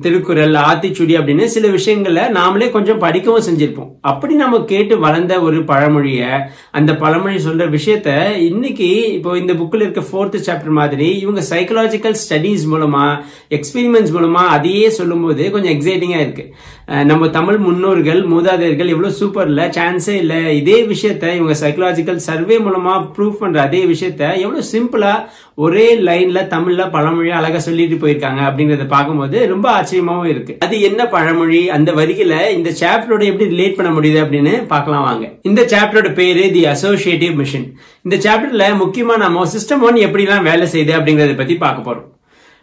[0.00, 3.90] திருக்குறள் ஆத்திச்சுடி அப்படின்னு சில விஷயங்களை நாமளே கொஞ்சம் படிக்கவும் செஞ்சிருப்போம்.
[4.00, 10.00] அப்படி நம்ம கேட்டு வளர்ந்த ஒரு பழமொழிய அந்த பழமொழி சொல்ற விஷயத்த இன்னைக்கு இப்போ இந்த புக்கில் இருக்க
[10.00, 13.04] ஃபோர்த் சாப்டர் மாதிரி இவங்க சைக்கலாஜிக்கல் ஸ்டடீஸ் மூலமா
[13.50, 16.54] எக்ஸ்பீரிமெண்ட்ஸ் மூலமா அதையே சொல்லும்போது கொஞ்சம் எக்ஸைட்டிங்கா இருக்கு.
[16.88, 20.52] நம்ம தமிழ் முன்னோர்கள் மூதாதையர்கள் எவ்வளவு சூப்பர்ல சான்ஸே இல்ல.
[20.52, 25.12] இதே விஷயத்த இவங்க சைக்கலாஜிக்கல் சர்வே மூலமா ப்ரூவ் பண்ற அதே விஷயத்த எவ்வளவு சிம்பிளா
[25.54, 30.56] ஒரே லைன்ல தமிழ்ல பழமொழியாக அழகா சொல்லிட்டு போயிருக்காங்க அப்படிங்கறத பார்க்கும்போது ரொம்ப ஆச்சரியமாவும் இருக்கு.
[30.60, 31.70] அது என்ன பழமொழி?
[31.70, 35.32] அந்த வரிகளை இந்த சாப்டரோட எப்படி ரிலேட் பண்ண முடியுது அப்படின்னு பார்க்கலாம் வாங்க.
[35.42, 37.68] இந்த சாப்டரோட பேரு தி அசோசியேட்டிவ் மிஷன்
[38.02, 42.06] இந்த சாப்டர்ல முக்கியமா நம்ம சிஸ்டம் ஒன் எப்படிலாம் வேலை செய்யுது அப்படிங்கறத பத்தி பார்க்க போறோம்.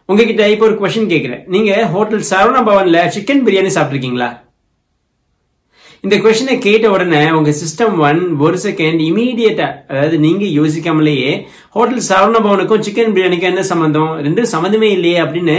[0.10, 4.30] உங்ககிட்ட இப்போ ஒரு கொஸ்டின் கேட்கிறேன் நீங்க ஹோட்டல் சரவண பவன்ல சிக்கன் பிரியாணி சாப்பிட்டிருக்கீங்களா?
[6.06, 11.30] இந்த கொஸ்டினை கேட்ட உடனே உங்க சிஸ்டம் ஒன் ஒரு செகண்ட் இமீடியட்டா அதாவது நீங்க யோசிக்காமலேயே
[11.76, 14.12] ஹோட்டல் சரவண பவனுக்கும் சிக்கன் பிரியாணிக்கும் என்ன சம்பந்தம்?
[14.26, 15.56] ரெண்டும் சம்மந்தமே இல்லையே அப்படின்னு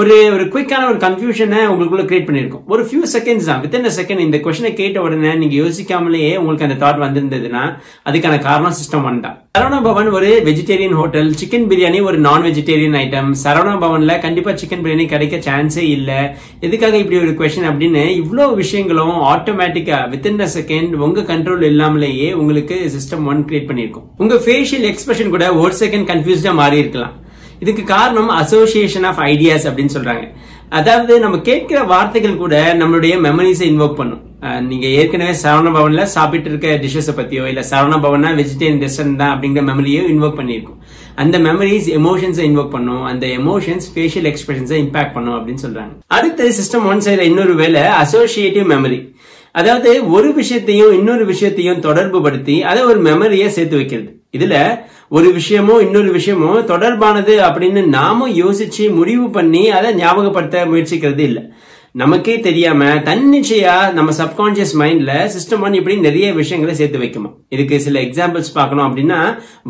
[0.00, 3.62] ஒரு ஒரு குயிக்கான ஒரு கன்ஃபியூஷனை உங்களுக்குள்ள கிரியேட் பண்ணிருக்கும் ஒரு ஃபியூ செகண்ட்ஸ் தான்.
[3.64, 7.64] வித்தின் செகண்ட் இந்த கொஸ்டினை கேட்ட உடனே நீங்க யோசிக்காமலேயே உங்களுக்கு அந்த தாட் வந்திருந்ததுன்னா
[8.10, 9.38] அதுக்கான காரணம் சிஸ்டம் ஒன் தான்.
[9.56, 14.82] சரவண பவன் ஒரு வெஜிடேரியன் ஹோட்டல் சிக்கன் பிரியாணி ஒரு நான் வெஜிடேரியன் ஐட்டம் சரவண பவன்ல கண்டிப்பா சிக்கன்
[14.84, 16.36] பிரியாணி கிடைக்க சான்ஸே இல்ல.
[16.60, 22.90] எதுக்காக இப்படி ஒரு கொஸ்டின் அப்படின்னு இவ்வளவு விஷயங்களும் ஆட்டோமேட்டிக்கா வித்தின் அ செகண்ட் உங்க கண்ட்ரோல் இல்லாமலேயே உங்களுக்கு
[22.96, 27.14] சிஸ்டம் ஒன் கிரியேட் பண்ணிருக்கும் உங்க ஃபேஷியல் எக்ஸ்பிரஷன் கூட ஒரு செகண்ட் கன்ஃபியூஸ்டா மாறி இருக்கலாம்.
[27.60, 30.26] இதுக்கு காரணம் அசோசியேஷன் ஆஃப் ஐடியாஸ் அப்படின்னு சொல்றாங்க.
[30.68, 34.25] அதாவது நம்ம கேட்கிற வார்த்தைகள் கூட நம்மளுடைய மெமரிஸை இன்வோக் பண்ணும்.
[34.40, 39.62] நீங்க ஏற்கனவே சரவண பவன்ல சாப்பிட்டு இருக்க டிஷ்ஷஸை பத்தியோ இல்ல சரவண பவனா வெஜிடேரியன் ரெஸ்டாரண்ட் தான் அப்படிங்கிற
[39.68, 40.80] மெமரியோ இன்வோக் பண்ணியிருக்கும்.
[41.14, 43.04] அந்த மெமரிஸ் எமோஷன்ஸை இன்வோக் பண்ணும்.
[43.04, 45.94] அந்த எமோஷன்ஸ் ஃபேஷியல் எக்ஸ்பிரஷன்ஸை இம்பாக்ட் பண்ணும் அப்படின்னு சொல்றாங்க.
[46.06, 49.14] அடுத்த சிஸ்டம் ஒன் சைட்ல இன்னொரு வேலை அசோசியேட்டிவ் மெமரி
[49.52, 54.10] அதாவது ஒரு விஷயத்தையும் இன்னொரு விஷயத்தையும் தொடர்பு படுத்தி அதை ஒரு மெமரியை சேர்த்து வைக்கிறது.
[54.38, 61.52] இதுல ஒரு விஷயமோ இன்னொரு விஷயமோ தொடர்பானது அப்படின்னு நாமும் யோசிச்சு முடிவு பண்ணி அதை ஞாபகப்படுத்த முயற்சிக்கிறது இல்லை.
[62.00, 67.30] நமக்கே தெரியாம தன்னிச்சையா நம்ம சப்கான்சியஸ் மைண்ட்ல சிஸ்டம் ஒன் இப்படி நிறைய விஷயங்களை சேர்த்து வைக்குமா?
[67.54, 69.20] இதுக்கு சில எக்ஸாம்பிள்ஸ் பார்க்கணும் அப்படின்னா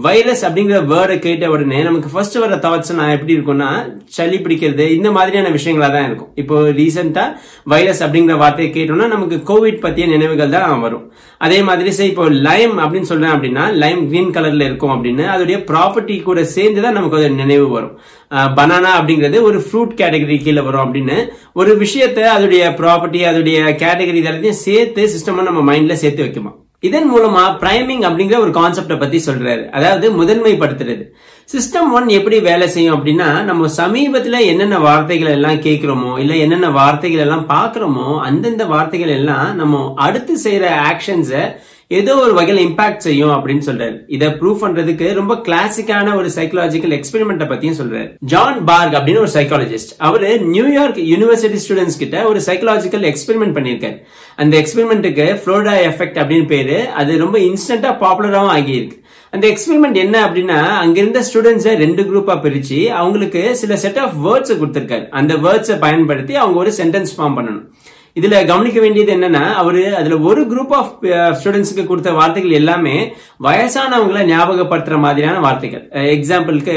[0.07, 3.69] வைரஸ் அப்படிங்கிற வேர்டை கேட்ட உடனே நமக்கு ஃபர்ஸ்ட் வர தாட்ஸ் நான் எப்படி இருக்கும்னா
[4.17, 6.33] சளி பிடிக்கிறது இந்த மாதிரியான விஷயங்களா தான் இருக்கும்.
[6.43, 7.27] இப்போ ரீசெண்டா
[7.75, 11.07] வைரஸ் அப்படிங்கிற வார்த்தையை கேட்டோம்னா நமக்கு கோவிட் பத்திய நினைவுகள் தான் வரும்.
[11.47, 16.19] அதே மாதிரி சரி இப்போ லைம் அப்படின்னு சொல்றேன் அப்படின்னா லைம் கிரீன் கலர்ல இருக்கும் அப்படின்னு அதோடைய ப்ராப்பர்ட்டி
[16.29, 17.97] கூட சேர்ந்து தான் நமக்கு அது நினைவு வரும்.
[18.31, 21.17] பனானா அப்படிங்கிறது ஒரு ஃப்ரூட் கேட்டகரி கீழே வரும் அப்படின்னு.
[21.53, 26.53] ஒரு விஷயத்த அதோடைய ப்ராப்பர்ட்டி அதோடைய கேட்டகரி எல்லாத்தையும் சேர்த்து சிஸ்டமா நம்ம மைண்ட்ல சேர்த்து வைக்குமா?
[26.81, 29.71] இதன் மூலமா பிரைமிங் அப்படிங்கிற ஒரு கான்செப்டை பத்தி சொல்றாரு.
[29.71, 31.05] அதாவது முதன்மைப்படுத்துறது.
[31.53, 37.21] சிஸ்டம் ஒன் எப்படி வேலை செய்யும் அப்படின்னா நம்ம சமீபத்துல என்னென்ன வார்த்தைகள் எல்லாம் கேட்கிறோமோ இல்ல என்னென்ன வார்த்தைகள்
[37.21, 41.45] எல்லாம் பாக்குறோமோ அந்தந்த வார்த்தைகள் எல்லாம் நம்ம அடுத்து செய்யற ஆக்ஷன்ஸை
[41.89, 43.99] ஏதோ ஒரு வகையில் இம்பாக்ட் செய்யும் அப்படின்னு சொல்றாரு.
[44.07, 48.17] இதை ப்ரூவ் பண்றதுக்கு ரொம்ப கிளாசிக்கான ஒரு சைக்கலாஜிக்கல் எக்ஸ்பெரிமெண்ட்டை பத்தியும் சொல்றாரு.
[48.21, 53.97] ஜான் பார்க் அப்படின்னு ஒரு சைக்காலஜிஸ்ட் அவரு நியூயார்க் யூனிவர்சிட்டி ஸ்டூடெண்ட்ஸ் கிட்ட ஒரு சைக்கலாஜிக்கல் எக்ஸ்பெரிமெண்ட் பண்ணியிருக்காரு.
[54.37, 56.89] அந்த எக்ஸ்பெரிமெண்ட்டுக்கு ஃப்ளோடா எஃபெக்ட் அப்படின்னு பேரு.
[56.89, 59.05] அது ரொம்ப இன்ஸ்டன்டா பாப்புலராகவும் ஆகியிருக்கு.
[59.31, 64.55] அந்த எக்ஸ்பெரிமெண்ட் என்ன அப்படின்னா அங்க இருந்த ஸ்டூடெண்ட்ஸை ரெண்டு குரூப்பா பிரிச்சு அவங்களுக்கு சில செட் ஆஃப் வேர்ட்ஸ்
[64.61, 65.09] கொடுத்திருக்காரு.
[65.09, 67.65] அந்த வேர்ட்ஸை பயன்படுத்தி அவங்க ஒரு சென்டென்ஸ் ஃபார்ம் பண்ணணும்.
[68.19, 70.93] இதுல கவனிக்க வேண்டியது என்னன்னா அவரு அதுல ஒரு குரூப் ஆஃப்
[71.39, 72.97] ஸ்டூடெண்ட்ஸ்க்கு கொடுத்த வார்த்தைகள் எல்லாமே
[73.43, 75.85] வயசானவங்களை ஞாபகப்படுத்துற மாதிரியான வார்த்தைகள்.
[76.17, 76.77] எக்ஸாம்பிளுக்கு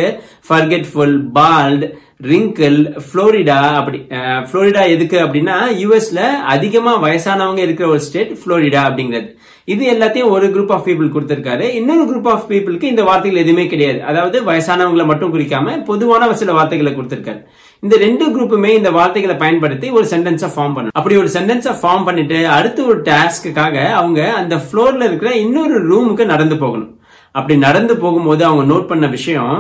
[0.50, 1.86] ஃபர்கெட்ஃபுல் பால்ட்
[2.30, 2.78] ரிங்கிள்
[3.10, 6.22] புளோரிடா அப்படி uh, புளோரிடா எதுக்கு அப்படின்னா யூஎஸ்ல
[6.56, 9.30] அதிகமா வயசானவங்க இருக்கிற ஒரு ஸ்டேட் புளோரிடா அப்படிங்கிறது.
[9.74, 11.66] இது எல்லாத்தையும் ஒரு குரூப் ஆஃப் பீப்புள் கொடுத்திருக்காரு.
[11.80, 14.04] இன்னொரு குரூப் ஆஃப் பீப்புளுக்கு இந்த வார்த்தைகள் எதுவுமே கிடையாது.
[14.04, 17.42] அதாவது வயசானவங்களை மட்டும் குறிக்காம பொதுவான சில வார்த்தைகளை கொடுத்திருக்காரு.
[17.84, 20.96] இந்த ரெண்டு குரூப்புமே இந்த வார்த்தைகளை பயன்படுத்தி ஒரு சென்டென்ஸை ஃபார்ம் பண்ணணும்.
[21.00, 26.56] அப்படி ஒரு சென்டென்ஸை ஃபார்ம் பண்ணிட்டு அடுத்த ஒரு டாஸ்க்குக்காக அவங்க அந்த ஃப்ளோர்ல இருக்கிற இன்னொரு ரூமுக்கு நடந்து
[26.64, 26.90] போகணும்.
[27.36, 29.54] அப்படி நடந்து போகும்போது அவங்க நோட் பண்ண விஷயம்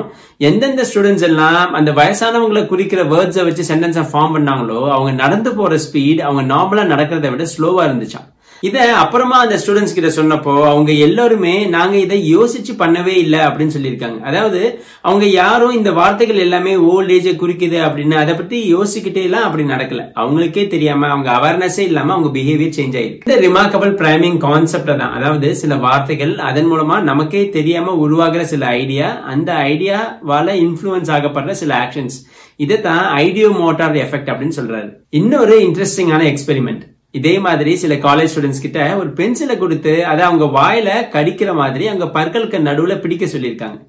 [0.50, 6.22] எந்தெந்த ஸ்டூடெண்ட்ஸ் எல்லாம் அந்த வயசானவங்களை குறிக்கிற வேர்ட்ஸை வச்சு சென்டென்ஸை ஃபார்ம் பண்ணாங்களோ அவங்க நடந்து போற ஸ்பீட்
[6.28, 8.28] அவங்க நார்மலா நடக்கிறத விட ஸ்லோவா இருந்துச்சான்
[8.68, 14.20] இத அப்புறமா அந்த ஸ்டூடெண்ட்ஸ் கிட்ட சொன்னப்போ அவங்க எல்லாருமே நாங்க இதை யோசிச்சு பண்ணவே இல்லை அப்படின்னு சொல்லியிருக்காங்க.
[14.30, 14.62] அதாவது
[15.02, 20.04] அவங்க யாரும் இந்த வார்த்தைகள் எல்லாமே ஓல்ட் ஏஜை குறிக்குது அப்படின்னு அதை பத்தி யோசிக்கிட்டே எல்லாம் அப்படி நடக்கல.
[20.22, 23.26] அவங்களுக்கே தெரியாம அவங்க அவேர்னஸே இல்லாம அவங்க பிஹேவியர் சேஞ்ச் ஆயிருக்கு.
[23.30, 25.16] இந்த ரிமார்க்கபிள் பிரைமிங் கான்செப்ட் தான்.
[25.20, 31.74] அதாவது சில வார்த்தைகள் அதன் மூலமா நமக்கே தெரியாம உருவாகிற சில ஐடியா அந்த ஐடியாவால இன்ஃபுளுன்ஸ் ஆகப்படுற சில
[31.86, 32.20] ஆக்ஷன்ஸ்
[32.56, 34.90] இதை தான் ஐடியோ மோட்டார் எஃபெக்ட் அப்படின்னு சொல்றாரு.
[35.10, 41.16] இன்னொரு இன்ட்ரெஸ்டிங்கான எக்ஸ்பெரிமெண்ட் இதே மாதிரி சில காலேஜ் ஸ்டூடெண்ட்ஸ் கிட்ட ஒரு பென்சிலை கொடுத்து அதை அவங்க வாயில
[41.16, 43.80] கடிக்கிற மாதிரி அவங்க பற்களுக்கு நடுவுல பிடிக்க சொல்லியிருக்காங்க.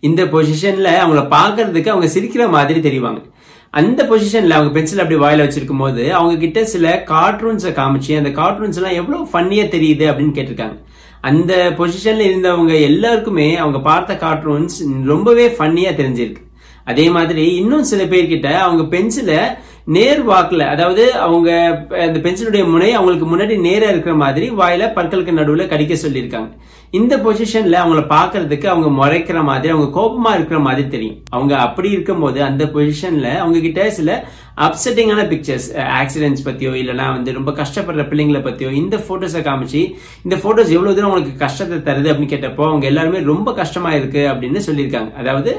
[0.00, 3.22] இந்த பொசிஷன்ல அவங்கள பாக்குறதுக்கு அவங்க சிரிக்கிற மாதிரி தெரிவாங்க.
[3.70, 8.74] அந்த பொசிஷன்ல அவங்க பென்சில் அப்படி வாயில வச்சிருக்கும் போது அவங்க கிட்ட சில கார்ட்டூன்ஸை காமிச்சு அந்த கார்ட்டூன்ஸ்
[8.74, 10.78] எல்லாம் எவ்வளவு ஃபன்னியா தெரியுது அப்படின்னு கேட்டிருக்காங்க.
[11.20, 16.48] அந்த பொசிஷன்ல இருந்தவங்க எல்லாருக்குமே அவங்க பார்த்த கார்ட்டூன்ஸ் ரொம்பவே ஃபன்னியா தெரிஞ்சிருக்கு.
[16.84, 19.40] அதே மாதிரி இன்னும் சில பேர்கிட்ட அவங்க பென்சிலை
[19.96, 21.50] நேர் வாக்குல அதாவது அவங்க
[22.06, 26.50] அந்த பென்சிலுடைய முனை அவங்களுக்கு முன்னாடி நேரா இருக்கிற மாதிரி வாயில பற்களுக்கு நடுவில் கடிக்க சொல்லியிருக்காங்க.
[26.98, 31.18] இந்த பொசிஷன்ல அவங்கள பாக்குறதுக்கு அவங்க முறைக்கிற மாதிரி அவங்க கோபமா இருக்கிற மாதிரி தெரியும்.
[31.36, 34.10] அவங்க அப்படி இருக்கும்போது அந்த பொசிஷன்ல அவங்க கிட்ட சில
[34.66, 35.68] அப்செட்டிங்கான பிக்சர்ஸ்
[36.00, 39.82] ஆக்சிடென்ட்ஸ் பத்தியோ இல்லைன்னா வந்து ரொம்ப கஷ்டப்படுற பிள்ளைங்களை பத்தியோ இந்த போட்டோஸை காமிச்சு
[40.24, 44.62] இந்த போட்டோஸ் எவ்வளவு தூரம் அவங்களுக்கு கஷ்டத்தை தருது அப்படின்னு கேட்டப்போ அவங்க எல்லாருமே ரொம்ப கஷ்டமா இருக்கு அப்படின்னு
[44.70, 45.12] சொல்லியிருக்காங்க.
[45.22, 45.52] அதாவது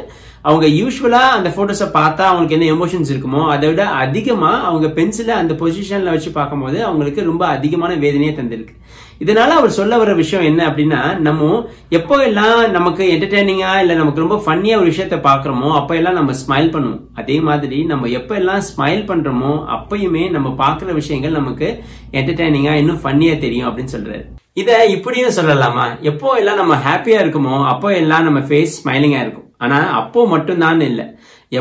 [0.44, 5.54] அவங்க யூஸ்வலா அந்த போட்டோஸை பார்த்தா அவங்களுக்கு என்ன எமோஷன்ஸ் இருக்குமோ அதை விட அதிகமா அவங்க பென்சிலை அந்த
[5.54, 8.76] பொசிஷன்ல வச்சு பார்க்கும்போது அவங்களுக்கு ரொம்ப அதிகமான வேதனையை தந்திருக்கு.
[9.24, 14.38] இதனால அவர் சொல்ல வர விஷயம் என்ன அப்படின்னா நம்ம எப்போ எல்லாம் நமக்கு என்டர்டைனிங்கா இல்ல நமக்கு ரொம்ப
[14.46, 17.00] ஃபன்னியா ஒரு விஷயத்த பாக்குறோமோ அப்ப எல்லாம் நம்ம ஸ்மைல் பண்ணுவோம்.
[17.14, 23.38] அதே மாதிரி நம்ம எப்ப எல்லாம் ஸ்மைல் பண்றோமோ அப்பயுமே நம்ம பாக்குற விஷயங்கள் நமக்கு என்டர்டைனிங்கா இன்னும் ஃபன்னியா
[23.38, 24.24] தெரியும் அப்படின்னு சொல்றாரு.
[24.54, 26.02] இதை இப்படியும் சொல்லலாமா?
[26.02, 29.48] எப்போ எல்லாம் நம்ம ஹாப்பியா இருக்குமோ அப்போ எல்லாம் நம்ம ஃபேஸ் ஸ்மைலிங்கா இருக்கும்.
[29.64, 30.88] ஆனா அப்போ மட்டும் இல்லை.
[30.92, 31.04] இல்ல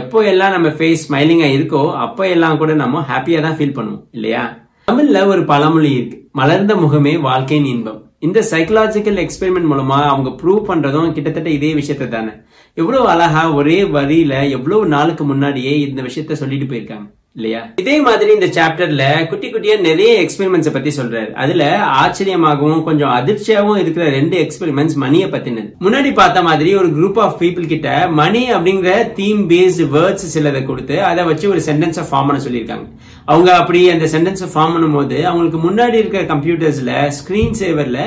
[0.01, 4.43] எப்போ எல்லாம் நம்ம ஃபேஸ் ஸ்மைலிங்கா இருக்கோ அப்போ எல்லாம் கூட நம்ம ஹாப்பியா தான் ஃபீல் பண்ணுவோம் இல்லையா?
[4.89, 6.17] தமிழ்ல ஒரு பழமொழி இருக்கு.
[6.39, 8.01] மலர்ந்த முகமே வாழ்க்கையின் இன்பம்.
[8.27, 12.33] இந்த சைக்கலாஜிக்கல் எக்ஸ்பெரிமெண்ட் மூலமா அவங்க ப்ரூவ் பண்றதும் கிட்டத்தட்ட இதே விஷயத்த தானே.
[12.77, 17.09] எவ்வளவு அழகா ஒரே வரியில எவ்வளவு நாளுக்கு முன்னாடியே இந்த விஷயத்த சொல்லிட்டு போயிருக்காங்க.
[17.41, 17.63] இல்லையா?
[17.83, 21.31] இதே மாதிரி இந்த சாப்டர்ல குட்டி குட்டியா நிறைய எக்ஸ்பெரிமெண்ட்ஸ் பத்தி சொல்றாரு.
[21.45, 21.65] அதுல
[22.03, 25.69] ஆச்சரியமாகவும் கொஞ்சம் அதிர்ச்சியாகவும் இருக்கிற ரெண்டு எக்ஸ்பெரிமெண்ட்ஸ் மணியை பத்தினது.
[25.87, 30.97] முன்னாடி பார்த்த மாதிரி ஒரு குரூப் ஆஃப் பீப்புள் கிட்ட மணி அப்படிங்கிற தீம் பேஸ்டு வேர்ட்ஸ் சிலதை கொடுத்து
[31.11, 32.87] அதை வச்சு ஒரு சென்டென்ஸை ஃபார்ம் பண்ண சொல்லியிருக்காங்க.
[33.33, 37.99] அவங்க அப்படி அந்த சென்டென்ஸை ஃபார்ம் பண்ணும்போது அவங்களுக்கு முன்னாடி இருக்கிற கம்ப்யூட்டர்ஸ்ல ஸ்கிரீன் சேவர்ல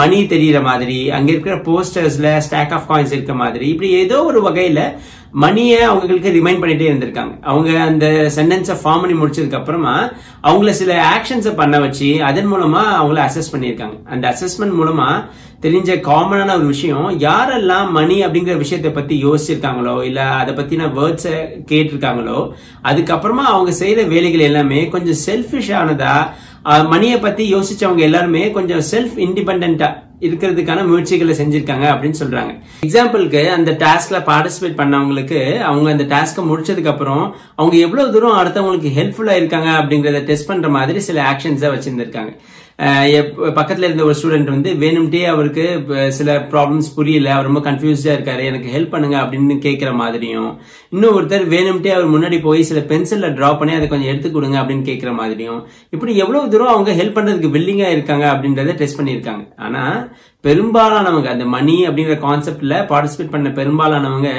[0.00, 4.82] மணி தெரியற மாதிரி அங்க இருக்கிற போஸ்டர்ஸ்ல ஸ்டாக் ஆஃப் காயின்ஸ் இருக்க மாதிரி இப்படி ஏதோ ஒரு வகையில
[5.32, 7.42] மணியை அவங்களுக்கு ரிமைண்ட் பண்ணிட்டே இருந்திருக்காங்க.
[7.42, 10.10] அவங்க அந்த சென்டென்ஸை ஃபார்ம் பண்ணி முடிச்சதுக்கு அப்புறமா
[10.42, 13.96] அவங்கள சில ஆக்ஷன்ஸை பண்ண வச்சு அதன் மூலமா அவங்கள அசஸ் பண்ணியிருக்காங்க.
[14.04, 15.24] அந்த அசஸ்மெண்ட் மூலமா
[15.60, 21.34] தெரிஞ்ச காமனான ஒரு விஷயம் யாரெல்லாம் மணி அப்படிங்கிற விஷயத்தை பத்தி யோசிச்சிருக்காங்களோ இல்ல அதை பத்தின வேர்ட்ஸை
[21.70, 22.52] கேட்டிருக்காங்களோ
[22.84, 26.28] அதுக்கப்புறமா அவங்க செய்யற வேலைகள் எல்லாமே கொஞ்சம் செல்ஃபிஷ் ஆனதா
[26.88, 32.52] மணியை பத்தி யோசிச்சவங்க எல்லாருமே கொஞ்சம் செல்ஃப் இண்டிபெண்டா இருக்கிறதுக்கான முயற்சிகளை செஞ்சிருக்காங்க அப்படின்னு சொல்றாங்க.
[32.86, 39.36] எக்ஸாம்பிளுக்கு அந்த டாஸ்க்ல பார்ட்டிசிபேட் பண்ணவங்களுக்கு அவங்க அந்த டாஸ்க்கை முடிச்சதுக்கு அப்புறம் அவங்க எவ்வளவு தூரம் அடுத்தவங்களுக்கு ஹெல்ப்ஃபுல்லா
[39.42, 42.32] இருக்காங்க அப்படிங்கறத டெஸ்ட் பண்ற மாதிரி சில ஆக்ஷன்ஸை வச்சிருந்திருக்காங்க.
[42.82, 45.64] பக்கத்துல இருந்த ஒரு ஸ்டூடெண்ட் வந்து வேணும்ட்டே அவருக்கு
[46.12, 47.32] சில ப்ராப்ளம்ஸ் புரியல.
[47.34, 48.44] அவர் ரொம்ப கன்ஃபியூஸ்டா இருக்காரு.
[48.50, 50.50] எனக்கு ஹெல்ப் பண்ணுங்க அப்படின்னு கேட்கிற மாதிரியும்.
[50.90, 54.82] இன்னும் ஒருத்தர் வேணும்ட்டே அவர் முன்னாடி போய் சில பென்சில்ல டிரா பண்ணி அதை கொஞ்சம் எடுத்து கொடுங்க அப்படின்னு
[54.82, 55.60] கேட்கிற மாதிரியும்.
[55.90, 59.44] இப்படி எவ்வளவு தூரம் அவங்க ஹெல்ப் பண்றதுக்கு வில்லிங்கா இருக்காங்க அப்படின்றத டெஸ்ட் பண்ணியிருக்காங்க.
[59.56, 59.84] ஆனா
[60.46, 64.30] பெரும்பாலானவங்க அந்த மணி அப்படிங்கிற கான்செப்ட்ல பார்ட்டிசிபேட் பண்ண பெரும்பாலானவங்க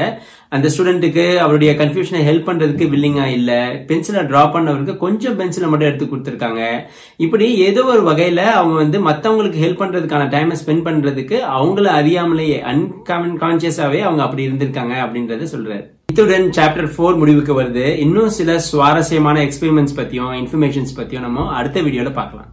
[0.55, 3.51] அந்த ஸ்டூடெண்ட்டுக்கு அவருடைய கன்ஃபியூஷனை ஹெல்ப் பண்றதுக்கு வில்லிங்கா இல்ல.
[3.87, 6.79] பென்சிலை டிரா பண்ணவருக்கு கொஞ்சம் பென்சிலை மட்டும் எடுத்து கொடுத்துருக்காங்க.
[7.17, 13.35] இப்படி ஏதோ ஒரு வகையில அவங்க வந்து மத்தவங்களுக்கு ஹெல்ப் பண்றதுக்கான டைமை ஸ்பெண்ட் பண்றதுக்கு அவங்கள அறியாமலேயே அன்காமன்
[13.43, 15.85] கான்சியஸாவே அவங்க அப்படி இருந்திருக்காங்க அப்படின்றத சொல்றாரு.
[16.11, 17.85] இத்துடன் சாப்டர் ஃபோர் முடிவுக்கு வருது.
[17.97, 22.52] இன்னும் சில சுவாரஸ்யமான எக்ஸ்பெரிமெண்ட்ஸ் பத்தியும் இன்ஃபர்மேஷன்ஸ் பத்தியும் நம்ம அடுத்த வீடியோல பார்க்கலாம்.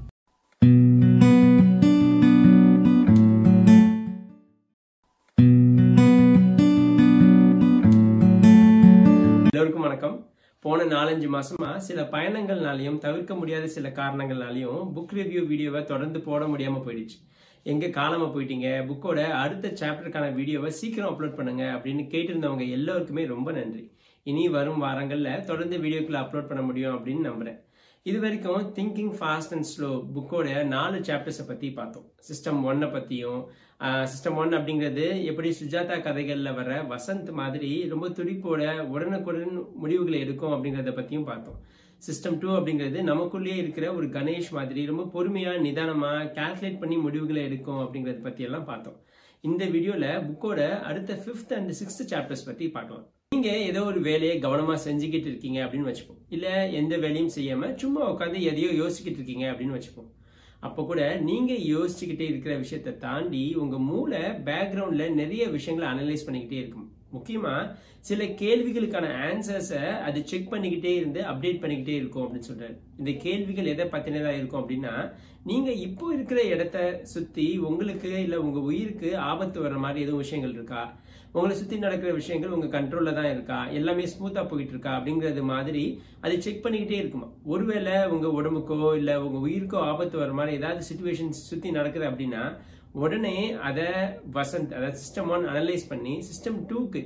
[10.94, 17.18] நாலஞ்சு மாசமா சில பயணங்கள்னாலையும் தவிர்க்க முடியாத சில காரணங்கள்னாலையும் புக் ரிவ்யூ வீடியோவை தொடர்ந்து போட முடியாம போயிடுச்சு.
[17.72, 18.68] எங்க காணாம போயிட்டீங்க?
[18.90, 23.84] புக்கோட அடுத்த சாப்டருக்கான வீடியோவை சீக்கிரம் அப்லோட் பண்ணுங்க அப்படின்னு கேட்டிருந்தவங்க எல்லோருக்குமே ரொம்ப நன்றி.
[24.26, 27.58] இனி வரும் வாரங்கள்ல தொடர்ந்து வீடியோக்களை அப்லோட் பண்ண முடியும் அப்படின்னு நம்புறேன்.
[28.06, 32.06] இது வரைக்கும் திங்கிங் ஃபாஸ்ட் அண்ட் ஸ்லோ புக்கோட நாலு சாப்டர்ஸை பற்றி பார்த்தோம்.
[32.28, 33.42] சிஸ்டம் ஒன்னை பற்றியும்
[34.10, 38.62] சிஸ்டம் ஒன் அப்படிங்கிறது எப்படி சுஜாதா கதைகளில் வர வசந்த் மாதிரி ரொம்ப துடிப்போட
[38.94, 41.60] உடனுக்குடன் முடிவுகளை எடுக்கும் அப்படிங்கிறத பற்றியும் பார்த்தோம்.
[42.02, 47.80] சிஸ்டம் டூ அப்படிங்கிறது நமக்குள்ளேயே இருக்கிற ஒரு கணேஷ் மாதிரி ரொம்ப பொறுமையாக நிதானமாக கால்குலேட் பண்ணி முடிவுகளை எடுக்கும்
[47.84, 48.98] அப்படிங்கிறத பற்றியெல்லாம் பார்த்தோம்.
[49.44, 50.60] இந்த வீடியோவில் புக்கோட
[50.90, 53.06] அடுத்த ஃபிஃப்த் அண்ட் சிக்ஸ்த் சாப்டர்ஸ் பற்றி பார்க்கலாம்.
[53.34, 56.22] நீங்கள் ஏதோ ஒரு வேலையை கவனமாக செஞ்சுக்கிட்டு இருக்கீங்க அப்படின்னு வச்சுப்போம்.
[56.36, 60.10] இல்லை எந்த வேலையும் செய்யாமல் சும்மா உட்காந்து எதையோ யோசிக்கிட்டு இருக்கீங்க அப்படின்னு வச்சுப்போம்.
[60.60, 66.89] அப்போ கூட நீங்க யோசிச்சுக்கிட்டே இருக்கிற விஷயத்தை தாண்டி உங்க மூளை பேக்ரவுண்ட்ல நிறைய விஷயங்களை அனலைஸ் பண்ணிக்கிட்டே இருக்கும்.
[67.14, 67.54] முக்கியமா
[68.00, 72.76] சில கேள்விகளுக்கான ஆன்சர்ஸை அது செக் பண்ணிக்கிட்டே இருந்து அப்டேட் பண்ணிக்கிட்டே இருக்கும் அப்படின்னு சொல்றாரு.
[72.98, 74.94] இந்த கேள்விகள் எதை பத்தினதா இருக்கும் அப்படின்னா
[75.44, 80.98] நீங்க இப்போ இருக்கிற இடத்த சுத்தி உங்களுக்கு இல்ல உங்க உயிருக்கு ஆபத்து வர்ற மாதிரி எதுவும் விஷயங்கள் இருக்கா?
[81.32, 83.66] உங்களை சுத்தி நடக்கிற விஷயங்கள் உங்க கண்ட்ரோல்ல தான் இருக்கா?
[83.66, 84.98] எல்லாமே ஸ்மூத்தா போயிட்டு இருக்கா?
[84.98, 87.28] அப்படிங்கறது மாதிரி அது செக் பண்ணிக்கிட்டே இருக்குமா?
[87.44, 92.56] ஒருவேளை உங்க உடம்புக்கோ இல்ல உங்க உயிருக்கோ ஆபத்து வர மாதிரி ஏதாவது சுச்சுவேஷன் சுத்தி நடக்குது அப்படின்னா
[92.92, 93.84] உடனே அதை
[94.32, 97.02] வசந்த் அதாவது சிஸ்டம் ஒன் அனலைஸ் பண்ணி சிஸ்டம் டூக்கு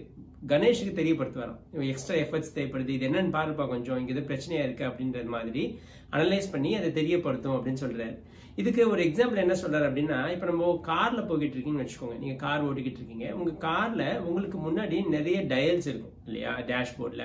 [0.46, 1.58] கணேஷுக்கு தெரியப்படுத்துவாராம்.
[1.72, 5.78] எக்ஸ்ட்ரா எஃபர்ட்ஸ் தேவைப்படுது இது என்னன்னு பாருப்பா கொஞ்சம் இங்கே எதாவது பிரச்சனையா இருக்கு அப்படின்றது மாதிரி
[6.12, 8.16] அனலைஸ் பண்ணி அதை தெரியப்படுத்தும் அப்படின்னு சொல்றாரு.
[8.56, 12.18] இதுக்கு ஒரு எக்ஸாம்பிள் என்ன சொல்றாரு அப்படின்னா இப்போ நம்ம கார்ல போய்கிட்டு இருக்கீங்கன்னு வச்சுக்கோங்க.
[12.18, 13.34] நீங்க கார் ஓட்டிக்கிட்டு இருக்கீங்க.
[13.34, 16.58] உங்க கார்ல உங்களுக்கு முன்னாடி நிறைய டயல்ஸ் இருக்கும் இல்லையா?
[16.60, 17.24] டேஷ்போர்ட்ல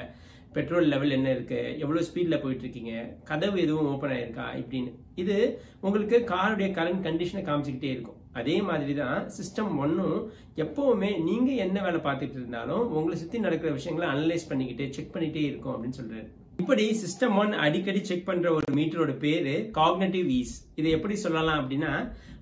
[0.53, 1.75] பெட்ரோல் லெவல் என்ன இருக்கு?
[1.79, 2.93] எவ்வளவு ஸ்பீட்ல போயிட்டு இருக்கீங்க?
[3.23, 4.45] கதவு எதுவும் ஓப்பன் ஆயிருக்கா?
[4.61, 4.91] இப்படின்னு.
[5.15, 8.18] இது உங்களுக்கு காருடைய கரண்ட் கண்டிஷனை காமிச்சுக்கிட்டே இருக்கும்.
[8.39, 10.19] அதே மாதிரி தான் சிஸ்டம் ஒன்றும்
[10.63, 15.73] எப்போவுமே நீங்கள் என்ன வேலை பார்த்துட்டு இருந்தாலும் உங்களை சுற்றி நடக்கிற விஷயங்களை அனலைஸ் பண்ணிக்கிட்டே செக் பண்ணிகிட்டே இருக்கும்
[15.75, 16.27] அப்படின்னு சொல்கிறார்
[16.61, 21.91] இப்படி சிஸ்டம் ஒன் அடிக்கடி செக் பண்ணுற ஒரு மீட்டரோட பேர் காக்னேட்டிவ் ஈஸ் இதை எப்படி சொல்லலாம் அப்படின்னா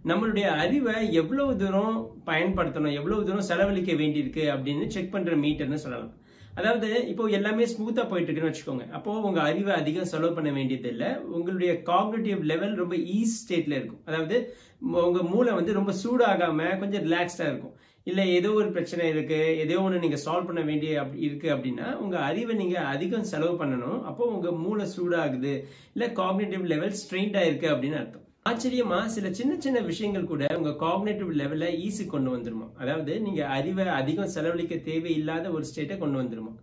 [0.09, 1.97] நம்மளுடைய அறிவை எவ்வளவு தூரம்
[2.29, 6.13] பயன்படுத்தணும் எவ்வளவு தூரம் செலவழிக்க வேண்டியிருக்கு அப்படின்னு செக் பண்ணுற மீட்டர்னு சொல்லலாம்.
[6.59, 8.85] அதாவது இப்போ எல்லாமே ஸ்மூத்தாக போயிட்டு இருக்குன்னு வச்சுக்கோங்க.
[8.97, 14.01] அப்போ உங்க அறிவை அதிகம் செலவு பண்ண வேண்டியது இல்லை உங்களுடைய காக்னேட்டிவ் லெவல் ரொம்ப ஈஸ் ஸ்டேட்ல இருக்கும்.
[14.09, 14.37] அதாவது
[14.81, 17.75] உங்க மூளை வந்து ரொம்ப சூடாகாம கொஞ்சம் ரிலாக்ஸ்டா இருக்கும்.
[18.03, 22.19] இல்ல ஏதோ ஒரு பிரச்சனை இருக்கு ஏதோ ஒன்று நீங்க சால்வ் பண்ண வேண்டிய அப்படி இருக்கு அப்படின்னா உங்க
[22.19, 24.01] அறிவை நீங்க அதிகம் செலவு பண்ணணும்.
[24.01, 25.53] அப்போ உங்க மூளை சூடாகுது.
[25.93, 28.23] இல்ல காக்னேட்டிவ் லெவல் ஸ்ட்ரெயின்டா இருக்கு அப்படின்னு அர்த்தம்.
[28.49, 32.67] ஆச்சரியமா சில சின்ன சின்ன விஷயங்கள் கூட உங்க காக்னேட்டிவ் லெவல்ல ஈஸி கொண்டு வந்துருமா?
[32.77, 36.53] அதாவது நீங்க அறிவை அதிகம் செலவழிக்க தேவையில்லாத ஒரு ஸ்டேட்டை கொண்டு வந்துருமா?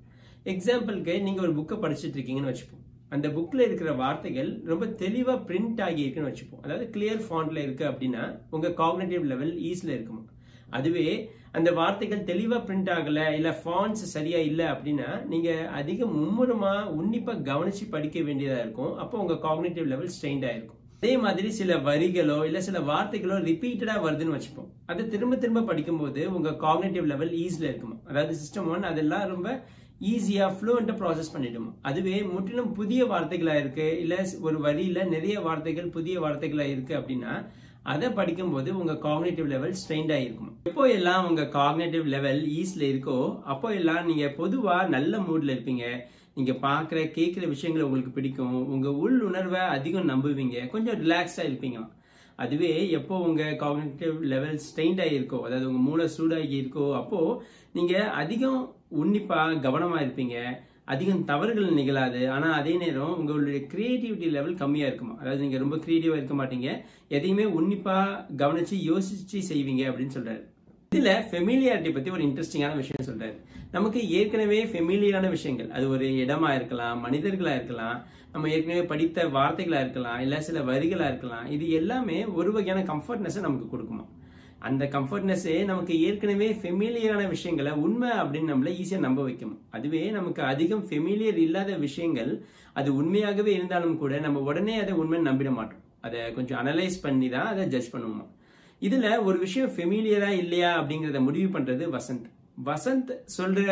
[0.44, 2.83] எக்ஸாம்பிளுக்கு நீங்க ஒரு புக்கை படிச்சுட்டு இருக்கீங்கன்னு வச்சுப்போம்.
[3.14, 6.62] அந்த புக்கில் இருக்கிற வார்த்தைகள் ரொம்ப தெளிவாக பிரிண்ட் ஆகி இருக்குன்னு வச்சுப்போம்.
[6.64, 8.24] அதாவது கிளியர் ஃபாண்டில் இருக்குது அப்படின்னா
[8.56, 10.22] உங்கள் காக்னேட்டிவ் லெவல் ஈஸியில் இருக்குமா?
[10.76, 11.08] அதுவே
[11.58, 17.84] அந்த வார்த்தைகள் தெளிவாக பிரிண்ட் ஆகலை இல்லை ஃபாண்ட்ஸ் சரியாக இல்லை அப்படின்னா நீங்கள் அதிக மும்முரமாக உன்னிப்பாக கவனித்து
[17.92, 18.94] படிக்க வேண்டியதாக இருக்கும்.
[19.02, 24.34] அப்போ உங்கள் காக்னேட்டிவ் லெவல் ஸ்ட்ரெயின்டா இருக்கும் அதே மாதிரி சில வரிகளோ இல்லை சில வார்த்தைகளோ ரிப்பீட்டடாக வருதுன்னு
[24.36, 24.68] வச்சுப்போம்.
[24.90, 27.96] அதை திரும்ப திரும்ப படிக்கும்போது உங்கள் காக்னேட்டிவ் லெவல் ஈஸியில் இருக்குமா?
[28.10, 29.48] அதாவது சிஸ்டம் ஒன் அதெல்லாம் ரொம்ப
[30.00, 36.18] ஈஸியாக ஃப்ளூவெண்டா ப்ராசஸ் பண்ணிடும் அதுவே முற்றிலும் புதிய வார்த்தைகளாக இருக்கு இல்லை ஒரு வரியில் நிறைய வார்த்தைகள் புதிய
[36.20, 37.34] வார்த்தைகளாக இருக்கு அப்படின்னா
[37.82, 43.70] அதை படிக்கும்போது உங்க காக்னேட்டிவ் லெவல் ஸ்ட்ரெயின்டா இருக்கும் எப்போ எல்லாம் உங்க காக்னேட்டிவ் லெவல் ஈஸ்ட்ல இருக்கோ அப்போ
[43.74, 45.86] எல்லாம் நீங்கள் பொதுவாக நல்ல மூடில் இருப்பீங்க.
[46.34, 48.56] நீங்கள் பார்க்குற கேட்குற விஷயங்கள் உங்களுக்கு பிடிக்கும்.
[48.68, 50.68] உங்கள் உள் உணர்வை அதிகம் நம்புவீங்க.
[50.68, 51.80] கொஞ்சம் ரிலாக்ஸாக இருப்பீங்க.
[52.36, 57.20] அதுவே எப்போ உங்க காக்னேட்டிவ் லெவல் ஸ்ட்ரெயின்ட் ஆகிருக்கோ அதாவது உங்க மூளை சூடாகி இருக்கோ அப்போ
[57.72, 58.60] நீங்கள் அதிகம்
[59.00, 60.36] உன்னிப்பாக கவனமாக இருப்பீங்க.
[60.92, 62.20] அதிகம் தவறுகள் நிகழாது.
[62.34, 65.14] ஆனால் அதே நேரம் உங்களுடைய க்ரியேட்டிவிட்டி லெவல் கம்மியாக இருக்குமா?
[65.20, 66.68] அதாவது நீங்கள் ரொம்ப க்ரியேட்டிவாக இருக்க மாட்டீங்க.
[67.16, 70.42] எதையுமே உன்னிப்பாக கவனிச்சு யோசிச்சு செய்வீங்க அப்படின்னு சொல்றாரு.
[70.92, 73.38] இதில் ஃபெமிலியாரிட்டி பற்றி ஒரு இன்ட்ரெஸ்டிங்கான விஷயம் சொல்கிறார்
[73.76, 75.70] நமக்கு ஏற்கனவே ஃபெமிலியரான விஷயங்கள்.
[75.76, 77.96] அது ஒரு இடமா இருக்கலாம் மனிதர்களாக இருக்கலாம்
[78.34, 81.46] நம்ம ஏற்கனவே படித்த வார்த்தைகளாக இருக்கலாம் இல்லை சில வரிகளாக இருக்கலாம்.
[81.56, 84.04] இது எல்லாமே ஒரு வகையான கம்ஃபர்ட்னஸை நமக்கு கொடுக்குமா?
[84.68, 89.54] அந்த கம்ஃபர்ட்னஸே நமக்கு ஏற்கனவே ஃபெமிலியரான விஷயங்களை உண்மை அப்படின்னு நம்மள ஈஸியா நம்ப வைக்கும்.
[89.70, 92.32] அதுவே நமக்கு அதிகம் ஃபெமிலியர் இல்லாத விஷயங்கள்
[92.72, 95.82] அது உண்மையாகவே இருந்தாலும் கூட நம்ம உடனே அதை உண்மை நம்பிட மாட்டோம்.
[96.00, 98.30] அதை கொஞ்சம் அனலைஸ் பண்ணி தான் அதை ஜட்ஜ் பண்ணுவோம்.
[98.86, 102.26] இதுல ஒரு விஷயம் ஃபெமிலியரா இல்லையா அப்படிங்கறத முடிவு பண்றது வசந்த்.
[102.66, 103.68] வசந்த் சொல்ற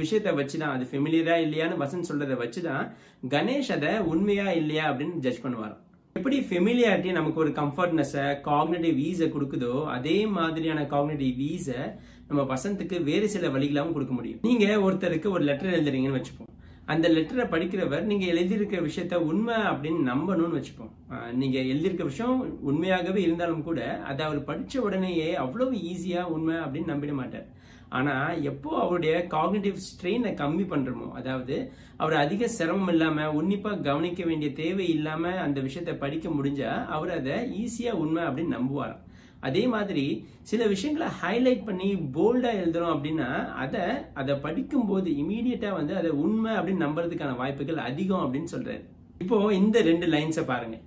[0.00, 2.84] விஷயத்த விஷயத்த வச்சுதான் அது ஃபெமிலியரா இல்லையான்னு வசந்த் சொல்றத வச்சுதான்
[3.28, 5.82] கணேஷ் அதை உண்மையா இல்லையா அப்படின்னு ஜட்ஜ் பண்ணுவாராம்.
[6.16, 11.80] எப்படி ஃபெமிலியாரிட்டி நமக்கு ஒரு கம்ஃபர்ட்னஸை காக்னேட்டிவ் ஈஸை கொடுக்குதோ அதே மாதிரியான காக்னேட்டிவ் ஈஸை
[12.28, 14.40] நம்ம வசந்துக்கு வேறு சில வழிகளாகவும் கொடுக்க முடியும்.
[14.48, 16.52] நீங்கள் ஒருத்தருக்கு ஒரு லெட்டர் எழுதுறீங்கன்னு வச்சுப்போம்.
[16.92, 20.92] அந்த லெட்டரை படிக்கிறவர் நீங்கள் எழுதியிருக்க விஷயத்த உண்மை அப்படின்னு நம்பணும்னு வச்சுப்போம்.
[21.40, 23.80] நீங்கள் நீங்க எழுதியிருக்க விஷயம் உண்மையாகவே இருந்தாலும் கூட
[24.10, 27.46] அதை அவர் படிச்ச உடனேயே அவ்வளவு ஈஸியாக உண்மை அப்படின்னு நம்பிட மாட்டார்.
[27.88, 34.52] ஆனா எப்போ அவருடைய காக்னேட்டிவ் ஸ்ட்ரெயினை கம்மி பண்றோமோ அதாவது அவர் அதிக சிரமம் இல்லாம உன்னிப்பா கவனிக்க வேண்டிய
[34.52, 39.02] தேவை இல்லாம அந்த விஷயத்த படிக்க முடிஞ்சா அவர் அதை ஈஸியா உண்மை அப்படின்னு நம்புவாராம்.
[39.40, 43.84] அதே மாதிரி சில விஷயங்களை ஹைலைட் பண்ணி போல்டா எழுதுறோம் அப்படின்னா அதை
[44.14, 48.82] அதை படிக்கும் போது இமீடியட்டா வந்து அதை உண்மை அப்படின்னு நம்புறதுக்கான வாய்ப்புகள் அதிகம் அப்படின்னு சொல்றாரு.
[49.18, 50.78] இப்போ இந்த ரெண்டு லைன்ஸை பாருங்க.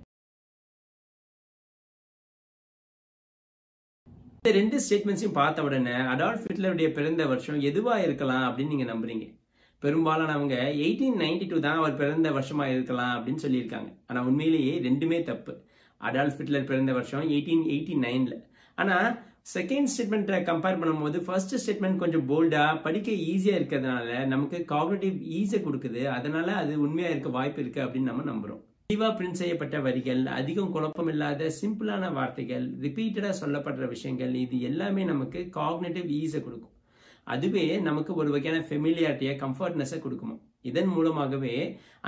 [4.42, 9.26] இந்த ரெண்டு ஸ்டேட்மெண்ட்ஸையும் பார்த்த உடனே அடால்ஃப் ஹிட்லருடைய பிறந்த வருஷம் எதுவாக இருக்கலாம் அப்படின்னு நீங்கள் நம்புறீங்க.
[9.82, 13.90] பெரும்பாலானவங்க எயிட்டீன் நைன்டி டூ தான் அவர் பிறந்த வருஷமாக இருக்கலாம் அப்படின்னு சொல்லியிருக்காங்க.
[14.08, 15.52] ஆனால் உண்மையிலேயே ரெண்டுமே தப்பு.
[16.00, 18.38] அடால்ஃப் ஹிட்லர் பிறந்த வருஷம் எயிட்டீன் எயிட்டி நைனில்
[18.78, 19.10] ஆனால்
[19.54, 26.02] செகண்ட் ஸ்டேட்மெண்ட்டை கம்பேர் பண்ணும்போது ஃபர்ஸ்ட் ஸ்டேட்மெண்ட் கொஞ்சம் போல்டாக படிக்க ஈஸியாக இருக்கிறதுனால நமக்கு காக்னேட்டிவ் ஈஸியாக கொடுக்குது.
[26.16, 31.08] அதனால அது உண்மையாக இருக்க வாய்ப்பு இருக்குது அப்படின்னு நம்ம நம்புகிறோம் தெளிவாக பிரிண்ட் செய்யப்பட்ட வரிகள் அதிகம் குழப்பம்
[31.08, 36.72] இல்லாத சிம்பிளான வார்த்தைகள் ரிப்பீட்டடா சொல்லப்படுற விஷயங்கள் இது எல்லாமே நமக்கு காக்னேட்டிவ் ஈஸை கொடுக்கும்.
[37.34, 40.36] அதுவே நமக்கு ஒரு வகையான ஃபெமிலியாரிட்டியை கம்ஃபர்ட்னஸை கொடுக்குமா?
[40.70, 41.54] இதன் மூலமாகவே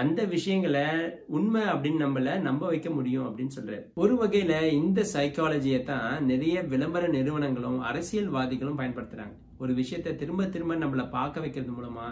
[0.02, 0.84] அந்த விஷயங்களை
[1.36, 3.84] உண்மை அப்படின்னு நம்மள நம்ப வைக்க முடியும் அப்படின்னு சொல்றாரு.
[3.94, 9.34] ஒரு வகையில இந்த சைக்காலஜியை தான் நிறைய விளம்பர நிறுவனங்களும் அரசியல்வாதிகளும் பயன்படுத்துறாங்க.
[9.58, 12.06] ஒரு விஷயத்த திரும்ப திரும்ப நம்மள பார்க்க வைக்கிறது மூலமா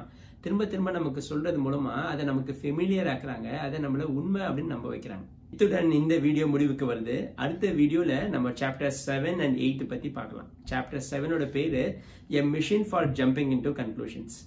[0.44, 3.48] திரும்ப திரும்ப நமக்கு சொல்றது மூலமா அதை நமக்கு ஃபெமிலியர் ஆக்குறாங்க.
[3.64, 5.26] அதை நம்மள உண்மை அப்படின்னு நம்ப வைக்கிறாங்க.
[5.52, 7.16] இத்துடன் இந்த வீடியோ முடிவுக்கு வருது.
[7.34, 10.50] அடுத்த வீடியோல நம்ம சாப்டர் செவன் அண்ட் எயிட் பத்தி பார்க்கலாம்.
[10.70, 11.82] சாப்டர் செவனோட பேரு
[12.28, 14.38] a machine for jumping into conclusions